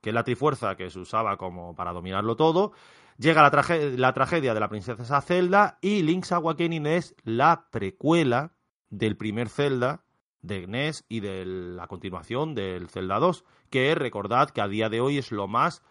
que 0.00 0.08
es 0.10 0.14
la 0.14 0.24
trifuerza 0.24 0.76
que 0.76 0.88
se 0.88 0.98
usaba 0.98 1.36
como 1.36 1.74
para 1.74 1.92
dominarlo 1.92 2.36
todo, 2.36 2.72
llega 3.18 3.42
la, 3.42 3.78
la 3.96 4.12
tragedia 4.14 4.54
de 4.54 4.60
la 4.60 4.68
princesa 4.68 5.20
Zelda 5.20 5.78
y 5.82 6.02
Link's 6.02 6.32
Awakening 6.32 6.86
es 6.86 7.14
la 7.24 7.68
precuela 7.70 8.54
del 8.88 9.16
primer 9.16 9.48
Zelda 9.48 10.04
de 10.40 10.66
NES 10.66 11.04
y 11.08 11.20
de 11.20 11.44
la 11.44 11.88
continuación 11.88 12.54
del 12.54 12.88
Zelda 12.88 13.18
2, 13.18 13.44
que 13.70 13.94
recordad 13.94 14.50
que 14.50 14.60
a 14.60 14.68
día 14.68 14.88
de 14.88 15.00
hoy 15.00 15.18
es 15.18 15.32
lo 15.32 15.48
más 15.48 15.82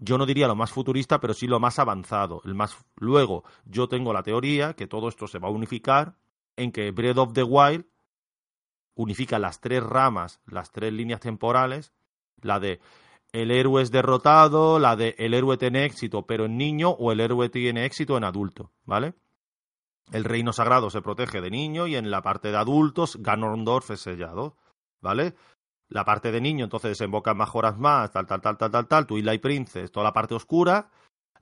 yo 0.00 0.18
no 0.18 0.26
diría 0.26 0.46
lo 0.46 0.56
más 0.56 0.70
futurista, 0.70 1.20
pero 1.20 1.34
sí 1.34 1.46
lo 1.46 1.60
más 1.60 1.78
avanzado, 1.78 2.40
el 2.44 2.54
más 2.54 2.76
luego 2.96 3.44
yo 3.64 3.88
tengo 3.88 4.12
la 4.12 4.22
teoría 4.22 4.74
que 4.74 4.86
todo 4.86 5.08
esto 5.08 5.26
se 5.26 5.38
va 5.38 5.48
a 5.48 5.52
unificar 5.52 6.16
en 6.56 6.72
que 6.72 6.90
Breath 6.90 7.18
of 7.18 7.32
the 7.32 7.42
Wild 7.42 7.86
unifica 8.94 9.38
las 9.38 9.60
tres 9.60 9.82
ramas, 9.82 10.40
las 10.46 10.72
tres 10.72 10.92
líneas 10.92 11.20
temporales, 11.20 11.92
la 12.42 12.58
de 12.58 12.80
el 13.32 13.50
héroe 13.50 13.82
es 13.82 13.90
derrotado, 13.90 14.78
la 14.78 14.96
de 14.96 15.14
el 15.18 15.34
héroe 15.34 15.56
tiene 15.56 15.84
éxito 15.84 16.26
pero 16.26 16.46
en 16.46 16.56
niño 16.56 16.90
o 16.90 17.12
el 17.12 17.20
héroe 17.20 17.48
tiene 17.48 17.84
éxito 17.84 18.16
en 18.16 18.24
adulto, 18.24 18.72
¿vale? 18.84 19.14
El 20.10 20.24
reino 20.24 20.52
sagrado 20.52 20.88
se 20.90 21.02
protege 21.02 21.40
de 21.40 21.50
niño 21.50 21.86
y 21.86 21.96
en 21.96 22.10
la 22.10 22.22
parte 22.22 22.50
de 22.50 22.56
adultos 22.56 23.16
Ganondorf 23.20 23.90
es 23.90 24.00
sellado, 24.00 24.56
¿vale? 25.00 25.34
La 25.88 26.04
parte 26.04 26.32
de 26.32 26.40
niño 26.40 26.64
entonces 26.64 26.90
desemboca 26.90 27.32
en 27.32 27.38
mejoras 27.38 27.78
más, 27.78 28.10
tal, 28.12 28.26
tal, 28.26 28.40
tal, 28.40 28.56
tal, 28.56 28.70
tal, 28.70 28.88
tal, 28.88 29.06
Twilight 29.06 29.42
Princess, 29.42 29.92
toda 29.92 30.04
la 30.04 30.12
parte 30.12 30.34
oscura. 30.34 30.90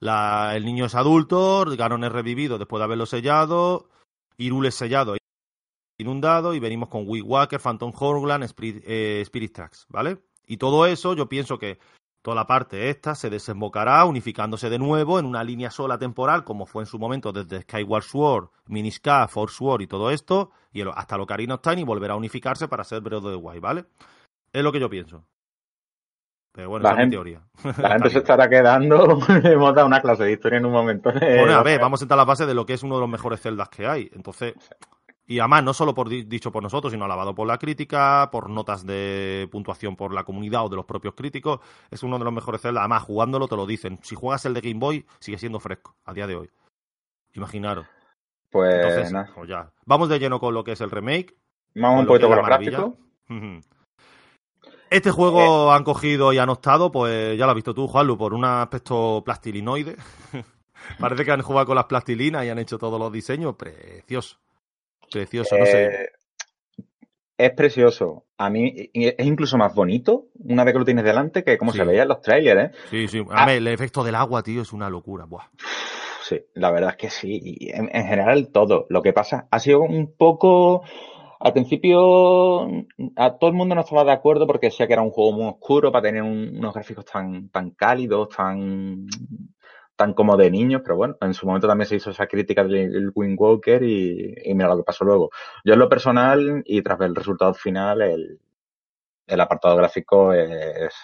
El 0.01 0.65
niño 0.65 0.85
es 0.85 0.95
adulto, 0.95 1.65
Ganon 1.77 2.05
es 2.05 2.13
revivido 2.13 2.59
después 2.59 2.81
de 2.81 2.85
haberlo 2.85 3.07
sellado, 3.07 3.89
Irul 4.37 4.67
es 4.67 4.75
sellado 4.75 5.17
inundado 5.99 6.55
y 6.55 6.61
venimos 6.61 6.89
con 6.89 7.05
Wind 7.07 7.27
Walker, 7.27 7.61
Phantom 7.61 7.93
Hourglass, 7.99 8.43
Spirit, 8.51 8.85
eh, 8.87 9.21
Spirit 9.23 9.53
Tracks, 9.55 9.87
¿vale? 9.89 10.19
Y 10.47 10.57
todo 10.59 10.87
eso 10.87 11.15
yo 11.15 11.29
pienso 11.29 11.59
que 11.59 11.79
toda 12.23 12.35
la 12.35 12.47
parte 12.47 12.91
esta 12.91 13.15
se 13.15 13.31
desembocará 13.31 14.05
unificándose 14.05 14.71
de 14.71 14.79
nuevo 14.79 15.19
en 15.19 15.27
una 15.27 15.45
línea 15.45 15.71
sola 15.71 15.99
temporal, 15.99 16.45
como 16.45 16.67
fue 16.67 16.83
en 16.83 16.87
su 16.87 16.99
momento 16.99 17.33
desde 17.33 17.63
Skyward 17.63 18.03
Sword, 18.03 18.49
Miniska, 18.67 19.29
Force 19.29 19.57
Sword 19.57 19.83
y 19.83 19.87
todo 19.87 20.11
esto, 20.11 20.51
y 20.73 20.83
hasta 20.83 21.21
Ocarina 21.21 21.55
of 21.55 21.61
Time 21.61 21.83
y 21.83 21.85
volverá 21.85 22.15
a 22.15 22.17
unificarse 22.17 22.69
para 22.69 22.85
ser 22.85 23.01
Breath 23.01 23.25
of 23.25 23.31
the 23.31 23.37
Wild, 23.37 23.61
¿vale? 23.61 23.85
Es 24.53 24.63
lo 24.63 24.73
que 24.73 24.81
yo 24.81 24.89
pienso. 24.89 25.25
Pero 26.57 26.71
bueno, 26.71 26.85
La 26.85 26.93
esa 26.93 27.03
es 27.03 27.07
mi 27.07 27.11
teoría. 27.11 27.43
La 27.79 27.91
gente 27.91 28.11
se 28.11 28.19
estará 28.19 28.49
quedando. 28.49 29.19
Hemos 29.45 29.75
dado 29.75 29.87
una 29.87 30.01
clase 30.01 30.25
de 30.25 30.33
historia 30.33 30.59
en 30.59 30.65
un 30.65 30.73
momento. 30.73 31.13
Bueno, 31.13 31.53
a 31.53 31.63
ver, 31.63 31.79
vamos 31.83 31.99
a 31.99 32.01
sentar 32.01 32.17
las 32.17 32.27
bases 32.27 32.47
de 32.47 32.55
lo 32.55 32.65
que 32.65 32.73
es 32.73 32.83
uno 32.83 32.95
de 32.95 33.03
los 33.03 33.11
mejores 33.11 33.43
celdas 33.43 33.69
que 33.69 33.87
hay. 33.87 34.11
Entonces, 34.15 34.55
y 35.27 35.39
además, 35.41 35.65
no 35.65 35.75
solo 35.75 35.95
por 35.95 36.09
di- 36.09 36.23
dicho 36.25 36.53
por 36.53 36.63
nosotros, 36.63 36.93
sino 36.93 37.05
alabado 37.05 37.35
por 37.35 37.47
la 37.49 37.59
crítica, 37.59 38.29
por 38.31 38.49
notas 38.49 38.87
de 38.87 39.49
puntuación 39.51 39.97
por 39.97 40.13
la 40.15 40.25
comunidad 40.25 40.65
o 40.65 40.69
de 40.69 40.77
los 40.77 40.85
propios 40.85 41.15
críticos, 41.15 41.61
es 41.91 42.03
uno 42.03 42.19
de 42.19 42.25
los 42.25 42.33
mejores 42.33 42.61
celdas. 42.61 42.83
Además, 42.83 43.03
jugándolo 43.03 43.49
te 43.49 43.57
lo 43.57 43.67
dicen. 43.67 43.99
Si 44.03 44.15
juegas 44.15 44.45
el 44.47 44.55
de 44.55 44.61
Game 44.61 44.79
Boy, 44.79 45.05
sigue 45.19 45.39
siendo 45.39 45.59
fresco 45.61 45.97
a 46.05 46.13
día 46.15 46.27
de 46.27 46.37
hoy. 46.37 46.51
Imaginaros. 47.35 47.87
Pues 48.51 48.73
Entonces, 48.75 49.13
nada, 49.13 49.31
pues 49.35 49.49
ya. 49.49 49.71
Vamos 49.85 50.09
de 50.09 50.19
lleno 50.19 50.39
con 50.41 50.55
lo 50.55 50.63
que 50.65 50.73
es 50.73 50.81
el 50.81 50.91
remake. 50.91 51.37
vamos 51.75 52.01
un 52.01 52.07
poquito 52.07 52.29
con 52.29 52.37
los 52.39 52.47
gráficos. 52.47 52.95
Este 54.89 55.11
juego 55.11 55.73
han 55.73 55.83
cogido 55.83 56.33
y 56.33 56.39
han 56.39 56.49
optado, 56.49 56.93
pues 56.93 57.37
ya 57.37 57.45
lo 57.45 57.51
has 57.51 57.57
visto 57.57 57.75
tú, 57.75 57.89
Juanlu, 57.89 58.17
por 58.17 58.33
un 58.33 58.45
aspecto 58.45 59.21
plastilinoide. 59.25 59.97
Parece 61.01 61.25
que 61.25 61.33
han 61.33 61.43
jugado 61.43 61.67
con 61.67 61.75
las 61.75 61.87
plastilinas 61.87 62.45
y 62.45 62.49
han 62.51 62.59
hecho 62.61 62.79
todos 62.79 62.99
los 63.01 63.11
diseños. 63.13 63.57
Precioso. 63.57 64.37
Precioso, 65.11 65.57
no 65.59 65.67
sé. 65.67 65.85
Eh, 65.85 66.09
Es 67.39 67.51
precioso. 67.53 68.25
A 68.39 68.49
mí 68.49 68.73
es 68.95 69.27
incluso 69.27 69.59
más 69.59 69.75
bonito 69.75 70.29
una 70.39 70.65
vez 70.65 70.73
que 70.73 70.79
lo 70.79 70.85
tienes 70.87 71.05
delante 71.05 71.45
que 71.45 71.59
como 71.59 71.73
Sí. 71.73 71.79
se 71.79 71.85
veía 71.85 72.03
en 72.03 72.09
los 72.09 72.21
trailers, 72.23 72.71
¿eh? 72.75 72.77
Sí, 72.91 73.09
sí. 73.09 73.23
ah. 73.31 73.43
A 73.43 73.47
ver, 73.47 73.57
el 73.59 73.69
efecto 73.69 74.03
del 74.03 74.15
agua, 74.15 74.43
tío, 74.43 74.63
es 74.63 74.73
una 74.73 74.89
locura. 74.89 75.27
Buah. 75.27 75.45
Sí, 76.23 76.41
la 76.55 76.71
verdad 76.71 76.91
es 76.91 76.97
que 76.97 77.11
sí. 77.11 77.41
Y 77.45 77.71
en, 77.71 77.91
en 77.95 78.07
general 78.07 78.49
todo. 78.53 78.87
Lo 78.89 79.03
que 79.03 79.13
pasa 79.13 79.47
ha 79.51 79.59
sido 79.61 79.81
un 79.83 80.15
poco. 80.17 80.83
Al 81.39 81.53
principio 81.53 82.67
a 83.17 83.37
todo 83.39 83.51
el 83.51 83.57
mundo 83.57 83.75
no 83.75 83.83
estaba 83.83 84.05
de 84.05 84.13
acuerdo 84.13 84.47
porque 84.47 84.69
decía 84.69 84.87
que 84.87 84.95
era 84.95 85.03
un 85.03 85.11
juego 85.11 85.33
muy 85.33 85.47
oscuro 85.51 85.93
para 85.93 86.03
tener 86.09 86.23
un- 86.23 86.57
unos 86.57 86.73
gráficos 86.73 87.05
tan, 87.05 87.51
tan 87.51 87.73
cálidos, 87.73 88.31
tan, 88.35 89.07
tan 89.97 90.15
como 90.15 90.37
de 90.37 90.51
niños, 90.51 90.83
pero 90.85 90.97
bueno, 90.97 91.17
en 91.21 91.35
su 91.35 91.47
momento 91.47 91.67
también 91.67 91.89
se 91.89 91.97
hizo 91.97 92.11
esa 92.11 92.27
crítica 92.27 92.65
del 92.65 93.11
Wind 93.15 93.37
Walker 93.39 93.83
y, 93.83 94.35
y 94.45 94.55
mira 94.55 94.69
lo 94.69 94.77
que 94.79 94.85
pasó 94.85 95.05
luego. 95.05 95.31
Yo 95.65 95.75
en 95.75 95.79
lo 95.81 95.89
personal 95.89 96.63
y 96.67 96.83
tras 96.83 96.99
ver 96.99 97.09
el 97.09 97.17
resultado 97.17 97.55
final, 97.55 98.03
el, 98.03 98.39
el 99.27 99.41
apartado 99.41 99.77
gráfico 99.77 100.33
es, 100.33 100.95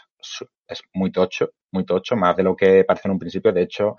es 0.69 0.83
muy 0.95 1.11
tocho, 1.11 1.51
muy 1.73 1.85
tocho, 1.85 2.17
más 2.17 2.37
de 2.37 2.43
lo 2.43 2.57
que 2.57 2.85
parece 2.85 3.09
en 3.09 3.13
un 3.13 3.19
principio. 3.19 3.53
De 3.53 3.63
hecho, 3.63 3.97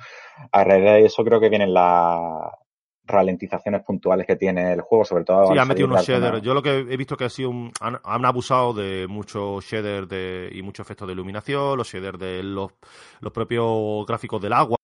a 0.51 0.63
raíz 0.63 0.83
de 0.83 1.05
eso 1.05 1.23
creo 1.23 1.39
que 1.39 1.49
vienen 1.49 1.73
las 1.73 2.51
ralentizaciones 3.05 3.83
puntuales 3.83 4.25
que 4.25 4.35
tiene 4.35 4.73
el 4.73 4.81
juego, 4.81 5.03
sobre 5.05 5.23
todo 5.25 5.51
Sí, 5.51 5.57
han 5.59 5.67
metido 5.67 5.87
unos 5.87 6.05
shaders. 6.07 6.41
Yo 6.41 6.53
lo 6.53 6.61
que 6.61 6.77
he 6.77 6.97
visto 6.97 7.17
que 7.17 7.25
ha 7.25 7.29
sido 7.29 7.49
un, 7.49 7.71
han, 7.81 7.99
han 8.03 8.25
abusado 8.25 8.73
de 8.73 9.07
muchos 9.07 9.63
shaders 9.65 10.07
de, 10.07 10.49
y 10.53 10.61
muchos 10.61 10.85
efectos 10.85 11.07
de 11.07 11.13
iluminación, 11.13 11.77
los 11.77 11.87
shaders 11.91 12.17
de 12.19 12.43
los, 12.43 12.71
los 13.19 13.33
propios 13.33 14.05
gráficos 14.07 14.41
del 14.41 14.53
agua, 14.53 14.77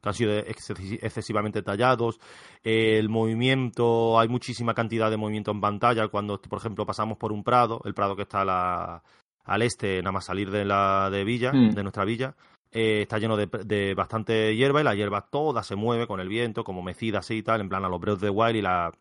que 0.00 0.08
han 0.08 0.14
sido 0.14 0.32
excesi- 0.32 0.98
excesivamente 1.02 1.62
tallados. 1.62 2.20
El 2.62 3.08
movimiento, 3.08 4.18
hay 4.20 4.28
muchísima 4.28 4.74
cantidad 4.74 5.10
de 5.10 5.16
movimiento 5.16 5.50
en 5.50 5.60
pantalla. 5.60 6.08
Cuando, 6.08 6.40
por 6.40 6.58
ejemplo, 6.58 6.86
pasamos 6.86 7.18
por 7.18 7.32
un 7.32 7.42
prado, 7.42 7.80
el 7.84 7.94
prado 7.94 8.14
que 8.16 8.22
está 8.22 8.42
a 8.42 8.44
la- 8.44 9.02
al 9.44 9.62
este, 9.62 9.98
nada 10.02 10.12
más 10.12 10.26
salir 10.26 10.50
de 10.50 10.64
la 10.66 11.08
de 11.10 11.24
villa, 11.24 11.52
Mm. 11.52 11.70
de 11.70 11.82
nuestra 11.82 12.04
villa, 12.04 12.34
eh, 12.72 13.02
está 13.02 13.18
lleno 13.18 13.36
de, 13.36 13.46
de 13.46 13.94
bastante 13.94 14.54
hierba 14.56 14.80
y 14.80 14.84
la 14.84 14.94
hierba 14.94 15.22
toda 15.30 15.62
se 15.62 15.76
mueve 15.76 16.06
con 16.06 16.20
el 16.20 16.28
viento, 16.28 16.64
como 16.64 16.82
mecida 16.82 17.20
así 17.20 17.38
y 17.38 17.42
tal, 17.42 17.60
en 17.60 17.68
plan 17.68 17.84
a 17.84 17.88
los 17.88 18.00
Breath 18.00 18.16
of 18.16 18.20
the 18.22 18.30
Wild 18.30 18.56
y 18.56 18.62
la, 18.62 18.92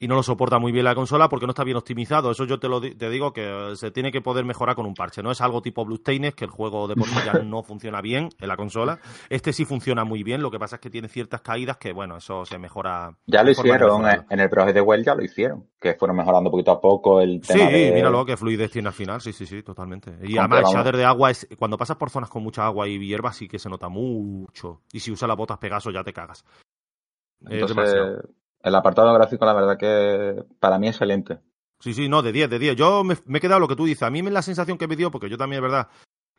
y 0.00 0.06
no 0.06 0.14
lo 0.14 0.22
soporta 0.22 0.58
muy 0.58 0.70
bien 0.70 0.84
la 0.84 0.94
consola 0.94 1.28
porque 1.28 1.46
no 1.46 1.50
está 1.50 1.64
bien 1.64 1.76
optimizado. 1.76 2.30
Eso 2.30 2.44
yo 2.44 2.58
te 2.60 2.68
lo 2.68 2.80
te 2.80 3.10
digo 3.10 3.32
que 3.32 3.72
se 3.74 3.90
tiene 3.90 4.12
que 4.12 4.20
poder 4.20 4.44
mejorar 4.44 4.76
con 4.76 4.86
un 4.86 4.94
parche. 4.94 5.22
No 5.22 5.30
es 5.30 5.40
algo 5.40 5.60
tipo 5.60 5.84
Bluestained, 5.84 6.34
que 6.34 6.44
el 6.44 6.50
juego 6.50 6.86
de 6.86 6.94
por 6.94 7.08
sí 7.08 7.16
ya 7.24 7.32
no 7.44 7.62
funciona 7.62 8.00
bien 8.00 8.28
en 8.38 8.48
la 8.48 8.56
consola. 8.56 9.00
Este 9.28 9.52
sí 9.52 9.64
funciona 9.64 10.04
muy 10.04 10.22
bien, 10.22 10.40
lo 10.40 10.50
que 10.50 10.58
pasa 10.58 10.76
es 10.76 10.80
que 10.80 10.90
tiene 10.90 11.08
ciertas 11.08 11.40
caídas 11.40 11.78
que, 11.78 11.92
bueno, 11.92 12.18
eso 12.18 12.44
se 12.44 12.58
mejora. 12.58 13.16
Ya 13.26 13.42
lo 13.42 13.50
hicieron, 13.50 14.04
en 14.30 14.40
el 14.40 14.48
Project 14.48 14.74
de 14.74 14.80
Well 14.80 15.04
ya 15.04 15.14
lo 15.14 15.24
hicieron, 15.24 15.66
que 15.80 15.94
fueron 15.94 16.16
mejorando 16.16 16.50
poquito 16.50 16.70
a 16.70 16.80
poco 16.80 17.20
el 17.20 17.40
tema 17.40 17.68
Sí, 17.68 17.90
míralo, 17.92 18.24
que 18.24 18.36
fluidez 18.36 18.70
tiene 18.70 18.88
al 18.88 18.94
final, 18.94 19.20
sí, 19.20 19.32
sí, 19.32 19.46
sí, 19.46 19.62
totalmente. 19.62 20.16
Y 20.22 20.38
además 20.38 20.60
el 20.60 20.76
shader 20.76 20.96
de 20.96 21.04
agua, 21.04 21.30
es 21.30 21.48
cuando 21.58 21.76
pasas 21.76 21.96
por 21.96 22.10
zonas 22.10 22.30
con 22.30 22.42
mucha 22.42 22.64
agua 22.64 22.86
y 22.86 22.98
hierba 22.98 23.32
sí 23.32 23.48
que 23.48 23.58
se 23.58 23.68
nota 23.68 23.88
mucho. 23.88 24.82
Y 24.92 25.00
si 25.00 25.10
usas 25.10 25.28
las 25.28 25.36
botas 25.36 25.58
Pegaso 25.58 25.90
ya 25.90 26.04
te 26.04 26.12
cagas. 26.12 26.44
Entonces, 27.40 28.20
el 28.62 28.74
apartado 28.74 29.12
gráfico, 29.14 29.44
la 29.44 29.54
verdad 29.54 29.78
que 29.78 30.44
para 30.60 30.78
mí 30.78 30.88
es 30.88 30.96
excelente. 30.96 31.38
Sí, 31.80 31.94
sí, 31.94 32.08
no, 32.08 32.22
de 32.22 32.32
10, 32.32 32.50
de 32.50 32.58
10. 32.58 32.76
Yo 32.76 33.04
me, 33.04 33.14
he 33.14 33.40
quedado 33.40 33.60
lo 33.60 33.68
que 33.68 33.76
tú 33.76 33.86
dices. 33.86 34.02
A 34.02 34.10
mí 34.10 34.22
me 34.22 34.30
la 34.30 34.42
sensación 34.42 34.78
que 34.78 34.88
me 34.88 34.96
dio, 34.96 35.10
porque 35.10 35.30
yo 35.30 35.38
también 35.38 35.62
es 35.62 35.70
verdad 35.70 35.88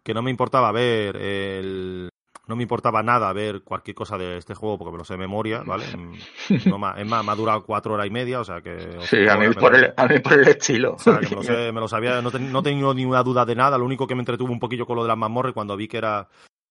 que 0.03 0.13
no 0.13 0.21
me 0.21 0.31
importaba 0.31 0.71
ver 0.71 1.15
el. 1.15 2.09
No 2.47 2.55
me 2.55 2.63
importaba 2.63 3.03
nada 3.03 3.31
ver 3.31 3.61
cualquier 3.61 3.93
cosa 3.93 4.17
de 4.17 4.37
este 4.37 4.55
juego 4.55 4.79
porque 4.79 4.91
me 4.91 4.97
lo 4.97 5.05
sé 5.05 5.13
de 5.13 5.19
memoria, 5.19 5.61
¿vale? 5.63 5.85
No, 6.65 6.95
es 6.95 7.05
más, 7.05 7.23
me 7.23 7.31
ha 7.31 7.35
durado 7.35 7.63
cuatro 7.63 7.93
horas 7.93 8.07
y 8.07 8.09
media, 8.09 8.39
o 8.39 8.43
sea 8.43 8.59
que... 8.61 8.97
Sí, 9.01 9.27
a 9.27 9.37
mí, 9.37 9.53
por 9.53 9.75
el, 9.75 9.93
a 9.95 10.07
mí 10.07 10.17
por 10.17 10.33
el 10.33 10.47
estilo. 10.47 10.93
O 10.93 10.97
sea, 10.97 11.19
que 11.19 11.29
me 11.29 11.35
lo, 11.35 11.43
sé, 11.43 11.71
me 11.71 11.79
lo 11.79 11.87
sabía, 11.87 12.23
no, 12.23 12.31
no 12.31 12.59
he 12.59 12.63
tenido 12.63 12.91
ninguna 12.95 13.21
duda 13.21 13.45
de 13.45 13.53
nada, 13.53 13.77
lo 13.77 13.85
único 13.85 14.07
que 14.07 14.15
me 14.15 14.21
entretuvo 14.21 14.51
un 14.51 14.59
poquillo 14.59 14.87
con 14.87 14.95
lo 14.95 15.03
de 15.03 15.09
las 15.09 15.17
mazmorras 15.17 15.53
cuando 15.53 15.77
vi 15.77 15.87
que 15.87 15.97
era... 15.99 16.27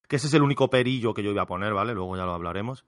Que 0.09 0.17
ese 0.17 0.27
es 0.27 0.35
el 0.35 0.43
único 0.43 0.69
perillo 0.69 1.15
que 1.15 1.23
yo 1.23 1.31
iba 1.31 1.43
a 1.43 1.47
poner, 1.47 1.73
¿vale? 1.73 1.95
Luego 1.95 2.17
ya 2.17 2.25
lo 2.25 2.35
hablaremos. 2.35 2.85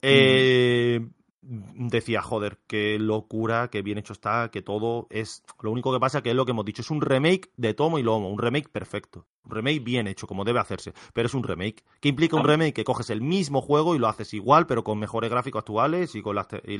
Eh, 0.00 1.00
decía, 1.42 2.22
joder, 2.22 2.60
qué 2.68 2.98
locura, 2.98 3.68
qué 3.68 3.82
bien 3.82 3.98
hecho 3.98 4.12
está, 4.12 4.50
que 4.50 4.62
todo 4.62 5.08
es... 5.10 5.42
Lo 5.60 5.72
único 5.72 5.92
que 5.92 5.98
pasa 5.98 6.22
que 6.22 6.30
es 6.30 6.36
lo 6.36 6.44
que 6.44 6.52
hemos 6.52 6.64
dicho, 6.64 6.82
es 6.82 6.90
un 6.90 7.00
remake 7.00 7.50
de 7.56 7.74
tomo 7.74 7.98
y 7.98 8.02
lomo, 8.02 8.30
un 8.30 8.38
remake 8.38 8.68
perfecto, 8.68 9.26
un 9.44 9.50
remake 9.50 9.80
bien 9.80 10.06
hecho, 10.06 10.26
como 10.26 10.44
debe 10.44 10.60
hacerse, 10.60 10.94
pero 11.12 11.26
es 11.26 11.34
un 11.34 11.42
remake. 11.42 11.84
¿Qué 12.00 12.08
implica 12.08 12.36
un 12.36 12.44
remake? 12.44 12.74
Que 12.74 12.84
coges 12.84 13.10
el 13.10 13.20
mismo 13.20 13.60
juego 13.60 13.94
y 13.94 13.98
lo 13.98 14.08
haces 14.08 14.32
igual, 14.34 14.66
pero 14.66 14.84
con 14.84 14.98
mejores 14.98 15.30
gráficos 15.30 15.60
actuales 15.60 16.14
y 16.14 16.22
con 16.22 16.36
las, 16.36 16.46
y 16.64 16.78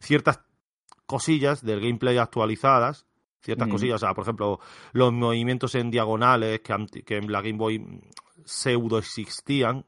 ciertas 0.00 0.40
cosillas 1.06 1.64
del 1.64 1.80
gameplay 1.80 2.18
actualizadas, 2.18 3.06
ciertas 3.40 3.68
cosillas, 3.68 3.96
o 3.96 3.98
sea, 4.06 4.14
por 4.14 4.24
ejemplo, 4.24 4.58
los 4.92 5.12
movimientos 5.12 5.76
en 5.76 5.90
diagonales 5.92 6.60
que, 6.60 7.02
que 7.04 7.18
en 7.18 7.30
la 7.30 7.40
Game 7.40 7.58
Boy 7.58 8.00
pseudo 8.44 8.98
existían, 8.98 9.86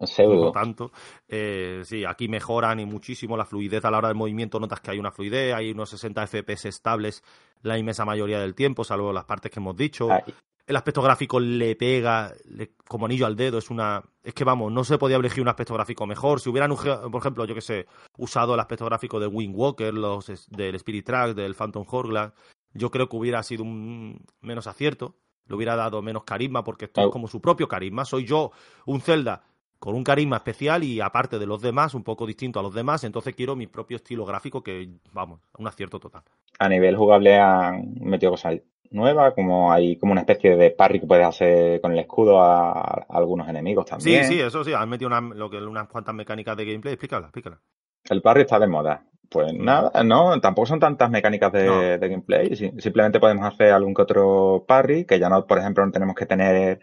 Pseudo. 0.00 0.52
tanto. 0.52 0.92
Eh, 1.26 1.82
sí, 1.84 2.04
aquí 2.04 2.28
mejoran 2.28 2.80
y 2.80 2.86
muchísimo 2.86 3.36
la 3.36 3.44
fluidez 3.44 3.84
a 3.84 3.90
la 3.90 3.98
hora 3.98 4.08
del 4.08 4.16
movimiento. 4.16 4.60
Notas 4.60 4.80
que 4.80 4.92
hay 4.92 4.98
una 4.98 5.10
fluidez, 5.10 5.54
hay 5.54 5.72
unos 5.72 5.90
60 5.90 6.26
FPS 6.26 6.66
estables 6.66 7.22
la 7.62 7.78
inmensa 7.78 8.04
mayoría 8.04 8.40
del 8.40 8.54
tiempo, 8.54 8.84
salvo 8.84 9.12
las 9.12 9.24
partes 9.24 9.50
que 9.50 9.60
hemos 9.60 9.76
dicho. 9.76 10.08
El 10.66 10.76
aspecto 10.76 11.00
gráfico 11.00 11.40
le 11.40 11.74
pega 11.76 12.34
como 12.86 13.06
anillo 13.06 13.24
al 13.26 13.36
dedo. 13.36 13.58
Es 13.58 13.70
una. 13.70 14.02
Es 14.22 14.34
que 14.34 14.44
vamos, 14.44 14.70
no 14.70 14.84
se 14.84 14.98
podía 14.98 15.16
elegir 15.16 15.40
un 15.40 15.48
aspecto 15.48 15.74
gráfico 15.74 16.06
mejor. 16.06 16.40
Si 16.40 16.50
hubieran, 16.50 16.74
por 16.76 17.20
ejemplo, 17.20 17.46
yo 17.46 17.54
que 17.54 17.62
sé, 17.62 17.86
usado 18.18 18.54
el 18.54 18.60
aspecto 18.60 18.84
gráfico 18.84 19.18
de 19.18 19.26
Wind 19.26 19.54
Walker, 19.56 19.94
los 19.94 20.26
del 20.50 20.74
Spirit 20.74 21.06
Track, 21.06 21.34
del 21.34 21.54
Phantom 21.54 21.86
Hourglass, 21.90 22.32
yo 22.74 22.90
creo 22.90 23.08
que 23.08 23.16
hubiera 23.16 23.42
sido 23.42 23.64
un 23.64 24.24
menos 24.42 24.66
acierto. 24.66 25.16
Le 25.46 25.56
hubiera 25.56 25.74
dado 25.74 26.02
menos 26.02 26.24
carisma 26.24 26.62
porque 26.62 26.84
esto 26.84 27.06
es 27.06 27.10
como 27.10 27.26
su 27.26 27.40
propio 27.40 27.66
carisma. 27.66 28.04
Soy 28.04 28.26
yo, 28.26 28.52
un 28.84 29.00
Zelda 29.00 29.44
con 29.78 29.94
un 29.94 30.04
carisma 30.04 30.36
especial 30.36 30.82
y 30.84 31.00
aparte 31.00 31.38
de 31.38 31.46
los 31.46 31.62
demás, 31.62 31.94
un 31.94 32.02
poco 32.02 32.26
distinto 32.26 32.58
a 32.58 32.62
los 32.62 32.74
demás, 32.74 33.04
entonces 33.04 33.34
quiero 33.34 33.54
mi 33.54 33.66
propio 33.66 33.96
estilo 33.96 34.24
gráfico 34.24 34.62
que, 34.62 34.88
vamos, 35.12 35.40
un 35.58 35.66
acierto 35.66 36.00
total. 36.00 36.22
A 36.58 36.68
nivel 36.68 36.96
jugable 36.96 37.38
han 37.38 37.94
metido 38.00 38.32
cosas 38.32 38.60
nuevas, 38.90 39.34
como 39.34 39.72
hay 39.72 39.96
como 39.96 40.12
una 40.12 40.22
especie 40.22 40.56
de 40.56 40.70
parry 40.70 41.00
que 41.00 41.06
puedes 41.06 41.26
hacer 41.26 41.80
con 41.80 41.92
el 41.92 41.98
escudo 41.98 42.40
a, 42.40 43.06
algunos 43.08 43.48
enemigos 43.48 43.86
también. 43.86 44.24
Sí, 44.24 44.34
sí, 44.34 44.40
eso 44.40 44.64
sí, 44.64 44.72
han 44.72 44.88
metido 44.88 45.08
una, 45.08 45.20
lo 45.20 45.48
que, 45.48 45.58
unas 45.58 45.88
cuantas 45.88 46.14
mecánicas 46.14 46.56
de 46.56 46.64
gameplay, 46.64 46.94
explícala, 46.94 47.26
explícala. 47.26 47.60
El 48.10 48.22
parry 48.22 48.42
está 48.42 48.58
de 48.58 48.66
moda. 48.66 49.04
Pues 49.30 49.52
mm. 49.52 49.62
nada, 49.62 50.02
no, 50.04 50.40
tampoco 50.40 50.66
son 50.66 50.80
tantas 50.80 51.10
mecánicas 51.10 51.52
de, 51.52 51.98
de 51.98 52.08
gameplay. 52.08 52.56
Simplemente 52.56 53.20
podemos 53.20 53.44
hacer 53.44 53.72
algún 53.72 53.94
que 53.94 54.02
otro 54.02 54.64
parry, 54.66 55.04
que 55.04 55.18
ya 55.18 55.28
no, 55.28 55.46
por 55.46 55.58
ejemplo, 55.58 55.84
no 55.84 55.92
tenemos 55.92 56.16
que 56.16 56.24
tener 56.24 56.80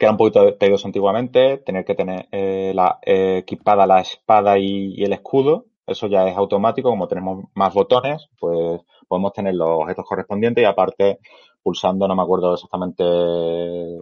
que 0.00 0.06
era 0.06 0.12
un 0.12 0.16
poquito 0.16 0.54
tedioso 0.54 0.88
antiguamente, 0.88 1.58
tener 1.58 1.84
que 1.84 1.94
tener 1.94 2.26
eh, 2.32 2.72
la, 2.74 2.98
eh, 3.02 3.36
equipada 3.36 3.86
la 3.86 4.00
espada 4.00 4.58
y, 4.58 4.94
el 5.04 5.12
escudo, 5.12 5.66
eso 5.86 6.06
ya 6.06 6.26
es 6.26 6.34
automático, 6.38 6.88
como 6.88 7.06
tenemos 7.06 7.44
más 7.54 7.74
botones, 7.74 8.30
pues 8.38 8.80
podemos 9.06 9.34
tener 9.34 9.54
los 9.54 9.68
objetos 9.68 10.06
correspondientes 10.08 10.62
y 10.62 10.64
aparte 10.64 11.18
pulsando, 11.62 12.08
no 12.08 12.16
me 12.16 12.22
acuerdo 12.22 12.54
exactamente. 12.54 13.04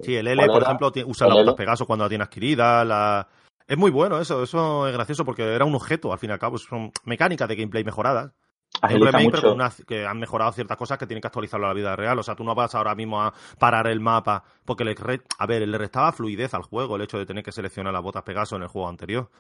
Sí, 0.03 0.15
el 0.15 0.29
L, 0.29 0.47
por 0.47 0.63
ejemplo, 0.63 0.93
usa 1.05 1.27
la 1.27 1.57
Pegaso 1.57 1.85
cuando 1.85 2.05
la 2.05 2.09
tiene 2.09 2.23
adquirida, 2.23 2.85
la... 2.85 3.27
Es 3.67 3.77
muy 3.77 3.91
bueno 3.91 4.21
eso, 4.21 4.45
eso 4.45 4.87
es 4.87 4.95
gracioso 4.95 5.25
porque 5.25 5.43
era 5.43 5.65
un 5.65 5.75
objeto, 5.75 6.13
al 6.13 6.21
fin 6.21 6.31
y 6.31 6.33
al 6.33 6.39
cabo, 6.39 6.59
son 6.59 6.93
mecánicas 7.05 7.49
de 7.49 7.57
gameplay 7.57 7.83
mejoradas 7.83 8.31
un 8.83 9.07
remake, 9.07 9.31
pero 9.33 9.57
que 9.87 10.07
han 10.07 10.19
mejorado 10.19 10.53
ciertas 10.53 10.77
cosas 10.77 10.99
que 10.99 11.07
tienen 11.07 11.21
que 11.21 11.27
actualizarlo 11.27 11.67
a 11.67 11.71
la 11.71 11.75
vida 11.75 11.97
real. 11.97 12.19
O 12.19 12.23
sea, 12.23 12.35
tú 12.35 12.45
no 12.45 12.55
vas 12.55 12.75
ahora 12.75 12.95
mismo 12.95 13.21
a 13.21 13.33
parar 13.59 13.87
el 13.89 14.01
mapa 14.01 14.45
porque 14.65 14.85
le, 14.85 14.95
a 15.39 15.47
ver, 15.47 15.67
le 15.67 15.79
restaba 15.79 16.13
fluidez 16.13 16.55
al 16.55 16.63
juego 16.63 16.97
el 16.97 17.03
hecho 17.03 17.19
de 17.19 17.27
tener 17.27 17.43
que 17.43 17.53
seleccionar 17.53 17.93
las 17.93 18.03
botas 18.03 18.23
Pegaso 18.23 18.57
en 18.57 18.63
el 18.63 18.69
juego 18.69 18.89
anterior. 18.89 19.31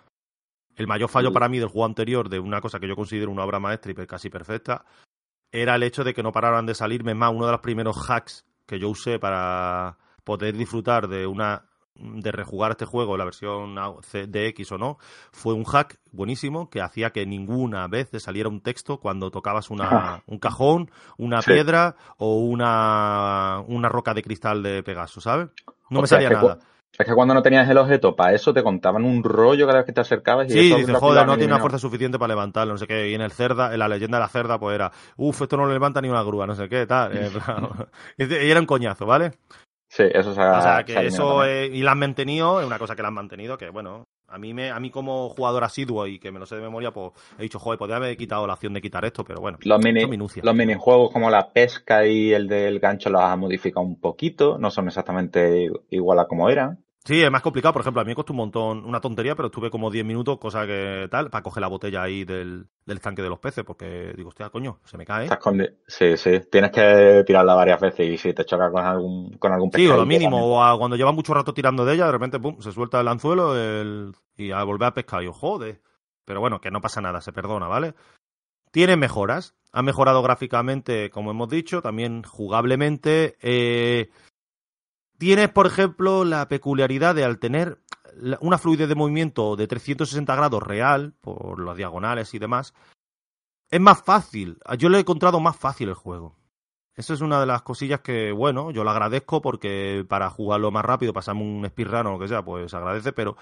El 0.76 0.86
mayor 0.86 1.08
fallo 1.08 1.32
para 1.32 1.48
mí 1.48 1.58
del 1.58 1.68
juego 1.68 1.86
anterior, 1.86 2.28
de 2.28 2.38
una 2.38 2.60
cosa 2.60 2.78
que 2.78 2.88
yo 2.88 2.94
considero 2.94 3.30
una 3.30 3.44
obra 3.44 3.58
maestra 3.58 3.90
y 3.90 4.06
casi 4.06 4.30
perfecta, 4.30 4.84
era 5.50 5.74
el 5.74 5.82
hecho 5.82 6.04
de 6.04 6.14
que 6.14 6.22
no 6.22 6.30
pararan 6.30 6.66
de 6.66 6.74
salirme 6.74 7.14
más 7.14 7.32
uno 7.32 7.46
de 7.46 7.52
los 7.52 7.60
primeros 7.60 8.08
hacks 8.08 8.44
que 8.66 8.78
yo 8.78 8.88
usé 8.88 9.18
para 9.18 9.98
poder 10.22 10.56
disfrutar 10.56 11.08
de 11.08 11.26
una 11.26 11.64
de 11.98 12.32
rejugar 12.32 12.72
este 12.72 12.84
juego, 12.84 13.16
la 13.16 13.24
versión 13.24 13.74
DX 13.74 14.72
o 14.72 14.78
no, 14.78 14.98
fue 15.32 15.54
un 15.54 15.64
hack 15.64 15.98
buenísimo 16.12 16.70
que 16.70 16.80
hacía 16.80 17.10
que 17.10 17.26
ninguna 17.26 17.86
vez 17.88 18.10
te 18.10 18.20
saliera 18.20 18.48
un 18.48 18.60
texto 18.60 18.98
cuando 18.98 19.30
tocabas 19.30 19.70
una, 19.70 20.22
un 20.26 20.38
cajón, 20.38 20.90
una 21.16 21.40
piedra 21.40 21.96
o 22.16 22.38
una, 22.38 23.62
una 23.66 23.88
roca 23.88 24.14
de 24.14 24.22
cristal 24.22 24.62
de 24.62 24.82
Pegaso, 24.82 25.20
¿sabes? 25.20 25.48
No 25.90 26.00
me 26.00 26.06
salía 26.06 26.30
nada. 26.30 26.58
Es 26.98 27.06
que 27.06 27.14
cuando 27.14 27.32
no 27.32 27.42
tenías 27.42 27.68
el 27.68 27.78
objeto 27.78 28.16
para 28.16 28.34
eso 28.34 28.52
te 28.52 28.62
contaban 28.62 29.04
un 29.04 29.22
rollo 29.22 29.66
cada 29.66 29.78
vez 29.78 29.86
que 29.86 29.92
te 29.92 30.00
acercabas. 30.00 30.48
Y 30.48 30.52
sí, 30.52 30.74
dices, 30.74 30.96
joder, 30.96 31.26
no 31.26 31.36
tiene 31.36 31.52
una 31.52 31.60
fuerza 31.60 31.78
suficiente 31.78 32.18
para 32.18 32.34
levantarlo, 32.34 32.72
no 32.72 32.78
sé 32.78 32.88
qué. 32.88 33.10
Y 33.10 33.14
en 33.14 33.20
el 33.20 33.30
cerda, 33.30 33.72
en 33.72 33.78
la 33.78 33.86
leyenda 33.86 34.18
de 34.18 34.22
la 34.22 34.28
cerda, 34.28 34.58
pues 34.58 34.74
era, 34.74 34.90
uff, 35.16 35.42
esto 35.42 35.56
no 35.56 35.66
lo 35.66 35.72
levanta 35.72 36.00
ni 36.00 36.08
una 36.08 36.24
grúa, 36.24 36.46
no 36.46 36.56
sé 36.56 36.68
qué, 36.68 36.86
tal. 36.86 37.12
y 38.18 38.50
era 38.50 38.58
un 38.58 38.66
coñazo, 38.66 39.06
¿vale? 39.06 39.32
Sí, 39.88 40.04
eso 40.12 40.34
se 40.34 40.40
ha, 40.40 40.58
O 40.58 40.62
sea, 40.62 40.84
que 40.84 41.06
eso 41.06 41.46
y 41.46 41.82
la 41.82 41.92
han 41.92 41.98
mantenido, 41.98 42.60
es 42.60 42.66
una 42.66 42.78
cosa 42.78 42.94
que 42.94 43.02
la 43.02 43.08
han 43.08 43.14
mantenido, 43.14 43.56
que 43.56 43.70
bueno, 43.70 44.04
a 44.28 44.38
mí 44.38 44.52
me, 44.52 44.70
a 44.70 44.78
mí 44.78 44.90
como 44.90 45.30
jugador 45.30 45.64
asiduo 45.64 46.06
y 46.06 46.18
que 46.18 46.30
me 46.30 46.38
lo 46.38 46.44
sé 46.44 46.56
de 46.56 46.60
memoria, 46.60 46.92
pues 46.92 47.12
he 47.38 47.42
dicho, 47.42 47.58
joder, 47.58 47.78
podría 47.78 47.96
haber 47.96 48.16
quitado 48.16 48.46
la 48.46 48.52
opción 48.52 48.74
de 48.74 48.82
quitar 48.82 49.04
esto, 49.06 49.24
pero 49.24 49.40
bueno, 49.40 49.58
los, 49.62 49.82
mini, 49.82 50.04
los 50.42 50.54
minijuegos 50.54 51.10
como 51.10 51.30
la 51.30 51.50
pesca 51.50 52.06
y 52.06 52.32
el 52.32 52.46
del 52.46 52.78
gancho 52.78 53.08
los 53.08 53.22
ha 53.22 53.34
modificado 53.36 53.86
un 53.86 53.98
poquito, 53.98 54.58
no 54.58 54.70
son 54.70 54.88
exactamente 54.88 55.70
igual 55.88 56.18
a 56.18 56.26
como 56.26 56.50
eran. 56.50 56.84
Sí, 57.08 57.22
es 57.22 57.30
más 57.30 57.40
complicado. 57.40 57.72
Por 57.72 57.80
ejemplo, 57.80 58.02
a 58.02 58.04
mí 58.04 58.10
me 58.10 58.14
costó 58.14 58.34
un 58.34 58.36
montón, 58.36 58.84
una 58.84 59.00
tontería, 59.00 59.34
pero 59.34 59.46
estuve 59.46 59.70
como 59.70 59.90
10 59.90 60.04
minutos, 60.04 60.36
cosa 60.38 60.66
que 60.66 61.08
tal, 61.10 61.30
para 61.30 61.42
coger 61.42 61.62
la 61.62 61.68
botella 61.68 62.02
ahí 62.02 62.26
del, 62.26 62.66
del 62.84 62.96
estanque 62.98 63.22
de 63.22 63.30
los 63.30 63.38
peces, 63.38 63.64
porque 63.64 64.12
digo, 64.14 64.28
hostia, 64.28 64.50
coño, 64.50 64.80
se 64.84 64.98
me 64.98 65.06
cae. 65.06 65.26
Sí, 65.86 66.18
sí. 66.18 66.40
Tienes 66.52 66.70
que 66.70 67.24
tirarla 67.26 67.54
varias 67.54 67.80
veces 67.80 68.06
y 68.06 68.18
si 68.18 68.34
te 68.34 68.44
choca 68.44 68.70
con 68.70 68.84
algún, 68.84 69.38
con 69.38 69.50
algún 69.54 69.72
Sí, 69.72 69.86
o 69.86 69.96
lo 69.96 70.04
mínimo, 70.04 70.36
o 70.60 70.78
cuando 70.78 70.96
lleva 70.96 71.12
mucho 71.12 71.32
rato 71.32 71.54
tirando 71.54 71.86
de 71.86 71.94
ella, 71.94 72.04
de 72.04 72.12
repente, 72.12 72.38
pum, 72.38 72.60
se 72.60 72.72
suelta 72.72 73.00
el 73.00 73.08
anzuelo 73.08 73.54
y 74.36 74.50
a 74.50 74.62
volver 74.64 74.88
a 74.88 74.92
pescar. 74.92 75.22
Y 75.22 75.24
yo, 75.24 75.32
joder. 75.32 75.80
Pero 76.26 76.40
bueno, 76.40 76.60
que 76.60 76.70
no 76.70 76.82
pasa 76.82 77.00
nada, 77.00 77.22
se 77.22 77.32
perdona, 77.32 77.68
¿vale? 77.68 77.94
Tiene 78.70 78.98
mejoras. 78.98 79.54
Ha 79.72 79.80
mejorado 79.80 80.22
gráficamente, 80.22 81.08
como 81.08 81.30
hemos 81.30 81.48
dicho, 81.48 81.80
también 81.80 82.22
jugablemente. 82.22 83.38
Eh, 83.40 84.10
Tienes, 85.18 85.48
por 85.50 85.66
ejemplo, 85.66 86.24
la 86.24 86.48
peculiaridad 86.48 87.14
de 87.14 87.24
al 87.24 87.38
tener 87.38 87.80
una 88.40 88.58
fluidez 88.58 88.88
de 88.88 88.94
movimiento 88.94 89.56
de 89.56 89.66
360 89.66 90.34
grados 90.34 90.62
real, 90.62 91.14
por 91.20 91.60
las 91.60 91.76
diagonales 91.76 92.32
y 92.34 92.38
demás, 92.38 92.72
es 93.70 93.80
más 93.80 94.02
fácil. 94.02 94.58
Yo 94.78 94.88
lo 94.88 94.96
he 94.96 95.00
encontrado 95.00 95.40
más 95.40 95.56
fácil 95.56 95.88
el 95.88 95.94
juego. 95.94 96.36
Eso 96.94 97.14
es 97.14 97.20
una 97.20 97.38
de 97.38 97.46
las 97.46 97.62
cosillas 97.62 98.00
que, 98.00 98.32
bueno, 98.32 98.70
yo 98.72 98.82
lo 98.82 98.90
agradezco 98.90 99.40
porque 99.40 100.04
para 100.08 100.30
jugarlo 100.30 100.70
más 100.70 100.84
rápido, 100.84 101.12
pasamos 101.12 101.44
un 101.44 101.64
speedrun 101.68 102.06
o 102.06 102.12
lo 102.12 102.18
que 102.18 102.26
sea, 102.26 102.44
pues 102.44 102.74
agradece, 102.74 103.12
pero 103.12 103.36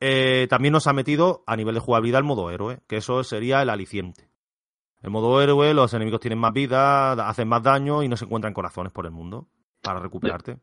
eh, 0.00 0.48
también 0.50 0.72
nos 0.72 0.88
ha 0.88 0.92
metido 0.92 1.44
a 1.46 1.54
nivel 1.54 1.74
de 1.74 1.80
jugabilidad 1.80 2.18
el 2.18 2.24
modo 2.24 2.50
héroe, 2.50 2.80
que 2.88 2.96
eso 2.96 3.22
sería 3.22 3.62
el 3.62 3.70
aliciente. 3.70 4.28
El 5.00 5.10
modo 5.10 5.40
héroe, 5.40 5.74
los 5.74 5.94
enemigos 5.94 6.20
tienen 6.20 6.40
más 6.40 6.52
vida, 6.52 7.12
hacen 7.28 7.48
más 7.48 7.62
daño 7.62 8.02
y 8.02 8.08
no 8.08 8.16
se 8.16 8.24
encuentran 8.24 8.54
corazones 8.54 8.92
por 8.92 9.06
el 9.06 9.12
mundo 9.12 9.48
para 9.80 10.00
recuperarte. 10.00 10.58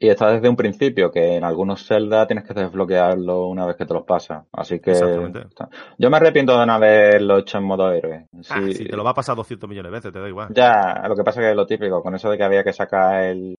Y 0.00 0.08
está 0.08 0.30
desde 0.30 0.48
un 0.48 0.54
principio, 0.54 1.10
que 1.10 1.34
en 1.36 1.42
algunos 1.44 1.84
Zelda 1.84 2.24
tienes 2.26 2.44
que 2.44 2.54
desbloquearlo 2.54 3.48
una 3.48 3.66
vez 3.66 3.74
que 3.76 3.84
te 3.84 3.94
los 3.94 4.04
pasas. 4.04 4.44
Así 4.52 4.78
que. 4.78 4.92
Exactamente. 4.92 5.40
está- 5.48 5.68
Yo 5.98 6.08
me 6.08 6.18
arrepiento 6.18 6.58
de 6.58 6.66
no 6.66 6.72
haberlo 6.74 7.38
hecho 7.38 7.58
en 7.58 7.64
modo 7.64 7.90
héroe. 7.90 8.26
Ah, 8.50 8.60
Sí, 8.64 8.74
si 8.74 8.84
te 8.86 8.96
lo 8.96 9.02
va 9.02 9.10
a 9.10 9.14
pasar 9.14 9.34
200 9.34 9.68
millones 9.68 9.90
de 9.90 9.96
veces, 9.98 10.12
te 10.12 10.20
da 10.20 10.28
igual. 10.28 10.48
Ya, 10.54 11.02
lo 11.08 11.16
que 11.16 11.24
pasa 11.24 11.40
que 11.40 11.50
es 11.50 11.56
lo 11.56 11.66
típico, 11.66 12.00
con 12.02 12.14
eso 12.14 12.30
de 12.30 12.36
que 12.38 12.44
había 12.44 12.62
que 12.62 12.72
sacar 12.72 13.24
el, 13.24 13.56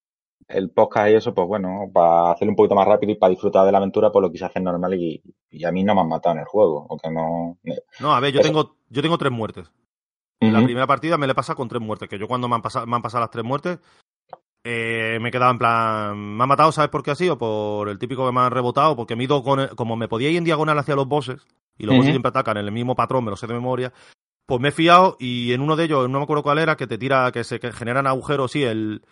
el 0.48 0.70
podcast 0.70 1.10
y 1.10 1.14
eso, 1.16 1.34
pues 1.34 1.46
bueno, 1.46 1.90
para 1.92 2.32
hacerlo 2.32 2.52
un 2.52 2.56
poquito 2.56 2.74
más 2.74 2.88
rápido 2.88 3.12
y 3.12 3.16
para 3.16 3.30
disfrutar 3.30 3.66
de 3.66 3.72
la 3.72 3.78
aventura, 3.78 4.10
pues 4.10 4.22
lo 4.22 4.32
quise 4.32 4.46
hacer 4.46 4.62
normal 4.62 4.94
y, 4.94 5.22
y 5.50 5.64
a 5.66 5.70
mí 5.72 5.84
no 5.84 5.94
me 5.94 6.00
han 6.00 6.08
matado 6.08 6.36
en 6.36 6.40
el 6.40 6.46
juego, 6.46 6.86
aunque 6.88 7.10
no... 7.10 7.58
No, 8.00 8.14
a 8.14 8.20
ver, 8.20 8.32
yo 8.32 8.40
Eso- 8.40 8.48
tengo, 8.48 8.76
yo 8.88 9.02
tengo 9.02 9.18
tres 9.18 9.30
muertes. 9.30 9.70
En 10.42 10.54
la 10.54 10.64
primera 10.64 10.86
partida 10.86 11.18
me 11.18 11.26
le 11.26 11.34
pasa 11.34 11.54
con 11.54 11.68
tres 11.68 11.82
muertes, 11.82 12.08
que 12.08 12.18
yo 12.18 12.26
cuando 12.26 12.48
me 12.48 12.54
han 12.54 12.62
pasado, 12.62 12.86
me 12.86 12.96
han 12.96 13.02
pasado 13.02 13.20
las 13.20 13.30
tres 13.30 13.44
muertes, 13.44 13.78
eh, 14.64 15.18
me 15.20 15.28
he 15.28 15.32
quedado 15.32 15.50
en 15.52 15.58
plan, 15.58 16.36
me 16.36 16.42
han 16.42 16.48
matado, 16.48 16.72
¿sabes 16.72 16.90
por 16.90 17.02
qué 17.02 17.12
así? 17.12 17.28
O 17.28 17.38
por 17.38 17.88
el 17.88 17.98
típico 17.98 18.26
que 18.26 18.32
me 18.32 18.40
han 18.40 18.50
rebotado, 18.50 18.96
porque 18.96 19.16
me 19.16 19.24
ido 19.24 19.42
con, 19.42 19.60
el- 19.60 19.70
como 19.70 19.96
me 19.96 20.08
podía 20.08 20.30
ir 20.30 20.36
en 20.36 20.44
diagonal 20.44 20.78
hacia 20.78 20.96
los 20.96 21.06
bosses, 21.08 21.46
y 21.78 21.84
los 21.84 21.92
Ujú. 21.94 21.98
bosses 22.00 22.12
siempre 22.12 22.28
atacan 22.28 22.56
en 22.58 22.66
el 22.66 22.72
mismo 22.72 22.94
patrón, 22.94 23.24
me 23.24 23.30
lo 23.30 23.36
sé 23.36 23.46
de 23.46 23.54
memoria, 23.54 23.92
pues 24.46 24.60
me 24.60 24.68
he 24.68 24.72
fiado 24.72 25.16
y 25.18 25.52
en 25.52 25.60
uno 25.60 25.76
de 25.76 25.84
ellos, 25.84 26.08
no 26.10 26.18
me 26.18 26.24
acuerdo 26.24 26.42
cuál 26.42 26.58
era, 26.58 26.76
que 26.76 26.86
te 26.86 26.98
tira, 26.98 27.30
que 27.32 27.44
se 27.44 27.58
que 27.60 27.72
generan 27.72 28.06
agujeros, 28.06 28.50
sí, 28.52 28.62
el, 28.64 29.02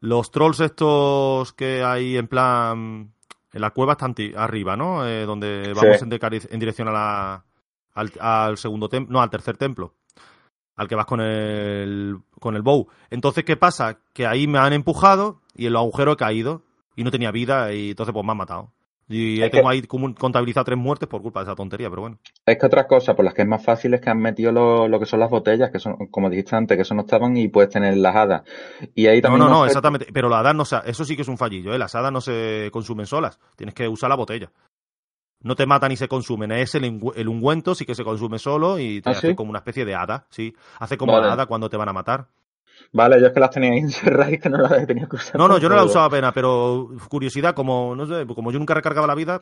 los 0.00 0.30
trolls 0.30 0.60
estos 0.60 1.52
que 1.52 1.82
hay 1.84 2.16
en 2.16 2.26
plan, 2.26 3.12
en 3.52 3.60
la 3.60 3.70
cueva 3.70 3.92
están 3.92 4.14
ti- 4.14 4.32
arriba, 4.36 4.76
¿no? 4.76 5.06
Eh, 5.06 5.26
donde 5.26 5.72
Sí. 5.74 5.80
vamos 5.80 6.02
en, 6.02 6.10
decari- 6.10 6.48
en 6.50 6.58
dirección 6.58 6.88
a 6.88 6.92
la, 6.92 7.44
al, 7.94 8.12
al 8.20 8.56
segundo 8.58 8.88
templo, 8.88 9.12
no, 9.12 9.20
al 9.22 9.30
tercer 9.30 9.56
templo, 9.56 9.94
al 10.78 10.88
que 10.88 10.94
vas 10.94 11.04
con 11.06 11.20
el, 11.20 12.16
con 12.40 12.56
el 12.56 12.62
bow. 12.62 12.88
Entonces, 13.10 13.44
¿qué 13.44 13.56
pasa? 13.56 13.98
Que 14.14 14.26
ahí 14.26 14.46
me 14.46 14.58
han 14.58 14.72
empujado 14.72 15.40
y 15.54 15.66
en 15.66 15.74
los 15.74 15.80
agujeros 15.80 16.14
he 16.14 16.16
caído 16.16 16.62
y 16.96 17.04
no 17.04 17.10
tenía 17.10 17.30
vida 17.30 17.72
y 17.74 17.90
entonces 17.90 18.12
pues 18.14 18.24
me 18.24 18.32
han 18.32 18.38
matado. 18.38 18.72
Y 19.10 19.40
Es 19.40 19.50
tengo 19.50 19.70
que- 19.70 19.74
ahí 19.74 19.82
contabilizado 20.14 20.64
tres 20.64 20.78
muertes 20.78 21.08
por 21.08 21.22
culpa 21.22 21.40
de 21.40 21.44
esa 21.44 21.54
tontería, 21.56 21.88
pero 21.88 22.02
bueno. 22.02 22.18
Es 22.44 22.58
que 22.58 22.66
otra 22.66 22.86
cosa 22.86 23.16
por 23.16 23.24
las 23.24 23.32
que 23.32 23.40
es 23.40 23.48
más 23.48 23.64
fácil 23.64 23.94
es 23.94 24.02
que 24.02 24.10
han 24.10 24.18
metido 24.20 24.52
lo, 24.52 24.86
lo 24.86 25.00
que 25.00 25.06
son 25.06 25.18
las 25.20 25.30
botellas, 25.30 25.70
que 25.70 25.78
son, 25.78 25.96
como 26.10 26.28
dijiste 26.28 26.54
antes, 26.56 26.76
que 26.76 26.82
eso 26.82 26.94
no 26.94 27.00
estaban 27.02 27.34
y 27.36 27.48
puedes 27.48 27.70
tener 27.70 27.96
las 27.96 28.14
hadas. 28.14 28.42
Y 28.94 29.06
ahí 29.06 29.16
No, 29.22 29.30
también 29.30 29.44
no, 29.46 29.48
no, 29.48 29.60
sé- 29.62 29.68
exactamente. 29.68 30.08
Pero 30.12 30.28
las 30.28 30.40
hadas 30.40 30.54
no 30.54 30.66
se, 30.66 30.76
eso 30.84 31.06
sí 31.06 31.16
que 31.16 31.22
es 31.22 31.28
un 31.28 31.38
fallillo, 31.38 31.72
¿eh? 31.72 31.78
Las 31.78 31.94
hadas 31.94 32.12
no 32.12 32.20
se 32.20 32.68
consumen 32.70 33.06
solas. 33.06 33.38
Tienes 33.56 33.74
que 33.74 33.88
usar 33.88 34.10
la 34.10 34.16
botella. 34.16 34.50
No 35.40 35.54
te 35.54 35.66
matan 35.66 35.90
ni 35.90 35.96
se 35.96 36.08
consumen. 36.08 36.50
Es 36.52 36.74
el, 36.74 36.84
ungüento, 37.28 37.74
sí 37.74 37.86
que 37.86 37.94
se 37.94 38.04
consume 38.04 38.38
solo 38.38 38.78
y 38.78 39.00
te 39.00 39.10
¿Ah, 39.10 39.12
hace 39.12 39.28
sí? 39.30 39.34
como 39.36 39.50
una 39.50 39.60
especie 39.60 39.84
de 39.84 39.94
hada, 39.94 40.26
sí. 40.30 40.54
Hace 40.80 40.96
como 40.98 41.12
Vale. 41.12 41.26
la 41.26 41.32
hada 41.34 41.46
cuando 41.46 41.70
te 41.70 41.76
van 41.76 41.88
a 41.88 41.92
matar. 41.92 42.26
Vale, 42.92 43.20
yo 43.20 43.26
es 43.28 43.32
que 43.32 43.40
las 43.40 43.50
tenía 43.50 43.74
encerradas 43.78 44.32
y 44.32 44.38
que 44.38 44.48
no 44.48 44.58
las 44.58 44.86
tenido 44.86 45.08
que 45.08 45.16
usar. 45.16 45.36
No, 45.36 45.46
no, 45.48 45.58
yo 45.58 45.68
no 45.68 45.74
la 45.76 45.82
Pero- 45.82 45.90
usaba 45.90 46.06
apenas, 46.06 46.32
pero 46.32 46.88
curiosidad, 47.08 47.54
como, 47.54 47.94
no 47.94 48.06
sé, 48.06 48.26
como 48.34 48.50
yo 48.52 48.58
nunca 48.58 48.74
recargaba 48.74 49.06
la 49.06 49.14
vida, 49.14 49.40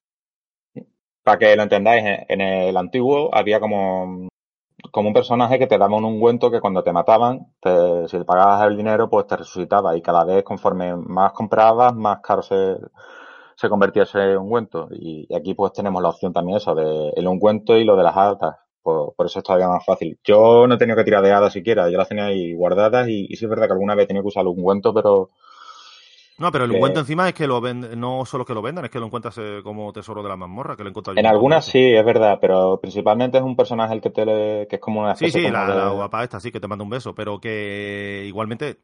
Para 1.23 1.39
que 1.39 1.57
lo 1.57 1.63
entendáis, 1.65 2.05
en- 2.05 2.25
en 2.29 2.41
el 2.41 2.77
antiguo 2.77 3.35
había 3.35 3.59
como, 3.59 4.29
como 4.93 5.09
un 5.09 5.15
personaje 5.15 5.59
que 5.59 5.67
te 5.67 5.77
daba 5.79 5.97
un 5.97 6.05
ungüento 6.05 6.51
que 6.51 6.61
cuando 6.61 6.83
te 6.85 6.93
mataban, 6.93 7.53
te- 7.61 8.07
si 8.09 8.19
le 8.19 8.25
pagabas 8.25 8.67
el 8.69 8.77
dinero, 8.77 9.09
pues 9.11 9.27
te 9.27 9.37
resucitaba 9.37 9.97
y 9.97 10.03
cada 10.03 10.25
vez 10.25 10.45
conforme 10.45 10.95
más 10.97 11.33
comprabas, 11.33 11.95
más 11.95 12.21
caro 12.21 12.43
se, 12.43 12.77
se 13.57 13.69
convertía 13.69 14.05
ese 14.05 14.37
ungüento. 14.37 14.89
Y, 14.93 15.27
y 15.29 15.35
aquí 15.37 15.55
pues 15.55 15.73
tenemos 15.73 16.03
la 16.03 16.11
opción 16.11 16.33
también 16.33 16.59
eso, 16.59 16.75
de 16.75 17.11
el 17.17 17.27
ungüento 17.29 17.77
y 17.79 17.85
lo 17.85 17.97
de 17.97 18.05
las 18.05 18.17
hadas. 18.17 18.57
Por, 18.83 19.15
por 19.17 19.27
eso 19.27 19.41
es 19.41 19.45
todavía 19.45 19.69
más 19.69 19.85
fácil. 19.85 20.19
Yo 20.25 20.67
no 20.69 20.75
he 20.77 20.79
tenido 20.79 20.97
que 20.97 21.05
tirar 21.05 21.23
de 21.25 21.33
hadas 21.33 21.53
siquiera, 21.53 21.91
yo 21.91 21.99
las 21.99 22.09
tenía 22.09 22.27
ahí 22.27 22.55
guardadas 22.55 23.09
y, 23.09 23.27
y 23.29 23.37
sí 23.37 23.45
es 23.47 23.51
verdad 23.51 23.67
que 23.67 23.73
alguna 23.73 23.95
vez 23.97 24.05
he 24.05 24.09
tenido 24.09 24.23
que 24.25 24.29
usar 24.29 24.43
el 24.43 24.49
ungüento, 24.49 24.95
pero 24.95 25.31
No, 26.39 26.53
pero 26.53 26.65
el 26.65 26.71
Que- 26.71 26.77
ungüento 26.77 27.01
encima 27.01 27.29
es 27.29 27.35
que 27.35 27.47
lo 27.47 27.61
venden, 27.63 27.99
no 27.99 28.25
solo 28.27 28.45
que 28.45 28.53
lo 28.53 28.61
vendan, 28.61 28.85
es 28.85 28.91
que 28.91 29.01
lo 29.01 29.07
encuentras 29.07 29.39
eh, 29.39 29.61
como 29.65 29.91
tesoro 29.93 30.23
de 30.23 30.29
la 30.29 30.37
mazmorra, 30.37 30.77
que 30.77 30.85
lo 30.85 30.91
yo 30.93 31.03
en 31.15 31.27
algunas 31.27 31.65
sí, 31.65 31.79
es 31.95 32.05
verdad, 32.05 32.39
pero 32.41 32.79
principalmente 32.81 33.39
es 33.39 33.45
un 33.45 33.57
personaje 33.57 33.95
el 33.95 34.01
que 34.01 34.11
te 34.11 34.25
le- 34.27 34.67
que 34.69 34.77
es 34.77 34.83
como 34.83 35.01
una 35.01 35.13
Sí, 35.13 35.31
especie 35.31 35.41
sí, 35.41 35.51
la, 35.51 35.67
de- 35.67 35.75
la 35.75 35.91
guapa 35.91 36.23
esta 36.25 36.41
sí 36.41 36.53
que 36.53 36.61
te 36.61 36.69
manda 36.69 36.85
un 36.85 36.91
beso, 36.91 37.15
pero 37.15 37.41
que 37.41 38.25
igualmente 38.27 38.81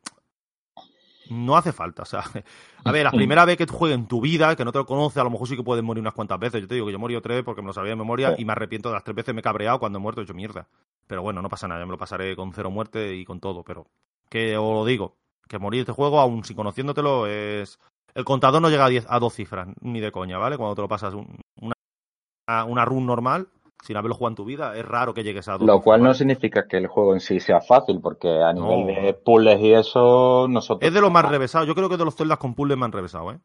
no 1.29 1.57
hace 1.57 1.73
falta. 1.73 2.03
O 2.03 2.07
sea, 2.07 2.23
a 2.85 2.93
ver, 2.93 3.05
la 3.05 3.11
primera 3.13 3.45
vez 3.45 3.57
que 3.57 3.67
tú 3.67 3.75
juegues 3.75 3.99
en 3.99 4.07
tu 4.07 4.21
vida, 4.21 4.55
que 4.57 4.65
no 4.65 4.73
te 4.73 4.79
lo 4.79 4.87
conoces, 4.87 5.19
a 5.19 5.25
lo 5.25 5.31
mejor 5.31 5.49
sí 5.49 5.57
que 5.57 5.63
puedes 5.63 5.83
morir 5.85 6.01
unas 6.01 6.15
cuantas 6.15 6.39
veces. 6.39 6.61
Yo 6.63 6.69
te 6.69 6.75
digo 6.75 6.87
que 6.87 6.93
yo 6.93 6.97
he 6.99 7.01
morido 7.01 7.23
tres 7.23 7.43
porque 7.45 7.63
me 7.63 7.69
lo 7.69 7.73
sabía 7.73 7.91
de 7.91 7.97
memoria 7.97 8.29
y 8.39 8.45
me 8.45 8.53
arrepiento 8.53 8.89
de 8.89 8.95
las 8.95 9.05
tres 9.05 9.15
veces, 9.17 9.35
me 9.35 9.41
he 9.41 9.43
cabreado 9.43 9.79
cuando 9.79 9.99
he 9.99 10.03
muerto, 10.03 10.21
he 10.21 10.25
hecho 10.25 10.35
mierda. 10.35 10.69
Pero 11.07 11.23
bueno, 11.23 11.43
no 11.43 11.49
pasa 11.49 11.69
nada, 11.69 11.81
yo 11.81 11.87
me 11.87 11.93
lo 11.93 11.99
pasaré 11.99 12.37
con 12.37 12.53
cero 12.53 12.71
muerte 12.71 13.15
y 13.15 13.25
con 13.25 13.41
todo, 13.41 13.63
pero 13.65 13.87
que 14.29 14.57
os 14.57 14.73
lo 14.75 14.85
digo, 14.85 15.17
que 15.49 15.59
morir 15.59 15.81
este 15.81 15.93
juego, 15.93 16.21
aún 16.21 16.45
sin 16.45 16.57
conociéndotelo, 16.57 17.27
es... 17.27 17.79
El 18.15 18.25
contador 18.25 18.61
no 18.61 18.69
llega 18.71 18.85
a, 18.87 18.91
diez- 18.91 19.07
a 19.09 19.19
dos 19.19 19.35
cifras, 19.35 19.69
ni 19.81 20.01
de 20.01 20.13
coña, 20.13 20.39
¿vale? 20.39 20.57
Cuando 20.59 20.75
te 20.75 20.83
lo 20.83 20.89
pasas 20.89 21.15
un- 21.15 21.41
una, 21.61 22.65
una 22.65 22.85
run 22.85 23.07
normal, 23.07 23.49
sin 23.83 23.97
haberlo 23.97 24.15
jugado 24.15 24.31
en 24.31 24.37
tu 24.37 24.45
vida, 24.45 24.77
es 24.77 24.85
raro 24.87 25.13
que 25.13 25.23
llegues 25.25 25.49
a 25.49 25.59
dos 25.59 25.67
Lo 25.67 25.83
cual 25.83 26.03
no 26.03 26.15
significa 26.15 26.67
que 26.67 26.79
el 26.79 26.87
juego 26.87 27.13
en 27.15 27.21
sí 27.21 27.41
sea 27.41 27.61
fácil, 27.61 28.01
porque 28.01 28.29
a 28.29 28.53
nivel 28.53 28.81
No. 28.81 28.87
de 28.87 29.13
puzzles 29.15 29.61
y 29.61 29.75
eso, 29.75 30.47
nosotros... 30.49 30.87
Es 30.89 30.95
de 30.95 31.01
los 31.01 31.11
más 31.13 31.29
revesados. 31.29 31.69
Yo 31.69 31.75
creo 31.75 31.89
que 31.89 31.97
de 31.97 32.05
los 32.05 32.15
celdas 32.15 32.39
con 32.39 32.55
puzzles 32.55 32.81
han 32.81 32.93
revesado, 32.93 33.33
¿eh? 33.33 33.39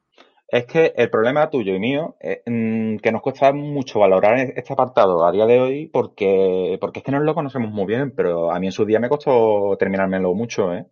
Es 0.50 0.66
que 0.66 0.94
el 0.96 1.10
problema 1.10 1.50
tuyo 1.50 1.76
y 1.76 1.80
mío 1.80 2.16
es 2.22 2.40
mm, 2.46 2.98
que 3.00 3.12
nos 3.12 3.22
cuesta 3.22 3.52
mucho 3.52 4.00
valorar 4.00 4.38
este 4.56 4.72
apartado 4.72 5.26
a 5.26 5.32
día 5.34 5.46
de 5.46 5.60
hoy 5.60 5.88
porque, 5.88 6.78
porque 6.80 7.00
es 7.00 7.04
que 7.06 7.12
no 7.12 7.20
lo 7.20 7.36
conocemos 7.36 7.70
muy 7.70 7.86
bien, 7.86 8.14
pero 8.16 8.50
a 8.52 8.60
mí 8.60 8.68
en 8.68 8.72
su 8.72 8.86
día 8.86 9.00
me 9.02 9.10
costó 9.10 9.76
terminármelo 9.78 10.34
mucho, 10.34 10.74
¿eh? 10.74 10.86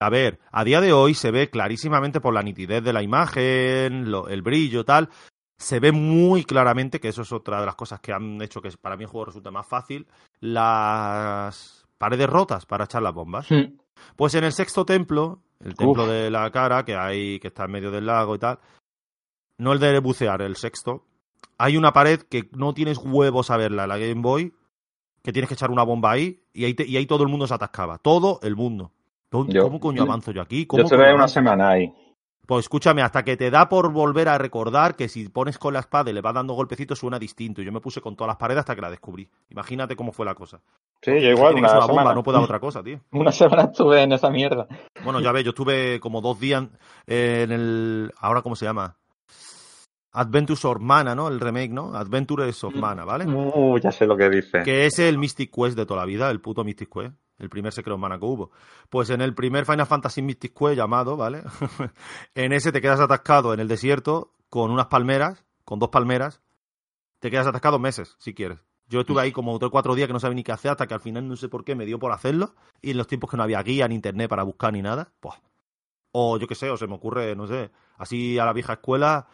A 0.00 0.08
ver, 0.10 0.38
a 0.50 0.64
día 0.64 0.80
de 0.80 0.92
hoy 0.92 1.12
se 1.14 1.30
ve 1.30 1.48
clarísimamente 1.50 2.20
por 2.20 2.32
la 2.32 2.42
nitidez 2.42 2.82
de 2.84 2.92
la 2.92 3.02
imagen, 3.02 4.10
lo- 4.10 4.28
el 4.28 4.42
brillo, 4.42 4.84
tal. 4.84 5.08
Se 5.58 5.80
ve 5.80 5.90
muy 5.92 6.44
claramente, 6.44 7.00
que 7.00 7.08
eso 7.08 7.22
es 7.22 7.32
otra 7.32 7.60
de 7.60 7.66
las 7.66 7.74
cosas 7.76 8.00
que 8.00 8.12
han 8.12 8.40
hecho 8.42 8.60
que 8.60 8.70
para 8.80 8.96
mí 8.96 9.04
el 9.04 9.08
juego 9.10 9.26
resulte 9.26 9.50
más 9.50 9.66
fácil, 9.66 10.06
las 10.40 11.86
paredes 11.98 12.28
rotas 12.28 12.66
para 12.66 12.84
echar 12.84 13.02
las 13.02 13.14
bombas. 13.14 13.46
Pues 14.16 14.34
en 14.34 14.44
el 14.44 14.52
sexto 14.52 14.84
templo, 14.84 15.40
el 15.60 15.74
templo 15.74 16.06
de 16.06 16.30
la 16.30 16.50
cara, 16.50 16.84
que 16.84 16.94
hay, 16.94 17.38
que 17.40 17.48
está 17.48 17.64
en 17.64 17.70
medio 17.72 17.90
del 17.90 18.06
lago 18.06 18.34
y 18.34 18.38
tal, 18.38 18.58
no 19.58 19.72
el 19.72 19.78
de 19.78 19.98
bucear, 20.00 20.42
el 20.42 20.56
sexto, 20.56 21.04
hay 21.58 21.76
una 21.78 21.92
pared 21.92 22.20
que 22.20 22.48
no 22.52 22.74
tienes 22.74 22.98
huevos 22.98 23.50
a 23.50 23.56
verla, 23.56 23.86
la 23.86 23.96
Game 23.96 24.20
Boy, 24.20 24.52
que 25.22 25.32
tienes 25.32 25.48
que 25.48 25.54
echar 25.54 25.70
una 25.70 25.82
bomba 25.82 26.12
ahí, 26.12 26.42
y 26.52 26.66
ahí, 26.66 26.74
te- 26.74 26.86
y 26.86 26.96
ahí 26.98 27.06
todo 27.06 27.22
el 27.24 27.30
mundo 27.30 27.46
se 27.46 27.54
atascaba. 27.54 27.98
Todo 27.98 28.38
el 28.42 28.54
mundo. 28.54 28.92
¿Cómo, 29.30 29.50
Yo- 29.50 29.62
cómo 29.62 29.80
coño 29.80 30.02
avanzo 30.02 30.30
yo 30.32 30.40
aquí? 30.42 30.62
Yo 30.62 30.68
¿Cómo 30.68 30.82
estuve 30.84 31.04
coño 31.04 31.14
una 31.16 31.28
semana 31.28 31.70
ahí. 31.70 31.92
Pues 32.46 32.64
escúchame, 32.64 33.02
hasta 33.02 33.24
que 33.24 33.36
te 33.36 33.50
da 33.50 33.68
por 33.68 33.92
volver 33.92 34.28
a 34.28 34.38
recordar 34.38 34.94
que 34.94 35.08
si 35.08 35.28
pones 35.28 35.58
con 35.58 35.74
la 35.74 35.80
espada 35.80 36.10
y 36.10 36.12
le 36.12 36.20
vas 36.20 36.32
dando 36.34 36.54
golpecitos 36.54 36.98
suena 36.98 37.18
distinto. 37.18 37.60
Y 37.60 37.64
yo 37.64 37.72
me 37.72 37.80
puse 37.80 38.00
con 38.00 38.14
todas 38.14 38.28
las 38.28 38.36
paredes 38.36 38.60
hasta 38.60 38.76
que 38.76 38.80
la 38.82 38.90
descubrí. 38.90 39.28
Imagínate 39.50 39.96
cómo 39.96 40.12
fue 40.12 40.24
la 40.24 40.34
cosa. 40.34 40.60
Sí, 41.02 41.10
yo 41.20 41.28
igual, 41.30 41.54
una 41.54 41.70
una 41.70 41.80
bomba, 41.80 41.86
semana. 41.86 42.14
no 42.14 42.22
puede 42.22 42.38
haber 42.38 42.44
otra 42.46 42.60
cosa, 42.60 42.82
tío. 42.82 43.00
Una 43.12 43.32
semana 43.32 43.64
estuve 43.64 44.02
en 44.02 44.12
esa 44.12 44.30
mierda. 44.30 44.66
Bueno, 45.04 45.20
ya 45.20 45.32
ves, 45.32 45.44
yo 45.44 45.50
estuve 45.50 45.98
como 46.00 46.20
dos 46.20 46.38
días 46.38 46.64
en 47.06 47.52
el. 47.52 48.12
¿Ahora 48.18 48.42
cómo 48.42 48.54
se 48.54 48.64
llama? 48.64 48.96
Adventures 50.12 50.64
of 50.64 50.80
Mana, 50.80 51.14
¿no? 51.14 51.28
El 51.28 51.40
remake, 51.40 51.70
¿no? 51.72 51.94
Adventures 51.94 52.64
of 52.64 52.74
Mana, 52.74 53.04
¿vale? 53.04 53.26
Uh, 53.26 53.78
ya 53.78 53.92
sé 53.92 54.06
lo 54.06 54.16
que 54.16 54.30
dice. 54.30 54.62
Que 54.62 54.86
es 54.86 54.98
el 54.98 55.18
Mystic 55.18 55.54
Quest 55.54 55.76
de 55.76 55.84
toda 55.84 56.00
la 56.00 56.06
vida, 56.06 56.30
el 56.30 56.40
puto 56.40 56.64
Mystic 56.64 56.88
Quest. 56.90 57.14
El 57.38 57.50
primer 57.50 57.72
Secret 57.72 57.94
of 57.94 58.00
Mana 58.00 58.18
que 58.18 58.24
hubo. 58.24 58.50
Pues 58.88 59.10
en 59.10 59.20
el 59.20 59.34
primer 59.34 59.66
Final 59.66 59.86
Fantasy 59.86 60.22
Mystic 60.22 60.54
Quest 60.58 60.76
llamado, 60.76 61.16
¿vale? 61.16 61.42
en 62.34 62.52
ese 62.52 62.72
te 62.72 62.80
quedas 62.80 63.00
atascado 63.00 63.52
en 63.52 63.60
el 63.60 63.68
desierto 63.68 64.32
con 64.48 64.70
unas 64.70 64.86
palmeras, 64.86 65.44
con 65.64 65.78
dos 65.78 65.90
palmeras. 65.90 66.40
Te 67.18 67.30
quedas 67.30 67.46
atascado 67.46 67.78
meses, 67.78 68.16
si 68.18 68.34
quieres. 68.34 68.58
Yo 68.88 69.00
estuve 69.00 69.20
ahí 69.20 69.32
como 69.32 69.58
tres 69.58 69.68
o 69.68 69.70
cuatro 69.70 69.94
días 69.94 70.06
que 70.06 70.12
no 70.12 70.20
sabía 70.20 70.36
ni 70.36 70.44
qué 70.44 70.52
hacer 70.52 70.70
hasta 70.70 70.86
que 70.86 70.94
al 70.94 71.00
final 71.00 71.26
no 71.28 71.36
sé 71.36 71.48
por 71.48 71.64
qué 71.64 71.74
me 71.74 71.86
dio 71.86 71.98
por 71.98 72.12
hacerlo. 72.12 72.54
Y 72.80 72.92
en 72.92 72.96
los 72.96 73.06
tiempos 73.06 73.30
que 73.30 73.36
no 73.36 73.42
había 73.42 73.62
guía 73.62 73.88
ni 73.88 73.96
internet 73.96 74.28
para 74.28 74.44
buscar 74.44 74.72
ni 74.72 74.80
nada, 74.80 75.12
pues. 75.20 75.34
O 76.12 76.38
yo 76.38 76.46
qué 76.46 76.54
sé, 76.54 76.70
o 76.70 76.76
se 76.76 76.86
me 76.86 76.94
ocurre, 76.94 77.34
no 77.36 77.46
sé, 77.46 77.70
así 77.98 78.38
a 78.38 78.46
la 78.46 78.54
vieja 78.54 78.74
escuela, 78.74 79.26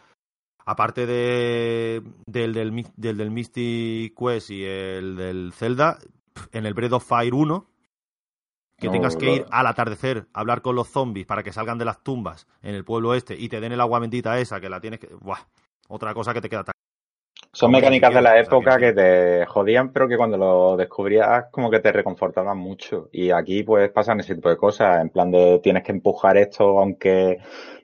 aparte 0.65 1.05
de, 1.05 2.03
del, 2.25 2.53
del 2.97 3.31
Mystic 3.31 4.17
Quest 4.17 4.49
y 4.49 4.65
el 4.65 5.15
del 5.15 5.53
Zelda, 5.53 5.99
en 6.51 6.65
el 6.65 6.73
Breath 6.73 6.93
of 6.93 7.07
Fire 7.07 7.33
1, 7.33 7.69
que 8.79 8.87
No, 8.87 8.93
tengas 8.93 9.15
que 9.15 9.29
ir 9.29 9.45
al 9.51 9.67
atardecer 9.67 10.27
a 10.33 10.39
hablar 10.41 10.61
con 10.61 10.75
los 10.75 10.89
zombies 10.89 11.25
para 11.25 11.43
que 11.43 11.53
salgan 11.53 11.77
de 11.77 11.85
las 11.85 12.03
tumbas 12.03 12.47
en 12.61 12.75
el 12.75 12.83
pueblo 12.83 13.13
este 13.13 13.35
y 13.35 13.49
te 13.49 13.61
den 13.61 13.71
el 13.71 13.81
agua 13.81 13.99
bendita 13.99 14.37
esa 14.39 14.59
que 14.59 14.69
la 14.69 14.81
tienes 14.81 14.99
que... 14.99 15.07
Buah, 15.21 15.39
otra 15.87 16.13
cosa 16.13 16.33
que 16.33 16.41
te 16.41 16.49
queda... 16.49 16.63
tan- 16.63 16.73
Son 17.53 17.71
mecánicas 17.71 18.13
de 18.13 18.21
la 18.21 18.39
época 18.39 18.77
que 18.79 18.93
te 18.93 19.45
jodían, 19.45 19.91
pero 19.93 20.07
que 20.07 20.17
cuando 20.17 20.37
lo 20.37 20.75
descubrías 20.75 21.45
como 21.51 21.69
que 21.69 21.79
te 21.79 21.91
reconfortaban 21.91 22.57
mucho. 22.57 23.09
Y 23.11 23.31
aquí 23.31 23.63
pues 23.63 23.91
pasan 23.91 24.19
ese 24.19 24.35
tipo 24.35 24.49
de 24.49 24.57
cosas, 24.57 24.99
en 25.01 25.09
plan 25.09 25.31
de 25.31 25.59
tienes 25.63 25.83
que 25.83 25.91
empujar 25.91 26.35
esto 26.37 26.79
aunque 26.79 27.37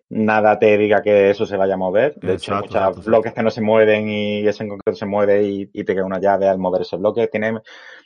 nada 0.09 0.57
te 0.57 0.75
diga 0.77 1.01
que 1.03 1.29
eso 1.29 1.45
se 1.45 1.55
vaya 1.55 1.75
a 1.75 1.77
mover. 1.77 2.15
De 2.21 2.33
hecho, 2.35 2.51
hay 2.51 2.57
muchos 2.57 3.03
bloques 3.03 3.33
que 3.33 3.43
no 3.43 3.51
se 3.51 3.61
mueven 3.61 4.09
y 4.09 4.47
ese 4.47 4.63
en 4.63 4.69
concreto 4.69 4.97
se 4.97 5.05
mueve 5.05 5.43
y, 5.43 5.69
y 5.71 5.83
te 5.83 5.93
queda 5.93 6.05
una 6.05 6.19
llave 6.19 6.47
al 6.47 6.57
mover 6.57 6.81
ese 6.81 6.97
bloque. 6.97 7.27
Tiene, 7.27 7.59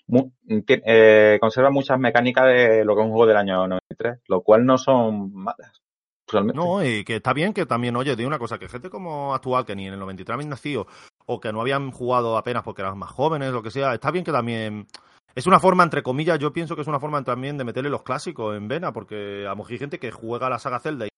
mu- 0.08 0.32
eh, 0.48 1.38
conserva 1.40 1.70
muchas 1.70 2.00
mecánicas 2.00 2.46
de 2.48 2.84
lo 2.86 2.96
que 2.96 3.02
es 3.02 3.06
un 3.06 3.12
juego 3.12 3.28
del 3.28 3.38
año 3.38 3.68
93, 3.68 4.22
lo 4.28 4.42
cual 4.42 4.66
no 4.66 4.78
son 4.78 5.34
malas. 5.34 5.82
No, 6.56 6.84
y 6.84 7.04
que 7.04 7.18
está 7.18 7.34
bien 7.34 7.54
que 7.54 7.66
también, 7.66 7.96
oye, 7.96 8.16
de 8.16 8.26
una 8.26 8.40
cosa, 8.40 8.58
que 8.58 8.68
gente 8.70 8.90
como 8.90 9.36
actual, 9.36 9.66
que 9.66 9.76
ni 9.76 9.88
en 9.88 9.94
el 9.94 10.00
93 10.00 10.34
habían 10.34 10.50
nacido, 10.50 10.88
o 11.26 11.40
que 11.40 11.52
no 11.54 11.62
habían 11.62 11.92
jugado 11.92 12.38
apenas 12.38 12.64
porque 12.64 12.82
eran 12.82 12.98
más 12.98 13.12
jóvenes, 13.12 13.52
lo 13.52 13.62
que 13.62 13.72
sea, 13.72 13.94
está 13.94 14.10
bien 14.12 14.26
que 14.26 14.32
también... 14.32 14.88
Es 15.36 15.48
una 15.48 15.60
forma, 15.60 15.84
entre 15.84 16.04
comillas, 16.04 16.38
yo 16.40 16.54
pienso 16.54 16.76
que 16.76 16.82
es 16.84 16.88
una 16.88 17.00
forma 17.00 17.24
también 17.24 17.58
de 17.58 17.64
meterle 17.64 17.90
los 17.90 18.04
clásicos 18.04 18.56
en 18.56 18.68
vena, 18.68 18.94
porque 18.94 19.46
a 19.46 19.50
lo 19.50 19.56
mejor 19.58 19.72
hay 19.74 19.80
gente 19.80 20.00
que 20.00 20.12
juega 20.12 20.50
la 20.50 20.60
saga 20.60 20.80
Zelda 20.80 21.08
y, 21.08 21.10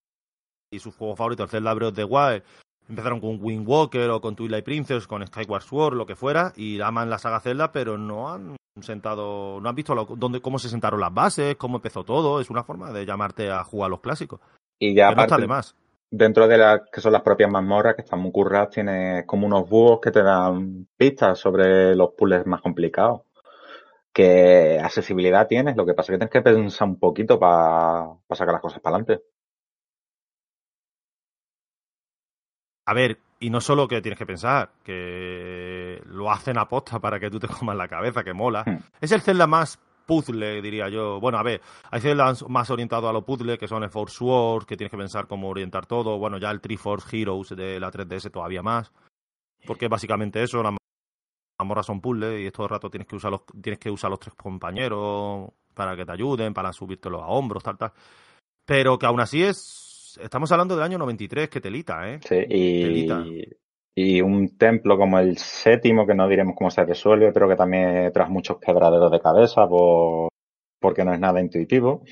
y 0.74 0.80
sus 0.80 0.96
juegos 0.96 1.18
favoritos, 1.18 1.52
Zelda 1.52 1.74
Breath 1.74 1.90
of 1.92 1.96
the 1.96 2.04
Wild, 2.06 2.44
empezaron 2.88 3.20
con 3.20 3.38
Wind 3.42 3.68
Walker 3.68 4.10
o 4.10 4.22
con 4.22 4.36
Twilight 4.36 4.64
Princess, 4.64 5.06
con 5.08 5.26
Skyward 5.28 5.64
Sword, 5.64 5.96
lo 5.96 6.06
que 6.06 6.16
fuera, 6.16 6.54
y 6.56 6.80
aman 6.82 7.10
la 7.10 7.18
saga 7.20 7.40
Zelda, 7.42 7.72
pero 7.72 7.98
no 7.98 8.30
han 8.34 8.56
sentado, 8.84 9.60
no 9.62 9.70
han 9.70 9.76
visto 9.76 9.96
lo, 9.96 10.06
dónde, 10.06 10.42
cómo 10.42 10.60
se 10.60 10.70
sentaron 10.70 11.00
las 11.00 11.14
bases, 11.14 11.56
cómo 11.56 11.78
empezó 11.78 12.04
todo, 12.04 12.42
es 12.42 12.50
una 12.50 12.64
forma 12.64 12.92
de 12.92 13.06
llamarte 13.06 13.50
a 13.50 13.64
jugar 13.64 13.90
los 13.90 14.02
clásicos. 14.02 14.42
Y 14.80 14.94
ya 14.94 15.06
no 15.06 15.12
está 15.12 15.24
aparte, 15.24 15.42
de 15.44 15.48
más. 15.48 15.76
dentro 16.12 16.48
de 16.48 16.58
las 16.58 16.82
que 16.92 17.02
son 17.02 17.14
las 17.14 17.22
propias 17.22 17.50
mazmorras, 17.50 17.96
que 17.96 18.02
están 18.02 18.20
muy 18.20 18.32
curradas, 18.32 18.72
tienes 18.72 19.26
como 19.26 19.48
unos 19.48 19.70
búhos 19.70 20.00
que 20.02 20.12
te 20.12 20.24
dan 20.24 20.88
pistas 20.98 21.40
sobre 21.40 21.96
los 21.96 22.12
puzzles 22.18 22.46
más 22.46 22.62
complicados. 22.62 23.22
Que 24.14 24.80
accesibilidad 24.82 25.48
tienes, 25.48 25.76
lo 25.76 25.86
que 25.86 25.94
pasa 25.94 26.12
es 26.12 26.16
que 26.16 26.20
tienes 26.20 26.32
que 26.32 26.42
pensar 26.42 26.88
un 26.88 27.00
poquito 27.00 27.38
para 27.40 28.18
sacar 28.32 28.54
las 28.54 28.62
cosas 28.62 28.82
para 28.82 28.96
adelante. 28.98 29.24
A 32.86 32.94
ver, 32.94 33.18
y 33.40 33.50
no 33.50 33.62
solo 33.62 33.88
que 33.88 34.02
tienes 34.02 34.18
que 34.18 34.26
pensar, 34.26 34.72
que 34.84 36.02
lo 36.06 36.32
hacen 36.32 36.58
a 36.58 36.68
posta 36.68 37.00
para 37.00 37.20
que 37.20 37.30
tú 37.30 37.40
te 37.40 37.48
comas 37.60 37.76
la 37.76 37.88
cabeza, 37.88 38.24
que 38.24 38.34
mola. 38.34 38.64
Hmm. 38.66 38.80
Es 39.02 39.12
el 39.12 39.22
Zelda 39.22 39.48
más 39.48 39.80
puzzle, 40.06 40.62
diría 40.62 40.90
yo. 40.90 41.20
Bueno, 41.20 41.38
a 41.38 41.44
ver, 41.44 41.62
hay 41.92 42.02
Zeldas 42.02 42.48
más 42.48 42.70
orientados 42.70 43.10
a 43.10 43.14
lo 43.14 43.26
puzzle, 43.26 43.58
que 43.58 43.68
son 43.68 43.84
el 43.84 43.90
Force 43.90 44.24
Wars, 44.24 44.66
que 44.66 44.78
tienes 44.78 44.92
que 44.92 44.98
pensar 44.98 45.28
cómo 45.28 45.50
orientar 45.50 45.86
todo. 45.86 46.18
Bueno, 46.18 46.38
ya 46.38 46.52
el 46.52 46.62
Triforce 46.62 47.22
Heroes 47.22 47.50
de 47.50 47.80
la 47.80 47.92
3DS 47.92 48.32
todavía 48.32 48.62
más. 48.62 48.92
Porque 49.66 49.88
básicamente 49.88 50.44
eso, 50.44 50.62
las 50.62 50.74
mazmorras 51.60 51.86
son 51.86 52.02
puzzles 52.02 52.48
y 52.48 52.52
todo 52.52 52.68
el 52.68 52.70
rato 52.70 52.90
tienes 52.90 53.08
que 53.08 53.16
usar 53.16 53.32
los, 53.32 53.42
tienes 53.62 53.80
que 53.80 53.90
usar 53.90 54.12
los 54.12 54.20
tres 54.20 54.36
compañeros 54.36 55.50
para 55.74 55.96
que 55.96 56.06
te 56.06 56.12
ayuden, 56.12 56.54
para 56.54 56.72
subírtelo 56.72 57.22
a 57.22 57.28
hombros, 57.28 57.64
tal, 57.64 57.78
tal. 57.78 57.92
Pero 58.66 58.98
que 58.98 59.06
aún 59.06 59.20
así 59.20 59.44
es. 59.44 59.85
Estamos 60.22 60.52
hablando 60.52 60.76
del 60.76 60.84
año 60.84 60.98
93, 60.98 61.50
que 61.50 61.62
telita, 61.62 62.10
¿eh? 62.10 62.20
Sí, 62.22 62.36
Telita. 62.36 63.24
y, 63.26 63.44
y 63.96 64.22
un 64.22 64.58
templo 64.58 64.98
como 64.98 65.20
el 65.20 65.38
séptimo, 65.38 66.06
que 66.06 66.16
no 66.16 66.28
diremos 66.28 66.56
cómo 66.58 66.70
se 66.72 66.86
resuelve, 66.86 67.32
pero 67.32 67.48
que 67.48 67.56
también 67.56 68.12
tras 68.14 68.30
muchos 68.30 68.58
quebraderos 68.60 69.12
de 69.12 69.20
cabeza 69.20 69.68
por, 69.68 70.30
porque 70.80 71.04
no 71.06 71.14
es 71.14 71.20
nada 71.20 71.42
intuitivo. 71.42 72.04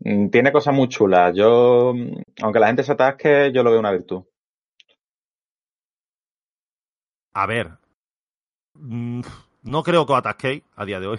Mm, 0.00 0.28
Tiene 0.30 0.52
cosas 0.52 0.74
muy 0.74 0.88
chulas. 0.88 1.34
Yo, 1.34 1.92
aunque 2.42 2.58
la 2.60 2.66
gente 2.68 2.82
se 2.84 2.92
atasque, 2.92 3.50
yo 3.52 3.62
lo 3.62 3.70
veo 3.70 3.80
una 3.80 3.92
virtud. 3.92 4.22
A 7.34 7.46
ver. 7.46 7.70
mm, 8.74 9.20
No 9.62 9.82
creo 9.82 10.06
que 10.06 10.14
atasquéis 10.14 10.62
a 10.76 10.84
día 10.84 11.00
de 11.00 11.06
hoy. 11.08 11.18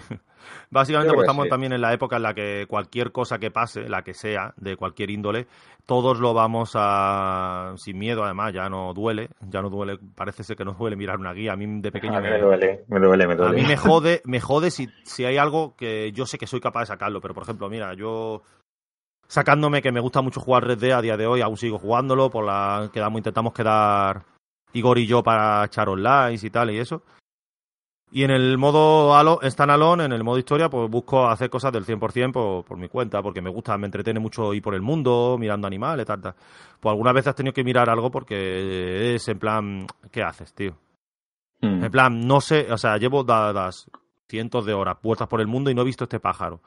Básicamente 0.70 1.14
que 1.14 1.20
estamos 1.20 1.44
sí. 1.44 1.50
también 1.50 1.72
en 1.72 1.80
la 1.80 1.92
época 1.92 2.16
en 2.16 2.22
la 2.22 2.34
que 2.34 2.66
cualquier 2.68 3.12
cosa 3.12 3.38
que 3.38 3.50
pase, 3.50 3.88
la 3.88 4.02
que 4.02 4.14
sea, 4.14 4.54
de 4.56 4.76
cualquier 4.76 5.10
índole, 5.10 5.46
todos 5.86 6.20
lo 6.20 6.34
vamos 6.34 6.72
a... 6.74 7.72
sin 7.76 7.98
miedo, 7.98 8.24
además, 8.24 8.52
ya 8.52 8.68
no 8.68 8.94
duele, 8.94 9.30
ya 9.40 9.62
no 9.62 9.70
duele, 9.70 9.98
parece 10.14 10.44
ser 10.44 10.56
que 10.56 10.64
no 10.64 10.72
duele 10.74 10.96
mirar 10.96 11.18
una 11.18 11.32
guía. 11.32 11.52
A 11.52 11.56
mí 11.56 11.80
de 11.80 11.90
pequeño 11.92 12.16
A 12.16 12.20
mí 12.20 12.28
me, 12.28 12.32
me 12.32 12.38
duele, 12.40 12.84
me 12.88 13.00
duele, 13.00 13.26
me 13.26 13.32
a 13.32 13.36
duele. 13.36 13.62
mí 13.62 13.66
me 13.66 13.76
jode, 13.76 14.22
me 14.24 14.40
jode 14.40 14.70
si, 14.70 14.88
si 15.04 15.24
hay 15.24 15.36
algo 15.36 15.74
que 15.76 16.12
yo 16.12 16.26
sé 16.26 16.38
que 16.38 16.46
soy 16.46 16.60
capaz 16.60 16.80
de 16.80 16.86
sacarlo, 16.86 17.20
pero 17.20 17.34
por 17.34 17.42
ejemplo, 17.42 17.68
mira, 17.68 17.94
yo 17.94 18.42
sacándome 19.26 19.82
que 19.82 19.92
me 19.92 20.00
gusta 20.00 20.22
mucho 20.22 20.40
jugar 20.40 20.64
Red 20.64 20.78
Dead 20.78 20.98
a 20.98 21.02
día 21.02 21.16
de 21.16 21.26
hoy, 21.26 21.40
aún 21.40 21.56
sigo 21.56 21.78
jugándolo, 21.78 22.30
por 22.30 22.44
la 22.44 22.90
quedamos, 22.92 23.18
intentamos 23.18 23.52
quedar 23.52 24.24
Igor 24.72 24.98
y 24.98 25.06
yo 25.06 25.22
para 25.22 25.64
echar 25.64 25.88
online 25.88 26.38
y 26.40 26.50
tal 26.50 26.70
y 26.70 26.78
eso. 26.78 27.02
Y 28.12 28.24
en 28.24 28.30
el 28.30 28.58
modo 28.58 29.14
alo, 29.14 29.38
standalone, 29.42 30.04
en 30.04 30.12
el 30.12 30.24
modo 30.24 30.38
historia, 30.38 30.68
pues 30.68 30.90
busco 30.90 31.28
hacer 31.28 31.48
cosas 31.48 31.72
del 31.72 31.84
100% 31.84 32.32
por, 32.32 32.64
por 32.64 32.76
mi 32.76 32.88
cuenta, 32.88 33.22
porque 33.22 33.40
me 33.40 33.50
gusta, 33.50 33.78
me 33.78 33.86
entretiene 33.86 34.18
mucho 34.18 34.52
ir 34.52 34.62
por 34.62 34.74
el 34.74 34.82
mundo, 34.82 35.36
mirando 35.38 35.68
animales, 35.68 36.06
tal, 36.06 36.20
tal. 36.20 36.34
Pues 36.80 36.90
algunas 36.90 37.14
veces 37.14 37.28
has 37.28 37.36
tenido 37.36 37.52
que 37.52 37.62
mirar 37.62 37.88
algo 37.88 38.10
porque 38.10 39.14
es 39.14 39.28
en 39.28 39.38
plan, 39.38 39.86
¿qué 40.10 40.22
haces, 40.22 40.52
tío? 40.52 40.76
Mm. 41.60 41.84
En 41.84 41.90
plan, 41.90 42.26
no 42.26 42.40
sé, 42.40 42.72
o 42.72 42.78
sea, 42.78 42.96
llevo 42.96 43.22
dadas 43.22 43.88
cientos 44.28 44.64
de 44.64 44.74
horas 44.74 44.96
puertas 45.00 45.28
por 45.28 45.40
el 45.40 45.46
mundo 45.46 45.70
y 45.70 45.74
no 45.74 45.82
he 45.82 45.84
visto 45.84 46.04
este 46.04 46.18
pájaro. 46.18 46.60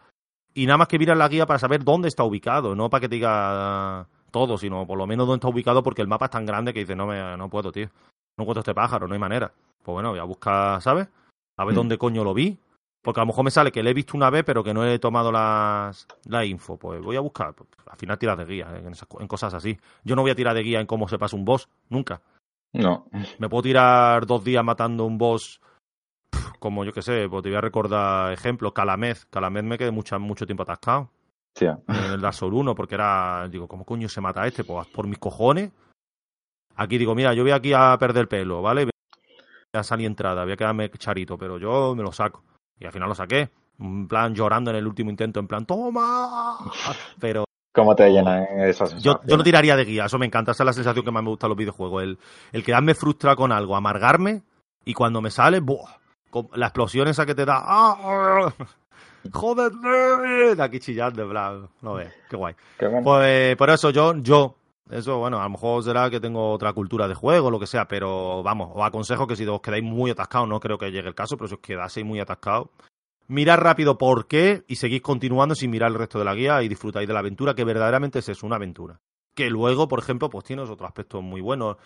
Y 0.53 0.65
nada 0.65 0.77
más 0.77 0.87
que 0.87 0.99
mirar 0.99 1.17
la 1.17 1.27
guía 1.27 1.45
para 1.45 1.59
saber 1.59 1.83
dónde 1.83 2.07
está 2.07 2.23
ubicado, 2.23 2.75
no 2.75 2.89
para 2.89 3.01
que 3.01 3.09
te 3.09 3.15
diga 3.15 4.07
todo, 4.31 4.57
sino 4.57 4.85
por 4.85 4.97
lo 4.97 5.07
menos 5.07 5.27
dónde 5.27 5.37
está 5.37 5.49
ubicado 5.49 5.83
porque 5.83 6.01
el 6.01 6.07
mapa 6.07 6.25
es 6.25 6.31
tan 6.31 6.45
grande 6.45 6.73
que 6.73 6.81
dices, 6.81 6.95
no, 6.95 7.07
me, 7.07 7.35
no 7.37 7.49
puedo, 7.49 7.71
tío. 7.71 7.89
No 8.37 8.43
encuentro 8.43 8.61
este 8.61 8.73
pájaro, 8.73 9.07
no 9.07 9.13
hay 9.13 9.19
manera. 9.19 9.51
Pues 9.83 9.93
bueno, 9.93 10.11
voy 10.11 10.19
a 10.19 10.23
buscar, 10.23 10.81
¿sabes? 10.81 11.07
A 11.57 11.65
ver 11.65 11.73
Mm. 11.73 11.77
dónde 11.77 11.97
coño 11.97 12.23
lo 12.23 12.33
vi. 12.33 12.57
Porque 13.01 13.19
a 13.19 13.23
lo 13.23 13.27
mejor 13.27 13.43
me 13.43 13.51
sale 13.51 13.71
que 13.73 13.83
le 13.83 13.89
he 13.89 13.93
visto 13.93 14.15
una 14.15 14.29
vez, 14.29 14.45
pero 14.45 14.63
que 14.63 14.73
no 14.73 14.85
he 14.85 14.97
tomado 14.97 15.29
las, 15.29 16.07
la 16.25 16.45
info. 16.45 16.77
Pues 16.77 17.01
voy 17.01 17.17
a 17.17 17.19
buscar. 17.19 17.53
Pues, 17.53 17.67
al 17.85 17.97
final 17.97 18.17
tiras 18.17 18.37
de 18.37 18.45
guía 18.45 18.67
en, 18.77 18.93
esas 18.93 19.07
co- 19.09 19.19
en 19.19 19.27
cosas 19.27 19.53
así. 19.53 19.77
Yo 20.05 20.15
no 20.15 20.21
voy 20.21 20.31
a 20.31 20.35
tirar 20.35 20.55
de 20.55 20.63
guía 20.63 20.79
en 20.79 20.87
cómo 20.87 21.09
se 21.09 21.17
pasa 21.19 21.35
un 21.35 21.43
boss, 21.43 21.67
nunca. 21.89 22.21
No. 22.71 23.05
Me 23.39 23.49
puedo 23.49 23.61
tirar 23.63 24.25
dos 24.25 24.43
días 24.45 24.63
matando 24.63 25.03
un 25.05 25.17
boss, 25.17 25.59
como 26.59 26.85
yo 26.85 26.93
que 26.93 27.01
sé, 27.01 27.27
pues 27.29 27.43
te 27.43 27.49
voy 27.49 27.57
a 27.57 27.61
recordar 27.61 28.31
ejemplos. 28.31 28.71
Calamez. 28.71 29.25
Calamez 29.25 29.63
me 29.65 29.77
quedé 29.77 29.91
mucho, 29.91 30.17
mucho 30.19 30.45
tiempo 30.45 30.63
atascado 30.63 31.09
Tía. 31.53 31.77
en 31.89 31.95
el 32.13 32.21
Dark 32.21 32.33
Souls 32.35 32.55
1 32.55 32.73
porque 32.73 32.95
era, 32.95 33.47
digo, 33.49 33.67
¿cómo 33.67 33.83
coño 33.85 34.07
se 34.07 34.21
mata 34.21 34.47
este? 34.47 34.63
Pues 34.63 34.87
por 34.87 35.07
mis 35.07 35.19
cojones. 35.19 35.71
Aquí 36.77 36.97
digo, 36.97 37.13
mira, 37.15 37.33
yo 37.33 37.43
voy 37.43 37.51
aquí 37.51 37.73
a 37.73 37.95
perder 37.99 38.27
pelo, 38.29 38.61
¿vale? 38.61 38.89
Voy 39.73 39.79
a 39.79 39.83
salir 39.83 40.05
entrada, 40.05 40.43
voy 40.43 40.53
a 40.53 40.55
quedarme 40.55 40.87
charito, 40.91 41.35
pero 41.35 41.57
yo 41.57 41.95
me 41.95 42.03
lo 42.03 42.11
saco. 42.11 42.43
Y 42.79 42.85
al 42.85 42.91
final 42.91 43.09
lo 43.09 43.15
saqué. 43.15 43.49
En 43.79 44.07
plan, 44.07 44.35
llorando 44.35 44.69
en 44.69 44.77
el 44.77 44.85
último 44.85 45.09
intento, 45.09 45.39
en 45.39 45.47
plan, 45.47 45.65
¡toma! 45.65 46.59
Pero 47.19 47.45
¿Cómo 47.73 47.95
te 47.95 48.07
llenan 48.11 48.43
esas 48.59 49.01
yo, 49.01 49.19
yo 49.25 49.35
no 49.35 49.43
tiraría 49.43 49.75
de 49.75 49.83
guía, 49.83 50.05
eso 50.05 50.19
me 50.19 50.27
encanta, 50.27 50.51
esa 50.51 50.61
es 50.61 50.65
la 50.67 50.73
sensación 50.73 51.03
que 51.03 51.09
más 51.09 51.23
me 51.23 51.29
gusta 51.29 51.47
de 51.47 51.49
los 51.49 51.57
videojuegos. 51.57 52.03
El, 52.03 52.19
el 52.51 52.63
quedarme 52.63 52.93
frustrado 52.93 53.35
con 53.35 53.51
algo, 53.51 53.75
amargarme, 53.75 54.43
y 54.85 54.93
cuando 54.93 55.21
me 55.21 55.31
sale, 55.31 55.59
¡buah! 55.59 55.97
Con 56.29 56.49
la 56.53 56.67
explosión 56.67 57.07
esa 57.07 57.25
que 57.25 57.33
te 57.33 57.43
da, 57.43 57.63
¡ah! 57.65 58.53
¡Joder! 59.31 59.71
De 60.55 60.63
aquí 60.63 60.79
chillando, 60.81 61.23
en 61.23 61.29
plan, 61.29 61.69
no 61.81 61.95
ves, 61.95 62.13
qué 62.29 62.35
guay. 62.35 62.53
Qué 62.77 62.85
bueno. 62.85 63.03
Pues 63.03 63.55
por 63.55 63.71
eso 63.71 63.89
yo, 63.89 64.15
yo, 64.17 64.55
eso, 64.89 65.17
bueno, 65.17 65.39
a 65.39 65.43
lo 65.43 65.49
mejor 65.49 65.83
será 65.83 66.09
que 66.09 66.19
tengo 66.19 66.51
otra 66.51 66.73
cultura 66.73 67.07
de 67.07 67.15
juego, 67.15 67.49
lo 67.49 67.59
que 67.59 67.67
sea, 67.67 67.87
pero 67.87 68.43
vamos, 68.43 68.71
os 68.75 68.83
aconsejo 68.83 69.25
que 69.27 69.35
si 69.35 69.45
os 69.47 69.61
quedáis 69.61 69.83
muy 69.83 70.11
atascados, 70.11 70.47
no 70.47 70.59
creo 70.59 70.77
que 70.77 70.91
llegue 70.91 71.07
el 71.07 71.15
caso, 71.15 71.37
pero 71.37 71.47
si 71.47 71.55
os 71.55 71.59
quedaseis 71.61 72.05
muy 72.05 72.19
atascados, 72.19 72.67
mirad 73.27 73.57
rápido 73.59 73.97
por 73.97 74.27
qué 74.27 74.63
y 74.67 74.75
seguís 74.75 75.01
continuando 75.01 75.55
sin 75.55 75.71
mirar 75.71 75.91
el 75.91 75.97
resto 75.97 76.19
de 76.19 76.25
la 76.25 76.35
guía 76.35 76.61
y 76.63 76.67
disfrutáis 76.67 77.07
de 77.07 77.13
la 77.13 77.19
aventura, 77.19 77.55
que 77.55 77.63
verdaderamente 77.63 78.19
es 78.19 78.29
eso, 78.29 78.45
una 78.45 78.57
aventura. 78.57 78.99
Que 79.35 79.49
luego, 79.49 79.87
por 79.87 79.99
ejemplo, 79.99 80.29
pues 80.29 80.43
tiene 80.45 80.61
otros 80.61 80.81
aspectos 80.87 81.23
muy 81.23 81.41
buenos. 81.41 81.77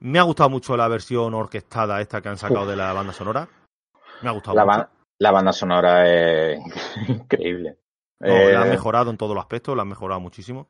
Me 0.00 0.18
ha 0.18 0.22
gustado 0.24 0.50
mucho 0.50 0.76
la 0.76 0.88
versión 0.88 1.32
orquestada 1.32 2.00
esta 2.02 2.20
que 2.20 2.28
han 2.28 2.36
sacado 2.36 2.62
Uf. 2.64 2.68
de 2.68 2.76
la 2.76 2.92
banda 2.92 3.14
sonora. 3.14 3.48
Me 4.20 4.28
ha 4.28 4.32
gustado 4.32 4.56
La, 4.56 4.64
mucho. 4.66 4.78
ba- 4.78 4.90
la 5.18 5.30
banda 5.30 5.52
sonora 5.54 6.06
es 6.06 6.58
increíble. 7.08 7.78
No, 8.20 8.28
la 8.50 8.60
han 8.62 8.66
Eh, 8.66 8.70
mejorado 8.70 9.10
en 9.10 9.16
todos 9.16 9.34
los 9.34 9.42
aspectos, 9.42 9.74
la 9.74 9.82
han 9.82 9.88
mejorado 9.88 10.20
muchísimo. 10.20 10.68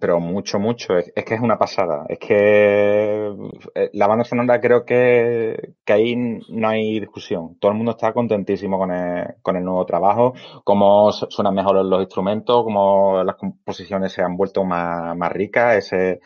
Pero 0.00 0.18
mucho, 0.20 0.58
mucho. 0.58 0.96
Es, 0.98 1.12
que 1.24 1.34
es 1.34 1.40
una 1.40 1.58
pasada. 1.58 2.04
Es 2.08 2.18
que 2.18 3.32
eh, 3.74 3.90
la 3.92 4.06
banda 4.06 4.24
sonora 4.24 4.60
creo 4.60 4.84
que, 4.84 5.74
que 5.84 5.92
ahí 5.92 6.16
no 6.16 6.68
hay 6.68 7.00
discusión. 7.00 7.56
Todo 7.60 7.70
el 7.72 7.76
mundo 7.78 7.92
está 7.92 8.12
contentísimo 8.12 8.78
con 8.78 8.90
el, 8.92 9.26
con 9.42 9.56
el 9.56 9.64
nuevo 9.64 9.86
trabajo, 9.86 10.34
cómo 10.64 11.12
su- 11.12 11.26
suenan 11.30 11.54
mejor 11.54 11.84
los 11.84 12.00
instrumentos, 12.00 12.64
cómo 12.64 13.22
las 13.24 13.36
composiciones 13.36 14.12
se 14.12 14.22
han 14.22 14.36
vuelto 14.36 14.64
más, 14.64 15.16
más 15.16 15.32
ricas. 15.32 15.76
Ese, 15.78 16.20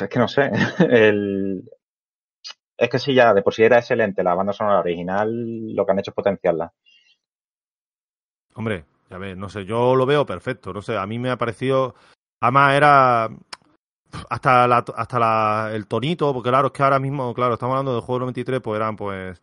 es 0.00 0.08
que 0.08 0.18
no 0.18 0.28
sé. 0.28 0.50
El, 0.90 1.62
es 2.78 2.88
que 2.88 2.98
si 2.98 3.12
ya 3.14 3.34
de 3.34 3.42
por 3.42 3.52
sí 3.52 3.62
era 3.64 3.76
excelente 3.78 4.22
la 4.24 4.34
banda 4.34 4.54
sonora 4.54 4.80
original, 4.80 5.74
lo 5.74 5.84
que 5.84 5.92
han 5.92 5.98
hecho 5.98 6.12
es 6.12 6.14
potenciarla. 6.14 6.72
Hombre, 8.54 8.84
ya 9.10 9.18
ves, 9.18 9.36
no 9.36 9.48
sé, 9.48 9.64
yo 9.66 9.94
lo 9.94 10.06
veo 10.06 10.24
perfecto, 10.26 10.72
no 10.72 10.82
sé, 10.82 10.96
a 10.96 11.06
mí 11.06 11.18
me 11.18 11.30
ha 11.30 11.36
parecido, 11.38 11.94
además 12.40 12.74
era 12.74 13.28
hasta 14.30 14.66
la, 14.66 14.84
hasta 14.96 15.18
la, 15.18 15.70
el 15.72 15.86
tonito, 15.86 16.32
porque 16.32 16.50
claro, 16.50 16.68
es 16.68 16.72
que 16.72 16.82
ahora 16.82 16.98
mismo, 16.98 17.34
claro, 17.34 17.54
estamos 17.54 17.74
hablando 17.74 17.92
del 17.92 18.02
juego 18.02 18.20
93, 18.20 18.60
pues 18.60 18.76
eran 18.76 18.96
pues 18.96 19.40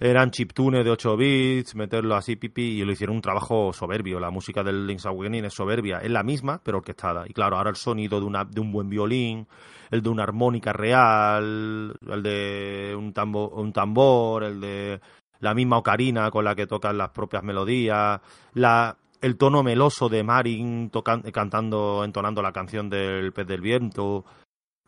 eran 0.00 0.30
chiptunes 0.30 0.84
de 0.84 0.90
8 0.92 1.16
bits, 1.16 1.74
meterlo 1.74 2.14
así 2.14 2.36
pipi 2.36 2.80
y 2.80 2.84
lo 2.84 2.92
hicieron 2.92 3.16
un 3.16 3.22
trabajo 3.22 3.72
soberbio, 3.72 4.20
la 4.20 4.30
música 4.30 4.62
del 4.62 4.86
Link's 4.86 5.06
Awakening 5.06 5.46
es 5.46 5.54
soberbia, 5.54 5.98
es 5.98 6.10
la 6.10 6.22
misma, 6.22 6.60
pero 6.62 6.78
orquestada. 6.78 7.24
Y 7.26 7.32
claro, 7.32 7.56
ahora 7.56 7.70
el 7.70 7.76
sonido 7.76 8.20
de 8.20 8.26
una 8.26 8.44
de 8.44 8.60
un 8.60 8.70
buen 8.70 8.88
violín, 8.88 9.48
el 9.90 10.02
de 10.02 10.08
una 10.08 10.22
armónica 10.22 10.72
real, 10.72 11.96
el 12.06 12.22
de 12.22 12.94
un 12.96 13.12
tambor, 13.12 13.52
un 13.54 13.72
tambor, 13.72 14.44
el 14.44 14.60
de 14.60 15.00
la 15.40 15.54
misma 15.54 15.78
ocarina 15.78 16.30
con 16.30 16.44
la 16.44 16.54
que 16.54 16.68
tocan 16.68 16.96
las 16.96 17.10
propias 17.10 17.42
melodías, 17.42 18.20
la, 18.54 18.96
el 19.20 19.36
tono 19.36 19.62
meloso 19.62 20.08
de 20.08 20.22
Marin 20.22 20.90
cantando, 21.32 22.02
entonando 22.04 22.42
la 22.42 22.52
canción 22.52 22.88
del 22.88 23.32
pez 23.32 23.46
del 23.46 23.60
viento. 23.60 24.24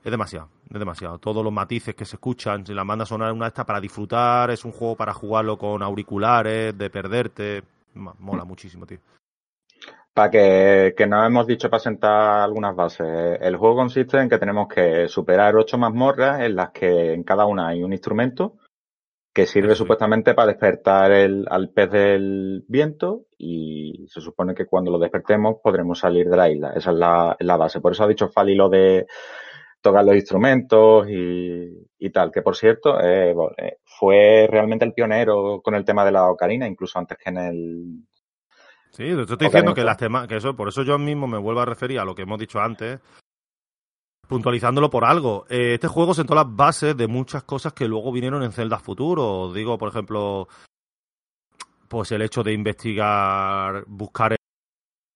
Es 0.02 0.10
demasiado, 0.10 0.49
es 0.73 0.78
demasiado. 0.78 1.18
Todos 1.18 1.44
los 1.44 1.52
matices 1.52 1.94
que 1.94 2.05
se 2.05 2.17
escuchan, 2.17 2.65
si 2.65 2.73
la 2.73 2.84
banda 2.84 3.05
sonora 3.05 3.33
una 3.33 3.49
esta 3.49 3.67
para 3.67 3.81
disfrutar, 3.81 4.50
es 4.50 4.65
un 4.65 4.73
juego 4.73 4.97
para 4.97 5.12
jugarlo 5.12 5.59
con 5.59 5.83
auriculares, 5.83 6.76
de 6.76 6.91
perderte. 6.91 7.62
Mola 7.94 8.44
muchísimo, 8.44 8.86
tío. 8.86 8.99
Para 10.15 10.31
que, 10.31 10.94
que 10.97 11.07
nos 11.07 11.26
hemos 11.26 11.47
dicho 11.47 11.68
para 11.68 11.81
sentar 11.81 12.42
algunas 12.42 12.75
bases. 12.75 13.39
El 13.41 13.57
juego 13.57 13.76
consiste 13.76 14.18
en 14.18 14.28
que 14.28 14.39
tenemos 14.39 14.68
que 14.68 15.07
superar 15.09 15.55
ocho 15.57 15.76
mazmorras 15.76 16.41
en 16.41 16.57
las 16.57 16.70
que 16.70 17.12
en 17.12 17.23
cada 17.23 17.47
una 17.47 17.68
hay 17.68 17.83
un 17.83 17.92
instrumento 17.92 18.55
que 19.41 19.47
sirve 19.47 19.75
supuestamente 19.75 20.35
para 20.35 20.49
despertar 20.49 21.12
el, 21.12 21.47
al 21.49 21.70
pez 21.70 21.91
del 21.91 22.62
viento 22.69 23.23
y 23.39 24.05
se 24.07 24.20
supone 24.20 24.55
que 24.55 24.67
cuando 24.67 24.91
lo 24.91 24.99
despertemos 24.99 25.57
podremos 25.62 25.99
salir 25.99 26.28
de 26.28 26.36
la 26.36 26.51
isla. 26.51 26.73
Esa 26.77 26.91
es 26.91 26.97
la, 26.99 27.36
la 27.41 27.57
base. 27.57 27.81
Por 27.81 27.93
eso 27.93 28.05
ha 28.05 28.09
dicho 28.09 28.28
Fali 28.28 28.55
lo 28.55 28.69
de 28.69 29.07
tocar 29.81 30.05
los 30.05 30.15
instrumentos 30.15 31.09
y, 31.09 31.89
y 31.99 32.10
tal. 32.10 32.31
Que 32.31 32.43
por 32.43 32.55
cierto, 32.55 33.01
eh, 33.01 33.35
eh, 33.57 33.78
fue 33.83 34.47
realmente 34.51 34.85
el 34.85 34.93
pionero 34.93 35.62
con 35.62 35.75
el 35.75 35.86
tema 35.86 36.05
de 36.05 36.12
la 36.12 36.31
ocarina, 36.31 36.69
incluso 36.69 36.99
antes 36.99 37.17
que 37.17 37.31
en 37.31 37.39
el. 37.39 37.85
Sí, 38.91 39.05
te 39.05 39.23
estoy 39.23 39.39
diciendo 39.39 39.73
que 39.73 39.85
las 39.85 39.97
temas, 39.97 40.28
que 40.28 40.36
eso, 40.36 40.55
por 40.55 40.69
eso 40.69 40.83
yo 40.83 40.99
mismo 40.99 41.27
me 41.27 41.39
vuelvo 41.39 41.60
a 41.60 41.67
referir 41.67 41.99
a 41.99 42.05
lo 42.05 42.15
que 42.15 42.23
hemos 42.23 42.39
dicho 42.39 42.60
antes, 42.60 43.01
puntualizándolo 44.31 44.89
por 44.89 45.05
algo. 45.05 45.44
Eh, 45.50 45.75
este 45.75 45.89
juego 45.89 46.15
sentó 46.15 46.36
las 46.36 46.47
bases 46.49 46.97
de 46.97 47.09
muchas 47.09 47.42
cosas 47.42 47.73
que 47.73 47.89
luego 47.89 48.12
vinieron 48.12 48.44
en 48.44 48.52
Zelda 48.52 48.78
Futuro. 48.78 49.52
Digo, 49.52 49.76
por 49.76 49.89
ejemplo, 49.89 50.47
pues 51.89 52.12
el 52.12 52.23
hecho 52.23 52.44
de 52.44 52.52
investigar, 52.52 53.84
buscar 53.89 54.36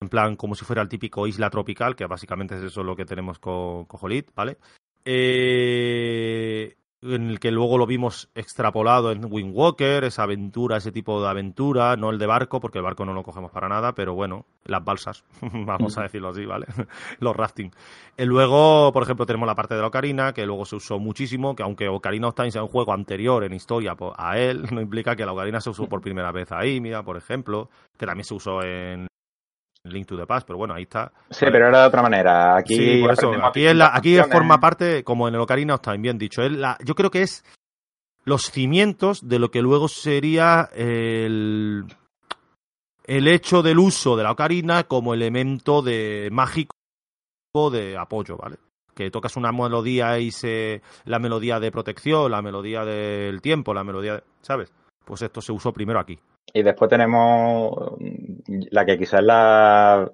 en 0.01 0.09
plan 0.09 0.35
como 0.35 0.57
si 0.57 0.65
fuera 0.65 0.83
el 0.83 0.89
típico 0.89 1.29
isla 1.29 1.49
tropical, 1.49 1.95
que 1.95 2.07
básicamente 2.07 2.57
es 2.57 2.65
eso 2.65 2.83
lo 2.83 2.97
que 2.97 3.05
tenemos 3.05 3.39
con, 3.39 3.85
con 3.85 4.01
Jolit, 4.01 4.35
¿vale? 4.35 4.59
Eh, 5.05 6.77
en 7.05 7.29
el 7.29 7.39
que 7.39 7.51
luego 7.51 7.77
lo 7.77 7.87
vimos 7.87 8.31
extrapolado 8.35 9.13
en 9.13 9.27
Wind 9.31 9.53
Walker, 9.55 10.05
esa 10.05 10.23
aventura, 10.23 10.79
ese 10.79 10.91
tipo 10.91 11.21
de 11.23 11.29
aventura, 11.29 11.97
no 11.97 12.11
el 12.11 12.19
de 12.19 12.27
barco, 12.27 12.61
porque 12.61 12.79
el 12.79 12.85
barco 12.85 13.05
no 13.05 13.13
lo 13.13 13.23
cogemos 13.23 13.51
para 13.51 13.69
nada, 13.69 13.95
pero 13.95 14.15
bueno, 14.15 14.47
las 14.65 14.83
balsas, 14.83 15.25
vamos 15.53 15.99
a 15.99 16.03
decirlo 16.03 16.31
así, 16.31 16.47
¿vale? 16.47 16.67
Los 17.21 17.37
rafting. 17.37 17.71
Y 18.17 18.25
luego, 18.25 18.93
por 18.93 19.03
ejemplo, 19.03 19.27
tenemos 19.27 19.47
la 19.47 19.55
parte 19.55 19.75
de 19.75 19.83
la 19.83 19.89
Ocarina, 19.89 20.33
que 20.33 20.47
luego 20.47 20.65
se 20.65 20.77
usó 20.77 20.99
muchísimo, 20.99 21.55
que 21.55 21.63
aunque 21.63 21.89
Ocarina 21.89 22.29
of 22.29 22.35
Time 22.35 22.51
sea 22.51 22.63
un 22.63 22.69
juego 22.69 22.93
anterior 22.93 23.45
en 23.45 23.53
historia 23.53 23.95
a 24.17 24.39
él, 24.39 24.63
no 24.73 24.81
implica 24.81 25.15
que 25.15 25.27
la 25.27 25.33
Ocarina 25.33 25.61
se 25.61 25.71
usó 25.71 25.87
por 25.87 26.01
primera 26.01 26.33
vez 26.33 26.51
ahí, 26.53 26.81
mira, 26.81 27.03
por 27.03 27.17
ejemplo, 27.17 27.69
que 27.99 28.07
también 28.07 28.25
se 28.25 28.35
usó 28.35 28.63
en 28.63 29.09
Link 29.85 30.07
to 30.07 30.17
the 30.17 30.27
Past, 30.27 30.47
pero 30.47 30.59
bueno, 30.59 30.75
ahí 30.75 30.85
está. 30.85 31.13
Sí, 31.31 31.47
pero 31.53 31.69
era 31.69 31.83
de 31.83 31.89
otra 31.89 32.03
manera. 32.03 32.57
Aquí, 32.57 32.75
sí, 32.75 33.01
por 33.03 33.13
eso, 33.13 33.33
aquí, 33.45 33.67
es 33.67 33.77
la, 33.77 33.95
aquí 33.95 34.17
forma 34.31 34.59
parte, 34.59 35.05
como 35.05 35.29
en 35.29 35.35
el 35.35 35.41
Ocarina 35.41 35.75
of 35.75 35.83
Time, 35.83 35.99
bien 35.99 36.19
dicho. 36.19 36.43
Es 36.43 36.53
la, 36.53 36.79
yo 36.85 36.95
creo 36.95 37.11
que 37.11 37.23
es 37.23 37.45
los 38.25 38.51
cimientos 38.51 39.29
de 39.29 39.39
lo 39.39 39.51
que 39.51 39.61
luego 39.61 39.89
sería 39.89 40.71
el, 40.75 41.85
el 43.05 43.29
hecho 43.29 43.63
del 43.63 43.79
uso 43.79 44.17
de 44.17 44.23
la 44.23 44.33
ocarina 44.33 44.85
como 44.85 45.13
elemento 45.13 45.83
de 45.83 46.31
mágico 46.33 46.75
de 47.71 47.99
apoyo, 47.99 48.39
¿vale? 48.39 48.57
Que 48.95 49.11
tocas 49.11 49.37
una 49.37 49.53
melodía 49.53 50.19
y 50.19 50.31
se 50.31 50.81
la 51.05 51.19
melodía 51.19 51.61
de 51.61 51.71
protección, 51.71 52.31
la 52.31 52.41
melodía 52.41 52.85
del 52.85 53.43
tiempo, 53.43 53.75
la 53.75 53.85
melodía, 53.85 54.15
de, 54.15 54.25
¿sabes? 54.41 54.73
Pues 55.05 55.21
esto 55.21 55.43
se 55.43 55.53
usó 55.53 55.73
primero 55.73 56.01
aquí. 56.01 56.19
Y 56.53 56.63
después 56.63 56.89
tenemos 56.89 57.97
la 58.71 58.85
que 58.85 58.99
quizás 58.99 59.21
es 59.21 59.27
la, 59.27 60.11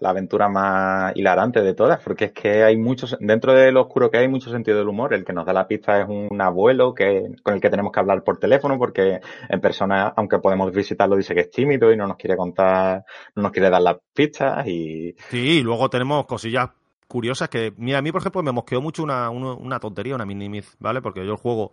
la 0.00 0.10
aventura 0.10 0.48
más 0.48 1.12
hilarante 1.16 1.60
de 1.62 1.74
todas, 1.74 2.00
porque 2.02 2.26
es 2.26 2.32
que 2.32 2.64
hay 2.64 2.76
muchos, 2.76 3.16
dentro 3.20 3.52
de 3.52 3.70
lo 3.70 3.82
oscuro 3.82 4.10
que 4.10 4.18
hay, 4.18 4.28
mucho 4.28 4.50
sentido 4.50 4.78
del 4.78 4.88
humor. 4.88 5.12
El 5.12 5.24
que 5.24 5.32
nos 5.32 5.44
da 5.44 5.52
la 5.52 5.66
pista 5.66 6.00
es 6.00 6.08
un 6.08 6.40
abuelo 6.40 6.94
que, 6.94 7.34
con 7.42 7.54
el 7.54 7.60
que 7.60 7.70
tenemos 7.70 7.92
que 7.92 8.00
hablar 8.00 8.24
por 8.24 8.38
teléfono, 8.38 8.78
porque 8.78 9.20
en 9.48 9.60
persona, 9.60 10.12
aunque 10.16 10.38
podemos 10.38 10.72
visitarlo, 10.72 11.16
dice 11.16 11.34
que 11.34 11.40
es 11.40 11.50
tímido 11.50 11.92
y 11.92 11.96
no 11.96 12.06
nos 12.06 12.16
quiere 12.16 12.36
contar, 12.36 13.04
no 13.34 13.42
nos 13.42 13.52
quiere 13.52 13.70
dar 13.70 13.82
las 13.82 13.96
pistas 14.14 14.66
y... 14.66 15.14
Sí, 15.28 15.58
y 15.58 15.62
luego 15.62 15.90
tenemos 15.90 16.26
cosillas 16.26 16.70
curiosas 17.06 17.48
que, 17.48 17.72
mira, 17.76 17.98
a 17.98 18.02
mí, 18.02 18.12
por 18.12 18.20
ejemplo, 18.20 18.42
me 18.42 18.52
mosqueó 18.52 18.80
mucho 18.80 19.02
una, 19.02 19.28
una, 19.30 19.54
una 19.54 19.80
tontería, 19.80 20.14
una 20.14 20.24
mini 20.24 20.60
¿vale? 20.78 21.02
Porque 21.02 21.24
yo 21.26 21.32
el 21.32 21.38
juego 21.38 21.72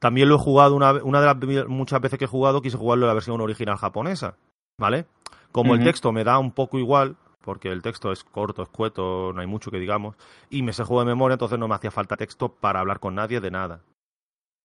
también 0.00 0.28
lo 0.28 0.36
he 0.36 0.38
jugado 0.38 0.74
una, 0.74 0.94
una 1.04 1.20
de 1.20 1.26
las 1.26 1.68
muchas 1.68 2.00
veces 2.00 2.18
que 2.18 2.24
he 2.24 2.28
jugado, 2.28 2.62
quise 2.62 2.76
jugarlo 2.76 3.04
en 3.04 3.08
la 3.08 3.14
versión 3.14 3.40
original 3.40 3.76
japonesa, 3.76 4.36
¿vale? 4.78 5.06
Como 5.52 5.72
uh 5.72 5.74
-huh. 5.74 5.78
el 5.78 5.84
texto 5.84 6.10
me 6.10 6.24
da 6.24 6.38
un 6.38 6.52
poco 6.52 6.78
igual, 6.78 7.16
porque 7.44 7.68
el 7.68 7.82
texto 7.82 8.10
es 8.10 8.24
corto, 8.24 8.62
escueto, 8.62 9.32
no 9.32 9.40
hay 9.40 9.46
mucho 9.46 9.70
que 9.70 9.78
digamos, 9.78 10.16
y 10.48 10.62
me 10.62 10.72
sé 10.72 10.84
juego 10.84 11.00
de 11.00 11.06
memoria, 11.06 11.34
entonces 11.34 11.58
no 11.58 11.68
me 11.68 11.74
hacía 11.74 11.90
falta 11.90 12.16
texto 12.16 12.48
para 12.48 12.80
hablar 12.80 12.98
con 12.98 13.14
nadie 13.14 13.40
de 13.40 13.50
nada. 13.50 13.82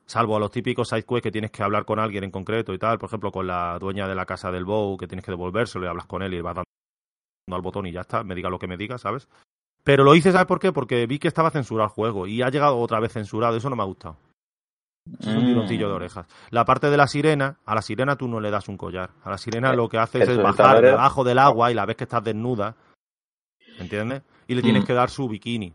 Salvo 0.06 0.38
a 0.38 0.40
los 0.40 0.52
típicos 0.52 0.90
sidequests 0.90 1.24
que 1.24 1.32
tienes 1.32 1.52
que 1.52 1.64
hablar 1.64 1.84
con 1.84 2.00
alguien 2.00 2.24
en 2.24 2.32
concreto 2.32 2.74
y 2.74 2.78
tal, 2.78 2.98
por 2.98 3.10
ejemplo, 3.10 3.32
con 3.32 3.48
la 3.48 3.78
dueña 3.80 4.08
de 4.08 4.16
la 4.16 4.26
casa 4.26 4.52
del 4.52 4.64
Bow, 4.64 4.98
que 4.98 5.08
tienes 5.08 5.26
que 5.26 5.32
devolvérselo 5.32 5.86
y 5.86 5.90
hablas 5.90 6.06
con 6.06 6.22
él 6.22 6.34
y 6.34 6.42
vas 6.42 6.56
dando 6.56 6.66
al 7.52 7.62
botón 7.62 7.88
y 7.88 7.92
ya 7.92 8.02
está, 8.02 8.24
me 8.24 8.36
diga 8.36 8.50
lo 8.50 8.60
que 8.60 8.68
me 8.68 8.78
diga, 8.78 8.98
¿sabes? 8.98 9.28
Pero 9.84 10.04
lo 10.04 10.16
hice, 10.16 10.32
¿sabes 10.32 10.48
por 10.48 10.60
qué? 10.60 10.72
Porque 10.72 11.06
vi 11.08 11.20
que 11.20 11.28
estaba 11.28 11.52
censurado 11.52 11.88
el 11.90 11.94
juego 11.94 12.28
y 12.28 12.42
ha 12.42 12.50
llegado 12.50 12.78
otra 12.78 13.00
vez 13.00 13.14
censurado, 13.14 13.58
eso 13.58 13.70
no 13.70 13.76
me 13.76 13.84
ha 13.84 13.86
gustado. 13.86 14.18
Es 15.20 15.28
un 15.28 15.46
tironcillo 15.46 15.88
de 15.88 15.94
orejas. 15.94 16.28
La 16.50 16.66
parte 16.66 16.90
de 16.90 16.98
la 16.98 17.08
sirena, 17.08 17.58
a 17.66 17.76
la 17.76 17.82
sirena 17.82 18.16
tú 18.16 18.28
no 18.28 18.40
le 18.40 18.50
das 18.50 18.68
un 18.68 18.78
collar. 18.78 19.12
A 19.24 19.30
la 19.30 19.38
sirena 19.38 19.74
lo 19.74 19.88
que 19.88 19.98
haces 19.98 20.28
es 20.28 20.38
bajar 20.38 20.82
debajo 20.82 21.24
del 21.24 21.40
agua 21.40 21.72
y 21.72 21.76
la 21.76 21.86
ves 21.86 21.96
que 21.96 22.06
estás 22.06 22.24
desnuda. 22.24 22.76
¿Entiendes? 23.80 24.24
Y 24.48 24.56
le 24.56 24.62
tienes 24.62 24.86
que 24.86 24.94
dar 24.94 25.10
su 25.10 25.28
bikini. 25.28 25.74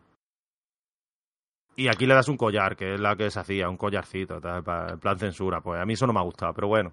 Y 1.77 1.89
aquí 1.89 2.07
le 2.07 2.15
das 2.15 2.29
un 2.29 2.37
collar, 2.37 2.77
que 2.77 2.95
es 2.95 3.01
la 3.01 3.17
que 3.17 3.31
se 3.31 3.41
hacía, 3.41 3.69
un 3.69 3.77
collarcito, 3.77 4.41
tal, 4.41 4.63
para, 4.63 4.93
en 4.93 4.99
plan 4.99 5.19
censura. 5.19 5.61
Pues 5.61 5.81
a 5.81 5.87
mí 5.87 5.95
eso 5.95 6.07
no 6.07 6.13
me 6.13 6.21
ha 6.21 6.25
gustado, 6.25 6.53
pero 6.53 6.69
bueno. 6.69 6.93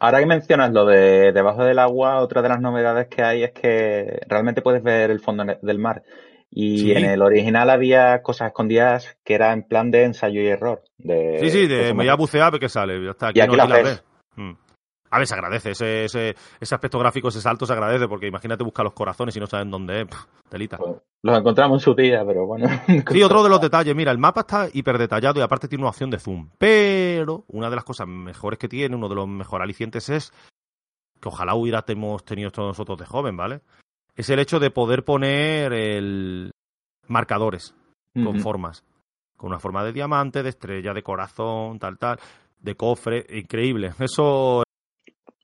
Ahora 0.00 0.18
que 0.18 0.26
mencionas 0.26 0.72
lo 0.72 0.86
de 0.86 1.32
debajo 1.32 1.62
del 1.62 1.78
agua, 1.78 2.20
otra 2.20 2.42
de 2.42 2.48
las 2.48 2.60
novedades 2.60 3.08
que 3.08 3.22
hay 3.22 3.44
es 3.44 3.52
que 3.52 4.20
realmente 4.26 4.62
puedes 4.62 4.82
ver 4.82 5.10
el 5.10 5.20
fondo 5.20 5.44
del 5.60 5.78
mar. 5.78 6.02
Y 6.56 6.78
sí. 6.78 6.92
en 6.92 7.04
el 7.04 7.20
original 7.20 7.68
había 7.68 8.22
cosas 8.22 8.48
escondidas 8.48 9.18
que 9.24 9.34
era 9.34 9.52
en 9.52 9.64
plan 9.64 9.90
de 9.90 10.04
ensayo 10.04 10.40
y 10.40 10.46
error. 10.46 10.84
De, 10.98 11.38
sí, 11.40 11.50
sí, 11.50 11.66
de, 11.66 11.86
de 11.86 11.94
me 11.94 12.04
voy 12.04 12.08
a 12.08 12.14
bucear 12.14 12.52
porque 12.52 12.68
sale. 12.68 13.04
Ya 13.04 13.10
está, 13.10 13.28
aquí 13.28 13.40
y 13.40 13.42
aquí 13.42 13.56
no 13.56 13.66
la 13.66 13.82
ves. 13.82 14.04
Hmm. 14.36 14.52
A 15.10 15.18
ver, 15.18 15.26
se 15.26 15.34
agradece. 15.34 15.72
Ese, 15.72 16.04
ese, 16.04 16.34
ese, 16.60 16.74
aspecto 16.74 16.98
gráfico, 17.00 17.28
ese 17.28 17.40
salto 17.40 17.66
se 17.66 17.72
agradece 17.72 18.06
porque 18.06 18.28
imagínate 18.28 18.62
buscar 18.62 18.84
los 18.84 18.94
corazones 18.94 19.36
y 19.36 19.40
no 19.40 19.48
saben 19.48 19.70
dónde 19.70 20.02
es. 20.02 20.06
Pff, 20.06 20.26
telita. 20.48 20.76
Pues, 20.76 20.96
los 21.22 21.38
encontramos 21.38 21.80
en 21.80 21.84
su 21.84 21.94
día, 21.94 22.24
pero 22.24 22.46
bueno. 22.46 22.68
Sí, 23.10 23.22
otro 23.22 23.42
de 23.42 23.48
los 23.48 23.60
detalles. 23.60 23.94
Mira, 23.96 24.12
el 24.12 24.18
mapa 24.18 24.42
está 24.42 24.68
hiper 24.72 24.96
detallado 24.96 25.40
y 25.40 25.42
aparte 25.42 25.66
tiene 25.66 25.82
una 25.82 25.90
opción 25.90 26.10
de 26.10 26.20
zoom. 26.20 26.50
Pero 26.58 27.44
una 27.48 27.68
de 27.68 27.76
las 27.76 27.84
cosas 27.84 28.06
mejores 28.06 28.60
que 28.60 28.68
tiene, 28.68 28.94
uno 28.94 29.08
de 29.08 29.14
los 29.16 29.26
mejores 29.26 29.64
alicientes 29.64 30.08
es 30.08 30.32
que 31.20 31.28
ojalá 31.28 31.54
hubiéramos 31.54 32.24
tenido 32.24 32.48
esto 32.48 32.62
nosotros 32.62 32.98
de 32.98 33.06
joven, 33.06 33.36
¿vale? 33.36 33.60
Es 34.16 34.30
el 34.30 34.38
hecho 34.38 34.60
de 34.60 34.70
poder 34.70 35.04
poner 35.04 35.72
el, 35.72 36.52
marcadores 37.08 37.74
con 38.12 38.26
uh 38.26 38.32
-huh. 38.32 38.42
formas. 38.42 38.84
Con 39.36 39.48
una 39.48 39.58
forma 39.58 39.84
de 39.84 39.92
diamante, 39.92 40.42
de 40.42 40.48
estrella, 40.50 40.94
de 40.94 41.02
corazón, 41.02 41.78
tal, 41.78 41.98
tal, 41.98 42.18
de 42.60 42.76
cofre. 42.76 43.26
Increíble. 43.30 43.92
Eso 43.98 44.62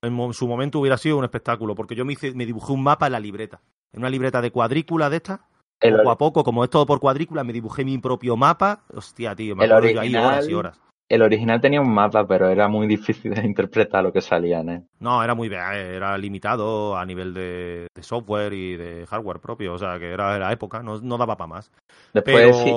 en 0.02 0.34
su 0.34 0.48
momento 0.48 0.78
hubiera 0.78 0.96
sido 0.96 1.18
un 1.18 1.24
espectáculo, 1.24 1.74
porque 1.74 1.94
yo 1.94 2.04
me, 2.04 2.14
hice, 2.14 2.32
me 2.32 2.46
dibujé 2.46 2.72
un 2.72 2.82
mapa 2.82 3.06
en 3.06 3.12
la 3.12 3.20
libreta. 3.20 3.60
En 3.92 4.00
una 4.00 4.10
libreta 4.10 4.40
de 4.40 4.50
cuadrícula 4.50 5.10
de 5.10 5.16
esta. 5.16 5.46
El 5.80 5.96
poco 5.96 6.10
a 6.10 6.18
poco, 6.18 6.44
como 6.44 6.62
es 6.62 6.70
todo 6.70 6.86
por 6.86 7.00
cuadrícula, 7.00 7.42
me 7.42 7.52
dibujé 7.52 7.84
mi 7.84 7.98
propio 7.98 8.36
mapa. 8.36 8.84
Hostia, 8.94 9.34
tío, 9.34 9.56
me 9.56 9.70
original, 9.72 10.04
ahí 10.04 10.14
horas 10.14 10.48
y 10.48 10.54
horas. 10.54 10.80
El 11.10 11.22
original 11.22 11.60
tenía 11.60 11.80
un 11.80 11.92
mapa, 11.92 12.24
pero 12.24 12.48
era 12.48 12.68
muy 12.68 12.86
difícil 12.86 13.34
de 13.34 13.44
interpretar 13.44 14.04
lo 14.04 14.12
que 14.12 14.20
salía, 14.20 14.60
¿eh? 14.60 14.84
No, 15.00 15.22
era 15.22 15.34
muy 15.34 15.48
era 15.48 16.16
limitado 16.16 16.96
a 16.96 17.04
nivel 17.04 17.34
de, 17.34 17.88
de, 17.92 18.02
software 18.02 18.52
y 18.52 18.76
de 18.76 19.06
hardware 19.06 19.40
propio, 19.40 19.74
o 19.74 19.78
sea, 19.78 19.98
que 19.98 20.10
era 20.10 20.38
la 20.38 20.52
época, 20.52 20.82
no, 20.84 21.00
no 21.00 21.18
daba 21.18 21.36
para 21.36 21.48
más. 21.48 21.72
Después, 22.14 22.36
pero, 22.36 22.54
sí. 22.54 22.72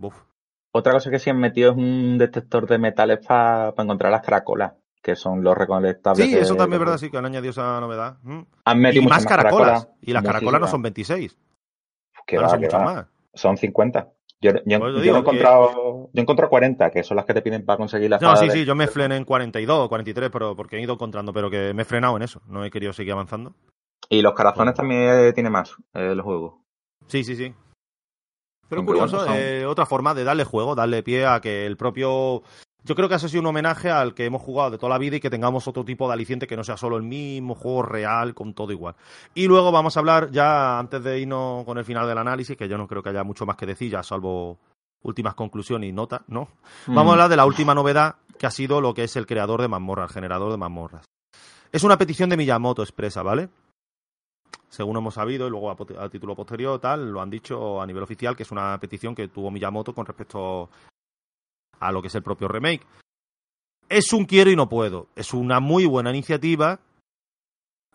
uf, 0.00 0.14
Otra 0.72 0.92
cosa 0.92 1.10
que 1.10 1.20
sí 1.20 1.30
han 1.30 1.38
metido 1.38 1.70
es 1.70 1.76
un 1.76 2.18
detector 2.18 2.66
de 2.66 2.78
metales 2.78 3.24
para 3.24 3.72
pa 3.72 3.84
encontrar 3.84 4.10
las 4.10 4.22
caracolas, 4.22 4.72
que 5.00 5.14
son 5.14 5.44
los 5.44 5.56
recolectables. 5.56 6.26
Sí, 6.26 6.36
eso 6.36 6.54
de, 6.54 6.58
también 6.58 6.82
es 6.82 6.86
verdad, 6.86 6.98
sí, 6.98 7.08
que 7.08 7.18
han 7.18 7.26
añadido 7.26 7.52
esa 7.52 7.78
novedad. 7.78 8.18
¿Mm? 8.22 8.40
Han 8.64 8.80
metido 8.80 9.04
y 9.04 9.06
más, 9.06 9.24
caracolas. 9.24 9.68
caracolas. 9.68 9.88
Y 10.02 10.12
las 10.12 10.24
caracolas 10.24 10.60
no 10.60 10.66
son 10.66 10.82
26. 10.82 11.38
Que 12.26 12.38
va, 12.38 12.48
son 12.48 12.60
muchas 12.60 12.80
va. 12.80 12.84
más. 12.84 13.06
Son 13.32 13.56
50. 13.56 14.12
Yo, 14.40 14.52
yo, 14.66 14.80
Pues 14.80 15.06
he 15.06 15.08
encontrado, 15.08 16.10
yo 16.12 16.20
he 16.20 16.20
encontrado 16.20 16.50
40, 16.50 16.90
que 16.90 17.02
son 17.02 17.16
las 17.16 17.24
que 17.24 17.32
te 17.32 17.42
piden 17.42 17.64
para 17.64 17.78
conseguir 17.78 18.10
la 18.10 18.18
No, 18.18 18.36
sí, 18.36 18.46
de... 18.46 18.52
sí, 18.52 18.64
yo 18.64 18.74
me 18.74 18.86
frené 18.86 19.16
en 19.16 19.24
42, 19.24 19.88
43, 19.88 20.30
pero 20.30 20.54
porque 20.54 20.76
he 20.76 20.82
ido 20.82 20.94
encontrando, 20.94 21.32
pero 21.32 21.50
que 21.50 21.72
me 21.72 21.82
he 21.82 21.84
frenado 21.86 22.16
en 22.16 22.22
eso, 22.22 22.42
no 22.46 22.64
he 22.64 22.70
querido 22.70 22.92
seguir 22.92 23.12
avanzando. 23.12 23.54
Y 24.10 24.20
los 24.20 24.34
corazones 24.34 24.74
bueno. 24.74 24.90
también 24.90 25.34
tiene 25.34 25.50
más 25.50 25.74
eh, 25.94 26.10
el 26.12 26.20
juego. 26.20 26.62
Sí, 27.06 27.24
sí, 27.24 27.34
sí. 27.34 27.54
Pero 28.68 28.84
curioso, 28.84 29.26
eh, 29.32 29.64
otra 29.64 29.86
forma 29.86 30.12
de 30.14 30.24
darle 30.24 30.44
juego, 30.44 30.74
darle 30.74 31.02
pie 31.02 31.24
a 31.24 31.40
que 31.40 31.66
el 31.66 31.76
propio 31.76 32.42
yo 32.86 32.94
creo 32.94 33.08
que 33.08 33.16
ha 33.16 33.18
sido 33.18 33.40
un 33.40 33.46
homenaje 33.46 33.90
al 33.90 34.14
que 34.14 34.24
hemos 34.24 34.40
jugado 34.40 34.70
de 34.70 34.78
toda 34.78 34.90
la 34.90 34.98
vida 34.98 35.16
y 35.16 35.20
que 35.20 35.28
tengamos 35.28 35.66
otro 35.66 35.84
tipo 35.84 36.06
de 36.06 36.14
aliciente 36.14 36.46
que 36.46 36.56
no 36.56 36.62
sea 36.62 36.76
solo 36.76 36.96
el 36.96 37.02
mismo 37.02 37.56
juego 37.56 37.82
real 37.82 38.32
con 38.32 38.54
todo 38.54 38.70
igual. 38.70 38.94
Y 39.34 39.48
luego 39.48 39.72
vamos 39.72 39.96
a 39.96 40.00
hablar 40.00 40.30
ya, 40.30 40.78
antes 40.78 41.02
de 41.02 41.18
irnos 41.18 41.64
con 41.64 41.78
el 41.78 41.84
final 41.84 42.06
del 42.06 42.18
análisis, 42.18 42.56
que 42.56 42.68
yo 42.68 42.78
no 42.78 42.86
creo 42.86 43.02
que 43.02 43.08
haya 43.08 43.24
mucho 43.24 43.44
más 43.44 43.56
que 43.56 43.66
decir, 43.66 43.90
ya 43.90 44.04
salvo 44.04 44.58
últimas 45.02 45.34
conclusiones 45.34 45.90
y 45.90 45.92
notas, 45.92 46.20
¿no? 46.28 46.48
Vamos 46.86 47.10
a 47.10 47.12
hablar 47.14 47.28
de 47.28 47.36
la 47.36 47.46
última 47.46 47.74
novedad, 47.74 48.16
que 48.38 48.46
ha 48.46 48.50
sido 48.52 48.80
lo 48.80 48.94
que 48.94 49.02
es 49.02 49.16
el 49.16 49.26
creador 49.26 49.62
de 49.62 49.68
mazmorras, 49.68 50.10
el 50.10 50.14
generador 50.14 50.52
de 50.52 50.56
mazmorras. 50.56 51.04
Es 51.72 51.82
una 51.82 51.98
petición 51.98 52.30
de 52.30 52.36
Miyamoto 52.36 52.82
expresa, 52.82 53.22
¿vale? 53.22 53.48
Según 54.68 54.96
hemos 54.96 55.14
sabido, 55.14 55.48
y 55.48 55.50
luego 55.50 55.70
a, 55.70 56.04
a, 56.04 56.08
título 56.08 56.36
posterior, 56.36 56.78
tal, 56.78 57.10
lo 57.10 57.20
han 57.20 57.30
dicho 57.30 57.80
a 57.80 57.86
nivel 57.86 58.04
oficial, 58.04 58.36
que 58.36 58.44
es 58.44 58.52
una 58.52 58.78
petición 58.78 59.14
que 59.14 59.26
tuvo 59.26 59.50
Miyamoto 59.50 59.92
con 59.92 60.06
respecto 60.06 60.70
a 61.80 61.92
lo 61.92 62.02
que 62.02 62.08
es 62.08 62.14
el 62.14 62.22
propio 62.22 62.48
remake. 62.48 62.86
Es 63.88 64.12
un 64.12 64.24
quiero 64.24 64.50
y 64.50 64.56
no 64.56 64.68
puedo. 64.68 65.08
Es 65.14 65.32
una 65.32 65.60
muy 65.60 65.86
buena 65.86 66.10
iniciativa. 66.10 66.80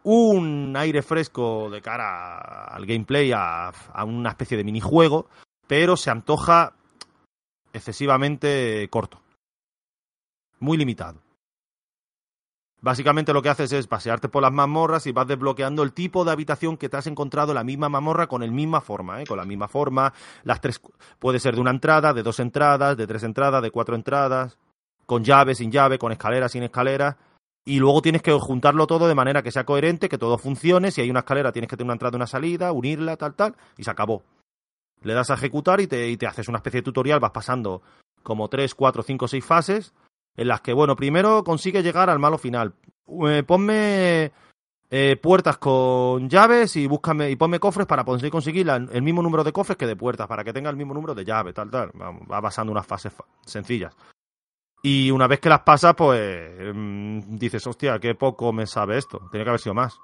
Un 0.04 0.74
aire 0.78 1.02
fresco 1.02 1.70
de 1.70 1.82
cara 1.82 2.66
al 2.66 2.86
gameplay, 2.86 3.32
a, 3.34 3.72
una 4.06 4.30
especie 4.30 4.58
de 4.58 4.64
minijuego, 4.64 5.28
pero 5.68 5.96
se 5.96 6.10
antoja 6.10 6.74
excesivamente 7.72 8.88
corto. 8.90 9.22
Muy 10.60 10.78
limitado. 10.78 11.20
Básicamente 12.84 13.32
lo 13.32 13.44
que 13.44 13.50
haces 13.50 13.72
es 13.74 13.86
pasearte 13.86 14.28
por 14.28 14.42
las 14.42 14.52
mazmorras 14.52 15.06
y 15.06 15.12
vas 15.12 15.28
desbloqueando 15.28 15.84
el 15.84 15.94
tipo 15.94 16.26
de 16.26 16.32
habitación 16.32 16.78
que 16.78 16.90
te 16.90 16.98
has 16.98 17.06
encontrado 17.06 17.52
en 17.52 17.56
la 17.56 17.64
misma 17.64 17.90
mazmorra 17.90 18.26
con 18.26 18.42
el 18.42 18.52
misma 18.52 18.82
forma, 18.82 19.22
¿eh? 19.22 19.26
con 19.28 19.38
la 19.38 19.46
misma 19.46 19.68
forma. 19.68 20.14
Las 20.44 20.62
tres 20.62 20.82
puede 21.20 21.40
ser 21.40 21.54
de 21.54 21.62
una 21.62 21.70
entrada, 21.70 22.12
de 22.12 22.24
dos 22.24 22.40
entradas, 22.40 22.98
de 22.98 23.06
tres 23.06 23.22
entradas, 23.22 23.62
de 23.62 23.70
cuatro 23.70 23.96
entradas, 23.96 24.58
con 25.06 25.24
llave, 25.24 25.54
sin 25.54 25.72
llave, 25.72 26.00
con 26.00 26.12
escalera, 26.12 26.50
sin 26.50 26.64
escalera. 26.64 27.18
Y 27.64 27.78
luego 27.78 28.02
tienes 28.02 28.24
que 28.24 28.32
juntarlo 28.32 28.88
todo 28.88 29.08
de 29.08 29.14
manera 29.14 29.44
que 29.44 29.52
sea 29.52 29.64
coherente, 29.64 30.10
que 30.10 30.18
todo 30.18 30.40
funcione. 30.40 30.90
Si 30.90 31.02
hay 31.02 31.12
una 31.12 31.20
escalera, 31.20 31.52
tienes 31.52 31.70
que 31.70 31.78
tener 31.78 31.86
una 31.86 31.94
entrada 31.94 32.16
y 32.16 32.18
una 32.18 32.26
salida, 32.26 32.72
unirla, 32.72 33.16
tal, 33.16 33.36
tal, 33.36 33.56
y 33.78 33.84
se 33.84 33.92
acabó. 33.92 34.24
Le 35.04 35.14
das 35.14 35.30
a 35.30 35.36
ejecutar 35.36 35.82
y 35.82 35.86
te, 35.86 36.10
y 36.10 36.18
te 36.18 36.26
haces 36.26 36.48
una 36.48 36.58
especie 36.58 36.80
de 36.80 36.86
tutorial, 36.86 37.20
vas 37.20 37.32
pasando 37.32 37.84
como 38.24 38.48
tres, 38.48 38.74
cuatro, 38.74 39.04
cinco, 39.04 39.28
seis 39.28 39.46
fases 39.46 39.94
en 40.36 40.48
las 40.48 40.62
que, 40.62 40.74
bueno, 40.74 40.96
primero 40.96 41.44
consigue 41.44 41.84
llegar 41.84 42.10
al 42.10 42.20
malo 42.20 42.38
final. 42.38 42.74
Eh, 43.28 43.44
ponme 43.44 44.32
eh, 44.90 45.16
puertas 45.22 45.58
con 45.58 46.30
llaves 46.30 46.76
y 46.76 46.88
búscame 46.88 47.30
y 47.30 47.36
ponme 47.36 47.60
cofres 47.60 47.88
para 47.88 48.04
poder 48.04 48.30
conseguir 48.30 48.70
el 48.70 49.02
mismo 49.02 49.22
número 49.22 49.44
de 49.44 49.54
cofres 49.54 49.78
que 49.78 49.88
de 49.88 49.96
puertas, 49.96 50.28
para 50.28 50.44
que 50.44 50.54
tenga 50.54 50.70
el 50.70 50.78
mismo 50.78 50.94
número 50.94 51.16
de 51.16 51.26
llaves, 51.26 51.54
tal, 51.54 51.70
tal. 51.70 51.92
Va, 52.00 52.12
va 52.12 52.42
pasando 52.42 52.72
unas 52.72 52.86
fases 52.86 53.14
fa 53.14 53.26
sencillas. 53.46 53.96
Y 54.84 55.12
una 55.12 55.28
vez 55.28 55.40
que 55.40 55.50
las 55.50 55.62
pasas, 55.62 55.94
pues 55.96 56.52
mmm, 56.74 57.38
dices, 57.38 57.66
hostia, 57.68 58.00
qué 58.00 58.16
poco 58.16 58.52
me 58.52 58.66
sabe 58.66 58.98
esto. 58.98 59.30
Tiene 59.30 59.44
que 59.44 59.50
haber 59.50 59.62
sido 59.62 59.76
más. 59.76 60.00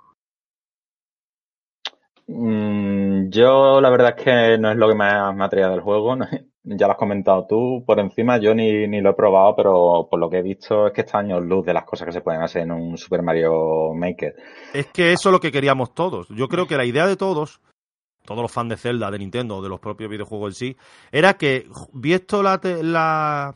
Mm, 2.27 3.29
yo 3.29 3.79
la 3.79 3.89
verdad 3.89 4.13
es 4.17 4.23
que 4.23 4.57
no 4.57 4.69
es 4.71 4.77
lo 4.77 4.89
que 4.89 4.95
más 4.95 5.35
me 5.35 5.45
atraía 5.45 5.69
del 5.69 5.81
juego. 5.81 6.15
Ya 6.69 6.85
lo 6.85 6.91
has 6.91 6.97
comentado 6.97 7.47
tú 7.47 7.83
por 7.85 7.97
encima, 7.97 8.39
yo 8.39 8.53
ni, 8.53 8.87
ni, 8.87 8.99
lo 8.99 9.11
he 9.11 9.13
probado, 9.13 9.55
pero 9.55 10.07
por 10.11 10.19
lo 10.19 10.29
que 10.29 10.39
he 10.39 10.41
visto 10.41 10.87
es 10.87 10.93
que 10.93 11.01
está 11.01 11.19
años 11.19 11.41
luz 11.41 11.65
de 11.65 11.73
las 11.73 11.85
cosas 11.85 12.07
que 12.07 12.11
se 12.11 12.19
pueden 12.19 12.41
hacer 12.41 12.63
en 12.63 12.71
un 12.71 12.97
Super 12.97 13.21
Mario 13.21 13.93
Maker. 13.93 14.35
Es 14.73 14.87
que 14.87 15.13
eso 15.13 15.29
es 15.29 15.33
lo 15.33 15.39
que 15.39 15.51
queríamos 15.51 15.93
todos. 15.93 16.27
Yo 16.27 16.49
creo 16.49 16.67
que 16.67 16.75
la 16.75 16.83
idea 16.83 17.07
de 17.07 17.15
todos, 17.15 17.61
todos 18.25 18.41
los 18.41 18.51
fans 18.51 18.69
de 18.71 18.75
Zelda, 18.75 19.09
de 19.09 19.19
Nintendo, 19.19 19.61
de 19.61 19.69
los 19.69 19.79
propios 19.79 20.09
videojuegos 20.09 20.49
en 20.49 20.55
sí, 20.55 20.77
era 21.09 21.35
que, 21.35 21.69
visto 21.93 22.43
la, 22.43 22.59
la, 22.81 23.55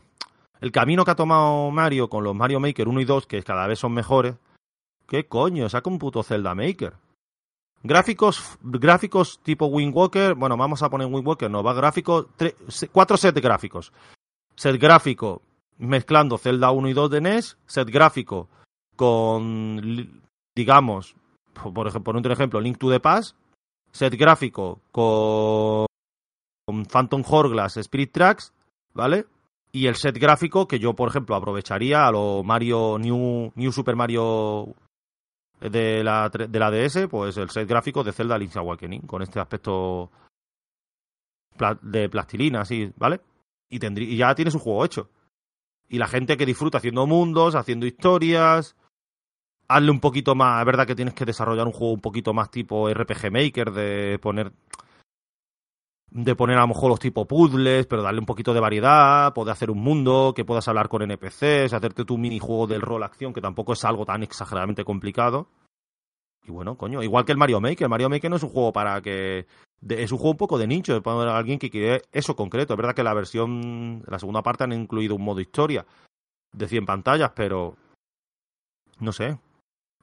el 0.62 0.72
camino 0.72 1.04
que 1.04 1.10
ha 1.10 1.14
tomado 1.14 1.70
Mario 1.70 2.08
con 2.08 2.24
los 2.24 2.34
Mario 2.34 2.60
Maker 2.60 2.88
1 2.88 2.98
y 3.02 3.04
2, 3.04 3.26
que 3.26 3.42
cada 3.42 3.66
vez 3.66 3.78
son 3.78 3.92
mejores, 3.92 4.36
¿qué 5.06 5.28
coño? 5.28 5.68
Saca 5.68 5.90
un 5.90 5.98
puto 5.98 6.22
Zelda 6.22 6.54
Maker. 6.54 6.94
Gráficos, 7.84 8.58
gráficos 8.62 9.40
tipo 9.42 9.66
Wind 9.66 9.94
Walker, 9.94 10.34
bueno, 10.34 10.56
vamos 10.56 10.82
a 10.82 10.90
poner 10.90 11.08
Wind 11.08 11.26
Walker, 11.26 11.50
no, 11.50 11.64
va 11.64 11.74
gráficos, 11.74 12.26
cuatro 12.92 13.16
sets 13.16 13.34
de 13.34 13.40
gráficos. 13.40 13.92
Set 14.54 14.80
gráfico 14.80 15.42
mezclando 15.78 16.38
Zelda 16.38 16.70
1 16.70 16.88
y 16.88 16.92
2 16.92 17.10
de 17.10 17.20
NES, 17.20 17.58
set 17.66 17.88
gráfico 17.90 18.48
con, 18.94 20.22
digamos, 20.54 21.16
por, 21.52 21.88
ejemplo, 21.88 22.04
por 22.04 22.16
un 22.16 22.30
ejemplo, 22.30 22.60
Link 22.60 22.78
to 22.78 22.88
the 22.88 23.00
Past, 23.00 23.36
set 23.90 24.14
gráfico 24.16 24.80
con, 24.92 25.86
con 26.64 26.86
Phantom 26.86 27.24
Hourglass 27.28 27.78
Spirit 27.78 28.12
Tracks, 28.12 28.52
¿vale? 28.94 29.26
Y 29.72 29.86
el 29.86 29.96
set 29.96 30.18
gráfico 30.18 30.68
que 30.68 30.78
yo, 30.78 30.94
por 30.94 31.08
ejemplo, 31.08 31.34
aprovecharía 31.34 32.06
a 32.06 32.12
lo 32.12 32.42
Mario 32.44 32.98
New, 32.98 33.52
New 33.54 33.72
Super 33.72 33.96
Mario 33.96 34.74
de 35.70 36.02
la, 36.02 36.28
de 36.28 36.58
la 36.58 36.70
DS, 36.70 37.06
pues 37.08 37.36
el 37.36 37.50
set 37.50 37.68
gráfico 37.68 38.02
de 38.02 38.12
Zelda 38.12 38.38
Link's 38.38 38.56
Awakening, 38.56 39.02
con 39.02 39.22
este 39.22 39.40
aspecto 39.40 40.10
de 41.82 42.08
plastilina, 42.08 42.62
así, 42.62 42.92
¿vale? 42.96 43.20
Y, 43.68 43.78
tendrí, 43.78 44.12
y 44.12 44.16
ya 44.16 44.34
tiene 44.34 44.50
su 44.50 44.58
juego 44.58 44.84
hecho. 44.84 45.10
Y 45.88 45.98
la 45.98 46.08
gente 46.08 46.36
que 46.36 46.46
disfruta 46.46 46.78
haciendo 46.78 47.06
mundos, 47.06 47.54
haciendo 47.54 47.86
historias, 47.86 48.76
hazle 49.68 49.90
un 49.90 50.00
poquito 50.00 50.34
más, 50.34 50.60
es 50.60 50.66
verdad 50.66 50.86
que 50.86 50.94
tienes 50.94 51.14
que 51.14 51.24
desarrollar 51.24 51.66
un 51.66 51.72
juego 51.72 51.92
un 51.92 52.00
poquito 52.00 52.32
más 52.32 52.50
tipo 52.50 52.88
RPG 52.92 53.30
Maker, 53.30 53.72
de 53.72 54.18
poner 54.18 54.52
de 56.14 56.36
poner 56.36 56.58
a 56.58 56.62
lo 56.62 56.68
mejor 56.68 56.90
los 56.90 57.00
tipos 57.00 57.26
puzzles, 57.26 57.86
pero 57.86 58.02
darle 58.02 58.20
un 58.20 58.26
poquito 58.26 58.52
de 58.52 58.60
variedad, 58.60 59.32
poder 59.32 59.52
hacer 59.52 59.70
un 59.70 59.78
mundo, 59.78 60.34
que 60.36 60.44
puedas 60.44 60.68
hablar 60.68 60.88
con 60.88 61.02
NPCs, 61.02 61.72
hacerte 61.72 62.04
tu 62.04 62.18
minijuego 62.18 62.66
del 62.66 62.82
rol 62.82 63.02
acción, 63.02 63.32
que 63.32 63.40
tampoco 63.40 63.72
es 63.72 63.84
algo 63.84 64.04
tan 64.04 64.22
exageradamente 64.22 64.84
complicado. 64.84 65.48
Y 66.44 66.50
bueno, 66.50 66.76
coño, 66.76 67.02
igual 67.02 67.24
que 67.24 67.32
el 67.32 67.38
Mario 67.38 67.60
Maker, 67.60 67.84
el 67.84 67.88
Mario 67.88 68.10
Maker 68.10 68.30
no 68.30 68.36
es 68.36 68.42
un 68.42 68.50
juego 68.50 68.72
para 68.72 69.00
que... 69.00 69.46
Es 69.88 70.12
un 70.12 70.18
juego 70.18 70.32
un 70.32 70.36
poco 70.36 70.58
de 70.58 70.66
nicho, 70.66 71.02
para 71.02 71.36
alguien 71.36 71.58
que 71.58 71.70
quiere 71.70 72.02
eso 72.12 72.36
concreto. 72.36 72.74
Es 72.74 72.76
verdad 72.76 72.94
que 72.94 73.02
la 73.02 73.14
versión, 73.14 74.04
la 74.06 74.18
segunda 74.18 74.42
parte 74.42 74.64
han 74.64 74.72
incluido 74.72 75.16
un 75.16 75.24
modo 75.24 75.40
historia 75.40 75.86
de 76.52 76.68
100 76.68 76.86
pantallas, 76.86 77.32
pero... 77.34 77.76
No 79.00 79.12
sé. 79.12 79.38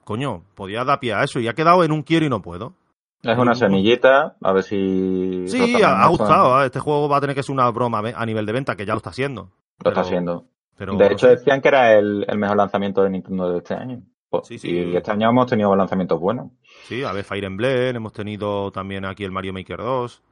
Coño, 0.04 0.42
podía 0.54 0.84
dar 0.84 0.98
pie 0.98 1.14
a 1.14 1.22
eso 1.22 1.40
y 1.40 1.48
ha 1.48 1.54
quedado 1.54 1.84
en 1.84 1.92
un 1.92 2.02
quiero 2.02 2.26
y 2.26 2.28
no 2.28 2.42
puedo. 2.42 2.74
Es 3.22 3.38
una 3.38 3.54
semillita, 3.54 4.36
a 4.40 4.52
ver 4.52 4.62
si... 4.62 5.46
Sí, 5.46 5.82
ha, 5.82 6.02
ha 6.02 6.08
gustado. 6.08 6.62
¿eh? 6.62 6.66
Este 6.66 6.80
juego 6.80 7.08
va 7.08 7.18
a 7.18 7.20
tener 7.20 7.36
que 7.36 7.42
ser 7.42 7.52
una 7.52 7.70
broma 7.70 8.02
a 8.14 8.26
nivel 8.26 8.46
de 8.46 8.52
venta, 8.52 8.76
que 8.76 8.86
ya 8.86 8.94
lo 8.94 8.98
está 8.98 9.10
haciendo. 9.10 9.42
Lo 9.42 9.50
pero, 9.78 9.90
está 9.90 10.00
haciendo. 10.00 10.46
Pero, 10.76 10.96
de 10.96 11.06
hecho, 11.06 11.28
decían 11.28 11.60
que 11.60 11.68
era 11.68 11.98
el, 11.98 12.24
el, 12.26 12.38
mejor 12.38 12.56
lanzamiento 12.56 13.02
de 13.02 13.10
Nintendo 13.10 13.52
de 13.52 13.58
este 13.58 13.74
año. 13.74 14.02
Sí, 14.44 14.58
sí. 14.58 14.70
Y 14.70 14.96
este 14.96 15.10
año 15.10 15.28
hemos 15.28 15.48
tenido 15.48 15.74
lanzamientos 15.76 16.18
buenos. 16.18 16.52
Sí, 16.84 17.02
a 17.02 17.12
ver, 17.12 17.24
Fire 17.24 17.44
Emblem, 17.44 17.96
hemos 17.96 18.12
tenido 18.12 18.70
también 18.70 19.04
aquí 19.04 19.24
el 19.24 19.32
Mario 19.32 19.52
Maker 19.52 19.78
2. 19.78 20.22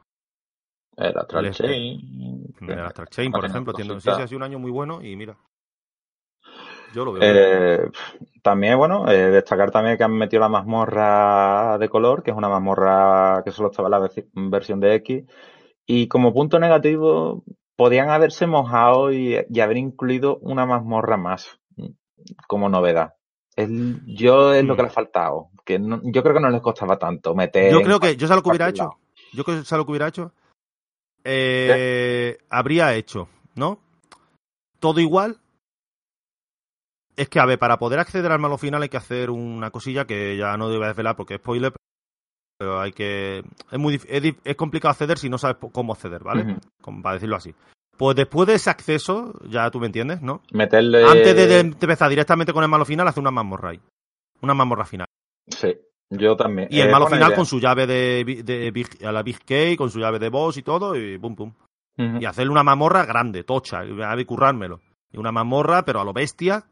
El 0.96 1.18
Astral 1.18 1.50
Chain. 1.50 2.54
El 2.60 2.78
Astral 2.80 3.08
Chain, 3.08 3.32
por 3.32 3.44
ejemplo. 3.44 3.72
Sí, 3.76 3.82
sí, 4.00 4.10
ha 4.10 4.26
sido 4.26 4.38
un 4.38 4.44
año 4.44 4.58
muy 4.58 4.70
bueno 4.70 5.02
y 5.02 5.14
mira. 5.16 5.36
Yo 6.94 7.04
lo 7.04 7.12
veo. 7.12 7.22
Eh, 7.22 7.90
también, 8.42 8.78
bueno, 8.78 9.10
eh, 9.10 9.30
destacar 9.30 9.70
también 9.70 9.96
que 9.96 10.04
han 10.04 10.16
metido 10.16 10.40
la 10.40 10.48
mazmorra 10.48 11.78
de 11.78 11.88
color, 11.88 12.22
que 12.22 12.30
es 12.30 12.36
una 12.36 12.48
mazmorra 12.48 13.42
que 13.44 13.50
solo 13.50 13.70
estaba 13.70 13.88
en 13.88 13.92
la 13.92 14.50
versión 14.50 14.80
de 14.80 14.94
X. 14.96 15.24
Y 15.86 16.08
como 16.08 16.32
punto 16.32 16.58
negativo, 16.58 17.44
podían 17.76 18.10
haberse 18.10 18.46
mojado 18.46 19.12
y, 19.12 19.38
y 19.48 19.60
haber 19.60 19.76
incluido 19.76 20.38
una 20.38 20.66
mazmorra 20.66 21.16
más 21.16 21.58
como 22.46 22.68
novedad. 22.68 23.14
Es, 23.56 23.68
yo 24.06 24.54
es 24.54 24.64
lo 24.64 24.76
que 24.76 24.82
le 24.82 24.88
ha 24.88 24.92
faltado. 24.92 25.48
Que 25.64 25.78
no, 25.78 26.00
yo 26.04 26.22
creo 26.22 26.34
que 26.34 26.40
no 26.40 26.50
les 26.50 26.60
costaba 26.60 26.98
tanto 26.98 27.34
meter. 27.34 27.72
Yo 27.72 27.82
creo 27.82 28.00
que 28.00 28.16
yo 28.16 28.26
sé 28.28 28.34
lo 28.34 28.42
que 28.42 28.50
hubiera 28.50 28.68
hecho. 28.68 28.98
Yo 29.32 29.44
creo 29.44 29.58
que 29.58 29.64
sé 29.64 29.76
lo 29.76 29.84
que 29.84 29.90
hubiera 29.90 30.08
hecho. 30.08 30.32
Eh, 31.24 32.38
habría 32.48 32.94
hecho, 32.94 33.28
¿no? 33.54 33.78
Todo 34.78 35.00
igual, 35.00 35.38
es 37.18 37.28
que, 37.28 37.40
a 37.40 37.46
ver, 37.46 37.58
para 37.58 37.78
poder 37.78 37.98
acceder 37.98 38.32
al 38.32 38.38
malo 38.38 38.56
final 38.56 38.82
hay 38.82 38.88
que 38.88 38.96
hacer 38.96 39.30
una 39.30 39.70
cosilla 39.70 40.06
que 40.06 40.36
ya 40.36 40.56
no 40.56 40.70
debo 40.70 40.84
desvelar 40.84 41.16
porque 41.16 41.34
es 41.34 41.40
spoiler, 41.40 41.72
pero 42.58 42.80
hay 42.80 42.92
que. 42.92 43.44
Es 43.70 43.78
muy 43.78 43.94
es, 43.94 44.34
es 44.44 44.56
complicado 44.56 44.92
acceder 44.92 45.18
si 45.18 45.28
no 45.28 45.38
sabes 45.38 45.58
cómo 45.72 45.92
acceder, 45.92 46.22
¿vale? 46.22 46.42
Uh 46.42 46.46
-huh. 46.46 46.60
Como 46.80 47.02
para 47.02 47.14
decirlo 47.14 47.36
así. 47.36 47.54
Pues 47.96 48.16
después 48.16 48.46
de 48.46 48.54
ese 48.54 48.70
acceso, 48.70 49.34
ya 49.48 49.70
tú 49.70 49.80
me 49.80 49.86
entiendes, 49.86 50.22
¿no? 50.22 50.42
Meterle. 50.52 51.04
Antes 51.04 51.34
de, 51.34 51.46
de 51.48 51.60
empezar 51.60 52.08
directamente 52.08 52.52
con 52.52 52.62
el 52.62 52.70
malo 52.70 52.84
final, 52.84 53.08
hace 53.08 53.20
una 53.20 53.32
mazmorra 53.32 53.70
ahí. 53.70 53.80
Una 54.40 54.54
mazmorra 54.54 54.84
final. 54.84 55.06
Sí, 55.48 55.76
yo 56.10 56.36
también. 56.36 56.68
Y 56.70 56.80
el 56.80 56.90
malo 56.90 57.06
final 57.06 57.28
idea. 57.28 57.36
con 57.36 57.46
su 57.46 57.58
llave 57.58 57.86
de, 57.86 58.24
de, 58.44 58.70
de, 58.70 59.06
a 59.06 59.10
la 59.10 59.22
Big 59.22 59.44
K, 59.44 59.76
con 59.76 59.90
su 59.90 59.98
llave 59.98 60.20
de 60.20 60.28
boss 60.28 60.56
y 60.58 60.62
todo, 60.62 60.94
y 60.94 61.18
pum 61.18 61.34
pum. 61.34 61.52
Uh 61.98 62.02
-huh. 62.02 62.22
Y 62.22 62.24
hacerle 62.24 62.52
una 62.52 62.62
mazmorra 62.62 63.04
grande, 63.04 63.42
tocha, 63.42 63.84
y 63.84 64.00
a 64.00 64.24
currármelo. 64.24 64.80
Y 65.10 65.18
una 65.18 65.32
mazmorra, 65.32 65.84
pero 65.84 66.00
a 66.00 66.04
lo 66.04 66.12
bestia, 66.12 66.64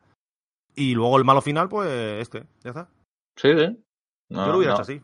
y 0.77 0.95
luego 0.95 1.17
el 1.19 1.25
malo 1.25 1.41
final, 1.43 1.69
pues 1.69 1.89
este, 2.23 2.45
ya 2.63 2.71
está. 2.71 2.89
Sí, 3.37 3.49
sí. 3.59 3.83
No, 4.31 4.47
Yo 4.47 4.53
lo 4.53 4.59
hubiera 4.59 4.75
no. 4.75 4.77
hecho 4.77 4.83
así. 4.83 5.03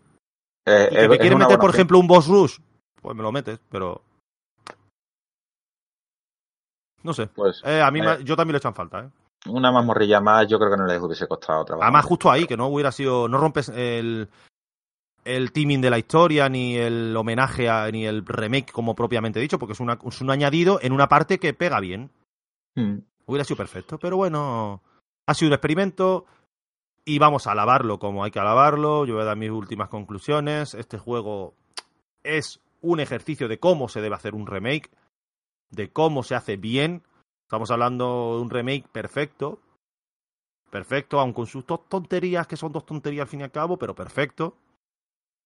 Eh, 0.67 0.89
y 0.93 0.95
que 0.95 1.09
me 1.09 1.19
quieres 1.19 1.39
meter, 1.39 1.59
por 1.59 1.71
opción. 1.71 1.75
ejemplo, 1.75 1.99
un 1.99 2.07
boss 2.07 2.29
rush, 2.29 2.59
pues 3.01 3.17
me 3.17 3.23
lo 3.23 3.33
metes, 3.33 3.59
pero. 3.69 4.03
No 7.03 7.13
sé. 7.13 7.27
Pues 7.29 7.63
Eh, 7.65 7.81
a 7.83 7.91
mí 7.91 8.01
eh, 8.01 8.19
yo 8.25 8.37
también 8.37 8.53
le 8.53 8.59
echan 8.59 8.75
falta, 8.75 9.01
¿eh? 9.05 9.11
una 9.49 9.73
mazmorrilla 9.73 10.21
más 10.21 10.47
yo 10.47 10.57
creo 10.57 10.71
que 10.71 10.77
no 10.77 10.87
les 10.87 11.01
hubiese 11.03 11.27
costado 11.27 11.65
trabajo. 11.65 11.83
Además, 11.83 12.05
justo 12.05 12.31
ahí, 12.31 12.47
que 12.47 12.57
no 12.57 12.69
hubiera 12.69 12.93
sido. 12.93 13.29
No 13.29 13.39
rompes 13.39 13.69
el. 13.71 14.29
El 15.25 15.53
timing 15.53 15.81
de 15.81 15.91
la 15.91 15.99
historia, 15.99 16.49
ni 16.49 16.77
el 16.77 17.17
homenaje, 17.17 17.69
a- 17.69 17.89
ni 17.93 18.05
el 18.07 18.27
remake, 18.27 18.73
como 18.73 18.97
propiamente 18.97 19.39
dicho, 19.39 19.57
porque 19.57 19.73
es, 19.75 19.79
una, 19.81 19.97
es 20.05 20.21
un 20.21 20.31
añadido 20.31 20.81
en 20.83 20.93
una 20.93 21.09
parte 21.09 21.39
que 21.39 21.55
pega 21.55 21.79
bien. 21.79 22.11
Mm. 22.75 22.99
Hubiera 23.27 23.45
sido 23.45 23.57
perfecto, 23.57 23.99
pero 24.01 24.17
bueno, 24.17 24.83
ha 25.27 25.35
sido 25.35 25.49
un 25.49 25.55
experimento 25.55 26.27
y 27.05 27.19
vamos 27.19 27.47
a 27.47 27.53
alabarlo 27.53 27.99
como 27.99 28.25
hay 28.25 28.31
que 28.31 28.39
alabarlo. 28.39 29.05
Yo 29.05 29.15
voy 29.15 29.23
a 29.23 29.27
dar 29.27 29.37
mis 29.37 29.51
últimas 29.51 29.89
conclusiones. 29.89 30.75
Este 30.75 30.99
juego 30.99 31.55
es 32.23 32.61
un 32.81 33.01
ejercicio 33.01 33.49
de 33.49 33.59
cómo 33.59 33.89
se 33.89 34.01
debe 34.01 34.15
hacer 34.15 34.35
un 34.35 34.47
remake, 34.47 34.91
de 35.71 35.91
cómo 35.91 36.23
se 36.23 36.35
hace 36.35 36.57
bien. 36.57 37.03
Estamos 37.45 37.71
hablando 37.71 38.37
de 38.37 38.43
un 38.43 38.51
remake 38.51 38.89
perfecto. 38.89 39.61
Perfecto, 40.71 41.21
aun 41.21 41.35
con 41.35 41.47
sus 41.47 41.67
dos 41.67 41.87
tonterías, 41.89 42.47
que 42.47 42.57
son 42.57 42.73
dos 42.73 42.87
tonterías 42.87 43.23
al 43.25 43.29
fin 43.29 43.41
y 43.41 43.45
al 43.45 43.51
cabo, 43.51 43.79
pero 43.79 43.95
perfecto. 43.95 44.57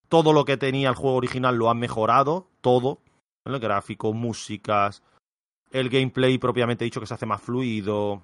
Todo 0.08 0.32
lo 0.32 0.44
que 0.44 0.56
tenía 0.56 0.88
el 0.88 0.94
juego 0.94 1.16
original 1.16 1.56
lo 1.56 1.68
han 1.68 1.78
mejorado, 1.78 2.46
todo. 2.60 3.00
El 3.44 3.58
gráfico, 3.58 4.12
músicas, 4.12 5.02
el 5.70 5.88
gameplay 5.88 6.38
propiamente 6.38 6.84
dicho 6.84 7.00
que 7.00 7.06
se 7.06 7.14
hace 7.14 7.26
más 7.26 7.42
fluido, 7.42 8.22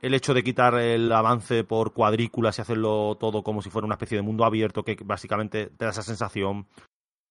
el 0.00 0.14
hecho 0.14 0.34
de 0.34 0.42
quitar 0.42 0.74
el 0.74 1.10
avance 1.12 1.64
por 1.64 1.92
cuadrículas 1.92 2.58
y 2.58 2.62
hacerlo 2.62 3.16
todo 3.20 3.42
como 3.42 3.62
si 3.62 3.70
fuera 3.70 3.86
una 3.86 3.94
especie 3.94 4.16
de 4.16 4.22
mundo 4.22 4.44
abierto 4.44 4.82
que 4.82 4.96
básicamente 5.04 5.66
te 5.66 5.84
da 5.84 5.90
esa 5.90 6.02
sensación. 6.02 6.66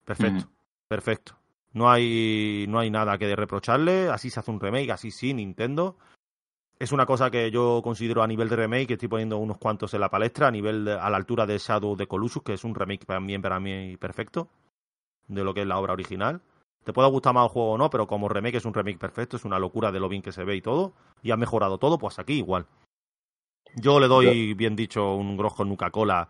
Perfecto, 0.06 0.50
perfecto. 0.88 1.36
No 1.74 1.90
hay, 1.90 2.66
no 2.68 2.80
hay 2.80 2.90
nada 2.90 3.18
que 3.18 3.36
reprocharle, 3.36 4.10
así 4.10 4.30
se 4.30 4.40
hace 4.40 4.52
un 4.52 4.60
remake, 4.60 4.92
así 4.92 5.12
sí, 5.12 5.34
Nintendo. 5.34 5.98
Es 6.80 6.92
una 6.92 7.06
cosa 7.06 7.30
que 7.30 7.52
yo 7.52 7.82
considero 7.84 8.24
a 8.24 8.28
nivel 8.28 8.50
de 8.50 8.56
remake, 8.56 8.92
estoy 8.92 9.10
poniendo 9.10 9.38
unos 9.38 9.58
cuantos 9.58 9.94
en 9.94 10.00
la 10.00 10.10
palestra, 10.10 10.48
a 10.48 10.52
nivel 10.52 10.86
de- 10.86 10.94
a 10.94 11.10
la 11.10 11.18
altura 11.18 11.46
de 11.46 11.58
Shadow 11.58 11.96
de 11.96 12.08
Colossus, 12.08 12.42
que 12.42 12.54
es 12.54 12.64
un 12.64 12.74
remake 12.74 13.06
también 13.06 13.42
para 13.42 13.60
mí 13.60 13.98
perfecto 13.98 14.48
de 15.28 15.44
lo 15.44 15.54
que 15.54 15.62
es 15.62 15.68
la 15.68 15.78
obra 15.78 15.94
original. 15.94 16.42
Te 16.90 16.94
pueda 16.94 17.08
gustar 17.08 17.36
más 17.36 17.44
el 17.44 17.50
juego 17.50 17.74
o 17.74 17.78
no, 17.78 17.88
pero 17.92 18.08
como 18.08 18.28
remake 18.28 18.56
es 18.56 18.66
un 18.66 18.74
remake 18.74 18.98
perfecto, 18.98 19.38
es 19.38 19.46
una 19.46 19.60
locura 19.60 19.92
de 19.92 20.00
lo 20.00 20.10
bien 20.10 20.24
que 20.24 20.32
se 20.32 20.44
ve 20.44 20.56
y 20.56 20.62
todo, 20.64 20.94
y 21.22 21.30
ha 21.30 21.38
mejorado 21.38 21.78
todo, 21.78 22.00
pues 22.00 22.18
aquí 22.18 22.34
igual. 22.34 22.66
Yo 23.76 24.00
le 24.00 24.08
doy, 24.08 24.56
bien 24.56 24.76
dicho, 24.76 25.14
un 25.14 25.38
grojo 25.38 25.64
Nuca-Cola 25.64 26.28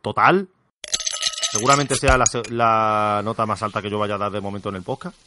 total. 0.00 0.50
Seguramente 1.50 1.96
sea 1.96 2.16
la, 2.16 3.22
nota 3.24 3.44
más 3.44 3.60
alta 3.64 3.82
que 3.82 3.90
yo 3.90 3.98
vaya 3.98 4.14
a 4.14 4.18
dar 4.18 4.30
de 4.30 4.40
momento 4.40 4.68
en 4.68 4.76
el 4.76 4.84
podcast. 4.84 5.20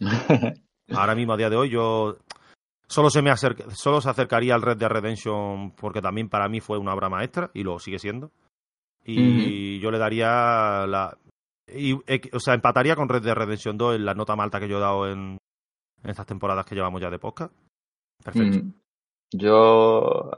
Ahora 0.92 1.14
mismo, 1.14 1.34
a 1.34 1.36
día 1.36 1.48
de 1.48 1.56
hoy, 1.56 1.70
yo 1.70 2.16
solo 2.88 3.10
se 3.10 3.22
me 3.22 3.30
acerca- 3.30 3.70
solo 3.76 4.00
se 4.00 4.10
acercaría 4.10 4.56
al 4.56 4.62
Red 4.62 4.78
Dead 4.78 4.90
Redemption 4.90 5.70
porque 5.76 6.02
también 6.02 6.28
para 6.28 6.48
mí 6.48 6.58
fue 6.60 6.78
una 6.78 6.94
obra 6.94 7.08
maestra 7.08 7.52
y 7.54 7.62
lo 7.62 7.78
sigue 7.78 8.00
siendo. 8.00 8.32
Y 9.04 9.78
yo 9.78 9.92
le 9.92 9.98
daría 9.98 10.84
la 10.88 11.16
y, 11.68 11.94
eh, 12.06 12.20
o 12.32 12.40
sea, 12.40 12.54
empataría 12.54 12.96
con 12.96 13.08
Red 13.08 13.22
Dead 13.22 13.34
Redemption 13.34 13.76
2 13.76 13.96
en 13.96 14.04
la 14.04 14.14
nota 14.14 14.36
más 14.36 14.44
alta 14.44 14.60
que 14.60 14.68
yo 14.68 14.78
he 14.78 14.80
dado 14.80 15.10
en, 15.10 15.38
estas 16.04 16.26
temporadas 16.26 16.64
que 16.64 16.74
llevamos 16.74 17.00
ya 17.00 17.10
de 17.10 17.18
podcast. 17.18 17.52
Perfecto. 18.22 18.58
Mm. 18.58 18.72
Yo 19.32 20.30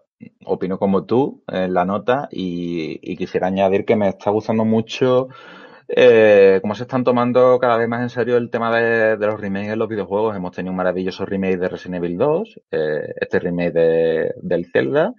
opino 0.46 0.78
como 0.78 1.04
tú 1.04 1.42
en 1.46 1.74
la 1.74 1.84
nota 1.84 2.28
y, 2.30 3.16
quisiera 3.16 3.48
añadir 3.48 3.84
que 3.84 3.96
me 3.96 4.08
está 4.08 4.30
gustando 4.30 4.64
mucho 4.64 5.28
eh, 5.88 6.58
cómo 6.62 6.74
se 6.74 6.84
están 6.84 7.04
tomando 7.04 7.58
cada 7.58 7.76
vez 7.76 7.88
más 7.88 8.02
en 8.02 8.10
serio 8.10 8.36
el 8.36 8.50
tema 8.50 8.74
de, 8.74 9.16
de 9.16 9.26
los 9.26 9.40
remakes 9.40 9.72
en 9.72 9.78
los 9.78 9.88
videojuegos. 9.88 10.36
Hemos 10.36 10.52
tenido 10.52 10.70
un 10.70 10.76
maravilloso 10.76 11.26
remake 11.26 11.58
de 11.58 11.68
Resident 11.68 12.04
Evil 12.04 12.16
2, 12.16 12.60
eh, 12.70 13.14
este 13.20 13.38
remake 13.38 13.72
de, 13.72 14.34
del 14.42 14.66
Zelda. 14.72 15.14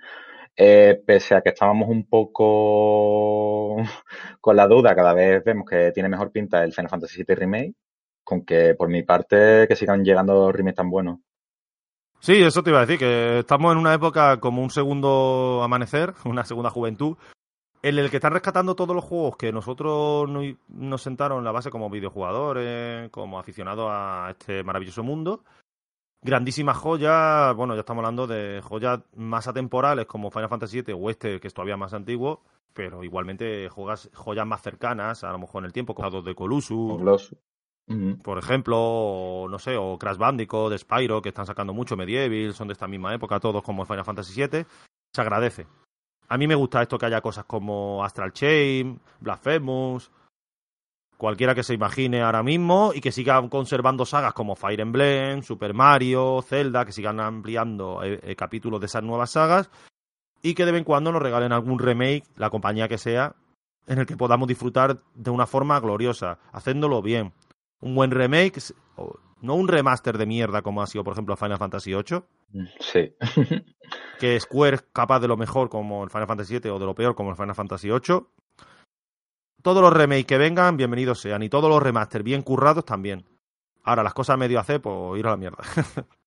Eh, 0.61 1.01
pese 1.05 1.35
a 1.35 1.41
que 1.41 1.49
estábamos 1.51 1.88
un 1.88 2.05
poco 2.05 3.77
con 4.41 4.55
la 4.57 4.67
duda, 4.67 4.93
cada 4.93 5.13
vez 5.13 5.41
vemos 5.43 5.65
que 5.69 5.91
tiene 5.93 6.09
mejor 6.09 6.31
pinta 6.31 6.63
el 6.65 6.73
Final 6.73 6.89
Fantasy 6.89 7.23
VII 7.23 7.35
Remake, 7.35 7.73
con 8.25 8.43
que 8.43 8.75
por 8.75 8.89
mi 8.89 9.03
parte 9.03 9.67
que 9.69 9.75
sigan 9.77 10.03
llegando 10.03 10.51
remakes 10.51 10.75
tan 10.75 10.89
buenos. 10.89 11.19
Sí, 12.19 12.41
eso 12.43 12.61
te 12.61 12.71
iba 12.71 12.79
a 12.79 12.85
decir, 12.85 12.99
que 12.99 13.39
estamos 13.39 13.71
en 13.71 13.77
una 13.77 13.93
época 13.93 14.41
como 14.41 14.61
un 14.61 14.69
segundo 14.69 15.61
amanecer, 15.63 16.13
una 16.25 16.43
segunda 16.43 16.69
juventud, 16.69 17.15
en 17.81 17.97
el 17.97 18.09
que 18.09 18.17
están 18.17 18.33
rescatando 18.33 18.75
todos 18.75 18.93
los 18.93 19.05
juegos 19.05 19.38
que 19.38 19.53
nosotros 19.53 20.29
no- 20.29 20.41
nos 20.67 21.01
sentaron 21.01 21.38
en 21.38 21.45
la 21.45 21.53
base 21.53 21.69
como 21.71 21.89
videojugadores, 21.89 23.09
como 23.11 23.39
aficionados 23.39 23.88
a 23.89 24.31
este 24.31 24.61
maravilloso 24.65 25.03
mundo. 25.03 25.45
Grandísimas 26.22 26.77
joyas, 26.77 27.56
bueno, 27.56 27.75
ya 27.75 27.80
estamos 27.80 28.01
hablando 28.01 28.27
de 28.27 28.61
joyas 28.61 28.99
más 29.15 29.48
atemporales 29.48 30.06
como 30.06 30.31
Final 30.31 30.49
Fantasy 30.49 30.81
VII 30.81 30.93
o 30.93 31.09
este, 31.09 31.39
que 31.39 31.48
es 31.48 31.53
todavía 31.53 31.77
más 31.77 31.93
antiguo, 31.93 32.41
pero 32.73 33.06
igualmente 33.06 33.69
joyas, 33.69 34.09
joyas 34.14 34.45
más 34.45 34.61
cercanas, 34.61 35.23
a 35.23 35.31
lo 35.31 35.39
mejor 35.39 35.61
en 35.64 35.67
el 35.67 35.73
tiempo, 35.73 35.95
como 35.95 36.22
de 36.22 36.35
Ujú. 37.88 38.17
por 38.22 38.38
ejemplo, 38.38 38.77
o, 38.77 39.48
no 39.49 39.59
sé, 39.59 39.77
o 39.77 39.98
Crash 39.98 40.17
Bandicoot, 40.17 40.69
de 40.69 40.77
Spyro, 40.77 41.22
que 41.22 41.30
están 41.30 41.45
sacando 41.45 41.73
mucho, 41.73 41.95
Medieval, 41.95 42.53
son 42.53 42.67
de 42.67 42.73
esta 42.73 42.88
misma 42.88 43.14
época, 43.14 43.39
todos 43.39 43.64
como 43.64 43.85
Final 43.85 44.06
Fantasy 44.06 44.45
VII, 44.45 44.65
se 45.14 45.22
agradece. 45.22 45.67
A 46.27 46.38
mí 46.38 46.48
me 46.48 46.53
gusta 46.56 46.81
esto 46.81 46.98
que 46.98 47.06
haya 47.06 47.22
cosas 47.22 47.45
como 47.45 48.03
Astral 48.03 48.33
Chain, 48.33 48.99
Blasphemous, 49.22 50.11
cualquiera 51.19 51.53
que 51.53 51.64
se 51.64 51.73
imagine 51.73 52.22
ahora 52.22 52.43
mismo, 52.43 52.93
y 52.95 53.01
que 53.01 53.11
sigan 53.11 53.49
conservando 53.49 54.06
sagas 54.06 54.33
como 54.33 54.56
Fire 54.56 54.80
Emblem, 54.80 55.43
Super 55.43 55.73
Mario, 55.73 56.41
Zelda, 56.41 56.85
que 56.85 56.93
sigan 56.93 57.19
ampliando 57.19 58.01
eh, 58.01 58.22
eh, 58.23 58.35
capítulos 58.38 58.80
de 58.80 58.85
esas 58.85 59.03
nuevas 59.03 59.31
sagas, 59.31 59.69
y 60.41 60.53
que 60.53 60.65
de 60.65 60.72
vez 60.72 60.80
en 60.80 60.85
cuando 60.85 61.11
nos 61.11 61.22
regalen 61.22 61.51
algún 61.51 61.77
remake, 61.77 62.23
la 62.38 62.49
compañía 62.49 62.88
que 62.88 62.98
sea, 62.98 63.35
en 63.85 63.99
el 63.99 64.06
que 64.06 64.15
podamos 64.15 64.48
disfrutar 64.48 65.01
de 65.14 65.30
una 65.30 65.45
forma 65.45 65.77
gloriosa, 65.81 66.39
haciéndolo 66.53 67.01
bien 67.01 67.33
un 67.81 67.95
buen 67.95 68.11
remake, 68.11 68.61
no 69.41 69.56
un 69.56 69.67
remaster 69.67 70.17
de 70.17 70.25
mierda 70.25 70.61
como 70.61 70.81
ha 70.81 70.88
sido, 70.88 71.03
por 71.03 71.14
ejemplo, 71.14 71.35
Final 71.35 71.57
Fantasy 71.57 71.93
VIII, 71.93 72.23
Sí. 72.80 73.14
que 74.19 74.39
Square 74.39 74.75
es 74.75 74.81
capaz 74.93 75.19
de 75.19 75.27
lo 75.27 75.38
mejor 75.38 75.69
como 75.69 76.03
el 76.03 76.09
Final 76.09 76.27
Fantasy 76.27 76.59
VII 76.59 76.72
o 76.72 76.80
de 76.80 76.85
lo 76.85 76.95
peor 76.95 77.15
como 77.15 77.31
el 77.31 77.35
Final 77.35 77.56
Fantasy 77.56 77.89
VIII. 77.89 78.22
Todos 79.61 79.81
los 79.81 79.91
remakes 79.91 80.25
que 80.25 80.38
vengan, 80.38 80.77
bienvenidos 80.77 81.19
sean, 81.19 81.43
y 81.43 81.49
todos 81.49 81.69
los 81.69 81.83
remaster 81.83 82.23
bien 82.23 82.43
currados 82.43 82.85
también. 82.85 83.25
Ahora, 83.83 84.03
las 84.03 84.13
cosas 84.13 84.38
medio 84.38 84.59
hacer, 84.59 84.81
pues 84.81 85.19
ir 85.19 85.27
a 85.27 85.31
la 85.31 85.38
mierda. 85.38 85.63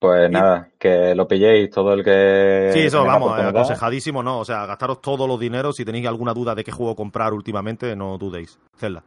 Pues 0.00 0.30
nada, 0.30 0.70
que 0.78 1.12
lo 1.16 1.26
pilléis 1.26 1.70
todo 1.70 1.92
el 1.92 2.04
que. 2.04 2.70
sí, 2.72 2.82
eso, 2.82 3.04
vamos, 3.04 3.36
eh, 3.36 3.42
aconsejadísimo, 3.42 4.22
¿no? 4.22 4.38
O 4.38 4.44
sea, 4.44 4.64
gastaros 4.64 5.00
todos 5.00 5.26
los 5.26 5.40
dineros. 5.40 5.74
Si 5.74 5.84
tenéis 5.84 6.06
alguna 6.06 6.32
duda 6.32 6.54
de 6.54 6.62
qué 6.62 6.70
juego 6.70 6.94
comprar 6.94 7.32
últimamente, 7.34 7.96
no 7.96 8.16
dudéis. 8.16 8.60
Zelda. 8.76 9.02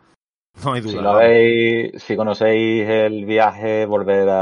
No 0.65 0.73
hay 0.73 0.81
duda. 0.81 0.91
Si 0.91 0.99
lo 0.99 1.15
veis, 1.15 2.03
si 2.03 2.17
conocéis 2.17 2.89
el 2.89 3.23
viaje, 3.23 3.85
volver 3.85 4.29
a 4.29 4.41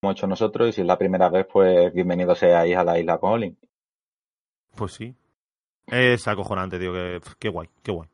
como 0.00 0.12
hecho 0.12 0.26
nosotros, 0.26 0.70
y 0.70 0.72
si 0.72 0.80
es 0.80 0.86
la 0.86 0.96
primera 0.96 1.28
vez, 1.28 1.46
pues 1.52 1.92
bienvenido 1.92 2.34
seáis 2.34 2.74
a 2.74 2.84
la 2.84 2.98
isla 2.98 3.18
Colin. 3.18 3.58
Pues 4.74 4.92
sí. 4.92 5.14
Es 5.90 6.26
acojonante, 6.28 6.78
tío. 6.78 6.92
Que, 6.92 7.20
qué 7.38 7.48
guay, 7.48 7.68
qué 7.82 7.92
guay. 7.92 8.08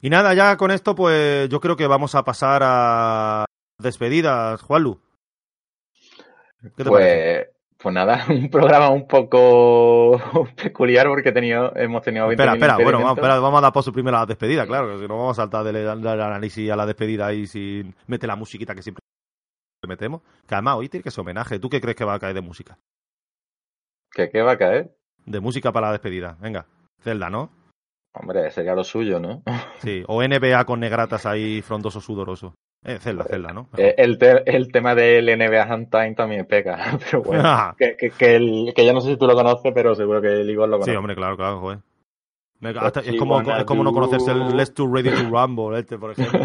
Y 0.00 0.10
nada, 0.10 0.34
ya 0.34 0.56
con 0.56 0.70
esto, 0.70 0.94
pues 0.94 1.48
yo 1.48 1.60
creo 1.60 1.76
que 1.76 1.86
vamos 1.86 2.14
a 2.14 2.24
pasar 2.24 2.62
a 2.64 3.44
despedidas, 3.78 4.60
Juanlu. 4.62 5.00
¿Qué 6.76 6.84
te 6.84 6.90
parece? 6.90 7.44
Pues, 7.44 7.48
pues 7.78 7.94
nada, 7.94 8.24
un 8.28 8.48
programa 8.50 8.90
un 8.90 9.06
poco 9.06 10.20
peculiar 10.56 11.06
porque 11.06 11.30
he 11.30 11.32
tenido, 11.32 11.74
hemos 11.76 12.02
tenido 12.02 12.26
20 12.28 12.42
Espera, 12.42 12.54
espera, 12.54 12.76
bueno, 12.82 12.98
vamos, 12.98 13.16
espera, 13.16 13.38
vamos 13.40 13.58
a 13.58 13.62
dar 13.62 13.72
paso 13.72 13.92
primero 13.92 14.16
a 14.16 14.20
la 14.20 14.26
despedida, 14.26 14.66
claro, 14.66 14.88
que 14.88 15.02
si 15.02 15.08
no 15.08 15.16
vamos 15.16 15.38
a 15.38 15.42
saltar 15.42 15.64
del, 15.64 15.74
del 15.74 16.20
análisis 16.20 16.70
a 16.70 16.76
la 16.76 16.86
despedida 16.86 17.26
ahí 17.26 17.46
sin 17.46 17.94
meter 18.06 18.28
la 18.28 18.36
musiquita 18.36 18.74
que 18.74 18.82
siempre 18.82 19.02
metemos. 19.88 20.22
Que 20.46 20.54
además 20.54 20.76
hoy 20.76 20.88
tiene 20.88 21.02
que 21.02 21.10
ser 21.10 21.22
homenaje. 21.22 21.58
¿Tú 21.58 21.68
qué 21.68 21.80
crees 21.80 21.96
que 21.96 22.04
va 22.04 22.14
a 22.14 22.18
caer 22.18 22.34
de 22.34 22.40
música? 22.40 22.78
¿Que 24.12 24.30
qué 24.30 24.42
va 24.42 24.52
a 24.52 24.58
caer? 24.58 24.94
De 25.24 25.40
música 25.40 25.72
para 25.72 25.88
la 25.88 25.92
despedida. 25.92 26.36
Venga, 26.40 26.66
Zelda, 27.02 27.28
¿no? 27.30 27.50
Hombre, 28.14 28.50
sería 28.50 28.74
lo 28.74 28.84
suyo, 28.84 29.18
¿no? 29.20 29.42
Sí, 29.80 30.02
o 30.06 30.22
NBA 30.22 30.64
con 30.64 30.80
negratas 30.80 31.26
ahí 31.26 31.60
frondoso, 31.62 32.00
sudoroso. 32.00 32.54
Eh, 32.84 32.98
Zelda, 32.98 33.24
Zelda, 33.24 33.52
¿no? 33.52 33.68
Eh, 33.76 33.94
El, 33.96 34.18
te- 34.18 34.42
el 34.56 34.70
tema 34.72 34.94
del 34.94 35.26
NBA 35.26 35.62
Handtime 35.62 36.14
también 36.14 36.46
pega, 36.46 36.98
pero 37.10 37.22
bueno. 37.22 37.42
Ah. 37.44 37.74
que, 37.78 37.96
que, 37.96 38.10
que, 38.10 38.36
el- 38.36 38.72
que 38.74 38.84
yo 38.84 38.92
no 38.92 39.00
sé 39.00 39.10
si 39.12 39.16
tú 39.16 39.26
lo 39.26 39.34
conoces, 39.34 39.72
pero 39.74 39.94
seguro 39.94 40.20
que 40.20 40.28
el 40.40 40.50
Igor 40.50 40.68
lo 40.68 40.76
conoce. 40.76 40.90
Sí, 40.90 40.96
hombre, 40.96 41.14
claro, 41.14 41.36
claro, 41.36 41.60
joder. 41.60 41.78
Hasta- 42.80 43.00
es, 43.00 43.16
como, 43.18 43.40
es 43.40 43.64
como 43.64 43.82
no 43.84 43.92
conocerse 43.92 44.30
el 44.32 44.56
Let's 44.56 44.74
Too 44.74 44.92
Ready 44.92 45.10
to 45.10 45.28
Rumble, 45.30 45.78
este, 45.78 45.96
por 45.98 46.12
ejemplo. 46.12 46.40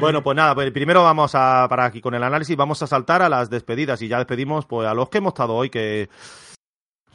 bueno, 0.00 0.22
pues 0.22 0.36
nada, 0.36 0.54
pues 0.54 0.70
primero 0.70 1.02
vamos 1.02 1.34
a, 1.34 1.66
para 1.68 1.84
aquí 1.86 2.00
con 2.00 2.14
el 2.14 2.22
análisis, 2.22 2.56
vamos 2.56 2.82
a 2.82 2.86
saltar 2.86 3.22
a 3.22 3.28
las 3.28 3.48
despedidas 3.50 4.00
y 4.02 4.08
ya 4.08 4.18
despedimos 4.18 4.66
pues 4.66 4.86
a 4.86 4.94
los 4.94 5.08
que 5.08 5.18
hemos 5.18 5.30
estado 5.32 5.54
hoy, 5.54 5.70
que 5.70 6.08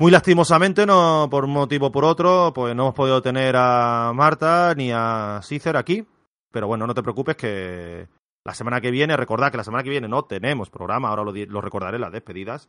muy 0.02 0.12
lastimosamente, 0.12 0.88
no 0.88 1.28
por 1.30 1.46
un 1.46 1.52
motivo 1.52 1.86
o 1.86 1.92
por 1.92 2.06
otro, 2.06 2.52
pues 2.56 2.76
no 2.76 2.86
hemos 2.86 2.96
podido 2.96 3.22
tener 3.22 3.56
a 3.56 4.12
Marta 4.16 4.74
ni 4.76 4.90
a 4.92 5.42
Cícer 5.44 5.78
aquí, 5.78 6.04
pero 6.52 6.66
bueno, 6.66 6.88
no 6.88 6.96
te 6.96 7.04
preocupes 7.04 7.36
que 7.36 8.08
La 8.44 8.56
semana 8.56 8.82
que 8.82 8.90
viene, 8.90 9.16
recordad 9.16 9.52
que 9.52 9.58
la 9.58 9.64
semana 9.64 9.84
que 9.84 9.92
viene 9.92 10.08
no 10.08 10.24
tenemos 10.24 10.72
programa, 10.72 11.10
ahora 11.10 11.24
lo, 11.24 11.62
recordaré 11.62 11.98
en 11.98 12.02
las 12.02 12.12
despedidas, 12.12 12.68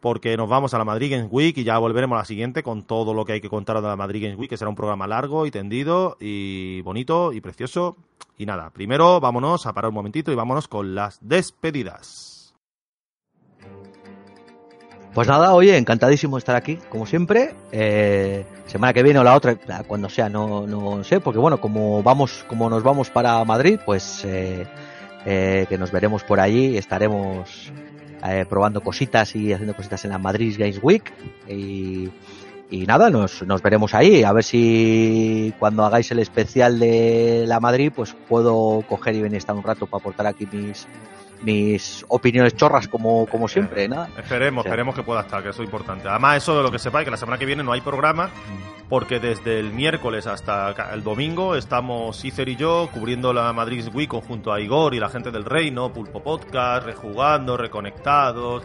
porque 0.00 0.36
nos 0.36 0.48
vamos 0.48 0.74
a 0.74 0.78
la 0.78 0.84
Madrid 0.84 1.28
Week 1.30 1.56
y 1.56 1.62
ya 1.62 1.78
volveremos 1.78 2.16
a 2.16 2.22
la 2.22 2.24
siguiente 2.24 2.64
con 2.64 2.82
todo 2.82 3.14
lo 3.14 3.24
que 3.24 3.34
hay 3.34 3.40
que 3.40 3.48
contar 3.48 3.76
de 3.76 3.86
la 3.86 3.94
Madrid 3.94 4.24
Games 4.24 4.36
Week, 4.36 4.50
que 4.50 4.56
será 4.56 4.68
un 4.68 4.74
programa 4.74 5.06
largo 5.06 5.46
y 5.46 5.52
tendido 5.52 6.16
y 6.18 6.80
bonito 6.80 7.32
y 7.32 7.40
precioso. 7.40 7.96
Y 8.36 8.46
nada, 8.46 8.70
primero 8.70 9.20
vámonos 9.20 9.64
a 9.66 9.74
parar 9.74 9.90
un 9.90 9.94
momentito 9.94 10.32
y 10.32 10.34
vámonos 10.34 10.66
con 10.66 10.96
las 10.96 11.20
despedidas. 11.20 12.31
Pues 15.14 15.28
nada, 15.28 15.52
oye, 15.52 15.76
encantadísimo 15.76 16.36
de 16.36 16.38
estar 16.38 16.56
aquí, 16.56 16.78
como 16.88 17.04
siempre. 17.04 17.54
Eh, 17.70 18.44
semana 18.66 18.94
que 18.94 19.02
viene 19.02 19.18
o 19.18 19.24
la 19.24 19.36
otra, 19.36 19.56
cuando 19.86 20.08
sea, 20.08 20.30
no, 20.30 20.66
no 20.66 21.04
sé, 21.04 21.20
porque 21.20 21.38
bueno, 21.38 21.60
como 21.60 22.02
vamos, 22.02 22.44
como 22.48 22.70
nos 22.70 22.82
vamos 22.82 23.10
para 23.10 23.44
Madrid, 23.44 23.78
pues 23.84 24.24
eh, 24.24 24.66
eh, 25.26 25.66
que 25.68 25.76
nos 25.76 25.92
veremos 25.92 26.24
por 26.24 26.40
allí, 26.40 26.78
estaremos 26.78 27.70
eh, 28.26 28.46
probando 28.48 28.80
cositas 28.80 29.36
y 29.36 29.52
haciendo 29.52 29.74
cositas 29.74 30.02
en 30.06 30.12
la 30.12 30.18
Madrid 30.18 30.56
Games 30.58 30.80
Week 30.82 31.12
y, 31.46 32.08
y 32.70 32.86
nada, 32.86 33.10
nos, 33.10 33.42
nos 33.42 33.60
veremos 33.60 33.92
ahí, 33.92 34.24
a 34.24 34.32
ver 34.32 34.44
si 34.44 35.52
cuando 35.58 35.84
hagáis 35.84 36.10
el 36.10 36.20
especial 36.20 36.78
de 36.78 37.44
la 37.46 37.60
Madrid, 37.60 37.92
pues 37.94 38.16
puedo 38.28 38.82
coger 38.88 39.14
y 39.16 39.20
venir 39.20 39.34
a 39.34 39.38
estar 39.38 39.54
un 39.54 39.62
rato 39.62 39.86
para 39.86 40.00
aportar 40.00 40.26
aquí 40.26 40.48
mis 40.50 40.86
mis 41.42 42.04
opiniones 42.08 42.56
chorras 42.56 42.88
como, 42.88 43.26
como 43.26 43.48
siempre, 43.48 43.88
¿no? 43.88 44.04
Esperemos, 44.16 44.64
esperemos 44.64 44.94
que 44.94 45.02
pueda 45.02 45.22
estar, 45.22 45.42
que 45.42 45.50
eso 45.50 45.62
es 45.62 45.66
importante. 45.66 46.08
Además, 46.08 46.38
eso 46.38 46.56
de 46.56 46.62
lo 46.62 46.70
que 46.70 46.78
sepáis, 46.78 47.04
que 47.04 47.10
la 47.10 47.16
semana 47.16 47.38
que 47.38 47.46
viene 47.46 47.62
no 47.62 47.72
hay 47.72 47.80
programa, 47.80 48.30
porque 48.88 49.18
desde 49.18 49.58
el 49.58 49.72
miércoles 49.72 50.26
hasta 50.26 50.74
el 50.92 51.02
domingo 51.02 51.56
estamos 51.56 52.24
Icer 52.24 52.48
y 52.48 52.56
yo 52.56 52.88
cubriendo 52.92 53.32
la 53.32 53.52
Madrid 53.52 53.86
Week 53.92 54.10
junto 54.10 54.52
a 54.52 54.60
Igor 54.60 54.94
y 54.94 55.00
la 55.00 55.08
gente 55.08 55.30
del 55.30 55.44
Reino, 55.44 55.92
Pulpo 55.92 56.22
Podcast, 56.22 56.86
rejugando, 56.86 57.56
reconectados. 57.56 58.64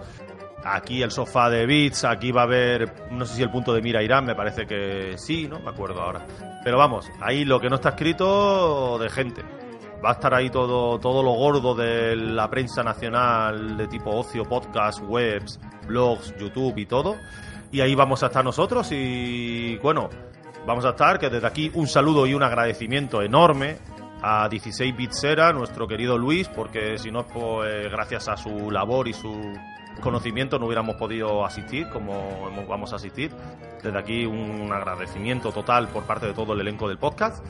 Aquí 0.63 1.01
el 1.01 1.11
sofá 1.11 1.49
de 1.49 1.65
Beats, 1.65 2.03
aquí 2.03 2.31
va 2.31 2.41
a 2.41 2.43
haber, 2.43 2.91
no 3.11 3.25
sé 3.25 3.35
si 3.35 3.41
el 3.41 3.49
punto 3.49 3.73
de 3.73 3.81
mira 3.81 4.03
Irán, 4.03 4.25
me 4.25 4.35
parece 4.35 4.65
que 4.65 5.13
sí, 5.17 5.47
no 5.47 5.59
me 5.59 5.69
acuerdo 5.69 6.01
ahora. 6.01 6.25
Pero 6.63 6.77
vamos, 6.77 7.09
ahí 7.21 7.45
lo 7.45 7.59
que 7.61 7.69
no 7.69 7.75
está 7.75 7.89
escrito 7.89 8.97
de 8.99 9.09
gente. 9.09 9.56
Va 10.03 10.09
a 10.09 10.13
estar 10.13 10.33
ahí 10.33 10.49
todo, 10.49 10.99
todo 10.99 11.23
lo 11.23 11.31
gordo 11.31 11.73
de 11.73 12.15
la 12.15 12.49
prensa 12.49 12.83
nacional 12.83 13.77
de 13.77 13.87
tipo 13.87 14.11
ocio, 14.11 14.43
podcast, 14.43 15.01
webs, 15.01 15.59
blogs, 15.87 16.35
YouTube 16.37 16.77
y 16.77 16.85
todo. 16.85 17.15
Y 17.71 17.81
ahí 17.81 17.95
vamos 17.95 18.21
a 18.23 18.27
estar 18.27 18.45
nosotros 18.45 18.89
y 18.91 19.77
bueno, 19.77 20.09
vamos 20.65 20.85
a 20.85 20.89
estar, 20.89 21.17
que 21.17 21.29
desde 21.29 21.47
aquí 21.47 21.71
un 21.73 21.87
saludo 21.87 22.27
y 22.27 22.33
un 22.33 22.43
agradecimiento 22.43 23.21
enorme 23.21 23.77
a 24.21 24.47
16 24.49 24.95
Bitsera, 24.95 25.51
nuestro 25.53 25.87
querido 25.87 26.17
Luis, 26.17 26.47
porque 26.47 26.97
si 26.97 27.11
no, 27.11 27.25
pues 27.25 27.91
gracias 27.91 28.27
a 28.27 28.37
su 28.37 28.71
labor 28.71 29.07
y 29.07 29.13
su 29.13 29.33
conocimiento 30.01 30.59
no 30.59 30.67
hubiéramos 30.67 30.95
podido 30.95 31.43
asistir 31.45 31.89
como 31.89 32.51
vamos 32.67 32.93
a 32.93 32.97
asistir. 32.97 33.31
Desde 33.83 33.97
aquí 33.97 34.25
un 34.25 34.71
agradecimiento 34.71 35.51
total 35.51 35.87
por 35.87 36.03
parte 36.03 36.27
de 36.27 36.33
todo 36.33 36.53
el 36.53 36.61
elenco 36.61 36.87
del 36.87 36.97
podcast. 36.97 37.43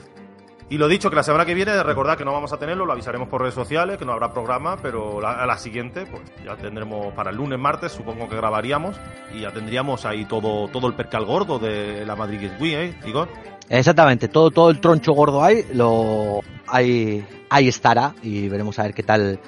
Y 0.70 0.78
lo 0.78 0.90
dicho, 0.90 1.10
que 1.10 1.16
la 1.16 1.24
semana 1.24 1.46
que 1.46 1.54
viene, 1.54 1.82
recordad 1.82 2.18
que 2.18 2.26
no 2.26 2.34
vamos 2.34 2.52
a 2.52 2.58
tenerlo, 2.58 2.86
lo 2.86 2.92
avisaremos 2.92 3.30
por 3.30 3.40
redes 3.42 3.54
sociales, 3.56 3.98
que 3.98 4.04
no 4.04 4.12
habrá 4.12 4.34
programa, 4.34 4.76
pero 4.82 5.22
la, 5.22 5.42
a 5.42 5.46
la 5.46 5.58
siguiente, 5.58 6.06
pues 6.06 6.22
ya 6.44 6.58
tendremos 6.58 7.14
para 7.14 7.30
el 7.32 7.38
lunes, 7.38 7.58
martes, 7.58 7.94
supongo 7.94 8.28
que 8.28 8.36
grabaríamos, 8.36 8.98
y 9.34 9.42
ya 9.42 9.52
tendríamos 9.54 10.06
ahí 10.06 10.26
todo, 10.26 10.68
todo 10.68 10.88
el 10.88 10.94
percal 10.94 11.24
gordo 11.24 11.58
de 11.58 12.06
la 12.06 12.18
Madrid 12.18 12.40
Games 12.42 12.60
Week, 12.62 12.74
¿eh, 12.74 12.96
Igor? 13.06 13.30
Exactamente, 13.70 14.28
todo, 14.28 14.52
todo 14.52 14.70
el 14.70 14.82
troncho 14.82 15.14
gordo 15.14 15.42
ahí, 15.42 15.66
lo, 15.74 16.42
ahí, 16.68 17.26
ahí 17.50 17.70
estará 17.70 18.14
y 18.22 18.50
veremos 18.50 18.78
a 18.80 18.84
ver 18.84 18.94
qué 18.94 19.04
tal, 19.04 19.40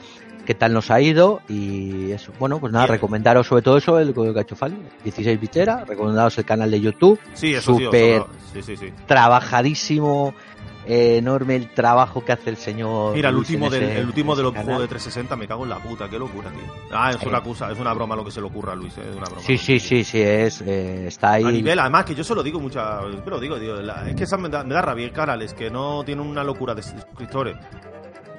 qué 0.45 0.55
tal 0.55 0.73
nos 0.73 0.89
ha 0.91 0.99
ido 0.99 1.41
y 1.49 2.11
eso. 2.11 2.31
Bueno, 2.39 2.59
pues 2.59 2.71
nada, 2.73 2.85
Bien. 2.85 2.95
recomendaros 2.95 3.45
sobre 3.47 3.61
todo 3.61 3.77
eso, 3.77 3.99
el 3.99 4.13
código 4.13 4.33
que 4.33 4.39
ha 4.39 4.43
hecho 4.43 4.55
Fali, 4.55 4.77
16 5.03 5.39
bichera, 5.39 5.83
recomendaros 5.85 6.37
el 6.37 6.45
canal 6.45 6.71
de 6.71 6.79
YouTube, 6.81 7.19
Sí, 7.33 7.53
eso 7.53 7.75
sí, 7.77 7.83
Súper. 7.85 8.03
eso- 8.15 8.27
sí, 8.53 8.61
sí, 8.63 8.75
sí. 8.77 8.93
trabajadísimo, 9.05 10.33
eh, 10.89 11.17
enorme 11.17 11.55
el 11.55 11.69
trabajo 11.69 12.25
que 12.25 12.31
hace 12.31 12.49
el 12.49 12.57
señor. 12.57 13.13
Mira, 13.15 13.29
el 13.29 13.35
último, 13.35 13.65
en 13.67 13.71
del, 13.71 13.83
ese- 13.83 13.99
el 13.99 14.05
último 14.07 14.35
de 14.35 14.41
ese 14.41 14.51
los 14.55 14.63
juegos 14.65 14.81
de 14.81 14.87
360, 14.87 15.35
me 15.35 15.47
cago 15.47 15.63
en 15.63 15.69
la 15.69 15.77
puta, 15.77 16.09
qué 16.09 16.17
locura, 16.17 16.49
tío. 16.49 16.73
Ah, 16.91 17.11
es 17.11 17.21
una 17.23 17.41
cosa, 17.41 17.71
es 17.71 17.77
una 17.79 17.93
broma 17.93 18.15
lo 18.15 18.25
que 18.25 18.31
se 18.31 18.41
le 18.41 18.47
ocurra 18.47 18.73
a 18.73 18.75
Luis, 18.75 18.97
eh, 18.97 19.01
es 19.09 19.15
una 19.15 19.25
broma. 19.27 19.41
Sí, 19.41 19.57
sí, 19.57 19.79
sí, 19.79 20.03
sí, 20.03 20.19
es, 20.21 20.61
eh, 20.61 21.07
está 21.07 21.33
ahí. 21.33 21.43
A 21.45 21.51
nivel, 21.51 21.77
además, 21.79 22.05
que 22.05 22.15
yo 22.15 22.23
se 22.23 22.33
lo 22.35 22.41
digo 22.43 22.59
muchas 22.59 23.03
pero 23.23 23.39
digo, 23.39 23.57
digo, 23.59 23.75
la- 23.75 24.09
es 24.09 24.15
que 24.15 24.23
esa 24.23 24.37
me 24.37 24.49
da, 24.49 24.63
me 24.63 24.73
da 24.73 24.81
rabia, 24.81 25.11
canales 25.13 25.53
que 25.53 25.69
no 25.69 26.03
tienen 26.03 26.25
una 26.25 26.43
locura 26.43 26.73
de 26.73 26.81
suscriptores 26.83 27.55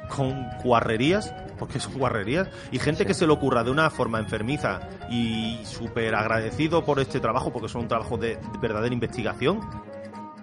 con 0.08 0.44
guarrerías, 0.64 1.32
porque 1.56 1.78
son 1.78 1.94
guarrerías, 1.96 2.48
y 2.72 2.78
gente 2.80 3.04
Sí. 3.04 3.06
que 3.06 3.14
se 3.14 3.26
le 3.28 3.32
ocurra 3.32 3.62
de 3.62 3.70
una 3.70 3.90
forma 3.90 4.18
enfermiza 4.18 4.80
y 5.08 5.60
súper 5.64 6.14
agradecido 6.16 6.84
por 6.84 6.98
este 6.98 7.20
trabajo, 7.20 7.52
porque 7.52 7.68
son 7.68 7.82
un 7.82 7.88
trabajo 7.88 8.16
de, 8.16 8.30
de 8.36 8.58
verdadera 8.60 8.92
investigación. 8.92 9.60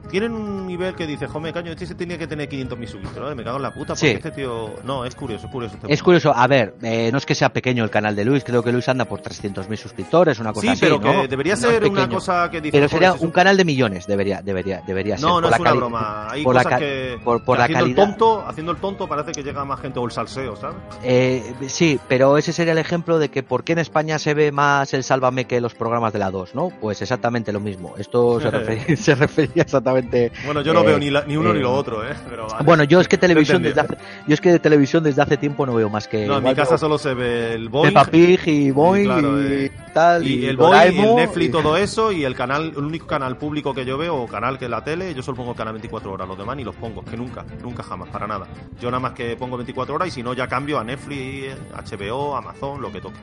Tienen 0.10 0.34
un 0.34 0.66
nivel 0.68 0.95
que 0.95 1.06
dice, 1.08 1.27
joder, 1.27 1.53
caño, 1.53 1.72
este 1.72 1.86
se 1.86 1.95
tenía 1.95 2.18
que 2.18 2.27
tener 2.27 2.50
500.000 2.50 2.88
suscriptores, 2.88 3.36
me 3.36 3.44
cago 3.44 3.58
en 3.58 3.64
la 3.64 3.72
puta, 3.74 3.88
porque 3.94 4.00
Sí. 4.00 4.14
este 4.16 4.32
tío... 4.32 4.72
No, 4.84 5.06
es 5.06 5.16
curioso, 5.16 5.45
es 5.48 5.52
curioso. 5.52 5.76
este 5.76 5.88
Es 5.88 6.00
punto. 6.00 6.06
curioso, 6.06 6.34
a 6.36 6.48
ver, 6.48 6.76
eh, 6.82 7.10
no 7.11 7.18
es 7.18 7.26
que 7.26 7.36
sea 7.36 7.50
pequeño 7.50 7.84
el 7.84 7.90
canal 7.90 8.16
de 8.16 8.26
Luis, 8.26 8.44
creo 8.44 8.64
que 8.64 8.72
Luis 8.72 8.88
anda 8.90 9.06
por 9.06 9.22
300.000 9.22 9.76
suscriptores, 9.77 10.40
una 10.40 10.53
cosa 10.53 10.61
Sí, 10.61 10.68
así, 10.69 10.82
pero 10.82 11.00
¿no? 11.00 11.22
que 11.22 11.27
debería 11.27 11.56
No 11.56 11.61
ser 11.61 11.86
una 11.86 12.08
cosa 12.10 12.50
que 12.50 12.61
dice... 12.61 12.72
Pero 12.72 12.88
sería 12.90 13.08
este 13.10 13.18
es 13.19 13.24
un 13.24 13.32
canal 13.32 13.58
de 13.58 13.66
millones, 13.66 14.08
debería, 14.08 14.42
debería, 14.42 14.82
debería 14.86 15.18
ser. 15.18 15.26
No, 15.27 15.42
no 15.42 15.48
por 15.50 15.53
es 15.58 15.60
la 15.64 15.72
una 15.72 15.80
broma. 15.80 16.27
Hay 16.32 16.44
por 16.44 16.56
la 16.56 16.64
cosas 16.64 16.80
que, 16.80 17.19
por- 17.24 17.44
por 17.44 17.56
que 17.56 17.60
la 17.60 17.64
haciendo 17.66 17.84
calidad. 17.86 18.03
el 18.06 18.10
tonto, 18.18 18.45
haciendo 18.48 18.72
el 18.72 18.77
tonto 18.80 19.08
parece 19.08 19.32
que 19.32 19.44
llega 19.44 19.66
más 19.66 19.80
gente 19.82 20.00
o 20.00 20.06
el 20.06 20.11
salseo, 20.11 20.56
¿sabes? 20.56 20.77
Eh, 21.03 21.53
sí, 21.68 22.00
pero 22.08 22.38
ese 22.38 22.53
sería 22.53 22.72
el 22.74 22.80
ejemplo 22.80 23.19
de 23.19 23.30
que 23.30 23.44
por 23.44 23.64
qué 23.64 23.74
en 23.74 23.80
España 23.80 24.19
se 24.19 24.34
ve 24.34 24.52
más 24.52 24.94
el 24.94 25.03
Sálvame 25.03 25.45
que 25.45 25.60
los 25.61 25.74
programas 25.76 26.14
de 26.14 26.19
la 26.19 26.32
2, 26.32 26.56
¿no? 26.56 26.69
Pues 26.82 27.02
exactamente 27.02 27.52
lo 27.52 27.60
mismo. 27.60 27.94
Esto 27.98 28.40
se, 28.40 28.50
refería, 28.52 28.95
se 28.98 29.16
refería 29.16 29.64
exactamente. 29.64 29.97
Bueno, 30.45 30.61
yo 30.61 30.74
no 30.74 30.82
Eh, 30.82 30.85
veo 30.85 31.00
ni, 31.00 31.09
la- 31.09 31.24
ni 31.26 31.38
uno 31.38 31.53
ni 31.53 31.59
eh, 31.59 31.64
lo 31.64 31.74
otro, 31.74 32.08
¿eh? 32.08 32.14
Pero 32.30 32.48
vale. 32.48 32.64
Bueno, 32.64 32.84
yo 32.84 33.00
es 33.00 33.08
que 33.08 33.17
televisión 33.27 33.61
desde 33.64 33.82
hace, 33.82 33.98
yo 34.27 34.34
es 34.34 34.42
que 34.42 34.51
de 34.51 34.59
televisión 34.59 35.03
desde 35.03 35.22
hace 35.22 35.38
tiempo 35.38 35.66
no 35.66 35.74
veo 35.76 35.90
más 35.90 36.08
que 36.08 36.26
no, 36.26 36.38
en 36.38 36.43
mi 36.43 36.53
casa 36.56 36.72
veo 36.72 36.77
solo 36.77 36.98
se 36.98 37.14
ve 37.14 37.53
el 37.53 37.69
Boeing 37.69 37.93
Peppa 37.93 38.06
Pig 38.06 38.42
y 38.48 38.72
claro, 39.06 39.42
y 39.42 39.45
eh, 39.66 39.72
tal 39.93 40.26
y 40.27 40.34
y, 40.43 40.45
el 40.45 40.58
Boeing, 40.58 40.93
y 40.93 41.00
el 41.00 41.16
Netflix, 41.16 41.48
y- 41.48 41.51
todo 41.51 41.77
eso, 41.77 42.11
y 42.11 42.24
el 42.26 42.35
canal, 42.35 42.74
el 42.76 42.84
único 42.84 43.08
canal 43.08 43.38
público 43.38 43.74
que 43.74 43.85
yo 43.85 43.98
veo, 43.98 44.16
o 44.16 44.27
canal 44.27 44.58
que 44.58 44.66
es 44.66 44.72
la 44.72 44.84
tele, 44.84 45.14
yo 45.14 45.22
solo 45.24 45.38
pongo 45.38 45.51
el 45.51 45.58
canal 45.58 45.74
24 45.74 46.11
horas, 46.11 46.27
los 46.27 46.38
demás 46.38 46.56
ni 46.58 46.64
los 46.64 46.76
pongo, 46.76 47.03
que 47.03 47.17
nunca, 47.17 47.43
nunca 47.61 47.84
jamás, 47.84 48.09
para 48.09 48.27
nada. 48.27 48.48
Yo 48.80 48.90
nada 48.92 49.00
más 49.00 49.14
que 49.14 49.35
pongo 49.35 49.58
24 49.58 49.95
horas 49.95 50.08
y 50.09 50.11
si 50.11 50.24
no 50.24 50.34
ya 50.34 50.48
cambio 50.48 50.80
a 50.80 50.84
Netflix, 50.84 51.56
HBO, 51.74 52.35
Amazon, 52.38 52.82
lo 52.82 52.92
que 52.92 53.01
toque. 53.01 53.17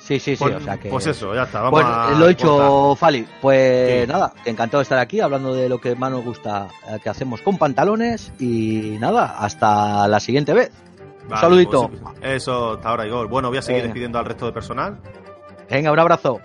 Sí, 0.00 0.18
sí, 0.18 0.34
sí, 0.34 0.42
Pues, 0.42 0.56
o 0.56 0.60
sea 0.60 0.76
que 0.78 0.88
pues 0.88 1.06
eso, 1.06 1.34
ya 1.34 1.42
está, 1.44 1.58
vamos 1.60 1.72
Bueno, 1.82 1.88
a 1.94 2.10
lo 2.12 2.24
he 2.24 2.28
dicho, 2.30 2.56
cortar. 2.56 2.96
Fali. 2.98 3.26
Pues 3.40 4.00
Sí. 4.02 4.06
nada, 4.08 4.32
encantado 4.44 4.78
de 4.80 4.82
estar 4.82 4.98
aquí 4.98 5.20
hablando 5.20 5.54
de 5.54 5.68
lo 5.68 5.78
que 5.80 5.94
más 5.94 6.10
nos 6.10 6.24
gusta 6.24 6.66
eh, 6.88 6.98
que 7.02 7.08
hacemos 7.10 7.42
con 7.42 7.58
pantalones. 7.58 8.32
Y 8.40 8.96
nada, 8.98 9.36
hasta 9.38 10.08
la 10.08 10.18
siguiente 10.18 10.52
vez. 10.54 10.72
Un 11.30 11.36
saludito. 11.36 11.88
pues, 11.88 12.02
eso, 12.22 12.72
hasta 12.72 12.88
ahora, 12.88 13.06
Igor. 13.06 13.28
Bueno, 13.28 13.48
voy 13.50 13.58
a 13.58 13.62
seguir 13.62 13.82
Venga. 13.82 13.88
despidiendo 13.88 14.18
al 14.18 14.24
resto 14.24 14.46
de 14.46 14.52
personal. 14.52 14.98
Venga, 15.70 15.92
un 15.92 15.98
abrazo. 16.00 16.40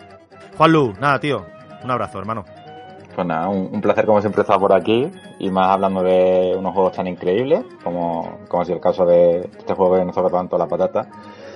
Juan 0.57 0.71
Lu, 0.71 0.93
nada, 0.99 1.19
tío. 1.19 1.43
Un 1.83 1.89
abrazo, 1.89 2.19
hermano. 2.19 2.45
Pues 3.15 3.25
nada, 3.25 3.47
un, 3.47 3.69
un 3.71 3.79
placer 3.81 4.05
como 4.05 4.19
siempre 4.19 4.41
estar 4.41 4.59
por 4.59 4.73
aquí 4.73 5.09
y 5.39 5.49
más 5.49 5.69
hablando 5.71 6.03
de 6.03 6.53
unos 6.57 6.73
juegos 6.73 6.91
tan 6.91 7.07
increíbles 7.07 7.63
como, 7.81 8.39
como 8.49 8.61
ha 8.61 8.65
sido 8.65 8.75
el 8.75 8.81
caso 8.83 9.05
de 9.05 9.49
este 9.57 9.73
juego 9.73 9.95
que 9.97 10.03
nos 10.03 10.13
toca 10.13 10.29
tanto 10.29 10.57
la 10.57 10.67
patata. 10.67 11.07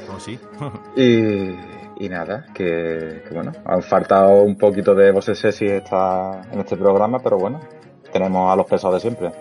No, 0.08 0.18
sí. 0.20 0.40
Y, 0.96 1.52
y 2.00 2.10
nada, 2.10 2.48
que, 2.54 3.24
que 3.28 3.34
bueno, 3.34 3.52
han 3.66 3.84
faltado 3.84 4.42
un 4.42 4.58
poquito 4.58 4.96
de 4.96 5.12
voces 5.12 5.38
sexy 5.38 5.68
esta, 5.68 6.42
en 6.52 6.62
este 6.62 6.78
programa, 6.78 7.20
pero 7.20 7.38
bueno, 7.38 7.60
tenemos 8.12 8.52
a 8.52 8.56
los 8.56 8.66
pesados 8.66 8.96
de 8.96 9.02
siempre. 9.02 9.32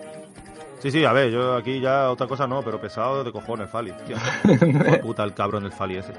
Sí, 0.79 0.91
sí, 0.91 1.03
a 1.03 1.13
ver, 1.13 1.31
yo 1.31 1.55
aquí 1.55 1.79
ya 1.79 2.09
otra 2.09 2.27
cosa 2.27 2.47
no, 2.47 2.61
pero 2.61 2.79
pesado 2.79 3.23
de 3.23 3.31
cojones, 3.31 3.69
Fali. 3.69 3.91
Tío. 4.05 4.17
Puta 5.01 5.23
el 5.23 5.33
cabrón 5.33 5.63
del 5.63 5.71
Fali 5.71 5.97
ese. 5.97 6.13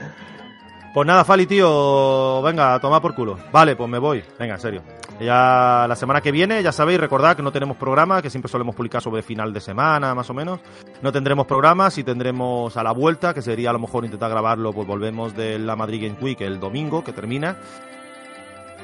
Pues 0.92 1.06
nada, 1.06 1.24
Fali, 1.24 1.46
tío, 1.46 2.42
venga, 2.42 2.74
a 2.74 2.80
tomar 2.80 3.00
por 3.00 3.14
culo. 3.14 3.38
Vale, 3.52 3.76
pues 3.76 3.88
me 3.88 3.98
voy. 3.98 4.24
Venga, 4.40 4.54
en 4.54 4.60
serio. 4.60 4.82
Ya 5.20 5.86
la 5.88 5.94
semana 5.94 6.20
que 6.20 6.32
viene, 6.32 6.62
ya 6.64 6.72
sabéis, 6.72 6.98
recordad 6.98 7.36
que 7.36 7.44
no 7.44 7.52
tenemos 7.52 7.76
programa, 7.76 8.20
que 8.20 8.28
siempre 8.28 8.50
solemos 8.50 8.74
publicar 8.74 9.00
sobre 9.00 9.22
final 9.22 9.52
de 9.52 9.60
semana, 9.60 10.16
más 10.16 10.28
o 10.30 10.34
menos. 10.34 10.58
No 11.00 11.12
tendremos 11.12 11.46
programas 11.46 11.96
y 11.98 12.02
tendremos 12.02 12.76
a 12.76 12.82
la 12.82 12.90
vuelta, 12.90 13.32
que 13.32 13.40
sería 13.40 13.70
a 13.70 13.72
lo 13.72 13.78
mejor 13.78 14.04
intentar 14.04 14.30
grabarlo, 14.30 14.72
pues 14.72 14.88
volvemos 14.88 15.36
de 15.36 15.60
la 15.60 15.76
Madrid 15.76 16.08
Game 16.08 16.16
Week 16.20 16.40
el 16.40 16.58
domingo, 16.58 17.04
que 17.04 17.12
termina. 17.12 17.56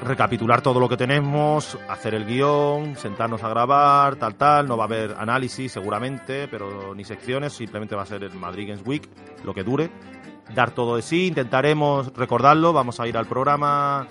Recapitular 0.01 0.61
todo 0.61 0.79
lo 0.79 0.87
que 0.87 0.95
tenemos, 0.95 1.77
hacer 1.89 2.13
el 2.13 2.25
guion, 2.25 2.95
sentarnos 2.95 3.43
a 3.43 3.49
grabar, 3.49 4.15
tal, 4.15 4.35
tal. 4.35 4.67
No 4.67 4.77
va 4.77 4.83
a 4.83 4.87
haber 4.87 5.15
análisis 5.17 5.71
seguramente, 5.71 6.47
pero 6.47 6.95
ni 6.95 7.03
secciones, 7.03 7.51
simplemente 7.51 7.95
va 7.95 8.03
a 8.03 8.05
ser 8.05 8.23
el 8.23 8.33
Madrid 8.35 8.69
Games 8.69 8.85
Week, 8.85 9.09
lo 9.43 9.53
que 9.53 9.63
dure. 9.63 9.89
Dar 10.53 10.71
todo 10.71 10.95
de 10.95 11.01
sí, 11.01 11.27
intentaremos 11.27 12.13
recordarlo, 12.13 12.73
vamos 12.73 12.99
a 12.99 13.07
ir 13.07 13.17
al 13.17 13.25
programa 13.25 14.07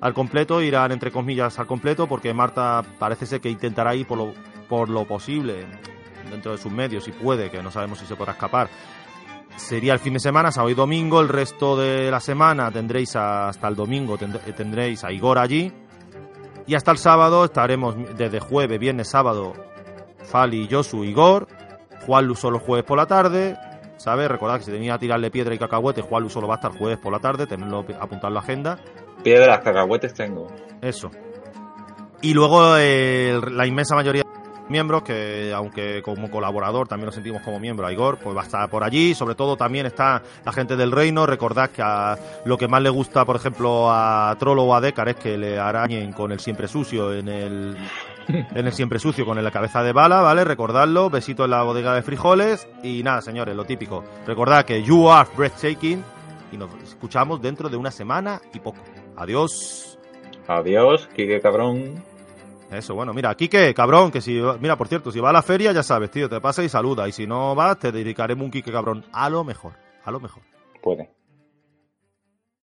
al 0.00 0.14
completo, 0.14 0.60
irán 0.60 0.92
entre 0.92 1.10
comillas 1.10 1.58
al 1.58 1.66
completo, 1.66 2.06
porque 2.06 2.32
Marta 2.32 2.84
parece 2.98 3.26
ser 3.26 3.40
que 3.40 3.50
intentará 3.50 3.94
ir 3.94 4.06
por 4.06 4.18
lo, 4.18 4.34
por 4.68 4.88
lo 4.88 5.06
posible 5.06 5.66
dentro 6.30 6.52
de 6.52 6.58
sus 6.58 6.70
medios, 6.70 7.04
si 7.04 7.12
puede, 7.12 7.50
que 7.50 7.62
no 7.62 7.70
sabemos 7.70 7.98
si 7.98 8.06
se 8.06 8.14
podrá 8.14 8.32
escapar, 8.32 8.68
sería 9.56 9.92
el 9.92 9.98
fin 9.98 10.14
de 10.14 10.20
semana, 10.20 10.52
sábado 10.52 10.70
y 10.70 10.74
domingo. 10.74 11.20
El 11.20 11.28
resto 11.28 11.76
de 11.76 12.10
la 12.10 12.20
semana 12.20 12.70
tendréis 12.70 13.16
hasta 13.16 13.68
el 13.68 13.74
domingo 13.74 14.16
tendréis 14.18 15.04
a 15.04 15.12
Igor 15.12 15.38
allí. 15.38 15.72
Y 16.66 16.74
hasta 16.74 16.90
el 16.90 16.98
sábado 16.98 17.44
estaremos 17.46 17.96
desde 18.16 18.40
jueves, 18.40 18.78
viernes, 18.78 19.08
sábado, 19.08 19.54
Fali, 20.24 20.68
Josu, 20.70 21.04
Igor. 21.04 21.48
Juan 22.06 22.26
Lu 22.26 22.34
solo 22.34 22.58
jueves 22.58 22.84
por 22.84 22.96
la 22.96 23.06
tarde. 23.06 23.56
¿Sabes? 23.98 24.28
Recordad 24.28 24.58
que 24.58 24.64
si 24.64 24.70
tenía 24.70 24.94
a 24.94 24.98
tirarle 24.98 25.30
piedra 25.30 25.54
y 25.54 25.58
cacahuete, 25.58 26.02
Juan 26.02 26.30
solo 26.30 26.48
va 26.48 26.54
a 26.54 26.56
estar 26.56 26.72
jueves 26.72 26.98
por 26.98 27.12
la 27.12 27.18
tarde. 27.18 27.46
Tenerlo 27.46 27.84
apuntado 28.00 28.28
en 28.28 28.34
la 28.34 28.40
agenda. 28.40 28.78
Piedras, 29.22 29.58
cacahuetes 29.58 30.14
tengo. 30.14 30.46
Eso. 30.80 31.10
Y 32.22 32.32
luego 32.32 32.76
eh, 32.78 33.40
la 33.52 33.66
inmensa 33.66 33.94
mayoría 33.94 34.22
miembros, 34.68 35.02
que 35.02 35.52
aunque 35.54 36.02
como 36.02 36.30
colaborador 36.30 36.88
también 36.88 37.06
lo 37.06 37.12
sentimos 37.12 37.42
como 37.42 37.58
miembro, 37.58 37.86
a 37.86 37.92
Igor, 37.92 38.18
pues 38.18 38.36
va 38.36 38.42
a 38.42 38.44
estar 38.44 38.70
por 38.70 38.84
allí. 38.84 39.14
Sobre 39.14 39.34
todo 39.34 39.56
también 39.56 39.86
está 39.86 40.22
la 40.44 40.52
gente 40.52 40.76
del 40.76 40.92
reino. 40.92 41.26
Recordad 41.26 41.70
que 41.70 41.82
a 41.82 42.16
lo 42.44 42.56
que 42.56 42.68
más 42.68 42.82
le 42.82 42.90
gusta, 42.90 43.24
por 43.24 43.36
ejemplo, 43.36 43.90
a 43.90 44.34
Trollo 44.38 44.62
o 44.62 44.74
a 44.74 44.80
Decar 44.80 45.08
es 45.08 45.16
que 45.16 45.36
le 45.36 45.58
arañen 45.58 46.12
con 46.12 46.32
el 46.32 46.40
siempre 46.40 46.68
sucio 46.68 47.12
en 47.12 47.28
el, 47.28 47.76
en 48.28 48.66
el 48.66 48.72
siempre 48.72 48.98
sucio 48.98 49.24
con 49.24 49.42
la 49.42 49.50
cabeza 49.50 49.82
de 49.82 49.92
bala, 49.92 50.20
¿vale? 50.20 50.44
Recordadlo. 50.44 51.10
Besito 51.10 51.44
en 51.44 51.50
la 51.50 51.62
bodega 51.62 51.94
de 51.94 52.02
frijoles. 52.02 52.68
Y 52.82 53.02
nada, 53.02 53.22
señores, 53.22 53.56
lo 53.56 53.64
típico. 53.64 54.04
Recordad 54.26 54.64
que 54.64 54.82
you 54.82 55.10
are 55.10 55.28
breathtaking. 55.36 56.04
Y 56.52 56.56
nos 56.56 56.70
escuchamos 56.82 57.42
dentro 57.42 57.68
de 57.68 57.76
una 57.76 57.90
semana 57.90 58.40
y 58.52 58.60
poco. 58.60 58.78
Adiós. 59.16 59.98
Adiós, 60.46 61.08
Kike 61.14 61.40
cabrón. 61.40 62.02
Eso, 62.70 62.94
bueno, 62.94 63.14
mira, 63.14 63.34
Quique, 63.34 63.72
cabrón, 63.72 64.10
que 64.10 64.20
si, 64.20 64.40
mira, 64.60 64.76
por 64.76 64.88
cierto, 64.88 65.10
si 65.10 65.20
va 65.20 65.30
a 65.30 65.32
la 65.32 65.42
feria, 65.42 65.72
ya 65.72 65.82
sabes, 65.82 66.10
tío, 66.10 66.28
te 66.28 66.40
pasa 66.40 66.62
y 66.62 66.68
saluda. 66.68 67.08
Y 67.08 67.12
si 67.12 67.26
no 67.26 67.54
vas, 67.54 67.78
te 67.78 67.92
dedicaremos 67.92 68.44
un 68.44 68.50
Quique, 68.50 68.70
cabrón. 68.70 69.04
A 69.12 69.30
lo 69.30 69.42
mejor, 69.42 69.72
a 70.04 70.10
lo 70.10 70.20
mejor. 70.20 70.42
Puede. 70.82 71.17